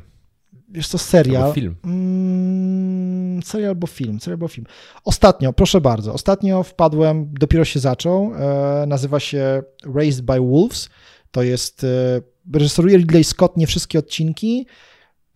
Wiesz 0.68 0.88
co, 0.88 0.98
serial. 0.98 1.44
Albo 1.44 1.54
film. 1.54 1.76
Mm, 1.86 3.44
serial 3.44 3.70
albo 3.70 3.88
film, 3.88 4.20
serial 4.20 4.36
albo 4.36 4.48
film. 4.48 4.68
Ostatnio, 5.04 5.54
proszę 5.54 5.82
bardzo, 5.82 6.14
ostatnio 6.14 6.64
wpadłem, 6.64 7.34
dopiero 7.40 7.66
się 7.66 7.80
zaczął, 7.80 8.32
e, 8.36 8.86
nazywa 8.88 9.20
się 9.20 9.64
Raised 9.96 10.26
by 10.26 10.40
Wolves. 10.40 10.90
To 11.32 11.44
jest, 11.44 11.84
e, 11.84 12.22
reżyseruje 12.54 12.98
Ridley 12.98 13.24
Scott 13.24 13.58
nie 13.58 13.68
wszystkie 13.68 14.00
odcinki. 14.00 14.68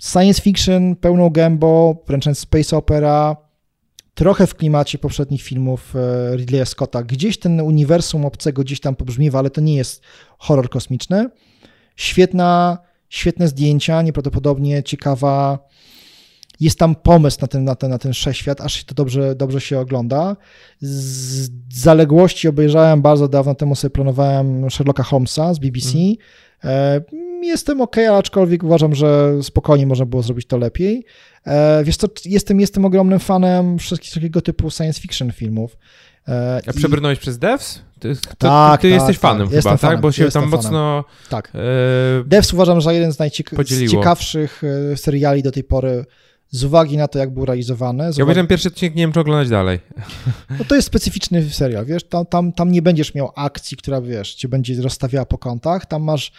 Science 0.02 0.42
fiction 0.42 0.96
pełną 0.96 1.30
gębą, 1.30 1.98
wręcz 2.08 2.26
space 2.38 2.78
opera, 2.78 3.36
trochę 4.14 4.48
w 4.48 4.56
klimacie 4.56 4.98
poprzednich 4.98 5.42
filmów 5.42 5.96
e, 5.96 6.36
Ridleya 6.38 6.66
Scotta. 6.66 7.04
Gdzieś 7.04 7.40
ten 7.40 7.62
uniwersum 7.62 8.26
obcego 8.26 8.62
gdzieś 8.62 8.80
tam 8.80 8.96
pobrzmiewa, 8.96 9.40
ale 9.40 9.50
to 9.50 9.62
nie 9.62 9.76
jest 9.76 10.02
horror 10.38 10.70
kosmiczny. 10.70 11.30
Świetna 11.96 12.78
świetne 13.12 13.48
zdjęcia, 13.48 14.02
nieprawdopodobnie 14.02 14.84
ciekawa. 14.84 15.60
Jest 16.60 16.80
tam 16.80 16.96
pomysł 16.96 17.38
na 17.42 17.48
ten, 17.48 17.64
na 17.64 17.76
ten, 17.76 17.90
na 17.90 17.98
ten 17.98 18.14
wszechświat, 18.14 18.62
aż 18.62 18.84
to 18.84 18.96
dobrze, 18.96 19.36
dobrze 19.36 19.62
się 19.62 19.80
ogląda. 19.80 20.36
Z 20.82 21.50
zaległości 21.74 22.48
obejrzałem 22.48 23.02
bardzo 23.02 23.28
dawno 23.28 23.56
temu, 23.56 23.76
sobie 23.76 23.90
planowałem 23.90 24.70
Sherlocka 24.70 25.04
Holmesa 25.04 25.54
z 25.54 25.60
BBC. 25.60 25.98
Mm. 25.98 27.44
Jestem 27.44 27.82
ok, 27.82 27.98
aczkolwiek 27.98 28.64
uważam, 28.64 28.96
że 28.96 29.34
spokojnie 29.44 29.88
można 29.88 30.06
było 30.06 30.22
zrobić 30.22 30.48
to 30.48 30.58
lepiej. 30.58 31.06
E, 31.46 31.84
wiesz 31.84 31.98
co, 31.98 32.08
jestem, 32.26 32.60
jestem 32.60 32.86
ogromnym 32.86 33.20
fanem 33.20 33.78
wszystkiego 33.78 34.42
typu 34.42 34.72
science 34.72 35.02
fiction 35.02 35.32
filmów. 35.32 35.78
E, 36.28 36.62
A 36.68 36.74
przebrnąłeś 36.74 37.20
przez 37.20 37.38
devs? 37.38 37.80
Ty, 38.00 38.16
to, 38.16 38.22
tak, 38.38 38.82
ty 38.82 38.90
tak, 38.90 39.00
jesteś 39.00 39.18
fanem 39.18 39.48
tak, 39.48 39.58
chyba, 39.58 39.78
tak? 39.78 40.02
Bo 40.02 40.12
się 40.12 40.32
tam 40.32 40.50
mocno... 40.50 41.06
Tak. 41.30 41.52
E... 41.56 41.60
Devs 42.26 42.54
uważam, 42.54 42.82
że 42.82 42.94
jeden 42.94 43.14
z 43.14 43.20
najciekawszych 43.20 44.62
e, 44.94 44.98
seriali 44.98 45.44
do 45.44 45.52
tej 45.52 45.64
pory 45.64 46.06
z 46.52 46.64
uwagi 46.64 46.98
na 46.98 47.08
to, 47.08 47.20
jak 47.20 47.34
był 47.34 47.46
realizowany. 47.46 48.12
Ja 48.18 48.24
uwagi... 48.24 48.48
pierwszy 48.48 48.68
odcinek, 48.68 48.96
nie 48.96 49.04
wiem, 49.04 49.12
czy 49.12 49.20
oglądać 49.20 49.50
dalej. 49.50 49.80
No 50.60 50.66
to 50.66 50.76
jest 50.76 50.88
specyficzny 50.88 51.50
serial, 51.50 51.86
wiesz, 51.86 52.04
tam, 52.04 52.26
tam, 52.26 52.54
tam 52.54 52.72
nie 52.72 52.82
będziesz 52.82 53.16
miał 53.16 53.32
akcji, 53.36 53.78
która, 53.78 54.02
wiesz, 54.02 54.36
cię 54.36 54.48
będzie 54.48 54.82
rozstawiała 54.82 55.26
po 55.26 55.38
kątach, 55.38 55.86
tam 55.86 56.04
masz... 56.04 56.32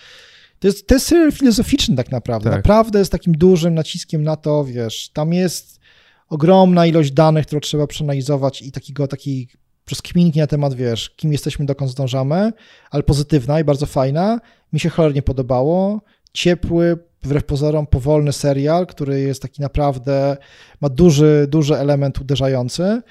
To 0.59 0.69
jest, 0.69 0.87
to 0.87 0.95
jest 0.95 1.07
serial 1.07 1.33
filozoficzny 1.33 1.97
tak 1.97 2.11
naprawdę, 2.11 2.51
tak. 2.51 2.59
naprawdę 2.59 3.05
z 3.05 3.11
takim 3.11 3.33
dużym 3.33 3.75
naciskiem 3.75 4.23
na 4.23 4.37
to, 4.37 4.65
wiesz, 4.65 5.11
tam 5.13 5.33
jest 5.33 5.81
ogromna 6.29 6.87
ilość 6.87 7.11
danych, 7.11 7.47
które 7.47 7.61
trzeba 7.61 7.87
przeanalizować 7.87 8.63
i 8.63 8.73
takiego, 8.73 9.09
takiej 9.09 9.49
rozkminki 9.91 10.39
na 10.39 10.47
temat, 10.47 10.75
wiesz, 10.75 11.11
kim 11.11 11.33
jesteśmy, 11.33 11.67
dokąd 11.67 11.91
zdążamy, 11.91 12.53
ale 12.91 13.03
pozytywna 13.03 13.61
i 13.61 13.65
bardzo 13.65 13.87
fajna. 13.87 14.41
Mi 14.73 14.81
się 14.81 14.89
cholernie 14.89 15.23
podobało. 15.23 16.01
ciepły, 16.33 16.99
wbrew 17.23 17.45
pozorom 17.45 17.87
powolny 17.87 18.33
serial, 18.33 18.87
który 18.87 19.21
jest 19.21 19.43
taki 19.43 19.63
naprawdę, 19.63 20.37
ma 20.81 20.89
duży, 20.89 21.47
duży 21.51 21.77
element 21.77 22.21
uderzający. 22.21 23.03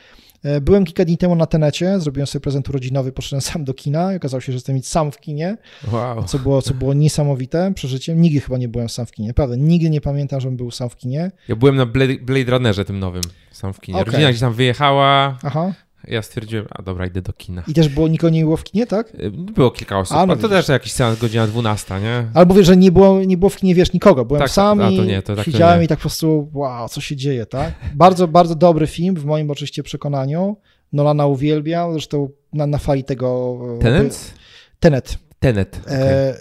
E, 0.43 0.61
byłem 0.61 0.85
kilka 0.85 1.05
dni 1.05 1.17
temu 1.17 1.35
na 1.35 1.45
Tenecie, 1.45 1.99
zrobiłem 1.99 2.27
sobie 2.27 2.41
prezent 2.41 2.69
urodzinowy, 2.69 3.11
poszedłem 3.11 3.41
sam 3.41 3.63
do 3.65 3.73
kina 3.73 4.13
i 4.13 4.15
okazało 4.15 4.41
się, 4.41 4.51
że 4.51 4.55
jestem 4.55 4.83
sam 4.83 5.11
w 5.11 5.19
kinie, 5.19 5.57
wow. 5.91 6.23
co, 6.23 6.39
było, 6.39 6.61
co 6.61 6.73
było 6.73 6.93
niesamowite 6.93 7.73
przeżyciem. 7.75 8.21
Nigdy 8.21 8.39
chyba 8.39 8.57
nie 8.57 8.67
byłem 8.67 8.89
sam 8.89 9.05
w 9.05 9.11
kinie, 9.11 9.27
naprawdę, 9.27 9.57
nigdy 9.57 9.89
nie 9.89 10.01
pamiętam, 10.01 10.41
żebym 10.41 10.57
był 10.57 10.71
sam 10.71 10.89
w 10.89 10.95
kinie. 10.95 11.31
Ja 11.47 11.55
byłem 11.55 11.75
na 11.75 11.85
Blade, 11.85 12.15
Blade 12.21 12.51
Runnerze 12.51 12.85
tym 12.85 12.99
nowym, 12.99 13.23
sam 13.51 13.73
w 13.73 13.81
kinie. 13.81 13.99
Okej. 13.99 14.11
Rodzina 14.11 14.29
gdzieś 14.29 14.41
tam 14.41 14.53
wyjechała, 14.53 15.37
Aha. 15.43 15.73
Ja 16.07 16.21
stwierdziłem, 16.21 16.65
a 16.69 16.81
dobra, 16.81 17.05
idę 17.05 17.21
do 17.21 17.33
kina. 17.33 17.63
I 17.67 17.73
też 17.73 17.89
było, 17.89 18.07
nikogo 18.07 18.29
nie 18.31 18.43
było 18.43 18.57
w 18.57 18.63
kinie, 18.63 18.87
tak? 18.87 19.15
Y, 19.15 19.31
Było 19.31 19.71
kilka 19.71 19.99
osób, 19.99 20.17
A, 20.17 20.25
no 20.25 20.35
to 20.35 20.49
też 20.49 20.67
jakiś 20.69 20.91
seans 20.91 21.19
godzina 21.19 21.47
12, 21.47 21.99
nie? 22.01 22.27
Albo 22.33 22.53
wiesz, 22.53 22.65
że 22.67 22.77
nie 22.77 22.91
było, 22.91 23.23
nie 23.23 23.37
było 23.37 23.49
w 23.49 23.55
kinie, 23.55 23.75
wiesz, 23.75 23.93
nikogo. 23.93 24.25
Byłem 24.25 24.41
Tak, 24.41 24.51
sam 24.51 24.81
a 24.81 24.83
to 24.85 24.91
i 24.91 25.07
nie, 25.07 25.21
to 25.21 25.35
tak 25.35 25.45
to 25.45 25.51
siedziałem 25.51 25.79
nie. 25.79 25.85
i 25.85 25.87
tak 25.87 25.97
po 25.97 26.01
prostu, 26.01 26.49
wow, 26.53 26.89
co 26.89 27.01
się 27.01 27.15
dzieje, 27.15 27.45
tak? 27.45 27.73
Bardzo, 27.95 28.27
bardzo 28.27 28.55
dobry 28.55 28.87
film, 28.87 29.15
w 29.15 29.25
moim 29.25 29.51
oczywiście 29.51 29.83
przekonaniu. 29.83 30.57
Nolana 30.93 31.25
uwielbiam, 31.25 31.91
zresztą 31.93 32.29
na, 32.53 32.67
na 32.67 32.77
fali 32.77 33.03
tego... 33.03 33.57
e, 33.77 33.81
Tenet? 33.81 34.33
Tenet. 34.79 35.17
Tenet. 35.39 35.79
okej. 35.85 35.97
E, 35.97 36.35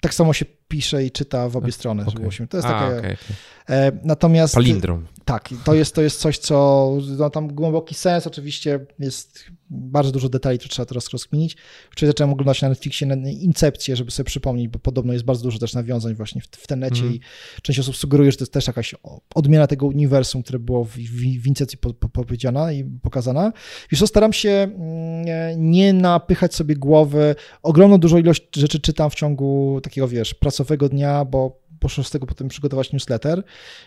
tak 0.00 0.14
samo 0.14 0.32
się 0.32 0.44
pisze 0.70 1.04
i 1.04 1.10
czyta 1.10 1.48
w 1.48 1.56
obie 1.56 1.72
strony. 1.72 2.02
okej. 2.02 2.14
Żeby 2.14 2.32
się- 2.32 2.48
To 2.48 2.56
jest 2.56 2.68
A, 2.68 2.70
takie... 2.70 2.98
okej, 2.98 2.98
okej. 3.14 3.36
E, 3.70 3.92
natomiast... 4.04 4.54
Palindrom. 4.54 5.06
Tak, 5.24 5.48
to 5.64 5.74
jest, 5.74 5.94
to 5.94 6.02
jest 6.02 6.20
coś, 6.20 6.38
co 6.38 6.90
no, 7.18 7.30
tam 7.30 7.48
głęboki 7.54 7.94
sens, 7.94 8.26
oczywiście 8.26 8.86
jest 8.98 9.44
bardzo 9.70 10.12
dużo 10.12 10.28
detali, 10.28 10.58
które 10.58 10.70
trzeba 10.70 10.86
teraz 10.86 11.08
rozkminić. 11.10 11.56
Wczoraj 11.90 12.10
zacząłem 12.10 12.32
oglądać 12.32 12.62
na 12.62 12.68
Netflixie 12.68 13.06
na- 13.06 13.30
Incepcję, 13.30 13.96
żeby 13.96 14.10
sobie 14.10 14.24
przypomnieć, 14.26 14.68
bo 14.68 14.78
podobno 14.78 15.12
jest 15.12 15.24
bardzo 15.24 15.42
dużo 15.42 15.58
też 15.58 15.74
nawiązań 15.74 16.14
właśnie 16.14 16.40
w, 16.40 16.44
w 16.46 16.66
tenecie 16.66 17.00
Mhm. 17.02 17.14
i 17.14 17.20
część 17.62 17.78
osób 17.78 17.96
sugeruje, 17.96 18.30
że 18.32 18.36
to 18.38 18.42
jest 18.42 18.52
też 18.52 18.66
jakaś 18.66 18.94
odmiana 19.34 19.66
tego 19.66 19.86
uniwersum, 19.86 20.42
które 20.42 20.58
było 20.58 20.84
w, 20.84 20.90
w, 20.90 21.42
w 21.42 21.46
Incepcji 21.46 21.78
po, 21.78 21.94
po, 21.94 22.08
powiedziana 22.08 22.72
i 22.72 22.84
pokazana. 22.84 23.52
Wiesz 23.90 24.00
co, 24.00 24.06
staram 24.06 24.32
się 24.32 24.50
mm, 24.50 25.70
nie 25.70 25.92
napychać 25.92 26.54
sobie 26.54 26.76
głowy. 26.76 27.34
Ogromną 27.62 27.98
dużo 27.98 28.18
ilość 28.18 28.42
rzeczy 28.56 28.80
czytam 28.80 29.10
w 29.10 29.14
ciągu 29.14 29.80
takiego, 29.82 30.08
wiesz, 30.08 30.34
pracowego 30.60 30.88
dnia, 30.88 31.24
bo 31.24 31.60
poszło 31.80 32.04
z 32.04 32.10
tego 32.10 32.26
potem 32.26 32.48
przygotować 32.48 32.92
newsletter. 32.92 33.42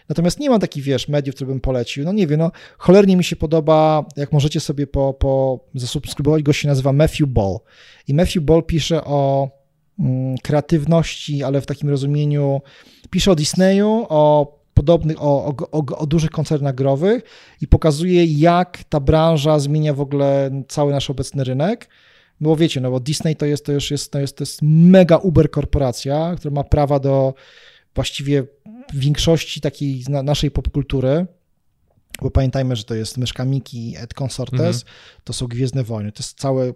Natomiast 0.09 0.39
nie 0.39 0.49
mam 0.49 0.59
takich, 0.59 0.83
wiesz, 0.83 1.07
mediów, 1.07 1.35
które 1.35 1.47
bym 1.47 1.59
polecił. 1.59 2.05
No 2.05 2.11
nie 2.11 2.27
wiem, 2.27 2.39
no 2.39 2.51
cholernie 2.77 3.17
mi 3.17 3.23
się 3.23 3.35
podoba, 3.35 4.05
jak 4.15 4.31
możecie 4.31 4.59
sobie 4.59 4.87
po, 4.87 5.13
po 5.13 5.59
zasubskrybować, 5.75 6.43
go 6.43 6.53
się 6.53 6.67
nazywa 6.67 6.93
Matthew 6.93 7.27
Ball. 7.27 7.57
I 8.07 8.13
Matthew 8.13 8.43
Ball 8.43 8.63
pisze 8.63 9.03
o 9.03 9.49
mm, 9.99 10.37
kreatywności, 10.37 11.43
ale 11.43 11.61
w 11.61 11.65
takim 11.65 11.89
rozumieniu, 11.89 12.61
pisze 13.09 13.31
o 13.31 13.35
Disneyu, 13.35 14.05
o 14.09 14.53
podobnych, 14.73 15.21
o, 15.21 15.45
o, 15.45 15.55
o, 15.71 15.97
o 15.97 16.05
dużych 16.05 16.31
koncernach 16.31 16.75
growych 16.75 17.23
i 17.61 17.67
pokazuje, 17.67 18.25
jak 18.25 18.83
ta 18.89 18.99
branża 18.99 19.59
zmienia 19.59 19.93
w 19.93 20.01
ogóle 20.01 20.51
cały 20.67 20.91
nasz 20.91 21.09
obecny 21.09 21.43
rynek. 21.43 21.89
No 22.43 22.49
bo 22.49 22.55
wiecie, 22.55 22.81
no 22.81 22.91
bo 22.91 22.99
Disney 22.99 23.35
to 23.35 23.45
jest, 23.45 23.65
to 23.65 23.71
już 23.71 23.91
jest, 23.91 24.11
to 24.11 24.19
jest, 24.19 24.37
to 24.37 24.41
jest 24.41 24.59
mega 24.61 25.17
uber 25.17 25.51
korporacja, 25.51 26.35
która 26.37 26.53
ma 26.53 26.63
prawa 26.63 26.99
do 26.99 27.33
właściwie 27.95 28.43
większości 28.93 29.61
takiej 29.61 30.03
na- 30.09 30.23
naszej 30.23 30.51
popkultury, 30.51 31.25
bo 32.21 32.31
pamiętajmy, 32.31 32.75
że 32.75 32.83
to 32.83 32.95
jest 32.95 33.17
Myszka 33.17 33.45
Miki, 33.45 33.95
Ed 33.97 34.13
Consortes, 34.13 34.59
Mhm. 34.59 34.81
to 35.23 35.33
są 35.33 35.47
Gwiezdne 35.47 35.83
Wojny, 35.83 36.11
to 36.11 36.19
jest 36.23 36.39
całe, 36.39 36.73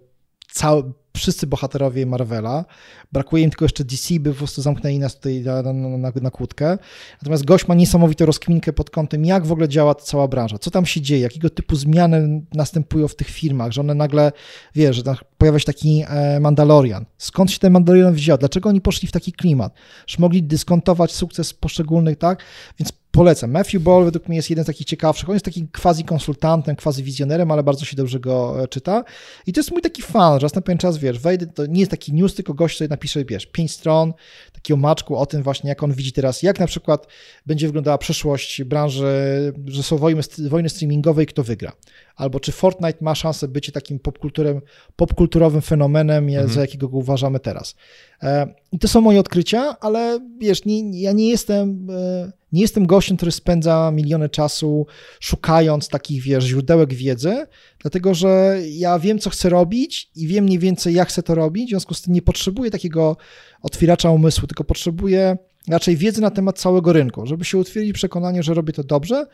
całe, 0.51 0.91
wszyscy 1.17 1.47
bohaterowie 1.47 2.05
Marvela, 2.05 2.65
brakuje 3.11 3.43
im 3.43 3.49
tylko 3.49 3.65
jeszcze 3.65 3.83
DC, 3.83 4.19
by 4.19 4.31
po 4.31 4.37
prostu 4.37 4.61
zamknęli 4.61 4.99
nas 4.99 5.15
tutaj 5.15 5.41
na, 5.41 5.61
na, 5.61 5.73
na, 5.73 6.11
na 6.21 6.31
kłódkę, 6.31 6.77
natomiast 7.21 7.45
gość 7.45 7.67
ma 7.67 7.75
niesamowitą 7.75 8.25
rozkminkę 8.25 8.73
pod 8.73 8.89
kątem, 8.89 9.25
jak 9.25 9.45
w 9.45 9.51
ogóle 9.51 9.69
działa 9.69 9.95
cała 9.95 10.27
branża, 10.27 10.57
co 10.57 10.71
tam 10.71 10.85
się 10.85 11.01
dzieje, 11.01 11.21
jakiego 11.21 11.49
typu 11.49 11.75
zmiany 11.75 12.41
następują 12.53 13.07
w 13.07 13.15
tych 13.15 13.29
firmach, 13.29 13.71
że 13.71 13.81
one 13.81 13.95
nagle, 13.95 14.31
wiesz, 14.75 14.95
że 14.95 15.03
tam 15.03 15.15
pojawia 15.37 15.59
się 15.59 15.65
taki 15.65 16.03
e, 16.07 16.39
Mandalorian, 16.39 17.05
skąd 17.17 17.51
się 17.51 17.59
ten 17.59 17.73
Mandalorian 17.73 18.13
wziął, 18.13 18.37
dlaczego 18.37 18.69
oni 18.69 18.81
poszli 18.81 19.07
w 19.07 19.11
taki 19.11 19.31
klimat, 19.31 19.73
że 20.07 20.17
mogli 20.19 20.43
dyskontować 20.43 21.11
sukces 21.11 21.53
poszczególnych, 21.53 22.17
tak, 22.17 22.43
więc 22.79 22.91
polecam. 23.17 23.51
Matthew 23.51 23.81
Ball 23.81 24.05
według 24.05 24.27
mnie 24.27 24.35
jest 24.35 24.49
jeden 24.49 24.65
z 24.65 24.67
takich 24.67 24.87
ciekawszych. 24.87 25.29
On 25.29 25.35
jest 25.35 25.45
takim 25.45 25.67
quasi 25.81 26.03
konsultantem, 26.03 26.75
quasi 26.75 27.03
wizjonerem, 27.03 27.51
ale 27.51 27.63
bardzo 27.63 27.85
się 27.85 27.95
dobrze 27.95 28.19
go 28.19 28.63
e, 28.63 28.67
czyta. 28.67 29.03
I 29.47 29.53
to 29.53 29.59
jest 29.59 29.71
mój 29.71 29.81
taki 29.81 30.01
fan, 30.01 30.39
że 30.39 30.45
raz 30.45 30.55
na 30.55 30.61
pewien 30.61 30.77
czas, 30.77 30.97
wiesz, 30.97 31.19
wejdę, 31.19 31.47
to 31.47 31.65
nie 31.65 31.79
jest 31.79 31.91
taki 31.91 32.13
news, 32.13 32.35
tylko 32.35 32.53
gość 32.53 32.77
sobie 32.77 32.87
napisze, 32.87 33.25
wiesz, 33.25 33.45
pięć 33.45 33.71
stron, 33.71 34.13
takiego 34.53 34.77
maczku 34.77 35.17
o 35.17 35.25
tym 35.25 35.43
właśnie, 35.43 35.69
jak 35.69 35.83
on 35.83 35.93
widzi 35.93 36.11
teraz, 36.11 36.43
jak 36.43 36.59
na 36.59 36.67
przykład 36.67 37.07
będzie 37.45 37.67
wyglądała 37.67 37.97
przyszłość 37.97 38.63
branży, 38.63 39.53
że 39.65 39.83
są 39.83 39.97
wojny, 39.97 40.21
wojny 40.49 40.69
streamingowe 40.69 41.23
i 41.23 41.25
kto 41.25 41.43
wygra. 41.43 41.71
Albo 42.17 42.39
czy 42.39 42.51
Fortnite 42.51 42.97
ma 43.01 43.15
szansę 43.15 43.47
bycie 43.47 43.71
takim 43.71 43.99
popkulturem, 43.99 44.61
popkulturowym 44.95 45.61
fenomenem, 45.61 46.23
Mhm. 46.29 46.49
za 46.49 46.61
jakiego 46.61 46.89
go 46.89 46.97
uważamy 46.97 47.39
teraz. 47.39 47.75
E, 48.23 48.47
I 48.71 48.79
to 48.79 48.87
są 48.87 49.01
moje 49.01 49.19
odkrycia, 49.19 49.75
ale 49.79 50.19
wiesz, 50.39 50.65
nie, 50.65 51.01
ja 51.01 51.11
nie 51.11 51.29
jestem, 51.29 51.87
e, 51.91 52.31
nie 52.51 52.61
jestem 52.61 52.85
gościem, 52.85 53.17
który 53.17 53.31
spędza 53.31 53.91
miliony 53.91 54.29
czasu 54.29 54.85
szukając 55.19 55.87
takich, 55.89 56.23
wiesz, 56.23 56.43
źródełek 56.43 56.93
wiedzy, 56.93 57.45
dlatego 57.81 58.13
że 58.13 58.57
ja 58.69 58.99
wiem, 58.99 59.19
co 59.19 59.29
chcę 59.29 59.49
robić 59.49 60.11
i 60.15 60.27
wiem 60.27 60.43
mniej 60.45 60.59
więcej, 60.59 60.93
jak 60.93 61.09
chcę 61.09 61.23
to 61.23 61.35
robić, 61.35 61.65
w 61.67 61.69
związku 61.69 61.93
z 61.93 62.01
tym 62.01 62.13
nie 62.13 62.21
potrzebuję 62.21 62.71
takiego 62.71 63.17
otwieracza 63.61 64.11
umysłu, 64.11 64.47
tylko 64.47 64.63
potrzebuję 64.63 65.37
raczej 65.67 65.97
wiedzy 65.97 66.21
na 66.21 66.31
temat 66.31 66.59
całego 66.59 66.93
rynku, 66.93 67.25
żeby 67.25 67.45
się 67.45 67.57
utwierdzić 67.57 67.93
przekonanie, 67.93 68.43
że 68.43 68.53
robię 68.53 68.73
to 68.73 68.83
dobrze. 68.83 69.25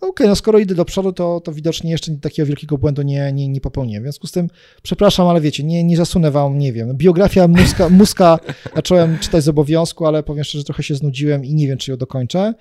Okej, 0.00 0.28
no 0.28 0.36
skoro 0.36 0.58
idę 0.58 0.74
do 0.74 0.84
przodu, 0.84 1.12
to, 1.12 1.40
to 1.40 1.52
widocznie 1.52 1.90
jeszcze 1.90 2.12
takiego 2.16 2.46
wielkiego 2.46 2.78
błędu 2.78 3.02
nie, 3.02 3.32
nie, 3.32 3.48
nie 3.48 3.60
popełniłem. 3.60 4.02
W 4.02 4.04
związku 4.04 4.26
z 4.26 4.32
tym, 4.32 4.48
przepraszam, 4.82 5.26
ale 5.26 5.40
wiecie, 5.40 5.64
nie, 5.64 5.84
nie 5.84 5.96
zasunę 5.96 6.30
wam, 6.30 6.58
nie 6.58 6.72
wiem, 6.72 6.96
biografia 6.96 7.48
Muska, 7.48 7.88
Muska 7.88 8.38
zacząłem 8.76 9.18
czytać 9.18 9.44
z 9.44 9.48
obowiązku, 9.48 10.06
ale 10.06 10.22
powiem 10.22 10.44
szczerze, 10.44 10.64
trochę 10.64 10.82
się 10.82 10.94
znudziłem 10.94 11.44
i 11.44 11.54
nie 11.54 11.66
wiem, 11.66 11.78
czy 11.78 11.90
ją 11.90 11.96
dokończę. 11.96 12.54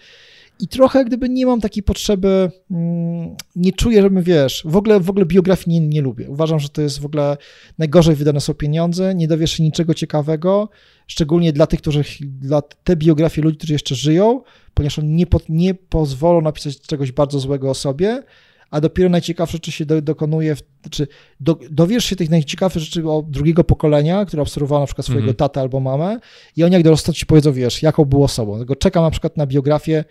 I 0.61 0.67
trochę 0.67 1.05
gdyby 1.05 1.29
nie 1.29 1.45
mam 1.45 1.61
takiej 1.61 1.83
potrzeby, 1.83 2.51
mm, 2.71 3.35
nie 3.55 3.71
czuję, 3.73 4.01
żebym, 4.01 4.23
wiesz, 4.23 4.63
w 4.65 4.75
ogóle, 4.75 4.99
w 4.99 5.09
ogóle 5.09 5.25
biografii 5.25 5.79
nie, 5.79 5.87
nie 5.87 6.01
lubię. 6.01 6.29
Uważam, 6.29 6.59
że 6.59 6.69
to 6.69 6.81
jest 6.81 6.99
w 6.99 7.05
ogóle 7.05 7.37
najgorzej 7.77 8.15
wydane 8.15 8.41
są 8.41 8.53
pieniądze, 8.53 9.15
nie 9.15 9.27
dowiesz 9.27 9.51
się 9.51 9.63
niczego 9.63 9.93
ciekawego, 9.93 10.69
szczególnie 11.07 11.53
dla 11.53 11.67
tych, 11.67 11.81
którzy, 11.81 12.03
dla 12.21 12.61
te 12.61 12.95
biografie 12.95 13.41
ludzi, 13.41 13.57
którzy 13.57 13.73
jeszcze 13.73 13.95
żyją, 13.95 14.41
ponieważ 14.73 14.99
oni 14.99 15.09
nie, 15.09 15.27
po, 15.27 15.39
nie 15.49 15.73
pozwolą 15.73 16.41
napisać 16.41 16.81
czegoś 16.81 17.11
bardzo 17.11 17.39
złego 17.39 17.69
o 17.69 17.73
sobie, 17.73 18.23
a 18.71 18.81
dopiero 18.81 19.09
najciekawsze 19.09 19.51
rzeczy 19.51 19.71
się 19.71 19.85
do, 19.85 20.01
dokonuje, 20.01 20.55
czy 20.89 21.07
do, 21.39 21.59
dowiesz 21.71 22.05
się 22.05 22.15
tych 22.15 22.29
najciekawszych 22.29 22.81
rzeczy 22.81 23.09
o 23.09 23.23
drugiego 23.27 23.63
pokolenia, 23.63 24.25
które 24.25 24.41
obserwowało 24.41 24.81
na 24.81 24.85
przykład 24.85 25.05
swojego 25.05 25.23
Mhm. 25.27 25.35
tatę 25.35 25.61
albo 25.61 25.79
mamę 25.79 26.19
i 26.55 26.63
oni 26.63 26.73
jak 26.73 26.83
dorosną 26.83 27.13
ci 27.13 27.25
powiedzą, 27.25 27.53
wiesz, 27.53 27.83
jaką 27.83 28.05
było 28.05 28.25
osobą. 28.25 28.51
Dlatego 28.51 28.75
czekam 28.75 29.03
na 29.03 29.11
przykład 29.11 29.37
na 29.37 29.47
biografię, 29.47 30.05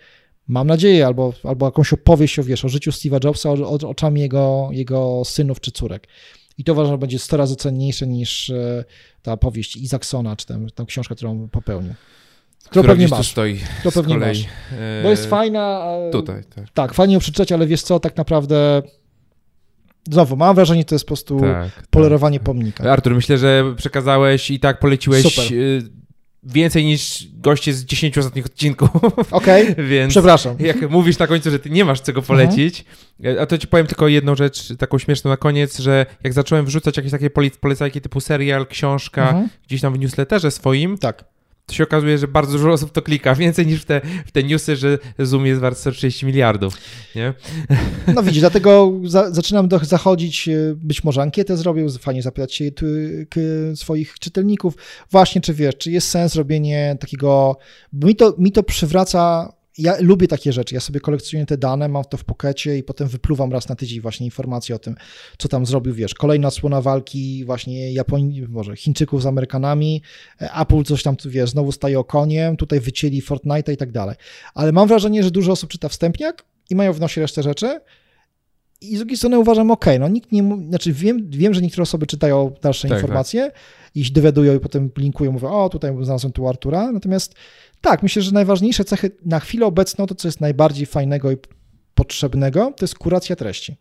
mam 0.51 0.67
nadzieję, 0.67 1.05
albo, 1.05 1.33
albo 1.43 1.65
jakąś 1.65 1.93
opowieść 1.93 2.39
o, 2.39 2.43
wiesz, 2.43 2.65
o 2.65 2.69
życiu 2.69 2.91
Steve'a 2.91 3.25
Jobsa 3.25 3.49
o, 3.49 3.53
o, 3.53 3.89
oczami 3.89 4.21
jego, 4.21 4.69
jego 4.71 5.21
synów 5.25 5.59
czy 5.59 5.71
córek. 5.71 6.07
I 6.57 6.63
to 6.63 6.73
uważam, 6.73 6.93
że 6.93 6.97
będzie 6.97 7.19
100 7.19 7.37
razy 7.37 7.55
cenniejsze 7.55 8.07
niż 8.07 8.49
e, 8.49 8.85
ta 9.21 9.37
powieść 9.37 9.75
Isaacsona, 9.75 10.35
czy 10.35 10.45
tam, 10.45 10.69
ta 10.69 10.85
książka, 10.85 11.15
którą 11.15 11.49
popełnił. 11.49 11.93
Która 12.69 12.83
pewnie 12.83 13.07
masz. 13.07 13.31
stoi 13.31 13.59
To 13.83 13.91
pewnie 13.91 14.13
kolei. 14.13 14.39
masz. 14.39 14.47
Bo 15.03 15.09
jest 15.09 15.25
fajna. 15.25 15.83
e, 16.07 16.11
Tutaj, 16.11 16.43
tak. 16.55 16.69
Tak, 16.73 16.93
fajnie 16.93 17.13
ją 17.13 17.19
przeczytać, 17.19 17.51
ale 17.51 17.67
wiesz 17.67 17.81
co, 17.81 17.99
tak 17.99 18.17
naprawdę 18.17 18.81
znowu, 20.11 20.35
mam 20.35 20.55
wrażenie, 20.55 20.81
że 20.81 20.85
to 20.85 20.95
jest 20.95 21.05
po 21.05 21.07
prostu 21.07 21.39
tak 21.39 21.87
polerowanie 21.89 22.39
tak. 22.39 22.45
pomnika. 22.45 22.91
Artur, 22.91 23.15
myślę, 23.15 23.37
że 23.37 23.73
przekazałeś 23.77 24.51
i 24.51 24.59
tak 24.59 24.79
poleciłeś 24.79 25.23
Super. 25.23 25.45
Więcej 26.43 26.85
niż 26.85 27.27
goście 27.33 27.73
z 27.73 27.85
10 27.85 28.17
ostatnich 28.17 28.45
odcinków, 28.45 28.89
Okej, 29.31 29.75
więc 29.89 30.13
przepraszam. 30.13 30.55
jak 30.59 30.89
mówisz 30.89 31.17
na 31.19 31.27
końcu, 31.27 31.51
że 31.51 31.59
ty 31.59 31.69
nie 31.69 31.85
masz 31.85 32.01
czego 32.01 32.21
polecić, 32.21 32.85
a 33.39 33.45
to 33.45 33.57
ci 33.57 33.67
powiem 33.67 33.87
tylko 33.87 34.07
jedną 34.07 34.35
rzecz, 34.35 34.77
taką 34.77 34.97
śmieszną 34.97 35.29
na 35.31 35.37
koniec, 35.37 35.79
że 35.79 36.05
jak 36.23 36.33
zacząłem 36.33 36.65
wrzucać 36.65 36.97
jakieś 36.97 37.11
takie 37.11 37.29
polecajki 37.61 38.01
typu 38.01 38.19
serial, 38.21 38.67
książka, 38.67 39.29
Mhm. 39.29 39.49
gdzieś 39.67 39.81
tam 39.81 39.93
w 39.93 39.99
newsletterze 39.99 40.51
swoim, 40.51 40.97
Tak. 40.97 41.25
To 41.65 41.75
się 41.75 41.83
okazuje, 41.83 42.17
że 42.17 42.27
bardzo 42.27 42.57
dużo 42.57 42.71
osób 42.71 42.91
to 42.91 43.01
klika, 43.01 43.35
więcej 43.45 43.67
niż 43.67 43.81
w 43.81 43.85
te, 43.85 44.01
w 44.25 44.31
te 44.31 44.43
newsy, 44.43 44.75
że 44.75 44.97
Zoom 45.19 45.45
jest 45.45 45.61
wart 45.61 45.77
130 45.77 46.25
miliardów, 46.25 46.77
nie? 47.15 47.33
No 48.15 48.23
widzisz, 48.23 48.39
dlatego 48.39 48.91
za, 49.03 49.31
zaczynam 49.31 49.67
do, 49.67 49.79
zachodzić, 49.79 50.47
e, 50.47 50.53
być 50.75 51.03
może 51.03 51.21
ankietę 51.21 51.57
zrobił, 51.57 51.89
fajnie 51.89 52.21
zapytać 52.21 52.53
się 52.53 52.71
k, 53.29 53.39
swoich 53.75 54.19
czytelników, 54.19 54.73
właśnie 55.11 55.41
czy 55.41 55.53
wiesz, 55.53 55.77
czy 55.77 55.91
jest 55.91 56.07
sens 56.07 56.35
robienie 56.35 56.97
takiego, 56.99 57.57
bo 57.93 58.07
mi 58.07 58.15
to, 58.15 58.35
mi 58.37 58.51
to 58.51 58.63
przywraca 58.63 59.53
ja 59.81 59.95
lubię 59.99 60.27
takie 60.27 60.53
rzeczy. 60.53 60.75
Ja 60.75 60.81
sobie 60.81 60.99
kolekcjonuję 60.99 61.45
te 61.45 61.57
dane, 61.57 61.87
mam 61.87 62.03
to 62.03 62.17
w 62.17 62.23
pokecie 62.23 62.77
i 62.77 62.83
potem 62.83 63.07
wypluwam 63.07 63.51
raz 63.51 63.69
na 63.69 63.75
tydzień 63.75 64.01
właśnie 64.01 64.25
informacje 64.25 64.75
o 64.75 64.79
tym, 64.79 64.95
co 65.37 65.47
tam 65.47 65.65
zrobił, 65.65 65.93
wiesz, 65.93 66.13
kolejna 66.13 66.51
słona 66.51 66.81
walki 66.81 67.45
właśnie 67.45 67.93
Japonii, 67.93 68.41
może 68.47 68.75
Chińczyków 68.75 69.21
z 69.21 69.25
Amerykanami, 69.25 70.01
Apple 70.39 70.83
coś 70.83 71.03
tam, 71.03 71.15
wiesz, 71.25 71.49
znowu 71.49 71.71
staje 71.71 71.99
okoniem, 71.99 72.57
tutaj 72.57 72.79
wycięli 72.79 73.21
Fortnite'a 73.21 73.73
i 73.73 73.77
tak 73.77 73.91
dalej. 73.91 74.15
Ale 74.53 74.71
mam 74.71 74.87
wrażenie, 74.87 75.23
że 75.23 75.31
dużo 75.31 75.51
osób 75.51 75.69
czyta 75.69 75.89
wstępniak 75.89 76.45
i 76.69 76.75
mają 76.75 76.93
w 76.93 76.99
nosie 76.99 77.21
resztę 77.21 77.43
rzeczy, 77.43 77.79
i 78.81 78.95
z 78.95 78.99
drugiej 78.99 79.17
strony 79.17 79.39
uważam, 79.39 79.71
ok, 79.71 79.85
no 79.99 80.07
nikt 80.07 80.31
nie, 80.31 80.43
znaczy 80.69 80.93
wiem, 80.93 81.29
wiem, 81.29 81.53
że 81.53 81.61
niektóre 81.61 81.83
osoby 81.83 82.07
czytają 82.07 82.51
dalsze 82.61 82.87
tak, 82.87 82.97
informacje 82.97 83.51
tak. 83.51 83.61
i 83.95 84.05
się 84.05 84.13
dowiadują 84.13 84.55
i 84.55 84.59
potem 84.59 84.89
linkują, 84.97 85.31
mówią, 85.31 85.49
o 85.49 85.69
tutaj 85.69 85.91
znalazłem 86.01 86.33
tu 86.33 86.47
Artura, 86.47 86.91
natomiast 86.91 87.35
tak, 87.81 88.03
myślę, 88.03 88.21
że 88.21 88.31
najważniejsze 88.31 88.85
cechy 88.85 89.11
na 89.25 89.39
chwilę 89.39 89.65
obecną, 89.65 90.07
to 90.07 90.15
co 90.15 90.27
jest 90.27 90.41
najbardziej 90.41 90.85
fajnego 90.85 91.31
i 91.31 91.37
potrzebnego, 91.95 92.73
to 92.77 92.83
jest 92.83 92.95
kuracja 92.95 93.35
treści. 93.35 93.75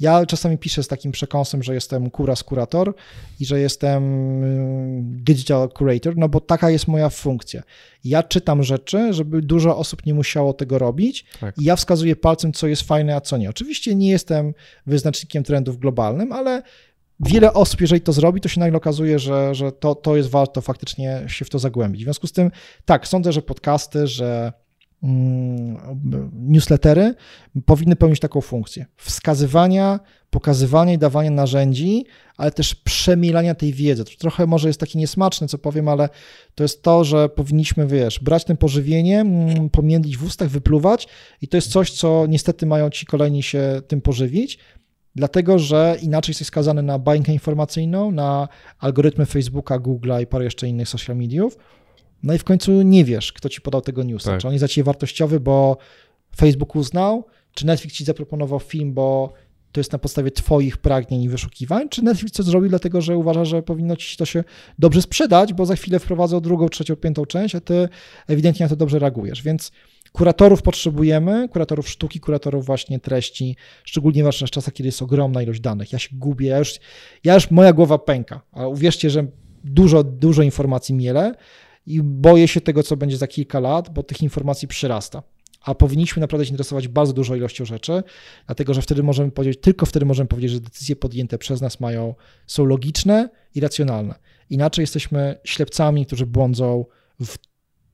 Ja 0.00 0.26
czasami 0.26 0.58
piszę 0.58 0.82
z 0.82 0.88
takim 0.88 1.12
przekąsem, 1.12 1.62
że 1.62 1.74
jestem 1.74 2.10
kuras 2.10 2.42
kurator 2.42 2.94
i 3.40 3.46
że 3.46 3.60
jestem 3.60 4.04
y, 4.44 5.00
digital 5.02 5.68
curator, 5.78 6.16
no 6.16 6.28
bo 6.28 6.40
taka 6.40 6.70
jest 6.70 6.88
moja 6.88 7.10
funkcja. 7.10 7.62
Ja 8.04 8.22
czytam 8.22 8.62
rzeczy, 8.62 9.12
żeby 9.12 9.42
dużo 9.42 9.78
osób 9.78 10.06
nie 10.06 10.14
musiało 10.14 10.52
tego 10.52 10.78
robić 10.78 11.24
tak. 11.40 11.58
i 11.58 11.64
ja 11.64 11.76
wskazuję 11.76 12.16
palcem, 12.16 12.52
co 12.52 12.66
jest 12.66 12.82
fajne, 12.82 13.16
a 13.16 13.20
co 13.20 13.36
nie. 13.36 13.50
Oczywiście 13.50 13.94
nie 13.94 14.08
jestem 14.08 14.54
wyznacznikiem 14.86 15.42
trendów 15.42 15.78
globalnym, 15.78 16.32
ale 16.32 16.62
wiele 17.20 17.52
osób, 17.52 17.80
jeżeli 17.80 18.00
to 18.00 18.12
zrobi, 18.12 18.40
to 18.40 18.48
się 18.48 18.60
nagle 18.60 18.76
okazuje, 18.76 19.18
że, 19.18 19.54
że 19.54 19.72
to, 19.72 19.94
to 19.94 20.16
jest 20.16 20.30
warto 20.30 20.60
faktycznie 20.60 21.24
się 21.26 21.44
w 21.44 21.50
to 21.50 21.58
zagłębić. 21.58 22.02
W 22.02 22.04
związku 22.04 22.26
z 22.26 22.32
tym, 22.32 22.50
tak, 22.84 23.08
sądzę, 23.08 23.32
że 23.32 23.42
podcasty, 23.42 24.06
że 24.06 24.52
newslettery 26.32 27.14
powinny 27.66 27.96
pełnić 27.96 28.20
taką 28.20 28.40
funkcję 28.40 28.86
wskazywania, 28.96 30.00
pokazywania 30.30 30.92
i 30.92 30.98
dawania 30.98 31.30
narzędzi, 31.30 32.04
ale 32.36 32.50
też 32.50 32.74
przemilania 32.74 33.54
tej 33.54 33.72
wiedzy. 33.72 34.04
To 34.04 34.10
trochę 34.18 34.46
może 34.46 34.68
jest 34.68 34.80
takie 34.80 34.98
niesmaczne, 34.98 35.48
co 35.48 35.58
powiem, 35.58 35.88
ale 35.88 36.08
to 36.54 36.64
jest 36.64 36.82
to, 36.82 37.04
że 37.04 37.28
powinniśmy, 37.28 37.86
wiesz, 37.86 38.20
brać 38.20 38.44
tym 38.44 38.56
pożywienie, 38.56 39.20
mm, 39.20 39.70
pomiędlić 39.70 40.16
w 40.16 40.24
ustach, 40.24 40.48
wypluwać 40.48 41.08
i 41.42 41.48
to 41.48 41.56
jest 41.56 41.72
coś, 41.72 41.90
co 41.90 42.26
niestety 42.28 42.66
mają 42.66 42.90
ci 42.90 43.06
kolejni 43.06 43.42
się 43.42 43.82
tym 43.88 44.00
pożywić, 44.00 44.58
dlatego 45.14 45.58
że 45.58 45.96
inaczej 46.02 46.30
jesteś 46.30 46.46
skazany 46.46 46.82
na 46.82 46.98
bańkę 46.98 47.32
informacyjną, 47.32 48.10
na 48.10 48.48
algorytmy 48.78 49.26
Facebooka, 49.26 49.78
Google'a 49.78 50.22
i 50.22 50.26
parę 50.26 50.44
jeszcze 50.44 50.68
innych 50.68 50.88
social 50.88 51.16
mediów. 51.16 51.56
No 52.22 52.34
i 52.34 52.38
w 52.38 52.44
końcu 52.44 52.82
nie 52.82 53.04
wiesz, 53.04 53.32
kto 53.32 53.48
ci 53.48 53.60
podał 53.60 53.80
tego 53.80 54.02
newsa. 54.02 54.30
Tak. 54.30 54.40
Czy 54.40 54.46
on 54.46 54.52
jest 54.52 54.60
za 54.60 54.68
ciebie 54.68 54.84
wartościowy, 54.84 55.40
bo 55.40 55.76
Facebook 56.36 56.76
uznał, 56.76 57.26
czy 57.54 57.66
Netflix 57.66 57.96
ci 57.96 58.04
zaproponował 58.04 58.60
film, 58.60 58.94
bo 58.94 59.32
to 59.72 59.80
jest 59.80 59.92
na 59.92 59.98
podstawie 59.98 60.30
twoich 60.30 60.76
pragnień 60.76 61.22
i 61.22 61.28
wyszukiwań, 61.28 61.88
czy 61.88 62.02
Netflix 62.02 62.36
to 62.36 62.42
zrobił 62.42 62.68
dlatego, 62.68 63.00
że 63.00 63.16
uważa, 63.16 63.44
że 63.44 63.62
powinno 63.62 63.96
ci 63.96 64.16
to 64.16 64.24
się 64.24 64.44
dobrze 64.78 65.02
sprzedać, 65.02 65.52
bo 65.52 65.66
za 65.66 65.76
chwilę 65.76 65.98
wprowadzą 65.98 66.40
drugą, 66.40 66.68
trzecią, 66.68 66.96
piątą 66.96 67.26
część, 67.26 67.54
a 67.54 67.60
ty 67.60 67.88
ewidentnie 68.28 68.64
na 68.64 68.70
to 68.70 68.76
dobrze 68.76 68.98
reagujesz. 68.98 69.42
Więc 69.42 69.72
Kuratorów 70.16 70.62
potrzebujemy, 70.62 71.48
kuratorów 71.48 71.88
sztuki, 71.88 72.20
kuratorów 72.20 72.66
właśnie 72.66 73.00
treści, 73.00 73.56
szczególnie 73.84 74.22
w 74.22 74.26
naszych 74.26 74.50
czasach, 74.50 74.74
kiedy 74.74 74.88
jest 74.88 75.02
ogromna 75.02 75.42
ilość 75.42 75.60
danych. 75.60 75.92
Ja 75.92 75.98
się 75.98 76.08
gubię, 76.12 76.46
ja 76.46 76.58
już, 76.58 76.74
ja 77.24 77.34
już 77.34 77.50
moja 77.50 77.72
głowa 77.72 77.98
pęka, 77.98 78.40
a 78.52 78.66
uwierzcie, 78.66 79.10
że 79.10 79.26
dużo, 79.64 80.04
dużo 80.04 80.42
informacji 80.42 80.94
miele 80.94 81.34
i 81.86 82.02
boję 82.02 82.48
się 82.48 82.60
tego, 82.60 82.82
co 82.82 82.96
będzie 82.96 83.16
za 83.16 83.26
kilka 83.26 83.60
lat, 83.60 83.90
bo 83.90 84.02
tych 84.02 84.22
informacji 84.22 84.68
przyrasta. 84.68 85.22
A 85.62 85.74
powinniśmy 85.74 86.20
naprawdę 86.20 86.46
się 86.46 86.50
interesować 86.50 86.88
bardzo 86.88 87.12
dużą 87.12 87.34
ilością 87.34 87.64
rzeczy, 87.64 88.02
dlatego 88.46 88.74
że 88.74 88.82
wtedy 88.82 89.02
możemy 89.02 89.30
powiedzieć, 89.30 89.60
tylko 89.60 89.86
wtedy 89.86 90.06
możemy 90.06 90.28
powiedzieć, 90.28 90.50
że 90.50 90.60
decyzje 90.60 90.96
podjęte 90.96 91.38
przez 91.38 91.60
nas 91.60 91.80
mają, 91.80 92.14
są 92.46 92.64
logiczne 92.64 93.28
i 93.54 93.60
racjonalne. 93.60 94.14
Inaczej 94.50 94.82
jesteśmy 94.82 95.38
ślepcami, 95.44 96.06
którzy 96.06 96.26
błądzą 96.26 96.84
w 97.20 97.36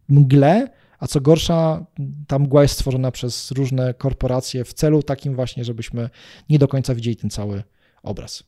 mgle, 0.09 0.69
a 0.99 1.07
co 1.07 1.21
gorsza, 1.21 1.87
ta 2.27 2.39
mgła 2.39 2.63
jest 2.63 2.75
stworzona 2.75 3.11
przez 3.11 3.51
różne 3.51 3.95
korporacje 3.95 4.65
w 4.65 4.75
celu 4.75 5.03
takim 5.03 5.35
właśnie, 5.35 5.65
żebyśmy 5.65 6.11
nie 6.49 6.59
do 6.59 6.69
końca 6.69 6.95
widzieli 6.95 7.17
ten 7.17 7.31
cały 7.31 7.63
obraz. 8.03 8.45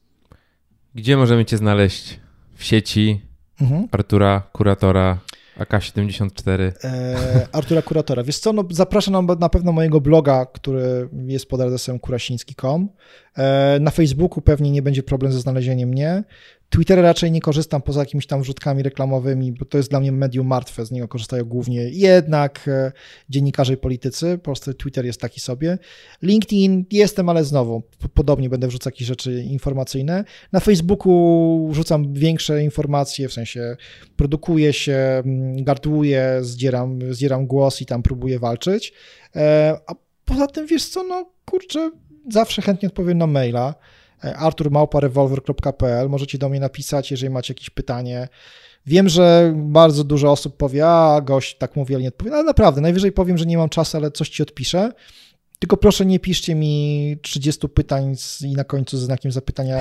Gdzie 0.95 1.17
możemy 1.17 1.45
Cię 1.45 1.57
znaleźć? 1.57 2.21
W 2.55 2.65
sieci 2.65 3.21
mhm. 3.61 3.89
Artura, 3.93 4.43
kuratora 4.53 5.19
AK-74. 5.59 6.73
E, 6.85 7.49
Artura 7.53 7.83
Kuratora. 7.83 8.23
Wiesz 8.23 8.39
co, 8.39 8.53
no, 8.53 8.65
zapraszam 8.71 9.27
na, 9.27 9.35
na 9.35 9.49
pewno 9.49 9.73
mojego 9.73 10.01
bloga, 10.01 10.47
który 10.47 11.09
jest 11.27 11.49
pod 11.49 11.61
adresem 11.61 11.99
kurasiński.com. 11.99 12.89
E, 13.39 13.79
na 13.81 13.91
Facebooku 13.91 14.41
pewnie 14.41 14.71
nie 14.71 14.83
będzie 14.83 15.03
problem 15.03 15.33
ze 15.33 15.41
znalezieniem 15.41 15.89
mnie. 15.89 16.25
Twittera 16.71 17.03
raczej 17.03 17.33
nie 17.33 17.41
korzystam 17.41 17.83
poza 17.83 18.01
jakimiś 18.01 18.27
tam 18.27 18.43
wrzutkami 18.43 18.83
reklamowymi, 18.83 19.53
bo 19.53 19.65
to 19.65 19.79
jest 19.79 19.91
dla 19.91 20.01
mnie 20.01 20.13
medium 20.13 20.47
martwe, 20.47 20.87
z 20.87 20.91
niego 20.91 21.09
korzystają 21.09 21.45
głównie 21.45 21.89
jednak 21.91 22.69
e, 22.69 22.93
dziennikarze 23.29 23.73
i 23.73 23.77
politycy, 23.77 24.39
po 24.39 24.45
prostu 24.45 24.75
Twitter 24.75 25.07
jest 25.07 25.21
taki 25.21 25.41
sobie. 25.41 25.79
LinkedIn 26.23 26.85
jestem, 26.91 27.29
ale 27.29 27.45
znowu, 27.45 27.83
podobnie 28.15 28.49
będę 28.49 28.69
wrzucał 28.69 28.91
jakieś 28.91 29.09
rzeczy 29.09 29.43
informacyjne. 29.43 30.25
Na 30.53 30.61
Facebooku 30.61 31.69
wrzucam 31.73 32.15
większe 32.15 32.63
informacje, 32.63 33.29
w 33.29 33.33
sensie 33.33 33.77
produkuję 34.17 34.73
się, 34.73 35.23
gardłuję, 35.57 36.39
zdzieram, 36.41 36.99
zdzieram 37.11 37.47
głos 37.47 37.81
i 37.81 37.87
tam 37.87 38.03
próbuję 38.03 38.39
walczyć. 38.39 38.93
E, 39.37 39.77
a 39.87 39.95
poza 40.25 40.47
tym, 40.47 40.67
wiesz 40.67 40.89
co, 40.89 41.03
no 41.03 41.33
kurczę, 41.45 41.91
zawsze 42.31 42.63
chętnie 42.63 42.89
odpowiem 42.89 43.19
na 43.19 43.27
maila 43.27 43.75
arturmałparevolver.pl. 44.37 46.09
Możecie 46.09 46.39
do 46.39 46.49
mnie 46.49 46.61
napisać, 46.61 47.11
jeżeli 47.11 47.33
macie 47.33 47.55
jakieś 47.55 47.71
pytanie. 47.71 48.29
Wiem, 48.87 49.09
że 49.09 49.53
bardzo 49.57 50.05
dużo 50.05 50.33
osób 50.33 50.57
powie, 50.57 50.87
a 50.87 51.21
gość 51.21 51.59
tak 51.59 51.77
mówi, 51.77 51.95
ale 51.95 52.03
nie 52.03 52.09
odpowie. 52.09 52.33
Ale 52.33 52.45
naprawdę, 52.45 52.81
najwyżej 52.81 53.13
powiem, 53.13 53.39
że 53.39 53.47
nie 53.47 53.59
mam 53.59 53.69
czasu, 53.69 53.97
ale 53.97 54.11
coś 54.11 54.29
ci 54.29 54.43
odpiszę. 54.43 54.93
Tylko 55.59 55.77
proszę 55.77 56.07
nie 56.07 56.19
piszcie 56.19 56.55
mi 56.55 57.17
30 57.23 57.69
pytań 57.69 58.15
i 58.45 58.53
na 58.53 58.65
końcu 58.65 58.99
ze 58.99 59.05
znakiem 59.05 59.33
zapytania, 59.33 59.81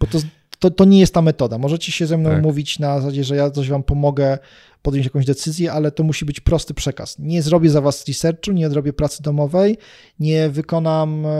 bo 0.00 0.06
to, 0.06 0.18
to, 0.58 0.70
to 0.70 0.84
nie 0.84 1.00
jest 1.00 1.14
ta 1.14 1.22
metoda. 1.22 1.58
Możecie 1.58 1.92
się 1.92 2.06
ze 2.06 2.18
mną 2.18 2.30
tak. 2.30 2.42
mówić 2.42 2.78
na 2.78 3.00
zasadzie, 3.00 3.24
że 3.24 3.36
ja 3.36 3.50
coś 3.50 3.68
wam 3.68 3.82
pomogę 3.82 4.38
podjąć 4.86 5.06
jakąś 5.06 5.24
decyzję, 5.24 5.72
ale 5.72 5.90
to 5.90 6.02
musi 6.02 6.24
być 6.24 6.40
prosty 6.40 6.74
przekaz. 6.74 7.18
Nie 7.18 7.42
zrobię 7.42 7.70
za 7.70 7.80
was 7.80 8.08
researchu, 8.08 8.52
nie 8.52 8.70
zrobię 8.70 8.92
pracy 8.92 9.22
domowej, 9.22 9.78
nie 10.20 10.48
wykonam, 10.48 11.26
e, 11.26 11.30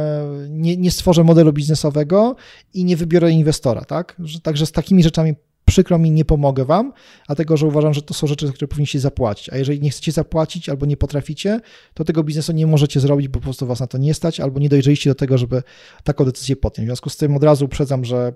nie, 0.48 0.76
nie 0.76 0.90
stworzę 0.90 1.24
modelu 1.24 1.52
biznesowego 1.52 2.36
i 2.74 2.84
nie 2.84 2.96
wybiorę 2.96 3.30
inwestora, 3.30 3.84
tak? 3.84 4.16
Także 4.42 4.66
z 4.66 4.72
takimi 4.72 5.02
rzeczami 5.02 5.34
przykro 5.66 5.98
mi, 5.98 6.10
nie 6.10 6.24
pomogę 6.24 6.64
wam, 6.64 6.92
dlatego 7.26 7.56
że 7.56 7.66
uważam, 7.66 7.94
że 7.94 8.02
to 8.02 8.14
są 8.14 8.26
rzeczy, 8.26 8.46
za 8.46 8.52
które 8.52 8.68
powinniście 8.68 9.00
zapłacić. 9.00 9.50
A 9.50 9.56
jeżeli 9.56 9.80
nie 9.80 9.90
chcecie 9.90 10.12
zapłacić 10.12 10.68
albo 10.68 10.86
nie 10.86 10.96
potraficie, 10.96 11.60
to 11.94 12.04
tego 12.04 12.24
biznesu 12.24 12.52
nie 12.52 12.66
możecie 12.66 13.00
zrobić, 13.00 13.28
bo 13.28 13.40
po 13.40 13.44
prostu 13.44 13.66
was 13.66 13.80
na 13.80 13.86
to 13.86 13.98
nie 13.98 14.14
stać, 14.14 14.40
albo 14.40 14.60
nie 14.60 14.68
dojrzeliście 14.68 15.10
do 15.10 15.14
tego, 15.14 15.38
żeby 15.38 15.62
taką 16.04 16.24
decyzję 16.24 16.56
podjąć. 16.56 16.86
W 16.86 16.88
związku 16.88 17.10
z 17.10 17.16
tym 17.16 17.36
od 17.36 17.44
razu 17.44 17.64
uprzedzam, 17.64 18.04
że 18.04 18.32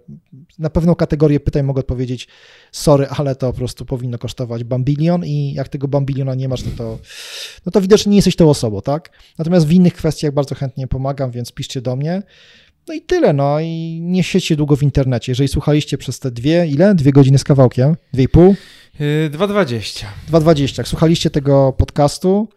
na 0.58 0.70
pewną 0.70 0.94
kategorię 0.94 1.40
pytań 1.40 1.62
mogę 1.62 1.80
odpowiedzieć 1.80 2.28
sorry, 2.72 3.06
ale 3.06 3.34
to 3.36 3.52
po 3.52 3.58
prostu 3.58 3.84
powinno 3.84 4.18
kosztować 4.18 4.64
bambilion 4.64 5.24
i 5.24 5.52
jak 5.52 5.68
tego 5.68 5.88
bambiliona 5.88 6.34
nie 6.34 6.48
masz, 6.48 6.64
no 6.64 6.70
to, 6.76 6.98
no 7.66 7.72
to 7.72 7.80
widocznie 7.80 8.10
nie 8.10 8.16
jesteś 8.16 8.36
tą 8.36 8.50
osobą, 8.50 8.82
tak? 8.82 9.10
Natomiast 9.38 9.66
w 9.66 9.72
innych 9.72 9.94
kwestiach 9.94 10.34
bardzo 10.34 10.54
chętnie 10.54 10.86
pomagam, 10.86 11.30
więc 11.30 11.52
piszcie 11.52 11.80
do 11.80 11.96
mnie. 11.96 12.22
No 12.88 12.94
i 12.94 13.00
tyle, 13.00 13.32
no 13.32 13.60
i 13.60 14.00
nie 14.02 14.22
siedźcie 14.22 14.56
długo 14.56 14.76
w 14.76 14.82
internecie. 14.82 15.32
Jeżeli 15.32 15.48
słuchaliście 15.48 15.98
przez 15.98 16.18
te 16.18 16.30
dwie, 16.30 16.66
ile? 16.66 16.94
Dwie 16.94 17.12
godziny 17.12 17.38
z 17.38 17.44
kawałkiem? 17.44 17.96
Dwie 18.12 18.24
i 18.24 18.28
pół? 18.28 18.54
2,20. 19.00 20.04
Yy, 20.32 20.40
2,20. 20.40 20.78
Jak 20.78 20.88
słuchaliście 20.88 21.30
tego 21.30 21.72
podcastu, 21.72 22.48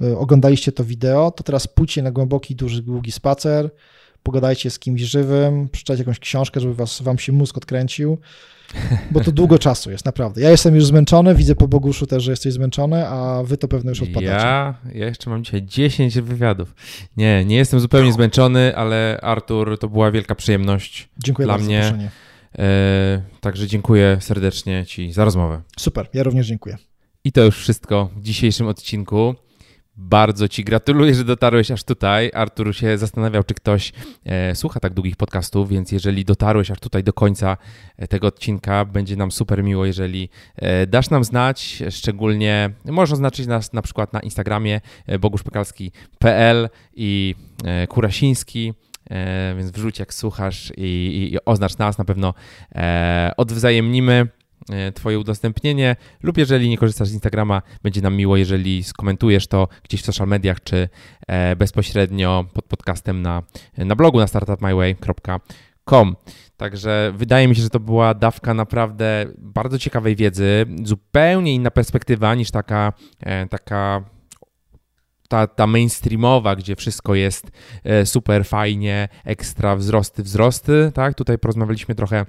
yy, 0.00 0.18
oglądaliście 0.18 0.72
to 0.72 0.84
wideo, 0.84 1.30
to 1.30 1.44
teraz 1.44 1.66
pójdźcie 1.66 2.02
na 2.02 2.10
głęboki, 2.10 2.56
duży, 2.56 2.82
długi 2.82 3.12
spacer, 3.12 3.70
pogadajcie 4.24 4.70
z 4.70 4.78
kimś 4.78 5.00
żywym, 5.00 5.68
przeczytajcie 5.68 6.00
jakąś 6.00 6.18
książkę, 6.18 6.60
żeby 6.60 6.74
was, 6.74 7.02
wam 7.02 7.18
się 7.18 7.32
mózg 7.32 7.56
odkręcił, 7.56 8.18
bo 9.10 9.20
to 9.20 9.32
długo 9.32 9.58
czasu 9.58 9.90
jest, 9.90 10.04
naprawdę. 10.04 10.40
Ja 10.40 10.50
jestem 10.50 10.74
już 10.74 10.86
zmęczony, 10.86 11.34
widzę 11.34 11.54
po 11.54 11.68
Boguszu 11.68 12.06
też, 12.06 12.22
że 12.22 12.30
jesteś 12.30 12.52
zmęczony, 12.52 13.08
a 13.08 13.42
wy 13.44 13.56
to 13.56 13.68
pewno 13.68 13.90
już 13.90 14.02
odpadacie. 14.02 14.46
Ja, 14.46 14.74
ja 14.94 15.06
jeszcze 15.06 15.30
mam 15.30 15.44
dzisiaj 15.44 15.62
10 15.62 16.20
wywiadów. 16.20 16.74
Nie, 17.16 17.44
nie 17.44 17.56
jestem 17.56 17.80
zupełnie 17.80 18.08
no. 18.08 18.14
zmęczony, 18.14 18.76
ale 18.76 19.18
Artur, 19.22 19.78
to 19.78 19.88
była 19.88 20.10
wielka 20.10 20.34
przyjemność 20.34 21.08
dziękuję 21.24 21.46
dla 21.46 21.58
mnie. 21.58 22.10
E, 22.58 23.22
także 23.40 23.66
dziękuję 23.66 24.16
serdecznie 24.20 24.86
Ci 24.86 25.12
za 25.12 25.24
rozmowę. 25.24 25.62
Super, 25.78 26.08
ja 26.14 26.22
również 26.22 26.46
dziękuję. 26.46 26.76
I 27.24 27.32
to 27.32 27.44
już 27.44 27.56
wszystko 27.56 28.10
w 28.16 28.22
dzisiejszym 28.22 28.66
odcinku. 28.66 29.34
Bardzo 29.96 30.48
Ci 30.48 30.64
gratuluję, 30.64 31.14
że 31.14 31.24
dotarłeś 31.24 31.70
aż 31.70 31.84
tutaj. 31.84 32.30
Artur 32.34 32.76
się 32.76 32.98
zastanawiał, 32.98 33.44
czy 33.44 33.54
ktoś 33.54 33.92
e, 34.24 34.54
słucha 34.54 34.80
tak 34.80 34.94
długich 34.94 35.16
podcastów, 35.16 35.68
więc 35.68 35.92
jeżeli 35.92 36.24
dotarłeś 36.24 36.70
aż 36.70 36.80
tutaj 36.80 37.04
do 37.04 37.12
końca 37.12 37.56
e, 37.96 38.08
tego 38.08 38.26
odcinka, 38.26 38.84
będzie 38.84 39.16
nam 39.16 39.32
super 39.32 39.64
miło, 39.64 39.86
jeżeli 39.86 40.28
e, 40.56 40.86
dasz 40.86 41.10
nam 41.10 41.24
znać, 41.24 41.82
szczególnie 41.90 42.70
możesz 42.84 43.12
oznaczyć 43.12 43.46
nas 43.46 43.72
na 43.72 43.82
przykład 43.82 44.12
na 44.12 44.20
Instagramie 44.20 44.80
e, 45.06 45.18
boguszpekalski.pl 45.18 46.68
i 46.96 47.34
e, 47.64 47.86
kurasiński. 47.86 48.72
E, 49.10 49.54
więc 49.56 49.70
wrzuć 49.70 49.98
jak 49.98 50.14
słuchasz 50.14 50.72
i, 50.76 50.82
i, 50.82 51.34
i 51.34 51.38
oznacz 51.44 51.78
nas, 51.78 51.98
na 51.98 52.04
pewno 52.04 52.34
e, 52.74 53.32
odwzajemnimy 53.36 54.28
twoje 54.94 55.18
udostępnienie, 55.18 55.96
lub 56.22 56.38
jeżeli 56.38 56.68
nie 56.68 56.78
korzystasz 56.78 57.08
z 57.08 57.12
Instagrama, 57.12 57.62
będzie 57.82 58.00
nam 58.00 58.16
miło, 58.16 58.36
jeżeli 58.36 58.84
skomentujesz 58.84 59.46
to 59.46 59.68
gdzieś 59.82 60.02
w 60.02 60.04
social 60.04 60.28
mediach, 60.28 60.62
czy 60.62 60.88
e, 61.26 61.56
bezpośrednio 61.56 62.44
pod 62.52 62.64
podcastem 62.64 63.22
na, 63.22 63.42
na 63.78 63.96
blogu 63.96 64.18
na 64.18 64.26
startupmyway.com. 64.26 66.16
Także 66.56 67.12
wydaje 67.16 67.48
mi 67.48 67.56
się, 67.56 67.62
że 67.62 67.70
to 67.70 67.80
była 67.80 68.14
dawka 68.14 68.54
naprawdę 68.54 69.26
bardzo 69.38 69.78
ciekawej 69.78 70.16
wiedzy, 70.16 70.66
zupełnie 70.84 71.54
inna 71.54 71.70
perspektywa 71.70 72.34
niż 72.34 72.50
taka, 72.50 72.92
e, 73.20 73.46
taka 73.46 74.04
ta, 75.28 75.46
ta 75.46 75.66
mainstreamowa, 75.66 76.56
gdzie 76.56 76.76
wszystko 76.76 77.14
jest 77.14 77.50
super 78.04 78.44
fajnie, 78.44 79.08
ekstra 79.24 79.76
wzrosty, 79.76 80.22
wzrosty, 80.22 80.92
tak? 80.94 81.14
Tutaj 81.14 81.38
porozmawialiśmy 81.38 81.94
trochę 81.94 82.26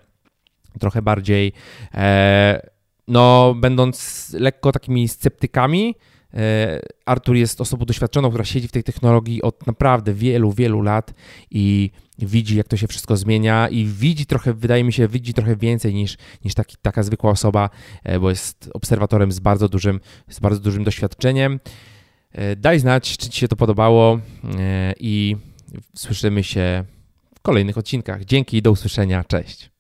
trochę 0.79 1.01
bardziej, 1.01 1.53
e, 1.93 2.69
no, 3.07 3.55
będąc 3.57 4.29
lekko 4.39 4.71
takimi 4.71 5.07
sceptykami. 5.07 5.95
E, 6.33 6.79
Artur 7.05 7.35
jest 7.35 7.61
osobą 7.61 7.85
doświadczoną, 7.85 8.29
która 8.29 8.45
siedzi 8.45 8.67
w 8.67 8.71
tej 8.71 8.83
technologii 8.83 9.41
od 9.41 9.67
naprawdę 9.67 10.13
wielu, 10.13 10.51
wielu 10.51 10.81
lat 10.81 11.13
i 11.51 11.91
widzi, 12.19 12.57
jak 12.57 12.67
to 12.67 12.77
się 12.77 12.87
wszystko 12.87 13.17
zmienia 13.17 13.67
i 13.67 13.85
widzi 13.85 14.25
trochę, 14.25 14.53
wydaje 14.53 14.83
mi 14.83 14.93
się, 14.93 15.07
widzi 15.07 15.33
trochę 15.33 15.55
więcej 15.55 15.93
niż, 15.93 16.17
niż 16.45 16.53
taki, 16.53 16.75
taka 16.81 17.03
zwykła 17.03 17.31
osoba, 17.31 17.69
e, 18.03 18.19
bo 18.19 18.29
jest 18.29 18.69
obserwatorem 18.73 19.31
z 19.31 19.39
bardzo 19.39 19.69
dużym, 19.69 19.99
z 20.29 20.39
bardzo 20.39 20.59
dużym 20.59 20.83
doświadczeniem. 20.83 21.59
Daj 22.57 22.79
znać, 22.79 23.17
czy 23.17 23.29
Ci 23.29 23.39
się 23.39 23.47
to 23.47 23.55
podobało 23.55 24.19
i 24.99 25.35
słyszymy 25.95 26.43
się 26.43 26.83
w 27.35 27.39
kolejnych 27.41 27.77
odcinkach. 27.77 28.25
Dzięki 28.25 28.57
i 28.57 28.61
do 28.61 28.71
usłyszenia. 28.71 29.23
Cześć. 29.23 29.74